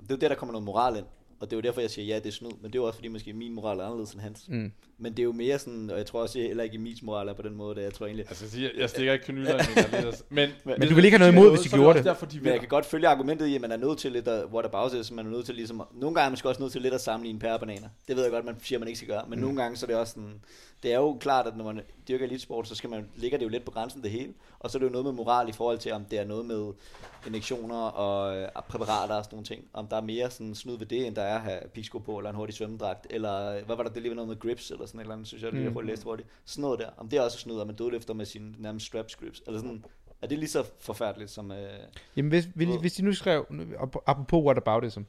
Det 0.00 0.10
er 0.10 0.14
jo 0.14 0.16
der, 0.16 0.28
der 0.28 0.34
kommer 0.34 0.52
noget 0.52 0.64
moral 0.64 0.96
ind. 0.96 1.06
Og 1.40 1.50
det 1.50 1.52
er 1.52 1.56
jo 1.56 1.60
derfor, 1.60 1.80
jeg 1.80 1.90
siger, 1.90 2.06
ja, 2.06 2.16
det 2.16 2.26
er 2.26 2.32
snyd. 2.32 2.50
Men 2.60 2.72
det 2.72 2.78
er 2.78 2.82
jo 2.82 2.84
også 2.84 2.96
fordi, 2.96 3.08
måske 3.08 3.32
min 3.32 3.54
moral 3.54 3.78
er 3.78 3.84
anderledes 3.84 4.12
end 4.12 4.20
hans. 4.20 4.48
Mm. 4.48 4.72
Men 4.98 5.12
det 5.12 5.18
er 5.18 5.24
jo 5.24 5.32
mere 5.32 5.58
sådan, 5.58 5.90
og 5.90 5.98
jeg 5.98 6.06
tror 6.06 6.22
også 6.22 6.38
heller 6.38 6.64
ikke, 6.64 6.74
Emils 6.76 7.02
moral 7.02 7.28
er 7.28 7.34
på 7.34 7.42
den 7.42 7.54
måde, 7.54 7.74
der 7.74 7.82
jeg 7.82 7.94
tror 7.94 8.06
egentlig... 8.06 8.26
Altså, 8.28 8.60
jeg, 8.60 8.70
jeg 8.78 8.90
stikker 8.90 9.12
ikke 9.12 9.24
kanyler 9.24 9.54
i 9.54 10.12
men, 10.30 10.48
Men 10.64 10.74
Men 10.78 10.88
du 10.88 10.94
vil 10.94 11.04
ikke 11.04 11.18
have 11.18 11.32
noget 11.32 11.42
imod, 11.42 11.56
hvis 11.56 11.70
de 11.70 11.76
gjorde 11.76 11.88
også 11.88 11.98
det. 11.98 12.04
Derfor, 12.04 12.26
de 12.26 12.40
Men 12.40 12.46
jeg 12.46 12.60
kan 12.60 12.68
godt 12.68 12.86
følge 12.86 13.08
argumentet 13.08 13.46
i, 13.46 13.54
at 13.54 13.60
man 13.60 13.72
er 13.72 13.76
nødt 13.76 13.98
til 13.98 14.12
lidt 14.12 14.28
at, 14.28 14.44
what 14.44 14.64
about 14.64 14.94
it, 14.94 15.06
så 15.06 15.14
man 15.14 15.26
er 15.26 15.30
nødt 15.30 15.46
til 15.46 15.54
ligesom, 15.54 15.82
nogle 15.94 16.14
gange 16.14 16.20
er 16.20 16.24
man 16.24 16.32
måske 16.32 16.48
også 16.48 16.62
nødt 16.62 16.72
til 16.72 16.82
lidt 16.82 16.94
at 16.94 17.00
sammenligne 17.00 17.38
pære 17.38 17.54
og 17.54 17.60
bananer. 17.60 17.88
Det 18.08 18.16
ved 18.16 18.22
jeg 18.22 18.32
godt, 18.32 18.44
man 18.44 18.56
siger, 18.62 18.78
man 18.78 18.88
ikke 18.88 18.98
skal 18.98 19.08
gøre, 19.08 19.22
men 19.28 19.38
mm. 19.38 19.44
nogle 19.44 19.62
gange 19.62 19.76
så 19.76 19.86
er 19.86 19.88
det 19.88 19.96
også 19.96 20.12
sådan, 20.12 20.40
det 20.84 20.92
er 20.92 20.96
jo 20.98 21.16
klart, 21.20 21.46
at 21.46 21.56
når 21.56 21.64
man 21.64 21.80
dyrker 22.08 22.24
elitesport, 22.24 22.68
så 22.68 22.74
skal 22.74 22.90
man, 22.90 23.08
ligger 23.16 23.38
det 23.38 23.44
jo 23.44 23.48
lidt 23.50 23.64
på 23.64 23.70
grænsen 23.70 24.02
det 24.02 24.10
hele, 24.10 24.34
og 24.58 24.70
så 24.70 24.78
er 24.78 24.80
det 24.80 24.86
jo 24.86 24.92
noget 24.92 25.04
med 25.04 25.12
moral 25.12 25.48
i 25.48 25.52
forhold 25.52 25.78
til, 25.78 25.92
om 25.92 26.04
det 26.04 26.18
er 26.18 26.24
noget 26.24 26.46
med 26.46 26.72
injektioner 27.26 27.76
og 27.76 28.36
øh, 28.36 28.48
præparater 28.68 29.14
og 29.14 29.24
sådan 29.24 29.34
nogle 29.36 29.46
ting. 29.46 29.64
Om 29.72 29.86
der 29.86 29.96
er 29.96 30.00
mere 30.00 30.30
sådan 30.30 30.54
snyd 30.54 30.76
ved 30.78 30.86
det, 30.86 31.06
end 31.06 31.16
der 31.16 31.22
er 31.22 31.34
at 31.34 31.40
have 31.40 31.60
pigsko 31.74 31.98
på, 31.98 32.18
eller 32.18 32.30
en 32.30 32.36
hurtig 32.36 32.54
svømmedragt, 32.56 33.06
eller 33.10 33.56
øh, 33.56 33.66
hvad 33.66 33.76
var 33.76 33.82
der, 33.82 33.90
det 33.90 34.02
lige 34.02 34.10
var 34.10 34.14
noget 34.16 34.28
med 34.28 34.38
grips, 34.38 34.70
eller 34.70 34.86
sådan 34.86 35.00
et 35.00 35.02
eller 35.02 35.14
andet, 35.14 35.28
synes 35.28 35.42
jeg, 35.42 35.52
det 35.52 35.58
Mm. 35.58 35.64
jeg 35.64 35.72
hurtigt 35.72 35.90
læste 35.90 36.04
hurtigt. 36.04 36.28
Sådan 36.44 36.62
noget 36.62 36.78
der. 36.78 36.88
Om 36.96 37.08
det 37.08 37.16
er 37.16 37.22
også 37.22 37.38
snyd, 37.38 37.60
at 37.60 37.66
man 37.66 37.76
dødløfter 37.76 38.14
med 38.14 38.24
sine 38.26 38.54
nærmest 38.58 38.86
straps 38.86 39.16
grips, 39.16 39.42
eller 39.46 39.60
sådan, 39.60 39.84
er 40.22 40.26
det 40.26 40.38
lige 40.38 40.48
så 40.48 40.64
forfærdeligt 40.80 41.30
som... 41.30 41.52
Øh, 41.52 41.58
Jamen 42.16 42.28
hvis, 42.28 42.48
hvis, 42.54 42.68
hvis 42.80 42.92
de 42.92 43.02
nu 43.02 43.12
skrev, 43.12 43.46
apropos 44.06 44.44
whataboutism, 44.44 45.00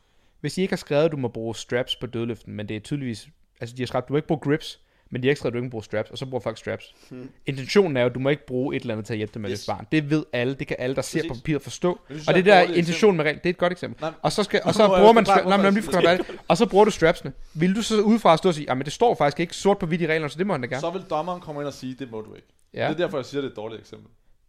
hvis 0.41 0.53
de 0.53 0.61
ikke 0.61 0.71
har 0.71 0.77
skrevet, 0.77 1.05
at 1.05 1.11
du 1.11 1.17
må 1.17 1.27
bruge 1.27 1.55
straps 1.55 1.95
på 1.95 2.05
dødløften, 2.07 2.53
men 2.53 2.69
det 2.69 2.75
er 2.75 2.79
tydeligvis, 2.79 3.27
altså 3.59 3.75
de 3.75 3.81
har 3.81 3.87
skrevet, 3.87 4.07
du 4.07 4.13
må 4.13 4.17
ikke 4.17 4.27
bruge 4.27 4.39
grips, 4.39 4.79
men 5.11 5.23
de 5.23 5.29
at 5.29 5.39
du 5.43 5.47
ikke 5.47 5.61
må 5.61 5.69
bruge 5.69 5.83
straps, 5.83 6.09
og 6.09 6.17
så 6.17 6.25
bruger 6.25 6.41
folk 6.41 6.57
straps. 6.57 6.95
Hmm. 7.09 7.29
Intentionen 7.45 7.97
er 7.97 8.01
jo, 8.01 8.07
at 8.07 8.15
du 8.15 8.19
må 8.19 8.29
ikke 8.29 8.45
bruge 8.45 8.75
et 8.75 8.81
eller 8.81 8.93
andet 8.93 9.05
til 9.05 9.13
at 9.13 9.17
hjælpe 9.17 9.33
dig 9.33 9.41
med 9.41 9.49
Yes. 9.51 9.59
yes. 9.59 9.65
barn. 9.65 9.87
Det 9.91 10.09
ved 10.09 10.25
alle, 10.33 10.55
det 10.55 10.67
kan 10.67 10.75
alle, 10.79 10.95
der 10.95 11.01
ser 11.01 11.19
Præcis. 11.19 11.29
på 11.29 11.33
papiret 11.35 11.61
forstå. 11.61 11.99
Det 12.07 12.15
synes 12.15 12.27
Og 12.27 12.33
det 12.33 12.47
er 12.47 12.65
der 12.65 12.73
intentionen 12.73 13.17
med 13.17 13.25
reglen, 13.25 13.39
det 13.43 13.49
er 13.49 13.53
et 13.53 13.57
godt 13.57 13.71
eksempel. 13.71 14.01
Nej. 14.01 14.11
Og 14.21 14.31
så, 14.31 14.43
skal, 14.43 14.61
og 14.63 14.73
så 14.73 14.87
bruger 14.87 15.11
man, 15.13 15.25
nej, 15.45 15.57
men 15.57 15.73
lige 15.73 15.83
forklare 15.83 16.17
dig. 16.17 16.25
Og 16.47 16.57
så 16.57 16.65
bruger 16.65 16.85
du 16.85 16.91
strapsene. 16.91 17.33
Vil 17.53 17.75
du 17.75 17.81
så 17.81 18.01
udefra 18.01 18.37
stå 18.37 18.49
og 18.49 18.55
sige, 18.55 18.75
men 18.75 18.85
det 18.85 18.93
står 18.93 19.15
faktisk 19.15 19.39
ikke 19.39 19.55
sort 19.55 19.77
på 19.77 19.85
hvidt 19.85 20.01
i 20.01 20.07
reglerne, 20.07 20.29
så 20.29 20.37
det 20.37 20.47
må 20.47 20.53
han 20.53 20.61
da 20.61 20.67
gerne. 20.67 20.81
Så 20.81 20.89
vil 20.89 21.01
dommeren 21.09 21.41
komme 21.41 21.61
ind 21.61 21.67
og 21.67 21.73
sige, 21.73 21.95
det 21.99 22.11
må 22.11 22.21
du 22.21 22.35
ikke. 22.35 22.47
Ja. 22.73 22.83
Det 22.83 22.93
er 22.93 22.97
derfor, 22.97 23.17
jeg 23.17 23.25
siger, 23.25 23.41
det 23.41 23.47
er 23.47 23.51
et 23.51 23.57
dårligt 23.57 23.81
eksempel. 23.81 24.07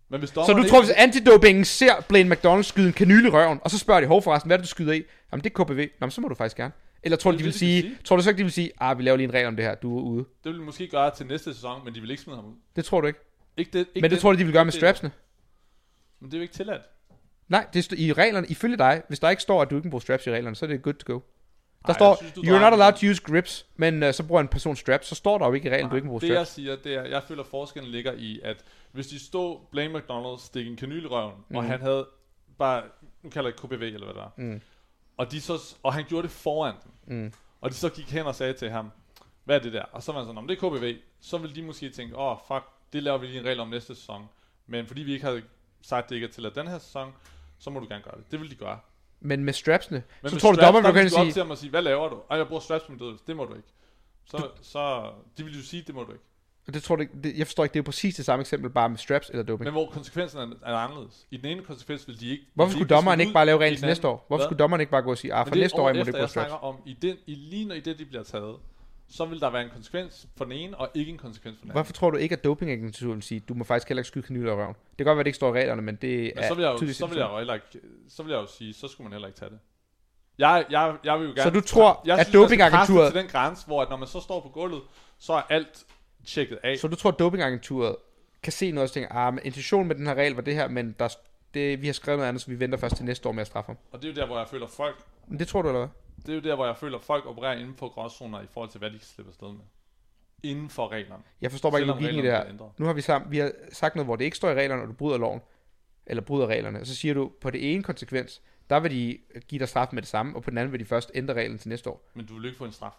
Men 0.09 0.19
hvis 0.21 0.31
Så 0.31 0.53
du 0.53 0.59
ikke... 0.59 0.71
tror, 0.71 0.81
hvis 0.81 0.91
antidopingen 0.91 1.65
ser 1.65 1.93
Blaine 2.09 2.31
McDonald 2.31 2.65
skyde 2.65 2.87
en 2.87 2.93
kanyle 2.93 3.29
i 3.29 3.31
røven, 3.31 3.59
og 3.63 3.71
så 3.71 3.79
spørger 3.79 4.01
de, 4.01 4.07
hov 4.07 4.23
forresten, 4.23 4.49
hvad 4.49 4.57
er 4.57 4.59
det, 4.59 4.65
du 4.65 4.69
skyder 4.71 4.93
i? 4.93 5.03
Jamen, 5.33 5.45
det 5.45 5.53
er 5.59 5.65
KPV. 5.65 5.89
Nå, 6.01 6.11
så 6.11 6.21
må 6.21 6.29
du 6.29 6.35
faktisk 6.35 6.57
gerne. 6.57 6.73
Eller 7.03 7.17
tror 7.17 7.31
du, 7.31 7.33
Det 7.33 7.39
de 7.39 7.45
vil 7.45 7.53
det, 7.53 7.59
sige, 7.61 7.83
sige. 7.83 7.97
tror 8.05 8.17
du 8.17 8.23
så 8.23 8.31
ikke, 8.31 8.39
de 8.39 8.43
vil 8.45 8.53
sige, 8.53 8.71
ah, 8.81 8.99
vi 8.99 9.03
laver 9.03 9.17
lige 9.17 9.25
en 9.29 9.35
regel 9.35 9.47
om 9.47 9.57
det 9.57 9.65
her, 9.65 9.75
du 9.75 9.99
er 9.99 10.03
ude. 10.03 10.25
Det 10.45 10.53
vil 10.53 10.59
de 10.61 10.65
måske 10.65 10.89
gøre 10.89 11.11
til 11.11 11.27
næste 11.27 11.55
sæson, 11.55 11.85
men 11.85 11.95
de 11.95 12.01
vil 12.01 12.11
ikke 12.11 12.23
smide 12.23 12.37
ham 12.37 12.47
ud. 12.47 12.55
Det 12.77 12.85
tror 12.85 13.01
du 13.01 13.07
ikke. 13.07 13.19
Ikke 13.57 13.71
det, 13.73 13.79
ikke 13.79 14.01
Men 14.01 14.11
det 14.11 14.19
tror 14.19 14.33
du, 14.33 14.39
de 14.39 14.45
vil 14.45 14.53
gøre 14.53 14.65
med 14.65 14.73
det- 14.73 14.81
strapsene? 14.81 15.11
Men 16.21 16.31
det 16.31 16.35
er 16.37 16.39
jo 16.39 16.43
ikke 16.43 16.55
tilladt. 16.55 16.83
Nej, 17.49 17.67
det 17.73 17.93
er 17.93 17.97
i 17.99 18.13
reglerne, 18.13 18.47
ifølge 18.49 18.77
dig, 18.77 19.03
hvis 19.09 19.19
der 19.21 19.31
ikke 19.31 19.43
står, 19.43 19.63
at 19.63 19.71
du 19.71 19.77
ikke 19.77 19.89
må 19.89 19.91
bruge 19.91 20.03
straps 20.03 20.27
i 20.27 20.31
reglerne, 20.31 20.57
så 20.57 20.65
er 20.65 20.69
det 20.69 20.83
good 20.83 20.95
to 20.95 21.13
go. 21.13 21.21
Der 21.87 21.93
Ej, 21.93 21.95
står, 21.99 22.17
synes, 22.17 22.33
du 22.33 22.41
you're 22.43 22.61
not 22.61 22.73
allowed 22.73 22.93
to 22.93 23.07
use 23.07 23.23
grips, 23.23 23.67
men 23.77 24.03
uh, 24.03 24.13
så 24.13 24.23
bruger 24.27 24.41
en 24.41 24.49
person 24.49 24.77
straps, 24.77 25.07
så 25.07 25.15
står 25.15 25.39
der 25.39 25.47
jo 25.47 25.53
ikke 25.53 25.69
i 25.69 25.73
reglen, 25.73 25.91
du 25.91 25.97
ikke 25.97 26.07
må 26.07 26.11
bruge 26.11 26.21
det 26.21 26.29
jeg 26.29 26.37
straps. 26.37 26.51
siger, 26.51 26.77
det 26.77 26.95
er, 26.95 27.03
jeg 27.05 27.23
føler 27.23 27.45
forskellen 27.45 27.91
ligger 27.91 28.13
i, 28.13 28.41
at 28.45 28.65
hvis 28.93 29.07
de 29.07 29.19
stod 29.19 29.59
Blaine 29.71 29.99
McDonald 29.99 30.39
stikke 30.39 30.71
en 30.71 30.77
kanyle 30.77 31.03
i 31.03 31.07
røven, 31.07 31.35
mm. 31.49 31.57
og 31.57 31.65
han 31.65 31.81
havde 31.81 32.07
bare, 32.59 32.83
nu 33.23 33.31
kalder 33.31 33.51
jeg 33.51 33.63
det 33.63 33.69
KPV 33.71 33.83
eller 33.83 34.05
hvad 34.05 34.15
der 34.15 34.23
er, 34.23 34.31
Mm. 34.37 34.61
Og, 35.17 35.31
de 35.33 35.41
så, 35.41 35.77
og 35.83 35.95
han 35.95 36.05
gjorde 36.09 36.23
det 36.23 36.31
foran 36.31 36.75
dem, 36.85 36.93
Mm. 37.17 37.33
og 37.61 37.71
de 37.71 37.75
så 37.75 37.89
gik 37.89 38.11
hen 38.11 38.27
og 38.27 38.35
sagde 38.35 38.53
til 38.53 38.71
ham, 38.71 38.91
hvad 39.45 39.57
er 39.57 39.61
det 39.63 39.73
der? 39.73 39.83
Og 39.83 40.03
så 40.03 40.13
var 40.13 40.19
han 40.19 40.27
sådan, 40.27 40.39
om 40.39 40.47
det 40.49 40.63
er 40.63 40.69
KPV, 40.71 40.97
så 41.21 41.39
vil 41.39 41.55
de 41.55 41.63
måske 41.63 41.91
tænke, 41.91 42.17
åh 42.17 42.33
oh, 42.33 42.39
fuck, 42.49 42.65
det 42.93 43.03
laver 43.03 43.19
vi 43.19 43.27
lige 43.27 43.39
en 43.41 43.45
regel 43.47 43.61
om 43.61 43.69
næste 43.69 43.95
sæson. 43.95 44.29
Men 44.67 44.87
fordi 44.87 45.03
vi 45.03 45.13
ikke 45.13 45.25
havde 45.25 45.43
sagt, 45.83 46.05
at 46.05 46.09
det 46.09 46.15
ikke 46.15 46.27
er 46.27 46.31
til 46.31 46.47
at 46.47 46.55
den 46.55 46.69
her 46.69 46.79
sæson, 46.79 47.13
så 47.59 47.71
må 47.71 47.81
du 47.81 47.87
gerne 47.89 48.03
gøre 48.03 48.17
det. 48.17 48.31
Det 48.33 48.41
vil 48.41 48.51
de 48.51 48.55
gøre. 48.55 48.79
Men 49.21 49.45
med 49.45 49.53
strapsene, 49.53 50.03
Men 50.23 50.31
så 50.31 50.35
med 50.35 50.41
tror 50.41 50.51
du, 50.51 50.57
straps, 50.57 50.67
dommeren 50.67 50.85
kunne 50.95 51.05
de 51.05 51.11
gå 51.11 51.17
op 51.17 51.25
sige, 51.25 51.33
til 51.33 51.43
ham 51.43 51.51
og 51.51 51.59
sige, 51.59 51.71
hvad 51.71 51.83
laver 51.83 52.09
du? 52.09 52.21
Ej, 52.31 52.37
jeg 52.39 52.47
bruger 52.49 52.61
straps 52.61 52.85
på 52.85 52.93
min 52.93 52.99
død. 52.99 53.19
Det 53.27 53.37
må 53.37 53.45
du 53.45 53.55
ikke. 53.55 53.69
Så, 54.25 54.51
så 54.63 55.11
de 55.39 55.45
vil 55.45 55.57
jo 55.57 55.63
sige, 55.63 55.83
det 55.83 55.95
må 55.95 56.05
du 56.05 56.13
ikke. 56.13 56.25
Det 56.75 56.83
tror 56.83 56.97
ikke, 56.97 57.13
det, 57.25 57.39
jeg 57.39 57.47
forstår 57.47 57.65
ikke, 57.65 57.73
det 57.73 57.79
er 57.79 57.83
jo 57.83 57.85
præcis 57.85 58.15
det 58.15 58.25
samme 58.25 58.41
eksempel, 58.41 58.71
bare 58.71 58.89
med 58.89 58.99
straps 58.99 59.31
eller 59.31 59.43
doping. 59.43 59.65
Men 59.65 59.73
hvor 59.73 59.91
konsekvensen 59.91 60.41
er, 60.41 60.47
er 60.63 60.75
anderledes. 60.75 61.27
I 61.31 61.37
den 61.37 61.47
ene 61.47 61.63
konsekvens 61.63 62.09
vil 62.09 62.21
de 62.21 62.31
ikke... 62.31 62.45
Hvorfor 62.55 62.73
skulle 62.73 62.89
dommeren 62.89 63.17
smidt 63.17 63.27
ikke 63.27 63.35
bare 63.35 63.47
lave 63.47 63.65
den 63.65 63.77
til 63.77 63.87
næste 63.87 64.09
år? 64.09 64.25
Hvorfor 64.29 64.39
Hvad? 64.39 64.47
skulle 64.47 64.59
dommeren 64.59 64.81
ikke 64.81 64.91
bare 64.91 65.03
gå 65.03 65.11
og 65.11 65.19
sige, 65.19 65.35
ah, 65.35 65.47
for 65.49 65.55
næste 65.55 65.77
år 65.77 65.81
må 65.81 65.85
året 65.85 65.95
det 65.95 66.07
jeg 66.07 66.15
bruge 66.15 66.29
straps? 66.29 66.53
om, 66.63 66.77
i 66.87 66.97
den, 67.03 67.17
i 67.27 67.35
lige 67.35 67.65
når 67.65 67.75
i 67.75 67.81
det, 67.81 67.99
de 67.99 68.05
bliver 68.05 68.23
taget, 68.23 68.57
så 69.09 69.25
vil 69.25 69.41
der 69.41 69.51
være 69.51 69.63
en 69.63 69.71
konsekvens 69.71 70.27
for 70.37 70.45
den 70.45 70.53
ene, 70.53 70.77
og 70.77 70.91
ikke 70.95 71.13
en 71.13 71.19
konsekvens 71.19 71.57
for 71.57 71.63
den 71.63 71.71
anden. 71.71 71.77
Hvorfor 71.77 71.93
tror 71.93 72.11
du 72.11 72.17
ikke, 72.17 72.33
at 72.33 72.45
dopingagenturet 72.45 73.15
vil 73.15 73.23
sige, 73.23 73.41
du 73.41 73.55
må 73.55 73.65
faktisk 73.65 73.89
heller 73.89 74.01
ikke 74.01 74.09
skyde 74.09 74.27
kanyler 74.27 74.53
røven? 74.53 74.69
Det 74.69 74.97
kan 74.99 75.07
godt 75.07 75.17
være, 75.17 75.25
det 75.25 75.29
ikke 75.29 75.37
står 75.37 75.55
i 75.55 75.59
reglerne, 75.59 75.83
men 75.83 75.97
det 75.97 76.33
Men 76.35 76.45
er 76.45 76.49
så 76.49 76.55
vil 76.55 76.63
jeg 76.63 76.73
jo, 76.83 76.93
så 76.93 77.07
vil 77.07 77.19
jeg 77.19 77.29
jo 77.31 77.39
heller 77.39 77.55
ikke, 77.55 77.67
så 78.09 78.23
vil 78.23 78.31
jeg 78.31 78.39
jo 78.39 78.47
sige, 78.47 78.75
så 78.75 78.89
skulle 78.89 79.05
man 79.05 79.13
heller 79.13 79.29
ikke 79.29 79.39
tage 79.39 79.51
det. 79.51 79.59
Jeg, 80.39 80.65
jeg, 80.71 80.97
jeg 81.05 81.19
vil 81.19 81.27
jo 81.29 81.33
gerne... 81.35 81.43
Så 81.43 81.51
du 81.51 81.61
tror, 81.61 82.03
jeg 82.07 82.19
at 82.19 82.27
skal 82.27 82.41
presse 82.41 82.55
dopingagenturet- 82.55 83.13
til 83.13 83.21
den 83.21 83.29
grænse, 83.29 83.67
hvor 83.67 83.83
at 83.83 83.91
når 83.91 83.97
man 83.97 84.09
så 84.09 84.21
står 84.21 84.41
på 84.41 84.49
gulvet, 84.49 84.83
så 85.19 85.33
er 85.33 85.43
alt 85.49 85.87
tjekket 86.27 86.59
af. 86.63 86.79
Så 86.79 86.89
du 86.89 86.97
tror, 86.97 87.11
at 87.11 87.19
dopingagenturet 87.19 87.97
kan 88.43 88.53
se 88.53 88.71
noget 88.71 88.89
og 88.89 88.93
tænke, 88.93 89.13
ah, 89.13 89.35
men 89.35 89.41
intentionen 89.45 89.89
med 89.89 89.97
den 89.97 90.07
her 90.07 90.15
regel 90.15 90.35
var 90.35 90.43
det 90.43 90.55
her, 90.55 90.69
men 90.69 90.97
der, 90.99 91.09
det, 91.55 91.83
vi 91.83 91.87
har 91.87 91.93
skrevet 91.93 92.19
noget 92.19 92.29
andet, 92.29 92.43
så 92.43 92.51
vi 92.51 92.61
venter 92.61 92.79
først 92.79 92.97
til 92.97 93.05
næste 93.05 93.29
år 93.29 93.33
med 93.33 93.41
at 93.41 93.47
straffe 93.47 93.67
ham. 93.67 93.77
Og 93.93 94.03
det 94.03 94.09
er 94.09 94.13
jo 94.13 94.21
der, 94.21 94.27
hvor 94.27 94.39
jeg 94.39 94.49
føler 94.49 94.67
folk, 94.67 94.97
Men 95.27 95.39
det 95.39 95.49
tror 95.49 95.63
du, 95.63 95.69
eller 95.69 95.79
hvad? 95.79 95.89
det 96.27 96.29
er 96.29 96.35
jo 96.35 96.41
der, 96.41 96.55
hvor 96.55 96.67
jeg 96.67 96.77
føler 96.77 96.99
folk 96.99 97.27
opererer 97.27 97.59
inden 97.59 97.75
for 97.75 97.89
gråzoner 97.89 98.41
i 98.43 98.47
forhold 98.51 98.71
til, 98.71 98.79
hvad 98.79 98.91
de 98.91 98.99
kan 98.99 99.07
slippe 99.07 99.31
afsted 99.31 99.49
med. 99.49 99.61
Inden 100.43 100.71
for 100.71 100.89
reglerne. 100.93 101.23
Jeg 101.41 101.51
forstår 101.51 101.71
bare 101.71 101.81
ikke 101.81 101.93
logikken 101.93 102.19
i 102.19 102.23
det 102.23 102.31
her. 102.31 102.71
Nu 102.79 102.87
har 102.87 102.93
vi, 102.93 103.01
sammen, 103.01 103.31
vi 103.31 103.39
har 103.39 103.53
sagt 103.73 103.95
noget, 103.95 104.07
hvor 104.07 104.17
det 104.17 104.25
ikke 104.25 104.37
står 104.37 104.51
i 104.51 104.55
reglerne, 104.55 104.83
og 104.83 104.89
du 104.89 104.93
bryder 104.93 105.19
loven, 105.19 105.41
eller 106.07 106.23
bryder 106.23 106.47
reglerne, 106.47 106.81
og 106.81 106.87
så 106.87 106.95
siger 106.95 107.15
du, 107.15 107.33
på 107.41 107.51
det 107.51 107.75
ene 107.75 107.83
konsekvens, 107.83 108.43
der 108.71 108.81
vil 108.81 108.91
de 108.91 109.19
give 109.49 109.59
dig 109.59 109.69
straf 109.69 109.89
med 109.93 110.03
det 110.03 110.09
samme, 110.09 110.37
og 110.37 110.43
på 110.43 110.51
den 110.51 110.59
anden 110.59 110.73
vil 110.73 110.81
de 110.81 110.85
først 110.85 111.11
ændre 111.15 111.35
reglen 111.35 111.59
til 111.59 111.69
næste 111.69 111.91
år. 111.91 112.09
Men 112.15 112.27
du 112.27 112.35
vil 112.35 112.45
ikke 112.45 112.59
få 112.59 112.65
en 112.65 112.73
straf. 112.73 112.93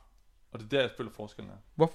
Og 0.51 0.59
det 0.59 0.65
er 0.65 0.69
der, 0.69 0.81
jeg 0.81 0.91
føler 0.97 1.11
forskellen 1.11 1.51
er. 1.51 1.57
Hvorfor? 1.75 1.93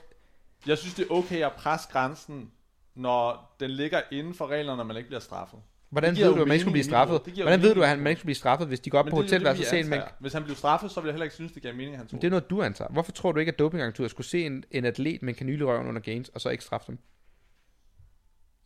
Jeg 0.66 0.78
synes, 0.78 0.94
det 0.94 1.06
er 1.10 1.14
okay 1.14 1.44
at 1.44 1.52
presse 1.52 1.88
grænsen, 1.92 2.50
når 2.94 3.54
den 3.60 3.70
ligger 3.70 4.00
inden 4.12 4.34
for 4.34 4.46
reglerne, 4.46 4.76
når 4.76 4.84
man 4.84 4.96
ikke 4.96 5.06
bliver 5.08 5.20
straffet. 5.20 5.58
Hvordan 5.90 6.16
ved 6.16 6.24
du, 6.24 6.30
at 6.42 6.48
man 6.48 6.52
ikke 6.54 6.60
skulle 6.60 6.72
blive 6.72 6.84
straffet? 6.84 7.20
Hvordan 7.36 7.62
ved 7.62 7.74
du, 7.74 7.82
at 7.82 7.88
han- 7.88 7.98
man 7.98 8.06
ikke 8.10 8.18
skulle 8.18 8.26
blive 8.26 8.34
straffet, 8.34 8.68
hvis 8.68 8.80
de 8.80 8.90
går 8.90 8.98
op 8.98 9.04
Men 9.04 9.10
på 9.10 9.16
hotelværelset 9.16 9.66
og 9.66 9.70
ser 9.70 9.78
en 9.78 9.88
mængde? 9.88 10.06
Hvis 10.18 10.32
han 10.32 10.44
blev 10.44 10.56
straffet, 10.56 10.90
så 10.90 11.00
ville 11.00 11.08
jeg 11.08 11.14
heller 11.14 11.24
ikke 11.24 11.34
synes, 11.34 11.52
det 11.52 11.62
gav 11.62 11.74
mening, 11.74 11.92
at 11.92 11.98
han 11.98 12.06
tog. 12.06 12.20
Det 12.22 12.26
er 12.26 12.30
noget, 12.30 12.50
du 12.50 12.62
antager. 12.62 12.92
Hvorfor 12.92 13.12
tror 13.12 13.32
du 13.32 13.38
ikke, 13.40 13.52
at 13.52 13.58
dopingagenturet 13.58 14.10
skulle 14.10 14.26
se 14.26 14.46
en, 14.46 14.64
en 14.70 14.84
atlet 14.84 15.22
med 15.22 15.28
en 15.28 15.34
kanyle 15.34 15.64
røven 15.64 15.88
under 15.88 16.00
gains, 16.00 16.28
og 16.28 16.40
så 16.40 16.48
ikke 16.48 16.64
straffe 16.64 16.86
dem? 16.86 16.98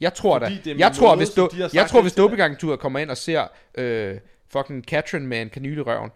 Jeg 0.00 0.14
tror 0.14 0.38
da. 0.38 0.46
Fordi 0.46 0.58
det 0.64 0.72
er 0.72 0.76
Jeg 0.78 0.92
tror, 0.92 1.16
hvis, 1.16 1.30
do, 1.30 1.48
har 1.52 1.70
jeg 1.74 1.86
tror, 1.88 2.02
hvis 2.02 2.14
dopingagenturet 2.14 2.80
kommer 2.80 2.98
ind 2.98 3.10
og 3.10 3.16
ser 3.16 3.46
øh, 3.74 4.18
fucking 4.48 4.86
Katrin 4.86 5.26
med 5.26 5.42
en 5.42 5.50
kanyle 5.50 5.82
røven 5.82 6.10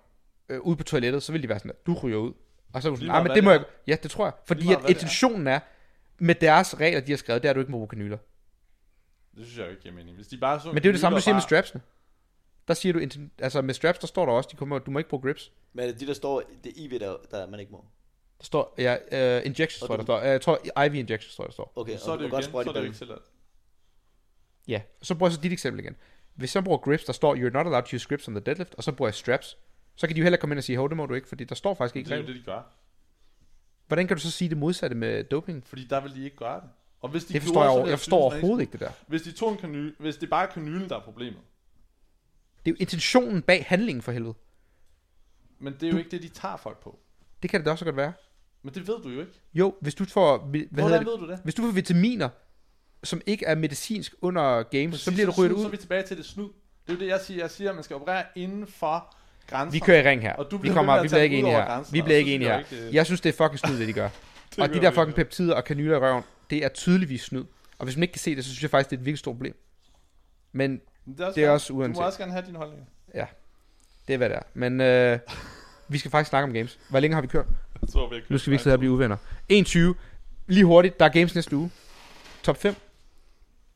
øh, 0.48 0.61
ude 0.61 0.77
på 0.77 0.82
toilettet, 0.85 1.23
så 1.23 1.32
vil 1.32 1.43
de 1.43 1.48
være 1.48 1.59
sådan, 1.59 1.73
du 1.86 1.94
ryger 1.94 2.19
ud. 2.19 2.32
Og 2.72 2.82
så 2.82 2.88
er 2.88 2.92
du 2.92 2.97
sådan, 2.97 3.14
ah, 3.14 3.22
men 3.24 3.32
det 3.36 3.44
må 3.44 3.51
jeg... 3.51 3.64
Ja, 3.86 3.97
det 4.02 4.10
tror 4.10 4.24
jeg. 4.26 4.32
Fordi 4.47 4.72
at 4.72 4.78
er. 4.84 4.88
intentionen 4.88 5.47
er, 5.47 5.60
med 6.18 6.34
deres 6.34 6.80
regler, 6.80 7.01
de 7.01 7.12
har 7.12 7.16
skrevet, 7.16 7.42
det 7.42 7.48
er, 7.48 7.51
at 7.51 7.55
du 7.56 7.60
ikke 7.60 7.72
må 7.72 7.76
bruge 7.78 7.88
kanyler. 7.88 8.18
Det 9.36 9.44
synes 9.47 9.59
jeg 9.59 9.64
jo 9.64 9.70
ikke 9.70 9.82
giver 9.82 9.94
mening. 9.94 10.16
Hvis 10.16 10.28
de 10.28 10.36
bare 10.38 10.60
så 10.60 10.68
Men 10.68 10.76
det 10.76 10.84
er 10.84 10.88
jo 10.88 10.92
det 10.92 11.01
samme, 11.01 11.16
du 11.16 11.22
siger 11.22 11.34
med 11.34 11.40
bare- 11.40 11.48
strapsene. 11.48 11.82
Der 12.68 12.74
siger 12.74 12.92
du, 12.92 13.01
altså 13.38 13.62
med 13.62 13.74
straps, 13.74 13.98
der 13.98 14.06
står 14.06 14.26
der 14.26 14.32
også, 14.32 14.48
de 14.52 14.56
kommer, 14.56 14.78
du 14.78 14.90
må 14.90 14.98
ikke 14.98 15.10
bruge 15.10 15.22
grips. 15.22 15.52
Men 15.72 15.82
er 15.84 15.90
det 15.92 16.01
de, 16.01 16.06
der 16.06 16.12
står, 16.14 16.42
det 16.64 16.70
er 16.70 16.72
IV, 16.76 16.98
der, 16.98 17.16
der 17.30 17.47
man 17.47 17.60
ikke 17.60 17.72
må. 17.72 17.84
Der 18.38 18.44
står, 18.44 18.74
ja, 18.78 18.97
uh, 19.38 19.47
injections, 19.47 19.80
tror 19.80 19.94
jeg, 19.94 19.98
der 19.98 20.05
står. 20.05 20.20
Jeg 20.20 20.40
tror, 20.40 20.82
IV 20.84 20.94
injections, 20.94 21.36
tror 21.36 21.44
jeg, 21.44 21.48
der 21.48 21.52
står. 21.52 21.72
Okay, 21.76 21.97
Så 21.97 22.12
er 22.12 22.16
det 22.16 22.30
du 22.30 22.36
jo 22.36 22.40
igen, 22.40 22.52
så 22.52 22.59
er 22.59 22.62
det 22.62 22.74
jo 22.80 22.82
ikke 22.84 22.97
tilladt. 22.98 23.22
Ja, 24.68 24.82
så 25.02 25.14
bruger 25.14 25.28
jeg 25.30 25.34
så 25.34 25.40
dit 25.40 25.52
eksempel 25.52 25.80
igen. 25.84 25.97
Hvis 26.34 26.55
jeg 26.55 26.64
bruger 26.64 26.78
grips, 26.78 27.05
der 27.05 27.12
står, 27.12 27.34
you're 27.36 27.51
not 27.52 27.66
allowed 27.66 27.82
to 27.84 27.94
use 27.97 28.09
grips 28.09 28.28
on 28.28 28.34
the 28.34 28.44
deadlift, 28.44 28.74
og 28.74 28.84
så 28.84 28.92
bruger 28.92 29.09
jeg 29.09 29.14
straps, 29.14 29.59
så 30.01 30.06
kan 30.06 30.16
de 30.16 30.20
jo 30.20 30.22
heller 30.24 30.36
komme 30.39 30.52
ind 30.52 30.59
og 30.59 30.64
sige, 30.64 30.77
hov, 30.78 30.89
det 30.89 30.97
må 30.97 31.06
du 31.06 31.14
ikke, 31.14 31.28
fordi 31.28 31.44
der 31.44 31.55
står 31.55 31.74
faktisk 31.74 31.97
ikke 31.97 32.09
Det 32.09 32.14
er 32.16 32.20
jo 32.20 32.27
det, 32.27 32.35
de 32.36 32.43
gør. 32.43 32.62
Hvordan 33.86 34.06
kan 34.06 34.16
du 34.16 34.22
så 34.22 34.31
sige 34.31 34.48
det 34.48 34.56
modsatte 34.59 34.97
med 34.97 35.24
doping? 35.24 35.66
Fordi 35.66 35.85
der 35.90 36.01
vil 36.01 36.14
de 36.14 36.24
ikke 36.24 36.36
gøre 36.36 36.60
det. 36.60 36.68
Og 37.01 37.09
hvis 37.09 37.24
de 37.24 37.32
Det 37.32 37.43
forstår 37.43 37.55
gjorde, 37.55 37.64
jeg, 37.64 37.72
så 37.72 37.78
ville 37.81 37.90
jeg 37.90 37.98
forstår 37.98 38.18
overhovedet 38.20 38.60
ikke 38.60 38.72
det 38.72 38.81
der. 38.81 38.90
Hvis 39.06 39.22
de 39.22 39.32
tog 39.32 39.52
en 39.52 39.59
kanyl, 39.59 39.93
hvis 39.98 40.16
det 40.16 40.31
bare 40.31 40.47
er 40.48 40.51
kanylen, 40.52 40.89
der 40.89 40.97
er 40.97 41.01
problemet. 41.01 41.40
Det 42.64 42.70
er 42.70 42.74
jo 42.74 42.77
intentionen 42.81 43.43
bag 43.43 43.64
handlingen 43.68 44.02
for 44.02 44.12
helvede. 44.12 44.35
Men 45.59 45.72
det 45.72 45.82
er 45.82 45.90
jo 45.93 45.98
ikke 45.98 46.10
det, 46.10 46.22
de 46.22 46.28
tager 46.28 46.56
folk 46.56 46.78
på. 46.82 46.98
Det 47.43 47.51
kan 47.51 47.60
det 47.60 47.66
da 47.66 47.70
også 47.70 47.85
godt 47.85 47.97
være. 47.97 48.12
Men 48.62 48.74
det 48.74 48.89
ved 48.89 49.02
du 49.02 49.09
jo 49.09 49.20
ikke. 49.20 49.32
Jo, 49.55 49.74
hvis 49.81 49.94
du 49.94 50.05
får, 50.05 50.39
hvad 50.39 50.60
Hvordan 50.70 50.98
det? 50.98 51.06
ved 51.06 51.18
du 51.18 51.28
det? 51.28 51.40
Hvis 51.44 51.55
du 51.55 51.62
får 51.62 51.72
vitaminer, 51.72 52.28
som 53.05 53.20
ikke 53.27 53.47
er 53.47 53.55
medicinsk 53.55 54.14
under 54.20 54.62
games, 54.62 55.01
så 55.01 55.10
Præcis, 55.10 55.16
bliver 55.16 55.27
du 55.27 55.43
ryddet 55.43 55.56
Så 55.56 55.62
er 55.62 55.66
ud. 55.66 55.70
vi 55.70 55.77
tilbage 55.77 56.02
til 56.02 56.16
det 56.16 56.24
snyd. 56.27 56.44
Det 56.44 56.52
er 56.89 56.93
jo 56.93 56.98
det, 57.01 57.06
jeg 57.06 57.20
siger. 57.20 57.40
Jeg 57.40 57.51
siger, 57.51 57.70
at 57.70 57.74
man 57.77 57.85
skal 57.85 57.97
operere 57.97 58.24
inden 58.36 58.66
for 58.66 59.16
grænser. 59.51 59.72
Vi 59.72 59.78
kører 59.78 60.02
i 60.02 60.09
ring 60.09 60.22
her. 60.22 60.32
Og 60.35 60.51
du 60.51 60.56
Vi 60.56 60.60
bliver 60.60 60.74
kommer, 60.74 60.93
ved 60.93 61.01
med 61.02 61.09
vi 61.09 61.09
bliver 61.12 61.22
ikke 61.22 61.39
enige 61.39 61.52
her. 61.52 61.64
grænsen, 61.66 61.94
Vi 61.94 62.02
bliver 62.02 62.18
ikke 62.18 62.35
enige 62.35 62.48
jeg 62.48 62.56
her. 62.56 62.64
jo 62.70 62.77
ikke, 62.77 62.86
det- 62.86 62.94
Jeg 62.94 63.06
synes, 63.06 63.20
det 63.20 63.28
er 63.28 63.44
fucking 63.44 63.59
snyd, 63.59 63.78
det 63.78 63.89
de 63.89 63.93
gør. 63.93 64.09
Det 64.56 64.59
Og 64.59 64.68
de 64.68 64.74
der 64.81 64.90
vi 64.90 64.94
fucking 64.94 65.14
peptider 65.14 65.55
og 65.55 65.64
kanyler 65.64 65.97
i 65.97 66.01
røven, 66.01 66.22
det 66.51 66.64
er 66.64 66.68
tydeligvis 66.68 67.22
snyd. 67.22 67.44
Og 67.78 67.85
hvis 67.85 67.97
man 67.97 68.02
ikke 68.02 68.12
kan 68.12 68.20
se 68.20 68.36
det, 68.36 68.44
så 68.44 68.51
synes 68.51 68.62
jeg 68.62 68.70
faktisk, 68.70 68.90
det 68.90 68.97
er 68.97 69.01
et 69.01 69.05
virkelig 69.06 69.18
stort 69.18 69.35
problem. 69.36 69.55
Men 70.52 70.81
Det 71.06 71.20
er 71.20 71.27
også, 71.27 71.35
det 71.40 71.44
er 71.44 71.51
også 71.51 71.68
Du 71.68 71.74
må 71.74 71.81
uanset. 71.81 72.05
også 72.05 72.18
gerne 72.18 72.32
have 72.32 72.47
dine 72.47 72.59
holdninger. 72.59 72.86
det 74.09 74.14
er, 74.14 74.16
hvad 74.16 74.28
det 74.28 74.36
er. 74.36 74.43
Men 74.55 74.81
øh, 74.81 75.18
Vi 75.89 75.98
skal 75.98 76.10
faktisk 76.10 76.28
snakke 76.28 76.44
om 76.48 76.52
games. 76.55 76.78
Hvor 76.90 77.01
længe 77.01 77.14
har 77.14 77.20
vi 77.20 77.27
kørt? 77.27 77.47
Jeg 77.82 77.89
tror, 77.89 78.09
vi 78.09 78.14
har 78.14 78.22
Nu 78.28 78.39
skal 78.39 78.51
vi 78.51 78.55
ikke 78.55 78.62
sidde 78.62 78.72
her 78.72 78.77
og 78.77 78.78
blive 78.81 78.93
uvenner. 78.93 79.16
21. 79.48 79.94
Lige 80.47 80.64
hurtigt. 80.64 81.01
Der 81.01 81.05
er 81.06 81.09
games 81.09 81.35
næste 81.35 81.56
uge. 81.56 81.70
Top 82.43 82.56
5. 82.56 82.74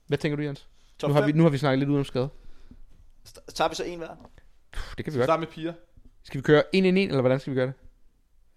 Hvad 0.06 0.18
tænker 0.18 0.36
du, 0.36 0.42
Jens? 0.42 0.66
Top 0.98 1.08
nu, 1.08 1.14
har 1.14 1.20
5. 1.20 1.26
vi, 1.26 1.32
nu 1.32 1.42
har 1.42 1.50
vi 1.50 1.58
snakket 1.58 1.78
lidt 1.78 1.90
ud 1.90 1.98
om 1.98 2.04
skade. 2.04 2.28
Tager 3.54 3.68
vi 3.68 3.74
så 3.74 3.84
en 3.84 3.98
hver? 3.98 4.08
Puh, 4.74 4.94
det 4.96 5.04
kan 5.04 5.14
vi 5.14 5.18
godt. 5.18 5.26
starter 5.26 5.40
med 5.40 5.48
piger. 5.48 5.72
Skal 6.22 6.38
vi 6.38 6.42
køre 6.42 6.62
1 6.76 6.84
1 6.86 6.98
1 6.98 7.08
eller 7.08 7.20
hvordan 7.20 7.40
skal 7.40 7.50
vi 7.50 7.56
gøre 7.58 7.66
det? 7.66 7.74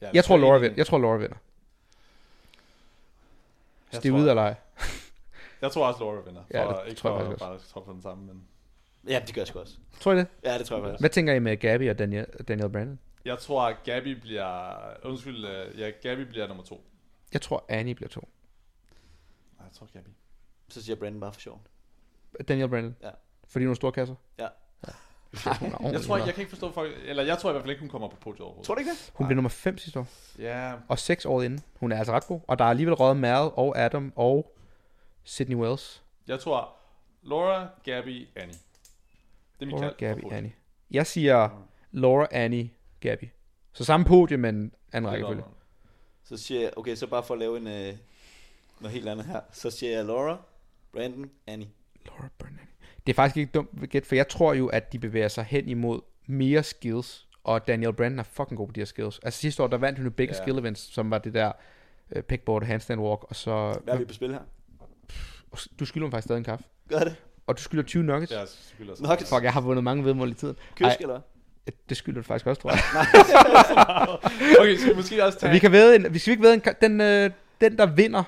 Ja, 0.02 0.10
Jeg 0.14 0.24
tror, 0.24 0.38
Laura 0.38 0.58
vinder. 0.58 0.70
en- 0.70 0.78
Jeg 0.78 0.86
tror, 0.88 0.98
Laura 0.98 1.18
vinder. 1.18 1.38
Jeg 3.94 4.02
Stiv 4.02 4.12
tror- 4.12 4.20
ud 4.20 4.30
eller 4.30 4.42
ej. 4.44 4.56
Jeg 5.62 5.72
tror 5.72 5.88
også, 5.88 6.00
Laura 6.00 6.22
vinder. 6.22 6.44
Ja, 6.54 6.66
For 6.66 6.74
det 6.80 6.88
ikke 6.90 7.00
tror 7.02 7.10
jeg 7.10 7.20
for 7.20 7.26
faktisk 7.32 7.46
bare 7.46 7.60
top 7.74 7.86
for 7.86 7.92
den 7.94 8.02
samme, 8.02 8.26
men... 8.26 8.44
Ja, 9.08 9.22
det 9.28 9.36
gør 9.36 9.42
jeg 9.42 9.48
sgu 9.48 9.60
også. 9.60 9.78
Tror 10.00 10.14
I 10.14 10.18
det? 10.18 10.28
Ja, 10.44 10.58
det 10.58 10.66
tror 10.66 10.78
jeg 10.78 10.84
faktisk. 10.86 11.02
Hvad 11.02 11.10
tænker 11.10 11.34
I 11.34 11.40
med 11.40 11.58
Gabby 11.58 11.90
og 11.90 12.00
Daniel, 12.00 12.26
Daniel 12.48 12.70
Brandon? 12.70 13.00
Jeg 13.26 13.40
tror, 13.40 13.62
at 13.68 13.76
Gabby 13.84 14.08
bliver... 14.20 14.76
Undskyld, 15.06 15.46
øh, 15.46 15.80
ja, 15.80 15.90
Gabby 15.90 16.22
bliver 16.22 16.48
nummer 16.48 16.64
to. 16.64 16.86
Jeg 17.34 17.42
tror, 17.42 17.66
Annie 17.70 17.96
bliver 17.96 18.10
to. 18.10 18.20
Nej, 19.58 19.66
jeg 19.68 19.74
tror 19.76 19.88
Gabby. 19.94 20.10
Så 20.70 20.84
siger 20.84 20.96
Brandon 20.96 21.20
bare 21.20 21.34
for 21.34 21.40
sjov. 21.42 21.62
Daniel 22.48 22.70
Brandon? 22.70 22.96
Ja. 23.02 23.10
Fordi 23.48 23.66
hun 23.66 23.70
har 23.70 23.76
store 23.76 23.92
kasser? 23.92 24.16
Ja. 24.40 24.48
Er 25.34 25.90
Jeg 25.92 26.02
tror, 26.02 26.18
jeg 26.18 26.34
kan 26.34 26.38
ikke 26.42 26.50
forstå 26.50 26.72
folk... 26.72 26.96
Eller 27.06 27.24
jeg 27.24 27.38
tror 27.38 27.50
i 27.50 27.54
hvert 27.54 27.64
fald 27.64 27.72
ikke, 27.72 27.80
hun 27.80 27.90
kommer 27.90 28.08
på 28.08 28.16
podiet 28.16 28.42
overhovedet. 28.42 28.66
Tror 28.68 28.76
du 28.76 28.80
ikke 28.80 28.92
det? 28.92 29.12
hun 29.14 29.28
blev 29.28 29.36
nummer 29.36 29.50
5 29.50 29.78
sidste 29.78 30.00
år. 30.00 30.08
Ja, 30.40 30.74
Og 30.88 31.00
6 31.00 31.26
år 31.26 31.42
inden. 31.42 31.60
Hun 31.80 31.92
er 31.92 31.98
altså 31.98 32.14
ret 32.14 32.28
god. 32.28 32.40
Og 32.48 32.60
der 32.60 32.66
er 32.66 32.70
alligevel 32.70 32.94
røget 32.94 33.18
Mal 33.18 33.50
og 33.56 33.78
Adam 33.80 34.14
og 34.16 34.54
Sydney 35.24 35.56
Wells. 35.56 36.04
jeg 36.28 36.40
tror 36.40 36.74
Laura, 37.24 37.68
Gabby, 37.84 38.28
Annie. 38.36 38.56
Det 39.60 39.62
er 39.62 39.66
mit 39.66 39.72
Laura, 39.82 39.94
Gabby. 39.98 40.32
Annie. 40.32 40.54
Jeg 40.92 41.08
siger 41.08 41.50
Laura, 41.92 42.28
Annie, 42.32 42.70
Gabby. 43.00 43.30
Så 43.74 43.84
samme 43.84 44.06
podie, 44.06 44.38
men 44.38 44.72
anden 44.92 45.12
rækkefølge. 45.12 45.44
Så 46.24 46.38
siger 46.38 46.62
jeg, 46.62 46.72
okay, 46.78 46.96
så 46.96 47.08
bare 47.08 47.24
for 47.24 47.34
at 47.34 47.40
lave 47.40 47.58
en, 47.58 47.68
øh, 47.68 47.98
noget 48.80 48.94
helt 48.94 49.10
andet 49.10 49.26
her. 49.26 49.40
Så 49.52 49.72
siger 49.72 49.92
jeg 49.92 50.06
Laura, 50.06 50.38
Brandon, 50.94 51.30
Annie. 51.48 51.70
Laura 52.06 52.28
Burnham. 52.38 52.68
Det 53.08 53.14
er 53.14 53.16
faktisk 53.16 53.38
ikke 53.38 53.52
dumt 53.52 53.90
gæt, 53.90 54.06
for 54.06 54.16
jeg 54.16 54.28
tror 54.28 54.54
jo, 54.54 54.68
at 54.68 54.94
de 54.94 55.00
bevæger 55.00 55.28
sig 55.28 55.44
hen 55.44 55.70
imod 55.70 56.02
mere 56.28 56.64
skills, 56.64 57.28
og 57.44 57.68
Daniel 57.68 57.94
Brandon 57.94 58.20
er 58.20 58.24
fucking 58.24 58.58
god 58.58 58.68
på 58.68 58.72
de 58.74 58.80
her 58.80 58.86
skills. 58.86 59.20
Altså 59.24 59.40
sidste 59.40 59.64
år, 59.64 59.68
der 59.68 59.78
vandt 59.78 60.00
hun 60.00 60.06
jo 60.06 60.12
begge 60.12 60.34
Ja. 60.36 60.42
skill 60.42 60.60
events, 60.60 60.94
som 60.94 61.12
var 61.12 61.18
det 61.18 61.34
der 61.34 61.52
uh, 62.16 62.22
pegboard, 62.22 62.64
handstand 62.64 63.00
walk, 63.02 63.24
og 63.24 63.36
så... 63.36 63.80
Hvad 63.84 63.94
er 63.94 63.98
vi 63.98 64.06
på 64.06 64.14
spil 64.14 64.32
her? 64.32 64.40
Du 65.80 65.86
skylder 65.86 66.06
mig 66.06 66.12
faktisk 66.12 66.26
stadig 66.28 66.38
en 66.40 66.44
kaffe. 66.44 66.66
Gør 66.90 67.00
det. 67.00 67.16
Og 67.48 67.58
du 67.58 67.62
skylder 67.64 67.84
20 67.84 68.04
nuggets. 68.04 68.32
Ja, 68.32 68.42
også. 68.42 68.58
Nuggets. 68.80 69.30
Fuck, 69.30 69.44
jeg 69.44 69.54
har 69.54 69.62
vundet 69.62 69.84
mange 69.84 70.06
vedmål 70.06 70.30
i 70.32 70.34
tiden. 70.34 70.56
Kysk, 70.76 70.82
Ej. 70.88 70.98
eller 71.00 71.14
hvad? 71.14 71.74
Det 71.90 71.98
skylder 71.98 72.22
du 72.22 72.24
faktisk 72.24 72.48
også, 72.48 72.62
tror 72.62 72.72
jeg. 72.72 72.80
Okay, 74.62 74.76
skal 74.78 74.90
vi 74.92 74.96
måske 74.96 75.26
også 75.26 75.40
tage... 75.40 75.54
vi 75.54 75.60
kan 75.60 75.72
væde 75.72 75.96
en, 75.96 76.14
vi 76.14 76.20
skal 76.20 76.32
ikke 76.32 76.44
væde 76.44 76.54
en, 76.54 76.62
den, 76.82 77.02
øh, 77.02 77.30
den 77.62 77.78
der 77.78 77.86
vinder, 77.86 78.24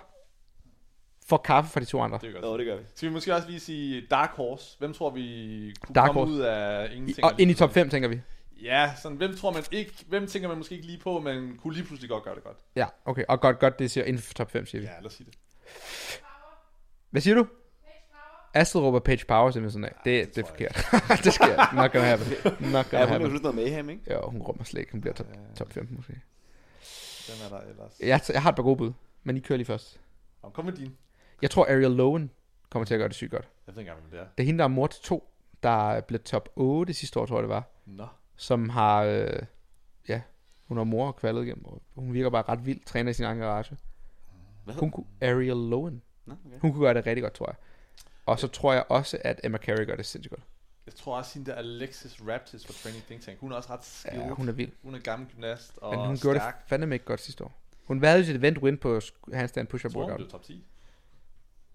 får 1.29 1.37
kaffe 1.37 1.71
fra 1.71 1.79
de 1.79 1.85
to 1.85 2.01
andre. 2.01 2.19
Det 2.21 2.33
godt. 2.33 2.43
Nå, 2.43 2.57
det 2.57 2.65
gør 2.65 2.75
vi. 2.77 2.83
Skal 2.95 3.09
vi 3.09 3.13
måske 3.13 3.35
også 3.35 3.47
lige 3.47 3.59
sige 3.59 4.07
Dark 4.11 4.29
Horse? 4.29 4.75
Hvem 4.79 4.93
tror 4.93 5.09
vi 5.09 5.21
kunne 5.81 5.93
Dark 5.95 6.07
komme 6.07 6.19
Horse. 6.21 6.33
ud 6.33 6.39
af 6.39 6.89
ingenting? 6.95 7.23
og 7.25 7.31
ind 7.37 7.51
i 7.51 7.53
top 7.53 7.73
5, 7.73 7.89
tænker 7.89 8.09
vi. 8.09 8.21
Ja, 8.63 8.91
sådan, 9.01 9.17
hvem 9.17 9.35
tror 9.35 9.51
man 9.51 9.63
ikke... 9.71 9.93
Hvem 10.07 10.27
tænker 10.27 10.49
man 10.49 10.57
måske 10.57 10.75
ikke 10.75 10.87
lige 10.87 10.99
på, 10.99 11.19
men 11.19 11.57
kunne 11.57 11.73
lige 11.73 11.85
pludselig 11.85 12.09
godt 12.09 12.23
gøre 12.23 12.35
det 12.35 12.43
godt? 12.43 12.57
Ja, 12.75 12.85
okay. 13.05 13.23
Og 13.27 13.41
godt, 13.41 13.59
godt, 13.59 13.79
det 13.79 13.91
siger 13.91 14.03
inden 14.05 14.21
for 14.21 14.33
top 14.33 14.51
5, 14.51 14.65
siger 14.65 14.81
vi. 14.81 14.87
Ja, 14.87 14.93
lad 14.99 15.05
os 15.05 15.13
sige 15.13 15.25
det. 15.31 15.37
Hvad 17.09 17.21
siger 17.21 17.35
du? 17.35 17.47
Astrid 18.53 18.81
råber 18.81 18.99
Page 18.99 19.25
Power 19.25 19.51
simpelthen 19.51 19.83
sådan 19.83 19.95
af. 19.95 20.01
Det, 20.05 20.27
det, 20.27 20.35
det 20.35 20.43
er 20.43 20.47
forkert. 20.47 20.85
det 21.25 21.33
skal 21.33 21.47
jeg. 21.49 21.67
Not 21.73 21.91
gonna 21.91 22.07
happen. 22.07 22.27
Not 22.27 22.43
Ja, 22.43 22.51
gonna 22.61 22.81
hun 22.81 22.93
er 22.93 23.05
happen. 23.05 23.31
jo 23.31 23.37
noget 23.41 23.55
mayhem, 23.55 23.89
ikke? 23.89 24.01
Ja, 24.07 24.19
hun 24.21 24.41
råber 24.41 24.63
slet 24.63 24.79
ikke. 24.79 24.91
Hun 24.91 25.01
bliver 25.01 25.13
top, 25.13 25.27
top 25.57 25.73
15 25.73 25.95
måske. 25.97 26.13
Den 27.27 27.35
er 27.45 27.49
der 27.57 27.69
ellers. 27.69 27.91
Jeg, 27.99 28.21
jeg 28.33 28.41
har 28.41 28.49
et 28.49 28.55
par 28.55 28.63
gode 28.63 28.77
bud, 28.77 28.91
men 29.23 29.37
I 29.37 29.39
kører 29.39 29.57
lige 29.57 29.65
først. 29.65 29.99
Kom 30.53 30.65
med 30.65 30.73
din. 30.73 30.97
Jeg 31.41 31.51
tror 31.51 31.65
Ariel 31.65 31.91
Lowen 31.91 32.31
kommer 32.69 32.85
til 32.85 32.93
at 32.93 32.97
gøre 32.99 33.07
det 33.07 33.15
sygt 33.15 33.31
godt. 33.31 33.47
Jeg 33.67 33.75
ved 33.75 33.81
ikke 33.81 33.91
engang, 33.91 34.07
hvem 34.07 34.11
det 34.19 34.19
er. 34.19 34.29
Det 34.37 34.43
er 34.43 34.45
hende, 34.45 34.57
der 34.57 34.63
er 34.63 34.67
mor 34.67 34.87
til 34.87 35.01
to, 35.03 35.29
der 35.63 36.01
blev 36.01 36.19
top 36.19 36.49
8 36.55 36.93
sidste 36.93 37.19
år, 37.19 37.25
tror 37.25 37.35
jeg 37.35 37.43
det 37.43 37.49
var. 37.49 37.63
Nå. 37.85 38.07
Som 38.35 38.69
har, 38.69 39.03
øh, 39.03 39.29
ja, 40.07 40.21
hun 40.67 40.77
har 40.77 40.83
mor 40.83 41.07
og 41.07 41.15
kvalet 41.15 41.43
igennem. 41.43 41.65
og 41.65 41.81
Hun 41.95 42.13
virker 42.13 42.29
bare 42.29 42.43
ret 42.49 42.65
vild, 42.65 42.79
træner 42.85 43.11
i 43.11 43.13
sin 43.13 43.25
egen 43.25 43.37
garage. 43.39 43.77
Hvad 44.63 44.75
Hun 44.75 44.91
kunne, 44.91 45.05
Ariel 45.21 45.47
Lowen. 45.69 46.01
Nå, 46.25 46.33
okay. 46.45 46.59
Hun 46.61 46.71
kunne 46.73 46.83
gøre 46.85 46.93
det 46.93 47.05
rigtig 47.07 47.23
godt, 47.23 47.33
tror 47.33 47.47
jeg. 47.47 47.55
Og 48.25 48.39
så 48.39 48.47
tror 48.47 48.73
jeg 48.73 48.85
også, 48.89 49.17
at 49.21 49.41
Emma 49.43 49.57
Carey 49.57 49.85
gør 49.85 49.95
det 49.95 50.05
sindssygt 50.05 50.29
godt. 50.35 50.43
Jeg 50.85 50.95
tror 50.95 51.17
også, 51.17 51.33
hende 51.33 51.51
der 51.51 51.57
Alexis 51.57 52.21
Raptis 52.27 52.65
fra 52.65 52.73
Training 52.73 53.03
Think 53.05 53.21
Tank, 53.21 53.39
hun 53.39 53.51
er 53.51 53.55
også 53.55 53.69
ret 53.73 53.83
skilled. 53.85 54.25
Ja, 54.25 54.29
hun 54.29 54.47
er 54.49 54.51
vild. 54.53 54.71
hun 54.83 54.95
er 54.95 54.99
gammel 54.99 55.29
gymnast 55.29 55.77
og 55.77 55.95
Men 55.97 56.05
hun 56.07 56.17
gjorde 56.17 56.39
stærk. 56.39 56.59
det 56.61 56.69
fandme 56.69 56.95
ikke 56.95 57.05
godt 57.05 57.19
sidste 57.21 57.43
år. 57.43 57.61
Hun 57.85 58.03
havde 58.03 58.17
jo 58.19 58.25
sit 58.25 58.35
event 58.35 58.57
win 58.57 58.77
på 58.77 58.99
handstand 59.33 59.67
push-up 59.67 59.89
Jeg 59.89 59.93
tror, 59.93 60.01
hun 60.01 60.09
workout. 60.11 60.17
blev 60.17 60.29
top 60.29 60.43
10. 60.43 60.65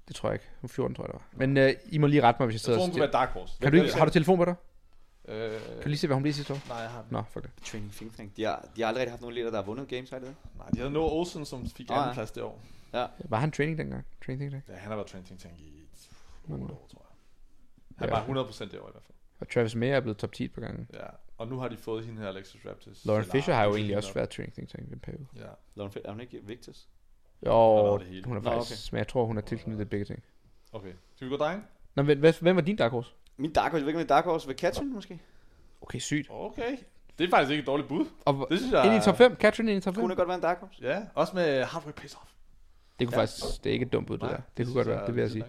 Det 0.08 0.16
tror 0.16 0.28
jeg 0.28 0.34
ikke. 0.34 0.46
Hun 0.60 0.68
14, 0.68 0.94
tror 0.94 1.04
jeg 1.04 1.12
det 1.12 1.14
var. 1.14 1.46
Men 1.46 1.56
øh, 1.56 1.72
I 1.86 1.98
må 1.98 2.06
lige 2.06 2.22
rette 2.22 2.42
mig, 2.42 2.46
hvis 2.46 2.54
jeg 2.54 2.56
Jeg 2.56 2.60
sidder 2.60 2.78
tror, 2.78 2.82
og 2.82 2.86
hun 2.86 2.92
kunne 2.92 3.00
være 3.00 3.10
Dark 3.12 3.28
Horse. 3.28 3.54
Kan 3.62 3.72
du 3.72 3.76
ikke, 3.82 3.94
har 3.94 4.04
du 4.04 4.10
telefon 4.10 4.36
på 4.38 4.44
dig? 4.44 4.54
Øh, 5.28 5.50
Kan 5.50 5.82
du 5.82 5.88
lige 5.88 5.98
se, 5.98 6.06
hvad 6.06 6.14
hun 6.14 6.22
blev 6.22 6.32
sidste 6.32 6.52
år? 6.52 6.58
Nej, 6.68 6.76
jeg 6.78 6.90
har 6.90 6.98
den. 7.02 7.08
Nå, 7.10 7.22
fuck 7.30 7.44
det. 7.44 7.50
Training 7.64 7.92
Think 7.92 8.16
Tank. 8.16 8.36
De 8.36 8.44
har, 8.44 8.68
de 8.76 8.80
har 8.82 8.88
aldrig 8.88 9.10
haft 9.10 9.20
nogen 9.20 9.34
leder, 9.34 9.50
der 9.50 9.56
har 9.58 9.64
vundet 9.64 9.88
games, 9.88 10.10
har 10.10 10.18
de 10.18 10.26
det? 10.26 10.34
Nej, 10.58 10.66
de 10.68 10.76
havde 10.78 10.90
Noah 10.90 11.12
Olsen, 11.12 11.44
som 11.46 11.66
fik 11.70 11.90
Ah, 11.90 11.94
ja. 11.96 12.02
anden 12.02 12.14
plads 12.14 12.30
det 12.30 12.42
år. 12.42 12.62
Var 13.18 13.36
han 13.38 13.50
training 13.52 13.78
dengang? 13.78 14.04
Training 14.26 14.50
think 14.50 14.64
tank? 14.66 14.76
Ja, 14.76 14.80
han 14.82 14.88
har 14.88 14.96
været 14.96 15.08
Training 15.08 15.26
Think 15.26 15.40
Tank 15.42 15.54
i 15.60 15.88
8 16.48 16.64
år, 16.74 16.86
tror 16.92 17.06
jeg. 17.08 17.96
Han 17.98 18.08
Ja. 18.08 18.14
var 18.14 18.44
100% 18.44 18.64
det 18.72 18.80
år 18.80 18.88
i 18.88 18.92
hvert 18.92 19.02
fald. 19.02 19.16
Og 19.40 19.48
Travis 19.48 19.74
Mayer 19.74 19.96
er 19.96 20.00
blevet 20.00 20.18
top 20.18 20.32
10 20.32 20.48
på 20.48 20.60
gangen. 20.60 20.88
Ja, 20.92 21.06
og 21.38 21.48
nu 21.48 21.58
har 21.58 21.68
de 21.68 21.76
fået 21.76 22.04
hende 22.04 22.20
her, 22.22 22.28
Alexis 22.28 22.60
Raptis. 22.66 23.04
Lauren 23.04 23.24
Fisher 23.24 23.54
har 23.54 23.64
jo 23.64 23.74
egentlig 23.74 23.96
også 23.96 24.14
været 24.14 24.30
training 24.30 24.52
think 24.54 24.68
tank 24.70 24.88
i 24.88 24.92
en 24.92 24.98
periode. 25.00 25.26
Ja. 25.36 25.40
Lauren 25.74 25.92
Fe- 25.96 26.00
er 26.04 26.10
hun 26.10 26.20
ikke 26.20 26.40
Victus? 26.42 26.88
Jo, 27.46 27.98
det 27.98 28.06
hele. 28.06 28.24
hun 28.24 28.36
er 28.36 28.40
Nå, 28.40 28.50
faktisk, 28.50 28.92
men 28.92 28.98
jeg 28.98 29.08
tror, 29.08 29.24
hun 29.24 29.36
er 29.36 29.40
tilknyttet 29.40 29.90
begge 29.90 30.04
ting. 30.04 30.22
Okay. 30.72 30.92
Skal 31.14 31.24
vi 31.24 31.30
gå 31.30 31.44
dig? 31.44 31.60
Nå, 31.94 32.02
hvem, 32.02 32.18
hvem, 32.20 32.34
hvem 32.40 32.56
var 32.56 32.62
din 32.62 32.76
dark 32.76 32.90
horse? 32.90 33.10
Min 33.36 33.52
Dark 33.52 33.70
Horse, 33.70 33.76
jeg 33.80 33.84
ved 33.84 33.88
ikke, 33.88 33.96
om 33.98 34.00
min 34.00 34.06
Dark 34.06 34.24
Horse 34.24 34.46
vil 34.46 34.56
Catherine 34.58 34.92
måske? 34.94 35.20
Okay, 35.80 35.98
sygt. 35.98 36.26
Okay. 36.30 36.76
Det 37.18 37.24
er 37.26 37.30
faktisk 37.30 37.50
ikke 37.50 37.60
et 37.60 37.66
dårligt 37.66 37.88
bud. 37.88 38.06
Og 38.24 38.46
Det 38.50 38.58
synes 38.58 38.72
jeg... 38.72 38.86
ind 38.86 38.94
i 39.02 39.04
top 39.04 39.16
5? 39.16 39.36
Catherine 39.36 39.72
ind 39.72 39.78
i 39.78 39.80
top 39.84 39.94
5? 39.94 40.00
Kunne 40.02 40.10
hun 40.10 40.16
godt 40.16 40.28
være 40.28 40.34
en 40.36 40.42
Dark 40.42 40.58
Horse? 40.60 40.78
Ja, 40.82 41.02
også 41.14 41.32
med 41.36 41.64
Halfway 41.64 41.92
Pace 41.92 42.16
Off. 42.22 42.30
Det 42.98 43.06
kunne 43.08 43.16
Ja. 43.16 43.20
faktisk, 43.22 43.64
det 43.64 43.70
er 43.70 43.72
ikke 43.74 43.86
et 43.86 43.92
dumt 43.92 44.06
bud, 44.06 44.16
det 44.18 44.22
Nej, 44.22 44.30
der. 44.30 44.36
Det 44.36 44.44
kunne 44.56 44.64
synes 44.66 44.74
godt 44.74 44.86
være, 44.88 45.06
det 45.06 45.14
vil 45.14 45.20
jeg 45.20 45.30
sige. 45.30 45.44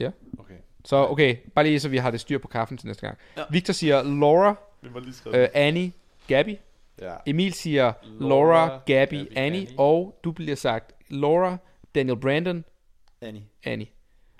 Ja. 0.00 0.10
Okay. 0.38 0.54
Så 0.84 0.96
okay, 1.08 1.36
bare 1.54 1.64
lige 1.64 1.80
så 1.80 1.88
vi 1.88 1.96
har 1.96 2.10
det 2.10 2.20
styr 2.20 2.38
på 2.38 2.48
kaffen 2.48 2.76
til 2.78 2.86
næste 2.86 3.06
gang. 3.06 3.18
Ja. 3.36 3.42
Victor 3.50 3.72
siger 3.72 4.02
Laura, 4.02 4.54
Vi 4.82 4.94
var 4.94 5.00
lige 5.00 5.14
skrevet. 5.14 5.38
øh, 5.38 5.48
Annie, 5.54 5.92
Gabby. 6.28 6.56
Ja. 7.00 7.14
Emil 7.26 7.52
siger 7.52 7.92
Laura, 8.20 8.28
Laura, 8.28 8.68
Gabby, 8.86 9.14
Gabby, 9.14 9.14
Annie, 9.36 9.60
Annie. 9.60 9.68
og 9.78 10.20
du 10.24 10.32
bliver 10.32 10.56
sagt 10.56 10.92
Laura, 11.08 11.56
Daniel 11.94 12.20
Brandon, 12.20 12.64
Annie. 13.20 13.44
Annie. 13.64 13.86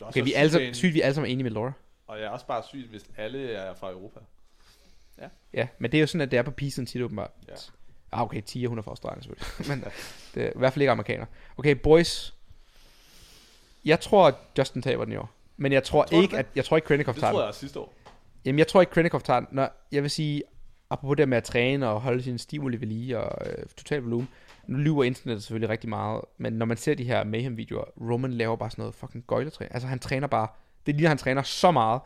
Du 0.01 0.05
er 0.05 0.09
Okay, 0.09 0.23
vi 0.25 0.35
er 0.35 0.39
alle 0.39 0.51
sygt 0.51 0.59
sammen, 0.61 0.75
sygt, 0.75 0.95
vi 0.95 1.01
er 1.01 1.05
alle 1.05 1.15
sammen 1.15 1.31
enige 1.33 1.45
med 1.45 1.51
Laura. 1.51 1.73
Og 2.07 2.19
jeg 2.19 2.25
er 2.27 2.31
også 2.31 2.47
bare 2.47 2.63
sygt, 2.69 2.87
hvis 2.89 3.05
alle 3.17 3.51
er 3.53 3.75
fra 3.75 3.91
Europa. 3.91 4.21
Ja, 5.53 5.69
men 5.79 5.93
det 5.93 5.99
er 5.99 6.01
jo 6.01 6.07
sådan, 6.07 6.21
at 6.21 6.31
det 6.31 6.37
er 6.39 6.43
på 6.43 6.51
pisen 6.51 6.87
tit 6.87 7.03
åbenbart. 7.03 7.31
Ja. 7.49 7.53
Ah, 8.13 8.23
okay, 8.23 8.41
Tia, 8.41 8.67
hun 8.69 8.79
er 8.79 8.83
fra 8.83 8.91
Australien 8.91 9.23
selvfølgelig. 9.23 9.69
men 9.77 9.85
det 10.35 10.45
er 10.45 10.49
i 10.49 10.53
hvert 10.59 10.73
fald 10.73 10.83
ikke 10.83 10.91
amerikaner. 10.91 11.27
Okay, 11.57 11.75
boys. 11.75 12.35
Jeg 13.85 14.01
tror, 14.01 14.27
at 14.29 14.35
Justin 14.59 14.83
taber 14.83 15.05
den 15.05 15.13
i 15.13 15.17
år. 15.17 15.31
Men 15.57 15.73
jeg 15.73 15.83
tror, 15.85 16.05
Tror 16.05 16.17
du 16.17 16.23
ikke, 16.23 16.33
det? 16.33 16.39
at 16.39 16.47
jeg 16.57 16.65
tror 16.65 16.77
ikke, 16.77 16.87
Krennikov 16.87 17.15
Det 17.15 17.21
tager 17.21 17.33
tror 17.33 17.39
den. 17.39 17.43
jeg 17.43 17.49
også 17.49 17.61
sidste 17.61 17.81
år. 17.81 17.95
Jamen, 18.45 18.59
jeg 18.59 18.67
tror 18.67 18.81
ikke, 18.81 18.93
Krennikov 18.93 19.21
tager 19.21 19.41
den. 19.41 19.49
Når, 19.53 19.71
jeg 19.93 20.03
vil 20.03 20.11
sige, 20.11 20.43
apropos 20.91 21.17
det 21.17 21.29
med 21.29 21.37
at 21.37 21.45
træne 21.45 21.89
og 21.89 22.01
holde 22.01 22.23
sin 22.23 22.39
stimuli 22.39 22.81
ved 22.81 22.87
lige 22.87 23.19
og 23.19 23.47
øh, 23.47 23.67
total 23.77 24.03
volumen. 24.03 24.29
Nu 24.67 24.79
lyver 24.79 25.05
internettet 25.05 25.43
selvfølgelig 25.43 25.69
rigtig 25.69 25.89
meget, 25.89 26.21
men 26.39 26.53
når 26.53 26.67
man 26.67 26.77
ser 26.77 26.95
de 26.95 27.05
her 27.05 27.25
Mayhem-videoer, 27.25 27.85
Roman 28.01 28.33
laver 28.33 28.57
bare 28.57 28.71
sådan 28.71 28.83
noget 28.83 28.95
fucking 28.95 29.25
gøjletræning. 29.27 29.75
Altså, 29.75 29.89
han 29.89 29.99
træner 29.99 30.27
bare, 30.27 30.49
det 30.87 30.95
ligner, 30.95 31.09
han 31.09 31.19
træner 31.19 31.43
så 31.43 31.71
meget 31.71 32.01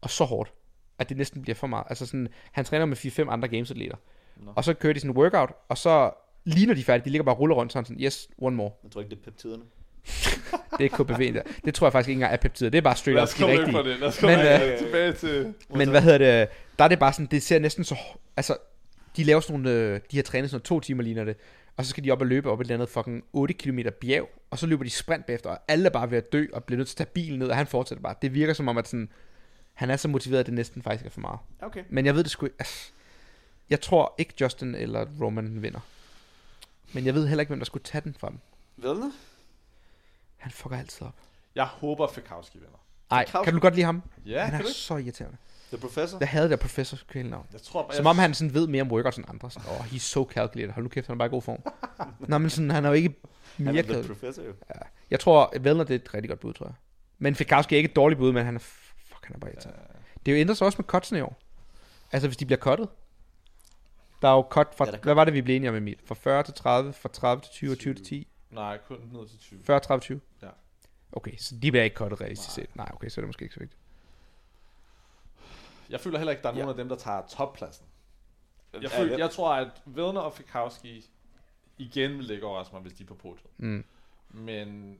og 0.00 0.10
så 0.10 0.24
hårdt, 0.24 0.52
at 0.98 1.08
det 1.08 1.16
næsten 1.16 1.42
bliver 1.42 1.54
for 1.54 1.66
meget. 1.66 1.84
Altså 1.88 2.06
sådan, 2.06 2.28
han 2.52 2.64
træner 2.64 2.84
med 2.86 2.96
4-5 2.96 3.30
andre 3.30 3.48
gamesatleter. 3.48 3.96
Og 4.56 4.64
så 4.64 4.74
kører 4.74 4.92
de 4.92 5.00
sådan 5.00 5.10
en 5.10 5.16
workout, 5.16 5.50
og 5.68 5.78
så 5.78 6.10
ligner 6.44 6.74
de 6.74 6.84
færdige. 6.84 7.04
De 7.04 7.10
ligger 7.10 7.24
bare 7.24 7.34
og 7.34 7.40
ruller 7.40 7.56
rundt 7.56 7.72
sådan, 7.72 7.84
sådan 7.84 8.02
yes, 8.02 8.28
one 8.38 8.56
more. 8.56 8.70
Jeg 8.84 8.90
tror 8.90 9.00
ikke, 9.00 9.10
det 9.10 9.18
er 9.18 9.24
peptiderne. 9.24 9.62
Det 10.78 10.92
er 10.92 10.96
KBV 11.04 11.34
der. 11.34 11.42
Det 11.64 11.74
tror 11.74 11.86
jeg 11.86 11.92
faktisk 11.92 12.08
ikke 12.08 12.16
engang 12.16 12.32
er 12.32 12.36
peptider. 12.36 12.70
Det 12.70 12.78
er 12.78 12.82
bare 12.82 12.96
straight 12.96 13.22
up 13.22 13.48
de 13.48 13.58
rigtige. 13.60 13.78
det. 13.78 14.00
Lad 14.00 14.08
os 14.08 14.18
komme 14.18 14.36
Men, 14.36 14.46
øh, 14.72 14.78
tilbage 14.78 15.12
til... 15.12 15.54
Men 15.74 15.88
hvad 15.90 16.02
hedder 16.02 16.18
det? 16.18 16.48
Der 16.78 16.84
er 16.84 16.88
det 16.88 16.98
bare 16.98 17.12
sådan, 17.12 17.26
det 17.26 17.42
ser 17.42 17.58
næsten 17.58 17.84
så... 17.84 17.96
Altså, 18.36 18.56
de 19.16 19.24
laver 19.24 19.40
sådan 19.40 19.60
nogle... 19.60 19.78
øh, 19.78 20.00
De 20.10 20.16
har 20.16 20.22
trænet 20.22 20.50
sådan 20.50 20.54
noget 20.54 20.64
to 20.64 20.80
timer, 20.80 21.02
ligner 21.02 21.24
det. 21.24 21.36
Og 21.76 21.84
så 21.84 21.90
skal 21.90 22.04
de 22.04 22.10
op 22.10 22.20
og 22.20 22.26
løbe 22.26 22.50
op 22.50 22.60
et 22.60 22.64
eller 22.64 22.74
andet 22.74 22.88
fucking 22.88 23.24
8 23.32 23.54
km 23.54 23.78
bjerg. 24.00 24.28
Og 24.50 24.58
så 24.58 24.66
løber 24.66 24.84
de 24.84 24.90
sprint 24.90 25.26
bagefter, 25.26 25.50
og 25.50 25.58
alle 25.68 25.86
er 25.86 25.90
bare 25.90 26.10
ved 26.10 26.18
at 26.18 26.32
dø, 26.32 26.46
og 26.52 26.64
bliver 26.64 26.76
nødt 26.76 26.88
til 26.88 26.94
at 26.94 26.96
tage 26.96 27.06
bilen 27.14 27.38
ned, 27.38 27.48
og 27.48 27.56
han 27.56 27.66
fortsætter 27.66 28.02
bare. 28.02 28.14
Det 28.22 28.34
virker 28.34 28.52
som 28.52 28.68
om, 28.68 28.78
at 28.78 28.88
sådan, 28.88 29.08
han 29.74 29.90
er 29.90 29.96
så 29.96 30.08
motiveret, 30.08 30.40
at 30.40 30.46
det 30.46 30.54
næsten 30.54 30.82
faktisk 30.82 31.06
er 31.06 31.10
for 31.10 31.20
meget. 31.20 31.38
Okay. 31.62 31.82
Men 31.88 32.06
jeg 32.06 32.14
ved 32.14 32.22
det 32.22 32.30
sgu 32.30 32.46
ikke. 32.46 32.56
Altså, 32.58 32.90
jeg 33.70 33.80
tror 33.80 34.14
ikke 34.18 34.34
Justin 34.40 34.74
eller 34.74 35.06
Roman 35.20 35.62
vinder. 35.62 35.80
Men 36.92 37.06
jeg 37.06 37.14
ved 37.14 37.26
heller 37.26 37.40
ikke, 37.40 37.50
hvem 37.50 37.58
der 37.58 37.66
skulle 37.66 37.82
tage 37.84 38.02
den 38.04 38.14
fra 38.18 38.28
dem. 38.28 38.38
Ved 38.76 38.90
du? 38.94 39.12
Han 40.40 40.52
fucker 40.52 40.78
altid 40.78 41.06
op. 41.06 41.14
Jeg 41.54 41.64
håber, 41.64 42.08
Fikowski 42.08 42.58
vinder. 42.58 42.84
Ej, 43.10 43.26
Fikowski? 43.26 43.44
kan 43.44 43.54
du 43.54 43.60
godt 43.60 43.74
lide 43.74 43.84
ham? 43.84 44.02
Ja, 44.26 44.40
han 44.40 44.50
kan 44.50 44.58
er 44.60 44.62
du 44.62 44.68
ikke? 44.68 44.78
så 44.78 44.96
irriterende. 44.96 45.36
The 45.68 45.78
Professor? 45.78 46.18
Jeg 46.20 46.28
havde 46.28 46.48
det 46.48 46.60
professor 46.60 46.98
kvælenavn. 47.08 47.46
Jeg 47.52 47.62
tror, 47.62 47.90
Som 47.92 48.06
om 48.06 48.18
han 48.18 48.34
sådan 48.34 48.54
ved 48.54 48.66
mere 48.66 48.82
om 48.82 48.90
workouts 48.92 49.16
end 49.16 49.26
andre. 49.28 49.50
Sådan, 49.50 49.68
oh, 49.70 49.86
he's 49.86 49.98
so 49.98 50.28
calculated. 50.30 50.72
Hold 50.72 50.82
nu 50.82 50.88
kæft, 50.88 51.06
han 51.06 51.14
er 51.14 51.18
bare 51.18 51.28
i 51.28 51.30
god 51.30 51.42
form. 51.42 51.58
Nå, 52.28 52.38
men 52.38 52.50
sådan, 52.50 52.70
han 52.70 52.84
er 52.84 52.88
jo 52.88 52.94
ikke 52.94 53.14
Han 53.56 53.64
mere 53.64 53.78
er 53.78 53.82
The 53.82 53.92
calculated. 53.92 54.14
Professor 54.14 54.42
jo. 54.42 54.52
Jeg 55.10 55.20
tror, 55.20 55.52
Vellner 55.60 55.84
det 55.84 55.94
er 55.94 55.98
et 55.98 56.14
rigtig 56.14 56.28
godt 56.28 56.40
bud, 56.40 56.52
tror 56.52 56.66
jeg. 56.66 56.74
Men 57.18 57.34
Fikowski 57.34 57.74
er 57.74 57.76
ikke 57.76 57.90
et 57.90 57.96
dårligt 57.96 58.18
bud, 58.18 58.32
men 58.32 58.44
han 58.44 58.54
er... 58.54 58.58
Fuck, 58.58 59.26
han 59.26 59.36
er 59.36 59.40
bare 59.40 59.50
irriterende. 59.50 59.80
Det 60.26 60.32
er 60.32 60.36
jo 60.36 60.40
ændret 60.40 60.56
sig 60.56 60.64
også 60.64 60.76
med 60.78 60.84
cutsene 60.84 61.18
i 61.18 61.22
år. 61.22 61.38
Altså, 62.12 62.28
hvis 62.28 62.36
de 62.36 62.46
bliver 62.46 62.58
cuttet. 62.58 62.88
Der 64.22 64.28
er 64.28 64.32
jo 64.32 64.46
cut 64.50 64.68
fra... 64.76 64.84
Ja, 64.84 64.90
der 64.90 64.98
er 64.98 65.02
hvad 65.02 65.14
var 65.14 65.24
det, 65.24 65.34
vi 65.34 65.42
blev 65.42 65.56
enige 65.56 65.70
om, 65.70 65.76
Emil? 65.76 65.96
Fra 66.06 66.14
40 66.14 66.42
til 66.42 66.54
30, 66.54 66.92
fra 66.92 67.08
30 67.08 67.42
til 67.42 67.50
20 67.52 67.72
og 67.72 67.78
20 67.78 67.94
til 67.94 68.04
10? 68.04 68.28
Nej, 68.50 68.78
kun 68.88 69.10
ned 69.12 69.28
til 69.28 69.38
20. 69.38 69.62
40, 69.64 69.80
30, 69.80 70.00
20? 70.00 70.20
Ja. 70.42 70.48
Okay, 71.12 71.36
så 71.36 71.54
de 71.62 71.70
bliver 71.70 71.84
ikke 71.84 71.96
cuttet 71.96 72.20
realistisk 72.20 72.56
Nej. 72.56 72.66
set. 72.66 72.76
Nej, 72.76 72.90
okay, 72.94 73.08
så 73.08 73.20
er 73.20 73.22
det 73.22 73.28
måske 73.28 73.42
ikke 73.42 73.54
så 73.54 73.60
vigtigt. 73.60 73.80
Jeg 75.90 76.00
føler 76.00 76.18
heller 76.18 76.30
ikke, 76.30 76.42
der 76.42 76.48
er 76.48 76.52
nogen 76.52 76.66
Ja. 76.66 76.70
af 76.72 76.76
dem, 76.76 76.88
der 76.88 76.96
tager 76.96 77.22
toppladsen. 77.26 77.86
Jeg, 78.72 78.82
Ja, 78.82 78.88
føler, 78.88 79.18
jeg 79.18 79.30
tror, 79.30 79.54
at 79.54 79.68
Vedner 79.86 80.20
og 80.20 80.32
Fikowski 80.32 81.10
igen 81.78 82.10
vil 82.18 82.24
ligge 82.24 82.46
overraske 82.46 82.72
mig, 82.74 82.82
hvis 82.82 82.92
de 82.92 83.02
er 83.02 83.06
på 83.06 83.14
podiet. 83.14 83.46
Mm. 83.56 83.84
Men 84.28 84.98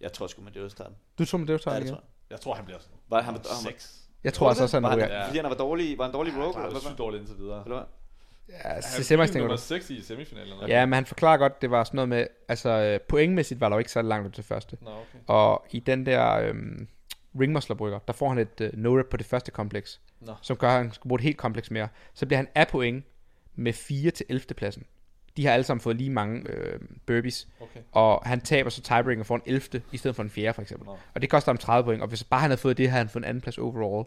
Jeg 0.00 0.12
tror 0.12 0.26
sgu, 0.26 0.42
man 0.42 0.54
det 0.54 0.62
er 0.62 0.68
starten. 0.68 0.96
Du 1.18 1.24
tror, 1.24 1.38
med 1.38 1.46
det, 1.46 1.60
tager 1.60 1.74
Ja, 1.74 1.78
ja, 1.78 1.84
det 1.84 1.86
igen? 1.90 1.94
tror 1.94 2.02
jeg. 2.04 2.30
jeg 2.30 2.40
tror, 2.40 2.54
han 2.54 2.64
bliver 2.64 2.78
sådan 2.78 2.96
Var 3.08 3.16
han, 3.22 3.24
han, 3.34 3.34
han, 3.34 3.72
seks. 3.72 4.08
Jeg 4.24 4.34
tror 4.34 4.48
altså 4.48 4.62
også, 4.62 4.76
han 4.76 4.82
var 4.82 4.90
han. 4.90 4.98
Ja. 4.98 5.26
fordi 5.26 5.38
han 5.38 5.50
var 5.50 5.56
dårlig, 5.56 5.98
var 5.98 6.04
han 6.04 6.12
dårlig 6.14 6.30
Ja, 6.32 6.36
broker, 6.38 6.58
han 6.58 6.66
eller 6.66 6.76
er 6.78 6.82
hvad? 6.82 6.90
sygt 6.90 6.98
dårligt 6.98 7.20
indtil 7.20 7.38
videre. 7.38 7.64
Eller 7.64 7.76
hvad? 7.76 7.86
Ja, 8.48 8.54
Han 8.72 8.82
så 8.82 9.02
Simmers 9.02 9.28
er 9.28 9.32
tænker 9.32 9.44
nummer 9.44 9.56
du. 9.56 9.62
6 9.62 9.90
i 9.90 10.02
semifinalen. 10.02 10.52
Ja, 10.68 10.86
men 10.86 10.92
han 10.92 11.06
forklarer 11.06 11.36
godt, 11.36 11.62
det 11.62 11.70
var 11.70 11.84
sådan 11.84 11.96
noget 11.96 12.08
med, 12.08 12.26
altså 12.48 12.70
øh, 12.70 13.00
pointmæssigt 13.00 13.60
var 13.60 13.68
der 13.68 13.76
jo 13.76 13.78
ikke 13.78 13.90
så 13.90 14.02
langt 14.02 14.26
ud 14.26 14.32
til 14.32 14.44
første. 14.44 14.76
Nå, 14.80 14.90
okay. 14.90 15.18
Og 15.26 15.66
i 15.70 15.80
den 15.80 16.06
der 16.06 16.32
øhm, 16.32 16.88
ringmuslerbrygger, 17.40 17.98
der 17.98 18.12
får 18.12 18.28
han 18.28 18.38
et 18.38 18.60
øh, 18.60 18.70
no-rep 18.72 19.08
på 19.10 19.16
det 19.16 19.26
første 19.26 19.50
kompleks, 19.50 20.00
Nå. 20.20 20.32
som 20.42 20.56
gør, 20.56 20.68
at 20.68 20.74
han 20.74 20.92
skal 20.92 21.08
bruge 21.08 21.18
et 21.18 21.24
helt 21.24 21.36
kompleks 21.36 21.70
mere. 21.70 21.88
Så 22.14 22.26
bliver 22.26 22.36
han 22.36 22.48
af 22.54 22.68
point 22.68 23.04
med 23.54 23.72
4 23.72 24.10
til 24.10 24.26
11. 24.28 24.54
pladsen. 24.56 24.84
De 25.36 25.46
har 25.46 25.52
alle 25.52 25.64
sammen 25.64 25.80
fået 25.80 25.96
lige 25.96 26.10
mange 26.10 26.50
øh, 26.50 26.80
burpees, 27.06 27.48
okay. 27.60 27.80
og 27.92 28.22
han 28.24 28.40
taber 28.40 28.70
så 28.70 28.82
tiebreaker 28.82 29.22
for 29.24 29.34
en 29.34 29.42
11. 29.46 29.82
i 29.92 29.96
stedet 29.96 30.16
for 30.16 30.22
en 30.22 30.30
4. 30.30 30.54
for 30.54 30.62
eksempel. 30.62 30.86
Nå. 30.86 30.98
Og 31.14 31.22
det 31.22 31.30
koster 31.30 31.52
ham 31.52 31.58
30 31.58 31.84
point, 31.84 32.02
og 32.02 32.08
hvis 32.08 32.24
bare 32.24 32.40
han 32.40 32.50
havde 32.50 32.60
fået 32.60 32.78
det, 32.78 32.90
havde 32.90 32.98
han 32.98 33.08
fået 33.08 33.22
en 33.22 33.28
anden 33.28 33.40
plads 33.40 33.58
overall 33.58 34.06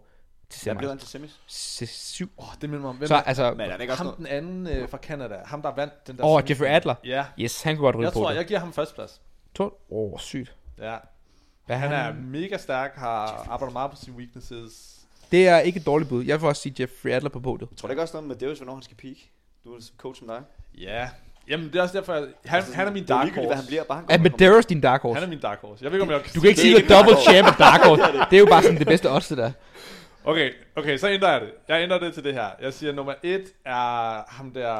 til 0.51 0.69
Jeg 0.69 0.77
blev 0.77 0.89
semis. 0.89 1.01
han 1.01 1.27
til 1.27 1.87
semis. 1.87 1.89
7. 1.91 2.31
Oh, 2.37 2.45
det 2.61 2.69
minder 2.69 2.81
mig 2.81 2.89
om. 2.89 2.95
Hvem 2.95 3.07
Så 3.07 3.15
er, 3.15 3.21
altså, 3.21 3.51
Men 3.53 3.61
er 3.61 3.73
det 3.73 3.81
ikke 3.81 3.93
også 3.93 4.03
ham 4.03 4.05
noget? 4.05 4.17
den 4.17 4.27
anden 4.27 4.67
øh, 4.67 4.89
fra 4.89 4.97
Canada. 4.97 5.35
Ham, 5.45 5.61
der 5.61 5.75
vandt 5.75 6.07
den 6.07 6.17
der 6.17 6.25
Åh, 6.25 6.39
semifinal. 6.39 6.49
Jeffrey 6.49 6.75
Adler. 6.75 6.95
Ja. 7.05 7.25
yes, 7.39 7.61
han 7.61 7.75
kunne 7.75 7.85
godt 7.85 7.95
ryge 7.95 8.05
Jeg 8.05 8.13
på 8.13 8.19
tror, 8.19 8.29
det. 8.29 8.35
jeg 8.35 8.45
giver 8.45 8.59
ham 8.59 8.73
førsteplads. 8.73 9.21
Åh, 9.59 9.69
oh, 9.89 10.19
sygt. 10.19 10.55
Ja. 10.79 10.95
Hvad 11.65 11.77
Han 11.77 11.91
er 11.91 12.13
mega 12.13 12.57
stærk, 12.57 12.95
har 12.95 13.45
arbejdet 13.49 13.73
meget 13.73 13.91
på 13.91 13.97
sine 14.03 14.15
weaknesses. 14.17 14.97
Det 15.31 15.47
er 15.47 15.59
ikke 15.59 15.79
et 15.79 15.85
dårligt 15.85 16.09
bud. 16.09 16.23
Jeg 16.25 16.41
vil 16.41 16.47
også 16.47 16.61
sige 16.61 16.75
Jeffrey 16.79 17.11
Adler 17.11 17.29
på 17.29 17.39
podiet. 17.39 17.69
Jeg 17.71 17.77
tror 17.77 17.87
det 17.87 17.93
ikke 17.93 18.01
også 18.01 18.13
noget 18.13 18.27
med 18.27 18.35
Deus, 18.35 18.57
hvornår 18.57 18.73
han 18.73 18.83
skal 18.83 18.97
peak? 18.97 19.15
Du 19.65 19.73
er 19.75 19.79
coach 19.97 20.19
som 20.19 20.27
dig. 20.27 20.41
Ja. 20.77 21.09
Jamen, 21.47 21.67
det 21.67 21.75
er 21.75 21.81
også 21.81 21.97
derfor, 21.97 22.13
jeg, 22.13 22.27
han, 22.45 22.57
Altså, 22.57 22.75
han 22.75 22.87
er 22.87 22.91
min 22.91 23.03
det 23.03 23.09
er 23.09 23.15
dark 23.15 23.25
ligegyldigt, 23.25 23.47
hvad 23.47 23.55
han 23.55 23.61
horse. 23.63 23.67
bliver, 23.67 23.83
bare 23.83 23.97
han 23.97 24.05
Er 24.09 24.17
kommer- 24.17 24.29
Medeiros 24.31 24.65
din 24.65 24.81
dark 24.81 25.01
horse? 25.01 25.19
Han 25.19 25.23
er 25.23 25.29
min 25.29 25.39
dark 25.39 25.59
horse. 25.61 25.83
Jeg 25.83 25.91
ved 25.91 25.97
ikke, 25.99 26.03
om 26.13 26.19
jeg 26.21 26.21
Du 26.35 26.39
kan 26.41 26.49
ikke 26.49 26.61
Det 26.61 26.71
er 26.71 26.75
sige, 26.79 26.83
at 26.97 27.05
double 27.05 27.21
champ 27.21 27.47
er 27.47 27.55
dark 27.63 27.81
horse. 27.81 28.01
Det 28.29 28.35
er 28.35 28.39
jo 28.39 28.45
bare 28.45 28.63
sådan 28.63 28.77
det 28.77 28.87
bedste 28.87 29.11
odds, 29.11 29.27
det 29.27 29.37
der. 29.37 29.51
Okay, 30.23 30.53
okay, 30.75 30.97
så 30.97 31.09
ændrer 31.09 31.31
jeg 31.31 31.41
det. 31.41 31.51
Jeg 31.67 31.83
ændrer 31.83 31.99
det 31.99 32.13
til 32.13 32.23
det 32.23 32.33
her. 32.33 32.49
Jeg 32.61 32.73
siger, 32.73 32.91
nummer 32.93 33.13
et 33.23 33.53
er 33.65 34.23
ham 34.31 34.51
der 34.53 34.73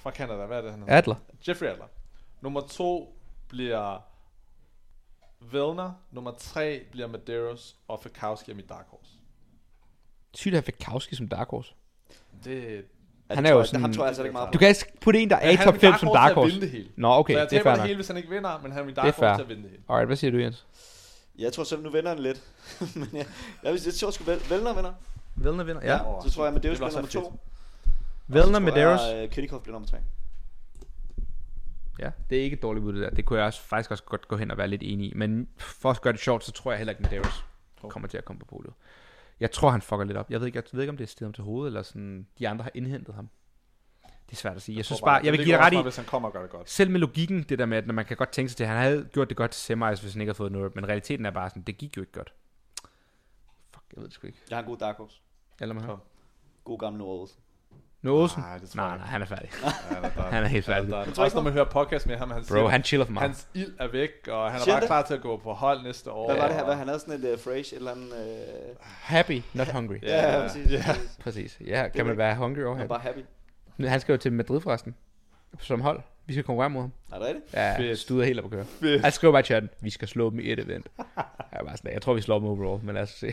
fra 0.00 0.10
Canada. 0.10 0.46
Hvad 0.46 0.56
er 0.58 0.62
det, 0.62 0.70
han 0.70 0.80
hedder? 0.80 0.96
Adler. 0.96 1.14
Jeffrey 1.48 1.66
Adler. 1.66 1.84
Nummer 2.40 2.60
to 2.60 3.16
bliver 3.48 4.02
Vellner. 5.52 5.92
Nummer 6.10 6.32
tre 6.38 6.82
bliver 6.90 7.06
Medeiros. 7.06 7.76
Og 7.88 8.00
Fikowski 8.02 8.50
er 8.50 8.54
mit 8.54 8.68
dark 8.68 8.86
horse. 8.88 9.10
Sygt 10.34 10.54
at 10.54 10.64
have 10.78 11.02
som 11.16 11.28
dark 11.28 11.48
horse. 11.48 11.74
Det, 12.44 12.84
Han 13.30 13.46
er 13.46 13.52
jo 13.52 13.64
sådan- 13.64 13.80
Ham 13.80 13.92
tror 13.92 14.02
jeg 14.02 14.08
altså 14.08 14.22
ikke 14.22 14.32
meget 14.32 14.48
på. 14.48 14.52
Du 14.52 14.58
kan 14.58 14.68
ikke 14.68 14.92
putte 15.00 15.20
en, 15.20 15.30
der 15.30 15.36
er 15.36 15.50
i 15.50 15.56
top 15.56 15.74
min 15.74 15.80
5 15.80 15.90
dark 15.90 16.00
som 16.00 16.08
dark 16.08 16.34
horse. 16.34 16.50
vinde 16.52 16.60
det 16.66 16.70
hele. 16.70 16.88
Nå, 16.96 17.08
okay, 17.08 17.34
så 17.34 17.38
jeg 17.38 17.50
det 17.50 17.56
er 17.56 17.60
taber 17.60 17.62
fair 17.62 17.72
det 17.72 17.78
nok. 17.80 17.86
hele, 17.86 17.96
hvis 17.96 18.08
han 18.08 18.16
ikke 18.16 18.28
vinder, 18.28 18.60
men 18.62 18.72
han 18.72 18.80
er 18.80 18.84
min 18.86 18.90
er 18.98 19.02
dark 19.02 19.14
fair. 19.14 19.28
horse 19.28 19.38
til 19.38 19.42
at 19.42 19.48
vinde 19.48 19.62
det 19.62 19.70
hele. 19.70 19.82
Alright, 19.88 20.08
hvad 20.08 20.16
siger 20.16 20.30
du, 20.30 20.38
Jens? 20.38 20.66
Jeg 21.38 21.52
tror 21.52 21.64
så, 21.64 21.76
nu 21.76 21.90
vender 21.90 22.08
han 22.10 22.18
lidt. 22.18 22.42
Men 22.96 23.08
jeg, 23.12 23.26
jeg, 23.62 23.72
jeg 23.86 23.94
tror 24.00 24.10
sgu, 24.10 24.24
Vel- 24.24 24.50
Vellner 24.50 24.74
vinder. 24.74 24.92
Vellner 25.36 25.64
vinder, 25.64 25.82
Ja. 25.84 25.98
Så 26.24 26.30
tror 26.34 26.44
jeg, 26.44 26.52
Det 26.54 26.60
bliver 26.62 26.78
nummer 26.78 27.06
så 27.06 27.12
to. 27.12 27.40
Vellner, 28.26 28.58
Medeiros. 28.58 29.00
Og 29.00 29.30
Kvinnikov 29.30 29.60
bliver 29.62 29.72
nummer 29.72 29.88
tre. 29.88 29.98
Ja, 31.98 32.10
det 32.30 32.38
er 32.38 32.42
ikke 32.42 32.54
et 32.56 32.62
dårligt 32.62 32.82
bud, 32.84 32.92
det 32.92 33.02
der. 33.02 33.10
Det 33.10 33.24
kunne 33.24 33.38
jeg 33.38 33.46
også, 33.46 33.60
faktisk 33.62 33.90
også 33.90 34.04
godt 34.04 34.28
gå 34.28 34.36
hen 34.36 34.50
og 34.50 34.58
være 34.58 34.68
lidt 34.68 34.82
enig 34.82 35.06
i. 35.10 35.12
Men 35.16 35.48
for 35.58 35.90
at 35.90 36.00
gøre 36.00 36.12
det 36.12 36.20
sjovt, 36.20 36.44
så 36.44 36.52
tror 36.52 36.70
jeg 36.72 36.78
heller 36.78 36.92
ikke, 36.92 37.04
at 37.04 37.10
Medeiros 37.10 37.44
kommer 37.88 38.08
til 38.08 38.18
at 38.18 38.24
komme 38.24 38.40
på 38.40 38.46
podiet. 38.46 38.72
Jeg 39.40 39.50
tror, 39.50 39.70
han 39.70 39.82
fucker 39.82 40.04
lidt 40.04 40.18
op. 40.18 40.30
Jeg 40.30 40.40
ved 40.40 40.46
ikke, 40.46 40.56
jeg 40.56 40.64
ved 40.72 40.80
ikke 40.80 40.90
om 40.90 40.96
det 40.96 41.04
er 41.04 41.08
stedet 41.08 41.26
ham 41.26 41.32
til 41.32 41.44
hovedet, 41.44 41.66
eller 41.70 41.82
sådan, 41.82 42.26
de 42.38 42.48
andre 42.48 42.62
har 42.62 42.70
indhentet 42.74 43.14
ham. 43.14 43.28
Det 44.30 44.36
er 44.36 44.40
svært 44.40 44.56
at 44.56 44.62
sige. 44.62 44.76
Jeg, 44.76 44.84
synes 44.84 45.00
tror 45.00 45.06
bare, 45.06 45.18
det 45.18 45.24
jeg 45.24 45.32
vil 45.32 45.44
give 45.44 45.58
ret 45.58 45.72
i, 45.72 45.82
hvis 45.82 45.96
han 45.96 46.04
kommer 46.04 46.28
og 46.28 46.32
gør 46.32 46.40
det 46.42 46.50
godt. 46.50 46.70
selv 46.70 46.90
med 46.90 47.00
logikken, 47.00 47.42
det 47.42 47.58
der 47.58 47.66
med, 47.66 47.78
at 47.78 47.86
når 47.86 47.94
man 47.94 48.04
kan 48.04 48.16
godt 48.16 48.30
tænke 48.30 48.48
sig 48.48 48.56
til, 48.56 48.64
at 48.64 48.70
han 48.70 48.78
havde 48.78 49.08
gjort 49.12 49.28
det 49.28 49.36
godt 49.36 49.50
til 49.50 49.60
semis, 49.60 50.00
hvis 50.00 50.12
han 50.12 50.20
ikke 50.20 50.30
havde 50.30 50.36
fået 50.36 50.52
noget, 50.52 50.74
men 50.74 50.88
realiteten 50.88 51.26
er 51.26 51.30
bare 51.30 51.50
sådan, 51.50 51.62
det 51.62 51.78
gik 51.78 51.96
jo 51.96 52.02
ikke 52.02 52.12
godt. 52.12 52.32
Fuck, 53.74 53.84
jeg 53.92 54.02
ved 54.02 54.04
det 54.04 54.14
sgu 54.14 54.26
ikke. 54.26 54.38
Jeg 54.50 54.56
har 54.56 54.62
en 54.62 54.68
god 54.68 54.76
dark 54.76 54.96
horse. 54.96 55.20
Eller 55.60 55.74
man. 55.74 55.84
God 56.64 56.78
gammel 56.78 57.02
Olsen. 57.02 57.38
Nåsen? 58.02 58.42
Nej, 58.42 58.58
det 58.58 58.70
tror 58.70 58.82
Nej, 58.82 58.90
jeg 58.90 58.98
nej, 58.98 59.06
han 59.06 59.22
er 59.22 59.26
færdig. 59.26 59.50
Ja, 60.16 60.22
Han 60.36 60.44
er 60.44 60.48
helt 60.48 60.64
færdig. 60.64 60.90
Der, 60.90 61.04
der, 61.04 61.12
tror 61.12 61.24
også 61.24 61.36
når 61.36 61.42
man 61.42 61.52
hører 61.52 61.64
podcast 61.64 62.06
med 62.06 62.16
ham, 62.16 62.30
han 62.30 62.40
Bro, 62.40 62.54
siger, 62.54 62.68
han 62.68 62.82
chiller 62.82 63.06
for 63.06 63.12
meget. 63.12 63.28
hans 63.28 63.48
ild 63.54 63.72
er 63.78 63.88
væk, 63.88 64.10
og 64.28 64.52
han 64.52 64.60
er 64.60 64.66
bare 64.66 64.86
klar 64.86 65.02
til 65.02 65.14
at 65.14 65.20
gå 65.20 65.36
på 65.36 65.52
hold 65.52 65.82
næste 65.82 66.10
år. 66.10 66.32
Hvad 66.32 66.40
var 66.40 66.46
det 66.46 66.56
her? 66.56 66.64
Hvad, 66.64 66.74
han 66.74 66.88
havde 66.88 67.00
sådan 67.00 67.24
et 67.24 67.32
uh, 67.32 67.40
phrase, 67.40 67.58
et 67.58 67.72
eller 67.72 67.90
andet... 67.90 68.06
Uh... 68.06 68.76
Happy, 68.80 69.42
not 69.54 69.68
hungry. 69.68 69.94
Ja, 70.02 70.32
ja, 70.32 70.40
præcis. 70.40 70.70
ja. 70.70 70.82
præcis. 70.86 71.18
Præcis. 71.22 71.58
Ja, 71.66 71.88
kan 71.88 72.06
man 72.06 72.16
være 72.16 72.36
hungry 72.36 72.60
og 72.60 72.76
happy? 72.76 72.88
bare 72.88 73.00
happy. 73.00 73.20
Han 73.80 74.00
skal 74.00 74.12
jo 74.12 74.16
til 74.16 74.32
Madrid 74.32 74.60
forresten. 74.60 74.94
Som 75.60 75.80
hold. 75.80 76.00
Vi 76.26 76.32
skal 76.32 76.44
konkurrere 76.44 76.70
mod 76.70 76.80
ham. 76.80 76.92
Er 77.12 77.18
det 77.18 77.26
rigtigt? 77.26 77.54
Ja, 77.54 77.78
Fedt. 77.78 77.98
studer 77.98 78.24
helt 78.24 78.38
op 78.38 78.44
at 78.44 78.50
køre. 78.50 78.64
Fedt. 78.64 79.02
Jeg 79.02 79.12
skriver 79.12 79.32
bare 79.32 79.40
i 79.40 79.44
chatten, 79.44 79.70
vi 79.80 79.90
skal 79.90 80.08
slå 80.08 80.30
dem 80.30 80.40
i 80.40 80.52
et 80.52 80.58
event. 80.58 80.86
Jeg, 81.52 81.60
bare 81.66 81.76
sådan, 81.76 81.92
jeg 81.92 82.02
tror, 82.02 82.14
vi 82.14 82.20
slår 82.20 82.38
dem 82.38 82.48
overall, 82.48 82.84
men 82.84 82.94
lad 82.94 83.02
os 83.02 83.10
se. 83.10 83.26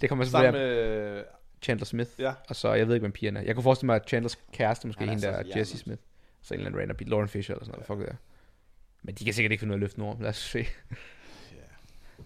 det 0.00 0.08
kommer 0.08 0.24
Sammen 0.24 0.54
selvfølgelig 0.54 0.60
af 0.60 1.14
med... 1.14 1.24
Chandler 1.62 1.84
Smith. 1.84 2.10
Ja. 2.18 2.32
Og 2.48 2.56
så, 2.56 2.72
jeg 2.72 2.86
ved 2.88 2.94
ikke, 2.94 3.02
hvem 3.02 3.12
pigerne 3.12 3.40
er. 3.40 3.44
Jeg 3.44 3.54
kunne 3.54 3.62
forestille 3.62 3.86
mig, 3.86 3.96
at 3.96 4.08
Chandlers 4.08 4.38
kæreste, 4.52 4.86
måske 4.86 5.00
Han 5.00 5.08
er 5.08 5.12
hende 5.12 5.26
der. 5.26 5.58
Jesse 5.58 5.78
Smith. 5.78 6.00
Så 6.42 6.54
en 6.54 6.60
eller 6.60 6.70
anden 6.70 6.80
random 6.80 6.96
Lauren 7.00 7.28
Fisher 7.28 7.54
eller 7.54 7.64
sådan 7.64 7.72
noget. 7.72 7.86
Fuck 7.86 7.98
det 7.98 8.08
der. 8.08 8.14
Men 9.02 9.14
de 9.14 9.24
kan 9.24 9.34
sikkert 9.34 9.52
ikke 9.52 9.60
finde 9.60 9.72
ud 9.72 9.74
af 9.74 9.78
at 9.78 9.80
løfte 9.80 9.98
nogen. 9.98 10.22
Lad 10.22 10.28
os 10.28 10.36
se. 10.36 10.66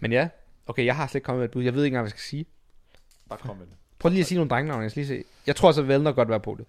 Men 0.00 0.12
ja, 0.12 0.28
okay, 0.66 0.84
jeg 0.84 0.96
har 0.96 1.06
slet 1.06 1.14
ikke 1.14 1.24
kommet 1.24 1.40
med 1.40 1.44
et 1.44 1.50
bud. 1.50 1.62
Jeg 1.62 1.74
ved 1.74 1.84
ikke 1.84 1.94
engang, 1.94 2.02
hvad 2.02 2.08
jeg 2.08 2.18
skal 2.18 2.28
sige. 2.28 2.46
Bare 3.28 3.38
kom 3.38 3.56
med 3.56 3.66
det. 3.66 3.74
Prøv 3.98 4.10
lige 4.10 4.20
at 4.20 4.26
sige 4.26 4.36
nogle 4.36 4.50
drengenavne, 4.50 4.82
jeg 4.82 4.90
skal 4.90 5.00
lige 5.00 5.08
se. 5.18 5.24
Jeg 5.46 5.56
tror 5.56 5.72
så, 5.72 5.82
Vellner 5.82 6.12
godt 6.12 6.28
være 6.28 6.40
på 6.40 6.56
det. 6.58 6.66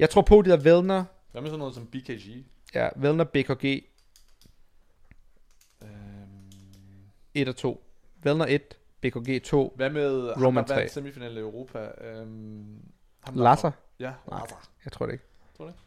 Jeg 0.00 0.10
tror 0.10 0.22
på 0.22 0.42
det 0.42 0.52
er 0.52 0.56
Vellner, 0.56 1.04
Hvad 1.32 1.42
med 1.42 1.50
sådan 1.50 1.58
noget 1.58 1.74
som 1.74 1.86
BKG? 1.86 2.44
ja, 2.74 2.88
Vellner, 2.96 3.24
BKG 3.24 3.84
Øhm, 5.82 5.90
1 7.34 7.48
og 7.48 7.56
2. 7.56 7.84
Vellner 8.22 8.46
1, 8.48 8.62
BKG 9.00 9.42
2, 9.44 9.72
hvad 9.76 9.90
med 9.90 10.10
Roman 10.36 10.44
der 10.44 10.50
vandt 10.52 10.68
tre. 10.68 10.88
semifinalen 10.88 11.36
i 11.36 11.40
Europa? 11.40 11.78
Øhm, 12.00 12.82
ham, 13.20 13.34
Lasser. 13.36 13.70
Ja, 14.00 14.12
Nej. 14.30 14.40
Lasser. 14.40 14.56
Jeg 14.84 14.92
tror 14.92 15.06
det 15.06 15.12
ikke. 15.12 15.24
Tror 15.56 15.64
du 15.64 15.70
ikke? 15.70 15.80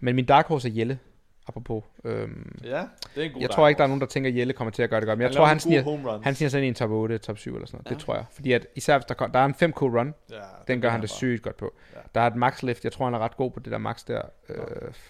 Men 0.00 0.14
min 0.16 0.24
dark 0.26 0.46
horse 0.46 0.68
er 0.68 0.72
Jelle, 0.72 0.98
apropos. 1.48 1.84
Øhm, 2.04 2.58
Ja, 2.64 2.82
det 3.14 3.22
er 3.22 3.26
en 3.26 3.32
god 3.32 3.40
jeg 3.40 3.50
tror 3.50 3.68
ikke, 3.68 3.78
der 3.78 3.84
er 3.84 3.88
nogen, 3.88 4.00
der 4.00 4.06
tænker, 4.06 4.30
at 4.30 4.36
Jelle 4.36 4.52
kommer 4.52 4.70
til 4.70 4.82
at 4.82 4.90
gøre 4.90 5.00
det 5.00 5.06
godt. 5.06 5.18
Men 5.18 5.22
jeg 5.22 5.28
Han 5.28 5.36
tror, 5.36 5.44
han 5.46 5.60
sniger, 5.60 6.20
han 6.22 6.34
sniger 6.34 6.58
i 6.58 6.68
en 6.68 6.74
top 6.74 6.90
8, 6.90 7.18
top 7.18 7.38
7 7.38 7.54
eller 7.54 7.66
sådan 7.66 7.76
noget. 7.76 7.90
Ja. 7.90 7.94
Det 7.94 8.04
tror 8.04 8.14
jeg. 8.14 8.24
Fordi 8.32 8.52
at 8.52 8.66
især 8.74 8.98
hvis 8.98 9.04
der, 9.04 9.14
kom, 9.14 9.30
der 9.30 9.38
er 9.38 9.44
en 9.44 9.54
5K 9.54 9.82
run, 9.82 10.14
Ja, 10.30 10.36
den 10.68 10.80
gør 10.80 10.88
han 10.88 11.00
det 11.00 11.10
sygt 11.10 11.42
godt 11.42 11.56
på. 11.56 11.74
Ja. 11.94 12.00
Der 12.14 12.20
er 12.20 12.26
et 12.26 12.36
max 12.36 12.62
lift, 12.62 12.84
jeg 12.84 12.92
tror, 12.92 13.04
han 13.04 13.14
er 13.14 13.18
ret 13.18 13.36
god 13.36 13.50
på 13.50 13.60
det 13.60 13.72
der 13.72 13.78
max 13.78 14.04
der. 14.04 14.22
Øh, 14.48 14.58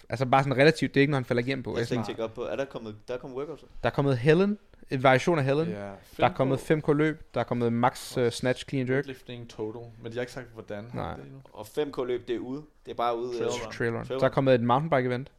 altså 0.09 0.25
bare 0.25 0.43
sådan 0.43 0.57
relativt, 0.57 0.93
det 0.93 0.99
er 0.99 1.01
ikke, 1.01 1.11
når 1.11 1.17
han 1.17 1.25
falder 1.25 1.43
igennem 1.43 1.63
på. 1.63 1.77
Jeg 1.77 1.87
tænkte 1.87 2.07
tjekke 2.07 2.23
op 2.23 2.33
på, 2.33 2.41
er 2.41 2.55
der 2.55 2.65
kommet, 2.65 2.95
der 3.07 3.13
er 3.13 3.17
kommet 3.17 3.37
workouts? 3.37 3.65
der 3.83 3.89
er 3.89 3.93
kommet 3.93 4.17
Helen, 4.17 4.57
en 4.89 5.03
variation 5.03 5.39
af 5.39 5.45
Helen. 5.45 5.69
Ja, 5.69 5.89
Der 6.17 6.25
er 6.25 6.33
kommet 6.33 6.71
5K 6.71 6.93
løb, 6.93 7.21
der 7.33 7.39
er 7.39 7.43
kommet 7.43 7.73
max 7.73 8.17
uh, 8.17 8.29
snatch, 8.29 8.65
clean 8.69 8.89
jerk. 8.89 9.05
Lifting 9.05 9.49
total, 9.49 9.81
men 10.03 10.11
de 10.11 10.17
har 10.17 10.21
ikke 10.21 10.31
sagt, 10.33 10.47
hvordan. 10.53 10.91
Nej. 10.93 11.15
Og 11.53 11.65
5K 11.77 12.03
løb, 12.03 12.27
det 12.27 12.35
er 12.35 12.39
ude. 12.39 12.63
Det 12.85 12.91
er 12.91 12.95
bare 12.95 13.17
ude. 13.17 13.37
Trail 13.37 13.43
øh. 13.45 13.73
Trail 13.73 13.91
run. 13.95 14.05
Trail 14.05 14.19
Så 14.19 14.25
er 14.25 14.29
kommet 14.29 14.55
et 14.55 14.61
mountainbike 14.61 15.07
event. 15.07 15.31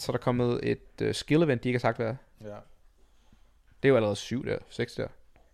Så 0.00 0.12
er 0.12 0.16
der 0.16 0.22
kommet 0.22 0.60
et 0.62 1.02
uh, 1.02 1.12
skill 1.12 1.42
event, 1.42 1.64
de 1.64 1.68
ikke 1.68 1.76
har 1.78 1.80
sagt 1.80 1.96
hvad 1.96 2.06
er. 2.06 2.14
Ja. 2.40 2.56
Det 3.82 3.88
er 3.88 3.88
jo 3.88 3.96
allerede 3.96 4.16
syv 4.16 4.46
der, 4.46 4.58
seks 4.68 4.94
der. 4.94 5.08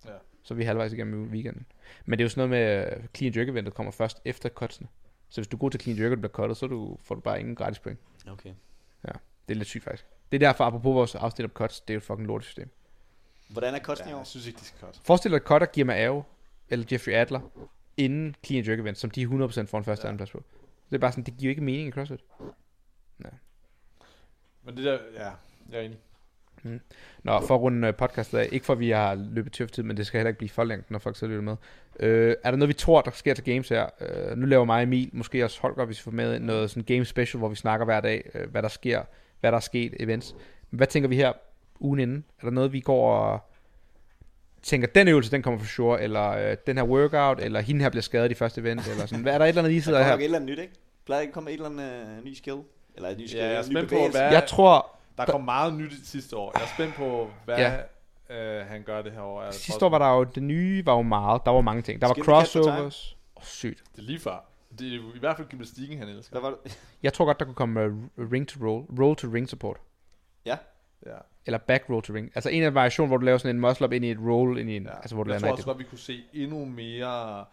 Ja. 0.05 0.11
Så 0.43 0.55
er 0.55 0.57
vi 0.57 0.65
halvvejs 0.65 0.93
igennem 0.93 1.31
weekenden. 1.31 1.67
Men 2.05 2.19
det 2.19 2.23
er 2.23 2.25
jo 2.25 2.29
sådan 2.29 2.49
noget 2.49 2.87
med, 2.91 2.97
uh, 2.99 3.05
clean 3.15 3.37
jerk 3.37 3.49
eventet 3.49 3.75
kommer 3.75 3.93
først 3.93 4.21
efter 4.25 4.49
cutsene. 4.49 4.89
Så 5.29 5.41
hvis 5.41 5.49
du 5.49 5.57
er 5.57 5.59
god 5.59 5.71
til 5.71 5.81
clean 5.81 5.99
jerk, 5.99 6.11
og 6.11 6.17
du 6.17 6.21
bliver 6.21 6.33
cuttet, 6.33 6.57
så 6.57 6.67
du, 6.67 6.99
får 7.01 7.15
du 7.15 7.21
bare 7.21 7.41
ingen 7.41 7.55
gratis 7.55 7.79
point. 7.79 7.99
Okay. 8.27 8.55
Det 9.49 9.55
er 9.55 9.59
lidt 9.59 9.69
sygt 9.69 9.85
faktisk. 9.85 10.07
Det 10.33 10.43
er 10.43 10.49
derfor, 10.49 10.65
apropos 10.65 10.95
vores 10.95 11.15
afsnit 11.15 11.45
om 11.45 11.51
cuts, 11.51 11.81
det 11.81 11.91
er 11.91 11.95
jo 11.95 11.99
et 11.99 12.05
fucking 12.05 12.27
lortesystem. 12.27 12.71
Hvordan 13.49 13.75
er 13.75 13.79
kosten 13.79 14.09
i 14.09 14.11
ja, 14.11 14.17
år? 14.17 14.21
jeg 14.21 14.27
synes 14.27 14.47
ikke, 14.47 14.59
de 14.61 14.65
skal 14.65 14.81
cut. 14.81 15.01
Forestil 15.05 15.31
dig, 15.31 15.37
at 15.37 15.43
cutter 15.43 15.67
giver 15.67 15.85
Mao, 15.85 16.23
eller 16.69 16.87
Jeffrey 16.93 17.13
Adler, 17.13 17.41
inden 17.97 18.37
clean 18.45 18.67
jerk 18.67 18.79
event, 18.79 18.99
som 18.99 19.11
de 19.11 19.25
100% 19.25 19.29
får 19.67 19.79
en 19.79 19.85
første 19.85 19.89
Ja. 19.89 20.07
ja. 20.07 20.09
anden 20.09 20.17
plads 20.17 20.31
på. 20.31 20.43
Det 20.91 20.97
er 20.97 20.99
bare 20.99 21.13
sådan, 21.13 21.25
det 21.25 21.37
giver 21.37 21.51
ikke 21.51 21.63
mening 21.63 21.89
i 21.89 21.91
CrossFit. 21.91 22.21
Men 24.67 24.77
det 24.77 24.85
der, 24.85 24.99
ja, 25.15 25.31
jeg 25.73 25.79
er 25.79 25.81
enig. 25.81 25.99
Nå, 27.23 27.41
for 27.41 27.55
at 27.55 27.61
runde 27.61 27.89
øh, 27.89 27.95
podcastet 27.95 28.39
af. 28.39 28.49
Ikke 28.53 28.67
for, 28.67 28.73
at 28.73 28.79
vi 28.79 28.91
har 28.91 29.15
løbet 29.15 29.53
tør 29.53 29.67
tid, 29.67 29.83
men 29.83 29.97
det 29.97 30.07
skal 30.07 30.19
heller 30.19 30.29
ikke 30.29 30.39
blive 30.39 30.49
for 30.49 30.65
længt, 30.65 30.91
når 30.91 30.99
folk 30.99 31.17
så 31.17 31.27
lytter 31.27 31.43
med. 31.43 31.57
Øh, 32.01 32.35
er 32.45 32.51
der 32.51 32.59
noget, 32.59 32.69
vi 32.69 32.75
tror, 32.75 33.01
der 33.03 33.11
sker 33.11 33.35
til 33.35 33.45
games 33.45 33.69
her? 33.69 33.87
Øh, 34.01 34.37
nu 34.37 34.47
laver 34.47 34.65
mig 34.65 34.77
og 34.77 34.83
Emil, 34.83 35.11
måske 35.13 35.45
også 35.45 35.61
Holger, 35.61 35.85
hvis 35.85 35.99
vi 35.99 36.03
får 36.03 36.11
med 36.11 36.41
noget 36.41 36.71
sådan 36.71 36.83
game 36.83 37.05
special, 37.05 37.39
hvor 37.39 37.49
vi 37.49 37.57
snakker 37.57 37.85
hver 37.87 38.01
dag, 38.01 38.31
øh, 38.35 38.51
hvad 38.51 38.63
der 38.63 38.69
sker, 38.69 39.03
hvad 39.41 39.53
der 39.53 39.57
er 39.57 39.61
sket, 39.61 39.95
events. 40.01 40.35
Men 40.71 40.77
hvad 40.77 40.87
tænker 40.87 41.09
vi 41.09 41.17
her 41.17 41.33
ugen 41.81 42.01
inden? 42.01 42.25
Er 42.41 42.45
der 42.45 42.51
noget, 42.51 42.73
vi 42.73 42.81
går 42.81 43.13
og 43.13 43.41
tænker, 44.63 44.89
den 44.89 45.09
øvelse, 45.09 45.31
den 45.31 45.43
kommer 45.43 45.61
for 45.61 45.67
sure, 45.67 46.03
eller 46.03 46.31
øh, 46.31 46.57
den 46.67 46.77
her 46.77 46.85
workout, 46.85 47.41
eller 47.41 47.61
hende 47.61 47.83
her 47.83 47.91
bliver 47.91 48.03
skadet 48.03 48.31
i 48.31 48.35
første 48.35 48.61
event, 48.61 48.89
eller 48.89 49.07
sådan. 49.07 49.23
Hvad 49.23 49.35
er 49.35 49.39
der 49.39 49.45
et 49.45 49.49
eller 49.49 49.63
andet, 49.63 49.73
I 49.73 49.77
Der 49.77 49.81
sidder 49.81 49.99
kommer 49.99 50.13
her? 50.13 50.19
et 50.19 50.25
eller 50.25 50.39
andet 50.39 50.51
nyt, 50.51 50.59
ikke? 50.59 50.75
Plejer 51.07 51.21
ikke 51.21 51.31
at 51.31 51.35
komme 51.35 51.51
et 51.51 51.55
eller 51.55 51.69
andet 51.69 52.17
øh, 52.19 52.25
ny 52.25 52.35
skill? 52.35 52.57
Eller 52.97 53.09
et 53.09 53.19
ny 53.19 53.27
skill, 53.27 53.39
Ja, 53.41 53.47
jeg 53.47 53.55
er 53.55 53.59
en 53.63 53.65
spændt 53.71 53.91
på, 53.91 53.97
hvad- 54.11 54.33
Jeg 54.33 54.47
tror, 54.49 54.97
Der 55.17 55.25
kom 55.27 55.45
meget 55.45 55.75
nyt 55.75 55.93
i 55.93 56.05
sidste 56.07 56.37
år. 56.37 56.53
Jeg 56.55 56.63
er 56.65 56.69
spændt 56.75 56.95
på, 56.95 57.31
hvad 57.45 57.59
Ja. 58.29 58.61
øh, 58.61 58.67
han 58.67 58.83
gør 58.83 59.03
det 59.03 59.13
her 59.13 59.21
år. 59.21 59.43
Jeg 59.43 59.55
sidste 59.55 59.85
år 59.85 59.89
var 59.89 59.99
der 59.99 60.09
jo, 60.09 60.25
det 60.25 60.43
nye 60.43 60.87
var 60.87 60.95
jo 60.97 61.03
meget, 61.03 61.43
der 61.45 61.51
var 61.51 61.61
mange 61.61 61.83
ting. 61.83 62.01
Der 62.01 62.07
var 62.07 62.15
crossovers. 62.15 63.17
Oh, 63.37 63.43
sygt. 63.43 63.83
Det 63.93 63.99
er 63.99 64.07
lige 64.07 64.19
før. 64.19 64.45
Det 64.79 64.87
er 64.95 64.99
i 65.17 65.19
hvert 65.19 65.37
fald 65.37 65.49
gymnastikken, 65.49 65.99
han 65.99 66.09
elsker. 66.09 66.41
Hvad 66.41 66.51
var 66.51 66.57
det? 66.65 66.79
Jeg 67.03 67.13
tror 67.13 67.25
godt, 67.25 67.39
der 67.39 67.45
kunne 67.45 67.55
komme 67.55 67.87
uh, 67.91 68.33
ring 68.33 68.49
to 68.49 68.61
roll, 68.67 68.85
roll 69.01 69.17
to 69.17 69.29
ring 69.35 69.49
support. 69.49 69.77
Ja. 70.47 70.57
Ja. 71.07 71.13
Eller 71.47 71.59
back 71.59 71.85
roll 71.91 72.03
to 72.03 72.13
ring. 72.15 72.31
Altså 72.35 72.51
en 72.51 72.63
af 72.63 72.75
variationer, 72.75 73.09
hvor 73.09 73.17
du 73.17 73.25
laver 73.25 73.39
sådan 73.39 73.57
en 73.57 73.61
muscle 73.61 73.87
up 73.87 73.93
ind 73.93 74.05
i 74.05 74.11
et 74.11 74.19
roll, 74.21 74.59
ind 74.59 74.71
i 74.71 74.77
en, 74.77 74.83
ja. 74.85 74.97
altså 74.97 75.15
hvor 75.15 75.25
du 75.25 75.31
jeg 75.31 75.41
lander 75.41 75.49
tror 75.49 75.57
også 75.57 75.67
godt, 75.67 75.79
vi 75.79 75.85
kunne 75.85 75.99
se 75.99 76.21
endnu 76.33 76.65
mere 76.65 77.45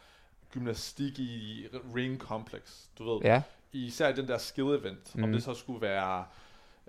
gymnastik 0.51 1.19
i 1.19 1.65
ring 1.95 2.17
complex. 2.19 2.61
Du 2.97 3.13
ved, 3.13 3.21
Ja, 3.23 3.41
især 3.73 4.09
i 4.09 4.13
den 4.13 4.27
der 4.27 4.37
skill 4.37 4.67
event. 4.67 5.15
Mm. 5.15 5.23
Om 5.23 5.31
det 5.31 5.43
så 5.43 5.53
skulle 5.53 5.81
være 5.81 6.23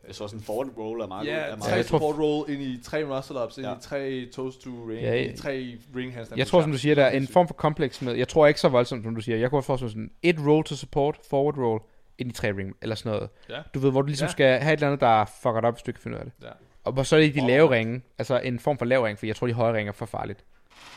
Jeg 0.06 0.14
så 0.14 0.28
sådan 0.28 0.40
en 0.40 0.44
forward 0.44 0.68
roll 0.78 1.00
er 1.00 1.06
meget 1.06 1.26
ja. 1.26 1.32
Er 1.36 1.56
tre 1.56 1.70
ja, 1.70 1.82
tror- 1.82 1.98
support 1.98 2.16
roll 2.18 2.50
ind 2.50 2.62
i 2.62 2.80
tre 2.82 3.04
muscle 3.04 3.42
ups, 3.44 3.58
ind 3.58 3.66
Ja. 3.66 3.74
i 3.74 3.80
tre 3.80 4.26
toes 4.32 4.56
to 4.56 4.70
ring, 4.70 5.00
Ja, 5.00 5.14
i 5.14 5.36
tre 5.36 5.78
ring 5.96 6.14
handstand. 6.14 6.38
jeg 6.38 6.46
tror 6.46 6.62
som 6.62 6.72
du 6.72 6.78
siger, 6.78 6.94
der 6.94 7.04
er 7.04 7.10
en 7.16 7.26
form 7.28 7.46
for 7.48 7.54
kompleks 7.54 8.02
med, 8.02 8.14
jeg 8.14 8.28
tror 8.28 8.46
ikke 8.46 8.60
så 8.60 8.68
voldsomt 8.68 9.04
som 9.04 9.14
du 9.14 9.20
siger, 9.20 9.38
jeg 9.38 9.50
kunne 9.50 9.58
også 9.58 9.66
forestille 9.66 9.86
mig 9.86 9.92
sådan 9.92 10.10
et 10.22 10.46
roll 10.52 10.64
to 10.64 10.74
support, 10.74 11.18
forward 11.30 11.58
roll, 11.58 11.80
ind 12.18 12.30
i 12.30 12.32
tre 12.34 12.48
ring, 12.48 12.76
eller 12.82 12.94
sådan 12.96 13.12
noget. 13.12 13.30
Ja. 13.48 13.62
Du 13.74 13.78
ved, 13.78 13.90
hvor 13.90 14.02
du 14.02 14.06
ligesom 14.06 14.26
Ja. 14.26 14.32
skal 14.32 14.60
have 14.60 14.72
et 14.72 14.76
eller 14.76 14.86
andet, 14.86 15.00
der 15.00 15.24
fucker 15.42 15.60
dig 15.60 15.68
op, 15.68 15.74
hvis 15.74 15.82
du 15.82 15.90
ikke 15.90 15.98
kan 15.98 16.02
finde 16.02 16.16
ud 16.16 16.20
af 16.20 16.24
det. 16.26 16.44
Ja. 16.46 16.50
Og 16.84 16.92
hvor 16.92 17.02
så 17.02 17.16
er 17.16 17.20
det 17.20 17.34
de 17.34 17.46
lave 17.46 17.70
ringe, 17.70 18.02
altså 18.18 18.38
en 18.40 18.58
form 18.58 18.78
for 18.78 18.84
lav 18.84 19.02
ring, 19.02 19.18
for 19.18 19.26
jeg 19.26 19.36
tror, 19.36 19.46
de 19.46 19.52
høje 19.52 19.72
ringe 19.74 19.88
er 19.88 19.92
for 19.92 20.06
farligt. 20.06 20.44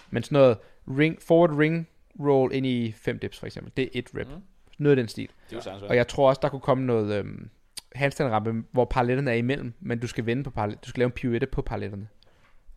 Men 0.10 0.24
sådan 0.24 0.36
noget 0.36 0.58
ring, 0.88 1.22
forward 1.22 1.58
ring 1.58 1.88
roll 2.20 2.54
ind 2.54 2.66
i 2.66 2.92
5 2.92 3.20
dips 3.20 3.40
for 3.40 3.46
eksempel, 3.46 3.72
det 3.78 3.84
er 3.86 3.90
et 3.94 4.10
rep. 4.18 4.28
Mhm. 4.28 4.42
Noget 4.78 4.98
af 4.98 5.02
den 5.02 5.08
stil. 5.08 5.30
Det 5.50 5.58
er 5.58 5.62
sandsynligt. 5.62 5.90
Og 5.90 5.96
jeg 5.96 6.08
tror 6.08 6.30
også, 6.30 6.40
der 6.42 6.50
kunne 6.50 6.62
komme 6.62 6.86
noget 6.86 7.14
øhm, 7.20 7.50
handstand 7.96 8.64
hvor 8.72 8.86
paralletterne 8.86 9.32
er 9.32 9.36
imellem, 9.36 9.74
men 9.80 10.00
du 10.00 10.08
skal 10.08 10.26
vende 10.26 10.44
på 10.44 10.50
parallet. 10.50 10.84
Du 10.86 10.90
skal 10.90 11.00
lave 11.00 11.06
en 11.06 11.12
pirouette 11.12 11.48
på 11.48 11.62
paralletterne. 11.62 12.08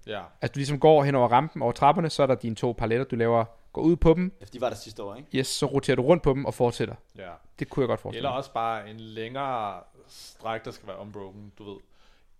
Ja. 0.06 0.22
Altså 0.42 0.52
du 0.52 0.58
ligesom 0.58 0.78
går 0.80 1.04
hen 1.04 1.14
over 1.14 1.28
rampen, 1.28 1.62
over 1.62 1.72
trapperne, 1.72 2.10
så 2.10 2.22
er 2.22 2.26
der 2.26 2.34
dine 2.34 2.54
to 2.56 2.72
paralletter, 2.78 3.04
du 3.04 3.16
laver, 3.16 3.44
går 3.72 3.82
ud 3.82 3.96
på 3.96 4.14
dem, 4.14 4.32
De 4.52 4.60
var 4.60 4.68
der 4.68 4.76
sidste 4.76 5.02
år, 5.02 5.14
ikke? 5.14 5.28
yes, 5.38 5.46
så 5.46 5.66
roterer 5.66 5.96
du 5.96 6.02
rundt 6.02 6.22
på 6.22 6.32
dem 6.32 6.44
og 6.44 6.54
fortsætter. 6.54 6.94
ja. 7.18 7.30
Det 7.58 7.70
kunne 7.70 7.82
jeg 7.82 7.88
godt 7.88 8.00
forestille 8.00 8.18
Eller 8.18 8.30
også 8.30 8.52
bare 8.52 8.90
en 8.90 9.00
længere 9.00 9.80
stræk, 10.08 10.64
der 10.64 10.70
skal 10.70 10.88
være 10.88 10.98
unbroken, 10.98 11.52
du 11.58 11.64
ved. 11.70 11.76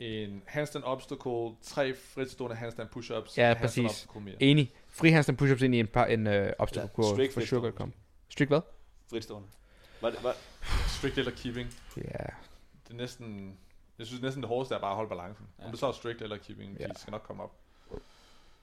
En 0.01 0.43
handstand 0.47 0.85
obstacle, 0.85 1.51
tre 1.63 1.95
fritstående 1.95 2.57
handstand 2.57 2.89
push-ups, 2.97 3.35
Ja, 3.37 3.55
præcis. 3.61 4.09
Enig. 4.41 4.73
Free 4.89 5.13
handstand 5.13 5.43
push-ups 5.43 5.65
ind 5.65 5.75
i 5.75 5.81
en, 5.81 5.87
par, 5.87 6.05
en 6.05 6.27
uh, 6.27 6.33
obstacle 6.59 6.91
Ja, 6.99 7.09
ja, 7.09 7.13
strict 7.29 7.49
for 7.49 7.61
godt 7.61 7.75
komme. 7.75 7.95
Strict 8.29 8.51
hvad? 8.51 8.61
Fritstående. 9.11 9.49
Var 10.01 10.11
det, 10.11 10.23
var, 10.25 10.35
Strict 10.89 11.19
eller 11.19 11.33
keeping. 11.33 11.75
Ja. 11.97 12.03
Det 12.85 12.91
er 12.91 12.95
næsten... 12.95 13.59
Jeg 13.99 14.07
synes 14.07 14.23
næsten 14.23 14.43
det 14.43 14.49
hårdeste 14.49 14.75
er 14.75 14.79
bare 14.81 14.91
at 14.91 14.97
holde 14.97 15.09
balancen. 15.09 15.47
Ja. 15.59 15.63
Ja. 15.63 15.67
Om 15.67 15.71
det 15.73 15.81
så 15.81 15.87
er 15.89 15.93
strict 15.93 16.23
eller 16.23 16.37
keeping, 16.37 16.77
Ja. 16.81 16.89
de 16.89 16.99
skal 16.99 17.11
nok 17.11 17.23
komme 17.23 17.43
op. 17.43 17.53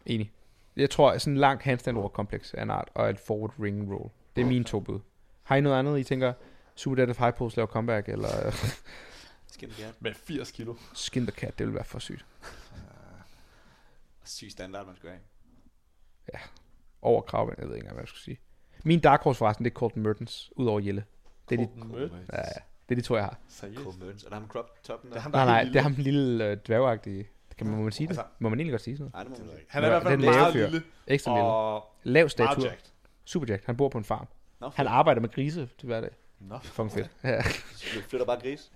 Enig. 0.06 0.32
Jeg 0.76 0.90
tror, 0.90 1.11
at 1.11 1.22
sådan 1.22 1.34
en 1.34 1.40
lang 1.40 1.61
handstand 1.61 1.98
roll 1.98 2.14
kompleks 2.14 2.53
er 2.53 2.61
en 2.64 2.69
art, 2.72 2.90
og 2.94 3.10
et 3.10 3.19
forward 3.19 3.53
ring 3.60 3.94
roll. 3.94 4.10
Det 4.36 4.41
er 4.41 4.45
mine 4.45 4.64
to 4.65 4.80
bud. 4.80 4.99
Har 5.44 5.56
I 5.56 5.61
noget 5.61 5.80
andet, 5.80 5.99
I 5.99 6.03
tænker, 6.03 6.34
Super 6.76 6.95
Deadlift 6.95 7.19
High 7.19 7.34
Pose 7.34 7.57
laver 7.57 7.68
comeback, 7.68 8.10
eller 8.10 8.52
skin 9.53 9.69
the 9.69 9.84
cat. 9.84 10.02
Med 10.02 10.14
80 10.14 10.52
kilo. 10.52 10.76
Skin 10.94 11.28
the 11.28 11.32
Cat, 11.36 11.60
det 11.60 11.68
vil 11.68 11.76
være 11.76 11.84
for 11.84 11.99
sygt. 11.99 12.26
Syg 14.24 14.52
standard, 14.52 14.86
man 14.86 14.95
skulle 14.95 15.11
have. 15.11 16.41
Over 17.02 17.22
kravben, 17.22 17.56
jeg 17.57 17.68
ved 17.68 17.76
ikke 17.76 17.84
engang, 17.84 17.95
hvad 17.95 18.03
jeg 18.03 18.07
skulle 18.07 18.22
sige. 18.24 18.40
Min 18.88 18.99
dark 18.99 19.22
horse 19.22 19.38
forresten, 19.38 19.65
det 19.65 19.72
er 19.72 19.76
Colton 19.76 20.03
Mertens, 20.03 20.51
ud 20.55 20.65
over 20.68 20.80
Jelle. 20.80 21.03
Det 21.49 21.59
er 21.59 21.65
de, 21.65 21.69
Colton 21.80 21.91
Mertens. 21.99 22.30
ja, 22.34 22.38
ja, 22.38 22.43
det 22.89 22.91
er 22.91 22.95
de 22.95 23.01
to, 23.01 23.15
jeg 23.15 23.23
har. 23.23 23.38
Seriøst. 23.47 23.81
Cole 23.84 23.97
Mertens. 23.99 24.23
Er 24.23 24.30
der 24.30 24.35
ham 24.35 24.47
crop 24.47 24.84
toppen 24.84 25.07
Det 25.09 25.14
der? 25.14 25.19
er 25.19 25.23
ham, 25.23 25.31
der 25.31 25.39
Nej, 25.39 25.45
nej, 25.45 25.59
det 25.59 25.68
er 25.68 25.72
lille. 25.72 25.81
ham 25.81 25.93
den 25.93 26.03
lille 26.03 26.45
øh, 26.45 26.57
dværgagtige. 26.68 27.27
Kan 27.57 27.68
man, 27.68 27.76
må 27.77 27.84
man 27.84 27.91
sige 27.91 28.07
det? 28.07 28.11
Altså- 28.11 28.26
Må 28.39 28.49
man 28.49 28.59
egentlig 28.59 28.72
godt 28.73 28.81
sige 28.81 28.97
sådan 28.97 29.11
noget? 29.14 29.27
Nej, 29.30 29.35
det 29.35 29.43
må 29.45 29.51
man 29.51 29.59
ikke. 29.59 29.72
Han 29.72 29.84
er 29.84 29.88
i 29.88 29.89
hvert 29.89 30.03
fald 30.03 30.18
meget 30.18 30.53
fyr. 30.53 30.64
lille. 30.69 30.84
Ekstra 31.07 31.34
lille. 32.03 32.14
Lav 32.15 32.30
statur. 32.30 32.64
jacked. 32.64 32.91
Superjack. 33.26 33.65
Han 33.65 33.77
bor 33.77 33.89
på 33.89 33.97
en 33.97 34.03
farm. 34.03 34.27
Han 34.76 34.88
arbejder 34.88 35.22
med 35.22 35.30
grise 35.30 35.69
til 35.77 35.85
hverdag. 35.88 36.09
Nå, 36.39 36.59
Fucking 36.64 36.91
fedt. 36.91 37.09
Ja. 37.23 37.38
Du 37.95 38.01
flytter 38.09 38.26
bare 38.26 38.39
gris. 38.39 38.72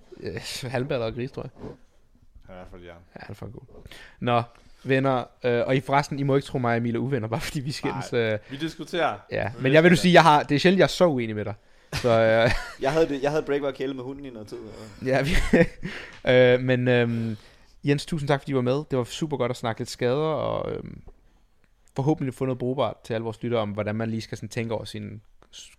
Halmballer 0.71 1.05
og 1.05 1.13
gris, 1.13 1.31
tror 1.31 1.41
jeg. 1.43 1.51
han 2.45 2.49
er 2.49 2.53
i 2.53 2.55
hvert 2.55 2.67
fald 2.71 2.81
jern. 2.83 2.97
Ja, 3.15 3.19
han 3.21 3.29
er 3.29 3.33
fucking 3.33 3.53
god. 3.53 3.83
Nå, 4.19 4.41
venner. 4.83 5.23
Øh, 5.43 5.63
og 5.67 5.75
I 5.75 5.79
forresten, 5.79 6.19
I 6.19 6.23
må 6.23 6.35
ikke 6.35 6.45
tro 6.45 6.57
mig, 6.57 6.77
Emil 6.77 6.95
er 6.95 6.99
uvenner, 6.99 7.27
bare 7.27 7.41
fordi 7.41 7.59
vi 7.59 7.71
skændes. 7.71 8.13
Øh, 8.13 8.37
Vi 8.49 8.57
diskuterer. 8.57 9.17
ja, 9.31 9.43
Men 9.53 9.63
men 9.63 9.69
vi 9.71 9.75
jeg 9.75 9.83
vil 9.83 9.91
du 9.91 9.95
sige, 9.95 10.13
jeg 10.13 10.23
har, 10.23 10.43
det 10.43 10.55
er 10.55 10.59
sjældent, 10.59 10.77
jeg 10.79 10.83
er 10.83 10.87
så 10.87 11.05
uenig 11.07 11.35
med 11.35 11.45
dig. 11.45 11.53
Så 11.93 12.09
øh, 12.09 12.51
Jeg 12.83 12.91
havde, 12.91 13.09
det, 13.09 13.23
jeg 13.23 13.31
havde 13.31 13.43
breakbar 13.43 13.71
kæle 13.71 13.93
med 13.93 14.03
hunden 14.03 14.25
i 14.25 14.29
noget 14.29 14.47
tid. 14.47 14.57
og- 14.57 15.05
ja, 15.07 15.21
vi, 15.21 15.31
øh, 16.31 16.59
men 16.59 16.87
øh, 16.87 17.37
Jens, 17.83 18.05
tusind 18.05 18.27
tak, 18.27 18.41
fordi 18.41 18.51
I 18.51 18.55
var 18.55 18.61
med. 18.61 18.83
Det 18.91 18.97
var 18.97 19.03
super 19.03 19.37
godt 19.37 19.49
at 19.49 19.57
snakke 19.57 19.81
lidt 19.81 19.89
skader, 19.89 20.15
og 20.15 20.71
øh, 20.71 20.83
forhåbentlig 21.95 22.33
få 22.33 22.45
noget 22.45 22.59
brugbart 22.59 22.95
til 23.03 23.13
alle 23.13 23.23
vores 23.23 23.43
lyttere 23.43 23.61
om, 23.61 23.69
hvordan 23.71 23.95
man 23.95 24.09
lige 24.09 24.21
skal 24.21 24.37
sådan 24.37 24.49
tænke 24.49 24.73
over 24.73 24.83
sin 24.85 25.21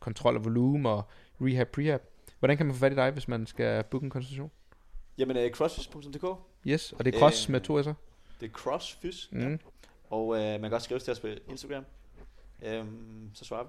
kontrol 0.01 0.37
og 0.37 0.45
volumen 0.45 0.87
og 0.87 1.03
rehab, 1.41 1.69
prehab. 1.69 2.01
Hvordan 2.39 2.57
kan 2.57 2.67
man 2.67 2.75
få 2.75 2.81
fat 2.81 2.93
i 2.93 2.95
dig, 2.95 3.11
hvis 3.11 3.29
man 3.29 3.47
skal 3.47 3.85
booke 3.85 4.05
en 4.05 4.11
konsultation? 4.11 4.51
Jamen, 5.19 5.37
uh, 5.37 5.51
crossfys.dk. 5.51 6.25
Yes, 6.67 6.93
og 6.99 7.05
det 7.05 7.15
er 7.15 7.19
cross 7.19 7.49
Øh, 7.49 7.53
med 7.53 7.61
to 7.61 7.81
s'er. 7.81 7.93
Det 8.43 8.49
er 8.49 8.53
crossfys. 8.53 9.29
Mm. 9.33 9.61
Og 10.11 10.27
uh, 10.27 10.37
man 10.37 10.61
kan 10.61 10.73
også 10.73 10.85
skrive 10.85 11.01
til 11.01 11.11
os 11.11 11.21
på 11.21 11.27
Instagram. 11.49 11.85
Um, 12.81 13.31
så 13.35 13.45
svarer 13.45 13.65
vi. 13.65 13.69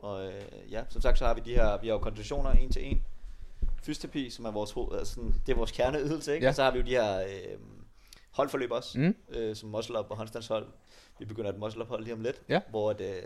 Og 0.00 0.26
uh, 0.26 0.72
ja, 0.72 0.84
som 0.88 1.02
sagt, 1.02 1.18
så 1.18 1.26
har 1.26 1.34
vi 1.34 1.40
de 1.44 1.54
her, 1.54 1.78
vi 1.80 1.86
har 1.86 1.94
jo 1.94 1.98
konsultationer 2.00 2.50
en 2.50 2.70
til 2.72 2.86
en. 2.90 3.04
Fysioterapi, 3.82 4.30
som 4.30 4.44
er 4.44 4.50
vores, 4.50 4.74
altså, 4.98 5.14
sådan, 5.14 5.34
det 5.46 5.52
er 5.52 5.56
vores 5.56 5.70
kerneydelse, 5.72 6.34
ikke? 6.34 6.44
Ja. 6.44 6.48
Og 6.48 6.54
så 6.54 6.62
har 6.62 6.70
vi 6.70 6.78
jo 6.78 6.84
de 6.84 6.90
her 6.90 7.20
øh, 7.20 7.58
holdforløb 8.30 8.70
også, 8.70 8.98
Mm. 8.98 9.14
øh, 9.28 9.56
som 9.56 9.68
muscle 9.68 9.98
up 9.98 10.06
og 10.10 10.16
håndstandshold. 10.16 10.66
Vi 11.18 11.24
begynder 11.24 11.52
et 11.52 11.58
muscle 11.58 11.82
up 11.82 11.88
hold 11.88 12.04
lige 12.04 12.14
om 12.14 12.20
lidt, 12.20 12.42
Ja. 12.48 12.60
hvor 12.70 12.90
at, 12.90 13.00
øh, 13.00 13.22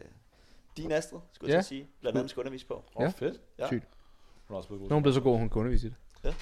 din 0.77 0.93
Astrid, 0.93 1.19
skulle 1.32 1.49
Ja. 1.51 1.55
jeg 1.55 1.59
at 1.59 1.65
sige, 1.65 1.89
blandt 2.01 2.19
andet 2.19 2.31
skal 2.31 2.40
undervise 2.40 2.66
på. 2.66 2.85
Åh, 2.97 3.03
Ja. 3.03 3.09
fedt. 3.09 3.40
Ja. 3.59 3.66
Sygt. 3.66 3.85
Hun 4.49 4.55
er 4.55 4.59
også 4.59 4.69
blevet 4.69 4.81
god. 4.81 4.89
Nu 4.89 4.93
er 4.93 4.97
hun 4.97 5.03
blevet 5.03 5.15
så 5.15 5.20
god, 5.20 5.39
hun 5.39 5.49
kan 5.51 5.61
undervise 5.61 5.86
i 5.86 5.90
det. 5.90 5.97
Ja. 6.24 6.35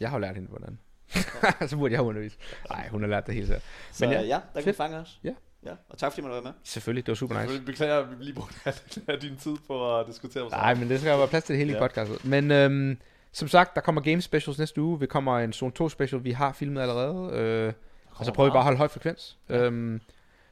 Jeg 0.00 0.10
har 0.10 0.16
jo 0.16 0.20
lært 0.20 0.34
hende, 0.34 0.48
hvordan. 0.48 0.78
så 1.68 1.76
burde 1.76 1.92
jeg 1.92 1.98
have 1.98 2.08
undervist. 2.08 2.38
Nej, 2.70 2.88
hun 2.88 3.02
har 3.02 3.08
lært 3.08 3.26
det 3.26 3.34
hele 3.34 3.46
selv. 3.46 3.60
Så 3.92 4.04
Men 4.04 4.12
ja, 4.12 4.20
ja, 4.20 4.26
ja 4.26 4.40
der 4.54 4.60
kan 4.60 4.66
vi 4.66 4.76
fange 4.76 4.96
os. 4.96 5.20
Ja. 5.24 5.32
ja. 5.66 5.70
Og 5.88 5.98
tak 5.98 6.12
fordi 6.12 6.22
man 6.22 6.30
var 6.30 6.40
med. 6.40 6.52
Selvfølgelig, 6.64 7.06
det 7.06 7.10
var 7.12 7.16
super 7.16 7.40
nice. 7.40 7.54
Jeg 7.54 7.64
beklager, 7.64 7.98
at 7.98 8.10
vi 8.10 8.24
lige 8.24 8.34
brugte 8.34 8.54
af 9.12 9.20
din 9.20 9.36
tid 9.36 9.56
på 9.66 9.98
at 9.98 10.06
diskutere 10.06 10.48
Nej, 10.50 10.74
men 10.74 10.88
det 10.88 11.00
skal 11.00 11.18
være 11.18 11.28
plads 11.28 11.44
til 11.44 11.52
det 11.52 11.58
hele 11.58 11.70
i 11.70 11.74
Ja. 11.74 11.80
podcastet. 11.80 12.24
Men 12.24 12.50
øhm, 12.50 12.98
som 13.32 13.48
sagt, 13.48 13.74
der 13.74 13.80
kommer 13.80 14.00
game 14.00 14.22
specials 14.22 14.58
næste 14.58 14.82
uge. 14.82 15.00
Vi 15.00 15.06
kommer 15.06 15.38
en 15.38 15.52
Zone 15.52 15.72
2 15.72 15.88
special, 15.88 16.24
vi 16.24 16.30
har 16.30 16.52
filmet 16.52 16.80
allerede. 16.80 17.32
Øh, 17.36 17.72
og 18.10 18.24
så 18.24 18.32
prøver 18.32 18.50
vi 18.50 18.52
bare 18.52 18.58
at 18.60 18.64
holde 18.64 18.78
høj 18.78 18.88
frekvens. 18.88 19.38
Ja. 19.48 19.56
Øhm, 19.64 20.00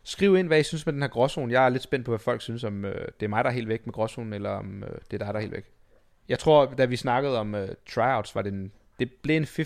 skriv 0.05 0.37
ind, 0.37 0.47
hvad 0.47 0.61
I 0.61 0.63
synes 0.63 0.87
med 0.87 0.93
den 0.93 1.03
her 1.03 1.09
gråzone. 1.09 1.53
Jeg 1.53 1.65
er 1.65 1.69
lidt 1.69 1.83
spændt 1.83 2.05
på, 2.05 2.11
hvad 2.11 2.19
folk 2.19 2.43
synes, 2.43 2.65
om 2.65 2.85
øh, 2.85 3.09
det 3.21 3.27
er 3.27 3.29
mig, 3.29 3.45
der 3.45 3.51
er 3.51 3.55
helt 3.55 3.69
væk 3.69 3.87
med 3.87 3.93
gråzonen, 3.95 4.33
eller 4.33 4.51
om 4.51 4.83
øh, 4.85 4.91
det 4.91 5.21
er 5.21 5.25
dig, 5.25 5.27
der 5.27 5.35
er 5.35 5.41
helt 5.41 5.53
væk. 5.53 5.65
Jeg 6.29 6.39
tror, 6.39 6.67
da 6.67 6.85
vi 6.85 6.97
snakkede 6.97 7.39
om 7.39 7.55
øh, 7.55 7.69
tryouts, 7.95 8.35
var 8.35 8.43
det 8.43 8.53
en, 8.53 8.73
det 9.01 9.11
blev 9.23 9.37
en 9.37 9.45
50-50 9.45 9.61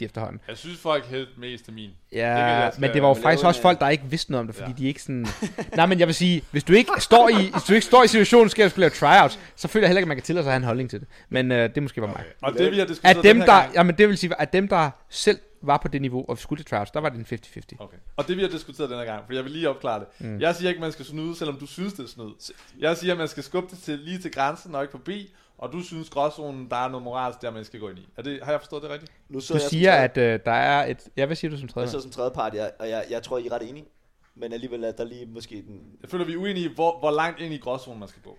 efterhånden. 0.00 0.40
Jeg 0.48 0.56
synes, 0.58 0.78
folk 0.78 1.06
hældte 1.06 1.32
mest 1.40 1.68
af 1.68 1.74
min. 1.74 1.90
Ja, 2.12 2.68
Det 2.72 2.80
men 2.80 2.90
det 2.92 3.02
var 3.02 3.08
jo 3.08 3.14
faktisk 3.14 3.44
også 3.46 3.60
folk, 3.60 3.80
der 3.80 3.88
ikke 3.88 4.04
vidste 4.10 4.30
noget 4.32 4.40
om 4.40 4.46
det, 4.46 4.56
fordi 4.56 4.70
Ja. 4.70 4.76
de 4.78 4.86
ikke 4.86 5.02
sådan... 5.02 5.26
Nej, 5.76 5.86
men 5.86 5.98
jeg 5.98 6.06
vil 6.06 6.14
sige, 6.14 6.42
hvis 6.50 6.64
du 6.64 6.72
ikke 6.72 6.90
står 6.98 7.28
i, 7.28 7.34
hvis 7.34 7.62
du 7.68 7.72
ikke 7.74 7.86
står 7.86 8.02
i 8.02 8.06
situationen, 8.08 8.48
skal 8.50 8.62
jeg 8.62 8.70
skulle 8.70 8.80
lave 8.82 8.90
tryouts, 8.90 9.38
så 9.56 9.68
føler 9.68 9.84
jeg 9.84 9.88
heller 9.88 9.98
ikke, 9.98 10.04
at 10.04 10.08
man 10.08 10.16
kan 10.16 10.24
tillade 10.24 10.44
sig 10.44 10.50
at 10.50 10.52
have 10.52 10.56
en 10.60 10.64
holdning 10.66 10.90
til 10.90 11.00
det. 11.00 11.08
Men 11.28 11.52
øh, 11.52 11.74
det 11.74 11.82
måske 11.82 12.00
var 12.00 12.06
mig. 12.06 12.16
Okay. 12.16 12.52
Og 12.52 12.58
det 12.58 12.72
vi 12.72 12.78
har 12.78 12.86
diskuteret 12.86 13.16
At 13.18 13.22
dem, 13.24 13.36
den 13.36 13.36
her 13.36 13.46
der, 13.46 13.60
gang, 13.60 13.74
jamen 13.74 13.98
det 13.98 14.08
vil 14.08 14.18
sige, 14.18 14.40
at 14.40 14.52
dem, 14.52 14.68
der 14.68 14.90
selv 15.10 15.38
var 15.62 15.76
på 15.76 15.88
det 15.88 16.00
niveau 16.02 16.24
og 16.28 16.38
skulle 16.38 16.62
til 16.64 16.70
tryouts, 16.70 16.90
der 16.90 17.00
var 17.00 17.08
det 17.08 17.18
en 17.32 17.38
50-50. 17.56 17.60
Okay. 17.78 17.96
Og 18.16 18.28
det 18.28 18.36
vi 18.36 18.42
har 18.42 18.48
diskuteret 18.48 18.90
den 18.90 18.98
her 18.98 19.04
gang, 19.04 19.22
for 19.26 19.34
jeg 19.34 19.44
vil 19.44 19.52
lige 19.52 19.68
opklare 19.70 20.00
det. 20.00 20.06
Mm. 20.26 20.40
Jeg 20.40 20.54
siger 20.54 20.68
ikke, 20.68 20.80
man 20.80 20.92
skal 20.92 21.04
snyde, 21.04 21.36
selvom 21.36 21.56
du 21.56 21.66
synes, 21.66 21.92
det 21.92 22.02
er 22.04 22.08
snyd. 22.08 22.52
Jeg 22.78 22.96
siger, 22.96 23.12
at 23.12 23.18
man 23.18 23.28
skal 23.28 23.42
skubbe 23.42 23.68
det 23.70 23.78
til, 23.78 23.98
lige 23.98 24.18
til 24.18 24.32
grænsen 24.32 24.74
og 24.74 24.82
ikke 24.82 24.90
forbi, 24.90 25.34
og 25.64 25.72
du 25.72 25.82
synes 25.82 26.10
gråzonen, 26.10 26.70
der 26.70 26.76
er 26.76 26.88
noget 26.88 27.04
moralsk 27.04 27.42
der, 27.42 27.50
man 27.50 27.64
skal 27.64 27.80
gå 27.80 27.88
ind 27.88 27.98
i. 27.98 28.08
Er 28.16 28.22
det, 28.22 28.40
har 28.42 28.50
jeg 28.52 28.60
forstået 28.60 28.82
det 28.82 28.90
rigtigt? 28.90 29.12
Nu 29.28 29.38
Du 29.38 29.44
jeg 29.52 29.60
siger, 29.60 29.92
at 29.92 30.16
øh, 30.18 30.40
der 30.44 30.52
er 30.52 30.86
et... 30.86 31.08
Ja, 31.16 31.26
hvad 31.26 31.36
siger 31.36 31.50
du 31.50 31.56
som 31.56 31.66
jeg 31.66 31.72
tredje? 31.74 31.88
sidder 31.88 32.02
som 32.02 32.10
tredje 32.10 32.30
part, 32.30 32.54
jeg, 32.54 32.70
og 32.78 32.88
jeg, 32.88 33.04
jeg 33.10 33.22
tror, 33.22 33.38
I 33.38 33.46
er 33.46 33.52
ret 33.52 33.68
enige. 33.68 33.86
Men 34.34 34.52
alligevel 34.52 34.84
er 34.84 34.92
der 34.92 35.04
lige 35.04 35.26
måske 35.26 35.54
den... 35.54 35.80
Jeg 36.02 36.10
føler, 36.10 36.24
vi 36.24 36.32
er 36.32 36.36
uenige 36.36 36.70
i, 36.70 36.74
hvor, 36.74 36.98
hvor 36.98 37.10
langt 37.10 37.40
ind 37.40 37.54
i 37.54 37.58
gråzonen 37.58 38.00
man 38.00 38.08
skal 38.08 38.22
gå. 38.22 38.38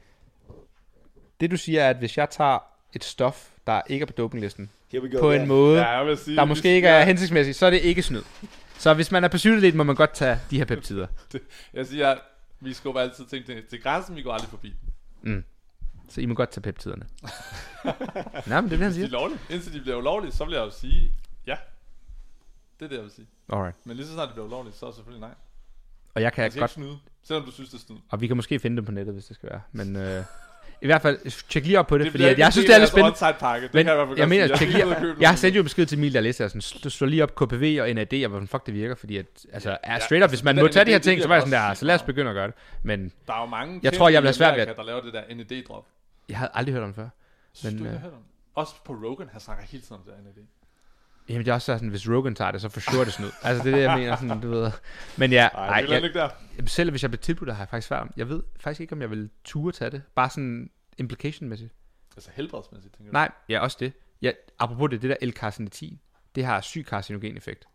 Det 1.40 1.52
du 1.52 1.58
siger 1.58 1.84
er, 1.84 1.90
at 1.90 1.98
hvis 1.98 2.18
jeg 2.18 2.30
tager 2.30 2.60
et 2.94 3.04
stof, 3.04 3.50
der 3.68 3.82
ikke 3.88 4.04
er 4.04 4.08
på 4.08 4.14
dopinglisten, 4.14 4.70
go 4.92 5.00
på 5.20 5.32
en 5.32 5.48
måde, 5.48 5.82
Ja, 5.82 5.90
jeg 5.90 6.08
vil 6.08 6.18
sige, 6.18 6.38
der 6.38 6.46
måske 6.46 6.76
ikke 6.76 6.88
er 6.88 7.06
hensigtsmæssigt, 7.06 7.58
så 7.58 7.66
er 7.66 7.70
det 7.70 7.82
ikke 7.82 8.04
snyd. 8.04 8.22
Så 8.78 8.94
hvis 8.94 9.12
man 9.12 9.24
er 9.24 9.28
på 9.28 9.38
cykelatlet, 9.38 9.76
må 9.76 9.84
man 9.84 9.96
godt 9.96 10.14
tage 10.14 10.40
de 10.52 10.58
her 10.58 10.66
peptider. 10.66 11.08
Jeg 11.74 11.86
siger, 11.86 12.16
vi 12.60 12.74
skubber 12.74 13.02
altid 13.02 13.26
ting 13.26 13.46
til, 13.46 13.64
til 13.70 13.82
grænsen, 13.82 14.16
vi 14.16 14.22
går 14.22 14.32
aldrig 14.32 14.50
forbi. 14.50 14.74
Så 16.10 16.22
I 16.22 16.26
må 16.26 16.34
godt 16.34 16.50
tage 16.50 16.62
peptiderne. 16.62 17.06
Nej, 18.50 18.62
men 18.62 18.70
det 18.70 18.80
det, 18.80 18.80
han 18.80 18.92
Hvis 18.92 18.96
de 18.96 19.04
er 19.04 19.20
lovlige. 19.20 19.40
Indtil 19.50 19.74
de 19.74 19.82
bliver 19.82 19.98
ulovlige, 19.98 20.32
så 20.32 20.46
vil 20.46 20.54
jeg 20.54 20.62
jo 20.62 20.72
sige, 20.72 21.12
ja. 21.48 21.58
Det 22.80 22.86
er 22.86 22.90
det, 22.90 22.96
jeg 22.96 23.04
vil 23.04 23.12
sige. 23.12 23.28
Alright. 23.50 23.86
Men 23.86 23.98
lige 23.98 24.08
så 24.08 24.14
snart 24.14 24.28
det 24.28 24.34
bliver 24.36 24.48
ulovligt, 24.48 24.76
så 24.76 24.86
er 24.86 24.90
det 24.90 24.96
selvfølgelig 24.96 25.22
nej. 25.28 25.36
Og 26.14 26.22
jeg 26.22 26.34
kan 26.34 26.44
Jeg 26.44 26.52
godt 26.52 26.62
ikke 26.62 26.74
snyde, 26.74 26.98
selvom 27.24 27.46
du 27.46 27.52
synes, 27.52 27.70
det 27.70 27.78
er 27.78 27.82
snyd. 27.82 27.98
Og 28.10 28.22
vi 28.22 28.28
kan 28.28 28.36
måske 28.36 28.60
finde 28.60 28.78
dem 28.78 28.86
på 28.86 28.92
nettet, 28.92 29.14
hvis 29.14 29.26
det 29.26 29.36
skal 29.36 29.50
være. 29.50 29.62
Men 29.72 29.96
øh, 29.96 30.24
i 30.82 30.86
hvert 30.86 31.02
fald, 31.02 31.48
tjek 31.50 31.66
lige 31.66 31.80
op 31.80 31.88
på 31.88 31.98
det, 31.98 32.04
Det 32.06 32.12
fordi 32.12 32.24
at 32.24 32.40
jeg 32.40 32.52
synes, 32.54 32.66
det 32.66 32.76
er 32.76 32.80
lidt 32.80 32.90
spændende. 32.90 33.12
onside-pakke. 33.12 33.68
Det 33.68 33.74
Men 33.74 33.86
kan 33.86 33.98
jeg 34.10 34.18
jeg 34.18 34.30
mener, 34.30 34.48
tjek 34.48 34.70
lige, 34.70 34.78
jeg 34.88 34.88
har 34.88 35.02
noget. 35.02 35.40
sendt 35.40 35.58
jo 35.58 35.64
besked 35.64 35.86
til 35.86 35.98
Emil, 35.98 36.14
der 36.14 36.22
læste, 36.22 36.50
sådan, 36.50 36.62
slå, 36.92 37.08
lige 37.08 37.24
op 37.24 37.36
KPV 37.36 37.78
og 37.82 37.94
NAD, 37.94 38.14
og 38.24 38.30
hvordan 38.30 38.48
fuck 38.48 38.66
det 38.66 38.74
virker, 38.74 38.96
fordi 38.96 39.18
at, 39.18 39.26
altså, 39.54 39.70
Ja, 39.70 39.94
ja, 39.94 40.00
straight 40.00 40.12
up, 40.12 40.14
altså, 40.24 40.28
hvis 40.32 40.40
det 40.40 40.46
man 40.46 40.56
må 40.56 40.68
tage 40.68 40.86
de 40.86 40.92
her 40.92 41.00
ting, 41.00 41.22
så 41.22 41.28
var 41.28 41.36
jeg 41.36 41.42
sådan 41.42 41.52
der, 41.68 41.74
så 41.74 41.86
lad 41.86 41.96
os 41.96 42.02
begynde 42.04 42.30
at 42.30 42.36
gøre 42.36 42.48
det. 42.48 42.56
Men 42.84 43.12
Der 43.28 43.34
er 43.34 43.40
jo 43.42 43.46
mange 43.46 43.80
Jeg 43.84 43.94
tror, 43.94 44.10
jeg 44.10 44.22
bliver 44.22 44.32
svært 44.34 44.54
ved 44.56 44.62
Amerika, 44.62 44.82
der 44.82 44.88
laver 44.88 45.02
det 45.02 45.14
der 45.14 45.22
NAD-drop. 45.36 45.86
jeg 46.30 46.38
havde 46.38 46.52
aldrig 46.54 46.74
hørt 46.74 46.84
om 46.84 46.90
det 46.90 46.96
før. 46.96 47.10
Synes 47.54 47.74
Men, 47.74 47.80
du, 47.84 47.86
jeg 47.86 47.94
øh, 47.94 48.00
har 48.02 48.08
hørt 48.08 48.14
om? 48.18 48.24
Også 48.56 48.74
på 48.86 48.94
Rogan, 48.94 49.28
han 49.32 49.42
snakker 49.42 49.64
hele 49.66 49.84
tiden 49.84 49.96
om 49.96 50.02
det 50.06 50.14
der 50.18 50.24
NAD. 50.24 50.46
Jamen 51.30 51.46
det 51.46 51.52
er 51.52 51.54
også 51.54 51.66
sådan, 51.66 51.90
hvis 51.90 52.10
Rogan 52.10 52.36
tager 52.36 52.52
det, 52.52 52.62
så 52.62 52.70
for 52.70 52.80
sure 52.80 53.06
det 53.06 53.14
snyd. 53.14 53.30
Altså 53.44 53.64
det 53.64 53.72
er 53.72 53.78
det, 53.78 53.84
jeg 53.84 53.98
mener, 53.98 54.16
sådan, 54.16 54.42
du 54.42 54.50
ved. 54.50 54.72
Men 55.18 55.32
ja, 55.32 55.48
ej, 55.48 55.82
vil 55.82 55.92
jeg, 55.92 56.04
ikke 56.04 56.20
der. 56.20 56.30
Selv 56.66 56.90
hvis 56.90 57.02
jeg 57.02 57.12
blev 57.12 57.20
tilbudt, 57.20 57.48
det 57.48 57.56
har 57.56 57.64
jeg 57.64 57.70
faktisk 57.70 57.88
svært. 57.88 58.08
Jeg 58.18 58.30
ved 58.30 58.44
faktisk 58.60 58.82
ikke, 58.82 58.94
om 58.94 59.02
jeg 59.02 59.10
vil 59.10 59.30
ture 59.44 59.72
tage 59.72 59.92
det. 59.92 60.02
Bare 60.16 60.30
sådan 60.30 60.70
implication-mæssigt. 60.98 61.74
Altså 62.18 62.30
helbredsmæssigt, 62.34 62.96
tænker 62.96 63.12
du? 63.12 63.14
Nej, 63.14 63.32
ja, 63.50 63.60
også 63.60 63.78
det. 63.80 63.94
Ja, 64.22 64.32
apropos 64.60 64.90
det, 64.90 65.02
det 65.02 65.10
der 65.10 65.28
L-carcinotin, 65.28 66.00
det 66.36 66.46
har 66.46 66.62
syg 66.62 66.86
carcinogen 66.88 67.38
effekt. 67.38 67.66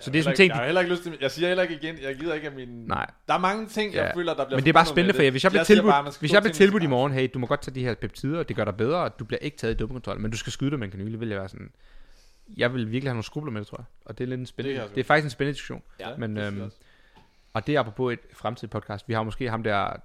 Så 0.00 0.10
det 0.10 0.18
er 0.18 0.22
sådan 0.22 0.36
ting, 0.36 0.48
Jeg 0.48 0.56
har 0.56 0.64
heller 0.64 0.80
ikke 0.80 0.92
lyst 0.92 1.02
til, 1.02 1.18
jeg 1.20 1.30
siger 1.30 1.48
heller 1.48 1.62
ikke 1.62 1.74
igen, 1.74 1.98
jeg 2.02 2.16
gider 2.16 2.34
ikke 2.34 2.48
af 2.48 2.54
min... 2.54 2.68
Nej. 2.68 3.10
Der 3.28 3.34
er 3.34 3.38
mange 3.38 3.66
ting, 3.66 3.94
jeg 3.94 4.02
Ja. 4.02 4.18
føler, 4.18 4.34
der 4.34 4.44
bliver 4.44 4.56
Men 4.56 4.64
det 4.64 4.68
er 4.68 4.72
bare 4.72 4.86
spændende, 4.86 5.14
for 5.14 5.22
jeg, 5.22 5.30
hvis 5.30 5.44
jeg 5.44 5.52
bliver 5.52 5.64
siger 5.64 5.76
tilbudt, 5.76 5.92
bare, 5.92 6.12
hvis 6.20 6.32
jeg 6.32 6.42
bliver 6.42 6.54
tilbudt 6.54 6.82
i 6.82 6.86
morgen, 6.86 7.12
hey, 7.12 7.28
du 7.34 7.38
må 7.38 7.46
godt 7.46 7.62
tage 7.62 7.74
de 7.74 7.84
her 7.84 7.94
peptider, 7.94 8.38
og 8.38 8.48
det 8.48 8.56
gør 8.56 8.64
dig 8.64 8.76
bedre, 8.76 8.98
og 8.98 9.18
du 9.18 9.24
bliver 9.24 9.38
ikke 9.38 9.56
taget 9.56 9.74
i 9.74 9.76
dopingkontrol, 9.76 10.20
men 10.20 10.30
du 10.30 10.36
skal 10.36 10.52
skyde 10.52 10.70
dig 10.70 10.78
med 10.78 10.86
en 10.86 10.90
kanyle, 10.90 11.18
vil 11.18 11.28
jeg 11.28 11.38
være 11.38 11.48
sådan, 11.48 11.70
jeg 12.56 12.74
vil 12.74 12.90
virkelig 12.90 13.10
have 13.10 13.14
nogle 13.14 13.24
skrubler 13.24 13.52
med 13.52 13.60
det, 13.60 13.68
tror 13.68 13.78
jeg. 13.78 13.84
Og 14.04 14.18
det 14.18 14.24
er 14.24 14.28
lidt 14.28 14.40
en 14.40 14.46
spændende, 14.46 14.80
Det 14.80 14.88
kan 14.88 14.94
det, 14.94 15.00
er 15.00 15.04
faktisk 15.04 15.24
en 15.24 15.30
spændende 15.30 15.54
diskussion. 15.54 15.82
Ja, 16.00 16.16
men, 16.16 16.36
det 16.36 16.46
øhm. 16.46 16.70
Og 17.54 17.66
det 17.66 17.74
er 17.74 17.80
apropos 17.80 18.12
et 18.12 18.20
fremtidigt 18.32 18.72
podcast. 18.72 19.08
Vi 19.08 19.14
har 19.14 19.22
måske 19.22 19.50
ham 19.50 19.62
der 19.62 19.96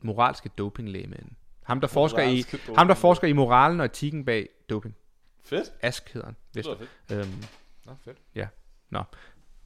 moralske 0.00 0.48
dopinglæge 0.48 1.06
med. 1.06 1.18
Ham 1.62 1.80
der 1.80 1.88
forsker 1.88 2.22
i, 2.22 2.44
ham 2.76 2.88
der 2.88 2.94
forsker 2.94 3.28
i 3.28 3.32
moralen 3.32 3.80
og 3.80 3.86
etikken 3.86 4.24
bag 4.24 4.48
doping. 4.70 4.96
Fedt. 5.44 5.72
Ask 5.82 6.12
hedder 6.12 6.26
han. 6.26 6.36
Det 6.54 6.56
Vist. 6.56 6.68
fedt. 6.78 7.26
Øhm, 7.26 7.44
Nå, 7.86 7.92
fedt. 8.04 8.18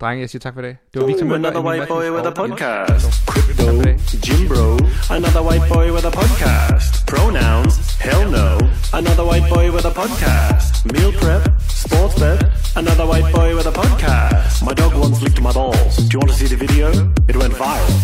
Drenge, 0.01 0.21
jeg 0.21 0.31
siger 0.31 0.41
tak 0.41 0.55
for. 0.55 0.61
Det 0.63 0.77
var 0.95 1.07
Victor 1.07 1.27
Møller. 1.27 1.49
Another 1.51 1.65
white 1.71 1.89
boy 1.89 2.07
with 2.17 2.27
a 2.27 2.35
podcast. 2.43 3.07
Crypto, 3.31 3.67
er 3.89 3.95
Jimbro. 4.27 4.67
Another 5.17 5.43
white 5.49 5.67
boy 5.75 5.87
with 5.95 6.07
a 6.11 6.15
podcast. 6.21 6.93
Pronouns, 7.13 7.75
hell 8.07 8.25
no. 8.39 8.49
Another 9.01 9.25
white 9.31 9.49
boy 9.55 9.67
with 9.75 9.87
a 9.93 9.95
podcast. 10.03 10.73
Meal 10.95 11.13
prep, 11.21 11.43
sports 11.85 12.15
bet. 12.23 12.39
Another 12.83 13.07
white 13.13 13.29
boy 13.37 13.49
with 13.57 13.69
a 13.73 13.75
podcast. 13.83 14.55
My 14.69 14.75
dog 14.81 14.93
once 15.05 15.19
licked 15.25 15.41
my 15.49 15.53
balls. 15.53 15.95
Do 15.97 16.11
you 16.13 16.19
want 16.23 16.31
to 16.33 16.39
see 16.41 16.49
the 16.55 16.61
video? 16.65 16.87
It 17.31 17.37
went 17.43 17.55
viral. 17.63 17.95